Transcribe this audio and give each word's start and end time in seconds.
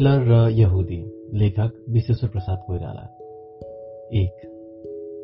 Hitler 0.00 0.22
र 0.24 0.48
यहुदी 0.50 0.98
लेखक 1.34 1.72
विश्वेश्वर 1.88 2.28
प्रसाद 2.30 2.58
कोइराला। 2.66 3.02
एक 4.16 4.46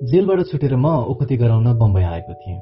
जेलबाट 0.04 0.40
छुटेर 0.46 0.74
म 0.76 0.86
ओखती 1.12 1.36
गराउन 1.36 1.72
बम्बई 1.78 2.02
आएको 2.04 2.34
थिएँ। 2.34 2.58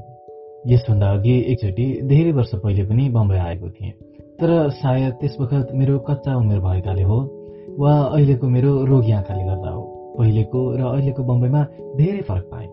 यसभन्दा 0.67 1.11
अघि 1.11 1.35
एकचोटि 1.53 1.87
धेरै 2.07 2.33
वर्ष 2.33 2.55
पहिले 2.55 2.85
पनि 2.85 3.09
बम्बई 3.11 3.37
आएको 3.39 3.71
थिएँ। 3.71 3.91
तर 4.39 4.71
सायद 4.71 5.13
त्यस 5.15 5.37
वखत 5.41 5.75
मेरो 5.75 5.99
कच्चा 6.07 6.37
उमेर 6.37 6.61
भएकाले 6.61 7.03
हो 7.03 7.19
वा 7.79 7.93
अहिलेको 7.99 8.49
मेरो 8.49 8.73
रोगी 8.85 9.13
आँखाले 9.13 9.45
गर्दा 9.45 9.71
हो। 9.71 9.83
पहिलेको 10.19 10.61
र 10.71 10.87
अहिलेको 10.95 11.23
बम्बईमा 11.25 11.67
धेरै 11.99 12.23
फरक 12.23 12.49
पाएँ। 12.55 12.71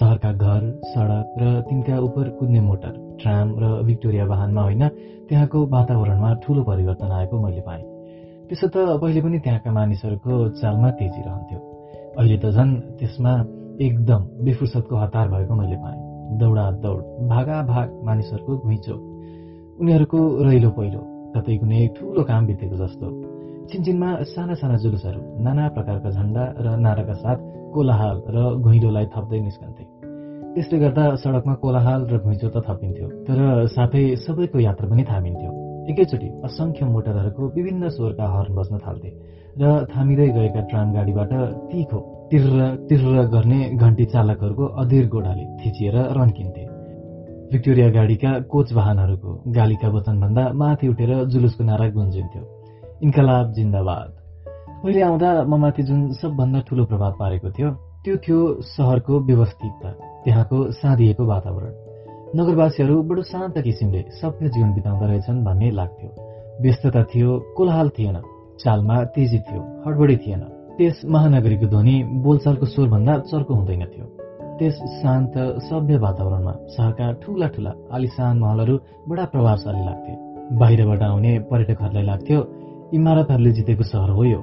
सहरका 0.00 0.32
घर 0.32 0.60
सडक 0.88 1.40
र 1.40 1.60
तिनका 1.68 2.00
उप 2.00 2.14
कुद्ने 2.40 2.60
मोटर 2.72 2.92
ट्राम 3.20 3.56
र 3.60 3.82
भिक्टोरिया 3.84 4.24
वाहनमा 4.26 4.62
होइन 4.62 4.88
त्यहाँको 5.28 5.66
वातावरणमा 5.76 6.34
ठूलो 6.44 6.62
परिवर्तन 6.64 7.18
आएको 7.20 7.46
मैले 7.46 7.60
पाएँ। 7.60 7.91
त्यसो 8.52 8.68
त 8.68 9.00
पहिले 9.00 9.20
पनि 9.24 9.38
त्यहाँका 9.40 9.70
मानिसहरूको 9.72 10.60
चालमा 10.60 10.88
तेजी 11.00 11.20
रहन्थ्यो। 11.24 11.58
अहिले 12.20 12.36
त 12.36 12.46
झन् 12.52 12.72
त्यसमा 13.00 13.32
एकदम 13.80 14.20
बेफुर्सदको 14.44 14.94
हतार 15.02 15.26
भएको 15.32 15.54
मैले 15.56 15.76
पाएँ। 15.80 16.00
दौडा 16.36 16.64
दौड 16.84 17.00
भागा 17.32 17.56
भाग 17.72 17.86
मानिसहरूको 18.04 18.52
घुइँचो। 18.56 18.94
उनीहरूको 19.80 20.20
रहिलो 20.44 20.70
पहिलो 20.76 21.00
कतै 21.32 21.56
कुनै 21.56 21.80
ठूलो 21.96 22.22
काम 22.28 22.42
बितेको 22.46 22.76
जस्तो। 22.76 23.06
छिनछिनमा 23.72 24.10
साना 24.36 24.54
साना 24.60 24.76
जुलुसहरू 24.84 25.20
नाना 25.40 25.64
प्रकारका 25.72 26.10
झण्डा 26.12 26.44
र 26.60 26.76
नाराका 26.76 27.14
साथ 27.24 27.38
कोलाहाल 27.72 28.16
र 28.36 28.36
घुइँलोलाई 28.60 29.06
थप्दै 29.16 29.40
निस्कन्थे। 29.48 29.84
त्यसले 30.52 30.76
गर्दा 30.84 31.04
सडकमा 31.24 31.54
कोलाहाल 31.54 32.00
र 32.04 32.20
घुइँचो 32.20 32.48
त 32.52 32.56
थपिन्थ्यो 32.68 33.08
तर 33.24 33.38
साथै 33.72 34.04
सबैको 34.28 34.58
यात्रा 34.60 34.86
पनि 34.92 35.04
थामिन्थ्यो। 35.08 35.61
एकैचोटि 35.90 36.28
असंख्य 36.44 36.86
मोटरहरूको 36.86 37.42
विभिन्न 37.56 37.88
स्वरका 37.88 38.26
हर्न 38.34 38.54
बज्न 38.54 38.78
थाल्थे 38.78 39.10
र 39.60 39.70
थामिँदै 39.92 40.28
गएका 40.36 40.60
ट्राम 40.70 40.92
गाडीबाट 40.92 41.32
तिखो 41.70 42.00
तिर्र 42.30 42.68
तिर्र 42.88 43.24
गर्ने 43.34 43.60
घन्टी 43.76 44.04
चालकहरूको 44.12 44.64
अधीर 44.82 45.08
गोडाले 45.08 45.44
थिचिएर 45.60 45.96
रन्किन्थे 46.18 46.64
भिक्टोरिया 47.52 47.88
गाडीका 47.90 48.30
कोच 48.52 48.72
वाहनहरूको 48.72 49.32
गालीका 49.52 49.88
वचनभन्दा 49.88 50.44
माथि 50.60 50.88
उठेर 50.88 51.12
जुलुसको 51.32 51.64
नारा 51.64 51.88
गुन्जिन्थ्यो। 51.98 52.42
इन्कलाब 53.02 53.52
जिन्दाबाद। 53.52 54.10
पहिले 54.82 55.00
आउँदा 55.02 55.30
म 55.44 55.60
माथि 55.60 55.82
जुन 55.82 56.00
सबभन्दा 56.22 56.60
ठूलो 56.68 56.84
प्रभाव 56.84 57.12
पारेको 57.20 57.50
थियो 57.50 57.70
त्यो 58.04 58.16
थियो 58.24 58.40
सहरको 58.72 59.20
व्यवस्थितता 59.20 59.90
त्यहाँको 60.24 60.58
साँधिएको 60.80 61.24
वातावरण। 61.26 61.81
नगरवासीहरू 62.36 62.94
बडो 63.08 63.22
शान्त 63.22 63.58
किसिमले 63.58 64.00
सभ्य 64.20 64.48
जीवन 64.48 64.72
बिताउँदो 64.74 65.06
रहेछन् 65.06 65.44
भन्ने 65.44 65.70
लाग्थ्यो। 65.70 66.10
व्यस्तता 66.62 67.02
थियो 67.04 67.30
कोलाहाल 67.56 67.88
थिएन 67.98 68.16
चालमा 68.60 68.96
तेजी 69.14 69.38
थियो 69.38 69.60
हडबडी 69.84 70.16
थिएन। 70.16 70.42
त्यस 70.78 71.02
महानगरीको 71.04 71.66
ध्वनि 71.66 71.96
बोलचालको 72.24 72.66
स्वरभन्दा 72.66 73.18
चर्को 73.28 73.54
हुँदैन 73.54 73.84
थियो। 73.92 74.06
त्यस 74.58 74.76
शान्त 75.02 75.34
सभ्य 75.68 75.96
वातावरणमा 75.98 76.52
सहरका 76.72 77.12
ठूला 77.20 77.46
ठूला 77.52 77.72
आलिसान 77.92 78.38
महलहरू 78.38 78.80
बडा 79.08 79.24
प्रभावशाली 79.32 79.84
लाग्थे। 79.84 80.12
बाहिरबाट 80.58 81.02
आउने 81.02 81.38
पर्यटकहरूलाई 81.52 82.04
लाग्थ्यो 82.04 82.40
इमारतहरूले 82.96 83.52
जितेको 83.52 83.84
सहर 83.92 84.10
हो 84.10 84.24
यो। 84.24 84.40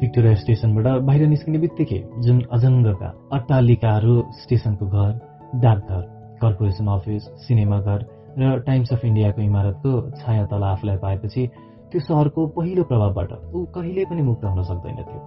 भिक्टोरिया 0.00 0.34
स्टेशनबाट 0.34 0.86
बाहिर 1.06 1.28
निस्किने 1.28 1.58
बित्तिकै 1.58 2.00
जुन 2.24 2.38
अजङ्गका 2.52 3.08
अट्टालिकाहरू 3.32 4.14
स्टेशनको 4.42 4.86
घर 4.86 5.12
डाकघर 5.62 6.19
कर्पोरेसन 6.42 6.86
अफिस 6.96 7.22
सिनेमाघर 7.46 8.06
र 8.38 8.58
टाइम्स 8.66 8.92
अफ 8.92 9.04
इन्डियाको 9.04 9.42
इमारतको 9.42 9.92
छाया 10.20 10.44
तल 10.46 10.62
आफूलाई 10.64 10.96
पाएपछि 10.96 11.46
त्यो 11.90 12.00
सहरको 12.00 12.46
पहिलो 12.56 12.82
प्रभावबाट 12.90 13.30
ऊ 13.54 13.64
कहिले 13.74 14.04
पनि 14.10 14.22
मुक्त 14.22 14.44
हुन 14.44 14.62
सक्दैनथ्यो। 14.62 15.18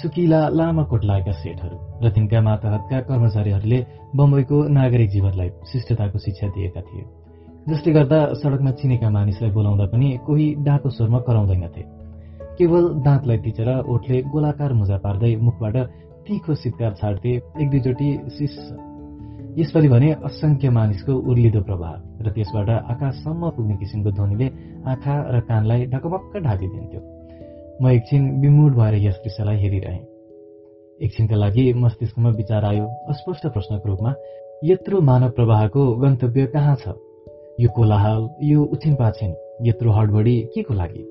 सुकिला 0.00 0.40
लामा 0.48 0.82
कोट 0.84 1.04
लागेका 1.04 1.32
सेटहरू 1.42 1.76
र 2.02 2.10
तिनका 2.14 2.40
माताहतका 2.40 3.00
कर्मचारीहरूले 3.08 3.78
बम्बईको 4.16 4.62
नागरिक 4.70 5.10
जीवनलाई 5.10 5.50
शिष्टताको 5.72 6.18
शिक्षा 6.18 6.48
दिएका 6.56 6.80
थिए। 6.80 7.04
जसले 7.68 7.92
गर्दा 7.92 8.18
सडकमा 8.40 8.70
चिनेका 8.80 9.10
मानिसलाई 9.10 9.50
बोलाउँदा 9.52 9.86
पनि 9.92 10.08
कोही 10.26 10.46
डाको 10.66 10.90
स्वरमा 10.90 11.18
कराउँदैनथे। 11.28 11.82
केवल 12.58 12.84
दाँतलाई 13.04 13.38
तिचेर 13.44 13.68
ओठले 13.86 14.22
गोलाकार 14.32 14.72
मुजा 14.72 14.96
पार्दै 15.04 15.36
मुखबाट 15.36 15.76
तिखो 16.26 16.54
सितकार 16.54 16.92
छाड्थे 17.00 17.32
एक 17.60 17.70
दुईचोटि 17.70 18.08
शिष्य। 18.38 18.87
यसपालि 19.58 19.88
भने 19.88 20.12
असंख्य 20.12 20.70
मानिसको 20.70 21.12
उर्लिदो 21.12 21.60
प्रभाव 21.60 22.26
र 22.26 22.30
त्यसबाट 22.30 22.68
आकाशसम्म 22.70 23.50
पुग्ने 23.50 23.76
किसिमको 23.76 24.10
ध्वनिले 24.10 24.46
आँखा 24.86 25.14
र 25.30 25.40
कानलाई 25.40 25.86
ढकमक्क 25.86 26.36
ढाकिदिन्थ्यो। 26.36 27.00
म 27.82 27.88
एकछिन 27.88 28.40
विमूढ 28.40 28.72
भएर 28.72 28.94
यस 28.94 29.14
दृश्यलाई 29.14 29.56
हेरिरहेँ। 29.56 30.06
एकछिनका 31.00 31.36
लागि 31.36 31.72
मस्तिष्कमा 31.72 32.30
विचार 32.30 32.64
आयो 32.64 32.86
अस्पष्ट 33.08 33.46
प्रश्नको 33.46 33.88
रूपमा 33.88 34.14
यत्रो 34.64 35.00
मानव 35.00 35.30
प्रवाहको 35.30 35.94
गन्तव्य 35.94 36.46
कहाँ 36.46 36.76
छ? 36.76 36.88
यो 37.60 37.68
कोलाहाल 37.68 38.28
यो 38.42 38.62
उछिन 38.62 38.94
पाछिन 38.94 39.34
यत्रो 39.62 39.90
हडबडी 39.90 40.40
के 40.54 40.62
को 40.62 40.74
लागि? 40.74 41.04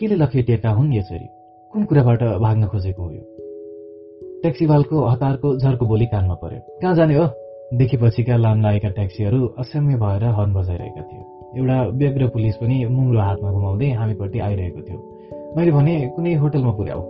केले 0.00 0.14
लखेटिएका 0.14 0.70
हुन् 0.70 0.94
यसरी? 0.94 1.28
कुन 1.72 1.84
कुराबाट 1.84 2.22
भाग्न 2.22 2.66
खोजेको 2.66 3.02
हो 3.02 3.10
यो? 3.10 3.24
ट्याक्सीवालको 4.42 5.06
हतारको 5.06 5.58
झर्को 5.58 5.86
बोली 5.86 6.06
कानमा 6.06 6.34
पर्यो। 6.34 6.60
कहाँ 6.82 6.94
जाने 6.94 7.14
हो? 7.14 7.39
देखेपछिका 7.78 8.36
लाम 8.36 8.60
लागेका 8.60 8.88
ट्याक्सीहरू 8.88 9.46
असम्य 9.58 9.96
भएर 9.96 10.24
हर्न 10.24 10.52
बजाइरहेका 10.52 11.02
थियो। 11.02 11.22
एउटा 11.56 11.76
व्यग्र 11.98 12.26
पुलिस 12.26 12.56
पनि 12.56 12.76
मुङ्लो 12.86 13.20
हातमा 13.20 13.50
घुमाउँदै 13.50 13.90
हामीपट्टि 13.90 14.38
आइरहेको 14.38 14.80
थियो। 14.80 14.98
मैले 15.56 15.70
भने 15.70 15.94
कुनै 16.16 16.34
होटलमा 16.34 16.72
पुर्याऊ। 16.72 17.02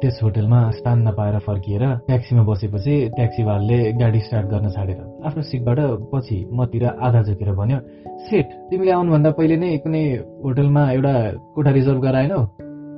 त्यस 0.00 0.18
होटलमा 0.22 0.70
स्थान 0.70 0.98
नपाएर 1.08 1.38
फर्किएर 1.38 1.84
ट्याक्सीमा 2.06 2.42
बसेपछि 2.42 2.94
ट्याक्सीवालले 3.16 3.78
गाडी 3.92 4.20
स्टार्ट 4.20 4.46
गर्न 4.46 4.68
छाडेर 4.74 4.98
आफ्नो 5.26 5.42
सिटबाट 5.42 5.78
पछि 6.12 6.38
मतिर 6.52 6.84
आधा 7.06 7.22
झुकेर 7.22 7.52
भन्यो 7.54 7.78
सेठ 8.26 8.46
तिमीले 8.70 8.90
आउनुभन्दा 8.90 9.30
पहिले 9.38 9.56
नै 9.56 9.70
कुनै 9.86 10.04
होटलमा 10.44 10.82
एउटा 10.92 11.14
कोठा 11.54 11.70
रिजर्भ 11.70 12.00
गराएनौ? 12.02 12.40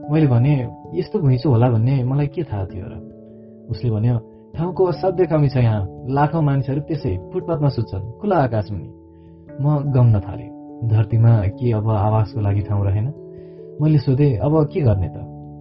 मैले 0.09 0.27
भने 0.27 0.55
यस्तो 0.99 1.19
घुइँचो 1.21 1.49
होला 1.51 1.71
भन्ने 1.71 2.03
मलाई 2.05 2.27
के 2.33 2.43
थाहा 2.49 2.65
थियो 2.65 2.87
र? 2.89 2.95
उसले 3.71 3.91
भन्यो 3.91 4.17
ठाउँको 4.55 4.85
असाध्य 4.85 5.27
कमी 5.27 5.49
छ 5.49 5.57
यहाँ। 5.57 6.05
लाखौँ 6.09 6.43
मानिसहरू 6.43 6.81
त्यसै 6.81 7.17
फुटपाथमा 7.33 7.69
सुत्छन्। 7.69 8.21
खुला 8.21 8.37
आकाश 8.37 8.71
मुनि। 8.71 8.91
म 9.63 9.93
गम्न 9.93 10.21
थालेँ। 10.21 10.51
धरतीमा 10.89 11.33
के 11.47 11.73
अब 11.73 11.91
आवासको 11.91 12.41
लागि 12.41 12.61
ठाउँ 12.61 12.85
रहेन? 12.85 13.07
मैले 13.83 13.99
सोधेँ 13.99 14.37
अब 14.37 14.65
के 14.73 14.81
गर्ने 14.81 15.09
त? 15.09 15.17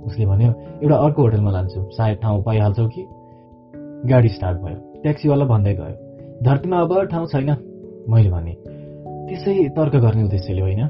उसले 0.06 0.26
भन्यो 0.26 0.52
एउटा 0.84 0.96
अर्को 0.96 1.22
होटलमा 1.22 1.52
लान्छु। 1.52 1.80
सायद 1.92 2.18
ठाउँ 2.18 2.44
पाइहाल्छौ 2.44 2.88
कि? 2.88 3.06
गाडी 4.10 4.30
स्टार्ट 4.30 4.58
भयो। 4.58 5.02
ट्याक्सीवाला 5.02 5.46
भन्दै 5.46 5.74
गयो 5.74 5.96
धरतीमा 6.44 6.78
अब 6.82 7.04
ठाउँ 7.12 7.28
छैन। 7.28 7.50
मैले 8.10 8.30
भने 8.30 8.54
त्यसै 9.28 9.70
तर्क 9.76 9.96
गर्ने 9.96 10.24
उद्देश्यले 10.24 10.62
होइन। 10.62 10.82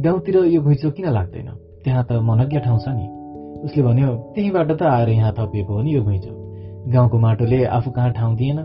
गाउँतिर 0.00 0.36
यो 0.36 0.60
घुइँचो 0.62 0.90
किन 0.90 1.06
लाग्दैन? 1.08 1.48
त्यहाँ 1.84 2.04
त 2.04 2.12
मनज्ञ 2.12 2.58
ठाउँ 2.60 2.78
छ 2.78 2.88
नि। 2.88 3.06
उसले 3.64 3.82
भन्यो 3.82 4.32
त्यहीँबाट 4.34 4.70
त 4.72 4.82
आएर 4.82 5.08
यहाँ 5.08 5.32
थपिएको 5.38 5.72
हो 5.74 5.82
नि 5.82 5.94
यो 5.94 6.02
घुइँचो। 6.02 6.41
गाउँको 6.88 7.18
माटोले 7.18 7.64
आफू 7.64 7.90
कहाँ 7.90 8.10
ठाउँ 8.12 8.36
दिएन। 8.36 8.58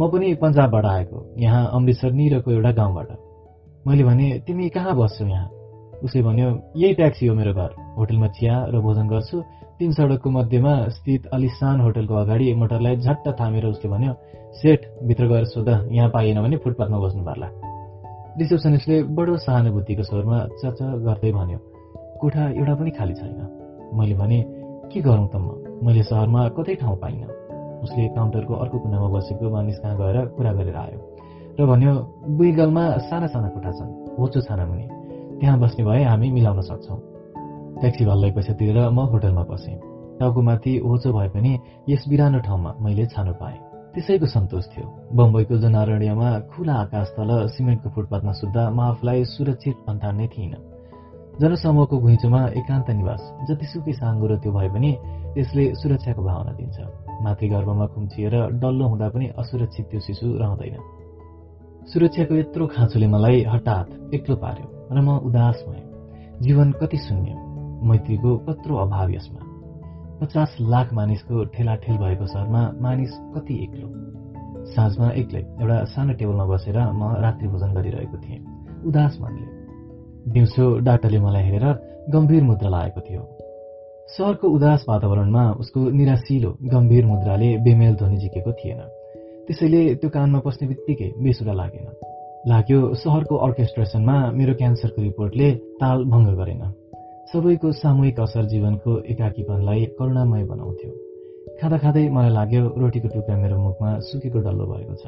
म 0.00 0.08
पनि 0.08 0.34
पन्जाबबाट 0.34 0.84
आएको 0.84 1.18
यहाँ 1.38 1.70
अमृतसर 1.74 2.12
निरको 2.12 2.50
एउटा 2.50 2.70
गाउँबाट। 2.72 3.08
मैले 3.86 4.04
भने 4.04 4.26
तिमी 4.46 4.68
कहाँ 4.68 4.94
बस्छौ 4.96 5.26
यहाँ? 5.26 5.48
उसले 6.04 6.22
भन्यो 6.22 6.48
यही 6.76 6.94
ट्याक्सी 6.94 7.26
हो 7.26 7.34
मेरो 7.34 7.52
घर। 7.52 7.70
होटलमा 7.98 8.26
चिया 8.26 8.54
र 8.70 8.80
भोजन 8.80 9.08
गर्छु। 9.08 9.42
तीन 9.78 9.92
सडकको 9.92 10.30
मध्येमा 10.30 10.74
स्थित 10.88 11.26
अलिसान 11.32 11.80
होटलको 11.80 12.14
अगाडि 12.14 12.54
मोटरलाई 12.54 12.96
झट्ट 12.96 13.28
थामेर 13.40 13.66
उसले 13.66 13.90
भन्यो 13.90 14.12
सेठ 14.54 14.80
भित्र 15.02 15.26
गएर 15.28 15.44
सोध 15.44 15.68
यहाँ 15.68 16.08
पाइएन 16.10 16.42
भने 16.42 16.56
फुटपाथमा 16.56 16.98
बस्नु 16.98 17.22
पर्ला। 17.24 17.48
रिसेप्सनिस्टले 18.38 19.02
बडो 19.18 19.36
सहानुभूतिको 19.36 20.02
स्वरमा 20.02 20.38
चच 20.62 20.78
गर्दै 21.06 21.32
भन्यो 21.32 21.58
कोठा 22.20 22.42
एउटा 22.50 22.74
पनि 22.74 22.90
खाली 22.90 23.14
छैन। 23.14 23.40
मैले 23.94 24.14
भने 24.14 24.38
के 24.92 25.00
गरौँ 25.00 25.28
त 25.28 25.36
म? 25.36 25.46
मैले 25.86 26.02
सहरमा 26.02 26.48
कतै 26.48 26.74
ठाउँ 26.74 26.96
पाइनँ। 26.96 27.37
उसले 27.82 28.08
काउन्टरको 28.08 28.54
अर्को 28.54 28.78
कुनामा 28.78 29.08
बसेको 29.08 29.50
मानिस 29.50 29.78
कहाँ 29.78 29.96
गएर 29.96 30.16
कुरा 30.36 30.52
गरेर 30.52 30.76
आयो। 30.76 30.98
र 31.60 31.66
भन्यो 31.66 31.92
बुइगलमा 32.38 32.84
साना 33.08 33.26
साना 33.26 33.48
कोठा 33.48 33.70
छन्। 33.72 33.90
होचो 34.18 34.40
छाना 34.40 34.64
मुनि। 34.66 34.86
त्यहाँ 35.40 35.58
बस्ने 35.58 35.84
भए 35.84 36.02
हामी 36.04 36.30
मिलाउन 36.30 36.60
सक्छौँ। 36.60 36.98
ट्याक्सी 37.80 38.04
भल्लै 38.04 38.30
पैसा 38.30 38.52
तिरेर 38.58 38.90
म 38.90 38.98
होटलमा 39.10 39.42
बसेँ। 39.50 39.76
टाउकोमाथि 40.18 40.72
होचो 40.82 41.12
भए 41.12 41.28
पनि 41.34 41.52
यस 41.88 42.04
बिरानो 42.08 42.38
ठाउँमा 42.46 42.70
मैले 42.82 43.06
छानो 43.06 43.32
पाएँ। 43.38 43.58
त्यसैको 43.94 44.26
सन्तोष 44.26 44.64
थियो। 44.70 44.86
बम्बईको 45.14 45.56
जनारण्यमा 45.58 46.30
खुला 46.50 46.74
आकाश 46.74 47.08
तल 47.16 47.30
सिमेन्टको 47.54 47.88
फुटपाथमा 47.90 48.32
सुत्दा 48.32 48.62
म 48.70 48.78
आफूलाई 48.80 49.24
सुरक्षित 49.24 49.76
अन्तान्ने 49.88 50.26
थिइनँ। 50.34 50.60
जनसमूहको 51.40 51.96
घुइँचोमा 51.98 52.40
एकान्त 52.60 52.90
निवास 52.98 53.22
जतिसुकै 53.48 53.92
साँगो 53.94 54.26
र 54.26 54.32
त्यो 54.42 54.50
भए 54.52 54.68
पनि 54.74 54.90
त्यसले 55.34 55.64
सुरक्षाको 55.74 56.22
भावना 56.22 56.52
दिन्छ। 56.58 57.07
मातृगर्भमा 57.22 57.86
खुम्चिएर 57.86 58.34
डल्लो 58.62 58.88
हुँदा 58.88 59.08
पनि 59.08 59.26
असुरक्षित 59.38 59.86
त्यो 59.90 60.00
शिशु 60.00 60.26
रहँदैन। 60.26 60.80
सुरक्षाको 61.86 62.34
यत्रो 62.34 62.66
खाँचोले 62.66 63.06
मलाई 63.06 63.42
हठात 63.42 64.14
एक्लो 64.14 64.36
पार्यो 64.36 64.66
र 64.92 65.00
म 65.00 65.18
उदास 65.18 65.64
भएँ। 65.68 65.84
जीवन 66.42 66.72
कति 66.72 66.96
शून्य? 66.96 67.34
मैत्रीको 67.88 68.36
कत्रो 68.36 68.76
अभाव 68.76 69.10
यसमा। 69.10 69.40
पचास 70.20 70.56
लाख 70.60 70.92
मानिसको 70.92 71.44
ठेलाठेल 71.44 71.96
भएको 71.96 72.26
सहरमा 72.26 72.62
मानिस 72.80 73.12
कति 73.34 73.54
एक्लो? 73.62 73.88
साँझमा 74.74 75.10
एक्लै 75.10 75.40
एउटा 75.40 75.84
सानो 75.84 76.12
टेबलमा 76.12 76.44
बसेर 76.44 76.78
म 76.92 77.14
रात्रि 77.22 77.48
भोजन 77.48 77.74
गरिरहेको 77.74 78.18
थिएँ। 78.18 78.40
उदास 78.86 79.18
मनले। 79.20 79.46
दिउँसो 80.32 80.78
डाक्टरले 80.78 81.20
मलाई 81.20 81.42
हेरेर 81.42 81.64
गम्भीर 82.10 82.42
मुद्रा 82.42 82.68
लगाएको 82.68 83.00
थियो। 83.00 83.37
सहरको 84.08 84.48
उदास 84.48 84.84
वातावरणमा 84.88 85.42
उसको 85.60 85.80
निराशिलो 85.92 86.50
गम्भीर 86.72 87.06
मुद्राले 87.06 87.48
बेमेल 87.64 87.94
ध्वनि 87.94 88.16
झिकेको 88.16 88.52
थिएन। 88.52 88.80
त्यसैले 89.46 89.82
त्यो 90.00 90.08
कानमा 90.10 90.38
पस्ने 90.46 90.68
बित्तिकै 90.68 91.08
बेसुरा 91.20 91.52
लागेन। 91.52 91.86
लाग्यो 92.48 92.78
सहरको 92.94 93.34
अर्केस्ट्रेसनमा 93.46 94.16
मेरो 94.32 94.54
क्यान्सरको 94.54 95.02
रिपोर्टले 95.02 95.48
ताल 95.80 96.04
भङ्ग 96.12 96.28
गरेन। 96.40 96.62
सबैको 97.32 97.72
सामूहिक 97.82 98.20
असर 98.20 98.44
जीवनको 98.52 98.90
एकाकीपनलाई 99.12 99.84
करुणामय 99.98 100.44
बनाउँथ्यो। 100.52 100.90
खाँदा 101.60 101.78
खाँदै 101.84 102.08
मलाई 102.08 102.32
लाग्यो 102.38 102.62
रोटीको 102.80 103.08
टुक्रा 103.14 103.36
मेरो 103.36 103.56
मुखमा 103.60 103.90
सुकेको 104.08 104.38
डल्लो 104.40 104.64
भएको 104.72 104.94
छ। 105.02 105.04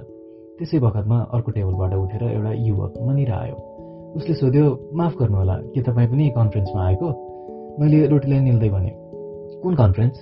त्यसै 0.59 0.79
बखतमा 0.85 1.19
अर्को 1.35 1.51
टेबलबाट 1.57 1.93
उठेर 2.05 2.23
एउटा 2.37 2.53
युवक 2.69 2.93
मनिर 3.09 3.33
आयो 3.33 3.57
उसले 4.17 4.35
सोध्यो 4.35 4.67
माफ 4.99 5.13
गर्नुहोला 5.21 5.57
के 5.73 5.81
तपाईँ 5.89 6.09
पनि 6.11 6.25
कन्फरेन्समा 6.37 6.81
आएको? 6.87 7.09
मैले 7.79 8.07
रोटीलाई 8.07 8.41
निल्दै 8.41 8.69
भने 8.69 8.91
कुन 9.63 9.75
कन्फरेन्स 9.75 10.17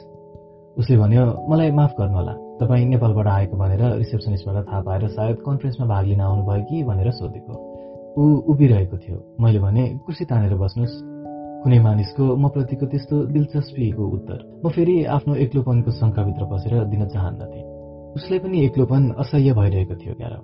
उसले 0.76 0.96
भन्यो 0.96 1.24
मलाई 1.50 1.70
माफ 1.70 1.92
गर्नुहोला 1.98 2.34
तपाईँ 2.60 2.86
नेपालबाट 2.86 3.26
आएको 3.26 3.56
भनेर 3.56 3.82
रिसेप्सनिस्टबाट 3.98 4.66
थाहा 4.68 4.80
पाएर 4.80 5.08
सायद 5.08 5.36
कन्फरेन्समा 5.46 5.86
भाग 5.86 6.04
लिन 6.06 6.20
आउनुभयो 6.20 6.64
कि 6.64 6.82
भनेर 6.84 7.10
सोधेको। 7.10 7.54
ऊ 8.18 8.24
उभिरहेको 8.50 8.96
थियो। 8.98 9.18
मैले 9.40 9.58
भने 9.58 9.84
कुर्सी 10.06 10.24
तानेर 10.24 10.54
बस्नुहोस्। 10.54 10.94
कुनै 11.62 11.78
मानिसको 11.78 12.24
म 12.36 12.48
प्रतिको 12.48 12.86
त्यस्तो 12.86 13.16
दिलचस्पीको 13.34 14.04
उत्तर। 14.16 14.38
म 14.64 14.68
फेरि 14.68 15.04
आफ्नो 15.16 15.34
एक्लोपनको 15.44 15.90
शङ्काभित्र 15.90 16.44
बसेर 16.52 16.84
दिन 16.92 17.02
चाहन्नथे। 17.14 17.60
उसलाई 18.16 18.38
पनि 18.38 18.58
एक्लोपन 18.64 19.02
असह्य 19.22 19.52
भइरहेको 19.52 19.94
थियो 19.94 20.14
क्यार 20.14 20.34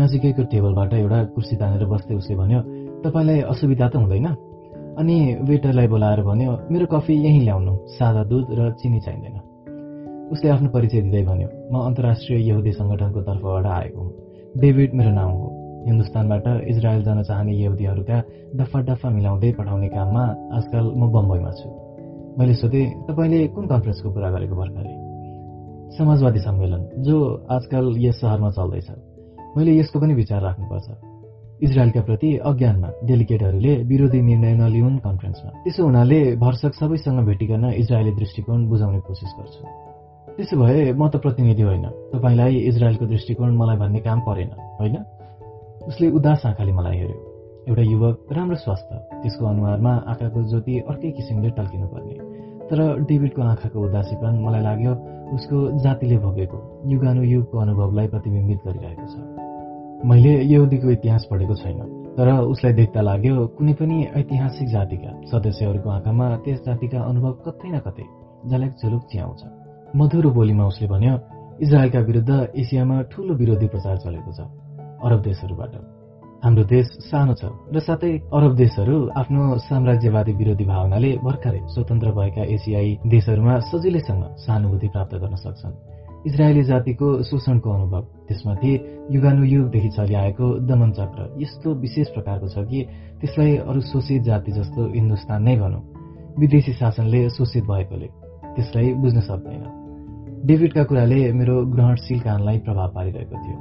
नजिकैको 0.00 0.42
टेबलबाट 0.52 0.92
एउटा 0.94 1.18
कुर्सी 1.34 1.56
तानेर 1.56 1.84
बस्दै 1.92 2.14
उसले 2.14 2.36
भन्यो 2.36 2.60
तपाईँलाई 3.04 3.40
असुविधा 3.52 3.88
त 3.88 3.96
हुँदैन। 3.96 4.28
अनि 4.98 5.38
वेटरलाई 5.42 5.86
बोलाएर 5.86 6.22
भन्यो 6.22 6.52
मेरो 6.70 6.86
कफी 6.86 7.14
यहीँ 7.14 7.40
ल्याउनु। 7.40 7.72
सादा 7.86 8.24
दुध 8.24 8.46
र 8.50 8.70
चिनी 8.72 9.00
चाहिँदैन। 9.00 9.36
उसले 10.32 10.50
आफ्नो 10.50 10.68
परिचय 10.68 11.00
दिँदै 11.00 11.22
भन्यो 11.22 11.48
म 11.72 11.78
अन्तर्राष्ट्रिय 11.78 12.48
यहुदी 12.48 12.72
संगठनको 12.72 13.20
तर्फबाट 13.20 13.66
आएको 13.66 14.00
हुँ। 14.00 14.12
डेभिड 14.60 14.94
मेरो 14.94 15.10
नाम 15.10 15.30
हो। 15.30 15.46
हिन्दुस्तानबाट 15.86 16.46
इजरायल 16.68 17.02
जान 17.02 17.22
चाहने 17.22 17.52
यहुदीहरूका 17.52 18.18
दफा 18.56 18.80
डफा 18.80 19.10
मिलाउँदै 19.10 19.52
पठाउने 19.52 19.88
काममा 19.88 20.24
आजकल 20.52 20.84
म 20.96 21.02
बम्बईमा 21.12 21.50
छु। 21.50 21.68
मैले 22.38 22.54
सोधेँ 22.54 22.86
तपाईँले 23.06 23.46
कुन 23.46 23.66
कन्फरेन्सको 23.66 24.08
कुरा 24.10 24.30
गरेको 24.30 24.54
भर्खरै? 24.54 24.94
समाजवादी 25.98 26.38
सम्मेलन 26.38 26.82
जो 27.02 27.46
आजकल 27.50 27.84
यस 27.98 28.20
सहरमा 28.20 28.50
चल्दैछ। 28.50 28.90
मैले 29.56 29.78
यसको 29.78 30.00
पनि 30.00 30.14
विचार 30.14 30.42
राख्नुपर्छ। 30.42 31.07
इजरायलका 31.62 32.00
प्रति 32.00 32.28
अज्ञानमा 32.38 32.88
डेलिगेटहरूले 33.04 33.74
विरोधी 33.82 34.20
निर्णय 34.22 34.54
नलिउन् 34.54 34.98
कन्फरेन्समा। 34.98 35.50
त्यसो 35.62 35.84
हुनाले 35.84 36.36
भर्सक 36.36 36.74
सबैसँग 36.74 37.18
भेटिकन 37.26 37.64
इजरायली 37.64 38.12
दृष्टिकोण 38.12 38.66
बुझाउने 38.68 39.00
कोसिस 39.00 39.32
गर्छु। 39.38 39.62
त्यसो 40.36 40.56
भए 40.56 40.92
म 40.92 41.08
त 41.08 41.16
प्रतिनिधि 41.16 41.62
होइन। 41.62 41.86
तपाईँलाई 42.14 42.54
इजरायलको 42.70 43.06
दृष्टिकोण 43.06 43.56
मलाई 43.56 43.76
भन्ने 43.76 44.00
काम 44.00 44.20
परेन 44.20 44.50
होइन? 44.78 44.96
उसले 45.88 46.10
उदास 46.10 46.46
आँखाले 46.46 46.72
मलाई 46.72 46.96
हेऱ्यो। 46.96 47.18
एउटा 47.68 47.82
युवक 47.82 48.16
राम्रो 48.32 48.56
स्वास्थ्य 48.56 48.94
त्यसको 49.22 49.46
अनुहारमा 49.46 49.92
आँखाको 50.08 50.42
ज्योति 50.42 50.74
अर्कै 50.88 51.10
किसिमले 51.10 51.50
टल्किनुपर्ने। 51.50 52.14
तर 52.70 52.78
डेभिडको 53.02 53.42
आँखाको 53.42 53.78
उदासीपन 53.80 54.32
मलाई 54.46 54.62
लाग्यो 54.62 54.92
उसको 55.34 55.56
जातिले 55.78 56.16
भोगेको 56.18 56.58
युगानुयुगको 56.86 57.58
अनुभवलाई 57.58 58.06
प्रतिबिम्बित 58.06 58.58
गरिरहेको 58.66 59.06
छ। 59.06 59.27
मैले 60.04 60.32
यहुदीको 60.44 60.90
इतिहास 60.90 61.26
पढेको 61.30 61.54
छैन। 61.54 61.80
तर 62.16 62.28
उसलाई 62.46 62.72
देख्दा 62.72 63.00
लाग्यो 63.00 63.34
कुनै 63.58 63.72
पनि 63.78 63.96
ऐतिहासिक 64.14 64.68
जातिका 64.68 65.10
सदस्यहरूको 65.26 65.88
आँखामा 65.90 66.26
त्यस 66.44 66.58
जातिका 66.66 66.98
अनुभव 67.02 67.32
कतै 67.46 67.68
न 67.68 67.78
कतै 67.86 68.06
झलक 68.46 68.72
झुलुक 68.78 69.02
च्याउँछ। 69.12 69.40
मधुरो 69.96 70.30
बोलीमा 70.30 70.64
उसले 70.66 70.86
भन्यो 70.88 71.14
इजरायलका 71.62 72.00
विरुद्ध 72.00 72.30
एसियामा 72.54 72.96
ठूलो 73.10 73.34
विरोधी 73.34 73.66
प्रचार 73.66 73.96
चलेको 73.98 74.30
छ 74.32 74.40
अरब 75.02 75.20
देशहरूबाट। 75.22 75.74
हाम्रो 76.44 76.64
देश 76.70 76.86
सानो 77.10 77.34
छ 77.34 77.50
र 77.74 77.78
साथै 77.82 78.12
अरब 78.30 78.54
देशहरू 78.54 78.96
आफ्नो 79.18 79.42
साम्राज्यवादी 79.66 80.32
विरोधी 80.38 80.64
भावनाले 80.64 81.10
भर्खरै 81.26 81.60
स्वतन्त्र 81.74 82.10
भएका 82.14 82.42
एसियाई 82.54 82.90
देशहरूमा 83.06 83.54
सजिलैसँग 83.70 84.22
सहानुभूति 84.46 84.88
प्राप्त 84.94 85.14
गर्न 85.22 85.34
सक्छन्। 85.34 85.97
इजरायली 86.26 86.62
जातिको 86.62 87.22
शोषणको 87.22 87.70
अनुभव। 87.70 88.02
त्यसमाथि 88.28 88.72
युगानुयुगदेखि 89.10 89.88
चलिआएको 89.88 90.46
दमन 90.68 90.90
चक्र 90.92 91.20
यस्तो 91.42 91.74
विशेष 91.74 92.08
प्रकारको 92.08 92.48
छ 92.48 92.66
कि 92.68 92.82
त्यसलाई 93.20 93.56
अरू 93.56 93.80
शोषित 93.80 94.22
जाति 94.22 94.52
जस्तो 94.52 94.86
हिन्दुस्तान 94.94 95.42
नै 95.42 95.56
भनौँ। 95.56 95.82
विदेशी 96.38 96.72
शासनले 96.72 97.28
शोषित 97.30 97.64
भएकोले 97.64 98.08
त्यसलाई 98.56 98.92
बुझ्न 98.94 99.20
सक्दैन। 99.20 99.64
डेभिडका 100.46 100.84
कुराले 100.84 101.32
मेरो 101.32 101.64
ग्रहणशील 101.66 102.20
कानलाई 102.20 102.58
प्रभाव 102.58 102.88
पारिरहेको 102.94 103.36
थियो। 103.36 103.58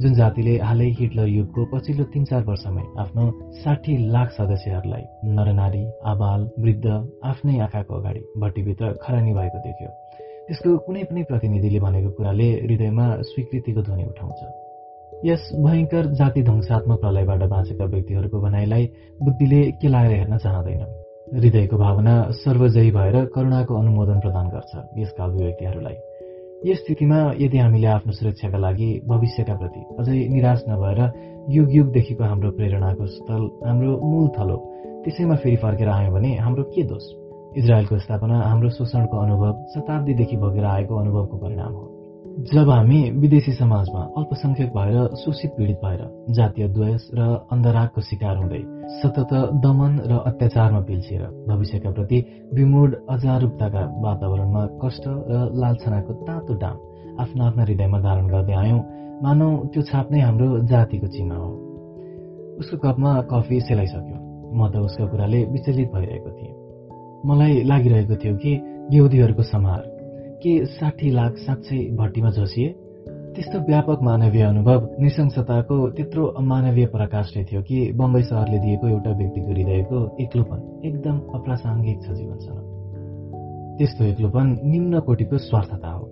जुन 0.00 0.14
जातिले 0.14 0.58
हालै 0.58 0.88
हिटलर 0.98 1.28
युगको 1.28 1.64
पछिल्लो 1.72 2.04
तीन 2.04 2.24
चार 2.24 2.44
वर्षमै 2.44 2.84
आफ्नो 2.98 3.24
साठी 3.52 3.96
लाख 4.08 4.28
सदस्यहरूलाई 4.30 5.04
नरनारी 5.36 5.84
आबाल 6.04 6.48
वृद्ध 6.58 6.86
आफ्नै 7.24 7.58
आँखाको 7.58 7.94
अगाडि 7.94 8.20
भट्टीभित्र 8.40 8.92
खरानी 9.02 9.32
भएको 9.32 9.58
देख्यो। 9.58 10.01
त्यसको 10.52 10.70
कुनै 10.86 11.02
पनि 11.08 11.22
प्रतिनिधिले 11.28 11.78
भनेको 11.80 12.08
कुराले 12.16 12.46
हृदयमा 12.62 13.04
स्वीकृतिको 13.24 13.82
ध्वनि 13.82 14.04
उठाउँछ। 14.04 14.40
यस 15.28 15.42
भयङ्कर 15.64 16.04
जाति 16.18 16.42
ध्वंसात्मक 16.48 16.98
प्रलयबाट 17.00 17.42
बाँचेका 17.52 17.84
व्यक्तिहरूको 17.94 18.40
भनाइलाई 18.42 18.84
बुद्धिले 19.22 19.60
केलाएर 19.80 20.12
हेर्न 20.12 20.36
चाहँदैन। 20.44 20.82
हृदयको 21.36 21.76
भावना 21.84 22.14
सर्वजयी 22.40 22.90
भएर 22.98 23.16
करुणाको 23.34 23.78
अनुमोदन 23.80 24.18
प्रदान 24.24 24.46
गर्छ 24.54 24.72
यसका 25.00 25.24
अभिव्यक्तिहरूलाई 25.24 25.96
यस 26.68 26.84
स्थितिमा 26.84 27.22
यदि 27.40 27.58
हामीले 27.58 27.88
आफ्नो 27.96 28.12
सुरक्षाका 28.20 28.58
लागि 28.66 28.90
भविष्यका 29.08 29.56
प्रति 29.56 29.82
अझै 30.00 30.18
निराश 30.36 30.68
नभएर 30.68 31.00
युग 31.56 31.74
युगदेखिको 31.78 32.24
हाम्रो 32.24 32.50
प्रेरणाको 32.60 33.06
स्थल 33.16 33.42
हाम्रो 33.64 33.96
मूल 34.04 34.28
थलो 34.36 34.60
त्यसैमा 35.04 35.36
फेरि 35.42 35.56
फर्केर 35.64 35.88
आयौँ 35.96 36.12
भने 36.12 36.36
हाम्रो 36.44 36.68
के 36.76 36.84
दोष? 36.92 37.21
इजरायलको 37.56 37.98
स्थापना 37.98 38.36
हाम्रो 38.40 38.68
शोषणको 38.76 39.16
अनुभव 39.16 39.52
शताब्दीदेखि 39.74 40.36
भोगेर 40.36 40.64
आएको 40.64 40.94
अनुभवको 40.96 41.36
परिणाम 41.36 41.72
हो। 41.72 41.88
जब 42.52 42.70
हामी 42.70 43.00
विदेशी 43.20 43.52
समाजमा 43.52 44.02
अल्पसंख्यक 44.18 44.68
भएर 44.76 45.16
शोषित 45.22 45.50
पीडित 45.56 45.76
भएर 45.84 46.00
जातीय 46.36 46.68
द्वेष 46.68 47.02
र 47.14 47.20
अन्धरागको 47.52 48.00
शिकार 48.00 48.36
हुँदै 48.36 48.62
सतत 49.00 49.32
दमन 49.64 49.98
र 50.10 50.18
अत्याचारमा 50.26 50.80
पिल्छिएर 50.80 51.22
भविष्यका 51.48 51.90
प्रति 51.90 52.18
विमूढ 52.54 52.94
अजारूपताका 53.10 53.82
वातावरणमा 54.04 54.64
कष्ट 54.84 55.04
र 55.08 55.42
लालछनाको 55.60 56.12
तातो 56.24 56.54
डाम 56.64 56.76
आफ्ना 57.20 57.46
आफ्ना 57.46 57.62
हृदयमा 57.62 58.00
धारण 58.00 58.26
गर्दै 58.32 58.54
आयौं 58.62 58.80
मानौ 59.24 59.50
त्यो 59.72 59.82
छाप 59.92 60.12
नै 60.12 60.20
हाम्रो 60.20 60.48
जातिको 60.72 61.06
चिन्ह 61.18 61.36
हो। 61.36 61.52
उसको 62.60 62.76
कपमा 62.78 63.12
कफी 63.30 63.60
सेलाइसक्यो। 63.68 64.18
म 64.56 64.68
त 64.72 64.76
उसको 64.88 65.06
कुराले 65.12 65.44
विचलित 65.52 65.88
भइरहेको 65.94 66.30
थिएँ। 66.30 66.61
मलाई 67.26 67.62
लागिरहेको 67.62 68.16
थियो 68.16 68.36
कि 68.36 68.52
यहुदीहरूको 68.92 69.42
समार 69.42 69.82
के 70.42 70.66
साठी 70.66 71.10
लाख 71.10 71.36
साँच्चै 71.36 71.96
भट्टीमा 71.96 72.30
झसिए। 72.30 72.68
त्यस्तो 73.34 73.58
व्यापक 73.58 73.98
मानवीय 74.02 74.42
अनुभव 74.42 74.96
निशंसताको 75.00 75.90
त्यत्रो 75.90 76.26
अमानवीय 76.26 76.86
प्रकाशले 76.86 77.44
थियो 77.44 77.62
कि 77.62 77.92
बम्बई 77.92 78.22
सहरले 78.22 78.58
दिएको 78.58 78.88
एउटा 78.88 79.10
व्यक्तिको 79.10 79.50
हृदयको 79.50 80.16
एक्लोपन 80.20 80.82
एकदम 80.84 81.16
अप्रासङ्गिक 81.34 82.02
छ 82.02 82.10
जीवनसँग। 82.10 82.58
त्यस्तो 83.78 84.04
एक्लोपन 84.04 84.58
निम्न 84.64 85.00
कोटिको 85.00 85.38
स्वार्थता 85.38 85.90
हो। 85.90 86.04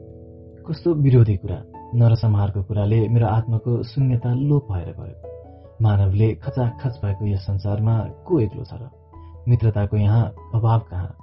कस्तो 0.68 0.94
विरोधी 0.94 1.36
कुरा 1.36 1.64
नरसंहारको 1.94 2.62
कुराले 2.62 3.08
मेरो 3.08 3.26
आत्माको 3.26 3.82
शून्यता 3.82 4.34
लोप 4.34 4.72
भएर 4.72 4.94
गयो। 5.00 5.76
मानवले 5.82 6.34
खचाखच 6.34 7.00
भएको 7.04 7.26
यस 7.26 7.40
संसारमा 7.40 7.98
को 8.26 8.40
एक्लो 8.40 8.64
छ 8.64 8.74
र? 8.74 8.99
मित्रताको 9.48 9.96
यहाँ 9.96 10.34
अभाव 10.54 10.78
कहाँ? 10.78 11.16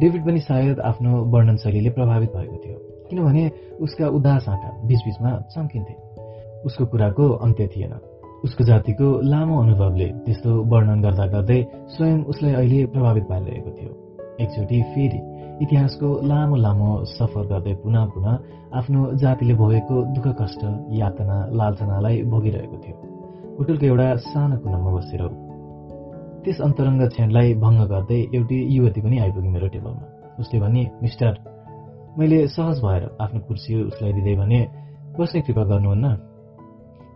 डेभिड 0.00 0.26
पनि 0.26 0.40
सायद 0.40 0.80
आफ्नो 0.80 1.24
वर्णन 1.24 1.56
शैलीले 1.56 1.90
प्रभावित 1.90 2.30
भएको 2.30 2.56
थियो 2.56 2.76
किनभने 3.10 3.50
उसका 3.80 4.08
उदास 4.08 4.48
आँखा 4.48 4.70
बीचबीचमा 4.84 5.30
चम्किन्थे। 5.30 5.94
उसको 6.64 6.86
कुराको 6.86 7.28
अन्त्य 7.28 7.66
थिएन। 7.66 7.92
उसको 8.44 8.64
जातिको 8.64 9.20
लामो 9.20 9.62
अनुभवले 9.62 10.06
त्यस्तो 10.06 10.62
वर्णन 10.62 11.00
गर्दा 11.02 11.26
गर्दै 11.26 11.66
स्वयं 11.88 12.22
उसलाई 12.24 12.52
अहिले 12.52 12.86
प्रभावित 12.86 13.24
पारिरहेको 13.24 13.70
थियो। 13.70 13.92
एकचोटि 14.40 14.82
फेरि 14.82 15.20
इतिहासको 15.62 16.20
लामो 16.26 16.56
लामो 16.56 17.04
सफर 17.04 17.46
गर्दै 17.46 17.74
पुनः 17.74 18.06
पुनः 18.06 18.38
आफ्नो 18.74 19.12
जातिले 19.12 19.54
भोगेको 19.54 20.02
दुःख 20.14 20.36
कष्ट 20.40 20.62
यातना 20.90 21.46
लालचनालाई 21.52 22.22
भोगिरहेको 22.22 22.76
थियो। 22.76 22.96
होटलको 23.58 23.86
एउटा 23.86 24.16
सानो 24.16 24.56
कुनामा 24.58 24.90
बसेर 24.90 25.22
त्यस 26.44 26.60
अन्तरङ्ग 26.60 27.02
क्षणलाई 27.08 27.54
भङ्ग 27.54 27.80
गर्दै 27.92 28.20
एउटी 28.34 28.56
युवती 28.76 29.00
पनि 29.00 29.16
आइपुगी 29.18 29.48
मेरो 29.48 29.68
टेबलमा। 29.74 30.04
उसले 30.40 30.60
भने 30.60 30.82
मिस्टर 31.02 31.32
मैले 32.18 32.38
सहज 32.48 32.76
भएर 32.84 33.02
आफ्नो 33.20 33.40
कुर्सी 33.48 33.70
उसलाई 33.82 34.12
दिँदै 34.12 34.34
भने 34.40 34.60
बस्ने 35.18 35.40
कृपा 35.40 35.64
गर्नुहुन्न? 35.70 36.06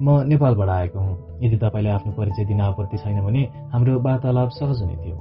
म 0.02 0.06
नेपालबाट 0.30 0.68
आएको 0.68 0.98
हुँ। 0.98 1.16
यदि 1.42 1.56
तपाईँले 1.56 1.90
आफ्नो 1.90 2.12
परिचय 2.12 2.44
दिन 2.44 2.60
आपत्ति 2.60 2.96
छैन 2.98 3.20
भने 3.26 3.42
हाम्रो 3.72 3.92
वार्तालाप 4.00 4.50
सहज 4.58 4.82
हुने 4.82 4.96
थियो। 5.02 5.16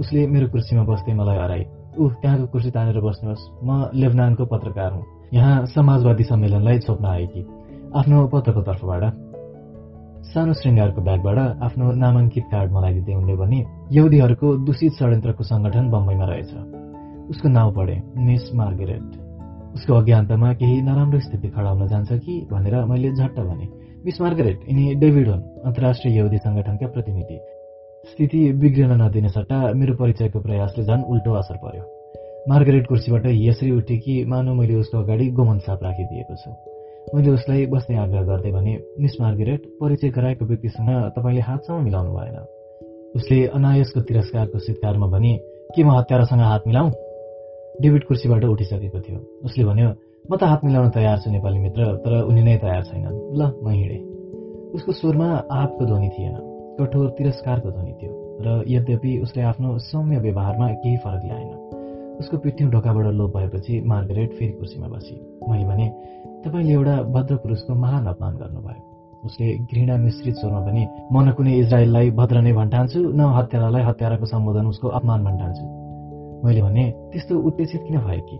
उसले 0.00 0.26
मेरो 0.26 0.46
कुर्सीमा 0.52 0.82
बस्दै 0.84 1.12
मलाई 1.14 1.38
हराई 1.38 1.64
ऊ 1.98 2.02
त्यहाँको 2.20 2.46
कुर्सी 2.52 2.70
तानेर 2.70 3.00
बस्नुहोस्। 3.00 3.42
म 3.64 3.90
लेबनानको 3.94 4.44
पत्रकार 4.44 4.92
हुँ। 4.92 5.04
यहाँ 5.34 5.66
समाजवादी 5.66 6.24
सम्मेलनलाई 6.24 6.78
छोप्न 6.78 7.04
आएकी। 7.06 7.42
आफ्नो 7.96 8.26
पत्रको 8.32 8.60
तर्फबाट। 8.60 9.31
सानो 10.22 10.52
श्रृङ्गारको 10.52 11.00
ब्यागबाट 11.02 11.38
आफ्नो 11.66 11.92
नामाङ्कित 11.98 12.44
कार्ड 12.50 12.72
मलाई 12.72 12.92
दिँदै 12.94 13.14
उनले 13.14 13.34
भने 13.36 13.58
यहुदीहरूको 13.92 14.48
दूषित 14.66 14.92
षड्यन्त्रको 14.92 15.44
संगठन 15.44 15.90
बम्बईमा 15.90 16.24
रहेछ। 16.24 16.50
उसको 17.30 17.48
नाउँ 17.48 17.72
पढे 17.74 17.96
मिस 18.18 18.44
मार्गरेट। 18.54 19.02
उसको 19.74 19.94
अज्ञानतामा 19.94 20.52
केही 20.52 20.80
नराम्रो 20.82 21.20
स्थिति 21.20 21.48
खडा 21.48 21.70
हुन 21.70 21.86
जान्छ 21.88 22.12
कि 22.12 22.48
भनेर 22.52 22.84
मैले 22.84 23.12
झट्ट 23.12 23.40
भने 23.40 23.68
मिस 24.04 24.20
मार्गरेट 24.20 24.58
यिनी 24.68 24.94
डेभिड 24.94 25.28
हुन् 25.28 25.42
अन्तर्राष्ट्रिय 25.66 26.18
यहुदी 26.18 26.38
संगठनका 26.38 26.86
प्रतिनिधि। 26.86 27.38
स्थिति 28.04 28.52
बिग्रिन 28.52 28.92
नदिने 29.02 29.28
सट्टा 29.28 29.72
मेरो 29.74 29.94
परिचयको 29.94 30.40
प्रयासले 30.40 30.84
झन् 30.84 31.04
उल्टो 31.04 31.32
असर 31.32 31.56
पर्यो। 31.56 31.84
मार्गरेट 32.48 32.86
कुर्सीबाट 32.86 33.26
यसरी 33.26 33.70
उठे 33.70 33.96
कि 33.96 34.24
मानव 34.24 34.54
मैले 34.54 34.74
उसको 34.74 34.98
अगाडि 34.98 35.30
गोमन 35.30 35.58
साप 35.58 35.82
राखिदिएको 35.82 36.36
छु। 36.36 36.71
मैले 37.10 37.30
उसलाई 37.30 37.66
बस्ने 37.66 37.96
आग्रह 37.98 38.22
गर्दै 38.24 38.50
भने 38.52 38.72
मिस 39.00 39.14
मार्गरेट 39.20 39.60
परिचय 39.80 40.08
गराएको 40.16 40.44
व्यक्तिसँग 40.44 40.90
तपाईँले 41.16 41.42
हातसम्म 41.48 41.82
मिलाउनु 41.84 42.12
भएन। 42.16 42.36
उसले 43.16 43.38
अनायसको 43.58 44.00
तिरस्कारको 44.08 44.58
सित्कारमा 44.58 45.06
भने 45.06 45.32
के 45.74 45.82
म 45.84 45.90
हत्यारासँग 45.98 46.40
हात 46.40 46.62
मिलाऊ? 46.66 46.88
डेभिड 47.82 48.04
कुर्सीबाट 48.08 48.44
उठिसकेको 48.44 49.00
थियो। 49.00 49.18
उसले 49.44 49.64
भन्यो 49.64 49.88
म 50.30 50.36
त 50.36 50.42
हात 50.44 50.64
मिलाउन 50.64 50.90
तयार 50.90 51.18
छु 51.20 51.30
नेपाली 51.30 51.58
मित्र 51.58 51.80
तर 52.04 52.12
उनी 52.30 52.42
नै 52.42 52.56
तयार 52.64 52.82
छैनन्। 52.88 53.16
ल 53.36 53.40
म 53.60 53.66
हिँडेँ। 53.68 54.02
उसको 54.72 54.92
स्वरमा 54.92 55.28
आपको 55.52 55.82
ध्वनि 55.84 56.08
थिएन 56.16 56.34
कठोर 56.78 57.08
तिरस्कारको 57.18 57.68
ध्वनि 57.70 57.92
थियो 58.00 58.12
र 58.40 58.64
यद्यपि 58.68 59.12
उसले 59.20 59.42
आफ्नो 59.42 59.78
सौम्य 59.90 60.18
व्यवहारमा 60.24 60.66
केही 60.80 60.96
फरक 61.04 61.22
ल्याएन। 61.28 61.52
उसको 62.20 62.36
पिठ्यौँ 62.38 62.70
ढोकाबाट 62.70 63.06
लोप 63.18 63.36
भएपछि 63.36 63.80
मार्गरेट 63.92 64.30
फेरि 64.32 64.52
कुर्सीमा 64.52 64.88
बसी। 64.88 65.14
मैले 65.50 65.64
भने 65.64 65.86
तपाईँले 66.44 66.72
एउटा 66.72 66.94
भद्र 67.14 67.36
पुरुषको 67.36 67.74
महान 67.74 68.06
अपमान 68.06 68.34
गर्नुभयो। 68.36 68.82
उसले 69.26 69.46
घृणा 69.70 69.96
मिश्रित 69.96 70.34
स्वरमा 70.34 70.60
पनि 70.66 70.82
म 71.12 71.16
न 71.22 71.30
कुनै 71.38 71.52
इजरायललाई 71.62 72.10
भद्र 72.10 72.40
नै 72.42 72.52
भन्ठान्छु 72.52 73.00
न 73.14 73.20
हत्यारालाई 73.38 73.82
हत्याराको 73.82 74.26
सम्बोधन 74.26 74.66
उसको 74.66 74.88
अपमान 74.88 75.24
भन्ठान्छु। 75.24 75.64
मैले 76.44 76.62
भने 76.62 76.84
त्यस्तो 77.12 77.38
उत्तेजित 77.38 77.82
किन 77.86 77.98
भयो 77.98 78.22
कि? 78.26 78.36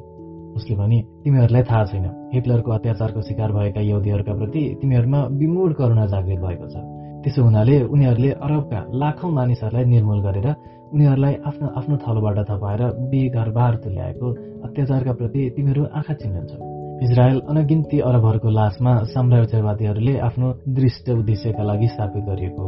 उसले 0.56 0.74
भने 0.76 0.98
तिमीहरूलाई 1.24 1.62
थाहा 1.62 1.84
छैन। 1.84 2.06
हिटलरको 2.34 2.70
अत्याचारको 2.72 3.22
शिकार 3.22 3.52
भएका 3.52 3.80
यहुदीहरूका 3.80 4.34
प्रति 4.34 4.62
तिमीहरूमा 4.80 5.20
विमूढ 5.38 5.72
करुणा 5.78 6.06
जागृत 6.06 6.40
भएको 6.40 6.66
छ। 6.66 6.76
त्यसो 7.22 7.42
हुनाले 7.42 7.76
उनीहरूले 7.86 8.30
अरबका 8.42 8.80
लाखौं 8.92 9.30
मानिसहरूलाई 9.30 9.84
निर्मूल 9.84 10.20
गरेर 10.26 10.48
उनीहरूलाई 10.92 11.34
आफ्नो 11.46 11.68
आफ्नो 11.78 11.96
थलोबाट 12.02 12.38
थपाएर 12.50 12.82
बेघरबार 13.10 13.74
तुल्याएको 13.76 14.26
अत्याचारका 14.66 15.12
प्रति 15.12 15.50
तिमीहरू 15.56 15.82
आँखा 15.94 16.14
चिन्हन्छौ। 16.14 16.71
इजरायल 17.02 17.38
अनगिन्ती 17.50 17.98
अरबहरूको 17.98 18.48
लासमा 18.48 18.92
साम्राज्यवादीहरूले 19.12 20.18
आफ्नो 20.18 20.48
दृष्ट 20.74 21.08
उद्देश्यका 21.10 21.62
लागि 21.62 21.86
स्थापित 21.88 22.24
गरिएको 22.24 22.66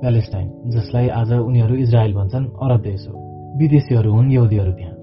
प्यालेस्टाइन 0.00 0.48
जसलाई 0.66 1.08
आज 1.08 1.32
उनीहरू 1.32 1.74
इजरायल 1.74 2.14
भन्छन् 2.14 2.46
अरब 2.62 2.80
देश 2.82 3.06
हो। 3.08 3.14
विदेशीहरू 3.58 4.12
हुन् 4.12 4.32
यहुदीहरू 4.32 4.72
त्यहाँ। 4.72 4.94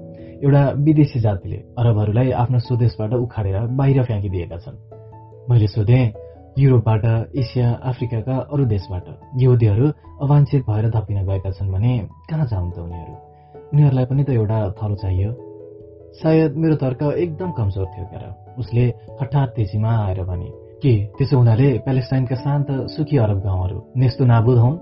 एउटा 0.43 0.63
विदेशी 0.85 1.19
जातिले 1.19 1.57
अरबहरूलाई 1.79 2.31
आफ्नो 2.43 2.59
स्वदेशबाट 2.59 3.13
उखाडेर 3.13 3.59
बाहिर 3.79 4.03
फ्याँकिदिएका 4.03 4.57
छन्। 4.57 4.75
मैले 5.49 5.67
सोधेँ 5.67 6.03
युरोपबाट 6.59 7.05
एसिया 7.35 7.69
अफ्रिकाका 7.71 8.35
अरू 8.51 8.65
देशबाट 8.65 9.05
यहुदीहरू 9.41 9.87
अवाञ्छित 10.21 10.63
भएर 10.69 10.89
थपिन 10.95 11.23
गएका 11.23 11.51
छन् 11.51 11.71
भने 11.71 11.93
कहाँ 12.29 12.45
जाउन् 12.45 12.71
त 12.71 12.77
उनीहरू? 12.79 13.15
उनीहरूलाई 13.73 14.05
पनि 14.05 14.23
त 14.23 14.29
एउटा 14.29 14.59
थलो 14.81 14.95
चाहियो। 14.95 15.31
सायद 16.19 16.51
मेरो 16.57 16.75
तर्क 16.75 17.01
एकदम 17.17 17.51
कमजोर 17.51 17.85
थियो 17.85 18.05
क्यार 18.05 18.46
उसले 18.59 18.85
हठात 19.21 19.49
तेजीमा 19.55 19.91
आएर 20.05 20.23
भने 20.23 20.49
के 20.83 20.93
त्यसो 21.17 21.37
हुनाले 21.37 21.69
प्यालेस्टाइनका 21.85 22.35
शान्त 22.35 22.67
सुखी 22.93 23.17
अरब 23.17 23.39
गाउँहरू 23.39 23.77
नेस्तो 23.97 24.25
नाबुद 24.25 24.57
हुन्? 24.57 24.77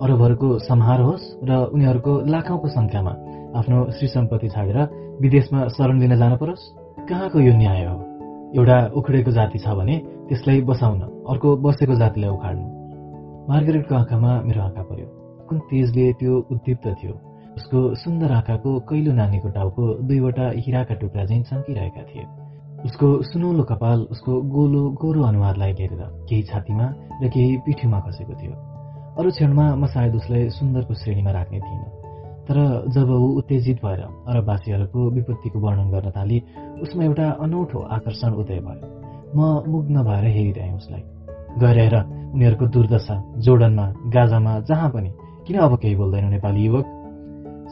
अरबहरूको 0.00 0.58
संहार 0.58 1.00
होस् 1.00 1.24
र 1.44 1.50
उनीहरूको 1.74 2.12
लाखौंको 2.32 2.68
संख्यामा 2.68 3.12
आफ्नो 3.58 3.78
श्री 3.92 4.08
सम्पत्ति 4.08 4.48
छाडेर 4.48 4.78
विदेशमा 5.20 5.68
शरण 5.68 6.00
लिन 6.00 6.16
जान 6.16 6.36
परोस् 6.36 6.62
कहाँको 7.08 7.38
यो 7.40 7.52
न्याय 7.56 7.84
हो? 7.84 7.96
एउटा 8.56 8.78
उखडेको 8.96 9.30
जाति 9.30 9.58
छ 9.58 9.68
भने 9.68 9.96
त्यसलाई 10.28 10.60
बसाउन 10.60 11.00
अर्को 11.28 11.56
बसेको 11.56 11.94
जातिलाई 11.94 12.30
उखाड्नु। 12.30 12.66
मार्गरेटको 13.48 13.94
आँखामा 13.94 14.32
मेरो 14.46 14.60
आँखा 14.62 14.82
पर्यो। 14.82 15.06
कुन 15.48 15.58
तेजले 15.58 16.12
त्यो 16.12 16.34
उद्दीप्त 16.50 16.86
थियो? 16.86 17.14
उसको 17.56 17.94
सुन्दर 17.94 18.32
आँखाको 18.32 18.78
कैलो 18.80 19.12
नानीको 19.12 19.48
टाउको 19.48 19.94
दुईवटा 20.08 20.46
हिराका 20.56 20.94
टुक्रा 20.94 21.24
झैँ 21.24 21.42
चम्किरहेका 21.42 22.02
थिए। 22.02 22.39
उसको 22.84 23.22
सुनौलो 23.22 23.62
कपाल 23.62 23.98
उसको 24.10 24.32
गोलो 24.40 24.82
गोरो 24.90 25.22
अनुहारलाई 25.22 25.72
घेरेर 25.72 26.02
केही 26.28 26.42
छातीमा 26.42 26.86
र 27.22 27.28
केही 27.28 27.56
पिठीमा 27.66 27.98
खसेको 28.00 28.34
थियो। 28.40 28.54
अरू 29.18 29.30
क्षणमा 29.30 29.64
म 29.74 29.86
सायद 29.86 30.14
उसलाई 30.14 30.48
सुन्दरको 30.48 30.94
श्रेणीमा 30.94 31.30
राख्ने 31.30 31.58
थिइनँ। 31.60 31.88
तर 32.48 32.56
जब 32.88 33.10
ऊ 33.10 33.28
उत्तेजित 33.38 33.84
भएर 33.84 34.00
अरबवासीहरूको 34.00 35.00
विपत्तिको 35.10 35.58
वर्णन 35.60 35.88
गर्न 35.90 36.10
थाली 36.10 36.38
उसमा 36.82 37.04
एउटा 37.04 37.26
अनौठो 37.44 37.78
आकर्षण 37.96 38.30
उदय 38.32 38.60
भयो। 38.66 38.86
म 39.36 39.40
मुग्न 39.68 40.02
भएर 40.02 40.24
हेरिरहेँ 40.24 40.74
उसलाई। 40.76 41.02
गएर 41.60 41.78
हेर 41.78 41.96
उनीहरूको 42.34 42.66
दुर्दशा 42.66 43.16
जोडनमा 43.38 43.86
गाजामा 44.14 44.60
जहाँ 44.60 44.90
पनि। 44.90 45.10
किन 45.46 45.56
अब 45.58 45.76
केही 45.76 45.94
बोल्दैन 45.96 46.24
नेपाली 46.30 46.64
युवक? 46.64 46.86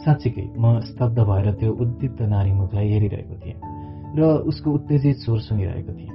साँच्चीकै 0.04 0.46
म 0.58 0.80
स्तब्ध 0.80 1.18
भएर 1.18 1.52
त्यो 1.52 1.72
उद्दीप्त 1.72 2.22
नारी 2.22 2.52
मुखलाई 2.52 2.88
हेरिरहेको 2.92 3.34
थिएँ। 3.46 3.77
र 4.16 4.22
उसको 4.22 4.70
उत्तेजित 4.70 5.16
स्वर 5.16 5.38
सुनिरहेको 5.38 5.92
थिएँ। 5.92 6.10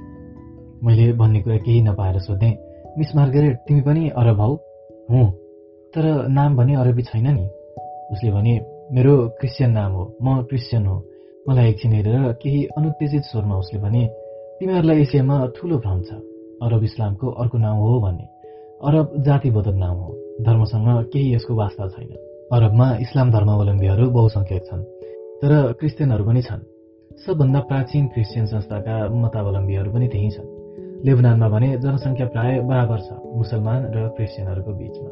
मैले 0.84 1.12
भन्ने 1.12 1.40
कुरा 1.40 1.56
केही 1.56 1.82
नपाएर 1.82 2.18
सोधेँ 2.18 2.58
मिस 2.98 3.16
मार्गरेट 3.16 3.56
तिमी 3.56 3.80
पनि 3.80 4.08
अरब 4.08 4.40
हौ? 4.40 4.54
हुँ। 5.10 5.30
तर 5.94 6.28
नाम 6.28 6.56
भने 6.56 6.74
अरबी 6.74 7.02
छैन 7.02 7.26
नि? 7.34 7.46
उसले 8.12 8.30
भने 8.30 8.60
मेरो 8.92 9.28
क्रिस्चियन 9.28 9.70
नाम 9.70 9.92
हो 9.92 10.16
म 10.22 10.42
क्रिस्चियन 10.42 10.86
हो। 10.86 11.04
मलाई 11.48 11.68
एकछिन 11.68 11.92
हेरेर 11.92 12.32
केही 12.32 12.64
अनुत्तेजित 12.64 13.22
स्वरमा 13.22 13.56
उसले 13.56 13.80
भने 13.80 14.06
तिमीहरूलाई 14.60 15.00
एसियामा 15.00 15.46
ठुलो 15.46 15.78
भ्रम 15.78 16.02
छ। 16.02 16.12
अरब 16.62 16.84
इस्लामको 16.84 17.30
अर्को 17.30 17.58
नाउँ 17.58 17.80
हो 17.80 18.00
भन्ने। 18.00 18.26
अरब 18.84 19.22
जातिबोधक 19.22 19.74
नाउँ 19.74 19.98
हो। 20.00 20.12
धर्मसँग 20.42 21.04
केही 21.12 21.34
यसको 21.34 21.54
वास्ता 21.54 21.88
छैन। 21.88 22.10
अरबमा 22.52 22.96
इस्लाम 22.96 23.30
धर्मावलम्बीहरू 23.30 24.10
बहुसङ्ख्यक 24.10 24.62
छन् 24.66 24.82
तर 25.42 25.72
क्रिस्चियनहरू 25.72 26.24
पनि 26.24 26.42
छन्। 26.42 26.73
सबभन्दा 27.14 27.60
प्राचीन 27.60 28.06
क्रिस्चियन 28.06 28.46
संस्थाका 28.46 28.94
मतावलम्बीहरू 29.14 29.90
पनि 29.90 30.06
त्यही 30.08 30.30
छन्। 30.30 30.48
लेबनानमा 31.06 31.48
भने 31.48 31.68
जनसङ्ख्या 31.78 32.26
प्राय 32.26 32.52
बराबर 32.60 32.98
छ 32.98 33.08
मुसलमान 33.38 33.80
र 33.94 34.08
क्रिस्चियनहरूको 34.16 34.72
बीचमा। 34.72 35.10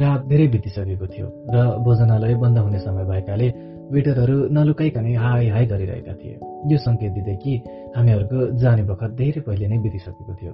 रात 0.00 0.20
धेरै 0.24 0.46
बितिसकेको 0.48 1.06
थियो 1.06 1.26
र 1.52 1.56
भोजनालय 1.84 2.34
बन्द 2.34 2.58
हुने 2.58 2.78
समय 2.78 3.04
भएकाले 3.04 3.48
वेटरहरू 3.92 4.36
नलुकाइकनै 4.56 5.12
हाई 5.14 5.46
हाई 5.48 5.64
गरिरहेका 5.66 6.14
थिए। 6.20 6.34
यो 6.70 6.78
सङ्केत 6.78 7.12
दिँदै 7.12 7.36
कि 7.42 7.52
हामीहरूको 7.96 8.38
जाने 8.56 8.82
बखत 8.90 9.10
धेरै 9.20 9.40
पहिले 9.46 9.66
नै 9.68 9.78
बितिसकेको 9.84 10.32
थियो। 10.40 10.52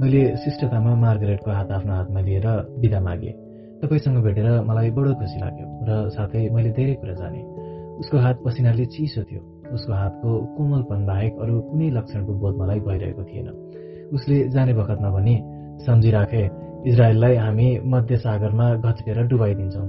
मैले 0.00 0.22
शिष्टतामा 0.42 0.92
मार्गरेटको 1.06 1.50
हात 1.50 1.70
आफ्नो 1.70 1.92
हातमा 1.92 2.20
लिएर 2.20 2.46
बिदा 2.82 3.00
मागे। 3.00 3.32
तपाईँसँग 3.80 4.18
भेटेर 4.26 4.48
मलाई 4.68 4.90
बडो 4.90 5.14
खुसी 5.14 5.38
लाग्यो 5.40 5.66
र 5.86 5.90
साथै 6.10 6.48
मैले 6.50 6.70
धेरै 6.78 6.94
कुरा 7.00 7.14
जाने। 7.14 7.59
उसको 8.00 8.18
हात 8.18 8.42
पसिनाले 8.44 8.84
चिसो 8.86 9.22
थियो। 9.22 9.40
उसको 9.74 9.92
हातको 9.92 10.30
कोमलपन 10.56 11.06
बाहेक 11.06 11.38
अरू 11.40 11.60
कुनै 11.60 11.90
लक्षणको 11.90 12.32
बोध 12.32 12.54
मलाई 12.60 12.80
भइरहेको 12.80 13.22
थिएन। 13.22 13.48
उसले 14.14 14.36
जाने 14.48 14.72
बखतमा 14.74 15.10
भने 15.10 15.34
सम्झिराखे 15.86 16.42
इजरायललाई 16.86 17.36
हामी 17.36 17.68
मध्य 17.84 18.16
सागरमा 18.16 18.66
घचकेर 18.76 19.22
डुबाइदिन्छौँ। 19.26 19.88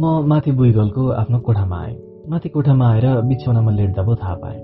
म 0.00 0.04
माथि 0.26 0.52
बुइगलको 0.52 1.08
आफ्नो 1.20 1.38
कोठामा 1.38 1.78
आएँ। 1.84 1.96
माथि 2.28 2.48
कोठामा 2.48 2.86
आएर 2.92 3.06
बिछौनामा 3.28 3.72
लेट्दा 3.72 4.02
पो 4.02 4.14
थाहा 4.16 4.34
पाएँ। 4.34 4.60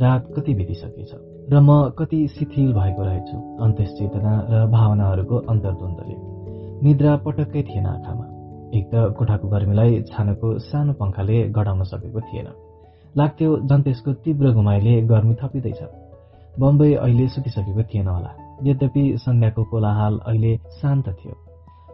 रात 0.00 0.32
कति 0.36 0.54
बितिसकेछ 0.54 1.12
र 1.52 1.60
म 1.60 1.90
कति 1.98 2.18
शिथिल 2.28 2.72
भएको 2.72 3.02
रहेछु। 3.02 3.36
अन्त्यचेतना 3.64 4.34
र 4.50 4.66
भावनाहरूको 4.70 5.36
अन्तर्द्वन्दले 5.50 6.16
निद्रा 6.84 7.16
पटक्कै 7.26 7.62
थिएन 7.62 7.86
आँखामा। 7.86 8.29
एक 8.74 8.84
त 8.90 9.14
कोठाको 9.18 9.48
गर्मीलाई 9.48 10.02
छानको 10.02 10.58
सानो 10.58 10.92
पङ्खाले 10.92 11.48
गढाउन 11.48 11.82
सकेको 11.82 12.20
थिएन। 12.20 12.48
लाग्थ्यो 13.16 13.56
जन्तेसको 13.56 14.12
तीव्र 14.12 14.52
घुमाइले 14.52 15.02
गर्मी 15.02 15.34
थपिँदैछ। 15.34 15.80
बम्बई 16.58 16.92
अहिले 16.94 17.28
सुतिसकेको 17.28 17.82
थिएन 17.82 18.06
होला। 18.06 18.30
यद्यपि 18.64 19.04
सन्ध्याको 19.18 19.64
कोलाहाल 19.64 20.18
अहिले 20.26 20.56
शान्त 20.56 21.08
थियो। 21.08 21.34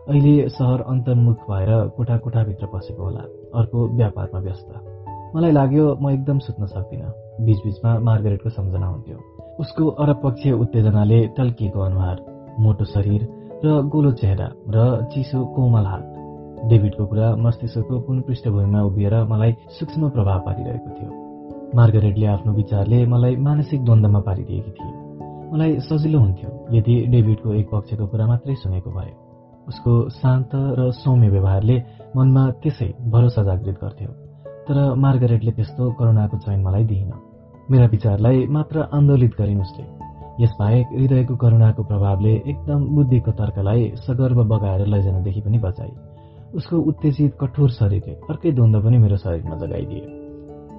अहिले 0.09 0.49
सहर 0.49 0.81
अन्तर्मुख 0.81 1.39
भएर 1.51 1.89
कोठा 1.89 2.17
कोठाभित्र 2.17 2.67
पसेको 2.67 3.03
होला। 3.03 3.23
अर्को 3.55 3.89
व्यापारमा 3.89 4.41
व्यस्त। 4.41 4.69
मलाई 5.37 5.53
लाग्यो 5.53 5.99
म 6.03 6.11
एकदम 6.11 6.39
सुत्न 6.39 6.67
सक्दिनँ। 6.67 7.13
बीचबीचमा 7.47 7.99
मार्गरेटको 7.99 8.49
सम्झना 8.49 8.87
हुन्थ्यो। 8.87 9.19
उसको 9.61 9.89
अरबपक्षीय 9.89 10.53
उत्तेजनाले 10.53 11.27
टल्किएको 11.27 11.81
अनुहार 11.81 12.17
मोटो 12.61 12.85
शरीर 12.85 13.23
र 13.65 13.83
गोलो 13.83 14.13
चेहरा 14.13 14.49
र 14.69 15.09
चिसो 15.13 15.45
कोमल 15.45 15.87
हात। 15.87 16.16
डेभिडको 16.65 17.07
कुरा 17.07 17.37
मस्तिष्कको 17.37 18.01
कुन 18.01 18.21
पृष्ठभूमिमा 18.21 18.83
उभिएर 18.83 19.25
मलाई 19.25 19.53
सूक्ष्म 19.69 20.09
प्रभाव 20.11 20.41
पारिरहेको 20.41 20.91
थियो। 20.91 21.11
मार्गरेटले 21.77 22.27
आफ्नो 22.27 22.53
विचारले 22.53 23.07
मलाई 23.07 23.37
मानसिक 23.37 23.85
द्वन्द्वमा 23.85 24.21
पारिदिएकी 24.21 24.71
थिए। 24.71 24.93
मलाई 25.53 25.81
सजिलो 25.81 26.19
हुन्थ्यो 26.19 26.51
यदि 26.73 27.07
डेभिडको 27.07 27.53
एक 27.53 27.67
पक्षको 27.73 28.07
कुरा 28.07 28.27
मात्रै 28.27 28.55
सुनेको 28.55 28.91
भए। 28.91 29.13
उसको 29.69 30.09
शान्त 30.09 30.51
र 30.55 30.91
सौम्य 30.91 31.29
व्यवहारले 31.29 31.77
मनमा 32.17 32.51
त्यसै 32.51 32.95
भरोसा 33.11 33.43
जागृत 33.43 33.77
गर्थ्यो। 33.85 34.09
तर 34.69 34.95
मार्गरेटले 34.95 35.53
त्यस्तो 35.53 35.91
करुणाको 35.91 36.37
चयन 36.39 36.61
मलाई 36.61 36.85
दिइन 36.85 37.13
मेरा 37.71 37.87
विचारलाई 37.87 38.47
मात्र 38.47 38.89
आन्दोलित 38.93 39.33
गरिन् 39.39 39.61
उसले। 39.61 39.85
यसबाहेक 40.45 40.87
हृदयको 40.93 41.37
करुणाको 41.37 41.83
प्रभावले 41.83 42.35
एकदम 42.35 42.81
बुद्धिको 42.87 43.31
तर्कलाई 43.31 43.91
सगर्व 43.97 44.45
बगाएर 44.45 44.87
लैजानदेखि 44.87 45.41
पनि 45.41 45.59
बचाए। 45.59 46.06
उसको 46.57 46.77
उत्तेजित 46.91 47.33
कठोर 47.41 47.71
शरीरले 47.71 48.13
अर्कै 48.31 48.51
द्वन्द्व 48.53 48.81
पनि 48.81 48.99
मेरो 48.99 49.17
शरीरमा 49.17 49.57
जगाइदिए। 49.57 50.05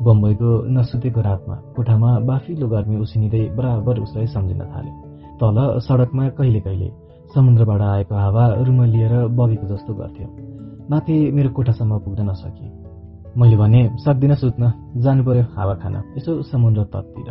बम्बईको 0.06 0.50
नसुतेको 0.70 1.22
रातमा 1.22 1.56
कोठामा 1.76 2.10
बाफिलो 2.30 2.68
गर्मी 2.68 2.96
उसिनिँदै 2.98 3.44
बराबर 3.58 4.00
उसलाई 4.00 4.28
सम्झिन 4.28 4.62
थाले। 4.74 4.92
तल 5.40 5.58
सडकमा 5.80 6.30
कहिले 6.38 6.60
कहिले 6.60 6.90
समुद्रबाट 7.34 7.82
आएको 7.84 8.16
हावा 8.16 8.44
रुमलिएर 8.66 9.14
बगेको 9.38 9.66
जस्तो 9.68 9.94
गर्थ्यो। 9.94 10.28
माथि 10.92 11.16
मेरो 11.32 11.50
कोठासम्म 11.50 12.00
पुग्न 12.00 12.30
नसके 12.30 12.66
मैले 13.40 13.58
भने 13.58 13.82
सक्दिनँ 13.98 14.36
सुत्न 14.36 14.64
जानु 14.98 15.24
पर्यो 15.26 15.44
हावा 15.56 15.74
खान। 15.82 15.96
यसो 16.18 16.42
समुद्र 16.42 16.84
तटतिर। 16.94 17.30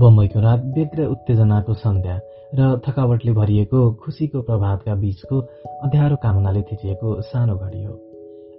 बम्बईको 0.00 0.40
रात 0.40 0.60
बेग्र 0.74 1.06
उत्तेजनाको 1.06 1.72
सन्ध्या 1.74 2.16
र 2.52 2.80
थकावटले 2.86 3.32
भरिएको 3.32 3.80
खुसीको 3.94 4.40
प्रभातका 4.42 4.94
बीचको 4.94 5.40
अध्यारो 5.84 6.16
कामनाले 6.16 6.62
थिचिएको 6.62 7.20
सानो 7.20 7.56
घडी 7.56 7.82
हो। 7.84 7.94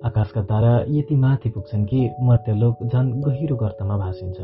आकाशका 0.05 0.41
तारा 0.41 0.73
यति 0.87 1.15
माथि 1.15 1.49
पुग्छन् 1.49 1.85
कि 1.85 2.09
मर्त्यलोक 2.21 2.83
झन् 2.85 3.11
गहिरो 3.23 3.55
गर्तमा 3.55 3.97
भाषिन्छ 3.97 4.39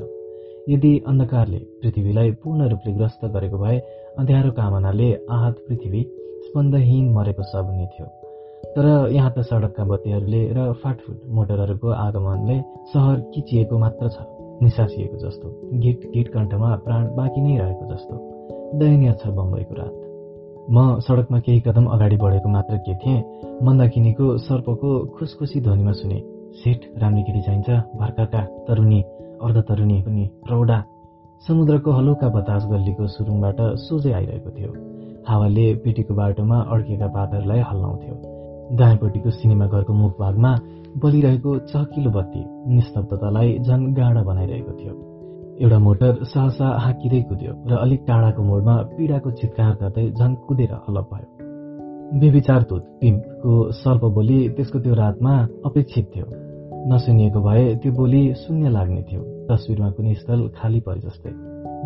यदि 0.70 0.92
अन्धकारले 1.08 1.60
पृथ्वीलाई 1.82 2.32
पूर्ण 2.42 2.70
रूपले 2.70 2.94
ग्रस्त 2.94 3.26
गरेको 3.36 3.58
भए 3.58 3.78
अँध्यारो 4.18 4.52
कामनाले 4.52 5.14
आहत 5.32 5.64
पृथ्वी 5.68 6.04
स्पन्दहीन 6.46 7.14
मरेको 7.14 7.44
सब 7.44 7.70
हुने 7.70 7.86
थियो। 7.86 8.08
तर 8.76 8.86
यहाँ 9.14 9.32
त 9.38 9.46
सडकका 9.46 9.84
बत्तीहरूले 9.86 10.42
र 10.58 10.72
फाटफुट 10.84 11.22
मोटरहरूको 11.30 11.90
आगमनले 12.02 12.62
सहर 12.94 13.20
किचिएको 13.34 13.78
मात्र 13.80 14.10
छ 14.10 14.26
निसासिएको 14.64 15.18
जस्तो 15.18 15.48
गिट 15.84 16.12
गिट 16.14 16.34
कण्ठमा 16.34 16.76
प्राण 16.86 17.06
बाँकी 17.16 17.42
नै 17.42 17.58
रहेको 17.58 17.94
जस्तो। 17.94 18.35
दयनीय 18.74 19.12
छ 19.14 19.28
बम्बईको 19.30 19.76
रात। 19.76 19.94
म 20.72 21.00
सडकमा 21.00 21.40
केही 21.40 21.60
कदम 21.62 21.86
अगाडि 21.86 22.18
बढेको 22.18 22.50
मात्र 22.50 22.78
के 22.78 22.94
थिएँ 22.96 23.24
मन्दाकिनीको 23.64 24.38
सर्पको 24.38 24.92
खुसखुसी 25.16 25.62
ध्वनिमा 25.62 25.92
सुने। 25.92 26.20
सेठ 26.56 26.80
राम्री 26.98 27.22
केटी 27.24 27.42
चाहिन्छ 27.42 27.70
भर्खरका 28.00 28.42
तरुनी 28.68 29.02
अर्ध 29.44 29.58
तरुनी 29.68 30.02
पनि 30.02 30.30
प्रौढा 30.46 30.84
समुद्रको 31.46 31.92
हलुका 31.92 32.30
बतास 32.30 32.66
गल्लीको 32.72 33.08
सुरुङबाट 33.08 33.60
सोझै 33.86 34.12
आइरहेको 34.12 34.50
थियो। 34.50 34.72
हावाले 35.28 35.66
पिटीको 35.84 36.14
बाटोमा 36.14 36.58
अड्किएका 36.74 37.08
पातहरूलाई 37.08 37.62
हल्लाउँथ्यो। 37.70 38.16
दायाँपट्टिको 38.78 39.30
सिनेमा 39.30 39.68
घरको 39.68 39.94
मुखभागमा 39.94 40.52
बलिरहेको 41.04 41.58
चहकिलो 41.70 42.12
बत्ती 42.12 42.42
निस्तब्धतालाई 42.76 43.60
झन् 43.60 43.94
गाडा 43.94 44.24
बनाइरहेको 44.24 44.72
थियो। 44.72 44.94
एउटा 45.62 45.80
मोटर 45.80 46.24
सहसा 46.24 46.68
हाकिँदै 46.80 47.22
कुद्यो 47.22 47.52
र 47.68 47.76
अलिक 47.76 48.02
टाढाको 48.08 48.44
मोडमा 48.44 48.76
पीडाको 48.76 49.32
चितकार 49.32 49.74
गर्दै 49.82 50.12
झन् 50.12 50.36
कुदेर 50.36 50.72
अलप 50.72 51.10
भयो। 51.14 52.20
बेविचार 52.20 52.62
तुत 52.62 52.84
पिम्पको 53.02 53.72
सर्प 53.72 54.04
बोली 54.06 54.50
त्यसको 54.50 54.80
त्यो 54.80 54.94
रातमा 54.94 55.48
अपेक्षित 55.66 56.12
थियो। 56.16 56.26
नसुनिएको 56.92 57.40
भए 57.40 57.76
त्यो 57.76 57.92
बोली 57.92 58.34
शून्य 58.34 58.70
लाग्ने 58.70 59.02
थियो। 59.02 59.22
तस्विरमा 59.22 59.90
कुनै 59.92 60.14
स्थल 60.14 60.50
खाली 60.58 60.80
परे 60.80 61.00
जस्तै। 61.00 61.32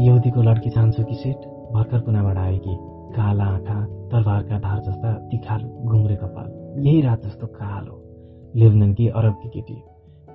यहुदीको 0.05 0.41
लड्की 0.41 0.69
चाहन्छु 0.69 1.03
कि 1.03 1.15
सेट 1.15 1.37
भर्खर 1.73 1.99
पुनाबाट 1.99 2.37
आएकी 2.37 2.75
काला 3.13 3.43
आँखा 3.43 3.85
तरबारका 3.85 4.59
धार 4.59 4.79
जस्ता 4.79 5.13
तिखाल 5.13 5.61
घुम्रे 5.85 6.15
कपाल। 6.15 6.81
यही 6.87 7.01
रात 7.01 7.21
जस्तो 7.25 7.47
कालो। 7.47 7.95
लेबननकी 8.55 9.07
अरबकी 9.07 9.49
केटी। 9.49 9.77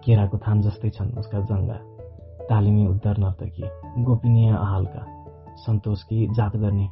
केराको 0.05 0.39
थाम 0.39 0.61
जस्तै 0.61 0.91
छन् 0.91 1.19
उसका 1.19 1.41
जङ्गा। 1.41 1.79
तालिमी 2.51 2.87
उद्धार 2.87 3.17
नर्तकी 3.19 3.65
गोपनीय 4.05 4.51
आहालका 4.57 5.03
सन्तोषकी 5.65 6.27
जात 6.37 6.57
गर्ने। 6.57 6.87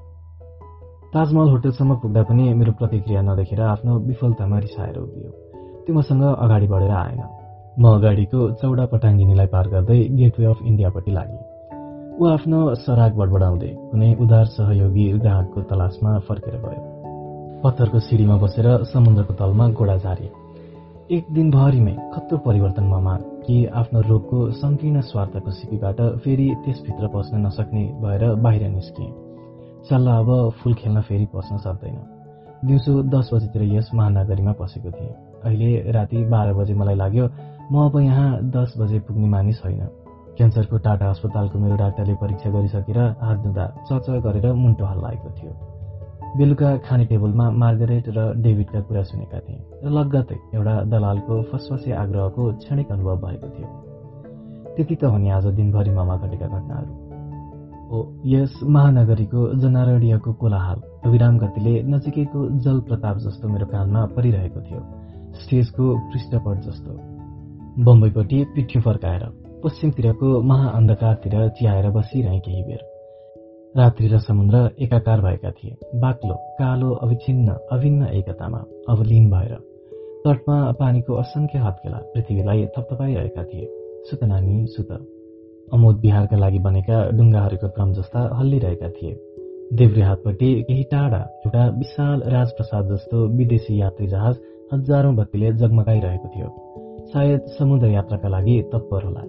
ताजमहल 1.15 1.49
होटलसम्म 1.51 1.95
पुग्दा 2.03 2.23
पनि 2.29 2.53
मेरो 2.55 2.73
प्रतिक्रिया 2.81 3.23
नदेखेर 3.23 3.61
आफ्नो 3.61 3.99
विफलतामा 4.09 4.59
रिसाएर 4.59 4.99
उभियो। 4.99 5.31
त्यो 5.85 5.95
मसँग 5.95 6.23
अगाडि 6.25 6.67
बढेर 6.67 6.91
आएन। 6.97 7.23
म 7.79 7.85
अगाडिको 7.89 8.41
चौडा 8.61 8.85
पटाङ्गिनीलाई 8.93 9.47
पार 9.53 9.69
गर्दै 9.69 9.99
गेटवे 10.19 10.45
अफ 10.47 10.59
इन्डियापट्टि 10.63 11.13
लागे 11.13 11.41
ऊ 12.21 12.27
आफ्नो 12.29 12.59
सराग 12.85 13.13
बडबडाउँदै 13.17 13.71
कुनै 13.91 14.11
उदार 14.21 14.47
सहयोगी 14.57 15.05
ग्राहकको 15.19 15.61
तलासमा 15.71 16.19
फर्केर 16.29 16.57
गयो। 16.65 16.83
पत्थरको 17.63 17.99
सिडीमा 18.07 18.37
बसेर 18.43 18.69
समुद्रको 18.93 19.35
तलमा 19.41 19.69
गोडा 19.79 19.97
झारे 19.97 20.29
एक 21.11 21.27
दिनभरिमै 21.35 21.93
खत्रो 22.13 22.37
परिवर्तन 22.39 22.85
ममा 22.85 23.15
कि 23.47 23.55
आफ्नो 23.75 24.01
रोगको 24.01 24.39
सङ्कीर्ण 24.55 25.01
स्वार्थको 25.03 25.51
सिपीबाट 25.51 26.01
फेरि 26.23 26.47
त्यसभित्र 26.65 27.09
पस्न 27.15 27.41
नसक्ने 27.47 27.83
भएर 28.03 28.25
बाहिर 28.39 28.69
निस्किएँ 28.69 29.11
सल्लाह 29.89 30.19
अब 30.19 30.31
फुल 30.59 30.75
खेल्न 30.75 31.01
फेरि 31.01 31.27
पस्न 31.35 31.57
सक्दैन। 31.59 31.97
दिउँसो 32.67 33.03
दस 33.15 33.31
बजीतिर 33.35 33.63
यस 33.73 33.91
महानगरीमा 33.95 34.53
पसेको 34.61 34.91
थिएँ। 34.91 35.11
अहिले 35.43 35.91
राति 35.93 36.25
बाह्र 36.31 36.55
बजे 36.55 36.75
मलाई 36.75 36.95
लाग्यो 36.95 37.27
म 37.73 37.85
अब 37.85 37.99
यहाँ 38.01 38.31
दस 38.51 38.75
बजे 38.79 38.99
पुग्ने 39.03 39.29
मानिस 39.29 39.65
होइन। 39.65 39.83
क्यान्सरको 40.39 40.79
टाटा 40.87 41.11
अस्पतालको 41.11 41.59
मेरो 41.59 41.77
डाक्टरले 41.83 42.15
परीक्षा 42.23 42.51
गरिसकेर 42.51 42.99
हात 43.23 43.39
धुँदा 43.43 43.67
चच 43.91 44.11
गरेर 44.23 44.53
मुन्टो 44.55 44.85
हल्लाएको 44.85 45.31
थियो। 45.37 45.72
बेलुका 46.37 46.77
खाने 46.77 47.05
टेबलमा 47.05 47.51
मार्गरेट 47.51 48.05
र 48.09 48.33
डेभिडका 48.41 48.81
कुरा 48.81 49.03
सुनेका 49.03 49.39
थिए 49.39 49.59
र 49.85 49.91
लगत्तै 49.91 50.37
एउटा 50.55 50.75
दलालको 50.83 51.35
फसफसे 51.43 51.93
आग्रहको 51.93 52.43
क्षणिक 52.53 52.93
अनुभव 52.93 53.17
भएको 53.17 53.49
थियो। 53.49 53.69
त्यति 54.77 54.95
त 54.97 55.05
हो 55.05 55.17
नि 55.19 55.29
आज 55.29 55.47
दिनभरिमा 55.47 56.17
घटेका 56.17 56.47
घटनाहरू। 56.47 56.93
हो 57.91 57.99
यस 58.27 58.61
महानगरीको 58.65 59.41
जनारडियाको 59.55 60.33
कोलाहाल 60.33 60.79
विराम 61.07 61.39
गतिले 61.39 61.75
नजिकैको 61.83 62.41
जल 62.61 62.81
प्रताप 62.81 63.17
जस्तो 63.17 63.49
मेरो 63.49 63.67
कानमा 63.67 64.07
परिरहेको 64.17 64.61
थियो। 64.61 64.81
स्टेजको 65.35 65.85
पृष्ठपट 66.11 66.57
जस्तो। 66.61 66.93
बम्बईपट्टि 67.85 68.45
पिठ्यु 68.55 68.83
फर्काएर 68.83 69.25
पश्चिमतिरको 69.65 70.43
महाअन्धकारतिर 70.43 71.49
चियाएर 71.49 71.91
बसिरहे 71.91 72.41
केही 72.41 72.63
बेर। 72.65 72.92
रात्रि 73.77 74.09
र 74.09 74.19
समुद्र 74.19 74.71
एकाकार 74.81 75.21
भएका 75.21 75.51
थिए। 75.51 75.77
बाक्लो 75.95 76.35
कालो 76.35 76.91
अविच्छिन्न 76.91 77.57
अभिन्न 77.73 78.07
एकतामा 78.07 78.65
अवलीन 78.89 79.31
भएर 79.31 79.55
तटमा 80.27 80.73
पानीको 80.73 81.15
असङ्ख्य 81.15 81.59
हत्केला 81.59 81.97
पृथ्वीलाई 81.97 82.67
थपथपाइरहेका 82.67 83.45
थिए। 83.45 83.67
सुत 84.11 84.25
नानी 84.25 84.67
सुत। 84.67 84.91
अमोद 85.73 85.97
बिहारका 85.97 86.37
लागि 86.37 86.59
बनेका 86.59 87.11
डुङ्गाहरूको 87.11 87.69
क्रम 87.69 87.93
जस्ता 87.93 88.31
हल्लिरहेका 88.35 88.89
थिए। 88.89 89.15
देव्रे 89.73 90.03
हातपट्टि 90.03 90.63
केही 90.63 90.83
टाढा 90.83 91.19
एउटा 91.19 91.69
विशाल 91.69 92.23
राजप्रसाद 92.27 92.93
जस्तो 92.93 93.27
विदेशी 93.29 93.81
यात्री 93.81 94.07
जहाज 94.07 94.37
हजारौं 94.75 95.17
बत्तीले 95.17 95.53
जगमगाइरहेको 95.53 96.29
थियो। 96.29 96.49
सायद 97.07 97.41
समुद्र 97.41 97.87
यात्राका 97.87 98.29
लागि 98.29 98.63
तत्पर 98.63 99.05
होला। 99.05 99.21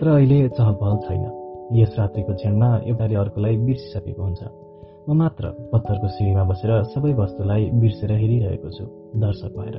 तर 0.00 0.08
अहिले 0.08 0.48
चहल 0.48 0.72
पहल 0.72 0.96
छैन। 0.96 1.45
यस 1.72 1.94
रात्रिको 1.98 2.34
क्षणमा 2.34 2.80
एउटाले 2.86 3.14
अर्कोलाई 3.14 3.56
बिर्सिसकेको 3.56 4.22
हुन्छ। 4.22 4.42
म 5.08 5.12
मात्र 5.12 5.44
पत्थरको 5.72 6.08
सिँढीमा 6.08 6.44
बसेर 6.44 6.70
सबै 6.82 7.12
वस्तुलाई 7.12 7.70
बिर्सेर 7.74 8.12
हेरिरहेको 8.12 8.70
छु 8.70 8.84
दर्शक 9.18 9.52
भएर। 9.58 9.76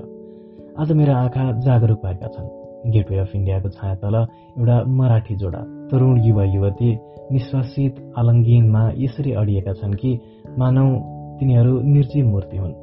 आज 0.80 0.91
मेरा 0.91 1.17
आँखा 1.17 1.52
जागरुक 1.60 2.00
भएका 2.06 2.28
छन्। 2.28 2.47
गेटवे 2.91 3.17
अफ 3.17 3.36
इन्डियाको 3.36 3.69
छाया 3.69 3.95
तल 3.95 4.15
एउटा 4.15 4.84
मराठी 4.84 5.36
जोडा 5.36 5.62
तरुण 5.91 6.23
युवा 6.23 6.43
युवती 6.43 6.89
निश्वासित 7.32 7.93
आलङ्गिनमा 8.17 8.91
यसरी 8.97 9.32
अडिएका 9.32 9.73
छन् 9.73 9.93
कि 9.93 10.19
मानौ 10.58 10.88
तिनीहरू 11.39 11.82
निर्जीव 11.82 12.26
मूर्ति 12.28 12.58
हुन्। 12.58 12.73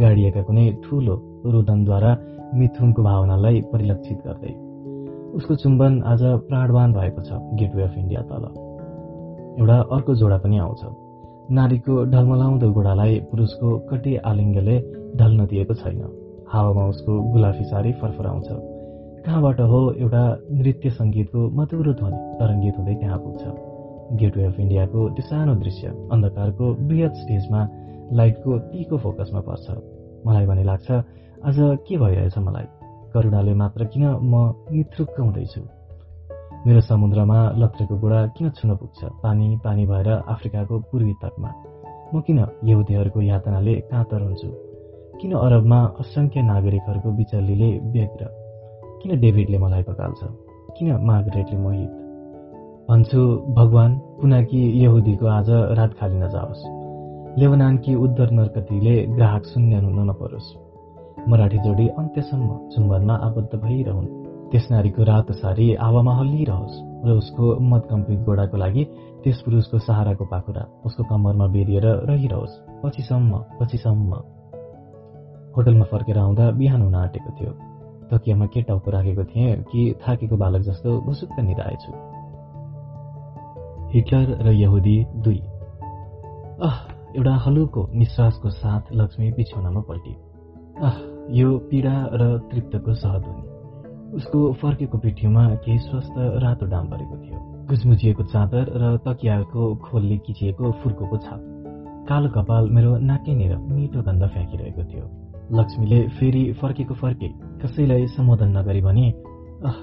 गाडिएका 0.00 0.42
कुनै 0.42 0.66
ठूलो 0.84 1.14
रोदनद्वारा 1.46 2.16
मिथुनको 2.54 3.02
भावनालाई 3.02 3.60
परिलक्षित 3.72 4.18
गर्दै। 4.26 4.67
उसको 5.34 5.54
चुम्बन 5.54 6.02
आज 6.02 6.22
प्राणवान 6.22 6.92
भएको 6.92 7.22
छ 7.22 7.32
गेटवे 7.32 7.82
अफ 7.82 7.94
इन्डिया 7.98 8.20
तल। 8.20 8.44
एउटा 9.60 9.78
अर्को 9.80 10.14
जोडा 10.14 10.38
पनि 10.38 10.58
आउँछ। 10.58 10.80
नारीको 11.50 12.04
ढलमलाउँदो 12.04 12.72
गोडालाई 12.72 13.20
पुरुषको 13.20 13.78
कटे 13.78 14.16
आलिङ्गले 14.16 14.76
ढल्न 15.16 15.46
दिएको 15.46 15.74
छैन। 15.74 16.00
हावामा 16.48 16.86
उसको 16.86 17.12
गुलाफी 17.32 17.64
सारी 17.64 17.92
फरफराउँछ। 17.92 18.48
कहाँबाट 19.26 19.60
हो 19.60 19.80
एउटा 19.92 20.38
नृत्य 20.52 20.90
सङ्गीतको 20.90 21.50
मधुरो 21.50 21.92
ध्वनि 21.92 22.18
तरङ्गित 22.40 22.74
हुँदै 22.78 22.94
त्यहाँ 22.94 23.18
पुग्छ। 23.18 23.42
गेटवे 24.18 24.44
अफ 24.44 24.60
इन्डियाको 24.60 25.08
त्यो 25.08 25.26
सानो 25.26 25.54
दृश्य 25.54 25.86
अन्धकारको 26.12 26.74
बृहत 26.88 27.12
स्टेजमा 27.12 27.68
लाइटको 28.12 28.58
तीको 28.58 28.96
फोकसमा 28.96 29.40
पर्छ। 29.40 29.66
मलाई 30.26 30.46
भने 30.46 30.64
लाग्छ 30.64 30.90
आज 31.44 31.56
के 31.58 31.96
भइरहेछ 31.96 32.38
मलाई? 32.38 32.77
करुणाले 33.14 33.54
मात्र 33.54 33.84
किन 33.84 34.06
म 34.06 34.54
निथ्रुक्क 34.72 35.20
हुँदैछु? 35.20 35.60
मेरो 36.66 36.80
समुद्रमा 36.80 37.52
लत्रेको 37.56 37.98
गोडा 37.98 38.26
किन 38.26 38.50
छुन 38.50 38.76
पुग्छ? 38.76 39.04
पानी 39.04 39.58
पानी 39.64 39.86
भएर 39.86 40.08
अफ्रिकाको 40.08 40.78
पूर्वी 40.78 41.12
तटमा। 41.12 41.52
म 42.14 42.20
किन 42.20 42.46
यहुदीहरूको 42.64 43.20
यातनाले 43.20 43.74
काँतर 43.74 44.22
हुन्छु? 44.22 44.48
किन 45.20 45.32
अरबमा 45.32 45.92
असङ्ख्य 46.00 46.42
नागरिकहरूको 46.42 47.10
बिचल्लीले 47.10 47.78
व्यग्र? 47.78 48.26
किन 49.02 49.20
डेभिडले 49.20 49.58
मलाई 49.58 49.82
पकाल्छ? 49.82 50.18
किन 50.78 50.96
मार्गरेटले 50.96 51.58
मोहित? 51.58 51.90
भन्छु 52.90 53.44
भगवान 53.48 53.98
पुनाकी 53.98 54.84
यहुदीको 54.84 55.26
आज 55.26 55.50
रात 55.50 55.94
खाली 55.94 56.16
नजाओस्। 56.16 56.78
लेबनानकी 57.38 57.94
उद्धर 57.94 58.30
नर्कतीले 58.30 59.06
ग्राहक 59.06 59.44
शून्य 59.44 59.76
हुन 59.76 60.10
नपरोस्। 60.10 60.67
मराठी 61.28 61.58
जोडी 61.58 61.88
अन्त्यसम्म 61.88 62.68
चुम्बनमा 62.68 63.14
आबद्ध 63.14 63.58
भइरहन्। 63.58 64.06
त्यस 64.50 64.68
नारीको 64.70 65.02
रातो 65.02 65.32
सारी 65.32 65.74
हावामा 65.74 66.14
हल्लिरहोस् 66.14 67.06
र 67.06 67.10
उसको 67.10 67.60
मतकम्पित 67.60 68.18
गोडाको 68.18 68.56
लागि 68.56 68.84
त्यस 69.24 69.40
पुरुषको 69.40 69.78
सहाराको 69.78 70.24
पाखुरा 70.24 70.62
उसको 70.84 71.04
कम्मरमा 71.04 71.46
बेरिएर 71.46 71.86
रहिरहोस्। 71.86 72.54
पछिसम्म 72.84 73.44
पछिसम्म। 73.60 74.12
होटलमा 75.56 75.84
फर्केर 75.84 76.18
आउँदा 76.18 76.50
बिहान 76.50 76.82
हुन 76.82 76.94
आँटेको 76.94 77.30
थियो। 77.30 77.52
तकियामा 78.10 78.46
के 78.46 78.62
टाउको 78.62 78.90
राखेको 78.90 79.24
थिएँ 79.24 79.62
कि 79.62 79.94
थाकेको 80.08 80.36
बालक 80.36 80.60
जस्तो 80.60 81.00
भुसुक्क 81.00 81.40
निधाएछु। 81.40 81.92
हिटलर 83.92 84.42
र 84.42 84.52
यहुदी 84.52 85.06
दुई। 85.16 85.40
अह 86.62 86.78
एउटा 87.16 87.34
हलुको 87.34 87.88
निश्वासको 87.94 88.50
साथ 88.50 88.80
लक्ष्मी 88.92 89.30
बिछौनामा 89.30 89.80
पल्टी। 89.80 90.12
अह 90.12 90.27
यो 90.78 91.48
पीडा 91.70 91.94
र 92.14 92.22
तृप्तको 92.50 92.94
सहध्वनि 92.94 93.44
उसको 94.16 94.38
फर्केको 94.62 94.98
पिठ्यौमा 94.98 95.44
केही 95.64 95.78
स्वस्थ 95.78 96.14
रातो 96.42 96.66
डाम 96.66 96.86
परेको 96.90 97.16
थियो। 97.24 97.38
गुजमुजिएको 97.68 98.22
चादर 98.24 98.64
र 98.80 98.96
तकियाको 99.04 99.62
खोलले 99.84 100.16
किचिएको 100.26 100.70
फुर्कोको 100.80 101.16
छाप। 101.18 101.40
कालो 102.08 102.28
कपाल 102.30 102.70
मेरो 102.70 102.96
नाकैनिर 102.96 103.56
मिठो 103.68 104.02
गन्ध 104.02 104.22
फ्याँकिरहेको 104.26 104.84
थियो। 104.84 105.04
लक्ष्मीले 105.58 106.00
फेरि 106.16 106.42
फर्केको 106.60 106.94
फर्के 106.94 107.28
कसैलाई 107.62 108.06
सम्बोधन 108.16 108.56
नगरी 108.58 108.80
भने 108.80 109.06
अह 109.64 109.78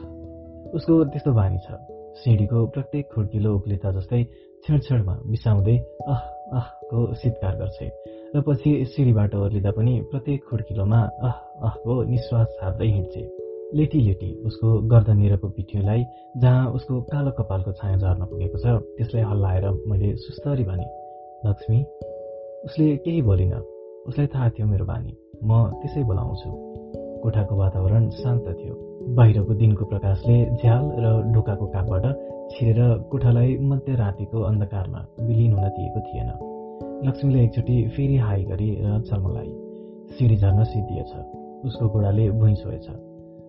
उसको 0.73 1.03
त्यस्तो 1.05 1.31
बानी 1.33 1.57
छ। 1.57 1.77
सिँढीको 2.23 2.65
प्रत्येक 2.73 3.05
खुड्किलो 3.13 3.55
उक्लिता 3.55 3.91
जस्तै 3.91 4.23
छेडछेडमा 4.65 5.15
बिसाउँदै 5.29 5.77
अह 6.07 6.21
अहको 6.53 7.13
शीतकार 7.13 7.55
गर्छे 7.55 7.87
र 8.35 8.41
पछि 8.41 8.85
सिँढीबाट 8.85 9.35
ओर्लिँदा 9.35 9.71
पनि 9.71 10.01
प्रत्येक 10.11 10.43
खुड्किलोमा 10.49 11.01
अह 11.01 11.37
अहको 11.63 12.03
निश्वास 12.03 12.47
छार्दै 12.61 12.87
हिँड्छे 12.87 13.23
लेटी 13.75 13.99
लेटी 14.01 14.33
उसको 14.45 14.79
गर्दनिरको 14.81 15.49
पिठ्योलाई 15.49 16.03
जहाँ 16.37 16.71
उसको 16.71 17.01
कालो 17.01 17.31
कपालको 17.31 17.71
छाया 17.71 17.97
झर्न 17.97 18.25
पुगेको 18.25 18.57
छ 18.57 18.65
त्यसलाई 18.97 19.23
हल्लाएर 19.23 19.69
मैले 19.87 20.15
सुस्तरी 20.15 20.63
भने 20.63 20.87
लक्ष्मी 21.49 21.85
उसले 22.65 22.97
केही 22.97 23.21
बोलिन। 23.21 23.53
उसलाई 24.07 24.27
थाहा 24.27 24.49
थियो 24.49 24.67
मेरो 24.67 24.85
बानी। 24.85 25.17
म 25.43 25.71
त्यसै 25.81 26.03
बोलाउँछु। 26.03 26.49
कोठाको 27.23 27.55
वातावरण 27.55 28.09
शान्त 28.09 28.43
थियो। 28.43 28.73
बाहिरको 29.15 29.53
दिनको 29.53 29.85
प्रकाशले 29.85 30.45
झ्याल 30.45 30.83
र 31.03 31.33
ढोकाको 31.33 31.65
कापबाट 31.65 32.05
छिरेर 32.51 32.79
कोठालाई 33.11 33.57
मध्यरातिको 33.57 34.41
अन्धकारमा 34.41 34.99
विलिन 35.19 35.53
हुन 35.53 35.67
दिएको 35.69 35.99
थिएन। 35.99 36.29
लक्ष्मीले 37.07 37.43
एकचोटि 37.43 37.75
फेरि 37.87 38.17
हाई 38.17 38.43
गरी 38.43 38.69
र 38.81 38.99
चर्मलाई 39.01 39.51
सिँढी 40.17 40.35
झर्न 40.35 40.63
सिद्धिएछ। 40.63 41.11
उसको 41.65 41.89
गोडाले 41.89 42.29
भुइँ 42.31 42.55
छोएछ। 42.55 42.87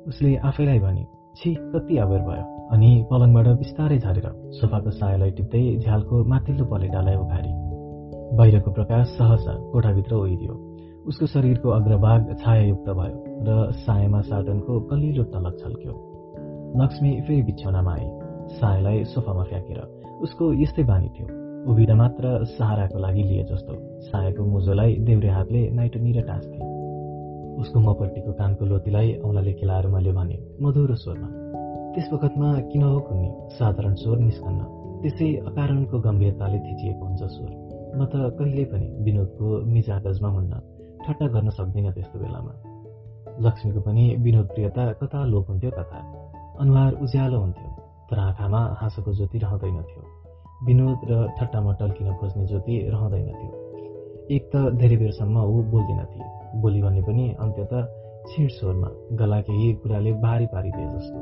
उसले 0.09 0.37
आफैलाई 0.37 0.79
भने 0.79 1.05
छि 1.37 1.55
कति 1.55 1.99
अबेर 1.99 2.21
भयो? 2.21 2.45
अनि 2.73 2.91
पलङबाट 3.11 3.49
बिस्तारै 3.59 3.99
झरेर 3.99 4.27
सोफाको 4.53 4.91
सायालाई 4.91 5.31
टिप्दै 5.31 5.65
झ्यालको 5.77 6.25
माथिल्लो 6.25 6.65
पलेटालाई 6.65 7.17
उखारी। 7.17 7.53
बाहिरको 8.37 8.71
प्रकाश 8.71 9.07
सहसा 9.09 9.55
कोठाभित्र 9.73 10.15
ओइदियो 10.15 10.55
उसको 11.07 11.27
शरीरको 11.27 11.69
अग्रभाग 11.71 12.37
छायायुक्त 12.41 12.89
भयो 12.91 13.17
र 13.47 13.73
सायामा 13.87 14.21
साटनको 14.21 14.81
कलिलो 14.81 15.25
टलक 15.33 15.59
छल्क्यो। 15.61 15.95
लक्ष्मी 16.77 17.21
फेरि 17.21 17.43
बिछौनामा 17.43 17.93
आए। 17.93 18.09
सायालाई 18.51 19.05
सोफामा 19.05 19.43
फ्याँकेर 19.43 19.81
उसको 20.23 20.53
यस्तै 20.53 20.83
बानी 20.83 21.09
थियो। 21.09 21.27
उभिँदा 21.71 21.95
मात्र 21.95 22.45
सहाराको 22.45 22.99
लागि 22.99 23.23
लिए 23.23 23.45
जस्तो 23.45 23.75
सायाको 24.03 24.45
मुजोलाई 24.45 24.95
देब्रे 25.07 25.31
हातले 25.31 25.63
नाइटो 25.71 25.99
टाँच्थे 26.29 26.59
उसको 27.61 27.81
मपट्टिको 27.81 28.33
कानको 28.33 28.65
लोतीलाई 28.65 29.15
औँलाले 29.25 29.53
खेलाएर 29.53 29.87
मैले 29.87 30.13
भने 30.13 30.37
मधुरो 30.63 30.95
स्वरमा 30.95 31.29
त्यस 31.95 32.09
वखतमा 32.13 32.49
किन 32.71 32.83
हो 32.83 32.99
कुन्नी 33.01 33.29
साधारण 33.59 33.95
स्वर 33.95 34.19
निस्कन्न। 34.19 34.61
त्यसै 35.03 35.29
अकारणको 35.49 35.99
गम्भीरताले 35.99 36.59
थिचिएको 36.59 37.05
हुन्छ 37.07 37.23
स्वर। 37.35 37.51
म 37.97 38.05
त 38.05 38.15
कहिल्यै 38.39 38.65
पनि 38.65 38.89
विनोदको 39.05 39.47
मिजागजमा 39.73 40.29
हुन्न 40.29 40.53
ठट्टा 41.07 41.27
गर्न 41.35 41.49
सक्दिनँ 41.59 41.93
त्यस्तो 41.93 42.17
बेलामा। 42.19 42.53
लक्ष्मीको 43.47 43.81
पनि 43.81 44.05
विनोद 44.25 44.47
प्रियता 44.55 44.85
कता 45.01 45.25
लोप 45.25 45.49
हुन्थ्यो 45.51 45.71
कथा। 45.71 46.01
अनुहार 46.61 46.93
उज्यालो 47.05 47.39
हुन्थ्यो। 47.41 47.66
तर 48.11 48.19
आँखामा 48.19 48.61
हाँसोको 48.81 49.13
ज्योति 49.13 49.39
रहँदैनथ्यो 49.39 50.03
विनोद 50.67 51.01
र 51.11 51.13
ठट्टामा 51.39 51.73
टल्किन 51.73 52.13
खोज्ने 52.15 52.47
ज्योति 52.47 52.75
रहँदैनथ्यो 52.95 53.51
एक 54.31 54.51
त 54.55 54.57
धेरै 54.79 54.97
बेरसम्म 54.97 55.37
ऊ 55.45 55.63
बोल्दिनथे 55.71 56.61
बोली 56.61 56.83
भन्ने 56.83 57.03
पनि 57.03 57.25
अन्त्यत 57.41 57.73
छिड 58.31 58.51
स्वरमा 58.51 58.89
गला 59.17 59.41
केही 59.41 59.73
कुराले 59.73 60.13
बारी 60.13 60.47
पारिदिए 60.47 60.87
जस्तो। 60.87 61.19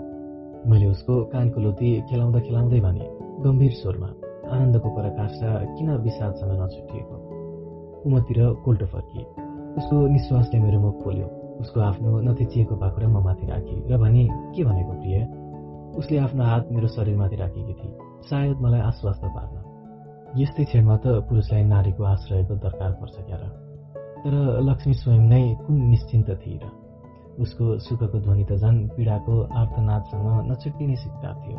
मैले 0.70 0.87
उसको 0.87 1.25
कानको 1.25 1.61
लोती 1.61 1.88
खेलाउँदा 2.01 2.40
खेलाउँदै 2.40 2.81
भने 2.81 3.07
गम्भीर 3.44 3.73
स्वरमा 3.73 4.09
आनन्दको 4.55 4.88
पराकाष्ठा 4.97 5.51
किन 5.75 5.90
विषादसँग 5.97 6.53
नछुटिएको? 6.61 7.16
उमतिर 8.07 8.38
कोल्टो 8.64 8.87
फर्किए। 8.87 9.25
उसको 9.79 9.97
निश्वासले 10.07 10.61
मेरो 10.61 10.81
मुख 10.81 11.03
खोल्यो। 11.05 11.27
उसको 11.61 11.81
आफ्नो 11.81 12.20
नथिचिएको 12.20 12.77
पाखुरा 12.77 13.09
म 13.09 13.25
माथि 13.25 13.47
राखी 13.47 13.77
र 13.88 13.99
भने 13.99 14.25
के 14.55 14.64
भनेको 14.64 14.92
प्रिय? 15.01 15.43
उसले 15.98 16.18
आफ्नो 16.18 16.44
हात 16.44 16.68
मेरो 16.72 16.88
शरीरमाथि 16.88 17.37
राखेकी 17.37 17.74
थिए 17.74 17.92
सायद 18.28 18.57
मलाई 18.61 18.80
आश्वस्त 18.80 19.24
पार्न। 19.24 19.54
यस्तै 20.40 20.64
क्षणमा 20.64 20.96
त 20.96 21.07
पुरुषलाई 21.28 21.64
नारीको 21.64 22.02
आश्रयको 22.04 22.54
दरकार 22.64 22.92
पर्छ 23.00 23.16
क्यार 23.26 23.42
तर 24.24 24.35
लक्ष्मी 24.68 24.94
स्वयं 24.94 25.22
नै 25.28 25.44
कुन 25.66 25.76
निश्चिन्त 25.90 26.30
थिए 26.42 26.59
र? 26.62 26.66
उसको 27.38 27.78
सुखको 27.78 28.18
ध्वनि 28.20 28.44
त 28.44 28.52
झन् 28.62 28.78
पीडाको 28.96 29.35
आर्तनादसँग 29.61 30.26
नछुट्टिने 30.50 30.96
सिक्कार 30.96 31.35
थियो। 31.44 31.59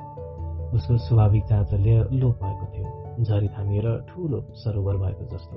उसको 0.76 0.98
स्वाभाविक 0.98 1.44
चाँचल्य 1.46 2.08
लोप 2.12 2.36
भएको 2.44 2.66
थियो 2.76 3.24
झरी 3.24 3.48
थामिएर 3.48 3.88
ठुलो 4.10 4.40
सरोवर 4.64 4.96
भएको 4.98 5.26
जस्तो। 5.36 5.56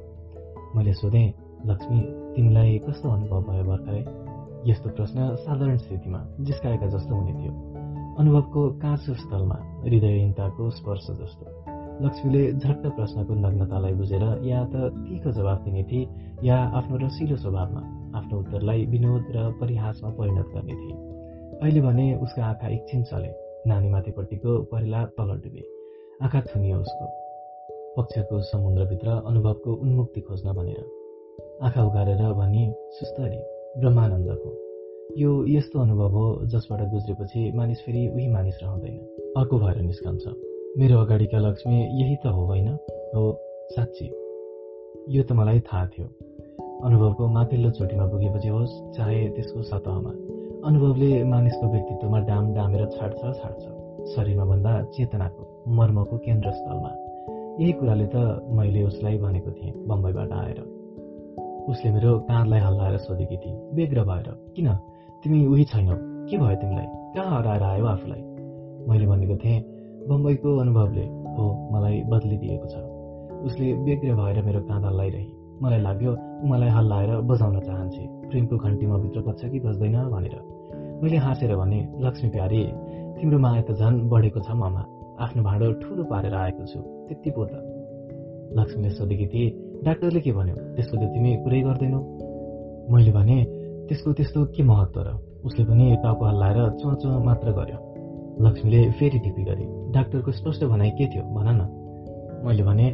मैले 0.76 0.92
सोधेँ 0.92 1.28
लक्ष्मी 1.66 2.00
तिमीलाई 2.34 2.78
कस्तो 2.78 3.10
अनुभव 3.10 3.40
भयो 3.42 3.64
भर्खरै? 3.64 4.02
यस्तो 4.70 4.88
प्रश्न 4.90 5.34
साधारण 5.36 5.76
स्थितिमा 5.76 6.20
जिस्काएका 6.40 6.86
जस्तो 6.86 7.14
हुने 7.14 7.32
थियो। 7.32 7.52
अनुभवको 8.18 8.70
काँचो 8.70 9.14
स्थलमा 9.14 9.83
हृदयहीनताको 9.85 10.70
स्पर्श 10.70 11.07
जस्तो। 11.11 11.46
लक्ष्मीले 12.07 12.52
झट्ट 12.52 12.87
प्रश्नको 12.87 13.35
नग्नतालाई 13.35 13.92
बुझेर 13.92 14.42
या 14.44 14.64
त 14.64 14.74
तीको 14.74 15.31
जवाफ 15.31 15.62
दिने 15.62 15.83
थिए 15.85 16.09
या 16.44 16.57
आफ्नो 16.57 16.96
रसिलो 16.96 17.37
स्वभावमा 17.37 17.83
आफ्नो 18.18 18.38
उत्तरलाई 18.38 18.87
विनोद 18.87 19.24
र 19.31 19.52
परिहासमा 19.61 20.11
परिणत 20.11 20.46
गर्ने 20.46 20.72
थिए 20.72 20.96
अहिले 21.62 21.81
भने 21.81 22.14
उसका 22.14 22.44
आँखा 22.44 22.68
एकछिन 22.68 23.02
चले 23.02 23.33
नानीमाथिपट्टिको 23.66 24.62
पहिला 24.62 25.04
तल 25.04 25.40
डुबे। 25.44 25.64
आँखा 26.22 26.40
थुनियो 26.40 26.78
उसको। 26.78 27.07
पक्षको 27.96 28.42
समुद्रभित्र 28.42 29.09
अनुभवको 29.09 29.72
उन्मुक्ति 29.72 30.20
खोज्न 30.20 30.52
भनेर। 30.52 30.87
आँखा 31.62 31.85
उगारेर 31.85 32.33
भनी 32.33 32.74
सुस्तरी 32.78 33.42
ब्रह्मानन्दको। 33.81 34.67
यो 35.16 35.47
यस्तो 35.47 35.81
अनुभव 35.81 36.09
हो 36.09 36.47
जसबाट 36.47 36.81
गुज्रेपछि 36.90 37.53
मानिस 37.55 37.79
फेरि 37.79 38.09
उही 38.09 38.29
मानिस 38.29 38.59
रहँदैन। 38.62 38.97
अर्को 39.37 39.59
भएर 39.59 39.81
निस्कन्छ। 39.83 40.23
मेरो 40.79 40.99
अगाडिका 40.99 41.38
लक्ष्मी 41.38 42.03
यही 42.03 42.16
त 42.16 42.27
हो 42.27 42.44
होइन? 42.47 42.68
हो 43.14 43.40
साँच्ची। 43.71 44.07
यो 45.16 45.23
त 45.23 45.33
मलाई 45.33 45.61
थाहा 45.61 45.87
थियो। 45.87 46.07
अनुभवको 46.85 47.29
माथिल्लो 47.29 47.71
चोटीमा 47.71 48.07
पुगेपछि 48.07 48.49
होस् 48.49 48.97
चाहे 48.97 49.29
त्यसको 49.29 49.62
सतहमा। 49.62 50.11
अनुभवले 50.68 51.25
मानिसको 51.25 51.73
व्यक्तित्वमा 51.73 52.18
डाम 52.18 52.55
डामेर 52.55 52.87
छाड्छ 52.87 53.21
छाड्छ। 53.21 53.62
शरीरमा 54.14 54.44
भन्दा 54.44 54.83
चेतनाको 54.83 55.64
मर्मको 55.68 56.18
केन्द्रस्थलमा। 56.18 56.90
यही 57.61 57.73
कुराले 57.73 58.07
त 58.07 58.16
मैले 58.51 58.83
उसलाई 58.83 59.18
भनेको 59.18 59.51
थिएँ 59.51 59.73
बम्बईबाट 59.87 60.33
आएर। 60.33 60.61
उसले 61.68 61.90
मेरो 61.90 62.18
काँधलाई 62.18 62.61
हल्लाएर 62.61 62.97
सोधेकी 62.97 63.37
थिए 63.37 63.55
बेग्र 63.75 64.05
भएर। 64.05 64.53
किन? 64.57 64.68
तिमी 65.28 65.46
उही 65.46 65.64
छैनौ 65.64 65.94
के 66.24 66.36
भयो 66.38 66.56
तिमीलाई 66.56 66.86
कहाँ 67.14 67.38
हराएर 67.38 67.62
आयो 67.62 67.86
आफूलाई 67.86 68.20
मैले 68.88 69.06
भनेको 69.06 69.34
थिएँ 69.36 69.60
बम्बईको 70.08 70.56
अनुभवले 70.56 71.04
हो 71.36 71.44
मलाई 71.72 71.96
बदलिदिएको 72.08 72.68
छ 72.72 72.80
उसले 73.44 73.66
बेग्र 73.84 74.14
भएर 74.16 74.40
मेरो 74.46 74.60
काँध 74.64 74.84
हल्लाइरहे 74.84 75.24
मलाई 75.62 75.80
लाग्यो 75.80 76.12
ऊ 76.12 76.48
मलाई 76.48 76.70
हल्लाएर 76.76 77.10
बजाउन 77.28 77.60
चाहन्छे 77.60 78.06
प्रेमको 78.24 78.56
घन्टी 78.58 78.86
म 78.86 79.00
भित्र 79.02 79.20
बज्छ 79.28 79.50
कि 79.52 79.60
बज्दैन 79.60 79.98
भनेर 80.08 80.38
मैले 81.02 81.16
हाँसेर 81.26 81.54
भने 81.56 81.80
लक्ष्मी 82.06 82.30
प्यारी 82.30 82.62
तिम्रो 83.20 83.38
माया 83.38 83.62
त 83.68 83.76
झन् 83.76 84.00
बढेको 84.08 84.40
छ 84.40 84.56
ममा 84.56 84.86
आफ्नो 85.20 85.42
भाँडो 85.42 85.72
ठुलो 85.84 86.08
पारेर 86.08 86.38
आएको 86.38 86.70
छु 86.72 86.80
त्यति 87.04 87.30
पो 87.36 87.44
त 87.44 87.60
लक्ष्मीले 88.56 88.96
सोधेकी 88.96 89.26
थिए 89.28 89.52
डाक्टरले 89.84 90.20
के 90.24 90.32
भन्यो 90.40 90.56
त्यसको 90.74 90.96
त 90.96 91.12
तिमी 91.12 91.36
कुरै 91.44 91.62
गर्दैनौ 91.68 92.02
मैले 92.88 93.12
भने 93.12 93.38
त्यसको 93.88 94.12
त्यस्तो 94.12 94.44
के 94.55 94.62
महत्त्व 94.62 95.01
र? 95.01 95.09
उसले 95.44 95.64
पनि 95.64 95.96
टाउको 96.03 96.24
हल्लाएर 96.24 96.59
चुवा 96.79 96.94
चुवा 96.94 97.18
मात्र 97.24 97.53
गर्यो। 97.53 97.79
लक्ष्मीले 98.46 98.81
फेरि 98.98 99.18
टिपी 99.18 99.42
गरे 99.44 99.64
डाक्टरको 99.92 100.33
स्पष्ट 100.33 100.64
भनाइ 100.64 100.90
के 100.90 101.07
थियो 101.07 101.22
भन 101.35 101.48
न? 101.48 101.62
मैले 102.46 102.62
भने 102.62 102.87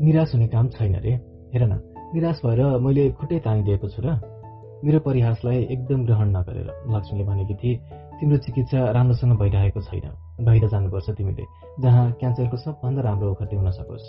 निराश 0.00 0.34
हुने 0.34 0.46
काम 0.48 0.68
छैन 0.68 0.94
रे। 0.96 1.12
हेर 1.52 1.62
न 1.66 1.80
निराश 2.14 2.40
भएर 2.44 2.60
मैले 2.78 3.10
खुट्टै 3.10 3.38
तानिदिएको 3.38 3.88
छु 3.88 4.02
र। 4.02 4.16
मेरो 4.84 4.98
परिहासलाई 5.00 5.58
एकदम 5.74 6.04
ग्रहण 6.06 6.28
नगरेर 6.36 6.68
लक्ष्मीले 6.94 7.24
भनेकी 7.24 7.54
थिए 7.54 7.76
तिम्रो 8.20 8.36
चिकित्सा 8.38 8.90
राम्रोसँग 8.90 9.38
भइरहेको 9.38 9.80
छैन। 9.80 10.06
बाहिर 10.44 10.68
जानुपर्छ 10.68 11.10
तिमीले 11.10 11.44
जहाँ 11.82 12.12
क्यान्सरको 12.12 12.56
सबभन्दा 12.56 13.02
राम्रो 13.02 13.30
ओखती 13.30 13.56
हुन 13.56 13.70
सकोस्। 13.70 14.06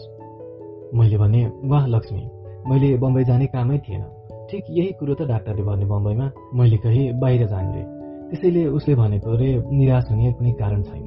मैले 0.94 1.18
भने 1.18 1.42
वाह 1.66 1.86
लक्ष्मी 1.88 2.24
मैले 2.70 2.98
बम्बई 2.98 3.24
जाने 3.24 3.46
कामै 3.48 3.78
थिएन। 3.78 4.04
ठिक 4.50 4.66
यही 4.70 4.92
कुरो 5.00 5.14
त 5.14 5.26
डाक्टरले 5.30 5.64
भन्ने 5.64 5.86
बम्बईमा 5.86 6.28
मैले 6.58 6.78
कहीँ 6.84 7.06
बाहिर 7.22 7.46
जाने 7.48 7.74
रे 7.74 7.84
त्यसैले 8.30 8.66
उसले 8.78 8.96
भनेको 8.96 9.36
रे 9.38 9.50
निराश 9.78 10.06
हुने 10.10 10.32
कुनै 10.38 10.52
कारण 10.62 10.82
छैन। 10.90 11.06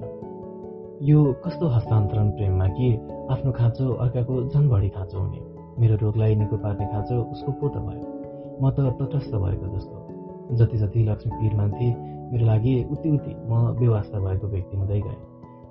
यो 1.03 1.19
कस्तो 1.45 1.69
हस्तान्तरण 1.75 2.31
प्रेममा 2.39 2.67
कि 2.77 2.89
आफ्नो 3.35 3.53
खाँचो 3.59 3.87
अर्काको 4.05 4.35
झन् 4.47 4.69
बढी 4.71 4.89
खाँचो 4.95 5.19
हुने। 5.19 5.41
मेरो 5.81 5.97
रोगलाई 6.03 6.35
निको 6.39 6.57
पार्ने 6.63 6.87
खाँचो 6.93 7.19
उसको 7.33 7.53
पो 7.59 7.69
त 7.75 7.83
भयो। 7.83 8.07
म 8.63 8.71
त 8.71 8.95
तटस्थ 9.03 9.35
भएको 9.35 9.67
जस्तो। 9.75 9.97
जति 10.63 10.79
जति 10.79 11.05
लक्ष्मी 11.11 11.33
पीर 11.41 11.55
मान्थे 11.59 11.91
मेरो 12.31 12.47
लागि 12.47 12.75
उति 12.95 13.09
उति 13.11 13.35
म 13.51 13.75
व्यवस्था 13.83 14.19
भएको 14.23 14.47
व्यक्ति 14.55 14.77
हुँदै 14.77 15.01
गएँ। 15.01 15.21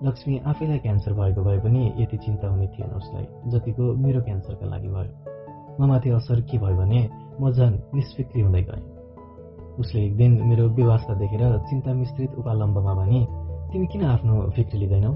लक्ष्मी 0.03 0.37
आफैलाई 0.51 0.79
क्यान्सर 0.83 1.13
भएको 1.13 1.41
भए 1.47 1.59
पनि 1.63 1.81
यति 2.03 2.17
चिन्ता 2.27 2.47
हुने 2.51 2.67
थिएन 2.75 2.91
उसलाई 2.99 3.25
जतिको 3.51 3.93
मेरो 4.03 4.21
क्यान्सरका 4.27 4.65
लागि 4.75 4.87
भयो। 4.87 5.11
म 5.79 5.87
माथि 5.87 6.09
असर 6.19 6.41
के 6.51 6.57
भयो 6.57 6.77
भने 6.77 7.01
म 7.41 7.51
झन् 7.51 7.75
निष्फिक्री 7.95 8.41
हुँदै 8.41 8.61
गएँ। 8.61 8.83
उसले 9.79 10.05
एक 10.05 10.15
दिन 10.17 10.31
मेरो 10.45 10.67
व्यवस्था 10.69 11.13
देखेर 11.19 11.57
चिन्ता 11.69 11.93
मिश्रित 11.93 12.35
उपालम्बमा 12.37 12.93
भने 12.93 13.19
तिमी 13.71 13.87
किन 13.87 14.03
आफ्नो 14.05 14.49
फिक्री 14.55 14.79
लिँदैनौ? 14.79 15.11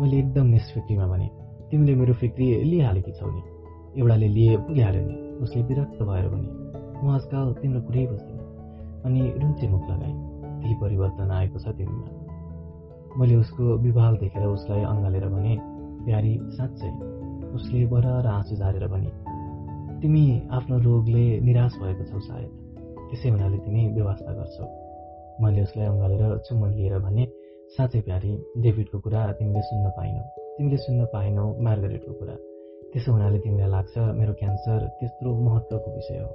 मैले 0.00 0.18
एकदम 0.18 0.46
निष्फिक्रीमा 0.46 1.06
भने 1.06 1.28
तिमीले 1.70 1.94
मेरो 1.94 2.14
फिक्री 2.14 2.46
लिइहालेकी 2.64 3.12
छौ 3.12 3.30
नि। 3.30 3.42
एउटाले 4.00 4.28
लिए 4.28 4.56
पुगिहाल्यो 4.56 5.02
नि। 5.06 5.14
उसले 5.42 5.62
विरक्त 5.62 6.02
भएर 6.02 6.28
भने 6.34 6.48
म 7.04 7.14
आजकल 7.14 7.54
तिम्रो 7.62 7.80
कुरै 7.86 8.06
बस्दिनँ 8.06 8.42
अनि 9.06 9.22
रुन्चे 9.42 9.68
मुख 9.68 9.84
लगाएँ। 9.90 10.14
त्यही 10.60 10.74
परिवर्तन 10.82 11.30
आएको 11.30 11.58
छ 11.58 11.66
तिमीमा? 11.78 12.06
मैले 13.18 13.34
उसको 13.36 13.62
विवाह 13.78 14.12
देखेर 14.18 14.46
उसलाई 14.46 14.82
अँगालेर 14.82 15.28
भने 15.28 15.56
प्यारी 16.06 16.38
साँच्चै? 16.58 16.92
उसले 17.54 17.86
बर 17.86 18.26
आँसु 18.26 18.56
झारेर 18.56 18.86
भने 18.88 19.10
तिमी 20.02 20.48
आफ्नो 20.50 20.78
रोगले 20.78 21.40
निराश 21.40 21.72
भएको 21.78 22.04
छौ 22.04 22.20
सायद। 22.20 22.50
त्यसै 23.10 23.28
हुनाले 23.28 23.56
तिमी 23.56 23.82
व्यवस्था 23.88 24.32
गर्छौ। 24.32 24.66
मैले 25.42 25.62
उसलाई 25.62 25.86
अँगालेर 25.86 26.38
चुम्बन 26.38 26.70
लिएर 26.70 26.98
भने 26.98 27.26
साँच्चै 27.76 28.00
प्यारी 28.00 28.32
डेभिडको 28.62 28.98
कुरा 28.98 29.32
तिमीले 29.32 29.62
सुन्न 29.62 29.90
पाइनौ। 29.90 30.22
तिमीले 30.58 30.76
सुन्न 30.76 31.04
पाएनौ 31.04 31.44
मार्गरेटको 31.60 32.12
कुरा। 32.12 32.34
त्यसो 32.92 33.12
हुनाले 33.12 33.38
तिमीलाई 33.38 33.70
लाग्छ 33.70 33.98
मेरो 33.98 34.32
क्यान्सर 34.32 34.78
त्यत्रो 34.98 35.30
महत्त्वको 35.38 35.94
विषय 35.94 36.18
हो। 36.18 36.30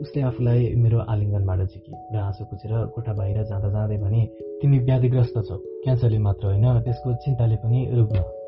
उसले 0.00 0.22
आफूलाई 0.22 0.74
मेरो 0.76 0.98
आलिङ्गनबाट 1.12 1.60
झिकी 1.60 1.92
र 2.14 2.16
आँसु 2.16 2.44
पुछेर 2.44 2.72
कोठा 2.94 3.12
बाहिर 3.12 3.42
जाँदा 3.44 3.68
जाँदै 3.68 3.96
भने 3.96 4.26
तिमी 4.62 4.78
व्याधिग्रस्त 4.78 5.36
छौ। 5.48 5.56
क्यान्सरले 5.84 6.18
मात्र 6.18 6.46
होइन 6.46 6.66
त्यसको 6.80 7.14
चिन्ताले 7.14 7.56
पनि 7.56 7.78
रुग्न 7.92 8.45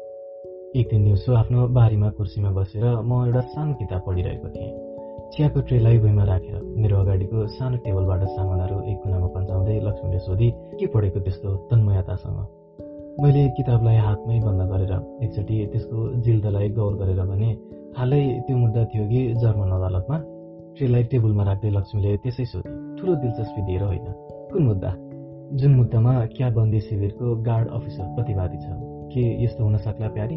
एक 0.76 0.88
दिन 0.88 1.04
दिउँसो 1.04 1.33
आफ्नो 1.33 1.66
बारीमा 1.72 2.09
कुर्सीमा 2.12 2.50
बसेर 2.52 2.85
म 3.00 3.24
एउटा 3.26 3.40
सानो 3.40 3.74
किताब 3.74 4.02
पढिरहेको 4.07 4.48
थिएँ। 4.48 4.72
चियाको 5.33 5.61
ट्रेलाई 5.64 5.98
भुइँमा 5.98 6.24
राखेर 6.24 6.61
मेरो 6.76 6.96
अगाडिको 6.98 7.46
सानो 7.57 7.76
टेबलबाट 7.85 8.22
सामानहरू 8.37 8.76
एक 8.85 8.98
कुनामा 9.00 9.26
पन्चाउँदै 9.33 9.76
लक्ष्मीले 9.81 10.18
सोधी 10.18 10.48
के 10.76 10.87
पढेको 10.92 11.20
त्यस्तो 11.24 11.54
तन्मयतासँग? 11.72 12.38
मैले 13.20 13.48
किताबलाई 13.57 13.96
हातमै 13.96 14.40
बन्द 14.44 14.62
गरेर 14.68 14.92
एकचोटि 15.24 15.57
त्यसको 15.72 15.98
जिल्दलाई 16.20 16.68
गौर 16.76 16.92
गरेर 17.00 17.20
भने 17.24 17.50
हालै 17.96 18.20
त्यो 18.44 18.57
मुद्दा 18.57 18.85
थियो 18.92 19.09
कि 19.09 19.20
जर्मन 19.40 19.72
अदालतमा? 19.72 20.16
ट्रेलाई 20.76 21.02
टेबलमा 21.09 21.44
राख्दै 21.48 21.70
लक्ष्मीले 21.78 22.16
त्यसै 22.28 22.44
सोधे 22.44 22.68
ठुलो 23.00 23.14
दिलचस्पी 23.24 23.61
दिएर 23.64 23.83
होइन। 23.88 24.07
कुन 24.52 24.62
मुद्दा? 24.68 24.92
जुन 25.57 25.72
मुद्दामा 25.81 26.12
क्या 26.37 26.48
बन्दी 26.61 26.81
शिविरको 26.92 27.26
गार्ड 27.48 27.68
अफिसर 27.72 28.14
प्रतिवादी 28.14 28.59
छ? 28.61 28.68
के 29.09 29.22
यस्तो 29.44 29.64
हुन 29.64 29.76
सक्ला 29.88 30.09
प्यारी? 30.12 30.37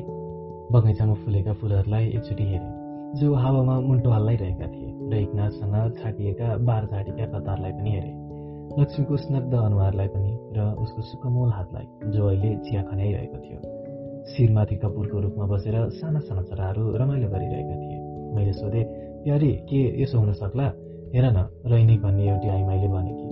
बगैँचामा 0.72 1.14
फुलेका 1.14 1.54
फुलहरूलाई 1.54 2.08
एकचोटि 2.08 2.44
हेरे। 2.44 3.20
जो 3.20 3.36
हावामा 3.36 3.80
मुन्टो 3.80 4.10
हल्लाइरहेका 4.10 4.68
थिए 4.68 5.10
र 5.12 5.14
एकनाथसँग 5.14 5.94
छाटिएका 6.00 6.58
बार 6.58 6.86
झाटीका 6.86 7.26
कतारलाई 7.26 7.72
पनि 7.72 7.92
हेरे। 7.92 8.12
लक्ष्मीको 8.82 9.18
स्नग्ध 9.18 9.54
अनुहारलाई 9.54 10.08
पनि 10.08 10.38
र 10.58 10.76
उसको 10.80 11.02
सुकमोल 11.02 11.50
हातलाई 11.50 12.12
जो 12.12 12.28
अहिले 12.28 12.56
चिया 12.56 12.82
खनाइरहेको 12.84 13.38
थियो। 13.38 13.60
शिरमाथि 14.26 14.76
कपुरको 14.76 15.20
रूपमा 15.20 15.46
बसेर 15.46 15.90
साना 15.90 16.20
साना 16.20 16.42
चराहरू 16.42 16.96
रमाइलो 16.96 17.28
गरिरहेका 17.30 17.76
थिए। 17.76 18.00
मैले 18.36 18.54
सोधेँ 18.54 18.84
प्यारी 19.24 19.52
के 19.52 20.04
यसो 20.04 20.20
हुन 20.20 20.34
सक्ला? 20.34 20.64
हेर 21.16 21.26
न 21.26 21.48
रैनिक 21.66 22.02
भन्ने 22.02 22.30
एउटी 22.30 22.48
आइमाईले 22.48 22.88
भने 22.88 23.12
कि? 23.12 23.28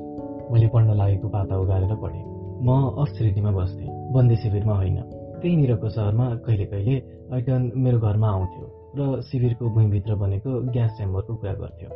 मैले 0.53 0.67
पढ्न 0.67 0.97
लागेको 0.97 1.27
पाता 1.29 1.57
उगारेर 1.57 1.95
पढेँ। 1.95 2.23
म 2.63 2.95
अस्ट्रेलियामा 2.99 3.51
बस्थेँ। 3.51 3.87
बन्दी 4.13 4.35
शिविरमा 4.35 4.75
होइन। 4.75 5.18
त्यहीँनिरको 5.41 5.89
सहरमा 5.89 6.25
कहिले 6.45 6.65
कहिले 6.65 6.95
ऐटन 7.37 7.71
मेरो 7.83 7.99
घरमा 7.99 8.29
आउँथ्यो 8.29 8.65
र 8.97 9.21
शिविरको 9.21 9.69
भुइँभित्र 9.75 10.15
बनेको 10.15 10.51
ग्यास 10.73 10.91
च्याम्बरको 10.97 11.35
कुरा 11.35 11.53
गर्थ्यो 11.53 11.89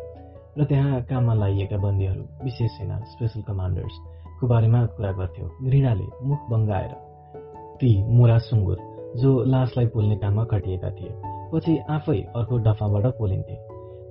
र 0.58 0.66
त्यहाँ 0.70 1.02
काममा 1.10 1.34
लाइएका 1.34 1.78
बन्दीहरू 1.78 2.24
विशेष 2.44 2.72
सेना 2.78 3.00
स्पेसल 3.12 3.42
कमान्डर्सको 3.48 4.48
बारेमा 4.48 4.86
कुरा 4.96 5.12
गर्थ्यो। 5.12 5.46
घृणाले 5.66 6.08
मुख 6.30 6.40
बङ्गाएर 6.52 6.94
ती 7.80 7.92
मोरा 8.18 8.38
सुँगुर 8.38 8.78
जो 9.22 9.32
लासलाई 9.44 9.88
पोल्ने 9.94 10.16
काममा 10.18 10.44
खटिएका 10.52 10.90
थिए 10.92 11.12
पछि 11.54 11.78
आफै 11.90 12.20
अर्को 12.36 12.58
डफाबाट 12.66 13.06
पोलिन्थे। 13.18 13.58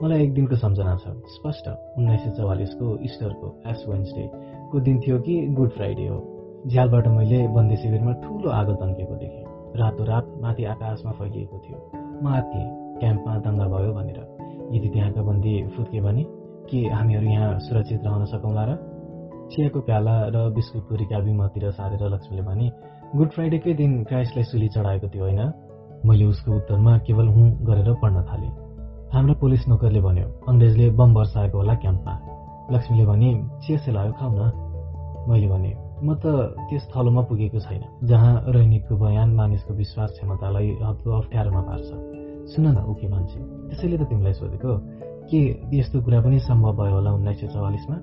मलाई 0.03 0.23
एक 0.23 0.35
दिनको 0.35 0.57
सम्झना 0.57 0.97
छ। 0.97 1.14
स्पष्ट 1.37 1.68
उन्नाइस 1.99 2.21
सय 2.25 2.31
चौवालिसको 2.37 2.97
इस्टरको 3.05 3.49
एस 3.71 3.85
वेन्सडेको 3.88 4.81
दिन 4.81 5.01
थियो 5.01 5.18
कि 5.18 5.35
गुड 5.57 5.71
फ्राइडे 5.71 6.07
हो। 6.09 6.18
झ्यालबाट 6.68 7.07
मैले 7.09 7.48
बन्दी 7.48 7.77
शिविरमा 7.77 8.12
ठुलो 8.12 8.51
आगो 8.51 8.72
तन्केको 8.72 9.14
देखेँ। 9.14 9.44
रातो 9.77 10.05
रात 10.05 10.27
माथि 10.42 10.64
आकाशमा 10.64 11.12
फैलिएको 11.12 11.59
थियो। 11.59 11.79
म 12.22 12.27
आत्तिएँ। 12.27 12.98
क्याम्पमा 13.01 13.37
दङ्गा 13.37 13.66
भयो 13.66 13.92
भनेर। 13.92 14.18
यदि 14.72 14.88
त्यहाँका 14.88 15.22
बन्दी 15.22 15.66
फुत्के 15.66 16.01
भने 16.01 16.25
के 16.70 16.88
हामीहरू 16.88 17.27
यहाँ 17.27 17.59
सुरक्षित 17.59 18.01
रहन 18.05 18.25
सकौँला 18.25 18.64
र? 18.64 18.77
चियाको 19.53 19.81
प्याला 19.81 20.27
र 20.27 20.51
बिस्कुटको 20.55 20.94
रिकाबी 20.94 21.33
मतिर 21.33 21.70
सारेर 21.70 22.09
लक्ष्मीले 22.09 22.42
भने 22.42 22.70
गुड 23.16 23.29
फ्राइडेकै 23.29 23.75
दिन 23.75 24.05
क्राइस्टलाई 24.05 24.44
सुली 24.44 24.68
चढाएको 24.68 25.09
थियो 25.09 25.25
होइन? 25.25 25.53
मैले 26.07 26.25
उसको 26.25 26.57
उत्तरमा 26.57 26.98
केवल 26.98 27.29
हुँ 27.29 27.51
गरेर 27.64 27.94
पढ्न 27.94 28.22
थालेँ। 28.22 28.51
हाम्रो 29.12 29.35
पुलिस 29.35 29.68
नोकरले 29.68 30.01
भन्यो 30.01 30.27
अङ्ग्रेजले 30.48 30.90
बम 30.90 31.14
वर्षाएको 31.14 31.59
होला 31.59 31.75
क्याम्पमा। 31.75 32.14
लक्ष्मीले 32.72 33.07
भने 33.07 33.48
चिया 33.66 33.92
लाग्यो 33.92 34.12
खाउ 34.12 34.31
न। 34.33 34.53
मैले 35.29 35.48
भने 35.48 35.82
म 36.02 36.14
त 36.22 36.26
त्यस 36.68 36.84
थलोमा 36.92 37.22
पुगेको 37.30 37.58
छैन 37.62 37.82
जहाँ 38.10 38.32
रैनिकको 38.54 38.94
बयान 38.98 39.30
मानिसको 39.38 39.74
विश्वास 39.74 40.10
क्षमतालाई 40.18 40.68
हत्लो 40.82 41.10
अप्ठ्यारोमा 41.18 41.60
पार्छ। 41.68 41.90
सुन 42.52 42.66
न 42.66 42.78
उके 42.90 43.08
मान्छे 43.08 43.38
त्यसैले 43.70 43.96
त 43.98 44.02
तिमीलाई 44.10 44.34
सोधेको 44.34 44.72
के 45.30 45.40
यस्तो 45.78 46.00
कुरा 46.02 46.20
पनि 46.26 46.38
सम्भव 46.48 46.72
भयो 46.80 46.94
होला 46.94 47.10
उन्नाइस 47.18 47.40
सय 47.40 47.46
चौवालिसमा 47.54 47.96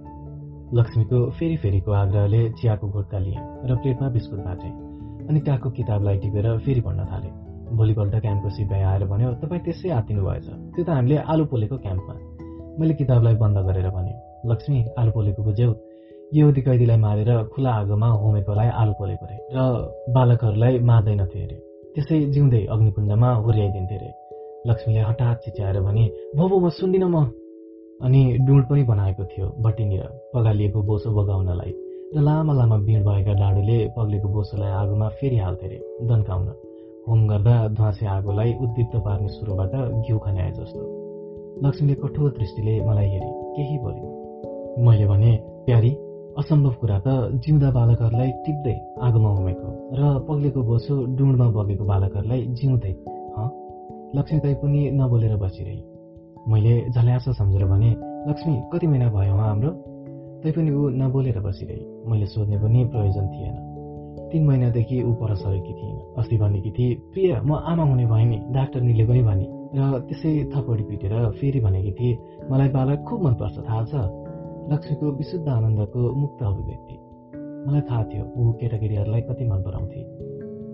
लक्ष्मीको 0.79 1.17
फेरि 1.37 1.57
फेरिको 1.63 1.91
आग्रहले 1.91 2.41
चियाको 2.55 2.87
घोटका 2.87 3.19
लिएँ 3.19 3.41
र 3.67 3.75
प्लेटमा 3.81 4.07
बिस्कुट 4.15 4.39
बाँचेँ 4.47 4.73
अनि 5.29 5.39
काको 5.47 5.69
किताबलाई 5.77 6.17
टिपेर 6.23 6.47
फेरि 6.65 6.81
पढ्न 6.87 7.05
थालेँ। 7.11 7.33
भोलिपल्ट 7.77 8.15
क्याम्पको 8.23 8.49
सिपाही 8.49 8.83
आएर 8.91 9.03
भन्यो 9.11 9.29
तपाईँ 9.43 9.61
त्यसै 9.65 9.89
आतिनु 9.99 10.21
भएछ। 10.25 10.47
त्यो 10.73 10.83
त 10.87 10.89
हामीले 10.89 11.17
आलु 11.31 11.45
पोलेको 11.51 11.77
क्याम्पमा। 11.83 12.13
मैले 12.79 12.93
किताबलाई 13.01 13.35
बन्द 13.43 13.57
गरेर 13.67 13.89
भने 13.91 14.13
लक्ष्मी 14.51 14.79
आलु 14.97 15.11
पोलेको 15.11 15.43
बुझ्यौ? 15.43 15.69
यहुदी 16.31 16.61
कैदीलाई 16.61 16.97
मारेर 16.97 17.29
खुला 17.53 17.71
आगोमा 17.73 18.07
होमेकोलाई 18.21 18.69
आलु 18.79 18.93
पोलेको 18.97 19.25
रे 19.29 19.37
र 19.53 19.59
बालकहरूलाई 20.13 20.79
मार्दैनथे 20.89 21.39
अरे 21.43 21.57
त्यसै 21.93 22.17
जिउँदै 22.33 22.61
अग्निकुण्डमा 22.73 23.29
हुर्याइदिन्थे 23.43 23.97
रे। 24.01 24.09
लक्ष्मीले 24.69 25.01
हठात 25.09 25.37
चिच्याएर 25.45 25.77
भने 25.81 26.03
भो 26.37 26.45
म 26.45 26.69
सुन्दिनँ 26.69 27.09
म। 27.09 27.17
अनि 28.05 28.21
डुँड 28.45 28.63
पनि 28.69 28.83
बनाएको 28.91 29.23
थियो 29.31 29.47
भट्टीनिर 29.65 30.03
पगालिएको 30.33 30.79
बोसो 30.89 31.09
बगाउनलाई 31.17 31.71
र 32.13 32.21
लामा 32.21 32.53
लामा 32.53 32.77
बिँड 32.85 33.03
भएका 33.05 33.33
डाँडुले 33.41 33.77
पग्लेको 33.97 34.27
बोसोलाई 34.29 34.71
आगोमा 34.81 35.07
फेरि 35.17 35.37
हाल्थे 35.37 35.67
रे 35.67 35.79
दन्काउन। 36.09 36.47
होम 37.07 37.19
गर्दा 37.27 37.55
ध्वासे 37.77 38.05
आगोलाई 38.05 38.53
उद्दीप्त 38.63 38.93
पार्ने 39.05 39.27
सुरुबाट 39.33 39.73
घिउ 40.05 40.17
खन्याए 40.25 40.51
जस्तो। 40.51 40.83
लक्ष्मीले 41.65 41.95
कठोर 42.03 42.29
दृष्टिले 42.37 42.73
मलाई 42.85 43.07
हेरे 43.13 43.29
केही 43.55 43.77
बोले? 43.83 44.03
मैले 44.85 45.05
भने 45.07 45.31
प्यारी 45.65 45.91
असम्भव 46.39 46.73
कुरा 46.81 46.97
त 47.05 47.07
जिउँदा 47.43 47.69
बालकहरूलाई 47.77 48.31
टिप्दै 48.43 48.75
आगोमा 49.05 49.29
उमेको 49.39 49.69
र 49.97 50.01
पग्लेको 50.27 50.61
बोसो 50.69 50.95
डुँडमा 51.17 51.47
बगेको 51.55 51.83
बालकहरूलाई 51.91 52.41
जिउँदै 52.59 52.93
लक्ष्मी 54.17 54.39
तै 54.39 54.53
पनि 54.61 54.81
नबोलेर 54.99 55.35
बसिरहे। 55.37 55.77
मैले 56.49 56.73
झल्यास 56.89 57.25
सम्झेर 57.29 57.65
भने 57.65 57.89
लक्ष्मी 58.29 58.55
कति 58.73 58.87
महिना 58.87 59.07
भयो 59.09 59.33
हाम्रो? 59.35 59.71
तैपनि 60.43 60.71
ऊ 60.71 60.81
नबोलेर 61.01 61.39
बसिरहे। 61.39 62.09
मैले 62.09 62.25
सोध्ने 62.25 62.57
पनि 62.57 62.79
प्रयोजन 62.93 63.25
थिएन। 63.27 63.55
तिन 64.31 64.45
महिनादेखि 64.47 64.97
ऊ 65.03 65.11
पर 65.13 65.35
सरेकी 65.35 65.73
थिइन्। 65.73 65.99
अस्ति 66.17 66.37
भनेकी 66.37 66.71
थिए 66.71 66.95
प्रिय 67.13 67.41
म 67.45 67.51
आमा 67.71 67.83
हुने 67.83 68.05
भए 68.05 68.25
नि 68.25 68.37
डाक्टरनीले 68.55 69.05
पनि 69.07 69.21
भने। 69.29 69.45
र 69.77 69.99
त्यसै 70.09 70.31
थपडी 70.55 70.83
पिटेर 70.83 71.13
फेरि 71.37 71.59
भनेकी 71.59 71.91
थिए 71.91 72.17
मलाई 72.51 72.69
बालक 72.69 73.05
खुब 73.09 73.21
मनपर्छ 73.25 73.57
थाहा 73.69 73.83
छ। 73.85 73.93
लक्ष्मीको 74.69 75.11
विशुद्ध 75.17 75.47
आनन्दको 75.49 76.01
मुक्त 76.15 76.41
अभिव्यक्ति 76.43 76.95
मलाई 77.65 77.81
थाहा 77.89 78.03
थियो 78.05 78.23
ऊ 78.37 78.51
केटाकेटीहरूलाई 78.53 79.21
कति 79.23 79.45
मन 79.45 79.61
पराउँथे 79.63 80.01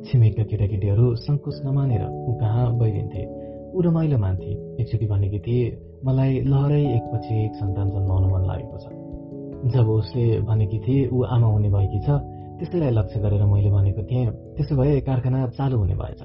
छिमेकका 0.06 0.44
केटाकेटीहरू 0.44 1.06
सङ्कोच 1.22 1.62
नमानेर 1.66 2.04
ऊ 2.04 2.34
कहाँ 2.42 2.66
बहिरिन्थे 2.78 3.24
ऊ 3.72 3.82
रमाइलो 3.82 4.18
मान्थे 4.18 4.52
एकचोटि 4.82 5.08
भनेकी 5.08 5.40
थिए 5.42 5.66
मलाई 6.06 6.40
लहरै 6.46 6.82
एकपछि 6.90 7.34
एक 7.46 7.56
सन्तान 7.56 7.90
जन्माउनु 7.92 8.28
मन 8.30 8.44
लागेको 8.46 8.78
छ 8.80 9.72
जब 9.72 9.90
उसले 9.92 10.26
भनेकी 10.46 10.80
थिए 10.82 11.08
ऊ 11.10 11.24
आमा 11.32 11.48
हुने 11.50 11.70
भएकी 11.72 12.00
छ 12.02 12.22
त्यसैलाई 12.60 12.92
लक्ष्य 12.94 13.20
गरेर 13.22 13.44
मैले 13.48 13.70
भनेको 13.72 14.04
थिएँ 14.06 14.26
त्यसो 14.56 14.76
भए 14.76 15.00
कारखाना 15.04 15.48
चालु 15.54 15.78
हुने 15.78 15.96
भएछ 15.96 16.22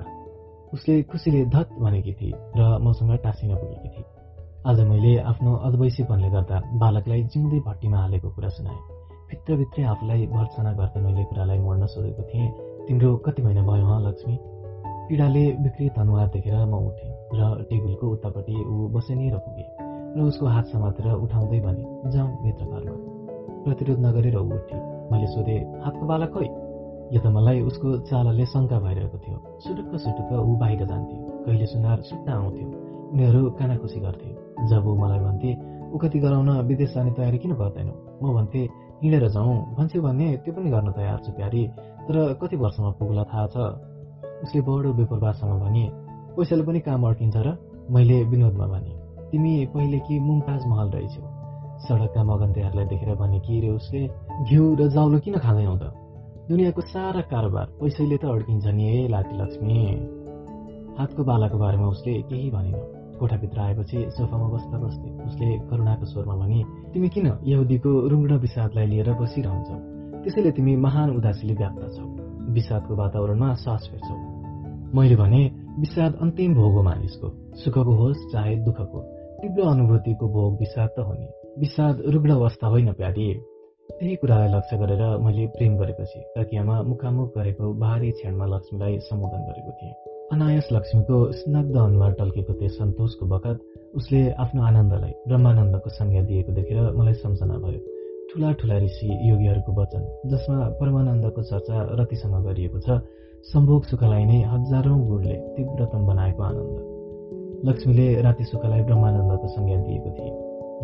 उसले 0.72 1.02
खुसीले 1.06 1.44
धत 1.50 1.78
भनेकी 1.80 2.12
थिए 2.14 2.33
र 2.56 2.78
मसँग 2.83 3.18
टाँसिन 3.20 3.54
पुगेकी 3.56 3.88
थिए 3.90 4.10
आज 4.61 4.81
मैले 4.81 5.16
आफ्नो 5.25 5.53
अद्वैसीपनले 5.66 6.29
गर्दा 6.31 6.57
बालकलाई 6.81 7.23
जिउँदै 7.33 7.59
भट्टीमा 7.64 7.99
हालेको 7.99 8.29
कुरा 8.31 8.49
सुनाएँ। 8.53 8.81
भित्रभित्रै 9.31 9.85
आफूलाई 9.88 10.27
भर्सना 10.29 10.73
गर्दै 10.77 11.01
मैले 11.01 11.25
कुरालाई 11.25 11.59
मोड्न 11.59 11.87
सोधेको 11.88 12.23
थिएँ 12.29 12.49
तिम्रो 12.88 13.16
कति 13.25 13.42
महिना 13.42 13.62
भयो 13.64 13.85
हँ 13.88 14.01
लक्ष्मी 14.07 14.37
पीडाले 15.09 15.44
विकृत 15.64 15.99
अनुहार 15.99 16.27
देखेर 16.37 16.57
म 16.68 16.75
उठेँ 16.77 17.12
र 17.40 17.64
टेबलको 17.70 18.07
उतापट्टि 18.12 18.57
ऊ 18.61 18.88
बसेनिएर 18.92 19.37
पुगेँ 19.46 19.68
र 20.16 20.29
उसको 20.29 20.46
हात 20.53 20.66
समातेर 20.77 21.09
उठाउँदै 21.09 21.61
भने 21.64 22.12
जाउँ 22.12 22.29
भित्र 22.44 22.64
घरमा 22.68 22.96
प्रतिरोध 23.64 24.05
नगरेर 24.05 24.37
ऊ 24.37 24.44
उठे 24.44 24.77
मैले 25.09 25.27
सोधेँ 25.33 25.59
हातको 25.85 26.05
बालक 26.05 26.33
खोइ? 26.37 26.49
यो 27.16 27.20
त 27.25 27.33
मलाई 27.33 27.61
उसको 27.64 27.96
चालाले 28.12 28.44
शङ्का 28.53 28.79
भइरहेको 28.85 29.18
थियो। 29.25 29.38
सुटुक्क 29.64 29.96
सुटुक्क 30.05 30.31
ऊ 30.37 30.53
बाहिर 30.61 30.85
जान्थे 30.85 31.16
कहिले 31.49 31.66
सुनार 31.73 31.99
सुट्न 32.12 32.29
आउँथ्यो। 32.29 32.68
उनीहरू 33.11 33.51
कानाखुसी 33.57 34.01
गर्थे। 34.01 34.39
जब 34.68 34.87
ऊ 34.87 34.94
मलाई 34.96 35.18
भन्थे 35.18 35.51
ऊ 35.92 35.99
कति 35.99 36.18
गराउन 36.18 36.51
विदेश 36.61 36.94
जाने 36.94 37.11
तयारी 37.11 37.38
किन 37.38 37.53
गर्दैनौ? 37.55 37.94
म 38.23 38.35
भन्थे 38.35 38.61
हिँडेर 39.03 39.29
जाउँ। 39.29 39.57
भन्छौ 39.77 40.01
भने 40.03 40.37
त्यो 40.44 40.55
पनि 40.55 40.70
गर्न 40.70 40.92
तयार 40.92 41.18
छु 41.25 41.33
प्यारी। 41.33 41.66
तर 42.07 42.35
कति 42.42 42.57
वर्षमा 42.57 42.90
पुग्ला 42.90 43.25
थाहा 43.25 43.46
छ? 43.46 43.57
उसले 44.44 44.61
बडो 44.61 44.92
बेपरवासँग 44.92 45.61
भने 45.62 45.85
पैसाले 46.37 46.62
पनि 46.62 46.81
काम 46.81 47.03
अड्किन्छ 47.09 47.37
र? 47.37 47.57
मैले 47.90 48.23
विनोदमा 48.25 48.66
भने 48.66 48.92
तिमी 49.31 49.66
पहिले 49.75 49.99
कि 49.99 50.18
मुमताज 50.20 50.66
महल 50.66 50.88
रहेछौ? 50.90 51.23
सडकका 51.81 52.23
मगन्तेहरूलाई 52.25 52.87
देखेर 52.87 53.14
भने 53.14 53.40
कि 53.40 53.61
रे 53.61 53.68
उसले 53.68 54.07
घिउ 54.49 54.75
र 54.77 54.88
जाउलो 54.88 55.18
किन 55.18 55.38
खाँदैनौ 55.38 55.77
त 55.77 55.92
दुनियाँको 56.51 56.81
सारा 56.81 57.20
कारोबार 57.33 57.66
पैसैले 57.81 58.16
त 58.16 58.25
अड्किन्छ 58.25 58.66
नि 58.66 58.85
ए 58.85 59.09
लाटी 59.09 59.35
लक्ष्मी। 59.42 59.81
हातको 60.99 61.25
बालाको 61.25 61.59
बारेमा 61.59 61.87
उसले 61.88 62.12
केही 62.23 62.51
भनेन। 62.51 62.99
कोठाभित्र 63.20 63.61
आएपछि 63.61 63.98
सोफामा 64.11 64.48
बस्दा 64.48 64.78
बस्दै 64.78 65.11
उसले 65.26 65.48
करुणाको 65.70 66.04
स्वरमा 66.04 66.35
भने 66.37 66.61
तिमी 66.92 67.09
किन 67.09 67.26
यहुदीको 67.44 67.90
रुग्ण 68.09 68.38
विषादलाई 68.38 68.87
लिएर 68.87 69.12
बसिरहन्छौ? 69.12 69.76
त्यसैले 70.22 70.50
तिमी 70.50 70.76
महान 70.76 71.11
उदासीले 71.11 71.54
व्याप्त 71.54 71.83
छौ। 71.96 72.04
विषादको 72.52 72.96
वातावरणमा 72.96 73.54
सास 73.54 73.88
फेर्छौ। 73.90 74.16
मैले 74.94 75.16
भने 75.16 75.42
विषाद 75.78 76.12
अन्तिम 76.22 76.54
भोग 76.54 76.72
हो 76.72 76.83
मानिसको। 76.83 77.28
सुखको 77.56 77.92
होस् 77.92 78.26
चाहे 78.33 78.56
दुःखको। 78.56 79.00
तीव्र 79.40 79.68
अनुभूतिको 79.68 80.28
भोग 80.28 80.59
विषाद 80.59 80.88
त 80.96 80.98
हो 81.00 81.12
नि। 81.12 81.28
विषाद 81.59 82.02
रुग्ण 82.09 82.30
अवस्था 82.30 82.66
होइन 82.66 82.92
प्यारी 82.92 83.26
त्यही 83.90 84.16
कुरालाई 84.16 84.48
लक्ष्य 84.54 84.76
गरेर 84.76 85.02
मैले 85.18 85.46
प्रेम 85.46 85.76
गरेपछि 85.78 86.20
तकियामा 86.37 86.83
मुखामुख 86.83 87.28
गरेको 87.38 87.74
भारी 87.74 88.11
क्षणमा 88.11 88.46
लक्ष्मीलाई 88.46 88.98
सम्बोधन 88.98 89.42
गरेको 89.42 89.72
थिएँ। 89.72 90.10
अनायस 90.31 90.69
लक्ष्मीको 90.73 91.16
स्नग्ध 91.33 91.77
अनुहार 91.77 92.12
टल्केको 92.12 92.53
त्यो 92.53 92.69
सन्तोषको 92.69 93.27
बखत 93.27 93.59
उसले 93.95 94.19
आफ्नो 94.43 94.62
आनन्दलाई 94.62 95.12
ब्रह्मानन्दको 95.29 95.90
संज्ञा 95.90 96.23
दिएको 96.23 96.53
देखेर 96.55 96.79
मलाई 96.99 97.12
सम्झना 97.12 97.57
भयो। 97.59 97.81
ठुला 98.31 98.53
ठुला 98.53 98.77
ऋषि 98.79 99.09
योगीहरूको 99.31 99.73
वचन 99.81 100.03
जसमा 100.31 100.59
परमानन्दको 100.81 101.43
चर्चा 101.43 101.77
रतिसँग 102.01 102.37
गरिएको 102.47 102.79
छ 102.79 102.99
सम्भोग 103.45 103.83
सुखलाई 103.85 104.25
नै 104.25 104.38
हजारौं 104.53 105.01
गुणले 105.09 105.37
तीव्रतम 105.57 106.07
बनाएको 106.07 106.43
आनन्द। 106.43 107.69
लक्ष्मीले 107.69 108.07
राति 108.23 108.45
सुखलाई 108.45 108.83
ब्रह्मानन्दको 108.83 109.47
संज्ञा 109.49 109.81
दिएको 109.81 110.11
थिए। 110.14 110.31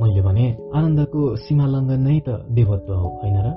मैले 0.02 0.22
भने 0.26 0.46
आनन्दको 0.74 1.22
सीमालङ्घन 1.36 2.00
नै 2.00 2.18
त 2.26 2.42
देवत्व 2.50 2.92
हो 2.94 3.08
होइन 3.22 3.38
र? 3.46 3.54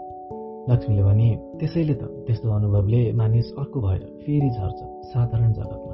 लक्ष्मीले 0.70 1.04
भने 1.04 1.30
त्यसैले 1.60 1.94
त 1.94 2.04
त्यस्तो 2.04 2.50
अनुभवले 2.50 3.14
मानिस 3.14 3.54
अर्को 3.60 3.82
भएर 3.82 4.00
फेरि 4.00 4.50
झर्छ 4.50 4.80
साधारण 5.06 5.54
जगतमा। 5.54 5.94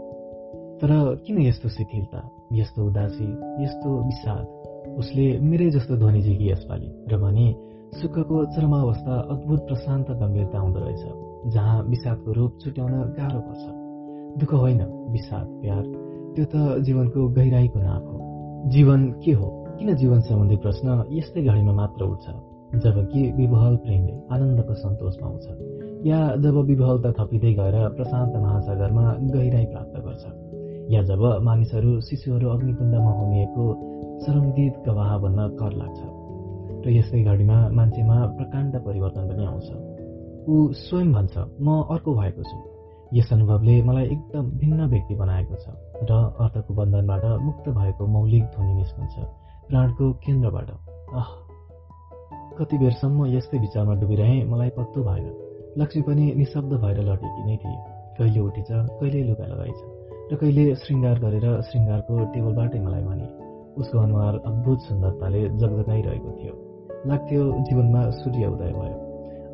तर 0.81 1.15
किन 1.25 1.41
यस्तो 1.41 1.69
शिथिलता 1.69 2.29
यस्तो 2.53 2.85
उदासी 2.85 3.27
यस्तो 3.63 4.05
विषाद? 4.05 4.45
उसले 4.97 5.39
मेरै 5.39 5.69
जस्तो 5.69 5.97
ध्वनि 5.97 6.21
झिकी 6.21 6.51
यसपालि 6.51 7.05
र 7.11 7.17
भने 7.17 7.55
सुखको 8.01 8.45
चरमावस्था 8.45 9.15
अद्भुत 9.19 9.59
प्रशान्त 9.59 10.11
गम्भीरता 10.11 10.59
हुँदो 10.59 10.79
रहेछ 10.79 11.03
जहाँ 11.53 11.83
विषादको 11.83 12.31
रूप 12.31 12.57
छुट्याउन 12.63 12.91
गाह्रो 12.91 13.39
पर्छ। 13.39 13.63
दुःख 14.39 14.53
होइन 14.53 14.81
विषाद 15.11 15.47
प्यार। 15.47 15.83
त्यो 16.35 16.45
त 16.45 16.81
जीवनको 16.81 17.27
गहिराईको 17.27 17.79
नाप 17.79 18.03
हो। 18.03 18.69
जीवन 18.69 19.11
के 19.11 19.31
हो? 19.31 19.65
किन 19.79 19.95
जीवन 19.95 20.21
सम्बन्धी 20.21 20.55
प्रश्न 20.55 21.03
यस्तै 21.11 21.41
घडीमा 21.43 21.71
मात्र 21.71 22.05
उठ्छ? 22.05 22.29
जबकि 22.83 23.21
विवहल 23.31 23.75
प्रेमले 23.77 24.13
आनन्दको 24.35 24.73
सन्तोष 24.73 25.15
पाउँछ 25.17 25.45
या 26.07 26.19
जब 26.35 26.57
विवहलता 26.65 27.11
थपिँदै 27.19 27.53
गएर 27.53 27.77
प्रशान्त 27.95 28.35
महासागरमा 28.35 29.05
गहिराई 29.33 29.65
प्राप्त 29.65 29.95
गर्छ 30.05 30.25
या 30.93 31.01
जब 31.03 31.21
मानिसहरू 31.43 31.99
शिशुहरू 32.01 32.49
अग्निकुण्डमा 32.49 33.11
होमिएको 33.11 33.65
चरमदित 34.25 34.73
गवाह 34.87 35.17
बन्न 35.17 35.47
कर 35.61 35.71
लाग्छ 35.81 35.99
र 36.85 36.91
यस्तै 36.91 37.23
घडीमा 37.23 37.57
मान्छेमा 37.77 38.17
प्रकाण्ड 38.37 38.73
परिवर्तन 38.85 39.23
पनि 39.29 39.45
आउँछ। 39.45 39.69
ऊ 40.47 40.55
स्वयं 40.77 41.13
भन्छ 41.13 41.37
म 41.61 41.81
अर्को 41.93 42.13
भएको 42.15 42.43
छु। 42.43 42.57
यस 43.13 43.33
अनुभवले 43.33 43.81
मलाई 43.83 44.05
एकदम 44.05 44.51
भिन्न 44.61 44.85
व्यक्ति 44.89 45.15
बनाएको 45.15 45.55
छ 45.55 45.65
र 46.09 46.11
अर्थको 46.43 46.73
बन्धनबाट 46.73 47.25
मुक्त 47.41 47.69
भएको 47.79 48.07
मौलिक 48.17 48.43
ध्वनि 48.43 48.73
निस्कन्छ 48.73 49.15
प्राणको 49.69 50.11
केन्द्रबाट। 50.25 50.69
कति 52.57 52.77
बेरसम्म 52.77 53.25
यस्तै 53.35 53.57
विचारमा 53.59 53.93
डुबिरहे 54.01 54.37
मलाई 54.51 54.69
पत्तो 54.77 55.03
भएन। 55.03 55.25
लक्ष्मी 55.77 56.01
पनि 56.07 56.25
निशब्द 56.39 56.71
भएर 56.83 56.99
लटेकी 57.09 57.41
नै 57.47 57.55
थिए। 57.63 57.77
कहिले 58.17 58.39
उठिछ 58.39 58.69
कहिले 58.71 59.23
लुगा 59.29 59.45
लगाइछ 59.45 59.79
र 60.31 60.35
कहिले 60.41 60.63
श्रृङ्गार 60.81 61.17
गरेर 61.19 61.45
श्रृङ्गारको 61.67 62.13
टेबलबाटै 62.33 62.79
मलाई 62.79 63.03
भने 63.03 63.27
उसको 63.77 63.97
अनुहार 63.99 64.35
अद्भुत 64.49 64.79
सुन्दरताले 64.81 65.41
जगजगाइरहेको 65.61 66.31
थियो। 66.39 66.53
लाग्थ्यो 67.09 67.43
जीवनमा 67.67 68.01
सूर्य 68.19 68.47
उदय 68.47 68.71
भयो। 68.79 68.97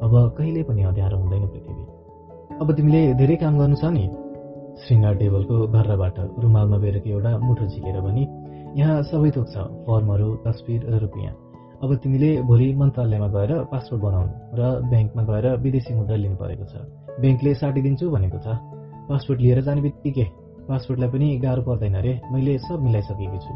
अब 0.05 0.13
कहिले 0.37 0.61
पनि 0.63 0.81
अँध्यारो 0.83 1.17
हुँदैन 1.17 1.45
पृथ्वी। 1.47 1.83
अब 2.61 2.67
तिमीले 2.77 3.01
धेरै 3.19 3.35
काम 3.41 3.53
गर्नु 3.59 3.75
छ 3.81 3.85
नि? 3.97 4.05
श्रृङ्गार 4.81 5.15
टेबलको 5.21 5.55
घरबाट 5.67 6.17
रुमालमा 6.43 6.77
बेरेको 6.77 7.09
एउटा 7.09 7.31
मुठो 7.37 7.65
झिकेर 7.65 7.97
भने 8.01 8.23
यहाँ 8.79 9.01
सबै 9.09 9.31
थोक 9.35 9.47
छ 9.53 9.65
फर्महरू 9.85 10.27
तस्विर 10.45 10.81
र 10.85 10.99
रुपियाँ। 11.05 11.33
अब 11.83 11.95
तिमीले 12.03 12.29
भोलि 12.45 12.67
मन्त्रालयमा 12.77 13.27
गएर 13.35 13.51
पासपोर्ट 13.71 14.01
बनाउनु 14.03 14.33
र 14.57 14.61
ब्याङ्कमा 14.89 15.23
गएर 15.29 15.45
विदेशी 15.63 15.93
मुद्रा 15.97 16.17
लिनु 16.23 16.35
परेको 16.37 16.65
छ। 16.69 16.73
ब्याङ्कले 17.21 17.53
साटिदिन्छु 17.57 18.05
भनेको 18.15 18.37
छ। 18.45 18.47
पासपोर्ट 19.09 19.39
लिएर 19.41 19.61
जाने 19.65 19.81
बित्तिकै 19.81 20.27
पासपोर्टलाई 20.69 21.09
पनि 21.09 21.27
गाह्रो 21.41 21.61
पर्दैन 21.65 21.95
रे 22.05 22.13
मैले 22.33 22.53
सब 22.69 22.85
मिलाइसकेकी 22.85 23.39
छु। 23.45 23.53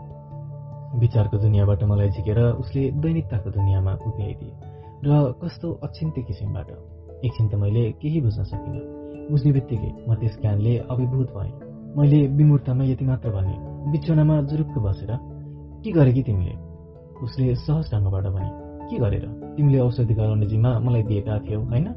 विचारको 1.06 1.38
दुनियाँबाट 1.46 1.84
मलाई 1.86 2.10
झिकेर 2.18 2.40
उसले 2.66 2.84
दैनिकताको 3.06 3.50
दुनियाँमा 3.62 3.94
उभ्याइदिए 4.10 4.54
र 5.06 5.10
कस्तो 5.42 5.68
अचिन्त्य 5.86 6.22
किसिमबाट। 6.26 6.70
एकछिन 7.26 7.46
त 7.50 7.54
मैले 7.62 7.84
केही 8.02 8.22
बुझ्न 8.26 8.44
सकिनँ। 8.50 8.82
बुझ्ने 9.30 9.52
बित्तिकै 9.54 9.92
म 10.10 10.16
त्यस 10.18 10.42
ज्ञानले 10.42 10.78
अभिभूत 10.90 11.30
भएँ। 11.38 11.54
मैले 11.98 12.20
विमूर्तमा 12.38 12.84
यति 12.90 13.06
मात्र 13.06 13.30
भने 13.38 13.56
बिछौनामा 13.92 14.42
जुरुक्क 14.50 14.76
बसेर 14.82 15.12
के 15.84 15.92
गरे 15.94 16.14
कि 16.14 16.24
तिमीले? 16.26 16.65
उसले 17.24 17.56
सहज 17.56 17.92
ढङ्गबाट 17.94 18.24
भने 18.24 18.50
के 18.90 18.98
गरेर? 18.98 19.26
तिमीले 19.58 19.80
औषधि 19.80 20.14
गराउने 20.14 20.46
जिम्मा 20.46 20.80
मलाई 20.80 21.04
दिएका 21.04 21.40
थियौ 21.40 21.62
होइन? 21.62 21.88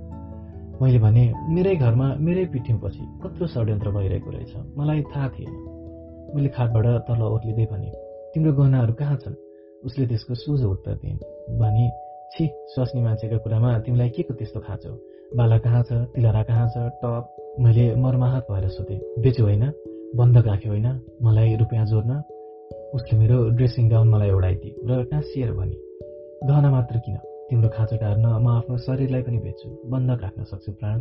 मैले 0.82 0.98
भने 0.98 1.34
मेरै 1.48 1.76
घरमा 1.76 2.14
मेरै 2.14 2.44
पिठ्यौपछि 2.44 3.18
कत्रो 3.22 3.46
षड्यन्त्र 3.46 3.90
भइरहेको 3.90 4.30
रहेछ। 4.30 4.56
मलाई 4.78 5.02
थाहा 5.02 5.28
थिएन। 5.28 5.54
मैले 6.34 6.48
खाटबाट 6.48 6.86
तल 6.86 7.22
ओर्लिँदै 7.22 7.66
भने 7.66 7.92
तिम्रो 8.34 8.52
गहनाहरू 8.52 8.92
कहाँ 8.92 9.16
छन्? 9.16 9.34
उसले 9.84 10.06
त्यसको 10.06 10.34
सोझो 10.34 10.70
उत्तर 10.70 10.94
दिइन् 10.94 11.18
भने 11.58 11.90
छि 12.32 12.50
स्वास्नी 12.54 13.02
मान्छेका 13.02 13.36
कुरामा 13.36 13.78
तिमीलाई 13.78 14.08
के 14.08 14.22
को 14.22 14.34
त्यस्तो 14.34 14.60
खाँचो 14.60 14.90
बाला 15.36 15.58
कहाँ 15.58 15.82
छ? 15.82 15.92
तिलहरा 15.92 16.42
कहाँ 16.42 16.68
छ? 16.68 16.76
टप? 16.76 17.36
मैले 17.60 17.96
मर्माहत 17.96 18.46
भएर 18.50 18.68
सोधेँ 18.68 19.00
बेच्यो 19.22 19.44
होइन? 19.44 19.72
बन्धक 20.16 20.46
राख्यो 20.46 20.72
होइन? 20.72 21.00
मलाई 21.22 21.56
रुपियाँ 21.56 21.86
जोड्न? 21.86 22.22
उसले 22.94 23.18
मेरो 23.18 23.38
ड्रेसिङ 23.56 23.88
गाउन 23.90 24.08
मलाई 24.08 24.30
उडाइदियो 24.30 24.86
र 24.88 25.04
टाँसिएर 25.10 25.52
भने 25.52 25.76
गहना 26.48 26.70
मात्र 26.70 26.98
किन? 26.98 27.16
तिम्रो 27.50 27.68
खाँचो 27.68 27.96
टार्न 27.96 28.26
म 28.44 28.48
आफ्नो 28.48 28.76
शरीरलाई 28.86 29.22
पनि 29.22 29.38
बेच्छु। 29.44 29.68
बन्धक 29.92 30.22
राख्न 30.22 30.44
सक्छु 30.44 30.72
प्राण। 30.72 30.96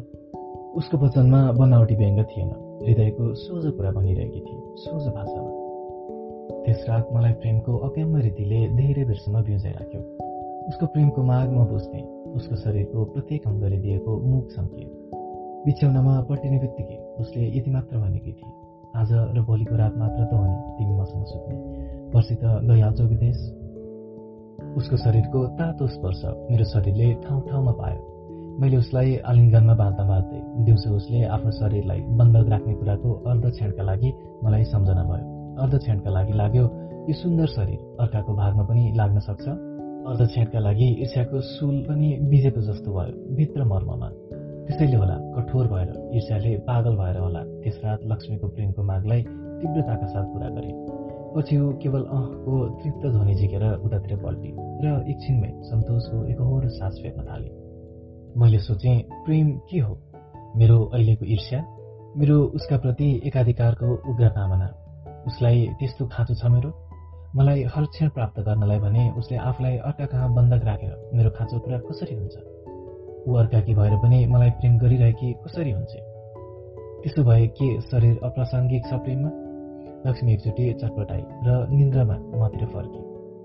उसको 0.79 0.97
वचनमा 0.97 1.39
बनावटी 1.59 1.95
व्यङ्ग 1.95 2.19
थिएन। 2.31 2.49
हृदयको 2.83 3.23
सोझो 3.43 3.71
कुरा 3.71 3.91
भनिरहेकी 3.91 4.39
थिए। 4.39 4.59
सोझो 4.83 5.09
भाषामा। 5.15 5.51
त्यस 6.65 6.85
रात 6.89 7.05
मलाई 7.13 7.33
प्रेमको 7.41 7.77
अप्याम्य 7.87 8.21
रीतिले 8.21 8.59
धेरै 8.75 9.03
बेरसम्म 9.05 9.43
बिउजाइ 9.47 9.73
राख्यो 9.79 10.01
उसको 10.69 10.85
प्रेमको 10.93 11.23
माग 11.23 11.47
म 11.49 11.65
बुझ्थेँ। 11.71 12.05
उसको 12.35 12.55
शरीरको 12.55 13.05
प्रत्येक 13.15 13.47
अङ्गले 13.47 13.77
दिएको 13.77 14.11
मुख 14.27 14.45
सङ्केत। 14.59 14.89
बिछ्याउनमा 15.65 16.13
पल्टिने 16.29 16.57
बित्तिकै 16.59 16.97
उसले 17.21 17.47
यति 17.57 17.69
मात्र 17.71 17.97
भनेकी 17.97 18.31
थिए। 18.31 18.51
आज 18.95 19.11
र 19.35 19.41
भोलिको 19.47 19.75
रात 19.75 19.93
मात्र 19.97 20.21
त 20.25 20.33
हो 20.33 20.45
नि 20.45 20.57
तिमी 20.77 20.93
मसँग 20.99 21.25
सुत्ने। 21.31 21.76
पर्सि 22.13 22.35
त 22.35 22.43
गइहाल्छौ 22.69 23.05
विदेश 23.13 23.39
उसको 24.77 24.97
शरीरको 24.97 25.39
तातो 25.57 25.87
स्पर्श 25.87 26.21
मेरो 26.51 26.65
शरीरले 26.73 27.07
ठाउँ 27.23 27.41
ठाउँमा 27.49 27.71
पायो। 27.79 27.99
मैले 28.61 28.77
उसलाई 28.77 29.15
आलिङ्गनमा 29.29 29.73
बाँध्दा 29.81 30.03
बाँध्दै 30.09 30.39
दिउँसो 30.65 30.89
उसले 30.95 31.23
आफ्नो 31.35 31.51
शरीरलाई 31.61 32.01
बन्धक 32.19 32.49
राख्ने 32.49 32.73
कुराको 32.73 33.09
अर्ध 33.29 33.45
क्षणका 33.49 33.83
लागि 33.89 34.09
मलाई 34.43 34.63
सम्झना 34.73 35.03
भयो। 35.09 35.25
अर्ध 35.63 35.77
क्षणका 35.77 36.09
लागि 36.09 36.33
लाग्यो 36.41 36.65
यो 37.09 37.13
सुन्दर 37.21 37.47
शरीर 37.55 37.79
अर्काको 38.01 38.33
भागमा 38.35 38.63
पनि 38.69 38.83
लाग्न 38.97 39.19
सक्छ। 39.29 39.47
अर्ध 40.09 40.21
क्षणका 40.27 40.59
लागि 40.59 40.87
ईर्ष्याको 41.03 41.41
सुल 41.53 41.75
पनि 41.87 42.09
बिजेको 42.29 42.61
जस्तो 42.69 42.89
भयो 42.97 43.35
भित्र 43.37 43.63
मर्ममा। 43.71 44.09
त्यसैले 44.67 44.97
होला 44.97 45.17
कठोर 45.35 45.67
भएर 45.73 45.89
ईर्ष्याले 46.15 46.55
पागल 46.69 46.95
भएर 47.01 47.17
होला। 47.17 47.41
त्यस 47.63 47.81
रात 47.83 47.99
लक्ष्मीको 48.11 48.47
प्रेमको 48.47 48.83
मागलाई 48.83 49.21
तीव्रताका 49.59 50.07
साथ 50.13 50.25
पुरा 50.33 50.49
गरे। 50.57 50.71
पछि 51.35 51.57
ऊ 51.57 51.71
केवल 51.73 52.03
अहको 52.03 52.67
तृप्त 52.81 53.07
ध्वनि 53.07 53.35
झिकेर 53.35 53.63
उतातिर 53.85 54.17
पल्टी 54.17 54.51
र 54.83 55.05
एकछिनमै 55.09 55.51
सन्तोषको 55.63 56.25
एकहोरो 56.25 56.69
सास 56.69 56.99
फेर्न 57.03 57.25
थाले 57.25 57.67
मैले 58.39 58.59
सोचेँ 58.59 58.97
प्रेम 59.25 59.51
के 59.69 59.79
हो? 59.79 59.93
मेरो 60.55 60.85
अहिलेको 60.85 61.25
ईर्ष्या? 61.25 61.59
मेरो 62.17 62.43
उसका 62.43 62.77
प्रति 62.77 63.21
एकाधिकारको 63.25 64.11
उग्र 64.11 64.29
कामना? 64.29 64.67
उसलाई 65.27 65.67
त्यस्तो 65.79 66.05
खाँचो 66.05 66.35
छ 66.35 66.45
मेरो? 66.45 66.69
मलाई 67.35 67.63
हर 67.63 67.85
क्षण 67.85 68.09
प्राप्त 68.09 68.39
गर्नलाई 68.39 68.79
भने 68.79 69.09
उसले 69.09 69.37
आफूलाई 69.37 69.77
अर्का 69.77 70.05
कहाँ 70.05 70.33
बन्धक 70.33 70.65
राखेर 70.65 71.11
मेरो 71.13 71.29
खाँचो 71.29 71.59
पुरा 71.59 71.79
कसरी 71.79 72.15
हुन्छ? 72.15 72.35
ऊ 73.27 73.33
अर्काकी 73.33 73.75
भएर 73.75 73.95
पनि 73.97 74.25
मलाई 74.25 74.49
प्रेम 74.49 74.77
गरिरहेकी 74.77 75.33
कसरी 75.33 75.71
हुन्छ? 75.71 75.93
त्यसो 77.03 77.23
भए 77.23 77.47
के 77.47 77.81
शरीर 77.81 78.19
अप्रासङ्गिक 78.23 78.85
छ 78.85 78.93
प्रेममा? 78.93 79.46
लक्ष्मी 80.07 80.33
एकचोटि 80.33 80.73
चटपटाई 80.73 81.23
र 81.45 81.67
निन्द्रामा 81.69 82.15
मतिर 82.39 82.65
फर्के। 82.65 82.99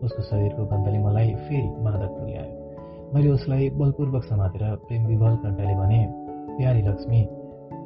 उसको 0.06 0.22
शरीरको 0.22 0.64
गन्धले 0.66 0.98
मलाई 0.98 1.34
फेरि 1.46 1.68
मादक 1.84 2.10
तुल्यायो। 2.18 3.10
मैले 3.14 3.30
उसलाई 3.30 3.70
बलपूर्वक 3.70 4.24
समातेर 4.24 4.62
प्रेम 4.86 5.06
विवल 5.06 5.36
कण्ठले 5.36 5.74
भने 5.74 6.00
प्यारी 6.56 6.82
लक्ष्मी 6.82 7.20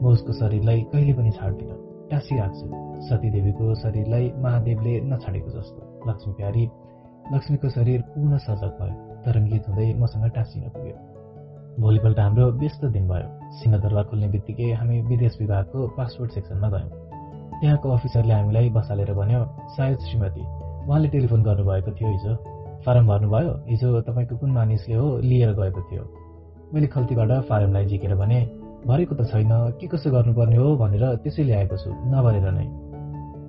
म 0.02 0.06
उसको 0.06 0.32
शरीरलाई 0.32 0.80
कहिले 0.92 1.12
पनि 1.12 1.30
छाड्दिनँ। 1.30 1.76
टाँसी 2.10 2.38
राख्छु। 2.38 2.66
सतीदेवीको 3.08 3.74
शरीरलाई 3.74 4.32
महादेवले 4.44 5.00
नछाडेको 5.00 5.50
जस्तो। 5.50 5.80
लक्ष्मी 6.10 6.32
प्यारी 6.34 6.64
लक्ष्मीको 7.34 7.68
शरीर 7.68 8.00
पूर्ण 8.12 8.38
सजग 8.38 8.72
भयो 8.80 8.94
तरङ्गित 9.24 9.68
हुँदै 9.68 9.88
मसँग 10.00 10.30
टाँसिन 10.36 10.68
पुग्यो। 10.76 10.96
भोलिपल्ट 11.80 12.18
हाम्रो 12.18 12.46
व्यस्त 12.60 12.84
दिन 12.84 13.08
भयो। 13.08 13.28
सिंहदरबार 13.56 14.04
खोल्ने 14.04 14.28
बित्तिकै 14.28 14.70
हामी 14.72 15.00
विदेश 15.08 15.36
विभागको 15.40 15.86
पासपोर्ट 15.96 16.30
सेक्सनमा 16.32 16.68
गयौँ। 16.68 17.05
त्यहाँको 17.60 17.90
अफिसरले 17.90 18.34
हामीलाई 18.34 18.68
बसालेर 18.76 19.12
भन्यो 19.14 19.40
सायद 19.76 19.98
श्रीमती 20.08 20.42
उहाँले 20.86 21.08
टेलिफोन 21.08 21.42
गर्नुभएको 21.42 21.90
थियो 21.98 22.08
हिजो। 22.08 22.34
फारम 22.84 23.06
भर्नुभयो। 23.06 23.52
हिजो 23.68 24.00
तपाईँको 24.08 24.36
कुन 24.36 24.50
मानिसले 24.50 24.94
हो 24.94 25.06
लिएर 25.28 25.52
गएको 25.58 25.80
थियो। 25.88 26.02
मैले 26.74 26.86
खल्तीबाट 26.94 27.30
फारमलाई 27.48 27.84
झिकेर 27.86 28.14
भने 28.14 28.38
भरेको 28.86 29.14
त 29.14 29.26
छैन 29.30 29.52
के 29.80 29.86
कसो 29.86 30.10
गर्नुपर्ने 30.10 30.56
हो 30.56 30.76
भनेर 30.76 31.04
त्यसै 31.24 31.42
ल्याएको 31.42 31.76
छु 31.82 31.90
नभरेर 32.12 32.46
नै। 32.58 32.66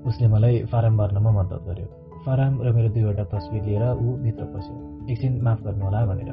उसले 0.10 0.28
मलाई 0.34 0.64
फारम 0.72 0.98
भर्नमा 0.98 1.32
मद्दत 1.40 1.62
गर्यो। 1.68 1.88
फारम 2.26 2.62
र 2.66 2.72
मेरो 2.76 2.90
दुईवटा 2.96 3.24
तस्विर 3.34 3.64
लिएर 3.64 3.84
ऊ 3.92 4.18
भित्र 4.24 4.44
पस्यो। 4.56 4.76
एकछिन 5.12 5.42
माफ 5.46 5.60
गर्नुहोला 5.64 6.06
भनेर। 6.10 6.32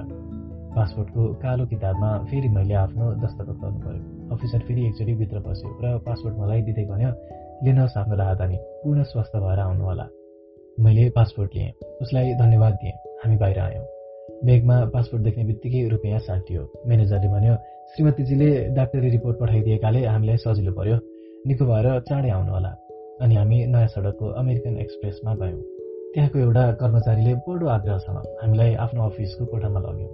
पासपोर्टको 0.74 1.22
कालो 1.42 1.64
किताबमा 1.66 2.10
फेरि 2.30 2.48
मैले 2.48 2.74
आफ्नो 2.74 3.06
दस्तखत 3.22 3.56
गर्नु 3.62 3.78
पर्यो 3.84 4.02
अफिसर 4.34 4.60
फेरि 4.66 4.86
एकचोटि 4.86 5.14
भित्र 5.20 5.38
पस्यो 5.46 5.68
र 5.82 5.98
पासपोर्ट 6.06 6.34
मलाई 6.38 6.62
दिँदै 6.66 6.84
भन्यो 6.90 7.10
लिनुहोस् 7.64 7.96
आफ्नो 7.98 8.16
राहदानी 8.16 8.56
पूर्ण 8.82 9.02
स्वस्थ 9.10 9.36
भएर 9.36 9.58
आउनुहोला 9.60 10.06
मैले 10.78 11.08
पासपोर्ट 11.16 11.50
लिएँ। 11.54 11.72
उसलाई 12.02 12.34
धन्यवाद 12.34 12.72
दिएँ। 12.82 12.96
हामी 13.22 13.36
बाहिर 13.36 13.58
आयौँ। 13.58 13.84
ब्यागमा 14.44 14.76
पासपोर्ट 14.94 15.22
देख्ने 15.24 15.44
बित्तिकै 15.44 15.88
रुपियाँ 15.88 16.18
साटियो 16.26 16.62
म्यानेजरले 16.86 17.28
भन्यो 17.34 17.54
श्रीमतीजीले 17.94 18.48
डाक्टरी 18.74 19.08
रिपोर्ट 19.10 19.36
पठाइदिएकाले 19.40 20.00
हामीलाई 20.06 20.36
सजिलो 20.36 20.72
पर्यो। 20.72 20.96
निको 21.46 21.64
भएर 21.64 21.86
चाँडै 22.08 22.30
आउनुहोला 22.30 22.72
अनि 23.22 23.34
हामी 23.36 23.58
नयाँ 23.66 23.88
सडकको 23.94 24.26
अमेरिकन 24.40 24.76
एक्सप्रेसमा 24.84 25.34
गयौँ। 25.34 25.62
त्यहाँको 26.14 26.38
एउटा 26.38 26.64
कर्मचारीले 26.80 27.34
बडो 27.46 27.66
आग्रहसँग 27.76 28.18
हामीलाई 28.42 28.74
आफ्नो 28.84 29.00
अफिसको 29.04 29.44
कोठामा 29.52 29.80
लग्यो। 29.80 30.08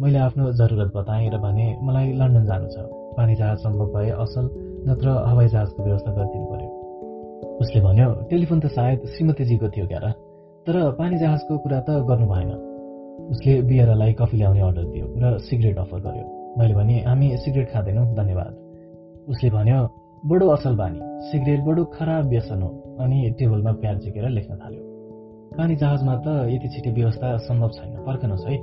मैले 0.00 0.18
आफ्नो 0.18 0.52
जरुरत 0.52 0.90
बताएँ 0.96 1.30
र 1.30 1.38
भने 1.38 1.66
मलाई 1.82 2.12
लन्डन 2.20 2.44
जानु 2.46 2.68
छ। 2.68 2.76
पानी 3.16 3.34
जहाज 3.34 3.58
सम्भव 3.58 3.86
भए 3.94 4.10
असल 4.22 4.44
नत्र 4.88 5.08
हवाई 5.28 5.48
जहाजको 5.48 5.84
व्यवस्था 5.84 6.10
गरिदिनु 6.12 6.46
पर्यो। 6.52 6.65
उसले 7.60 7.80
भन्यो 7.80 8.08
टेलिफोन 8.30 8.60
त 8.60 8.66
सायद 8.76 9.06
श्रीमतीजीको 9.14 9.68
थियो 9.68 9.86
क्यार 9.86 10.04
तर 10.66 10.76
पानी 10.98 11.18
जहाजको 11.18 11.58
कुरा 11.58 11.80
त 11.80 11.90
गर्नु 12.08 12.26
भएन। 12.26 12.50
उसले 13.30 13.52
बियरलाई 13.68 14.12
कफी 14.12 14.36
ल्याउने 14.36 14.60
अर्डर 14.60 14.84
दियो 14.92 15.06
र 15.22 15.38
सिगरेट 15.38 15.78
अफर 15.78 16.00
गर्यो। 16.06 16.24
मैले 16.58 16.74
भने 16.74 16.96
हामी 17.06 17.36
सिगरेट 17.44 17.68
खाँदैनौँ 17.72 18.06
धन्यवाद। 18.14 18.52
उसले 19.28 19.50
भन्यो 19.50 19.80
बडो 20.26 20.46
असल 20.48 20.74
बानी 20.76 21.00
सिगरेट 21.30 21.60
बडो 21.64 21.84
खराब 21.96 22.28
व्यसन 22.28 22.62
हो। 22.62 22.70
अनि 23.00 23.18
टेबलमा 23.38 23.72
प्याज 23.72 23.96
झिकेर 24.04 24.28
लेख्न 24.28 24.56
थाल्यो। 24.56 24.82
पानी 25.56 25.76
जहाजमा 25.76 26.14
त 26.16 26.26
यति 26.52 26.68
छिटो 26.68 26.90
व्यवस्था 26.90 27.36
सम्भव 27.46 27.70
छैन 27.76 27.92
पर्खनुहोस् 28.06 28.46
है। 28.48 28.56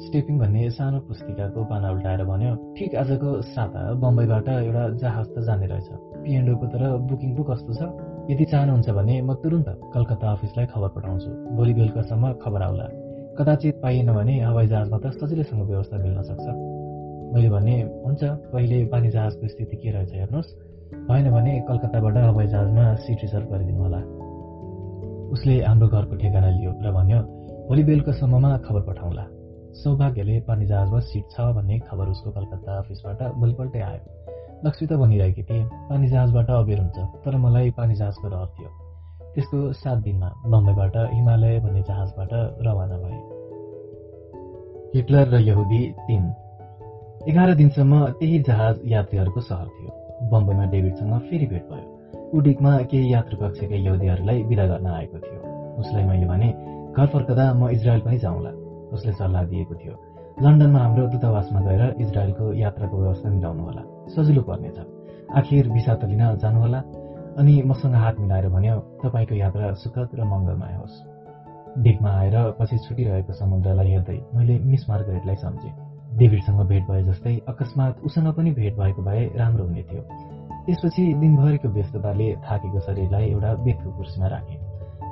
स्टेपिङ 0.00 0.38
भन्ने 0.38 0.70
सानो 0.70 0.98
पुस्तिकाको 1.08 1.64
पाना 1.64 1.90
उल्टाएर 1.90 2.24
भन्यो 2.24 2.52
ठिक 2.76 2.94
आजको 2.94 3.30
साता 3.54 3.82
बम्बईबाट 4.02 4.48
एउटा 4.48 4.88
जहाज 5.02 5.26
त 5.26 5.44
जाने 5.46 5.66
रहेछ। 5.66 6.09
पिएनडोको 6.22 6.66
तर 6.72 6.82
बुकिङ 7.08 7.30
पो 7.36 7.42
कस्तो 7.50 7.72
छ? 7.74 7.82
यदि 8.30 8.44
चाहनुहुन्छ 8.44 8.88
भने 8.90 9.14
म 9.22 9.34
तुरुन्त 9.42 9.68
कलकत्ता 9.94 10.26
अफिसलाई 10.32 10.66
खबर 10.66 10.88
पठाउँछु। 10.96 11.30
भोलि 11.56 11.72
बेलुकासम्म 11.74 12.32
खबर 12.42 12.62
आउला। 12.62 12.86
कदाचित 13.38 13.74
पाइएन 13.82 14.12
भने 14.12 14.34
हवाई 14.40 14.66
जहाजमा 14.66 14.98
त 14.98 15.06
सजिलैसँग 15.16 15.62
व्यवस्था 15.66 15.96
मिल्न 15.96 16.22
सक्छ। 16.22 16.46
मैले 17.34 17.48
भने 17.50 17.74
हुन्छ 18.04 18.22
पहिले 18.52 18.84
पानी 18.92 19.08
जहाजको 19.10 19.48
स्थिति 19.48 19.76
के 19.76 19.90
रहेछ 19.90 20.12
हेर्नुहोस्। 20.14 20.54
भएन 21.08 21.30
भने 21.30 21.52
कलकत्ताबाट 21.68 22.16
हवाई 22.16 22.46
जहाजमा 22.46 22.84
सिट 23.06 23.18
रिजर्भ 23.22 23.46
गरिदिनु 23.52 23.82
होला। 23.82 24.00
उसले 25.30 25.54
हाम्रो 25.62 25.88
घरको 25.88 26.14
ठेगाना 26.16 26.50
लियो 26.50 26.70
र 26.82 26.90
भन्यो 26.90 27.20
भोलि 27.68 27.82
बेलुकासम्ममा 27.84 28.50
खबर 28.66 28.82
पठाउँला। 28.82 29.24
सौभाग्यले 29.80 30.40
पानी 30.48 30.66
जहाजमा 30.66 30.98
सिट 30.98 31.24
छ 31.30 31.40
भन्ने 31.54 31.78
खबर 31.86 32.06
उसको 32.10 32.30
कलकत्ता 32.30 32.78
अफिसबाट 32.78 33.20
भोलिपल्टै 33.40 33.80
आयो। 33.80 34.02
लक्ष्मी 34.66 34.88
त 34.88 34.92
भनिरहेकी 34.92 35.42
थिए। 35.42 35.64
पानी 35.88 36.08
जहाजबाट 36.08 36.50
अबेर 36.50 36.78
हुन्छ 36.78 36.98
तर 37.24 37.36
मलाई 37.36 37.70
पानी 37.70 37.94
जहाजको 37.94 38.28
रहर 38.28 38.46
थियो। 38.46 38.70
त्यसको 39.34 39.72
सात 39.72 39.98
दिनमा 39.98 40.28
बम्बईबाट 40.46 40.96
हिमालय 40.96 41.60
भन्ने 41.60 41.82
जहाजबाट 41.82 42.28
रवाना 42.66 42.96
भए। 42.98 43.18
हिटलर 44.94 45.28
र 45.28 45.40
यहुदी 45.40 45.80
तिन। 46.00 46.24
एघार 47.28 47.54
दिनसम्म 47.54 48.06
त्यही 48.10 48.38
जहाज 48.38 48.80
यात्रीहरूको 48.84 49.40
सहर 49.40 49.66
थियो। 49.66 49.90
बम्बईमा 50.30 50.64
डेभिडसँग 50.64 51.14
फेरि 51.20 51.46
भेट 51.46 51.64
भयो। 51.70 51.86
उडिकमा 52.38 52.72
केही 52.90 53.12
यात्रु 53.12 53.36
कक्षका 53.38 53.76
यहुदीहरूलाई 53.76 54.42
विदा 54.42 54.66
गर्न 54.66 54.86
आएको 54.86 55.18
थियो। 55.18 55.40
उसलाई 55.80 56.04
मैले 56.04 56.26
भने 56.26 56.48
घर 56.96 57.06
फर्कदा 57.06 57.52
म 57.54 57.68
इजरायल 57.68 58.00
पनि 58.00 58.18
जाउँला। 58.18 58.50
उसले 58.92 59.12
सल्लाह 59.12 59.44
दिएको 59.44 59.74
थियो। 59.74 59.94
लन्डनमा 60.42 60.78
हाम्रो 60.78 61.06
दूतावासमा 61.06 61.60
गएर 61.60 61.82
इजरायलको 62.00 62.52
यात्राको 62.52 62.96
व्यवस्था 62.96 63.30
मिलाउनु 63.30 63.62
होला 63.62 63.82
सजिलो 64.10 64.42
पर्नेछ। 64.42 64.78
आखिर 65.36 65.68
भिसा 65.68 65.94
त 65.94 66.04
लिन 66.04 66.22
जानुहोला। 66.42 66.80
अनि 67.38 67.62
मसँग 67.62 67.94
हात 67.94 68.18
मिलाएर 68.18 68.48
भन्यो 68.48 68.76
तपाईँको 69.02 69.34
यात्रा 69.34 69.72
सुखद 69.72 70.08
र 70.14 70.24
मङ्गलमय 70.24 70.74
होस्। 70.80 70.96
डेकमा 71.78 72.10
आएर 72.10 72.36
पछि 72.58 72.78
छुटिरहेको 72.78 73.32
समुद्रलाई 73.32 73.90
हेर्दै 73.90 74.18
मैले 74.34 74.58
मिस 74.58 74.90
मार्गरेटलाई 74.90 75.36
सम्झेँ। 75.36 75.72
डेभिडसँग 76.18 76.60
भेट 76.66 76.84
भए 76.90 77.02
जस्तै 77.02 77.36
अकस्मात 77.48 78.00
उसँग 78.04 78.28
पनि 78.34 78.50
भेट 78.50 78.74
भएको 78.74 79.02
भए 79.02 79.30
राम्रो 79.36 79.64
हुने 79.64 79.82
थियो। 79.82 80.02
त्यसपछि 80.66 81.02
दिनभरिको 81.14 81.68
व्यस्तताले 81.68 82.28
थाकेको 82.50 82.80
शरीरलाई 82.80 83.24
एउटा 83.30 83.54
बेगको 83.54 83.90
कुर्सीमा 83.96 84.26
राखेँ। 84.26 84.58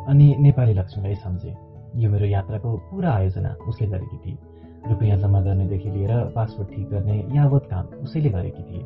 अनि 0.09 0.36
नेपाली 0.38 0.74
लक्ष्मीलाई 0.74 1.14
सम्झेँ। 1.14 1.55
यो 1.96 2.11
मेरो 2.11 2.26
यात्राको 2.26 2.76
पुरा 2.90 3.11
आयोजना 3.12 3.51
उसले 3.68 3.86
गरेकी 3.86 4.18
थिए 4.18 4.38
रुपियाँ 4.87 5.18
जम्मा 5.18 5.41
गर्नेदेखि 5.41 5.91
लिएर 5.91 6.24
पासपोर्ट 6.24 6.74
ठिक 6.74 6.89
गर्ने 6.89 7.26
यावत 7.37 7.62
काम 7.70 7.85
उसैले 7.85 8.29
गरेकी 8.29 8.62
थिए। 8.62 8.83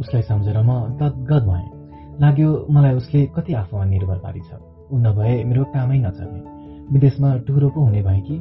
उसलाई 0.00 0.22
सम्झेर 0.22 0.58
म 0.58 0.80
गदगद 0.80 1.42
भएँ। 1.42 1.80
लाग्यो 2.20 2.66
मलाई 2.70 2.94
उसले 2.94 3.26
कति 3.26 3.54
आफूमा 3.54 3.84
निर्भर 3.84 4.18
पारी 4.18 4.40
छ। 4.40 4.54
ऊ 4.92 4.98
नभए 4.98 5.44
मेरो 5.44 5.64
कामै 5.64 5.98
नचल्ने। 5.98 6.42
विदेशमा 6.92 7.36
टुरो 7.36 7.68
पो 7.68 7.80
हुने 7.80 8.02
भए 8.02 8.20
कि। 8.20 8.38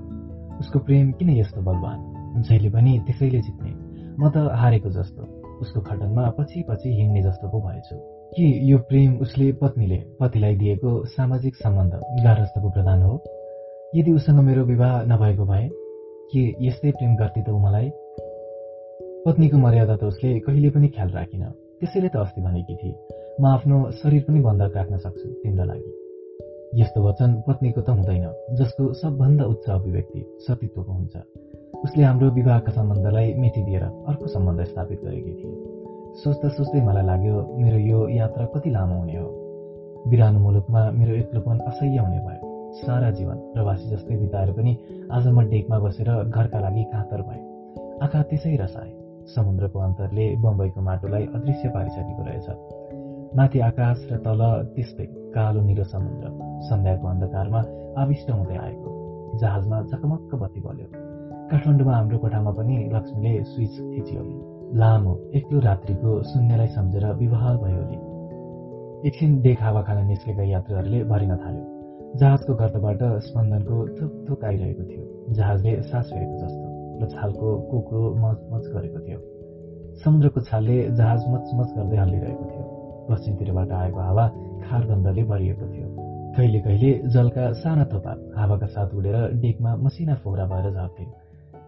उसको 0.60 0.80
प्रेम 0.80 1.12
किन 1.12 1.30
यस्तो 1.30 1.62
बलवान? 1.62 2.06
जहिले 2.42 2.70
पनि 2.70 3.00
त्यसैले 3.06 3.42
जित्ने। 3.42 3.74
म 4.20 4.30
त 4.30 4.38
हारेको 4.38 4.90
जस्तो। 4.90 5.42
उसको 5.62 5.82
खटनमा 5.82 6.30
पछि 6.30 6.64
पछि 6.70 6.94
हिँड्ने 6.94 7.24
जस्तो 7.24 7.48
पो 7.48 7.60
भएछु। 7.60 7.96
कि 8.38 8.72
यो 8.72 8.78
प्रेम 8.78 9.18
उसले 9.18 9.52
पत्नीले 9.52 9.96
पतिलाई 10.20 10.56
दिएको 10.56 11.06
सामाजिक 11.06 11.56
सम्बन्ध 11.56 11.94
गारस्थको 11.96 12.70
प्रधान 12.70 13.02
हो? 13.02 13.24
यदि 13.96 14.12
उसँग 14.12 14.40
मेरो 14.40 14.66
विवाह 14.66 15.04
नभएको 15.04 15.46
भए 15.46 15.70
के 16.34 16.42
यस्तै 16.62 16.92
प्रेम 16.92 17.16
गर्थे 17.16 17.42
त 17.42 17.50
ऊ 17.50 17.58
मलाई? 17.58 17.88
पत्नीको 19.26 19.58
मर्यादा 19.58 19.96
त 19.96 20.04
उसले 20.04 20.40
कहिले 20.40 20.70
पनि 20.70 20.88
ख्याल 20.88 21.10
राखिन। 21.10 21.44
त्यसैले 21.80 22.10
त 22.10 22.16
अस्ति 22.16 22.42
भनेकी 22.42 22.76
थिए 22.76 22.96
म 23.42 23.46
आफ्नो 23.46 23.78
शरीर 23.92 24.22
पनि 24.28 24.40
बन्धक 24.40 24.72
राख्न 24.76 24.98
सक्छु 24.98 25.28
तिम्रो 25.44 25.66
लागि। 25.66 25.92
यस्तो 26.82 27.00
वचन 27.02 27.30
पत्नीको 27.48 27.82
त 27.82 27.90
हुँदैन 27.90 28.26
जसको 28.56 28.94
सबभन्दा 28.94 29.46
उच्च 29.46 29.66
अभिव्यक्ति 29.70 30.22
सतीत्वको 30.48 30.92
हुन्छ। 30.92 31.16
उसले 31.84 32.04
हाम्रो 32.04 32.28
विवाहका 32.30 32.72
सम्बन्धलाई 32.72 33.28
दिएर 33.68 33.84
अर्को 33.84 34.28
सम्बन्ध 34.28 34.64
स्थापित 34.64 35.00
गरेकी 35.04 35.34
थिए। 35.34 35.56
सोच्दा 36.24 36.50
सोच्दै 36.50 36.82
मलाई 36.82 37.06
लाग्यो 37.06 37.36
मेरो 37.58 37.80
यो 37.90 38.00
यात्रा 38.10 38.46
कति 38.46 38.70
लामो 38.70 38.96
हुने 39.00 39.18
हो। 39.18 39.30
बिरानो 40.08 40.40
मुलुकमा 40.40 40.82
मेरो 40.92 41.14
एक्लोपन 41.16 41.58
असह्य 41.60 41.98
हुने 41.98 42.20
भयो। 42.20 42.39
सारा 42.80 43.10
जीवन 43.12 43.38
प्रवासी 43.54 43.90
जस्तै 43.90 44.16
बिताएर 44.16 44.52
पनि 44.52 44.72
आज 45.12 45.28
म 45.28 45.42
डेकमा 45.50 45.80
बसेर 45.80 46.10
घरका 46.24 46.60
लागि 46.60 46.84
काँतर 46.84 47.22
भए। 47.22 47.40
आँखा 48.04 48.22
त्यसै 48.24 48.56
रसाए। 48.56 48.92
समुद्रको 49.36 49.80
अन्तरले 49.80 50.26
बम्बईको 50.36 50.82
माटोलाई 50.82 51.26
अदृश्य 51.36 51.70
पारिसकेको 51.70 52.24
रहेछ। 52.24 52.48
माथि 53.38 53.60
आकाश 53.60 54.08
र 54.12 54.18
तल 54.26 54.42
त्यस्तै 54.76 55.06
कालो 55.36 55.62
निलो 55.62 55.84
समुद्र 55.84 56.26
सन्ध्याको 56.70 57.08
अन्धकारमा 57.08 57.62
आविष्ट 58.02 58.32
हुँदै 58.32 58.58
आएको। 58.58 58.90
जहाजमा 59.38 59.82
झकमक्क 59.82 60.36
बत्ती 60.36 60.62
बल्यो। 60.62 60.88
काठमाडौँमा 61.52 61.94
हाम्रो 61.96 62.18
कोठामा 62.18 62.52
पनि 62.52 62.76
लक्ष्मीले 62.94 63.44
स्विच 63.44 63.76
थिचियो। 63.94 64.24
लामो 64.80 65.14
एक्लो 65.36 65.60
रात्रिको 65.60 66.22
शून्यलाई 66.24 66.68
सम्झेर 66.68 67.06
विवाह 67.14 67.46
भयो 67.64 67.84
एकछिन 69.08 69.40
देख 69.42 69.62
हावा 69.62 69.82
खान 69.82 70.06
निस्केका 70.08 70.44
यात्रुहरूले 70.44 71.04
भरिन 71.04 71.36
थाल्यो। 71.38 71.69
जहाजको 72.16 72.54
गर्तबाट 72.54 73.02
स्पन्दनको 73.24 73.76
थुक 73.98 74.12
थुक 74.30 74.44
आइरहेको 74.46 74.84
थियो। 74.84 75.34
जहाजले 75.34 75.82
सास 75.82 76.10
फेरेको 76.14 76.36
जस्तो 76.38 76.68
र 77.02 77.10
छालको 77.10 77.48
कुकुरो 77.70 78.04
मचमच 78.16 78.66
गरेको 78.74 79.00
थियो। 79.08 79.20
समुद्रको 80.04 80.42
छालले 80.42 80.78
जहाज 80.90 81.22
मचमच 81.30 81.70
गर्दै 81.78 81.98
हल्लिरहेको 81.98 82.46
थियो। 82.52 82.64
पश्चिमतिरबाट 83.10 83.72
आएको 83.72 84.00
हावा 84.00 84.28
खार 84.64 84.86
गन्धले 84.86 85.24
भरिएको 85.24 85.66
थियो। 85.74 85.88
कहिले 86.38 86.60
कहिले 86.60 86.92
जलका 87.10 87.52
साना 87.62 87.86
थोपा 87.94 88.12
हावाका 88.38 88.68
साथ 88.74 88.90
उडेर 88.96 89.16
डेकमा 89.42 89.76
मसिना 89.76 90.16
फोहरा 90.16 90.46
भएर 90.46 90.72
झर्थे 90.72 91.06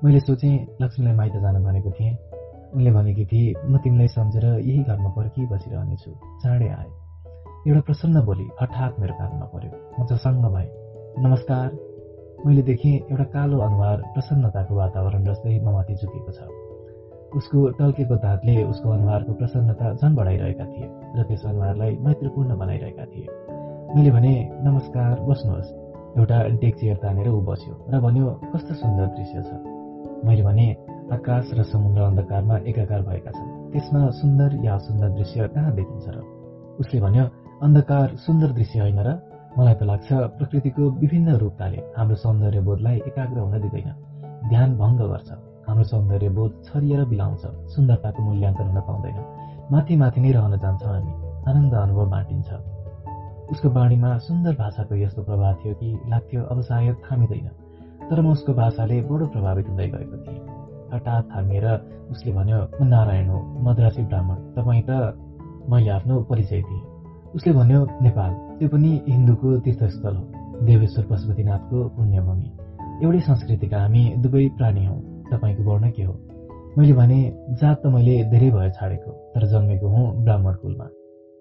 मैले 0.04 0.20
सोचेँ 0.20 0.54
लक्ष्मीलाई 0.82 1.16
माइत 1.16 1.36
जान 1.44 1.64
भनेको 1.64 1.92
थिएँ। 1.92 2.18
उनले 2.76 2.92
भनेकी 2.92 3.26
थिए 3.26 3.54
म 3.70 3.78
तिमीलाई 3.78 4.08
सम्झेर 4.08 4.46
यही 4.46 4.84
घरमा 4.84 5.10
पर्खी 5.10 5.46
बसिरहनेछु 5.46 6.12
चाँडै 6.44 6.68
आए। 6.68 7.01
एउटा 7.68 7.82
प्रसन्न 7.82 8.22
बोली 8.26 8.50
हठात 8.62 8.96
मेरो 9.00 9.14
कानमा 9.14 9.46
पर्यो। 9.46 9.70
म 10.00 10.06
चसङ्ग 10.10 10.46
भएँ। 10.50 10.70
नमस्कार। 11.22 11.68
मैले 12.46 12.62
देखेँ 12.62 12.94
एउटा 13.14 13.24
कालो 13.24 13.58
अनुहार 13.62 13.98
प्रसन्नताको 14.14 14.76
वातावरण 14.76 15.24
जस्तै 15.24 15.60
ममाथि 15.62 15.94
झुकेको 15.94 16.32
छ। 16.32 16.42
उसको 17.38 17.60
टल्केको 17.78 18.16
दाँतले 18.18 18.64
उसको 18.66 18.90
अनुहारको 18.90 19.34
प्रसन्नता 19.34 19.94
झन् 19.94 20.16
बढाइरहेका 20.16 20.66
थिए 20.66 20.88
र 21.16 21.24
त्यस 21.24 21.46
अनुहारलाई 21.46 21.98
मैत्रीपूर्ण 22.02 22.58
बनाइरहेका 22.58 23.06
थिए। 23.06 23.28
मैले 23.94 24.12
भने 24.12 24.34
नमस्कार 24.66 25.14
बस्नुहोस्। 25.30 25.70
एउटा 26.18 26.38
डेक 26.58 26.76
चेयर 26.76 26.98
तानेर 26.98 27.30
ऊ 27.30 27.42
बस्यो 27.46 27.74
र 27.94 28.00
भन्यो 28.02 28.26
कस्तो 28.54 28.74
सुन्दर 28.74 29.06
दृश्य 29.14 29.38
छ। 29.46 29.62
मैले 30.26 30.44
भने 30.50 30.68
आकाश 31.14 31.54
र 31.54 31.64
समुद्र 31.70 32.02
अन्धकारमा 32.10 32.58
एकाकार 32.74 33.02
भएका 33.06 33.32
छन्। 33.38 33.54
त्यसमा 33.72 34.02
सुन्दर 34.18 34.50
या 34.66 34.78
सुन्दर 34.90 35.10
दृश्य 35.14 35.48
कहाँ 35.54 35.76
देखिन्छ 35.78 36.10
र? 36.10 36.18
उसले 36.82 37.00
भन्यो 37.02 37.26
अन्धकार 37.62 38.16
सुन्दर 38.18 38.52
दृश्य 38.52 38.80
होइन 38.80 39.00
र 39.06 39.10
मलाई 39.58 39.74
त 39.78 39.86
लाग्छ 39.86 40.10
प्रकृतिको 40.38 40.86
विभिन्न 41.02 41.34
रूपताले 41.42 41.80
हाम्रो 41.98 42.16
सौन्दर्य 42.18 42.62
बोधलाई 42.68 42.98
एकाग्र 43.10 43.38
हुन 43.38 43.54
दिँदैन। 43.62 43.90
ध्यान 44.50 44.70
भङ्ग 44.78 45.02
गर्छ। 45.12 45.30
हाम्रो 45.68 45.84
सौन्दर्य 45.92 46.30
बोध 46.38 46.52
छरिएर 46.66 47.04
बिलाउँछ। 47.12 47.44
सुन्दरताको 47.74 48.24
मूल्याङ्कन 48.24 48.66
हुन 48.66 48.80
पाउँदैन। 48.82 49.18
माथि 49.72 49.96
माथि 50.02 50.20
नै 50.22 50.32
रहन 50.32 50.58
जान्छौँ 50.58 50.90
हामी 50.90 51.14
आनन्द 51.50 51.74
अनुभव 51.86 52.10
बाँटिन्छ। 52.10 52.50
उसको 53.54 53.70
बाणीमा 53.78 54.18
सुन्दर 54.26 54.54
भाषाको 54.58 54.96
यस्तो 54.96 55.22
प्रभाव 55.30 55.54
थियो 55.62 55.74
कि 55.78 55.90
लाग्थ्यो 56.10 56.42
अब 56.42 56.62
सायद 56.66 56.96
थामिँदैन। 57.06 57.48
तर 58.10 58.22
म 58.22 58.32
उसको 58.34 58.54
भाषाले 58.58 59.02
बडो 59.06 59.26
प्रभावित 59.38 59.70
हुँदै 59.70 59.88
गएको 59.94 60.18
थिएँ। 60.26 60.40
हठात 60.94 61.30
थामिएर 61.30 61.68
उसले 62.10 62.32
भन्यो 62.34 62.60
म 62.82 62.90
नारायण 62.90 63.28
हो 63.30 63.40
मद्रासी 63.62 64.04
ब्राह्मण 64.10 64.38
तपाईँ 64.58 64.84
त 64.90 64.92
मैले 65.70 65.90
आफ्नो 65.98 66.22
परिचय 66.26 66.62
दिएँ। 66.66 66.91
उसले 67.36 67.54
भन्यो 67.54 67.88
नेपाल 68.02 68.32
त्यो 68.60 68.70
पनि 68.70 69.02
हिन्दूको 69.10 69.60
तीर्थस्थल 69.60 70.16
हो। 70.16 70.24
देवेश्वर 70.66 71.06
पशुपतिनाथको 71.06 71.90
पुण्यभूमि। 71.90 72.50
एउटै 73.04 73.20
संस्कृतिका 73.20 73.78
हामी 73.82 74.14
दुवै 74.18 74.48
प्राणी 74.48 74.86
हौ। 74.86 74.96
तपाईँको 75.32 75.64
वर्ण 75.64 75.92
के 75.92 76.04
हो? 76.04 76.14
मैले 76.78 76.94
भने 76.94 77.20
जात 77.62 77.82
त 77.84 77.88
मैले 77.88 78.24
धेरै 78.24 78.50
भयो 78.52 78.70
छाडेको 78.70 79.12
तर 79.12 79.46
जन्मेको 79.48 79.88
हुँ 79.88 80.24
ब्राह्मण 80.24 80.54
कुलमा। 80.54 80.88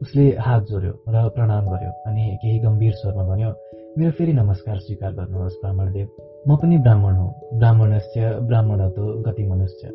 उसले 0.03 0.36
हात 0.38 0.62
जोड्यो 0.62 0.93
र 1.09 1.28
प्रणाम 1.28 1.64
गर्यो 1.66 1.91
अनि 2.07 2.38
केही 2.43 2.59
गम्भीर 2.59 2.93
स्वरमा 2.93 3.24
भन्यो 3.24 3.51
मेरो 3.99 4.11
फेरि 4.11 4.32
नमस्कार 4.32 4.78
स्वीकार 4.78 5.12
गर्नुहोस् 5.12 5.59
ब्राह्मणदेव। 5.62 6.07
म 6.49 6.57
पनि 6.57 6.78
ब्राह्मण 6.78 7.14
हो। 7.14 7.28
ब्राह्मणस्य 7.55 8.38
ब्राह्मणतो 8.41 9.22
गति 9.22 9.47
मनुष्य। 9.47 9.93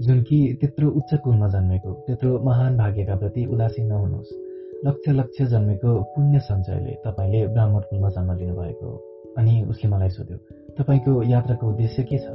जुन 0.00 0.22
कि 0.22 0.58
त्यत्रो 0.60 0.90
उच्च 0.90 1.14
कुलमा 1.14 1.48
जन्मेको 1.48 1.92
त्यत्रो 1.92 2.38
महान 2.44 2.76
भाग्यका 2.76 3.16
प्रति 3.16 3.44
उदासीन 3.46 3.86
नहुनुहोस्। 3.86 4.49
लक्ष 4.86 5.08
लक्ष 5.08 5.42
जन्मेको 5.42 5.90
पुण्य 6.02 6.38
सञ्चयले 6.40 6.92
तपाईँले 7.04 7.46
ब्राह्मण 7.46 7.80
कुलमा 7.80 8.08
जन्म 8.08 8.32
लिनुभएको 8.32 8.90
अनि 9.38 9.54
उसले 9.70 9.90
मलाई 9.90 10.08
सोध्यो 10.08 10.36
तपाईँको 10.78 11.22
यात्राको 11.22 11.68
उद्देश्य 11.68 12.02
के 12.02 12.18
छ? 12.18 12.30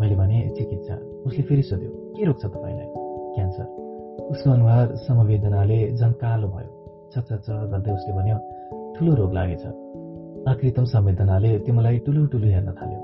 मैले 0.00 0.14
भने 0.16 0.38
चिकित्सा। 0.56 0.94
उसले 1.26 1.42
फेरि 1.42 1.62
सोध्यो 1.62 1.90
के 2.16 2.24
रोग 2.24 2.40
छ 2.42 2.46
तपाईँलाई? 2.46 2.86
क्यान्सर। 3.34 3.66
उसको 4.30 4.50
अनुहार 4.50 4.94
समवेदनाले 4.96 5.78
झन्कालो 5.92 6.48
भयो। 6.48 6.70
चच्च 7.14 7.46
गर्दै 7.50 7.92
उसले 7.92 8.12
भन्यो 8.12 8.36
ठुलो 8.98 9.14
रोग 9.14 9.32
लागेछ। 9.34 9.64
आकृतम 10.48 10.84
संवेदनाले 10.84 11.58
त्यो 11.58 11.74
मलाई 11.74 11.98
टुलु 11.98 12.26
टुलु 12.26 12.46
हेर्न 12.46 12.72
थाल्यो। 12.72 13.00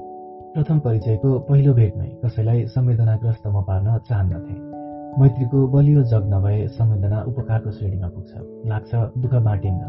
प्रथम 0.55 0.79
परिचयको 0.79 1.39
पहिलो 1.39 1.75
भेटमै 1.75 2.09
कसैलाई 2.25 2.67
संवेदनाग्रस्त 2.67 3.47
म 3.47 3.63
पार्न 3.63 3.99
चाहन्नथे। 3.99 4.70
मैत्रीको 5.19 5.67
बलियो 5.67 6.03
जग 6.03 6.25
नभए 6.35 6.67
संवेदना 6.69 7.23
उपकारको 7.23 7.71
श्रेणीमा 7.71 8.09
पुग्छ। 8.09 8.31
लाग्छ 8.67 8.95
दुःख 8.95 9.35
बाँटिन्न। 9.35 9.83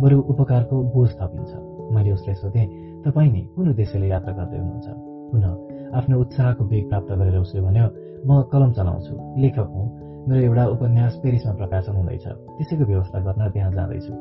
बरु 0.00 0.20
उपकारको 0.20 0.76
बोझ 0.94 1.10
थपिन्छ। 1.10 1.50
मैले 1.94 2.10
उसलाई 2.10 2.34
सोधेँ 2.34 2.66
तपाईँ 3.02 3.30
नै 3.32 3.40
कुन 3.40 3.68
उद्देश्यले 3.68 4.06
यात्रा 4.06 4.32
गर्दै 4.32 4.58
हुनुहुन्छ? 4.58 4.88
पुनः 5.30 5.50
आफ्नो 5.98 6.20
उत्साहको 6.20 6.64
वेग 6.64 6.88
प्राप्त 6.88 7.10
गरेर 7.12 7.36
उसले 7.38 7.60
भन्यो 7.60 7.86
म 8.26 8.42
कलम 8.52 8.70
चलाउँछु 8.72 9.14
लेखक 9.40 9.68
हुँ। 9.74 9.86
मेरो 10.28 10.40
एउटा 10.40 10.64
उपन्यास 10.66 11.20
पेरिसमा 11.22 11.52
प्रकाशन 11.52 11.92
हुँदैछ। 11.92 12.26
त्यसैको 12.28 12.84
व्यवस्था 12.84 13.18
गर्न 13.18 13.50
त्यहाँ 13.50 13.72
जाँदैछु। 13.72 14.12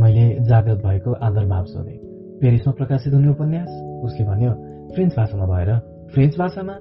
मैले 0.00 0.24
जागृत 0.44 0.78
भएको 0.84 1.10
आदर 1.12 1.44
भाव 1.46 1.64
सोधेँ 1.64 1.98
पेरिसमा 2.40 2.72
प्रकाशित 2.72 3.14
हुने 3.14 3.28
उपन्यास? 3.28 3.70
उसले 4.04 4.26
भन्यो 4.26 4.52
फ्रेन्च 4.94 5.12
भाषामा 5.16 5.46
भएर। 5.46 5.70
फ्रेन्च 6.12 6.38
भाषामा? 6.38 6.76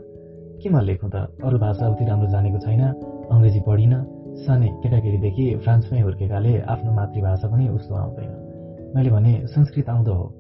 केमा 0.64 0.82
लेखौँ 0.82 1.10
त? 1.10 1.16
अरू 1.44 1.58
भाषा 1.60 1.88
उति 1.88 2.06
राम्रो 2.06 2.28
जानेको 2.28 2.58
छैन 2.58 2.82
अङ्ग्रेजी 3.32 3.60
पढिन। 3.60 3.94
सानै 4.46 4.68
केटाकेटीदेखि 4.68 5.56
फ्रान्समै 5.56 6.00
हुर्केकाले 6.00 6.62
आफ्नो 6.62 6.92
मातृभाषा 6.92 7.48
पनि 7.48 7.68
उस्तो 7.68 7.96
आउँदैन। 7.96 8.32
मैले 8.96 9.10
भने 9.10 9.48
संस्कृत 9.48 9.90
आउँदो 9.90 10.14
हो। 10.14 10.34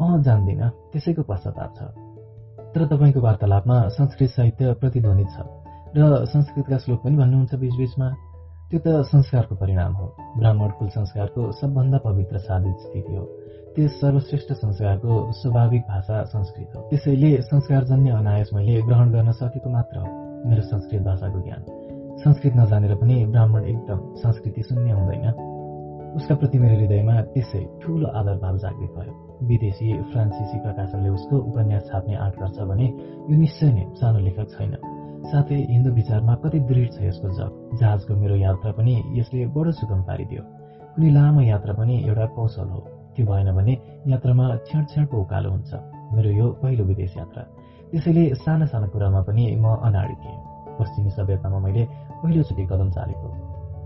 अँ 0.00 0.22
जान्दिनँ। 0.22 0.70
त्यसैको 0.92 1.22
पश्चाताप 1.22 1.74
छ। 1.76 1.82
तर 2.74 2.86
तपाईँको 2.86 3.20
वार्तालापमा 3.20 3.88
संस्कृत 3.88 4.30
साहित्य 4.30 4.72
प्रतिध्वनित 4.72 5.26
छ 5.26 5.40
र 5.96 6.24
संस्कृतका 6.24 6.78
श्लोक 6.78 7.04
पनि 7.04 7.16
भन्नुहुन्छ 7.16 7.54
बिचबिचमा। 7.54 8.08
त्यो 8.70 8.80
त 8.86 9.04
संस्कारको 9.04 9.54
परिणाम 9.54 9.92
हो। 9.92 10.16
ब्राह्मण 10.38 10.68
कुल 10.68 10.88
संस्कारको 10.88 11.52
सबभन्दा 11.52 11.98
पवित्र 11.98 12.38
साधित 12.38 12.76
स्थिति 12.76 13.16
हो। 13.16 13.24
त्यस 13.76 14.00
सर्वश्रेष्ठ 14.00 14.52
संस्कारको 14.52 15.14
स्वाभाविक 15.32 15.82
भाषा 15.82 16.22
संस्कृत 16.24 16.76
हो। 16.76 16.82
त्यसैले 16.90 17.30
संस्कारजन्य 17.42 18.10
अनायस 18.10 18.50
मैले 18.54 18.82
ग्रहण 18.82 19.10
गर्न 19.12 19.32
सकेको 19.32 19.70
मात्र 19.70 19.98
हो 19.98 20.06
मेरो 20.48 20.62
संस्कृत 20.62 21.02
भाषाको 21.02 21.40
ज्ञान। 21.40 21.60
संस्कृत 22.24 22.56
नजानेर 22.56 22.94
पनि 22.94 23.26
ब्राह्मण 23.26 23.64
एकदम 23.64 23.98
संस्कृति 24.16 24.62
शून्य 24.62 24.92
हुँदैन। 24.92 25.28
उसका 26.16 26.34
प्रति 26.34 26.58
मेरो 26.58 26.76
हृदयमा 26.76 27.20
त्यसै 27.36 27.62
ठूलो 27.82 28.08
आदर 28.08 28.36
भाव 28.38 28.56
जागृत 28.56 28.96
भयो 28.96 29.46
विदेशी 29.48 29.92
फ्रान्सिसी 30.02 30.58
प्रकाशनले 30.58 31.08
उसको 31.08 31.36
उपन्यास 31.36 31.88
छाप्ने 31.92 32.16
आँट 32.16 32.40
गर्छ 32.40 32.58
भने 32.72 32.86
यो 33.28 33.36
निश्चय 33.36 33.72
नै 33.76 33.86
सानो 34.00 34.18
लेखक 34.18 34.48
छैन। 34.56 34.72
साथै 35.28 35.60
हिन्दू 35.68 35.90
विचारमा 35.92 36.34
कति 36.40 36.60
दृढ 36.64 36.90
छ 36.96 37.02
यसको 37.02 37.28
जग। 37.28 37.76
जहाजको 37.76 38.16
मेरो 38.16 38.36
यात्रा 38.36 38.72
पनि 38.72 38.94
यसले 39.20 39.46
बडो 39.52 39.70
सुगम 39.76 40.02
पारिदियो। 40.08 40.42
कुनै 40.96 41.10
लामो 41.12 41.40
यात्रा 41.52 41.72
पनि 41.76 42.04
एउटा 42.08 42.26
कौशल 42.36 42.68
हो। 42.72 42.95
त्यो 43.16 43.26
भएन 43.26 43.48
भने 43.56 43.74
यात्रामा 44.12 44.46
क्षणको 44.68 45.16
उकालो 45.16 45.50
हुन्छ। 45.50 45.72
मेरो 46.14 46.30
यो 46.30 46.46
पहिलो 46.62 46.84
विदेश 46.84 47.16
यात्रा। 47.16 47.42
त्यसैले 47.90 48.24
साना 48.44 48.66
साना 48.68 48.86
कुरामा 48.92 49.20
पनि 49.24 49.56
म 49.56 49.66
अनाडी 49.88 50.14
थिएँ। 50.20 50.38
पश्चिमी 50.78 51.10
सभ्यतामा 51.10 51.58
मैले 51.64 51.82
पहिलोचोटि 52.22 52.64
कदम 52.68 52.88
चालेको। 52.92 53.28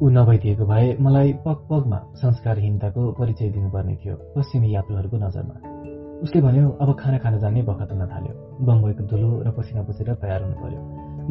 ऊ 0.03 0.09
नभइदिएको 0.11 0.65
भए 0.67 0.97
मलाई 0.99 1.33
पग 1.47 1.59
पगमा 1.71 1.99
संस्कारहीनताको 2.19 3.03
परिचय 3.19 3.49
दिनुपर्ने 3.55 3.95
थियो 4.03 4.15
पश्चिमी 4.35 4.69
यात्रुहरूको 4.75 5.17
नजरमा। 5.17 5.55
उसले 6.25 6.41
भन्यो 6.43 6.69
अब 6.83 6.89
खाना 7.01 7.19
खान 7.23 7.39
जाने 7.39 7.63
बखत 7.63 7.91
हुन 7.93 8.03
थाल्यो। 8.11 8.35
बम्बईको 8.67 9.03
धुलो 9.07 9.31
र 9.47 9.51
पसिना 9.55 9.83
पुसेर 9.87 10.09
तयार 10.19 10.43
हुनु 10.43 10.57
पर्यो। 10.59 10.81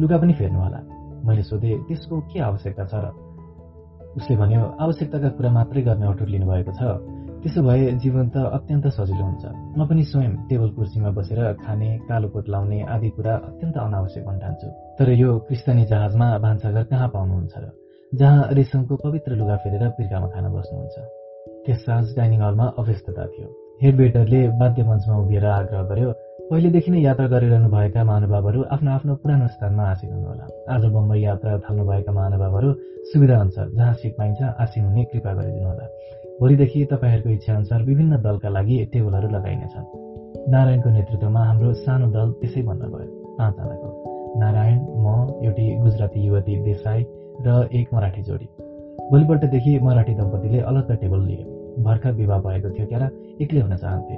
लुगा 0.00 0.16
पनि 0.18 0.32
फेर्नु 0.32 0.58
होला 0.58 0.80
मैले 1.26 1.42
सोधेँ 1.42 1.78
त्यसको 1.86 2.14
के 2.32 2.38
आवश्यकता 2.40 2.84
छ 2.90 2.94
र? 3.04 3.06
उसले 4.16 4.36
भन्यो 4.36 4.62
आवश्यकताका 4.80 5.28
कुरा 5.36 5.50
मात्रै 5.50 5.82
गर्ने 5.82 6.06
अटुट 6.06 6.28
लिनुभएको 6.28 6.72
छ। 6.72 6.82
त्यसो 7.42 7.60
भए 7.64 7.84
जीवन 8.04 8.26
त 8.28 8.36
अत्यन्त 8.56 8.86
सजिलो 8.96 9.24
हुन्छ। 9.24 9.44
म 9.76 9.80
पनि 9.88 10.02
स्वयं 10.04 10.32
टेबल 10.48 10.70
कुर्सीमा 10.76 11.10
बसेर 11.16 11.40
खाने 11.64 11.88
कालो 12.08 12.28
कोट 12.28 12.46
लाउने 12.52 12.78
आदि 12.94 13.08
कुरा 13.16 13.34
अत्यन्त 13.48 13.76
अनावश्यक 13.80 14.24
भन्ठान्छु। 14.28 14.68
तर 14.98 15.08
यो 15.22 15.30
क्रिस्तानी 15.48 15.84
जहाजमा 15.92 16.26
भान्साघर 16.44 16.84
कहाँ 16.92 17.08
पाउनुहुन्छ 17.14 17.54
र 17.56 17.66
जहाँ 18.12 18.48
रेशमको 18.52 18.94
पवित्र 19.04 19.30
लुगा 19.40 19.56
फेरेर 19.62 19.88
पिर्कामा 19.96 20.28
खान 20.34 20.44
बस्नुहुन्छ? 20.52 20.96
त्यस 21.64 21.78
साँझ 21.86 22.06
डाइनिङ 22.16 22.40
हलमा 22.42 22.66
अव्यस्तता 22.80 23.24
थियो। 23.32 23.48
हेड 23.82 23.94
वेटरले 23.96 24.40
वाद्य 24.60 24.82
मञ्चमा 24.84 25.16
उभिएर 25.24 25.44
आग्रह 25.46 25.82
गर्यो 25.90 26.10
पहिलेदेखि 26.50 26.90
नै 26.90 27.00
यात्रा 27.00 27.26
गरिरहनु 27.32 27.68
भएका 27.70 28.02
महानुभावहरू 28.04 28.60
आफ्नो 28.74 28.90
आफ्नो 28.90 29.14
पुरानो 29.22 29.46
स्थानमा 29.54 29.84
आसीन 29.92 30.10
हुनुहोला। 30.12 30.44
आज 30.74 30.84
बम्बई 30.92 31.20
यात्रा 31.22 31.52
थाल्नुभएका 31.64 32.12
महानुभावहरू 32.12 32.68
सुविधा 33.10 33.36
अनुसार 33.40 33.66
जहाँ 33.78 33.94
सिट 34.00 34.12
पाइन्छ 34.18 34.40
आसीन 34.60 34.84
हुने 34.84 35.04
कृपा 35.14 35.32
गरिदिनुहोला। 35.38 35.86
भोलिदेखि 36.40 36.84
तपाईँहरूको 36.84 37.30
इच्छा 37.30 37.54
अनुसार 37.54 37.82
विभिन्न 37.82 38.16
दलका 38.16 38.48
लागि 38.48 38.76
टेबलहरू 38.92 39.28
लगाइनेछन्। 39.28 39.86
नारायणको 40.50 40.90
नेतृत्वमा 40.90 41.40
हाम्रो 41.44 41.72
सानो 41.74 42.06
दल 42.06 42.30
त्यसै 42.40 42.62
भन्न 42.62 42.88
भयो। 42.92 43.08
पाँचजनाको 43.38 43.88
नारायण 44.40 44.78
म 45.04 45.06
एउटी 45.44 45.66
गुजराती 45.80 46.20
युवती 46.26 46.54
देसाई 46.64 47.04
र 47.46 47.68
एक 47.72 47.92
मराठी 47.94 48.22
जोडी। 48.22 48.48
भोलिपल्टदेखि 49.10 49.78
मराठी 49.78 50.14
दम्पतिले 50.14 50.60
अलग्ग 50.60 50.96
टेबल 50.96 51.20
लिए। 51.20 51.44
भर्खर 51.84 52.12
विवाह 52.12 52.40
भएको 52.40 52.70
थियो 52.70 52.86
क्यारा 52.86 53.10
एक्लै 53.40 53.60
हुन 53.60 53.76
चाहन्थे। 53.76 54.16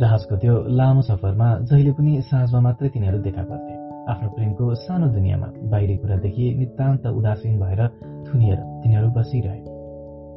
जहाजको 0.00 0.36
त्यो 0.36 0.54
लामो 0.70 1.02
सफरमा 1.02 1.48
जहिले 1.68 1.92
पनि 1.92 2.20
साँझमा 2.22 2.60
मात्रै 2.60 2.88
तिनीहरू 2.88 3.18
देखा 3.18 3.42
पर्थे 3.42 3.74
आफ्नो 4.08 4.28
प्रेमको 4.30 4.74
सानो 4.74 5.06
दुनियाँमा 5.12 5.52
बाहिरी 5.68 5.96
कुरादेखि 5.96 6.44
नितान्त 6.54 7.06
उदासीन 7.06 7.60
भएर 7.60 7.86
थुनिएर 8.26 8.58
तिनीहरू 8.82 9.08
बसिरहे। 9.10 9.73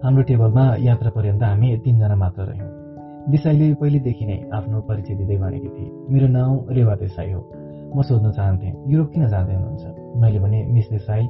हाम्रो 0.04 0.24
टेबलमा 0.24 0.64
यात्रा 0.80 1.10
पर्यन्त 1.10 1.44
हामी 1.44 1.78
तिनजना 1.78 2.16
मात्र 2.16 2.42
रह्यौँ। 2.42 2.70
देसाईले 3.32 3.74
पहिलेदेखि 3.74 4.26
नै 4.26 4.38
आफ्नो 4.54 4.82
परिचय 4.82 5.16
दिँदै 5.16 5.38
भनेकी 5.38 5.70
थिए। 5.70 5.90
मेरो 6.10 6.28
नाउँ 6.28 6.56
रेवा 6.70 6.96
देसाई 6.96 7.32
हो। 7.32 7.42
म 7.96 8.02
सोध्न 8.02 8.32
चाहन्थेँ 8.32 8.74
युरोप 8.88 9.08
किन 9.12 9.28
जाँदै 9.28 9.54
हुनुहुन्छ? 9.54 9.86
मैले 10.22 10.40
भने 10.40 10.60
मिस 10.66 10.90
देसाई 10.90 11.26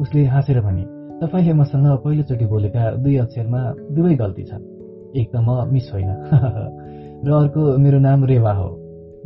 उसले 0.00 0.24
हाँसेर 0.24 0.60
भने 0.60 0.84
तपाईँले 1.20 1.52
मसँग 1.52 1.86
पहिलोचोटि 2.04 2.46
बोलेका 2.46 2.82
दुई 3.02 3.16
अक्षरमा 3.16 3.60
दुवै 3.90 4.14
गल्ती 4.14 4.44
छन्। 4.44 4.62
एक 5.16 5.26
त 5.32 5.36
म 5.36 5.66
मिस 5.72 5.90
होइन। 5.92 6.10
र 7.26 7.28
अर्को 7.32 7.78
मेरो 7.78 7.98
नाम 7.98 8.24
रेवा 8.24 8.52
हो। 8.52 8.68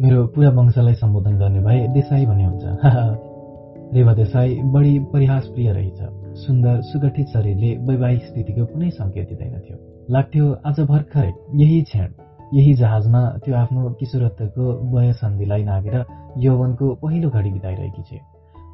मेरो 0.01 0.27
पुरा 0.27 0.51
वंशलाई 0.51 0.95
सम्बोधन 0.95 1.39
गर्ने 1.39 1.61
भए 1.61 1.87
देसाई 1.89 2.27
भन्ने 2.27 2.45
हुन्छ। 2.45 2.65
रेवा 3.95 4.13
देसाई 4.15 4.61
बढी 4.65 4.99
परिहास 5.13 5.47
प्रिय 5.47 5.73
रहेछ। 5.73 6.01
सुन्दर 6.37 6.81
सुगठित 6.81 7.27
शरीरले 7.27 7.69
वैवाहिक 7.89 8.25
स्थितिको 8.25 8.65
कुनै 8.65 8.91
सङ्केत 8.91 9.29
दिँदैनथ्यो। 9.29 9.77
लाग्थ्यो 10.11 10.47
आज 10.67 10.81
भर्खरै 10.81 11.33
यही 11.55 11.83
क्षण 11.83 12.09
यही 12.55 12.75
जहाजमा 12.75 13.23
त्यो 13.45 13.55
आफ्नो 13.55 13.89
किशोरत्वको 14.01 14.65
वयसन्धिलाई 14.93 15.63
नागेर 15.65 15.97
यौवनको 16.39 16.95
पहिलो 16.95 17.31
घडी 17.31 17.51
बिताइरहेकी 17.51 18.03
छे। 18.03 18.19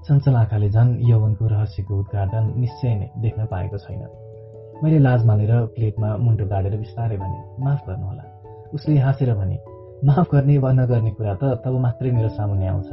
चञ्चल 0.06 0.34
आँखाले 0.34 0.68
झन् 0.70 0.90
यौवनको 1.10 1.46
रहस्यको 1.46 1.98
उद्घाटन 1.98 2.52
निश्चय 2.56 2.94
नै 2.94 3.08
देख्न 3.18 3.46
पाएको 3.46 3.78
छैन। 3.78 4.02
मैले 4.82 4.98
लाज 4.98 5.26
मानेर 5.26 5.52
प्लेटमा 5.76 6.16
मुन्टो 6.16 6.46
गाडेर 6.46 6.76
बिस्तारै 6.76 7.16
भने 7.16 7.64
माफ 7.64 7.86
गर्नुहोला। 7.88 8.24
उसले 8.74 8.98
हाँसेर 8.98 9.34
भने 9.34 9.58
माफ 10.04 10.26
गर्ने 10.32 10.58
वा 10.58 10.72
नगर्ने 10.72 11.10
कुरा 11.10 11.34
त 11.34 11.62
तब 11.64 11.78
मात्रै 11.78 12.10
मेरो 12.10 12.28
सामुन्ने 12.28 12.66
आउँछ। 12.66 12.90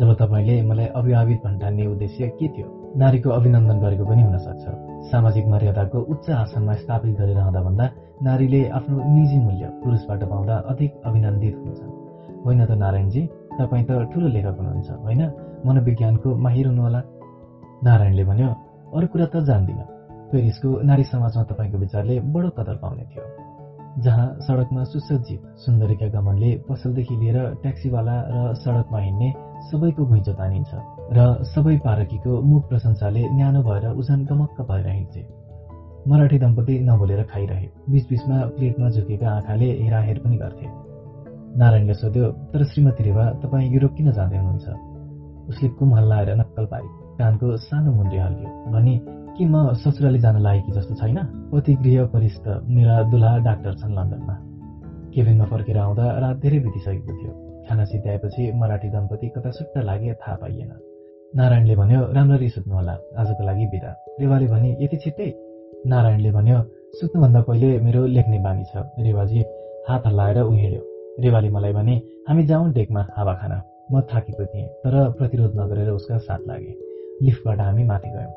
जब 0.00 0.14
तपाईँले 0.14 0.62
मलाई 0.62 0.86
अविवाहित 0.86 1.40
भन्ठान्ने 1.44 1.86
उद्देश्य 1.86 2.28
के 2.28 2.48
थियो? 2.48 2.79
नारीको 2.96 3.30
अभिनन्दन 3.30 3.78
गरेको 3.80 4.04
पनि 4.04 4.22
हुन 4.22 4.38
सक्छ 4.38 4.64
सामाजिक 5.10 5.46
मर्यादाको 5.46 5.98
उच्च 5.98 6.30
आसनमा 6.30 6.74
स्थापित 6.74 7.14
गरिरहँदा 7.18 7.60
भन्दा 7.62 7.84
नारीले 8.22 8.68
आफ्नो 8.68 8.96
निजी 9.14 9.38
मूल्य 9.38 9.66
पुरुषबाट 9.82 10.22
पाउँदा 10.24 10.54
अधिक 10.56 10.90
अभिनन्दित 11.06 11.54
हुन्छ। 11.54 11.80
होइन 12.44 12.64
त 12.66 12.70
नारायणजी? 12.70 13.22
तपाईँ 13.58 13.84
त 13.84 13.90
ठुलो 14.10 14.28
लेखक 14.28 14.56
हुनुहुन्छ 14.58 14.90
होइन? 14.90 15.22
मनोविज्ञानको 15.66 16.34
माहिर 16.34 16.66
हुनुहोला। 16.66 17.00
नारायणले 17.86 18.24
भन्यो 18.24 18.48
अरू 18.96 19.06
कुरा 19.06 19.26
त 19.26 19.36
जान्दिनँ। 19.46 19.86
पेरिसको 20.30 20.68
नारी 20.82 21.04
समाजमा 21.04 21.42
तपाईँको 21.42 21.78
विचारले 21.78 22.20
बडो 22.20 22.50
कदर 22.58 22.76
पाउने 22.82 23.04
थियो। 23.10 23.24
जहाँ 24.02 24.26
सडकमा 24.40 24.82
सुसज्जित 24.84 25.40
सुन्दरीका 25.56 26.06
गमनले 26.06 26.50
पसलदेखि 26.68 27.14
लिएर 27.16 27.38
ट्याक्सीवाला 27.62 28.16
र 28.30 28.54
सडकमा 28.54 28.98
हिँड्ने 28.98 29.28
सबैको 29.70 30.06
घुइँचो 30.06 30.32
तानिन्छ। 30.32 30.99
र 31.12 31.22
सबै 31.44 31.76
पारकीको 31.76 32.40
मुख 32.42 32.68
प्रशंसाले 32.68 33.22
न्यानो 33.28 33.62
भएर 33.62 33.86
उजन 33.92 34.24
गमक्क 34.24 34.60
भएर 34.60 34.86
हिँड्थे 34.88 35.22
मराठी 36.08 36.38
दम्पति 36.38 36.78
नबोलेर 36.80 37.22
खाइरहे। 37.22 37.68
बीचबीचमा 37.90 38.36
प्लेटमा 38.46 38.88
झुकेका 38.90 39.30
आँखाले 39.30 39.70
हेराहेर 39.82 40.18
पनि 40.18 40.36
गर्थे। 40.36 40.66
नारायणले 41.58 41.94
सोध्यो 41.94 42.30
तर 42.52 42.64
श्रीमती 42.64 43.02
रेवा 43.04 43.24
तपाईँ 43.42 43.70
युरोप 43.72 43.94
किन 43.94 44.12
जाँदै 44.12 44.36
हुनुहुन्छ? 44.36 44.66
उसले 45.48 45.68
कुम 45.68 45.94
हल्लाएर 45.94 46.34
नक्कल 46.34 46.64
पारी। 46.64 46.88
कानको 47.18 47.56
सानो 47.56 47.92
मुन्द्री 47.92 48.18
हल्लियो 48.18 48.50
भने 48.72 48.94
के 49.36 49.44
म 49.44 49.74
ससुराली 49.74 50.18
जान 50.18 50.38
लागेकी 50.38 50.72
जस्तो 50.72 50.94
छैन? 50.94 51.18
पति 51.52 51.74
गृह 51.74 52.06
परिष्ठ 52.06 52.46
मेरा 52.70 53.02
दुला 53.02 53.36
डाक्टर 53.38 53.74
छन् 53.74 53.96
लन्डनमा। 53.98 54.36
केबिनमा 55.14 55.44
फर्केर 55.44 55.78
आउँदा 55.78 56.06
रात 56.18 56.36
धेरै 56.36 56.58
बितिसकेको 56.58 57.12
थियो। 57.18 57.32
खाना 57.68 57.84
सिद्ध्याएपछि 57.84 58.52
मराठी 58.54 58.88
दम्पति 58.88 59.28
कता 59.28 59.50
सुट्टा 59.50 59.80
लागे 59.82 60.14
थाहा 60.14 60.36
पाइएन। 60.36 60.70
नारायणले 61.36 61.74
भन्यो 61.76 62.00
राम्ररी 62.12 62.48
सुत्नुहोला 62.48 62.92
आजको 63.16 63.42
लागि 63.46 63.66
बिदा। 63.66 63.90
रेवाले 64.20 64.46
भने 64.46 64.76
यति 64.80 64.96
छिट्टै? 64.96 65.28
नारायणले 65.86 66.30
भन्यो 66.30 66.62
सुत्नुभन्दा 66.92 67.40
पहिले 67.40 67.78
मेरो 67.78 68.06
लेख्ने 68.06 68.38
बानी 68.38 68.64
छ। 68.64 68.70
रेवाजी 68.76 69.44
हात 69.88 70.06
हल्लाएर 70.06 70.38
उहिँड्यो। 70.42 70.82
रेवाले 71.20 71.48
मलाई 71.48 71.72
भने 71.72 72.02
हामी 72.28 72.42
जाउँ 72.42 72.72
डेकमा 72.72 73.06
हावा 73.16 73.34
खाना। 73.34 73.62
म 73.92 74.00
थाकेको 74.00 74.44
थिएँ 74.44 74.66
तर 74.66 75.10
प्रतिरोध 75.10 75.52
नगरेर 75.60 75.88
उसका 75.90 76.18
साथ 76.18 76.38
लागे। 76.48 76.74
लिफ्टबाट 77.22 77.60
हामी 77.60 77.84
माथि 77.84 78.08
गयौँ। 78.08 78.34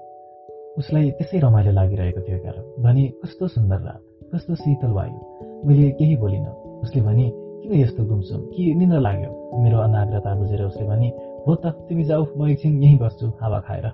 उसलाई 0.78 1.12
त्यसै 1.12 1.40
रमाइलो 1.40 1.72
लागिरहेको 1.72 2.22
थियो 2.22 2.40
क्यार। 2.40 2.58
भने 2.80 3.08
कस्तो 3.08 3.48
सुन्दर 3.48 3.78
रात 3.78 4.02
कस्तो 4.36 4.56
शीतल 4.56 4.92
वायु। 4.92 5.20
मैले 5.68 5.92
केही 5.92 6.16
बोलिनँ। 6.16 6.82
उसले 6.82 7.02
भने 7.02 7.32
किन 7.34 7.74
यस्तो 7.74 8.06
गुम्सुम? 8.06 8.42
कि 8.42 8.76
निन्द्र 8.76 9.00
लाग्यो? 9.00 9.60
मेरो 9.64 9.78
अनाग्रता 9.78 10.36
बुझेर 10.36 10.62
उसले 10.62 10.88
भने 10.88 11.33
हो 11.48 11.56
त 11.56 11.66
तिमी 11.88 12.04
जाऊ 12.04 12.26
म 12.38 12.48
एकछिन 12.48 12.84
यहीँ 12.84 12.98
बस्छु 13.00 13.28
हावा 13.42 13.60
खाएर 13.68 13.88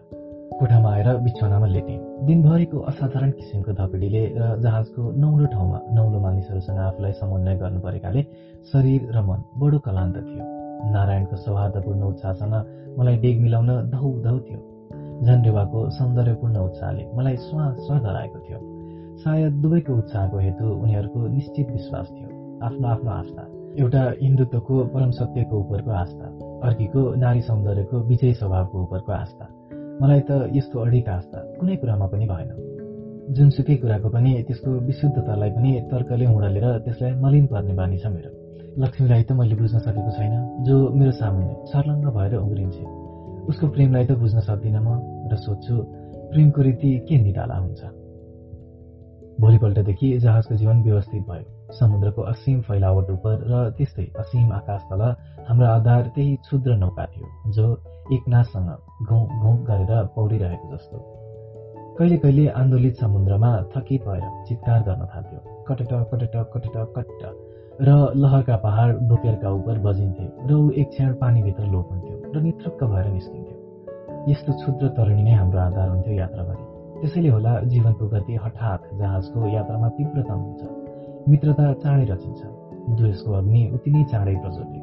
कोठामा 0.60 0.90
आएर 0.94 1.08
बिछौनामा 1.26 1.68
लेटेँ 1.68 1.98
दिनभरिको 2.26 2.78
असाधारण 2.90 3.32
किसिमको 3.32 3.72
धपिडीले 3.74 4.24
र 4.38 4.62
जहाजको 4.62 5.02
नौलो 5.18 5.46
ठाउँमा 5.54 5.80
नौलो 5.98 6.20
मानिसहरूसँग 6.20 6.78
आफूलाई 6.78 7.14
समन्वय 7.22 7.56
गर्नु 7.58 7.80
परेकाले 7.80 8.22
शरीर 8.72 9.02
र 9.16 9.22
मन 9.26 9.40
बडो 9.62 9.80
कलान्त 9.86 10.18
थियो। 10.30 10.44
नारायणको 10.94 11.36
सौहार्दपूर्ण 11.36 12.02
उत्साहसँग 12.02 12.54
मलाई 13.00 13.16
डेग 13.24 13.42
मिलाउन 13.42 13.70
धौ 13.94 14.12
धौ 14.26 14.38
थियो। 14.46 14.60
झन्डेवाको 15.26 15.90
सौन्दर्यपूर्ण 15.90 16.58
उत्साहले 16.58 17.04
मलाई 17.18 17.36
स्वा 17.48 17.64
स्वा 17.80 17.98
गराएको 18.00 18.40
थियो। 18.40 18.60
सायद 19.24 19.54
दुवैको 19.64 19.98
उत्साहको 19.98 20.38
हेतु 20.38 20.66
उनीहरूको 20.84 21.28
निश्चित 21.28 21.72
विश्वास 21.72 22.08
थियो। 22.12 22.30
आफ्नो 22.66 22.88
आफ्नो 22.88 23.12
आस्था। 23.12 23.44
एउटा 23.80 24.04
हिन्दुत्वको 24.22 24.84
परम 24.94 25.12
सत्यको 25.12 25.60
उपरको 25.60 25.92
आस्था। 26.04 26.49
अर्कीको 26.64 27.02
नारी 27.16 27.42
सौन्दर्यको 27.42 27.98
विजय 28.00 28.34
स्वभावको 28.34 28.84
उपरको 28.84 29.12
आस्था। 29.12 29.46
मलाई 30.02 30.22
त 30.30 30.32
यस्तो 30.56 30.80
अडिक 30.80 31.10
आस्था 31.10 31.40
कुनै 31.60 31.76
कुरामा 31.76 32.06
पनि 32.08 32.26
भएन। 32.26 32.50
जुनसुकै 33.36 33.76
कुराको 33.76 34.10
पनि 34.10 34.32
त्यसको 34.48 34.72
विशुद्धतालाई 34.72 35.50
पनि 35.52 35.72
तर्कले 35.92 36.26
हुँडालेर 36.26 36.66
त्यसलाई 36.86 37.12
मलिन 37.22 37.46
पर्ने 37.48 37.74
बानी 37.74 37.98
छ 37.98 38.06
मेरो। 38.08 38.32
लक्ष्मीलाई 38.80 39.24
त 39.24 39.32
मैले 39.32 39.56
बुझ्न 39.56 39.80
सकेको 39.80 40.12
छैन 40.18 40.64
जो 40.64 40.76
मेरो 40.94 41.12
सामुन्ने 41.12 41.54
सर्लङ्ग 41.72 42.06
भएर 42.16 42.36
उम्रिन्छे 42.36 42.84
उसको 43.50 43.68
प्रेमलाई 43.68 44.06
त 44.06 44.12
बुझ्न 44.24 44.40
सक्दिनँ 44.40 44.82
म 44.82 44.90
र 45.32 45.36
सोध्छु 45.36 45.76
प्रेमको 46.32 46.62
रीति 46.62 46.90
के 47.10 47.18
निराला 47.18 47.56
हुन्छ? 47.56 47.82
भोलिपल्टदेखि 49.42 50.08
जहाजको 50.20 50.56
जीवन 50.56 50.84
व्यवस्थित 50.84 51.24
भयो। 51.30 51.59
समुद्रको 51.78 52.22
असीम 52.32 52.60
फैलावट 52.68 53.10
उप 53.12 53.26
र 53.50 53.70
त्यस्तै 53.78 54.06
असीम 54.20 54.52
आकाश 54.54 54.82
तल 54.90 55.02
हाम्रो 55.48 55.66
आधार 55.68 56.04
त्यही 56.16 56.36
क्षुद्र 56.36 56.76
नौका 56.76 57.06
थियो 57.14 57.52
जो 57.52 57.66
एक 58.14 58.24
नाचसँग 58.28 58.70
घुँ 59.06 59.24
घुँ 59.42 59.56
गरेर 59.68 59.92
पौडिरहेको 60.16 60.76
जस्तो। 60.76 60.98
कहिले 61.98 62.18
कहिले 62.18 62.48
आन्दोलित 62.60 62.96
समुद्रमा 62.96 63.52
थकित 63.76 64.02
भएर 64.08 64.26
चित्कार 64.48 64.80
गर्न 64.84 65.06
थाल्थ्यो। 65.14 65.40
कटट 65.68 65.92
कटट 66.12 66.36
कटट 66.54 66.76
कट्ट 66.96 67.22
र 67.82 67.90
लहरका 68.16 68.56
पहाड 68.58 68.96
बोकेरका 69.10 69.50
उप 69.52 69.68
बजिन्थे 69.86 70.26
र 70.48 70.54
ऊ 70.54 70.70
एक 70.72 70.90
क्षण 70.90 71.14
पानीभित्र 71.22 71.64
लोप 71.74 71.92
हुन्थ्यो 71.92 72.18
र 72.36 72.42
नित्रक्क 72.42 72.84
भएर 72.84 73.08
निस्किन्थ्यो। 73.08 73.56
यस्तो 74.32 74.54
क्षुद्र 74.54 74.88
तरुणी 74.98 75.24
नै 75.24 75.34
हाम्रो 75.34 75.60
आधार 75.60 75.90
हुन्थ्यो 75.90 76.14
यात्राभरि। 76.14 76.64
त्यसैले 77.02 77.30
होला 77.30 77.60
जीवनको 77.72 78.08
गति 78.10 78.36
हठात 78.44 78.90
जहाजको 79.00 79.48
यात्रामा 79.48 79.90
तीव्रतम 79.98 80.40
हुन्छ। 80.40 80.62
मित्रता 81.30 81.66
चाँडै 81.84 82.06
रचिन्छ। 82.12 82.42
द्वेषको 82.98 83.32
अग्नि 83.34 83.62
उति 83.76 83.90
नै 83.92 84.04
चाँडै 84.12 84.36
प्रज्वल्य 84.44 84.78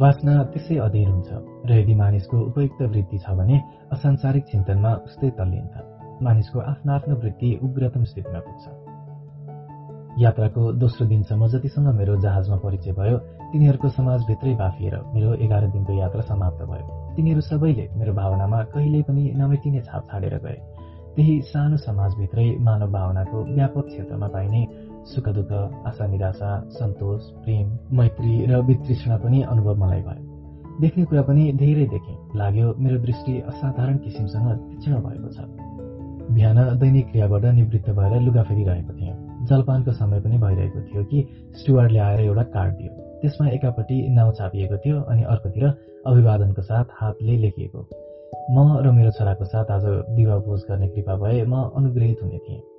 वासना 0.00 0.32
त्यसै 0.52 0.76
अधीर 0.86 1.08
हुन्छ 1.08 1.30
र 1.68 1.70
यदि 1.80 1.94
मानिसको 1.94 2.36
उपयुक्त 2.50 2.80
वृत्ति 2.92 3.18
छ 3.18 3.26
भने 3.38 3.56
असांसारिक 3.94 4.44
चिन्तनमा 4.50 4.92
उस्तै 5.06 5.30
तल्लिन्छ 5.38 5.74
मानिसको 6.26 6.58
आफ्नो 6.72 6.92
आफ्नो 6.94 7.14
वृत्ति 7.22 7.48
उग्रतम 7.62 8.02
स्थितिमा 8.10 8.40
पुग्छ। 8.46 8.64
यात्राको 10.18 10.62
दोस्रो 10.82 11.06
दिनसम्म 11.06 11.46
जतिसँग 11.52 11.88
मेरो 11.94 12.14
जहाजमा 12.24 12.56
परिचय 12.64 12.92
भयो 12.98 13.16
तिनीहरूको 13.52 13.88
समाजभित्रै 13.98 14.54
बाफिएर 14.54 14.94
मेरो 15.14 15.34
एघार 15.44 15.64
दिनको 15.74 15.92
यात्रा 15.94 16.22
समाप्त 16.30 16.60
भयो। 16.70 16.86
तिनीहरू 17.16 17.40
सबैले 17.50 17.86
मेरो 17.98 18.12
भावनामा 18.14 18.62
कहिल्यै 18.74 19.02
पनि 19.08 19.22
नमेटिने 19.36 19.80
छाप 19.86 20.02
छाडेर 20.10 20.36
गए। 20.44 20.58
त्यही 21.14 21.34
सानो 21.50 21.76
समाजभित्रै 21.78 22.48
मानव 22.66 22.90
भावनाको 22.92 23.38
व्यापक 23.54 23.86
क्षेत्रमा 23.86 24.28
पाइने 24.34 24.60
सुख 25.04 25.28
दुःख 25.28 25.52
आशा 25.86 26.06
निराशा 26.06 26.50
सन्तोष 26.70 27.22
प्रेम 27.44 27.96
मैत्री 27.96 28.46
र 28.46 28.60
वितृष्णा 28.60 29.16
पनि 29.16 29.42
अनुभव 29.42 29.74
मलाई 29.76 30.00
भयो। 30.00 30.80
देख्ने 30.80 31.04
कुरा 31.04 31.22
पनि 31.22 31.52
धेरै 31.52 31.86
देखेँ। 31.86 32.16
लाग्यो 32.36 32.74
मेरो 32.78 32.98
दृष्टि 32.98 33.40
असाधारण 33.40 33.96
किसिमसँग 33.98 34.48
तीक्ष्ण 34.70 35.00
भएको 35.04 35.28
छ। 35.28 35.38
बिहान 36.34 36.78
दैनिक 36.78 37.10
क्रियाबाट 37.10 37.44
निवृत्त 37.44 37.90
भएर 37.90 38.20
लुगा 38.20 38.42
फेरिरहेको 38.42 38.92
थिएँ। 38.92 39.14
जलपानको 39.46 39.92
समय 39.92 40.20
पनि 40.20 40.38
भइरहेको 40.38 40.80
थियो 40.80 41.04
कि 41.04 41.26
स्टुवार्डले 41.60 41.98
आएर 41.98 42.20
एउटा 42.20 42.42
कार्ड 42.42 42.74
दियो। 42.74 42.92
त्यसमा 43.22 43.48
एकापट्टि 43.48 43.96
नाउँ 44.08 44.32
छापिएको 44.32 44.76
थियो 44.76 45.00
अनि 45.00 45.22
अर्कोतिर 45.22 45.64
अभिवादनको 46.06 46.62
साथ 46.62 46.84
हातले 47.00 47.36
लेखिएको। 47.36 47.80
म 48.50 48.82
र 48.82 48.90
मेरो 48.90 49.10
छोराको 49.10 49.44
साथ 49.44 49.70
आज 49.70 49.84
दिवा 50.16 50.36
भोज 50.38 50.64
गर्ने 50.68 50.88
कृपा 50.88 51.14
भए 51.16 51.44
म 51.44 51.54
अनुग्रहित 51.76 52.22
हुने 52.22 52.38
थिएँ। 52.38 52.73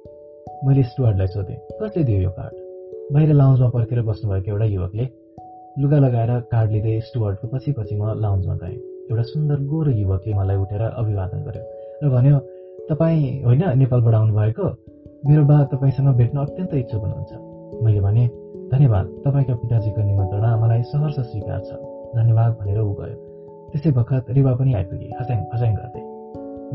मैले 0.64 0.84
स्टुवार्डलाई 0.84 1.28
सोधेँ 1.28 1.58
कसले 1.82 2.03
दियो 2.03 2.20
यो 2.22 2.30
कार्ड? 2.30 2.53
बाहिर 3.14 3.34
लाउन्जमा 3.34 3.70
पर्खेर 3.70 4.01
बस्नुभएको 4.01 4.51
एउटा 4.51 4.66
युवकले 4.66 5.06
लुगा 5.82 5.97
लगाएर 5.99 6.32
कार्ड 6.51 6.72
लिँदै 6.72 6.99
स्टुवार्डको 7.08 7.47
पछि 7.47 7.72
पछि 7.78 7.95
म 7.95 8.14
लाउन्जमा 8.24 8.56
गएँ। 8.64 8.78
एउटा 9.12 9.24
सुन्दर 9.24 9.58
गोरो 9.68 9.91
युवकले 9.91 10.34
मलाई 10.34 10.58
उठेर 10.58 10.82
अभिवादन 10.82 11.39
गर्यो 11.47 11.64
र 12.03 12.10
भन्यो 12.16 12.38
तपाईँ 12.89 13.43
होइन 13.43 13.64
नेपालबाट 13.80 14.14
आउनुभएको? 14.14 14.66
मेरो 15.28 15.43
बा 15.45 15.58
तपाईँसँग 15.74 16.10
भेट्न 16.18 16.38
अत्यन्त 16.39 16.74
इच्छुक 16.74 17.01
हुनुहुन्छ। 17.03 17.32
मैले 17.84 18.01
भने 18.01 18.28
धन्यवाद 18.72 19.06
तपाईँका 19.26 19.53
पिताजीको 19.62 20.01
निमन्त्रणा 20.01 20.49
मलाई 20.64 20.82
सहर्ष 20.91 21.20
स्वीकार 21.20 21.60
छ। 21.68 21.72
धन्यवाद 22.16 22.51
भनेर 22.60 22.80
ऊ 22.80 22.93
गयो। 22.99 23.16
त्यसै 23.72 23.91
बखत 23.91 24.26
रिवा 24.30 24.53
पनि 24.56 24.74
आइपुगे 24.74 25.08
खस्याङ 25.20 25.39
खस्याङ 25.51 25.74
गर्दै। 25.76 26.03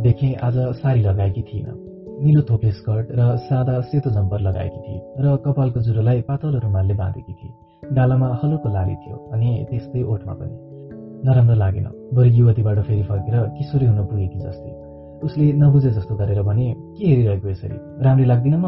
देखेँ 0.03 0.35
आज 0.47 0.57
साडी 0.79 1.01
लगाएकी 1.03 1.43
थिइन। 1.43 1.90
निलो 2.21 2.41
थोप्ले 2.43 2.71
स्कर्ट 2.71 3.07
र 3.17 3.37
सादा 3.49 3.81
सेतो 3.81 4.11
जम्पर 4.11 4.41
लगाएकी 4.41 4.81
थिए 4.85 5.25
र 5.25 5.37
कपालको 5.45 5.81
जुरोलाई 5.81 6.21
पातलो 6.29 6.59
रुमालले 6.61 6.95
बाँधेकी 6.95 7.33
थिए। 7.33 7.53
गालामा 7.97 8.29
हलुको 8.43 8.69
लाली 8.69 8.95
थियो 8.95 9.17
अनि 9.33 9.51
त्यस्तै 9.71 10.03
ओठमा 10.05 10.35
पनि। 10.41 10.55
नराम्रो 11.25 11.55
लागेन। 11.55 11.87
बरु 12.15 12.29
युवतीबाट 12.29 12.79
फेरि 12.89 13.03
फर्केर 13.03 13.37
किशोरी 13.57 13.87
हुन 13.87 14.01
पुगेकी 14.05 14.39
जस्तै। 14.39 14.71
उसले 15.25 15.53
नबुझे 15.65 15.91
जस्तो 15.97 16.15
गरेर 16.21 16.43
भने 16.43 16.67
के 16.97 17.05
हेरिरहेको 17.09 17.49
यसरी? 17.49 17.77
राम्री 18.05 18.25
लाग्दिन 18.25 18.55
म? 18.55 18.67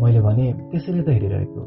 मैले 0.00 0.20
भने 0.20 0.46
त्यसैले 0.72 1.02
त 1.04 1.08
हेरिरहेको। 1.08 1.62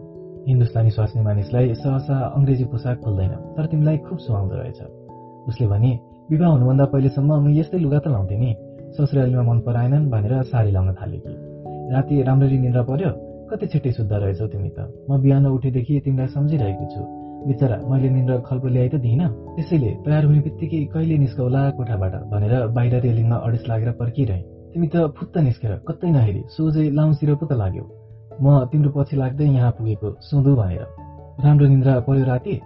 हिन्दुस्तानी 0.49 0.89
स्वास्नी 0.97 1.21
मानिसलाई 1.21 1.73
सहसा 1.77 2.15
अङ्ग्रेजी 2.37 2.65
पोसाक 2.73 2.97
खोल्दैन 3.05 3.33
तर 3.53 3.65
तिमीलाई 3.69 3.97
खुब 3.97 4.17
सुहाउँदो 4.17 4.55
रहेछ। 4.55 4.79
उसले 5.49 5.67
भने 5.67 5.91
विवाह 6.31 6.49
हुनुभन्दा 6.51 6.85
पहिलेसम्म 6.93 7.29
म 7.37 7.45
यस्तै 7.53 7.77
लुगा 7.85 7.99
त 7.99 8.07
लाउँथेँ 8.07 8.39
नि। 8.41 8.51
ससुरालीमा 8.97 9.43
मन 9.43 9.59
पराएनन् 9.59 10.09
भनेर 10.09 10.41
साडी 10.43 10.71
लाउन 10.71 10.93
थाले 10.93 11.17
कि। 11.17 11.33
राति 11.93 12.21
राम्ररी 12.23 12.57
निन्द्रा 12.57 12.83
पर्यो 12.83 13.11
कति 13.49 13.67
छिट्टै 13.67 13.91
शुद्ध 13.91 14.11
रहेछौ 14.13 14.47
तिमी 14.47 14.69
त। 14.69 14.89
म 15.09 15.21
बिहान 15.21 15.45
उठेदेखि 15.45 15.99
तिमीलाई 16.05 16.27
सम्झिरहेको 16.27 16.85
छु। 16.93 17.01
बिचरा 17.47 17.77
मैले 17.89 18.09
निन्द्र 18.09 18.37
खल्पो 18.47 18.67
ल्याइ 18.67 18.89
त 18.89 18.95
दिइनँ। 19.05 19.27
त्यसैले 19.55 19.91
तयार 20.05 20.23
हुने 20.25 20.39
बित्तिकै 20.39 20.79
कहिले 20.93 21.17
निस्कौला 21.17 21.61
कोठाबाट 21.77 22.13
भनेर 22.31 22.53
बाहिर 22.75 22.93
रेलिङमा 23.05 23.37
अडिस 23.45 23.63
लागेर 23.69 23.91
पर्खिरहे। 23.99 24.41
तिमी 24.73 24.87
त 24.87 24.95
फुत्त 25.17 25.37
निस्केर 25.47 25.71
कतै 25.87 26.09
नहेरी 26.11 26.41
सोझै 26.55 26.89
लाउतिर 26.97 27.35
पो 27.35 27.45
त 27.45 27.53
लाग्यो। 27.61 27.85
म 28.41 28.65
तिम्रो 28.71 28.89
पछि 28.97 29.15
लाग्दै 29.15 29.47
यहाँ 29.47 29.71
पुगेको 29.77 30.09
सुँधु 30.27 30.55
भनेर। 30.55 30.83
राम्रो 31.45 31.67
निन्द्रा 31.67 31.99
पर्यो 32.09 32.25
राति? 32.25 32.59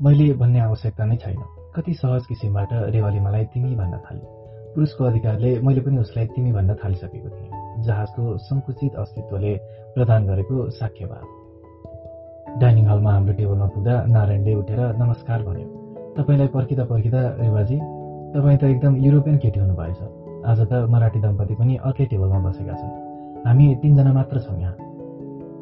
मैले 0.00 0.32
भन्ने 0.40 0.60
आवश्यकता 0.60 1.04
नै 1.04 1.16
छैन। 1.16 1.40
कति 1.76 1.92
सहज 2.00 2.26
किसिमबाट 2.26 2.70
रेवाले 2.94 3.20
मलाई 3.20 3.44
तिमी 3.52 3.74
भन्न 3.76 3.96
थाले। 4.06 4.45
पुरुषको 4.76 5.04
अधिकारले 5.04 5.50
मैले 5.66 5.80
पनि 5.80 5.98
उसलाई 5.98 6.26
तिमी 6.36 6.52
भन्न 6.52 6.74
थालिसकेको 6.84 7.28
थिएँ 7.32 7.50
जहाजको 7.84 8.22
सङ्कुचित 8.46 8.94
अस्तित्वले 9.02 9.52
प्रदान 9.94 10.26
गरेको 10.26 10.56
साक्ष्यवाद। 10.78 11.24
डाइनिङ 12.60 12.84
हलमा 12.86 13.12
हाम्रो 13.12 13.34
टेबलमा 13.38 13.66
पुग्दा 13.74 13.94
नारायणले 14.12 14.54
उठेर 14.54 14.80
नमस्कार 15.00 15.42
भन्यो 15.48 15.68
तपाईँलाई 16.18 16.48
पर्खिँदा 16.56 16.84
पर्खिँदा 16.92 17.22
रेवाजी 17.40 17.78
तपाईँ 18.36 18.58
त 18.58 18.64
एकदम 18.64 18.92
युरोपियन 19.06 19.36
केटी 19.38 19.60
हुनुभएछ। 19.60 20.00
आज 20.44 20.60
त 20.70 20.84
मराठी 20.92 21.20
दम्पति 21.24 21.54
पनि 21.56 21.74
अर्कै 21.88 22.04
टेबलमा 22.12 22.38
बसेका 22.44 22.74
छन्। 22.76 22.92
हामी 23.48 23.66
तिनजना 23.82 24.12
मात्र 24.12 24.40
छौँ 24.44 24.60
यहाँ। 24.60 24.76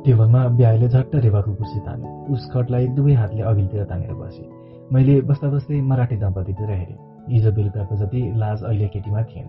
टेबलमा 0.05 0.41
बिहाईले 0.59 0.89
झट्ट 0.89 1.15
रेवाको 1.25 1.55
कुर्सी 1.55 1.81
तान्यो। 1.87 2.11
उस 2.35 2.51
खटलाई 2.53 2.87
दुवै 2.99 3.15
हातले 3.15 3.43
अघिल्तिर 3.43 3.85
तानेर 3.91 4.15
बसे। 4.21 4.45
मैले 4.93 5.21
बस्दा 5.31 5.49
बस्दै 5.55 5.81
मराठी 5.81 6.17
दम्पतितिर 6.17 6.71
हेरेँ। 6.71 6.99
हिजो 7.31 7.53
बेलुकाको 7.53 7.97
जति 7.97 8.33
लाज 8.37 8.63
अहिले 8.63 8.89
केटीमा 8.89 9.23
थिएन। 9.23 9.49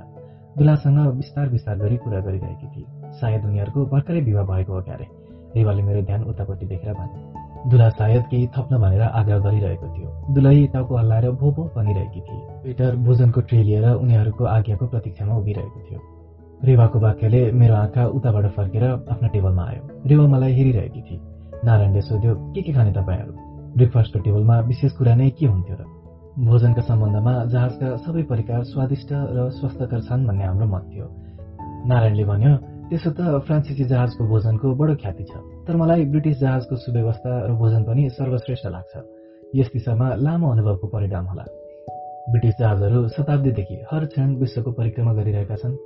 दुलासँग 0.57 1.13
बिस्तार 1.15 1.49
बिस्तार 1.49 1.77
गरी 1.77 1.97
कुरा 1.97 2.19
गरिरहेकी 2.19 2.67
थिए। 2.67 3.11
सायद 3.11 3.45
उनीहरूको 3.45 3.85
भर्खरै 3.85 4.21
विवाह 4.21 4.45
भएको 4.45 4.73
हो 4.73 4.81
क्यारे। 4.81 5.07
रेवाले 5.55 5.81
मेरो 5.83 6.01
ध्यान 6.01 6.23
उतापट्टि 6.23 6.65
देखेर 6.65 6.93
भने 6.93 7.45
दुला 7.69 7.89
सायद 7.89 8.23
केही 8.31 8.47
थप्न 8.47 8.77
भनेर 8.77 9.01
आग्रह 9.01 9.39
गरिरहेको 9.39 9.87
थियो। 9.87 10.33
दुलही 10.33 10.67
टाउको 10.67 10.97
हल्लाएर 10.97 11.31
भो 11.31 11.51
भो 11.51 11.63
भनिरहेकी 11.75 12.21
थिए। 12.21 12.41
वेटर 12.63 12.95
भोजनको 12.95 13.41
ट्रे 13.41 13.63
लिएर 13.63 13.89
उनीहरूको 13.89 14.45
आज्ञाको 14.45 14.87
प्रतीक्षामा 14.87 15.35
उभिरहेको 15.35 15.79
थियो। 15.79 15.99
रेवाको 16.63 16.99
वाक्यले 16.99 17.51
मेरो 17.51 17.75
आँखा 17.75 18.05
उताबाट 18.05 18.45
फर्केर 18.45 18.83
आफ्नो 18.83 19.27
टेबलमा 19.29 19.63
आयो। 19.63 19.89
रेवा 20.05 20.27
मलाई 20.27 20.53
हेरिरहेकी 20.53 21.01
थिए। 21.01 21.19
नारायणले 21.65 22.01
सोध्यो 22.01 22.35
के 22.35 22.61
के 22.61 22.73
खाने 22.73 22.91
तपाईँहरू? 22.91 23.33
ब्रेकफास्टको 23.77 24.19
टेबलमा 24.19 24.59
विशेष 24.59 24.91
कुरा 24.91 25.15
नै 25.15 25.29
के 25.29 25.45
हुन्थ्यो 25.45 25.77
र? 25.79 25.94
भोजनका 26.35 26.81
सम्बन्धमा 26.83 27.33
जहाजका 27.47 27.89
सबै 28.03 28.21
परिकार 28.27 28.63
स्वादिष्ट 28.67 29.11
र 29.35 29.49
स्वस्थकर 29.55 30.01
छन् 30.03 30.25
भन्ने 30.27 30.43
हाम्रो 30.43 30.65
मत 30.67 30.83
थियो। 30.91 31.05
नारायणले 31.87 32.23
भन्यो 32.27 32.51
त्यसो 32.91 33.09
त 33.15 33.39
फ्रान्सिसी 33.47 33.85
जहाजको 33.87 34.27
भोजनको 34.27 34.67
बडो 34.75 34.95
ख्याति 34.99 35.23
छ 35.31 35.39
तर 35.63 35.75
मलाई 35.79 36.05
ब्रिटिस 36.11 36.39
जहाजको 36.39 36.75
सुव्यवस्था 36.75 37.31
र 37.47 37.51
भोजन 37.55 37.83
पनि 37.87 38.09
सर्वश्रेष्ठ 38.19 38.65
लाग्छ। 38.67 38.93
यस 39.55 39.71
दिशामा 39.73 40.07
लामो 40.19 40.51
अनुभवको 40.51 40.87
परिणाम 40.91 41.25
होला। 41.31 41.45
ब्रिटिस 42.31 42.59
जहाजहरू 42.59 43.07
शताब्दीदेखि 43.15 43.77
हर 43.91 44.05
क्षण 44.11 44.35
विश्वको 44.35 44.71
परिक्रमा 44.75 45.13
गरिरहेका 45.13 45.55
छन्। 45.55 45.79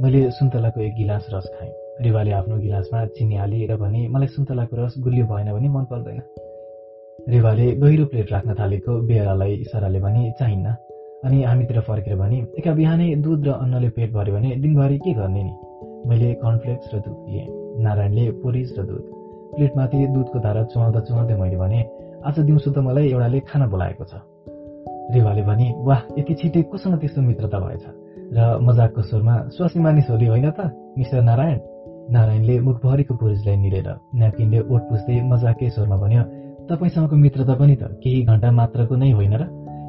मैले 0.00 0.30
सुन्तलाको 0.40 0.80
एक 0.80 0.94
गिलास 0.96 1.28
रस 1.34 1.52
खाएँ। 1.52 1.72
रिवाले 2.00 2.32
आफ्नो 2.32 2.56
गिलासमा 2.64 3.04
चिनी 3.12 3.36
हाली 3.36 3.66
र 3.66 3.76
भने 3.76 4.08
मलाई 4.08 4.28
सुन्तलाको 4.40 4.84
रस 4.84 4.94
गुलियो 5.04 5.26
भएन 5.26 5.52
भने 5.52 5.68
मन 5.68 5.84
पर्दैन। 5.92 6.45
रेवाले 7.18 7.66
गहिरो 7.72 8.04
प्लेट 8.04 8.32
राख्न 8.32 8.54
थालेको 8.54 8.92
बेहरालाई 9.02 9.52
इसाराले 9.54 10.00
भने 10.00 10.30
चाहिन्न। 10.38 10.66
अनि 11.24 11.42
हामीतिर 11.42 11.80
फर्केर 11.80 12.16
भने 12.16 12.36
एका 12.58 12.72
बिहानै 12.72 13.14
दुध 13.16 13.46
र 13.46 13.50
अन्नले 13.50 13.88
पेट 13.88 14.12
भर्यो 14.12 14.34
भने 14.34 14.50
दिनभरि 14.56 14.98
के 14.98 15.12
गर्ने 15.14 15.42
नि? 15.42 15.54
मैले 16.08 16.32
कर्नफ्लेक्स 16.34 16.94
र 16.94 16.98
दुध 16.98 17.18
लिएँ 17.28 17.46
नारायणले 17.82 18.30
पोरिज 18.30 18.78
र 18.78 18.82
दुध। 18.82 19.04
प्लेटमाथि 19.56 20.06
दुधको 20.06 20.38
धारा 20.38 20.62
चुहाउँदा 20.70 21.00
चुहाउँदै 21.00 21.36
मैले 21.36 21.56
भने 21.56 21.80
आज 22.24 22.38
दिउँसो 22.38 22.70
त 22.70 22.78
मलाई 22.78 23.10
एउटाले 23.10 23.40
खाना 23.40 23.66
बोलाएको 23.66 24.04
छ। 24.04 24.22
रेवाले 25.14 25.42
भने 25.42 25.66
वाह 25.88 26.00
यति 26.18 26.34
छिटै 26.34 26.62
कोसँग 26.70 27.00
त्यस्तो 27.00 27.20
मित्रता 27.22 27.58
भएछ? 27.58 27.84
र 28.36 28.38
मजाकको 28.62 29.02
स्वरमा 29.02 29.34
स्वास्नी 29.56 29.82
मानिस 29.82 30.10
होली 30.10 30.26
होइन 30.26 30.50
त 30.50 30.70
मिस्टर 30.98 31.22
नारायण? 31.22 31.58
नारायणले 32.14 32.54
मुखभरिको 32.60 33.14
पुरुषलाई 33.14 33.56
निरेर 33.56 33.88
न्यापकिनले 34.14 34.58
ओट 34.70 34.82
पुस्दै 34.88 35.16
मजाकै 35.26 35.68
स्वरमा 35.74 35.96
भन्यो 35.96 36.22
तपाईँसँगको 36.70 37.16
मित्रता 37.16 37.54
पनि 37.54 37.74
त 37.76 37.82
केही 38.02 38.22
घन्टा 38.22 38.50
मात्रको 38.50 38.94
नै 38.96 39.10
होइन 39.10 39.34
र 39.34 39.42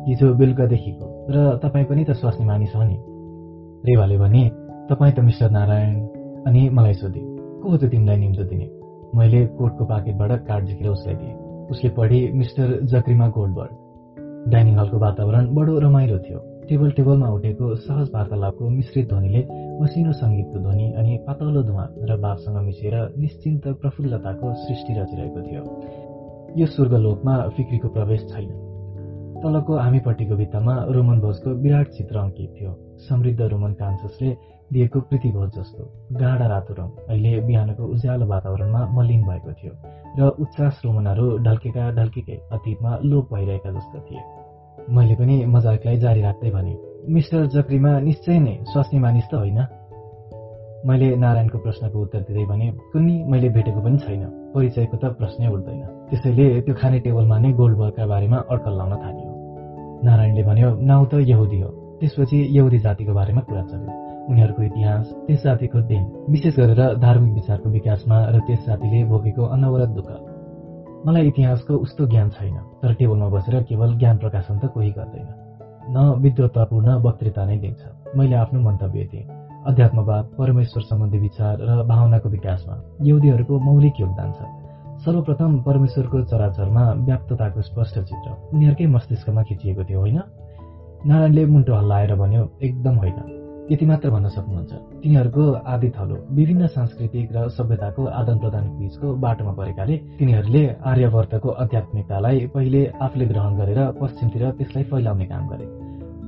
हिजो 0.07 0.33
बेलुकादेखिको। 0.33 1.05
र 1.29 1.57
तपाईँ 1.63 1.85
पनि 1.85 2.03
त 2.05 2.11
स्वास्नी 2.11 2.45
मानिस 2.45 2.75
हो 2.75 2.83
नि। 2.83 2.97
रेवाले 3.85 4.17
भने 4.17 4.43
तपाईँ 4.89 5.13
त 5.13 5.19
मिस्टर 5.19 5.49
नारायण 5.51 5.95
अनि 6.47 6.69
मलाई 6.69 6.93
सोधे 6.93 7.21
को 7.61 7.69
हो 7.69 7.77
त 7.77 7.83
तिमीलाई 7.89 8.17
निम्तो 8.17 8.43
दिने? 8.43 8.67
मैले 9.15 9.45
कोटको 9.57 9.83
पाकेटबाट 9.85 10.31
कार्ड 10.47 10.65
झिकेर 10.65 10.87
उसलाई 10.87 11.15
दिएँ। 11.15 11.35
उसले 11.71 11.89
पढी 11.89 12.19
मिस्टर 12.31 12.67
जक्रिमा 12.85 13.27
गोल्डबर्ड। 13.27 13.71
डाइनिङ 14.51 14.75
हलको 14.79 14.97
वातावरण 14.97 15.43
बडो 15.55 15.79
रमाइलो 15.79 16.17
थियो। 16.19 16.39
टेबल 16.69 16.91
टेबलमा 16.91 17.27
उठेको 17.27 17.75
सहज 17.75 18.07
वार्तालापको 18.13 18.69
मिश्रित 18.69 19.07
ध्वनिले 19.09 19.41
मसिनो 19.81 20.11
सङ्गीतको 20.11 20.57
ध्वनि 20.59 20.87
अनि 20.93 21.13
पातलो 21.27 21.63
धुवा 21.63 21.85
र 22.09 22.17
बापसँग 22.17 22.57
मिसिएर 22.65 22.95
निश्चिन्त 23.17 23.67
प्रफुल्लताको 23.81 24.53
सृष्टि 24.53 24.93
रचिरहेको 24.99 25.41
थियो। 25.47 25.63
यो 26.57 26.65
स्वर्गलोकमा 26.65 27.33
फिक्रीको 27.55 27.87
प्रवेश 27.95 28.21
छैन। 28.29 28.49
तलको 29.41 29.73
हामीपट्टिको 29.77 30.35
भित्तामा 30.35 30.73
रोमन 30.89 31.19
भोजको 31.21 31.49
विराट 31.63 31.87
चित्र 31.97 32.17
अङ्कित 32.17 32.49
थियो। 32.57 32.71
समृद्ध 33.05 33.41
रोमन 33.41 33.73
कान्ससले 33.81 34.29
दिएको 34.73 34.99
प्रीतिभोज 35.09 35.49
जस्तो 35.57 35.83
गाढा 36.17 36.47
रातो 36.47 36.73
रङ 36.73 36.87
अहिले 37.09 37.33
बिहानको 37.47 37.83
उज्यालो 37.93 38.25
वातावरणमा 38.25 38.81
मलिन 38.97 39.21
भएको 39.29 39.51
थियो 39.53 39.73
र 40.17 40.29
उच्चास 40.41 40.81
रोमनहरू 40.85 41.25
ढल्केका 41.45 41.83
ढल्केकै 41.91 42.37
अतीतमा 42.51 42.91
लोप 43.03 43.33
भइरहेका 43.33 43.69
जस्तो 43.77 43.99
थिए। 44.07 44.21
मैले 44.95 45.15
पनि 45.15 45.35
मजाकलाई 45.53 45.97
जारी 45.99 46.21
राख्दै 46.21 46.51
भने 46.57 46.73
मिस्टर 47.13 47.45
जक्रीमा 47.53 47.99
निश्चय 48.09 48.39
नै 48.39 48.55
स्वास्नी 48.73 48.99
मानिस 48.99 49.29
त 49.29 49.33
होइन? 49.35 49.59
मैले 50.87 51.15
नारायणको 51.19 51.57
प्रश्नको 51.59 52.01
उत्तर 52.01 52.19
दिँदै 52.27 52.45
भने 52.47 52.67
कुन्नी 52.91 53.15
मैले 53.31 53.49
भेटेको 53.55 53.79
पनि 53.83 53.97
छैन। 53.99 54.23
परिचयको 54.55 54.97
त 54.97 55.05
प्रश्नै 55.19 55.47
उठ्दैन 55.51 55.81
त्यसैले 56.09 56.45
त्यो 56.63 56.73
खाने 56.79 56.99
टेबलमा 57.05 57.37
नै 57.43 57.51
गोल्डबर्गका 57.59 58.05
बारेमा 58.07 58.37
अड्कल 58.47 58.73
लाउन 58.79 58.93
थालियो। 59.03 59.31
नारायणले 60.07 60.43
भन्यो 60.49 60.69
नाउ 60.87 61.01
त 61.11 61.13
यहुदी 61.27 61.59
हो। 61.61 61.69
त्यसपछि 61.99 62.37
यहुदी 62.57 62.79
जातिको 62.85 63.13
बारेमा 63.19 63.41
कुरा 63.47 63.63
चल्यो। 63.71 63.91
उनीहरूको 64.31 64.61
इतिहास 64.63 65.05
त्यस 65.27 65.43
जातिको 65.43 65.79
दिन 65.91 66.03
विशेष 66.31 66.55
गरेर 66.59 66.81
धार्मिक 67.03 67.33
विचारको 67.39 67.67
विकासमा 67.69 68.17
र 68.33 68.39
त्यस 68.47 68.61
जातिले 68.67 69.03
भोगेको 69.11 69.43
अनवरत 69.55 69.89
दुःख। 69.97 70.09
मलाई 71.07 71.27
इतिहासको 71.27 71.73
उस्तो 71.83 72.07
ज्ञान 72.07 72.29
छैन 72.29 72.55
तर 72.81 72.93
टेबलमा 72.99 73.27
बसेर 73.35 73.55
केवल 73.69 73.97
ज्ञान 73.99 74.17
प्रकाशन 74.23 74.55
त 74.59 74.71
कोही 74.71 74.91
गर्दैन। 74.99 75.27
न 75.95 75.97
विद्वत्तापूर्ण 76.23 76.89
वक्तृता 77.05 77.45
नै 77.45 77.57
दिन्छ। 77.57 77.81
मैले 78.15 78.35
आफ्नो 78.35 78.59
मन्तव्य 78.61 79.03
दिएँ। 79.11 79.46
अध्यात्मवाद 79.67 80.25
परमेश्वर 80.37 80.83
सम्बन्धी 80.83 81.17
विचार 81.17 81.57
र 81.61 81.83
भावनाको 81.83 82.29
विकासमा 82.29 82.75
यहुदीहरूको 83.01 83.59
मौलिक 83.59 83.93
योगदान 83.99 84.31
छ। 84.31 84.39
सर्वप्रथम 85.05 85.61
परमेश्वरको 85.61 86.21
चराचरमा 86.23 86.93
व्याप्तताको 86.93 87.61
स्पष्ट 87.61 87.99
चित्र। 87.99 88.31
उनीहरूकै 88.53 88.87
मस्तिष्कमा 88.87 89.43
खिचिएको 89.43 89.83
थियो 89.83 89.99
होइन? 89.99 90.19
नारायणले 91.05 91.45
मुन्टो 91.45 91.73
हल्लाएर 91.73 92.15
भन्यो 92.15 92.51
एकदम 92.61 92.95
होइन। 92.95 93.67
यति 93.71 93.85
मात्र 93.85 94.09
भन्न 94.09 94.27
सक्नुहुन्छ। 94.27 94.73
तिनीहरूको 95.03 95.51
आदि 95.51 95.89
थलो 95.89 96.27
विभिन्न 96.31 96.67
सांस्कृतिक 96.67 97.29
र 97.35 97.49
सभ्यताको 97.49 98.05
आदान 98.05 98.39
प्रदान 98.39 98.63
बीचको 98.79 99.15
बाटोमा 99.15 99.51
परेकाले 99.51 99.97
तिनीहरूले 99.97 100.75
आर्यवर्तको 100.85 101.49
आध्यात्मिकतालाई 101.49 102.47
पहिले 102.47 102.91
आफूले 103.01 103.25
ग्रहण 103.25 103.57
गरेर 103.57 103.91
पश्चिमतिर 103.91 104.51
त्यसलाई 104.51 104.83
फैलाउने 104.83 105.25
काम 105.25 105.47
गरे। 105.49 105.65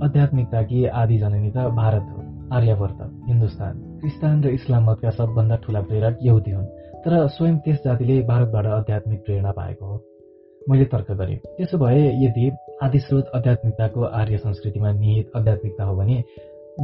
आध्यात्मिकताकी 0.05 0.85
आदि 0.85 1.17
जननी 1.17 1.51
त 1.51 1.57
भारत 1.57 2.05
हो। 2.09 2.28
आर्यवर्त 2.51 2.99
हिन्दुस्तान। 3.29 3.73
क्रिस्तान 4.01 4.43
र 4.43 4.47
इस्लाम 4.57 4.89
मतका 4.89 5.09
सबभन्दा 5.17 5.55
ठूला 5.63 5.81
प्रेरक 5.89 6.17
यहुदी 6.23 6.51
हुन् 6.51 6.69
तर 7.03 7.13
स्वयं 7.35 7.57
त्यस 7.63 7.77
जातिले 7.85 8.21
भारतबाट 8.29 8.65
आध्यात्मिक 8.79 9.19
प्रेरणा 9.25 9.51
पाएको 9.51 9.85
हो। 9.85 9.95
मैले 10.61 10.85
तर्क 10.85 11.11
गरेँ 11.19 11.37
त्यसो 11.57 11.77
भए 11.77 12.01
यदि 12.23 12.45
आदिस्रोत 12.83 13.25
आध्यात्मिकताको 13.35 14.01
आर्य 14.21 14.37
संस्कृतिमा 14.37 14.91
निहित 14.91 15.31
आध्यात्मिकता 15.37 15.83
हो 15.83 15.95
भने 15.95 16.17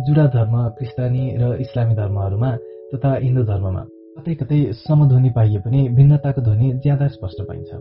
जुडा 0.06 0.26
धर्म 0.36 0.56
क्रिस्तानी 0.78 1.24
र 1.42 1.54
इस्लामी 1.66 1.96
धर्महरूमा 1.96 2.52
तथा 2.94 3.14
हिन्दू 3.18 3.44
धर्ममा 3.44 3.84
कतै 4.18 4.34
कतै 4.36 4.60
समध्वनि 4.80 5.30
पाइए 5.36 5.60
पनि 5.60 5.88
भिन्नताको 5.98 6.42
ध्वनि 6.42 6.72
ज्यादा 6.84 7.08
स्पष्ट 7.16 7.42
पाइन्छ। 7.48 7.72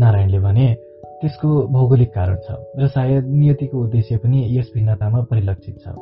नारायणले 0.00 0.38
भने 0.40 0.66
त्यसको 1.20 1.48
भौगोलिक 1.74 2.10
कारण 2.14 2.36
छ 2.46 2.58
र 2.78 2.88
सायद 2.88 3.24
नियतिको 3.38 3.76
उद्देश्य 3.78 4.16
पनि 4.22 4.38
यस 4.58 4.70
भिन्नतामा 4.74 5.20
परिलक्षित 5.30 5.76
छ। 5.84 5.94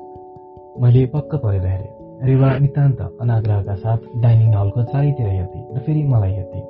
मैले 0.81 1.05
पक्क 1.07 1.35
परेर 1.35 1.66
हेरेँ 1.66 2.27
रेवा 2.29 2.49
नितान्त 2.59 2.99
अनाग्रहका 3.20 3.74
साथ 3.74 3.99
डाइनिङ 4.22 4.55
हलको 4.55 4.83
चारैतिर 4.83 5.27
हेर्थेँ 5.27 5.62
र 5.77 5.81
फेरि 5.81 6.03
मलाई 6.05 6.33
हेर्थेँ। 6.33 6.64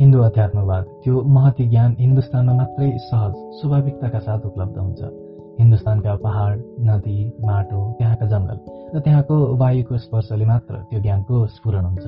हिन्दू 0.00 0.20
अध्यात्मवाद 0.20 0.84
त्यो 1.04 1.22
महती 1.34 1.64
ज्ञान 1.68 1.96
हिन्दुस्तानमा 2.00 2.52
मात्रै 2.52 2.90
सहज 2.98 3.32
स्वाभाविकताका 3.58 4.18
साथ 4.18 4.46
उपलब्ध 4.50 4.78
हुन्छ। 4.78 5.00
हिन्दुस्तानका 5.60 6.14
पहाड 6.16 6.58
नदी 6.90 7.18
माटो 7.44 7.80
त्यहाँका 7.98 8.26
जङ्गल 8.26 8.58
र 8.94 9.00
त्यहाँको 9.00 9.36
वायुको 9.56 9.98
स्पर्शले 9.98 10.44
मात्र 10.44 10.74
त्यो 10.90 11.00
ज्ञानको 11.00 11.46
स्फुरण 11.46 11.84
हुन्छ। 11.84 12.06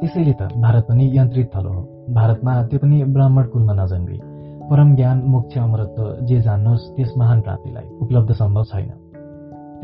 त्यसैले 0.00 0.32
त 0.32 0.52
भारत 0.60 0.84
पनि 0.88 1.04
यन्त्रित 1.18 1.50
थलो 1.56 1.72
हो। 1.72 1.82
भारतमा 2.14 2.62
त्यो 2.68 2.78
पनि 2.78 3.04
ब्राह्मण 3.16 3.44
कुलमा 3.52 3.74
नजन्मी। 3.80 4.18
परम 4.70 4.94
ज्ञान 4.96 5.18
मोक्ष 5.32 5.58
अमरत्व 5.58 6.04
जे 6.26 6.40
जान्नुहोस् 6.40 6.96
त्यस 6.96 7.14
महान 7.18 7.40
प्राप्तिलाई 7.40 7.88
उपलब्ध 8.02 8.32
सम्भव 8.32 8.64
छैन। 8.64 8.90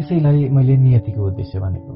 त्यसैलाई 0.02 0.48
मैले 0.50 0.76
नियतिको 0.76 1.22
उद्देश्य 1.30 1.58
भनेको 1.62 1.94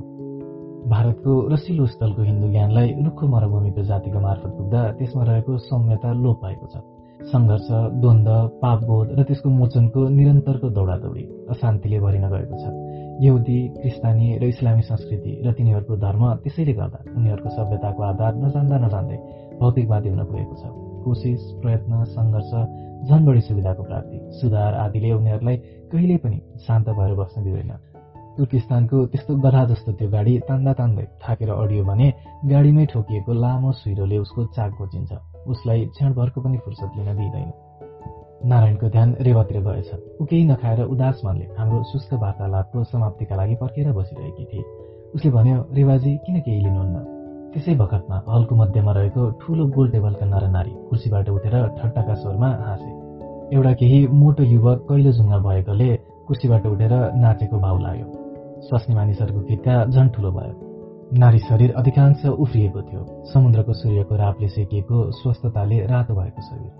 भारतको 0.90 1.32
रसिलो 1.52 1.86
स्थलको 1.92 2.22
हिन्दू 2.22 2.48
ज्ञानलाई 2.54 2.88
रुखो 3.02 3.26
मरुभूमिको 3.26 3.82
जातिको 3.82 4.18
मार्फत 4.22 4.52
पुग्दा 4.58 4.82
त्यसमा 4.98 5.22
रहेको 5.26 5.56
सौम्यता 5.66 6.12
लोप 6.22 6.36
भएको 6.44 6.66
छ। 6.70 6.74
सङ्घर्ष 7.32 7.68
द्वन्द 8.02 8.28
पापबोध 8.62 9.06
र 9.18 9.22
त्यसको 9.26 9.48
मोचनको 9.50 10.00
निरन्तरको 10.18 10.68
दौडादौडी 10.78 11.24
अशान्तिले 11.50 11.98
भरिन 12.04 12.26
गएको 12.30 12.56
छ। 12.62 12.64
यहुदी 13.26 13.58
क्रिस्तानी 13.82 14.28
र 14.38 14.42
इस्लामी 14.54 14.82
संस्कृति 14.86 15.32
र 15.42 15.52
तिनीहरूको 15.58 15.94
धर्म 16.06 16.22
त्यसैले 16.46 16.74
गर्दा 16.78 17.00
उनीहरूको 17.10 17.50
सभ्यताको 17.58 18.00
आधार 18.10 18.32
नजान्दा 18.44 18.76
नजान्दै 18.86 19.18
भौतिकवादी 19.58 20.08
हुन 20.14 20.22
पुगेको 20.30 20.54
छ। 20.62 20.64
कोसिस 21.02 21.42
प्रयत्न 21.58 21.92
सङ्घर्ष 22.14 22.50
झन 23.10 23.20
बढी 23.26 23.42
सुविधाको 23.50 23.82
प्राप्ति 23.90 24.16
सुधार 24.38 24.72
आदिले 24.86 25.12
उनीहरूलाई 25.18 25.56
कहिले 25.90 26.16
पनि 26.22 26.38
शान्त 26.66 26.86
भएर 26.94 27.14
बस्न 27.18 27.42
दिँदैन। 27.42 27.95
तुर्किस्तानको 28.36 29.04
त्यस्तो 29.12 29.34
गधा 29.44 29.64
जस्तो 29.70 29.92
त्यो 29.98 30.08
गाडी 30.10 30.38
तान्दा 30.48 30.72
तान्दै 30.78 31.04
थाकेर 31.22 31.50
अडियो 31.50 31.84
भने 31.84 32.12
गाडीमै 32.50 32.86
ठोकिएको 32.92 33.32
लामो 33.32 33.72
सुइरोले 33.80 34.18
उसको 34.18 34.44
चाक 34.56 34.70
घोचिन्छ 34.80 35.12
उसलाई 35.46 35.84
क्षणभरको 35.94 36.40
पनि 36.40 36.58
फुर्सद 36.64 36.90
लिन 36.96 37.16
दिइँदैन। 37.16 37.50
नारायणको 38.44 38.88
ध्यान 38.88 39.14
रेवातिर 39.20 39.60
गएछ। 39.60 39.90
ऊ 40.20 40.24
केही 40.24 40.44
नखाएर 40.44 40.80
उदास 40.84 41.20
मनले 41.24 41.44
हाम्रो 41.58 41.82
सुस्क 41.82 42.12
वार्तालापको 42.22 42.84
समाप्तिका 42.84 43.36
लागि 43.36 43.54
पर्खेर 43.60 43.92
बसिरहेकी 43.92 44.44
थिए। 44.44 44.64
उसले 45.14 45.30
भन्यो 45.30 45.56
रेवाजी 45.72 46.16
किन 46.26 46.40
केही 46.40 46.60
लिनुहुन्न? 46.64 46.96
त्यसै 47.54 47.74
बखतमा 47.74 48.16
हलको 48.28 48.54
मध्यमा 48.56 48.92
रहेको 48.92 49.30
ठूलो 49.40 49.66
गोल 49.76 49.90
टेबलका 49.90 50.26
नरनारी 50.26 50.74
कुर्सीबाट 50.88 51.28
उठेर 51.28 51.56
ठट्टाका 51.78 52.14
स्वरमा 52.14 52.48
हाँसे। 52.66 52.90
एउटा 53.56 53.72
केही 53.80 54.06
मोटो 54.20 54.42
युवक 54.42 54.86
कहिले 54.88 55.12
जुङ्गा 55.12 55.38
भएकोले 55.38 55.90
कुर्सीबाट 56.26 56.66
उठेर 56.66 56.92
नाचेको 57.22 57.56
भाउ 57.58 57.78
लाग्यो। 57.78 58.25
स्वास्नी 58.66 58.94
मानिसहरूको 58.94 59.40
किट्टा 59.40 59.74
झन् 59.84 60.08
ठुलो 60.08 60.30
भयो। 60.32 60.54
नारी 61.18 61.38
शरीर 61.38 61.72
अधिकांश 61.72 62.24
उफ्रिएको 62.26 62.80
थियो। 62.82 63.02
समुद्रको 63.24 63.72
सूर्यको 63.72 64.14
रापले 64.16 64.48
सेकिएको 64.48 65.10
स्वस्थताले 65.10 65.86
रातो 65.86 66.14
भएको 66.14 66.42
शरीर। 66.42 66.70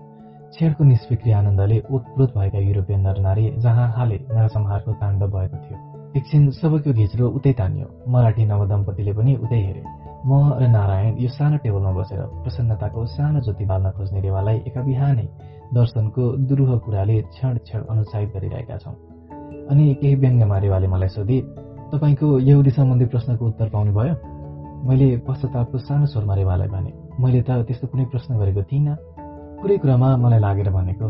छेडको 0.53 0.83
निष्फिक्री 0.83 1.31
आनन्दले 1.31 1.79
उत्प्रोत 1.91 2.37
भएका 2.37 2.59
युरोपियन 2.59 2.99
नरनारी 2.99 3.45
जहाँ 3.57 3.87
हाले 3.91 4.19
नरसंहारको 4.31 4.91
ताण्डव 4.91 5.27
भएको 5.27 5.57
थियो। 5.57 5.77
एकछिन 6.17 6.49
सबैको 6.51 6.93
घिच्रो 6.93 7.29
उतै 7.29 7.53
तानियो। 7.53 7.87
मराठी 8.07 8.45
नवदम्पतिले 8.45 9.13
पनि 9.13 9.35
उतै 9.35 9.59
हेरे। 9.67 9.83
म 10.27 10.59
र 10.59 10.67
नारायण 10.67 11.13
यो 11.17 11.29
सानो 11.29 11.57
टेबलमा 11.57 11.91
बसेर 11.91 12.19
प्रसन्नताको 12.43 13.05
सानो 13.05 13.39
ज्योति 13.39 13.65
बाल्न 13.65 13.91
खोज्ने 13.91 14.19
रेवालाई 14.21 14.57
एका 14.67 14.81
बिहानै 14.81 15.27
दर्शनको 15.73 16.23
दुरूह 16.47 16.77
कुराले 16.77 17.21
क्षण 17.21 17.57
क्षण 17.57 17.79
अनुत्साहित 17.89 18.29
गरिरहेका 18.33 18.77
छौँ। 18.77 18.95
अनि 19.71 19.93
केही 20.01 20.15
व्यङ्ग्यमा 20.15 20.57
रेवाले 20.57 20.87
मलाई 20.87 21.07
सोधे 21.07 21.39
तपाईँको 21.91 22.27
यहुदी 22.39 22.71
सम्बन्धी 22.77 23.05
प्रश्नको 23.13 23.45
उत्तर 23.47 23.69
पाउनु 23.73 23.91
भयो 23.97 24.13
मैले 24.87 25.07
पश्चातापको 25.27 25.77
सानो 25.87 26.05
स्वरमा 26.11 26.33
रेवालाई 26.35 26.67
भने 26.67 26.91
मैले 27.23 27.41
त 27.47 27.63
त्यस्तो 27.67 27.87
कुनै 27.91 28.05
प्रश्न 28.11 28.37
गरेको 28.39 28.61
थिइनँ। 28.71 28.95
कुरै 29.61 29.77
कुरामा 29.83 30.09
मलाई 30.23 30.39
लागेर 30.39 30.69
भनेको 30.77 31.07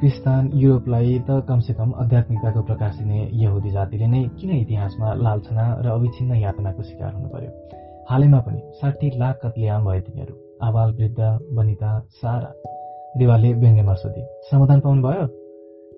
क्रिस्तान 0.00 0.42
युरोपलाई 0.54 1.18
त 1.28 1.30
कमसेकम 1.48 1.90
आध्यात्मिकताको 2.02 2.60
प्रकाश 2.68 2.92
दिने 2.98 3.18
यहुदी 3.42 3.70
जातिले 3.70 4.06
नै 4.14 4.22
किन 4.38 4.50
इतिहासमा 4.56 5.08
लालछना 5.24 5.64
र 5.84 5.86
अविच्छिन्न 5.96 6.32
यातनाको 6.44 6.82
शिकार 6.90 7.12
हुनु 7.14 7.28
पर्यो 7.34 7.50
हालैमा 8.10 8.40
पनि 8.46 8.60
साठी 8.80 9.10
लाख 9.22 9.34
कत्लेआम 9.44 9.84
भए 9.84 10.00
तिनीहरू 10.06 10.34
आवाल 10.68 10.88
वृद्ध 10.98 11.20
वनिता 11.56 11.90
सारा। 12.22 12.50
रेवाले 13.20 13.50
व्यङ्ग्यमा 13.62 13.94
सोधे 14.02 14.22
समाधान 14.50 14.80
पाउनुभयो? 14.80 15.26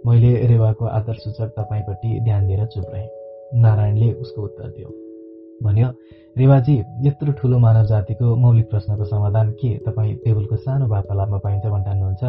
मैले 0.06 0.32
रेवाको 0.46 0.84
आदर 0.98 1.14
सूचक 1.22 1.48
तपाईँपट्टि 1.58 2.10
ध्यान 2.24 2.46
दिएर 2.46 2.66
चुप 2.74 2.90
रहेँ। 2.92 3.08
नारायणले 3.56 4.12
उसको 4.12 4.42
उत्तर 4.42 4.68
दियो। 4.68 4.88
भन्यो 5.62 5.88
रेवाजी 6.38 6.84
यत्रो 7.02 7.32
ठुलो 7.32 7.58
मानव 7.58 7.84
जातिको 7.84 8.36
मौलिक 8.36 8.70
प्रश्नको 8.70 9.04
समाधान 9.04 9.50
के? 9.50 9.78
तपाईँ 9.78 10.14
टेबलको 10.14 10.56
सानो 10.56 10.86
वार्तालापमा 10.86 11.38
पाइन्छ 11.38 11.66
भन्नुहुन्छ 11.66 12.24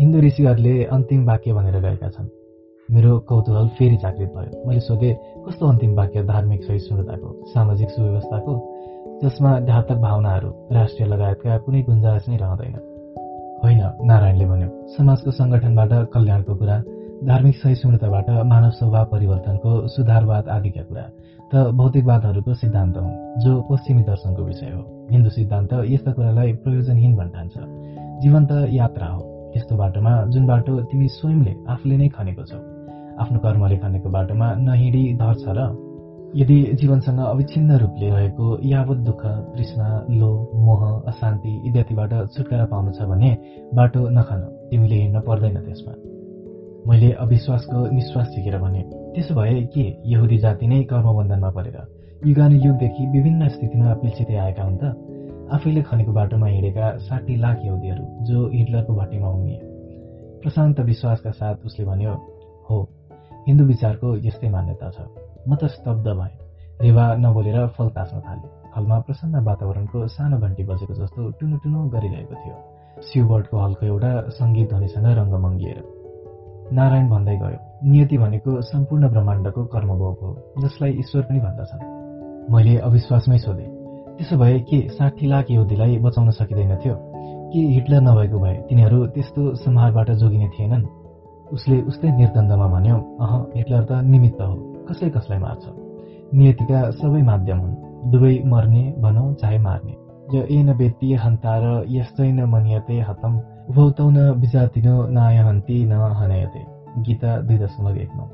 हिन्दू 0.00 0.20
ऋषिहरूले 0.20 0.84
अन्तिम 0.84 1.26
वाक्य 1.26 1.52
भनेर 1.52 1.80
गएका 1.80 2.08
छन्। 2.08 2.28
मेरो 2.90 3.18
कौतूहल 3.18 3.68
फेरि 3.68 3.96
जागृत 3.96 4.32
भयो। 4.36 4.68
मैले 4.68 4.80
सोधेँ 4.80 5.14
कस्तो 5.46 5.66
अन्तिम 5.66 5.94
वाक्य 5.94 6.22
धार्मिक 6.22 6.64
सहिष्णुताको 6.64 7.44
सामाजिक 7.46 7.90
सुव्यवस्थाको? 7.90 8.52
जसमा 9.22 9.60
घातक 9.60 9.94
भावनाहरू 9.94 10.50
राष्ट्रिय 10.72 11.08
लगायतका 11.08 11.58
कुनै 11.58 11.82
गुन्जाइस 11.82 12.28
नै 12.28 12.36
रहँदैन? 12.36 12.74
होइन 13.64 13.80
नारायणले 14.02 14.46
भन्यो। 14.46 14.68
समाजको 14.96 15.30
सङ्गठनबाट 15.30 15.92
कल्याणको 16.08 16.54
कुरा 16.54 16.82
धार्मिक 17.26 17.54
सहिष्णुताबाट 17.56 18.28
मानव 18.46 18.70
स्वभाव 18.70 19.04
परिवर्तनको 19.12 19.70
सुधारवाद 19.88 20.48
आदिका 20.48 20.82
कुरा 20.82 21.02
त 21.50 21.62
भौतिकवादहरूको 21.74 22.54
सिद्धान्त 22.54 22.96
हुन् 22.96 23.40
जो 23.42 23.52
पश्चिमी 23.70 24.02
दर्शनको 24.02 24.42
विषय 24.42 24.70
हो। 24.70 24.82
हिन्दू 25.10 25.30
सिद्धान्त 25.30 25.72
यस्ता 25.90 26.12
कुरालाई 26.12 26.52
प्रयोजनहीन 26.62 27.16
भन्ठान्छ। 27.16 27.54
जीवन 28.22 28.46
त 28.46 28.52
यात्रा 28.70 29.06
हो। 29.06 29.22
यस्तो 29.56 29.76
बाटोमा 29.76 30.12
जुन 30.30 30.46
बाटो 30.46 30.72
तिमी 30.90 31.08
स्वयंले 31.08 31.54
आफूले 31.66 31.96
नै 31.96 32.08
खनेको 32.14 32.42
छौ 32.50 32.58
आफ्नो 33.18 33.38
कर्मले 33.44 33.76
खनेको 33.82 34.08
बाटोमा 34.14 34.48
नहिँडी 34.62 35.02
धर 35.18 35.34
छ 35.42 35.46
र 35.58 35.60
यदि 36.38 36.58
जीवनसँग 36.78 37.18
अविच्छिन्न 37.18 37.78
रूपले 37.82 38.08
रहेको 38.10 38.46
यावत 38.62 38.98
दुःख 39.08 39.22
तृष्णा 39.56 39.88
लो 40.20 40.30
मोह 40.66 40.82
अशान्ति 41.10 41.52
इत्यादिबाट 41.66 42.12
छुटकारा 42.36 42.64
पाउनु 42.70 42.92
छ 42.94 43.08
भने 43.10 43.30
बाटो 43.74 44.08
नखन। 44.18 44.40
तिमीले 44.70 44.96
हिँड्न 45.02 45.20
पर्दैन 45.26 45.56
त्यसमा। 45.66 46.07
मैले 46.88 47.10
अविश्वासको 47.22 47.86
निश्वास 47.90 48.28
झिकेर 48.34 48.56
भने 48.58 48.82
त्यसो 49.14 49.34
भए 49.34 49.60
के 49.74 49.84
यहुदी 50.10 50.38
जाति 50.38 50.66
नै 50.66 50.82
कर्मबन्धनमा 50.90 51.50
परेर 51.56 51.76
युगानुयुगदेखि 52.26 53.06
विभिन्न 53.14 53.48
स्थितिमा 53.48 53.94
पिल्सिँदै 54.02 54.36
आएका 54.44 54.62
हुन् 54.62 54.78
त? 54.80 54.84
आफैले 55.52 55.82
खनेको 55.88 56.12
बाटोमा 56.12 56.46
हिँडेका 56.46 56.86
साठी 57.08 57.36
लाख 57.36 57.58
यहुदीहरू 57.64 58.04
जो 58.28 58.46
हिटलरको 58.54 58.94
भट्टीमा 58.94 59.28
हुमिए 59.28 59.58
प्रशान्त 60.42 60.80
विश्वासका 60.88 61.30
साथ 61.40 61.66
उसले 61.66 61.84
भन्यो 61.84 62.14
हो 62.70 62.80
हिन्दू 63.48 63.64
विचारको 63.64 64.16
यस्तै 64.26 64.48
मान्यता 64.48 64.90
छ। 64.90 64.98
म 65.48 65.56
त 65.60 65.68
स्तब्ध 65.76 66.08
भएँ। 66.08 66.36
रेवा 66.80 67.04
नबोलेर 67.20 67.66
फल 67.76 67.88
तास्न 67.96 68.20
थाले। 68.24 68.48
हलमा 68.76 68.98
प्रसन्न 69.06 69.44
वातावरणको 69.44 70.06
सानो 70.16 70.38
घन्टी 70.38 70.64
बजेको 70.72 70.94
जस्तो 71.00 71.30
टुनु 71.36 71.80
गरिरहेको 71.94 72.34
थियो। 72.40 72.56
सिउबर्डको 73.08 73.56
हलको 73.64 73.86
एउटा 73.86 74.10
सङ्गीत 74.40 74.68
ध्वनिसँग 74.68 75.06
रङ्ग 75.18 75.34
मङ्गिएर 75.44 75.97
नारायण 76.72 77.08
भन्दै 77.08 77.36
गयो। 77.36 77.58
नियति 77.90 78.18
भनेको 78.18 78.60
सम्पूर्ण 78.60 79.08
ब्रह्माण्डको 79.08 79.64
कर्मभोग 79.64 80.16
हो 80.22 80.30
जसलाई 80.58 80.90
ईश्वर 80.90 81.22
पनि 81.22 81.40
भन्दछन्। 81.40 82.52
मैले 82.52 82.76
अविश्वासमै 82.78 83.38
सोधेँ 83.38 83.68
त्यसो 84.16 84.36
भए 84.36 84.58
के 84.60 84.88
साठी 84.88 85.26
लाख 85.26 85.50
यहुदीलाई 85.50 85.98
बचाउन 85.98 86.30
सकिँदैन 86.30 86.76
थियो 86.76 86.94
के 87.52 87.58
हिटलर 87.58 88.00
नभएको 88.00 88.38
भए 88.38 88.54
तिनीहरू 88.68 89.06
त्यस्तो 89.06 89.54
संहारबाट 89.54 90.10
जोगिने 90.10 90.48
थिएनन्? 90.48 90.84
उसले 91.52 91.82
उस्तै 91.82 92.10
निर्दन्दमा 92.16 92.66
भन्यो 92.68 92.96
अह 93.20 93.32
हिटलर 93.56 93.84
त 93.84 93.92
निमित्त 93.92 94.40
हो 94.40 94.54
कसै 94.88 95.10
कसलाई 95.10 95.38
मार्छ? 95.38 95.64
नियतिका 96.34 96.90
सबै 96.90 97.22
माध्यम 97.22 97.58
हुन् 97.58 98.10
दुवै 98.10 98.42
मर्ने 98.46 98.94
भनौँ 98.98 99.34
चाहे 99.34 99.58
मार्ने। 99.58 99.94
य 100.34 100.46
एन 100.50 100.72
व्यक्ति 100.72 101.14
हन्तार 101.14 101.84
यस्तै 101.88 102.32
मनियते 102.32 103.00
हतम 103.00 103.40
न 103.70 104.30
विजातिनो 104.40 104.96
नायहन्ती 105.08 105.84
न 105.84 105.92
हनयते 106.16 106.64
गीता 107.02 107.36
दुई 107.40 107.58
दशमलव 107.58 107.96
एक 107.96 108.10
नौ 108.16 108.26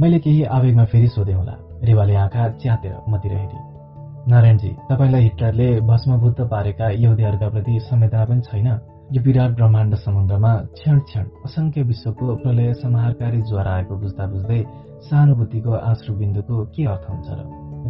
मैले 0.00 0.18
केही 0.18 0.42
आवेगमा 0.52 0.84
फेरि 0.84 1.08
सोधेँ 1.08 1.34
होला 1.34 1.56
रेवाले 1.84 2.14
आँखा 2.16 2.48
च्यातेर 2.60 2.96
मतिर 3.08 3.32
हेरी 3.32 3.58
नारायणजी 4.28 4.70
तपाईँलाई 4.90 5.22
हिटलरले 5.22 5.68
भस्मबुद्ध 5.80 6.40
पारेका 6.44 6.90
यहुदीहरूका 6.94 7.48
प्रति 7.48 7.78
संवेदना 7.80 8.24
पनि 8.24 8.40
छैन 8.42 8.68
यो 9.12 9.22
विराट 9.22 9.50
ब्रह्माण्ड 9.56 9.94
समुद्रमा 9.96 10.52
क्षण 10.76 10.98
क्षण 11.00 11.24
असंख्य 11.44 11.82
विश्वको 11.82 12.34
प्रलय 12.36 12.72
समाहारकारी 12.84 13.40
ज्वार 13.48 13.68
आएको 13.68 13.96
बुझ्दा 13.96 14.26
बुझ्दै 14.26 14.62
सहानुभूतिको 15.08 15.72
आश्रु 15.82 16.14
बिन्दुको 16.16 16.64
के 16.76 16.84
अर्थ 16.92 17.10
हुन्छ 17.10 17.28
र 17.30 17.40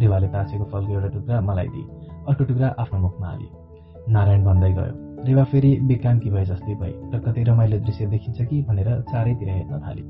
रेवाले 0.01 0.27
तासेको 0.33 0.65
फलको 0.71 0.93
एउटा 0.93 1.09
टुक्रा 1.15 1.41
मलाई 1.51 1.67
दिए 1.67 1.85
अर्को 2.27 2.43
टुक्रा 2.43 2.75
आफ्नो 2.79 2.99
मुखमा 2.99 3.27
हाली 3.27 3.49
नारायण 4.09 4.43
भन्दै 4.43 4.71
गयो 4.73 5.10
रेवा 5.27 5.43
फेरि 5.43 5.79
बेकामकी 5.81 6.29
भए 6.29 6.45
जस्तै 6.45 6.73
भए 6.73 6.93
र 7.13 7.19
कतै 7.19 7.43
रमाइलो 7.43 7.77
दृश्य 7.77 8.05
देखिन्छ 8.05 8.41
कि 8.41 8.61
भनेर 8.69 9.01
चारैतिर 9.01 9.49
हेर्न 9.49 9.79
थाले। 9.79 10.01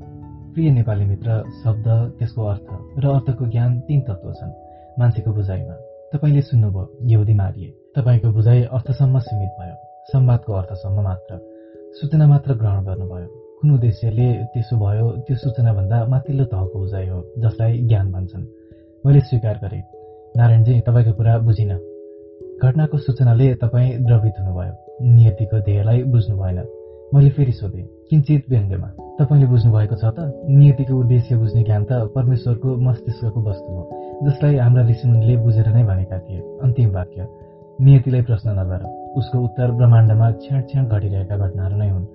प्रिय 0.54 0.70
नेपाली 0.70 1.04
मित्र 1.04 1.44
शब्द 1.64 2.16
त्यसको 2.18 2.44
अर्थ 2.44 2.98
र 2.98 3.08
अर्थको 3.08 3.46
ज्ञान 3.46 3.80
तीन 3.80 4.00
तत्व 4.00 4.32
छन्। 4.32 4.52
मान्छेको 4.98 5.32
बुझाइमा। 5.32 5.74
तपाईँले 6.12 6.40
सुन्नुभयो 6.40 6.88
यहुदी 7.02 7.34
मारिए। 7.34 7.68
तपाईँको 7.96 8.32
बुझाइ 8.32 8.62
अर्थसम्म 8.62 9.18
सीमित 9.18 9.52
भयो। 9.60 9.76
संवादको 10.12 10.52
अर्थसम्म 10.52 11.00
मात्र। 11.00 11.40
सूचना 12.00 12.26
मात्र 12.26 12.54
ग्रहण 12.54 12.84
गर्नुभयो। 12.84 13.28
कुन 13.60 13.70
उद्देश्यले 13.70 14.32
त्यसो 14.44 14.76
भयो 14.76 15.10
त्यो 15.10 15.36
सूचनाभन्दा 15.36 16.06
माथिल्लो 16.06 16.44
तहको 16.44 16.78
बुझाइ 16.78 17.06
हो 17.08 17.24
जसलाई 17.38 17.78
ज्ञान 17.78 18.12
भन्छन्। 18.12 18.46
मैले 19.06 19.20
स्वीकार 19.20 19.58
गरेँ। 19.64 19.82
नारायणजी 20.36 20.80
तपाईँको 20.80 21.12
कुरा 21.12 21.38
बुझिनँ। 21.38 21.91
घटनाको 22.62 22.98
सूचनाले 22.98 23.54
तपाईँ 23.54 24.04
द्रवित 24.06 24.34
हुनुभयो। 24.40 24.74
नियतिको 25.14 25.58
ध्येयलाई 25.60 26.02
बुझ्नु 26.02 26.36
भएन। 26.36 26.58
मैले 27.14 27.30
फेरि 27.30 27.52
सोधेँ 27.52 27.86
किन्चित 28.10 28.44
व्यङ्ग्यमा 28.50 28.88
तपाईँले 29.18 29.46
बुझ्नुभएको 29.46 29.96
छ 29.96 30.04
त? 30.04 30.18
नियतिको 30.48 30.94
उद्देश्य 30.94 31.36
बुझ्ने 31.36 31.62
ज्ञान 31.62 31.84
त 31.84 31.92
परमेश्वरको 32.14 32.76
मस्तिष्कको 32.76 33.40
वस्तु 33.42 33.70
हो 33.72 33.82
जसलाई 34.22 34.56
हाम्रा 34.56 34.82
ऋषिमुनिले 34.88 35.36
बुझेर 35.36 35.68
नै 35.68 35.82
भनेका 35.82 36.18
थिए। 36.18 36.38
अन्तिम 36.62 36.90
वाक्य। 36.90 37.26
नियतिलाई 37.80 38.22
प्रश्न 38.22 38.50
नगर। 38.50 38.86
उसको 39.16 39.38
उत्तर 39.38 39.70
ब्रह्माण्डमा 39.70 40.30
क्षण 40.30 40.60
क्षण 40.60 40.86
घटिरहेका 40.86 41.36
घटनाहरू 41.36 41.76
नै 41.76 41.90
हुन्। 41.90 42.06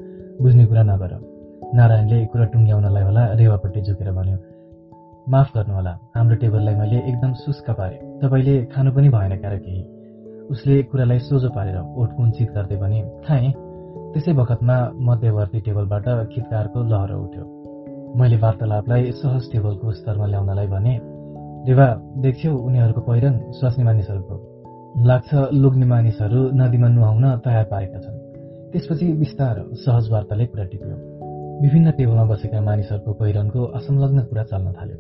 बुझ्ने 0.42 0.66
कुरा 0.66 0.84
नगर। 0.84 1.12
नारायणले 1.76 2.26
कुरा 2.26 2.46
टुङ्ग्याउनलाई 2.46 3.04
होला 3.04 3.28
रेवापट्टि 3.34 3.82
झुकेर 3.82 4.12
भन्यो 4.12 4.38
माफ 5.30 5.52
गर्नुहोला 5.56 5.94
हाम्रो 6.16 6.36
टेबललाई 6.36 6.76
मैले 6.76 6.98
एकदम 7.10 7.34
सुस्क 7.34 7.70
पारेँ। 7.70 8.00
तपाईँले 8.22 8.66
खानु 8.66 8.92
पनि 8.92 9.10
भएन 9.10 9.38
क्यार 9.38 9.58
केही। 9.58 9.97
उसले 10.52 10.82
कुरालाई 10.84 11.20
सोझो 11.20 11.50
पारेर 11.50 11.78
ओठ 12.00 12.10
कुञ्चित 12.18 12.50
गर्दै 12.52 12.78
भने 12.78 13.00
थाएँ 13.30 13.52
त्यसै 14.14 14.34
बखतमा 14.34 14.78
मध्यवर्ती 15.08 15.60
टेबलबाट 15.60 16.08
खितकारको 16.34 16.80
लहर 16.84 17.12
उठ्यो। 17.16 17.44
मैले 18.16 18.38
वार्तालापलाई 18.38 19.12
सहज 19.12 19.52
टेबलको 19.52 19.92
स्तरमा 19.92 20.26
ल्याउनलाई 20.26 20.68
भने 20.68 20.94
रेवा 21.68 21.88
देख्छौ 22.24 22.54
उनीहरूको 22.68 23.02
पहिरन 23.02 23.36
स्वास्नी 23.52 23.84
मानिसहरूको। 23.84 24.36
लाग्छ 25.06 25.30
लुग्ने 25.54 25.86
मानिसहरू 25.86 26.40
नदीमा 26.54 26.88
नुहाउन 26.88 27.26
तयार 27.46 27.66
पारेका 27.72 28.00
छन्। 28.00 28.18
त्यसपछि 28.72 29.14
बिस्तार 29.14 29.56
सहज 29.84 30.10
वार्ताले 30.12 30.46
कुरा 30.46 30.66
टिप्यो। 30.72 30.96
विभिन्न 31.62 31.92
टेबलमा 31.92 32.26
बसेका 32.26 32.62
मानिसहरूको 32.62 33.12
पहिरनको 33.14 33.62
असंलग्न 33.78 34.20
कुरा 34.32 34.44
चल्न 34.44 34.68
थाल्यो। 34.72 34.98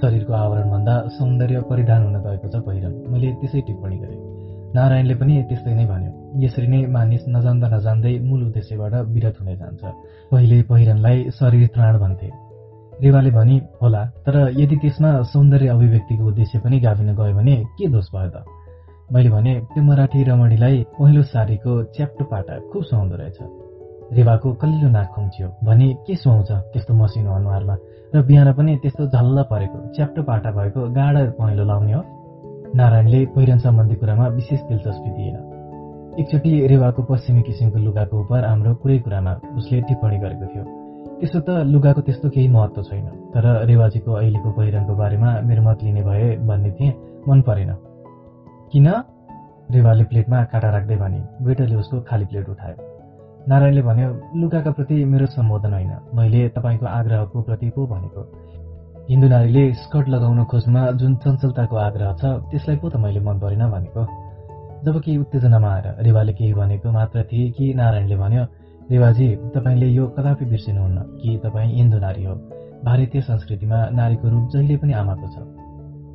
शरीरको 0.00 0.32
आवरणभन्दा 0.32 0.94
सौन्दर्य 1.18 1.60
परिधान 1.70 2.02
हुन 2.04 2.16
गएको 2.22 2.48
छ 2.48 2.62
पहिरन। 2.66 2.92
मैले 3.10 3.32
त्यसै 3.32 3.60
टिप्पणी 3.60 3.98
गरेँ। 3.98 4.29
नारायणले 4.74 5.14
पनि 5.14 5.42
त्यस्तै 5.42 5.74
नै 5.74 5.86
भन्यो। 5.86 6.10
यसरी 6.44 6.66
नै 6.66 6.86
मानिस 6.86 7.24
नजान्दा 7.28 7.68
नजान्दै 7.68 8.18
मूल 8.18 8.42
उद्देश्यबाट 8.42 8.94
विरत 8.94 9.34
हुने 9.40 9.56
जान्छ। 9.56 9.84
पहिले 10.30 10.62
पहिरनलाई 10.62 11.30
शरीर 11.30 11.66
त्राण 11.66 11.98
भन्थे। 11.98 12.30
रेवाले 13.02 13.30
भनी 13.30 13.62
होला 13.82 14.04
तर 14.04 14.52
यदि 14.58 14.76
त्यसमा 14.76 15.22
सौन्दर्य 15.22 15.68
अभिव्यक्तिको 15.68 16.24
उद्देश्य 16.24 16.58
पनि 16.58 16.80
गाभिन 16.80 17.14
गयो 17.14 17.34
भने 17.34 17.56
के 17.64 17.88
दोष 17.88 18.06
भयो 18.14 18.30
त? 18.30 18.44
मैले 19.12 19.30
भने 19.30 19.60
त्यो 19.60 19.82
मराठी 19.82 20.22
रमणीलाई 20.24 20.84
पहिलो 20.98 21.22
सारीको 21.22 21.82
च्याप्टो 21.82 22.24
पाटा 22.24 22.58
खुब 22.72 22.82
सुहाउँदो 22.84 23.16
रहेछ। 23.16 23.38
रेवाको 24.12 24.52
कलिलो 24.52 24.88
नाक 24.88 25.08
खुम्चियो। 25.08 25.48
भने 25.64 25.94
के 26.06 26.14
सुहाउँछ? 26.14 26.52
त्यस्तो 26.52 26.94
मसिनो 26.94 27.32
अनुहारमा। 27.32 27.76
र 28.14 28.22
बिहान 28.22 28.52
पनि 28.52 28.76
त्यस्तो 28.76 29.06
झल्ल 29.06 29.42
परेको 29.42 29.94
च्याप्टो 29.94 30.22
पाटा 30.22 30.50
भएको 30.50 30.80
गाडा 30.90 31.24
पहेँलो 31.30 31.64
लाउने 31.64 31.92
हो। 31.92 32.19
नारायणले 32.74 33.26
पहिरन 33.26 33.58
सम्बन्धी 33.58 33.94
कुरामा 33.94 34.26
विशेष 34.28 34.60
दिलचस्पी 34.62 35.10
दिएन। 35.10 35.36
एकचोटि 36.18 36.66
रेवाको 36.66 37.02
पश्चिमी 37.02 37.42
किसिमको 37.42 37.78
लुगाको 37.78 38.20
उप 38.20 38.32
हाम्रो 38.32 38.74
कुरै 38.74 38.98
कुरामा 38.98 39.32
उसले 39.58 39.80
टिप्पणी 39.80 40.18
गरेको 40.18 40.46
थियो। 40.46 40.64
त्यसो 41.20 41.40
त 41.40 41.50
लुगाको 41.66 42.00
त्यस्तो 42.00 42.30
केही 42.30 42.48
महत्त्व 42.48 42.82
छैन 42.82 43.06
तर 43.34 43.44
रेवाजीको 43.66 44.12
अहिलेको 44.12 44.50
पहिरनको 44.50 44.94
बारेमा 44.94 45.30
मेरो 45.40 45.62
मत 45.62 45.82
लिने 45.82 46.02
भए 46.02 46.36
भन्ने 46.36 46.70
थिएँ 46.70 46.92
मन 47.28 47.40
परेन। 47.42 47.72
किन? 48.72 48.88
रेवाले 49.70 50.04
प्लेटमा 50.04 50.44
काटा 50.44 50.70
राख्दै 50.70 50.96
भने 50.96 51.20
वेटरले 51.42 51.74
उसको 51.74 52.00
खाली 52.00 52.24
प्लेट 52.24 52.48
उठायो। 52.48 52.76
नारायणले 53.48 53.82
भन्यो 53.82 54.08
लुगाका 54.36 54.70
प्रति 54.70 55.04
मेरो 55.04 55.26
सम्बोधन 55.26 55.72
होइन। 55.72 55.92
मैले 56.14 56.48
तपाईँको 56.48 56.86
आग्रहको 56.86 57.42
प्रति 57.42 57.68
पो 57.70 57.86
भनेको। 57.86 58.22
हिन्दू 59.10 59.28
नारीले 59.28 59.62
स्कर्ट 59.74 60.08
लगाउन 60.08 60.44
खोज्नुमा 60.44 60.82
जुन 60.98 61.14
चञ्चलताको 61.22 61.76
आग्रह 61.76 62.10
छ 62.14 62.28
त्यसलाई 62.50 62.76
पो 62.78 62.88
त 62.88 62.96
मैले 62.96 63.20
मन 63.20 63.38
परेन 63.42 63.62
भनेको। 63.70 64.02
जब 64.86 64.96
उत्तेजनामा 65.20 65.70
आएर 65.74 65.86
रेवाले 66.06 66.32
केही 66.32 66.52
भनेको 66.54 66.90
मात्र 66.92 67.22
थिए 67.26 67.48
कि 67.50 67.72
नारायणले 67.74 68.16
भन्यो 68.16 68.44
रेवाजी 68.90 69.26
तपाईँले 69.54 69.86
यो 69.86 70.06
कदापि 70.14 70.44
बिर्सिनुहुन्न 70.44 70.98
कि 71.22 71.30
तपाईँ 71.44 71.72
हिन्दू 71.74 71.98
नारी 71.98 72.24
हो। 72.24 72.34
भारतीय 72.86 73.20
संस्कृतिमा 73.20 73.78
नारीको 73.98 74.28
रूप 74.28 74.44
जहिले 74.52 74.76
पनि 74.78 74.92
आमाको 75.02 75.26
छ। 75.34 75.42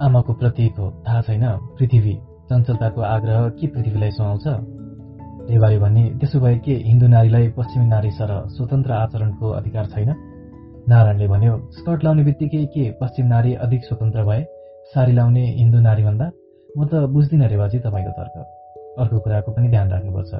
आमाको 0.01 0.33
प्रतीक 0.33 0.79
हो 0.79 0.87
थाहा 1.07 1.21
छैन। 1.27 1.43
पृथ्वी 1.75 2.15
चञ्चलताको 2.47 3.01
आग्रह 3.01 3.49
के 3.59 3.67
पृथ्वीलाई 3.75 4.11
सुहाउँछ? 4.11 4.47
रेवाले 5.51 5.79
भने 5.79 6.03
त्यसो 6.19 6.39
भए 6.39 6.55
के 6.65 6.79
हिन्दू 6.87 7.07
नारीलाई 7.07 7.51
पश्चिमी 7.59 7.87
नारी 7.87 8.11
सर 8.11 8.31
स्वतन्त्र 8.55 8.91
आचरणको 8.93 9.49
अधिकार 9.59 9.85
छैन? 9.85 10.15
नारायणले 10.89 11.27
भन्यो 11.27 11.69
स्कर्ट 11.71 12.03
लाउने 12.03 12.23
बित्तिकै 12.23 12.65
के 12.65 12.91
पश्चिम 12.91 13.25
नारी 13.25 13.53
अधिक 13.53 13.83
स्वतन्त्र 13.83 14.23
भए? 14.23 14.41
साडी 14.93 15.11
लाउने 15.11 15.45
हिन्दू 15.45 15.79
नारीभन्दा? 15.79 16.31
म 16.77 16.85
त 16.85 16.93
बुझ्दिनँ 16.93 17.47
रेवाजी 17.47 17.79
तपाईँको 17.79 18.11
तर्क। 18.11 18.35
अर्को 18.99 19.19
कुराको 19.19 19.51
पनि 19.51 19.67
ध्यान 19.67 19.89
राख्नुपर्छ। 19.89 20.33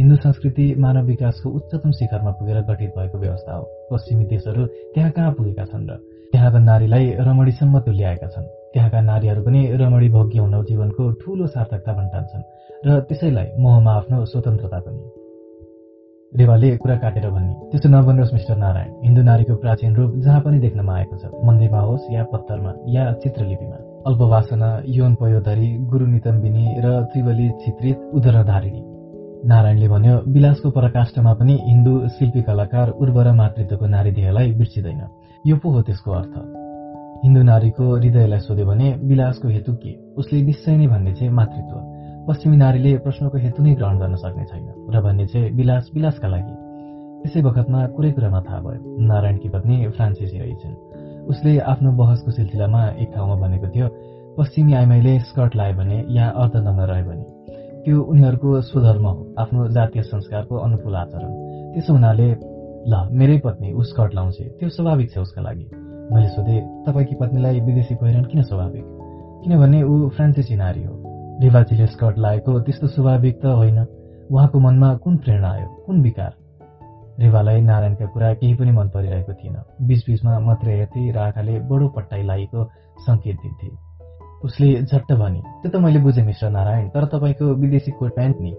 हिन्दू 0.00 0.16
संस्कृति 0.16 0.74
मानव 0.78 1.04
विकासको 1.04 1.50
उच्चतम 1.50 1.90
शिखरमा 1.90 2.30
पुगेर 2.30 2.60
गठित 2.60 2.90
भएको 2.96 3.18
व्यवस्था 3.18 3.52
हो। 3.54 3.68
पश्चिमी 3.92 4.24
देशहरू 4.24 4.66
त्यहाँ 4.66 5.10
कहाँ 5.10 5.32
पुगेका 5.32 5.64
छन् 5.64 5.90
र? 5.90 5.94
त्यहाँका 6.32 6.58
नारीलाई 6.58 7.14
रमणीसम्म 7.20 7.78
तुल्याएका 7.78 8.26
छन्। 8.26 8.44
त्यहाँका 8.72 9.00
नारीहरू 9.00 9.42
पनि 9.42 9.68
रमणी 9.76 10.08
भोग्य 10.08 10.38
हुन 10.38 10.64
जीवनको 10.64 11.12
ठूलो 11.12 11.46
सार्थकता 11.46 11.92
भन्टान्छन्। 11.92 12.42
र 12.86 13.00
त्यसैलाई 13.00 13.46
मोहमा 13.58 13.92
आफ्नो 13.92 14.24
स्वतन्त्रता 14.24 14.78
पनि। 14.78 15.09
रेवाले 16.38 16.76
कुरा 16.76 16.96
काटेर 16.96 17.30
भन्ने। 17.30 17.54
त्यस्तो 17.70 17.88
नबन्नुहोस् 17.88 18.32
मिस्टर 18.32 18.56
नारायण। 18.56 18.90
हिन्दू 19.04 19.22
नारीको 19.22 19.54
प्राचीन 19.54 19.94
रूप 19.94 20.14
जहाँ 20.16 20.40
पनि 20.40 20.58
देख्नमा 20.58 20.94
आएको 20.94 21.16
छ। 21.16 21.24
मन्दिरमा 21.44 21.80
होस् 21.80 22.12
या 22.12 22.24
पत्थरमा 22.24 22.72
या 22.88 23.12
चित्रलिपिमा। 23.12 23.76
अल्पवासना 24.06 24.82
यौन 24.86 25.14
पयोधरी 25.14 25.76
गुरु 25.78 26.06
नितम्बिनी 26.06 26.74
र 26.78 27.02
त्रिवली 27.02 27.48
चित्रित 27.48 27.98
उदरधारिणी। 28.14 28.82
नारायणले 29.48 29.88
भन्यो 29.88 30.22
विलासको 30.26 30.70
पराकाष्ठमा 30.70 31.32
पनि 31.34 31.58
हिन्दू 31.62 32.08
शिल्पी 32.08 32.42
कलाकार 32.42 32.88
उर्वर 32.90 33.32
मातृत्वको 33.32 33.86
नारी 33.86 34.10
देहलाई 34.10 34.52
बिर्सिँदैन। 34.52 35.02
यो 35.46 35.56
पो 35.56 35.70
हो 35.70 35.82
त्यसको 35.82 36.10
अर्थ। 36.12 36.34
हिन्दू 37.24 37.42
नारीको 37.42 37.96
हृदयलाई 37.96 38.38
सोध्यो 38.38 38.66
भने 38.66 38.94
विलासको 39.02 39.48
हेतु 39.48 39.72
के? 39.74 40.14
उसले 40.14 40.42
निश्चय 40.42 40.76
नै 40.76 40.86
भन्ने 40.86 41.12
चाहिँ 41.12 41.32
मातृत्व। 41.32 41.99
पश्चिमी 42.30 42.56
नारीले 42.56 42.98
प्रश्नको 42.98 43.38
हेतु 43.38 43.62
नै 43.62 43.74
ग्रहण 43.74 43.98
गर्न 43.98 44.14
सक्ने 44.14 44.44
छैन। 44.44 44.66
र 44.94 45.00
भन्ने 45.02 45.26
चाहिँ 45.26 45.50
विलास 45.50 45.90
विलासका 45.94 46.28
लागि। 46.28 46.54
त्यसै 47.22 47.40
बखतमा 47.42 47.86
कुरै 47.86 48.10
कुरामा 48.10 48.40
थाहा 48.40 48.60
भयो। 48.60 48.80
नारायणकी 49.02 49.48
पत्नी 49.48 49.88
फ्रान्सिसी 49.88 50.38
रहेछन्। 50.38 50.74
उसले 51.26 51.58
आफ्नो 51.58 51.90
बहसको 51.92 52.30
सिलसिलामा 52.30 52.82
एक 53.02 53.10
ठाउँमा 53.14 53.34
भनेको 53.34 53.66
थियो 53.74 53.88
पश्चिमी 54.38 54.72
आइमाईले 54.72 55.18
स्कर्ट 55.18 55.56
लायो 55.56 55.74
भने 55.74 55.98
या 56.14 56.28
अर्धनङ्ग 56.30 56.80
रह्यो 56.90 57.04
भने 57.10 57.24
त्यो 57.82 58.02
उनीहरूको 58.02 58.60
स्वधर्म 58.60 59.06
हो 59.06 59.34
आफ्नो 59.38 59.68
जातीय 59.68 60.02
संस्कारको 60.02 60.54
अनुकूल 60.56 60.94
आचरण। 60.94 61.30
त्यसो 61.74 61.92
हुनाले 61.92 62.28
ल 62.86 62.94
मेरै 63.10 63.38
पत्नी 63.38 63.72
ऊ 63.72 63.82
स्कर्ट 63.82 64.14
लाउँछ। 64.14 64.38
त्यो 64.58 64.68
स्वाभाविक 64.68 65.12
छ 65.12 65.18
उसका 65.18 65.42
लागि। 65.42 65.66
मैले 66.14 66.28
सोधेँ 66.28 66.60
तपाईँकी 66.86 67.14
पत्नीलाई 67.14 67.60
विदेशी 67.60 67.94
पहिरन 67.94 68.24
किन 68.24 68.42
स्वाभाविक? 68.42 68.86
किनभने 69.42 69.82
ऊ 69.82 70.08
फ्रान्सिसी 70.08 70.56
नारी 70.56 70.84
हो। 70.84 70.99
रिवाजीले 71.40 71.86
स्कर्ट 71.86 72.18
लागेको 72.18 72.60
त्यस्तो 72.60 72.86
स्वाभाविक 72.86 73.42
त 73.42 73.46
होइन। 73.46 73.86
उहाँको 74.30 74.58
मनमा 74.58 74.94
कुन 74.94 75.16
प्रेरणा 75.16 75.48
आयो? 75.48 75.66
कुन 75.86 76.02
विकार? 76.02 76.32
रेवालाई 77.18 77.60
नारायणका 77.60 78.06
कुरा 78.06 78.34
केही 78.34 78.54
पनि 78.54 78.70
मन 78.70 78.88
परिरहेको 78.88 79.32
थिएन। 79.32 79.86
बीचबीचमा 79.86 80.38
मात्रै 80.38 80.76
हेर्थे 80.76 81.12
र 81.12 81.18
आँखाले 81.18 81.60
बडो 81.60 81.88
पट्टाइ 81.88 82.22
लागेको 82.22 82.64
सङ्केत 83.06 83.36
दिन्थे। 83.36 83.68
उसले 84.44 84.82
झट्ट 84.82 85.12
भने 85.12 85.40
त्यो 85.40 85.70
त 85.70 85.76
मैले 85.76 85.98
बुझेँ 85.98 86.24
मिस्टर 86.24 86.50
नारायण 86.50 86.88
तर 86.88 87.04
तपाईँको 87.04 87.44
विदेशी 87.44 87.90
कोट 87.90 88.14
प्यान्ट 88.14 88.36
नि? 88.40 88.54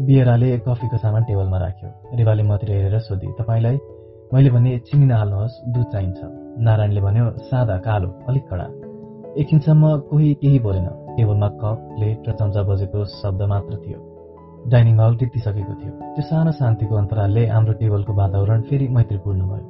बियराले 0.00 0.58
कफीको 0.58 0.96
सामान 0.96 1.22
टेबलमा 1.22 1.58
राख्यो। 1.58 2.16
रेवाले 2.16 2.42
मात्रै 2.42 2.74
हेरेर 2.74 2.98
सोधे 2.98 3.32
तपाईँलाई 3.38 3.78
मैले 4.34 4.50
भने 4.50 4.78
चिनी 4.78 5.06
नहाल्नुहोस् 5.06 5.72
दुध 5.74 5.84
चाहिन्छ। 5.84 6.18
नारायणले 6.58 7.00
भन्यो 7.00 7.30
सादा 7.30 7.76
कालो 7.76 8.08
अलिक 8.28 8.44
कडा। 8.50 8.66
एकछिनसम्म 9.40 9.98
कोही 9.98 10.34
केही 10.34 10.58
बोलेन। 10.58 11.03
टेबलमा 11.16 11.48
कप 11.48 11.78
प्लेट 11.94 12.28
र 12.28 12.32
चम्चा 12.32 12.62
बजेको 12.62 13.04
शब्द 13.04 13.42
मात्र 13.42 13.76
थियो। 13.76 13.98
डाइनिङ 14.68 15.00
हल 15.00 15.16
टिप्तिसकेको 15.16 15.74
थियो। 15.80 15.92
त्यो 16.14 16.22
सानो 16.22 16.52
शान्तिको 16.52 16.94
अन्तरालले 16.96 17.46
हाम्रो 17.46 17.72
टेबलको 17.72 18.12
वातावरण 18.12 18.62
फेरि 18.62 18.88
मैत्रीपूर्ण 18.88 19.40
भयो। 19.40 19.66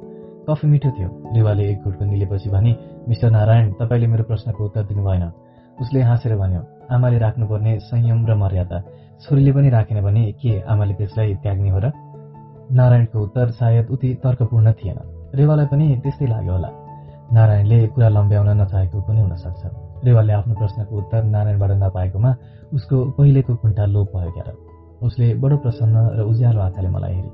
कफी 0.49 0.67
मिठो 0.67 0.89
थियो। 0.91 1.09
रेवाले 1.35 1.63
एक 1.71 1.83
गुटको 1.83 2.05
निलेपछि 2.05 2.49
भने 2.49 2.75
मिस्टर 3.07 3.29
नारायण 3.29 3.71
तपाईँले 3.71 4.07
मेरो 4.07 4.23
प्रश्नको 4.23 4.65
उत्तर 4.65 4.83
दिनु 4.83 5.03
भएन 5.03 5.31
उसले 5.81 6.01
हाँसेर 6.01 6.35
भन्यो 6.35 6.61
आमाले 6.91 7.17
राख्नुपर्ने 7.17 7.79
संयम 7.79 8.25
र 8.25 8.35
मर्यादा। 8.35 8.79
छोरीले 9.21 9.51
पनि 9.51 9.69
राखेन 9.69 10.01
भने 10.01 10.31
के 10.31 10.61
आमाले 10.61 10.93
त्यसलाई 10.93 11.35
त्याग्ने 11.35 11.69
हो 11.69 11.79
र? 11.79 11.91
नारायणको 12.71 13.19
उत्तर 13.19 13.49
सायद 13.49 13.89
उति 13.89 14.13
तर्कपूर्ण 14.23 14.71
थिएन। 14.71 14.97
रेवालाई 15.35 15.65
पनि 15.65 15.99
त्यस्तै 16.03 16.25
लाग्यो 16.25 16.51
होला। 16.51 16.69
नारायणले 17.33 17.87
कुरा 17.87 18.09
लम्ब्याउन 18.09 18.49
नचाहेको 18.61 19.01
पनि 19.01 19.21
हुन 19.21 19.35
सक्छ 20.05 20.13
रेवाले 20.13 20.33
आफ्नो 20.33 20.53
प्रश्नको 20.53 20.97
उत्तर 20.97 21.23
नारायणबाट 21.23 21.71
नपाएकोमा 21.71 22.35
उसको 22.73 22.95
पहिलेको 23.17 23.55
कुण्ठा 23.55 23.85
लोप 23.85 24.07
भयो 24.13 24.31
क्यार। 24.31 24.53
उसले 25.01 25.33
बडो 25.33 25.57
प्रसन्न 25.57 25.95
र 26.13 26.21
उज्यालो 26.21 26.59
आँखाले 26.61 26.89
मलाई 26.89 27.13
हेरे। 27.13 27.31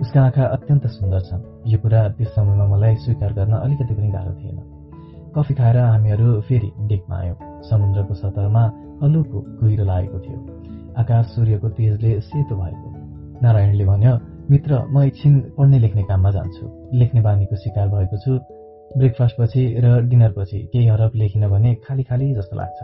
उसका 0.00 0.22
आँखा 0.24 0.44
अत्यन्त 0.44 0.86
सुन्दर 0.86 1.20
छन्। 1.20 1.42
यो 1.68 1.78
कुरा 1.78 2.08
त्यस 2.08 2.28
समयमा 2.34 2.66
मलाई 2.66 2.94
स्वीकार 2.96 3.32
गर्न 3.32 3.52
अलिकति 3.52 3.94
पनि 3.94 4.08
गाह्रो 4.08 4.32
थिएन। 4.40 4.58
कफी 5.36 5.54
खाएर 5.54 5.76
हामीहरू 5.76 6.40
फेरि 6.40 6.72
डेकमा 6.80 7.16
आयौँ। 7.16 7.36
समुद्रको 7.68 8.14
सतहमा 8.14 8.64
हलुको 9.02 9.38
कुहिरो 9.60 9.84
लागेको 9.84 10.18
थियो। 10.18 10.38
आकाश 10.96 11.26
सूर्यको 11.26 11.68
तेजले 11.68 12.20
सेतो 12.20 12.54
भएको। 12.56 12.88
नारायणले 13.44 13.84
भन्यो 13.84 14.14
मित्र 14.50 14.72
म 14.88 15.02
एकछिन 15.02 15.52
पढ्ने 15.58 15.78
लेख्ने 15.78 16.02
काममा 16.02 16.30
जान्छु। 16.30 16.64
लेख्ने 16.96 17.20
बानीको 17.20 17.56
शिकार 17.56 17.88
भएको 17.88 18.16
छु। 18.16 18.57
ब्रेकफास्टपछि 18.96 19.80
र 19.84 20.00
डिनरपछि 20.00 20.58
केही 20.72 20.86
हरफ 20.86 21.14
लेखिन 21.14 21.48
भने 21.48 21.74
खाली 21.74 22.02
खाली 22.02 22.34
जस्तो 22.34 22.56
लाग्छ। 22.56 22.82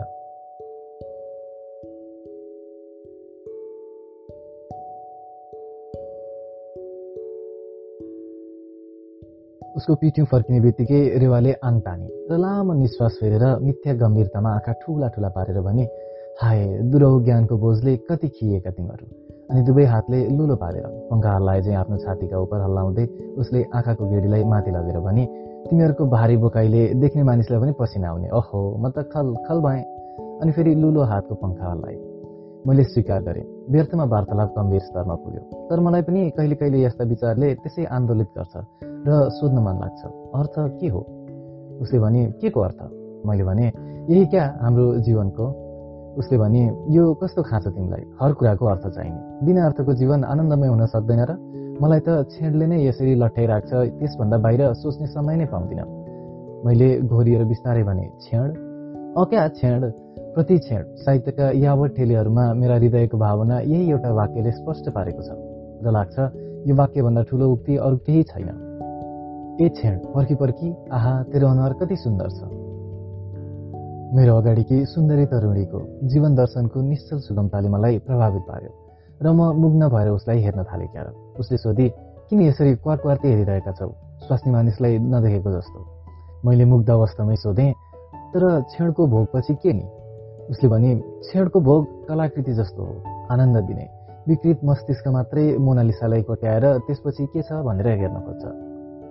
उसको 9.75 9.95
पिठ्यौँ 9.95 10.27
फर्किने 10.27 10.59
बित्तिकै 10.59 11.17
रेवाले 11.17 11.53
आङ 11.53 11.79
ताने 11.79 12.07
र 12.31 12.37
लामो 12.37 12.73
निश्वास 12.73 13.17
फेरेर 13.21 13.59
मिथ्या 13.59 13.93
गम्भीरतामा 13.93 14.49
आँखा 14.49 14.71
ठुला 14.71 15.07
ठुला 15.07 15.29
पारेर 15.29 15.61
भने 15.61 15.83
हाय 16.41 16.77
दुरौ 16.91 17.19
ज्ञानको 17.19 17.57
बोझले 17.57 17.97
कति 17.97 18.27
खिएका 18.27 18.71
तिमीहरू? 18.71 19.05
अनि 19.51 19.61
दुवै 19.61 19.85
हातले 19.85 20.29
लुलो 20.29 20.55
पारेर 20.55 20.85
पङ्खाहरूलाई 21.11 21.61
चाहिँ 21.61 21.77
आफ्नो 21.77 21.97
छातीका 21.97 22.39
उप 22.39 22.53
हल्लाउँदै 22.53 23.05
उसले 23.37 23.63
आँखाको 23.73 24.09
गेडीलाई 24.09 24.43
माथि 24.43 24.71
लगेर 24.71 24.99
भने 24.99 25.25
तिमीहरूको 25.65 26.05
भारी 26.05 26.37
बोकाइले 26.37 26.93
देख्ने 26.93 27.23
मानिसलाई 27.23 27.61
पनि 27.61 27.71
पसिना 27.71 28.09
आउने। 28.09 28.27
अहो 28.27 28.77
म 28.79 28.89
त 28.89 28.97
खल 29.13 29.35
खल 29.47 29.57
भएँ। 29.59 29.83
अनि 30.41 30.51
फेरि 30.51 30.75
लुलो 30.75 31.01
हातको 31.01 31.35
पङ्खा 31.35 31.73
मैले 32.67 32.83
स्वीकार 32.83 33.21
गरेँ। 33.21 33.43
व्यर्थमा 33.69 34.03
वार्तालाप 34.03 34.53
गम्भीर 34.57 34.79
स्तरमा 34.79 35.15
पुग्यो। 35.15 35.41
तर 35.69 35.79
मलाई 35.79 36.01
पनि 36.01 36.29
कहिले 36.29 36.55
कहिले 36.55 36.83
यस्ता 36.83 37.03
विचारले 37.03 37.55
त्यसै 37.55 37.85
आन्दोलित 37.85 38.27
गर्छ 38.37 38.53
र 39.07 39.29
सोध्न 39.29 39.57
मन 39.57 39.75
लाग्छ। 39.81 40.01
अर्थ 40.35 40.55
के 40.81 40.87
हो? 40.87 41.01
उसले 41.81 41.99
भने 41.99 42.25
के 42.41 42.49
को 42.49 42.61
अर्थ? 42.61 42.79
मैले 43.25 43.43
भने 43.43 43.65
यही 44.09 44.25
क्या 44.25 44.59
हाम्रो 44.61 44.95
जीवनको? 44.95 45.45
उसले 46.17 46.37
भने 46.37 46.63
यो 46.89 47.13
कस्तो 47.13 47.43
खाँछ 47.43 47.67
तिमीलाई? 47.67 48.03
हर 48.21 48.33
कुराको 48.33 48.65
अर्थ 48.65 48.87
चाहिने। 48.87 49.45
बिना 49.45 49.65
अर्थको 49.65 49.93
जीवन 49.93 50.23
आनन्दमय 50.23 50.67
हुन 50.67 50.85
सक्दैन 50.85 51.25
र 51.29 51.31
मलाई 51.81 51.99
त 51.99 52.09
छेडले 52.31 52.65
नै 52.71 52.77
यसरी 52.87 53.13
लट्ठाइराख्छ 53.19 53.71
त्यसभन्दा 53.99 54.37
बाहिर 54.45 54.61
सोच्ने 54.79 55.07
समय 55.07 55.35
नै 55.35 55.45
पाउँदिनँ। 55.45 55.87
मैले 56.65 56.89
घोरिएर 57.03 57.43
बिस्तारै 57.45 57.83
भने 57.83 58.05
छेड? 58.23 58.51
अँ 59.19 59.25
क्या 59.29 59.47
छेड? 59.59 59.81
प्रति 60.35 60.57
छेड? 60.57 60.85
साहित्यका 61.03 61.45
यावत 61.63 61.91
ठेलीहरूमा 61.97 62.45
मेरा 62.53 62.75
हृदयको 62.75 63.17
भावना 63.17 63.59
यही 63.59 63.89
एउटा 63.91 64.11
वाक्यले 64.13 64.51
स्पष्ट 64.51 64.89
पारेको 64.89 65.21
छ। 65.21 65.29
र 65.83 65.91
लाग्छ 65.91 66.17
यो 66.67 66.75
वाक्यभन्दा 66.75 67.21
ठुलो 67.29 67.45
उक्ति 67.51 67.77
अरू 67.77 67.97
केही 68.07 68.23
छैन। 68.23 68.49
ए 69.61 69.69
छेड 69.69 69.99
पर्खी 70.15 70.35
पर्खी 70.35 70.69
आहा 70.91 71.13
तेरो 71.31 71.47
अनुहार 71.47 71.73
कति 71.73 71.95
सुन्दर 71.95 72.29
छ। 72.29 72.39
मेरो 74.15 74.37
अगाडिकी 74.37 74.85
सुन्दरी 74.85 75.25
तरुणीको 75.25 75.79
जीवन 76.07 76.35
दर्शनको 76.35 76.81
निश्चल 76.81 77.19
सुगमताले 77.19 77.69
मलाई 77.69 77.97
प्रभावित 77.99 78.43
पार्यो। 78.47 78.84
र 79.21 79.31
म 79.31 79.53
मुग्न 79.55 79.87
भएर 79.89 80.09
उसलाई 80.09 80.39
हेर्न 80.39 80.63
थालेँ 80.63 80.87
क्यार 80.87 81.07
उसले 81.39 81.57
सोधी 81.57 81.89
किन 82.29 82.41
यसरी 82.41 82.75
क्वार 82.75 82.97
क्वार्ते 82.97 83.27
हेरिरहेका 83.27 83.71
छौ? 83.71 83.87
स्वास्नी 84.27 84.51
मानिसलाई 84.53 84.97
नदेखेको 84.97 85.51
जस्तो। 85.51 85.79
मैले 86.45 86.65
मुग्ध 86.65 86.89
अवस्थामै 86.89 87.35
सोधेँ 87.35 87.73
तर 88.33 88.61
छेडको 88.61 89.07
भोगपछि 89.07 89.53
के 89.53 89.73
नि? 89.73 89.85
उसले 90.49 90.69
भने 90.69 90.91
छेडको 91.23 91.59
भोग 91.59 92.07
कलाकृति 92.07 92.53
जस्तो 92.53 92.81
हो। 92.83 92.95
आनन्द 93.31 93.57
दिने। 93.57 93.85
विकृत 94.27 94.59
मस्तिष्क 94.65 95.07
मात्रै 95.07 95.57
मोनालिसालाई 95.57 96.21
कोट्याएर 96.21 96.65
त्यसपछि 96.77 97.25
के 97.25 97.41
छ 97.41 97.51
भनेर 97.51 97.87
हेर्न 97.87 98.17
खोज्छ। 98.25 98.43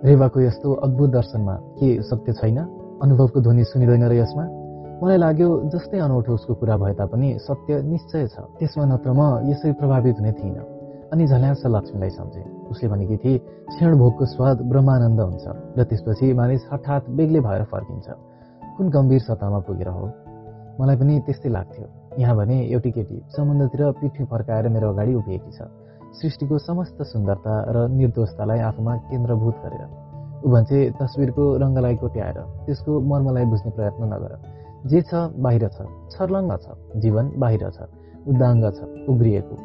रेवाको 0.05 0.39
यस्तो 0.41 0.73
अद्भुत 0.73 1.09
दर्शनमा 1.09 1.55
के 1.79 2.01
सत्य 2.01 2.33
छैन? 2.33 2.57
अनुभवको 3.01 3.41
ध्वनि 3.41 3.63
सुनिँदैन 3.63 4.03
र 4.03 4.13
यसमा? 4.13 4.64
मलाई 4.95 5.17
लाग्यो 5.17 5.47
जस्तै 5.75 5.99
अनौठो 5.99 6.33
उसको 6.39 6.53
कुरा 6.55 6.75
भए 6.79 6.93
तापनि 6.95 7.29
सत्य 7.43 7.81
निश्चय 7.83 8.27
छ। 8.31 8.35
त्यसमा 8.59 8.85
नत्र 8.95 9.11
म 9.11 9.21
यसरी 9.51 9.71
प्रभावित 9.75 10.15
हुने 10.19 10.31
थिइनँ। 10.39 10.63
अनि 11.11 11.23
झल्यास 11.27 11.61
लक्ष्मीलाई 11.67 12.09
सम्झे। 12.15 12.43
उसले 12.71 12.87
भनेकी 12.89 13.17
थिए 13.19 13.37
क्षण 13.75 13.91
भोगको 13.99 14.25
स्वाद 14.25 14.57
ब्रह्मानन्द 14.71 15.19
हुन्छ 15.19 15.45
र 15.75 15.83
त्यसपछि 15.83 16.33
मानिस 16.39 16.63
हठात 16.71 17.03
बेग्लै 17.11 17.39
भएर 17.43 17.63
फर्किन्छ। 17.67 18.07
कुन 18.75 18.85
गम्भीर 18.95 19.21
सतहमा 19.27 19.59
पुगेर 19.67 19.89
हो? 19.91 20.05
मलाई 20.79 20.95
पनि 20.95 21.13
त्यस्तै 21.27 21.49
लाग्थ्यो। 21.51 21.87
यहाँ 22.23 22.35
भने 22.39 22.57
एउटी 22.71 22.91
केटी 22.95 23.17
समुद्रतिर 23.35 23.81
पृथ्वी 23.99 24.23
फर्काएर 24.31 24.65
मेरो 24.71 24.87
अगाडि 24.95 25.13
उभिएकी 25.19 25.51
छ। 25.51 25.67
सृष्टिको 26.23 26.57
समस्त 26.57 26.97
सुन्दरता 27.03 27.53
र 27.75 27.77
निर्दोषतालाई 27.99 28.59
आफूमा 28.71 28.93
केन्द्रभूत 29.11 29.55
गरेर। 29.59 29.83
ऊ 30.39 30.47
भन्छे 30.55 30.79
तस्विरको 30.95 31.43
रङ्गलाई 31.59 31.95
कोट्याएर 31.99 32.37
त्यसको 32.65 32.91
मर्मलाई 33.11 33.45
बुझ्ने 33.51 33.71
प्रयत्न 33.75 34.03
नगर। 34.13 34.54
जे 34.85 35.01
छ 35.01 35.13
बाहिर 35.43 35.67
छ 35.67 35.85
छर्लङ्ग 36.13 36.51
छ 36.63 36.99
जीवन 37.03 37.31
बाहिर 37.41 37.69
छ 37.69 37.89
उद्दाङ्ग 38.29 38.63
छ 38.77 38.79
उब्रिएको। 39.09 39.55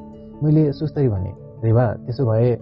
मैले 0.42 0.72
सुस्तरी 0.72 1.09
भने 1.09 1.32
रेवा 1.64 1.86
त्यसो 2.06 2.26
भए 2.26 2.55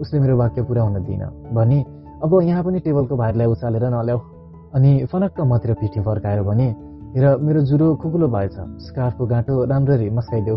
उसले 0.00 0.20
मेरो 0.20 0.36
वाक्य 0.36 0.62
पुरा 0.64 0.82
हुन 0.82 1.04
दिइन। 1.04 1.24
भनी 1.54 1.78
अब 2.24 2.40
यहाँ 2.42 2.62
पनि 2.64 2.78
टेबलको 2.80 3.16
भाइरलाई 3.16 3.46
उचालेर 3.46 3.84
नल्याऊ। 3.90 4.18
अनि 4.74 4.90
फनक्क 5.12 5.40
मतिर 5.52 5.74
पिठी 5.80 6.00
फर्काएर 6.00 6.42
भने 6.42 6.68
र 7.16 7.36
मेरो 7.42 7.60
जुरो 7.68 7.94
खुकुलो 8.02 8.28
भएछ 8.28 8.56
स्कार्फको 8.86 9.26
गाँटो 9.26 9.64
राम्ररी 9.64 10.10
मस्काइदेऊ। 10.10 10.56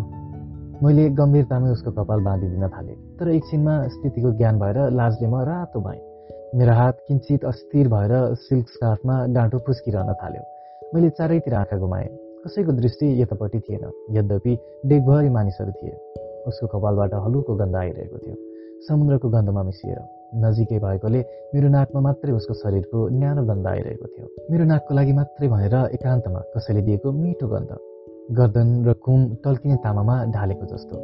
मैले 0.83 1.09
गम्भीरतामै 1.19 1.69
उसको 1.71 1.91
कपाल 1.91 2.19
बाँधिदिन 2.23 2.67
थालेँ। 2.69 2.95
तर 3.19 3.27
एकछिनमा 3.29 3.75
स्थितिको 3.87 4.31
ज्ञान 4.37 4.59
भएर 4.59 4.77
लाजले 4.91 5.27
म 5.27 5.43
रातो 5.43 5.79
भएँ। 5.81 6.01
मेरो 6.55 6.73
हात 6.73 6.97
किन्चित 7.07 7.45
अस्थिर 7.45 7.87
भएर 7.89 8.13
सिल्क 8.47 8.67
स्कार्फमा 8.69 9.15
गाँटो 9.35 9.57
फुस्किरहन 9.65 10.13
थाल्यो। 10.13 10.43
मैले 10.93 11.09
चारैतिर 11.09 11.53
आँखा 11.53 11.77
गुमाएँ 11.77 12.07
कसैको 12.45 12.71
दृष्टि 12.71 13.07
यतापट्टि 13.21 13.59
थिएन। 13.59 13.83
यद्यपि 14.11 14.53
डेकभरि 14.85 15.29
मानिसहरू 15.29 15.71
थिए 15.71 15.93
उसको 16.47 16.67
कपालबाट 16.69 17.13
हलुको 17.25 17.55
गन्ध 17.55 17.75
आइरहेको 17.75 18.17
थियो। 18.17 18.35
समुद्रको 18.87 19.29
गन्धमा 19.29 19.63
मिसिएर 19.63 19.97
नजिकै 20.43 20.79
भएकोले 20.79 21.21
मेरो 21.53 21.69
नाकमा 21.69 22.01
मात्रै 22.01 22.33
उसको 22.33 22.53
शरीरको 22.53 23.07
न्यानो 23.09 23.43
गन्ध 23.43 23.67
आइरहेको 23.67 24.05
थियो। 24.05 24.27
मेरो 24.51 24.65
नाकको 24.65 24.93
लागि 24.93 25.13
मात्रै 25.13 25.47
भनेर 25.49 25.75
एकान्तमा 25.97 26.39
कसैले 26.53 26.81
दिएको 26.81 27.11
मिठो 27.11 27.47
गन्ध 27.47 27.71
गर्दन 28.37 28.69
र 28.85 28.93
कुम 29.01 29.19
टल्किने 29.43 29.75
तामामा 29.81 30.15
ढालेको 30.29 30.65
जस्तो। 30.65 30.95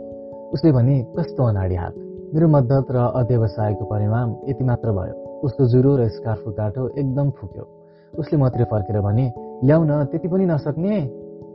उसले 0.53 0.71
भने 0.71 1.01
कस्तो 1.17 1.43
अनाडी 1.49 1.75
हात। 1.75 1.93
मेरो 2.33 2.47
मद्दत 2.47 2.85
र 2.93 3.09
अध्यवसायको 3.17 3.85
परिणाम 3.85 4.37
यति 4.49 4.63
मात्र 4.63 4.91
भयो। 4.93 5.13
उसको 5.45 5.65
जुरो 5.65 5.97
र 5.97 6.09
स्कार्फको 6.13 6.51
काठो 6.51 6.89
एकदम 6.93 7.29
फुक्यो। 7.41 7.65
उसले 8.13 8.37
मतिर 8.37 8.63
फर्केर 8.65 9.01
भने 9.01 9.31
ल्याउन 9.63 9.89
त्यति 10.05 10.27
पनि 10.27 10.45
नसक्ने 10.45 10.97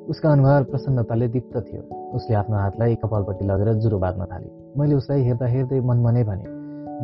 उसका 0.08 0.32
अनुहार 0.32 0.62
प्रसन्नताले 0.62 1.28
दीप्त 1.28 1.56
थियो। 1.56 1.82
उसले 2.16 2.34
आफ्नो 2.36 2.56
हातलाई 2.56 2.94
कपालपट्टि 2.94 3.44
लगेर 3.44 3.72
जुरो 3.74 3.98
बाँध्न 3.98 4.24
थाले। 4.32 4.48
मैले 4.78 4.94
उसलाई 4.94 5.22
हेर्दा 5.22 5.46
हेर्दै 5.46 5.80
मनमा 5.80 6.10
नै 6.10 6.24
भने 6.24 6.44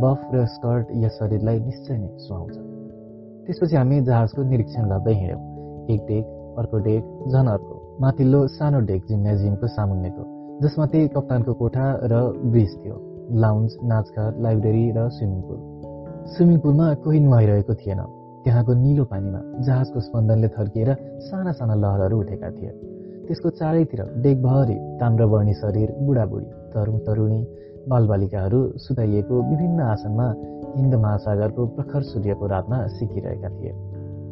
बफ 0.03 0.21
र 0.35 0.45
स्कर्ट 0.47 0.87
यस 0.95 1.17
शरीरलाई 1.19 1.61
निश्चय 1.61 1.97
नै 1.97 2.09
सुहाउँछ। 2.19 2.57
त्यसपछि 3.47 3.77
हामी 3.77 4.01
जहाजको 4.01 4.43
निरीक्षण 4.43 4.89
गर्दै 4.89 5.15
हिँड्यौँ। 5.15 5.41
एक 5.89 6.01
डेक 6.07 6.25
अर्को 6.59 6.79
डेक 6.79 7.03
झन 7.33 7.47
अर्को। 7.47 7.75
माथिल्लो 8.01 8.47
सानो 8.59 8.81
डेक 8.93 9.03
जिम्नेजियमको 9.09 9.67
सामुन्नेको 9.67 10.23
जसमा 10.63 10.87
त्यही 10.87 11.09
कप्तानको 11.09 11.53
कोठा 11.55 11.87
र 12.13 12.23
ब्रिज 12.53 12.71
थियो। 12.77 12.97
लाउन्ज 13.41 13.77
नाचघर 13.83 14.31
लाइब्रेरी 14.45 14.87
र 14.97 15.09
स्विमिङ 15.17 15.41
पुल। 15.49 15.61
स्विमिङ 16.37 16.59
पुलमा 16.59 16.95
कोही 17.05 17.21
नुहाइरहेको 17.21 17.75
थिएन। 17.75 18.01
त्यहाँको 18.45 18.75
निलो 18.75 19.05
पानीमा 19.05 19.41
जहाजको 19.65 20.01
स्पन्दनले 20.01 20.49
थर्किएर 20.49 20.91
साना 21.21 21.53
साना 21.53 21.75
लहरहरू 21.75 22.21
उठेका 22.21 22.51
थिए। 22.51 22.71
त्यसको 23.27 23.51
चारैतिर 23.59 24.01
डेकभरि 24.23 24.77
ताम्रवर्णी 25.01 25.55
शरीर 25.55 25.93
बुढाबुढी 26.07 26.47
तरुण 26.73 26.99
तरुणी 27.07 27.41
बालबालिकाहरू 27.89 28.61
सुताइएको 28.77 29.43
विभिन्न 29.51 29.81
आसनमा 29.83 30.27
हिन्द 30.77 30.95
महासागरको 30.95 31.67
प्रखर 31.77 32.03
सूर्यको 32.03 32.47
रातमा 32.47 32.87
सिकिरहेका 32.97 33.49
थिए। 33.51 33.73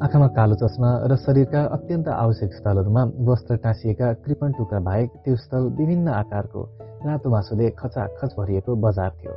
आँखामा 0.03 0.27
कालो 0.37 0.55
चस्मा 0.55 0.91
र 1.11 1.17
शरीरका 1.17 1.63
अत्यन्त 1.77 2.09
आवश्यक 2.09 2.53
स्थलहरूमा 2.55 3.03
वस्त्र 3.29 3.57
टाँसिएका 3.65 4.13
कृपण 4.25 4.53
टुक्रा 4.59 4.81
बाहेक 4.81 5.11
त्यो 5.25 5.37
स्थल 5.37 5.63
विभिन्न 5.79 6.09
आकारको 6.23 6.63
रातो 7.07 7.31
मासुले 7.31 7.71
खचाखच 7.79 8.35
भरिएको 8.39 8.77
बजार 8.85 9.11
थियो। 9.19 9.35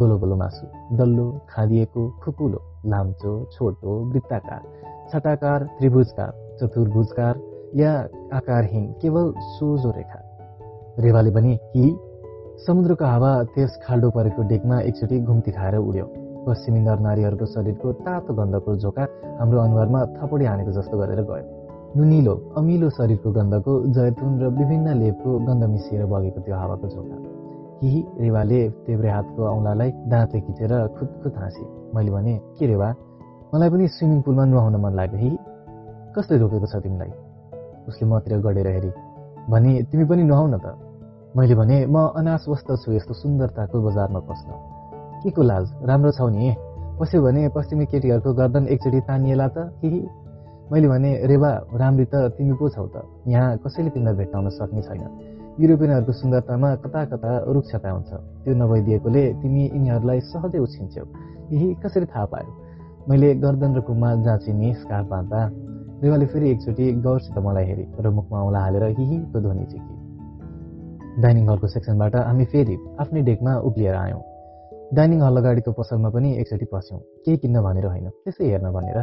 गोलो 0.00 0.16
गोलो 0.18 0.36
मासु 0.36 0.66
डल्लो 0.96 1.24
खादिएको 1.50 2.02
खुकुलो 2.22 2.60
लाम्चो 2.90 3.32
छोटो 3.52 3.96
वृत्ताकार 4.10 4.62
छटाकार 5.12 5.64
त्रिभुजकार 5.78 6.30
चतुर्भुजकार 6.60 7.40
या 7.76 7.92
आकारहीन 8.32 8.86
केवल 9.02 9.32
सोझो 9.56 9.90
रेखा। 9.96 10.20
रेवाले 10.98 11.30
पनि 11.30 11.56
कि 11.72 11.84
समुद्रको 12.66 13.04
हावा 13.04 13.32
त्यस 13.54 13.78
खाल्डो 13.84 14.10
परेको 14.16 14.42
डेकमा 14.48 14.80
एकचोटि 14.80 15.18
घुम्ती 15.20 15.50
खाएर 15.52 15.76
उड्यो। 15.78 16.06
पश्चिमी 16.46 16.80
नर 16.80 16.98
नारीहरूको 17.06 17.46
शरीरको 17.52 17.92
तातो 18.00 18.34
गन्धको 18.34 18.76
झोका 18.76 19.04
हाम्रो 19.40 19.60
अनुहारमा 19.60 20.04
थपडी 20.16 20.44
हानेको 20.44 20.72
जस्तो 20.78 20.98
गरेर 20.98 21.20
गयो। 21.28 21.44
नुनिलो 21.96 22.34
अमिलो 22.56 22.90
शरीरको 22.96 23.32
गन्धको 23.32 23.72
जैतुन 23.92 24.40
र 24.40 24.48
विभिन्न 24.56 24.96
लेपको 25.02 25.38
गन्ध 25.46 25.64
मिसिएर 25.74 26.06
बगेको 26.06 26.40
त्यो 26.40 26.56
हावाको 26.56 26.88
झोका। 26.88 27.16
केही 27.82 28.00
रेवाले 28.20 28.58
तेब्रे 28.86 29.10
हातको 29.10 29.42
औँलालाई 29.42 29.90
दाँतले 30.06 30.40
खिचेर 30.40 30.72
खुदखुद 30.96 31.34
हाँसी। 31.34 31.64
मैले 31.94 32.10
भने 32.14 32.34
के 32.54 32.66
रेवा 32.66 32.88
मलाई 33.50 33.70
पनि 33.74 33.86
स्विमिङ 33.90 34.20
पुलमा 34.22 34.44
नुहाउन 34.46 34.76
मन 34.78 34.92
लाग्यो 34.94 35.18
हि? 35.18 35.30
कसले 36.14 36.38
रोकेको 36.38 36.66
छ 36.70 36.74
तिमीलाई? 36.78 37.10
उसले 37.90 38.04
मतिर 38.06 38.38
गढेर 38.38 38.68
हेरी 38.70 38.90
भने 39.50 39.70
तिमी 39.90 40.04
पनि 40.06 40.22
नुहाउ 40.30 40.46
न 40.46 40.56
त। 40.62 40.78
मैले 41.34 41.54
भने 41.58 41.76
म 41.90 41.96
अनासवस्त 42.22 42.68
छु 42.86 42.88
यस्तो 42.94 43.14
सुन्दरताको 43.18 43.76
बजारमा 43.82 44.20
पस्न। 44.30 44.48
के 45.26 45.30
को 45.34 45.42
लाज? 45.42 45.66
राम्रो 45.82 46.10
छौ 46.14 46.28
नि 46.30 46.54
पस्यो 47.02 47.18
भने 47.18 47.48
पश्चिमी 47.50 47.84
केटीहरूको 47.90 48.30
गर्दन 48.38 48.64
एकचोटि 48.70 49.00
तानिएला 49.10 49.46
त 49.58 49.58
हि 49.82 49.90
मैले 50.70 50.86
भने 50.86 51.10
रेवा 51.26 51.50
राम्री 51.82 52.04
त 52.06 52.14
तिमी 52.38 52.54
पो 52.54 52.68
छौ 52.70 52.86
त। 52.94 53.02
यहाँ 53.26 53.58
कसैले 53.58 53.90
तिमीलाई 53.90 54.14
भेट्टाउन 54.14 54.48
सक्ने 54.54 54.82
छैन। 54.86 55.31
युरोपियनहरूको 55.60 56.12
सुन्दरतामा 56.12 56.68
कता 56.74 57.04
कता 57.04 57.30
रुक्षता 57.52 57.90
हुन्छ। 57.90 58.10
त्यो 58.44 58.52
नभइदिएकोले 58.54 59.24
तिमी 59.40 59.62
यिनीहरूलाई 59.64 60.20
सहजै 60.32 60.58
उछिन्छौ। 60.58 61.04
यही 61.52 61.74
कसरी 61.84 62.06
थाहा 62.08 62.24
पायो? 62.24 62.50
मैले 63.08 63.34
गर्दन 63.34 63.76
र 63.76 63.80
कुममा 63.80 64.14
जाँचिने 64.24 64.72
स्कार्फ 64.74 65.06
बाँध्दा 65.08 65.40
रेवाले 66.02 66.26
फेरि 66.26 66.50
एकचोटि 66.50 66.92
गौरसित 67.04 67.38
मलाई 67.38 67.64
हेरे 67.64 67.84
र 68.00 68.10
मुखमा 68.10 68.38
औँला 68.42 68.60
हालेर 68.60 68.84
हिहीको 68.98 69.40
ध्वनि 69.40 69.64
चिकी 69.64 71.22
डाइनिङ 71.22 71.48
हलको 71.48 71.66
सेक्सनबाट 71.68 72.16
हामी 72.16 72.44
फेरि 72.44 72.76
आफ्नै 73.00 73.22
डेकमा 73.22 73.52
उक्लिएर 73.68 73.94
आयौँ। 73.94 74.22
डाइनिङ 74.94 75.20
हल 75.20 75.36
अगाडिको 75.36 75.72
पसलमा 75.72 76.08
पनि 76.08 76.28
एकचोटि 76.40 76.66
पस्यौँ। 76.72 77.00
केही 77.24 77.36
किन्न 77.36 77.62
भनेर 77.62 77.86
होइन 77.86 78.08
त्यसै 78.08 78.44
हेर्न 78.44 78.72
भनेर 78.72 78.98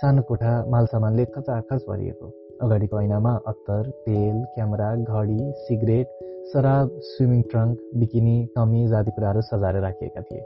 सानो 0.00 0.22
कोठा 0.22 0.52
मालसामानले 0.72 1.24
खचाखच 1.24 1.84
भरिएको। 1.88 2.41
अगाडिको 2.62 3.00
ऐनामा 3.00 3.30
अत्तर 3.46 3.88
तेल 4.06 4.36
क्यामेरा 4.54 4.88
घडी 4.94 5.38
सिगरेट 5.62 6.06
शराब 6.52 6.90
स्विमिङ 7.02 7.40
ट्रङ्क 7.42 7.78
बिकिनी 7.96 8.36
कमिज 8.56 8.92
आदि 8.94 9.10
कुराहरू 9.10 9.40
सजाएर 9.40 9.80
राखिएका 9.80 10.20
थिए। 10.20 10.42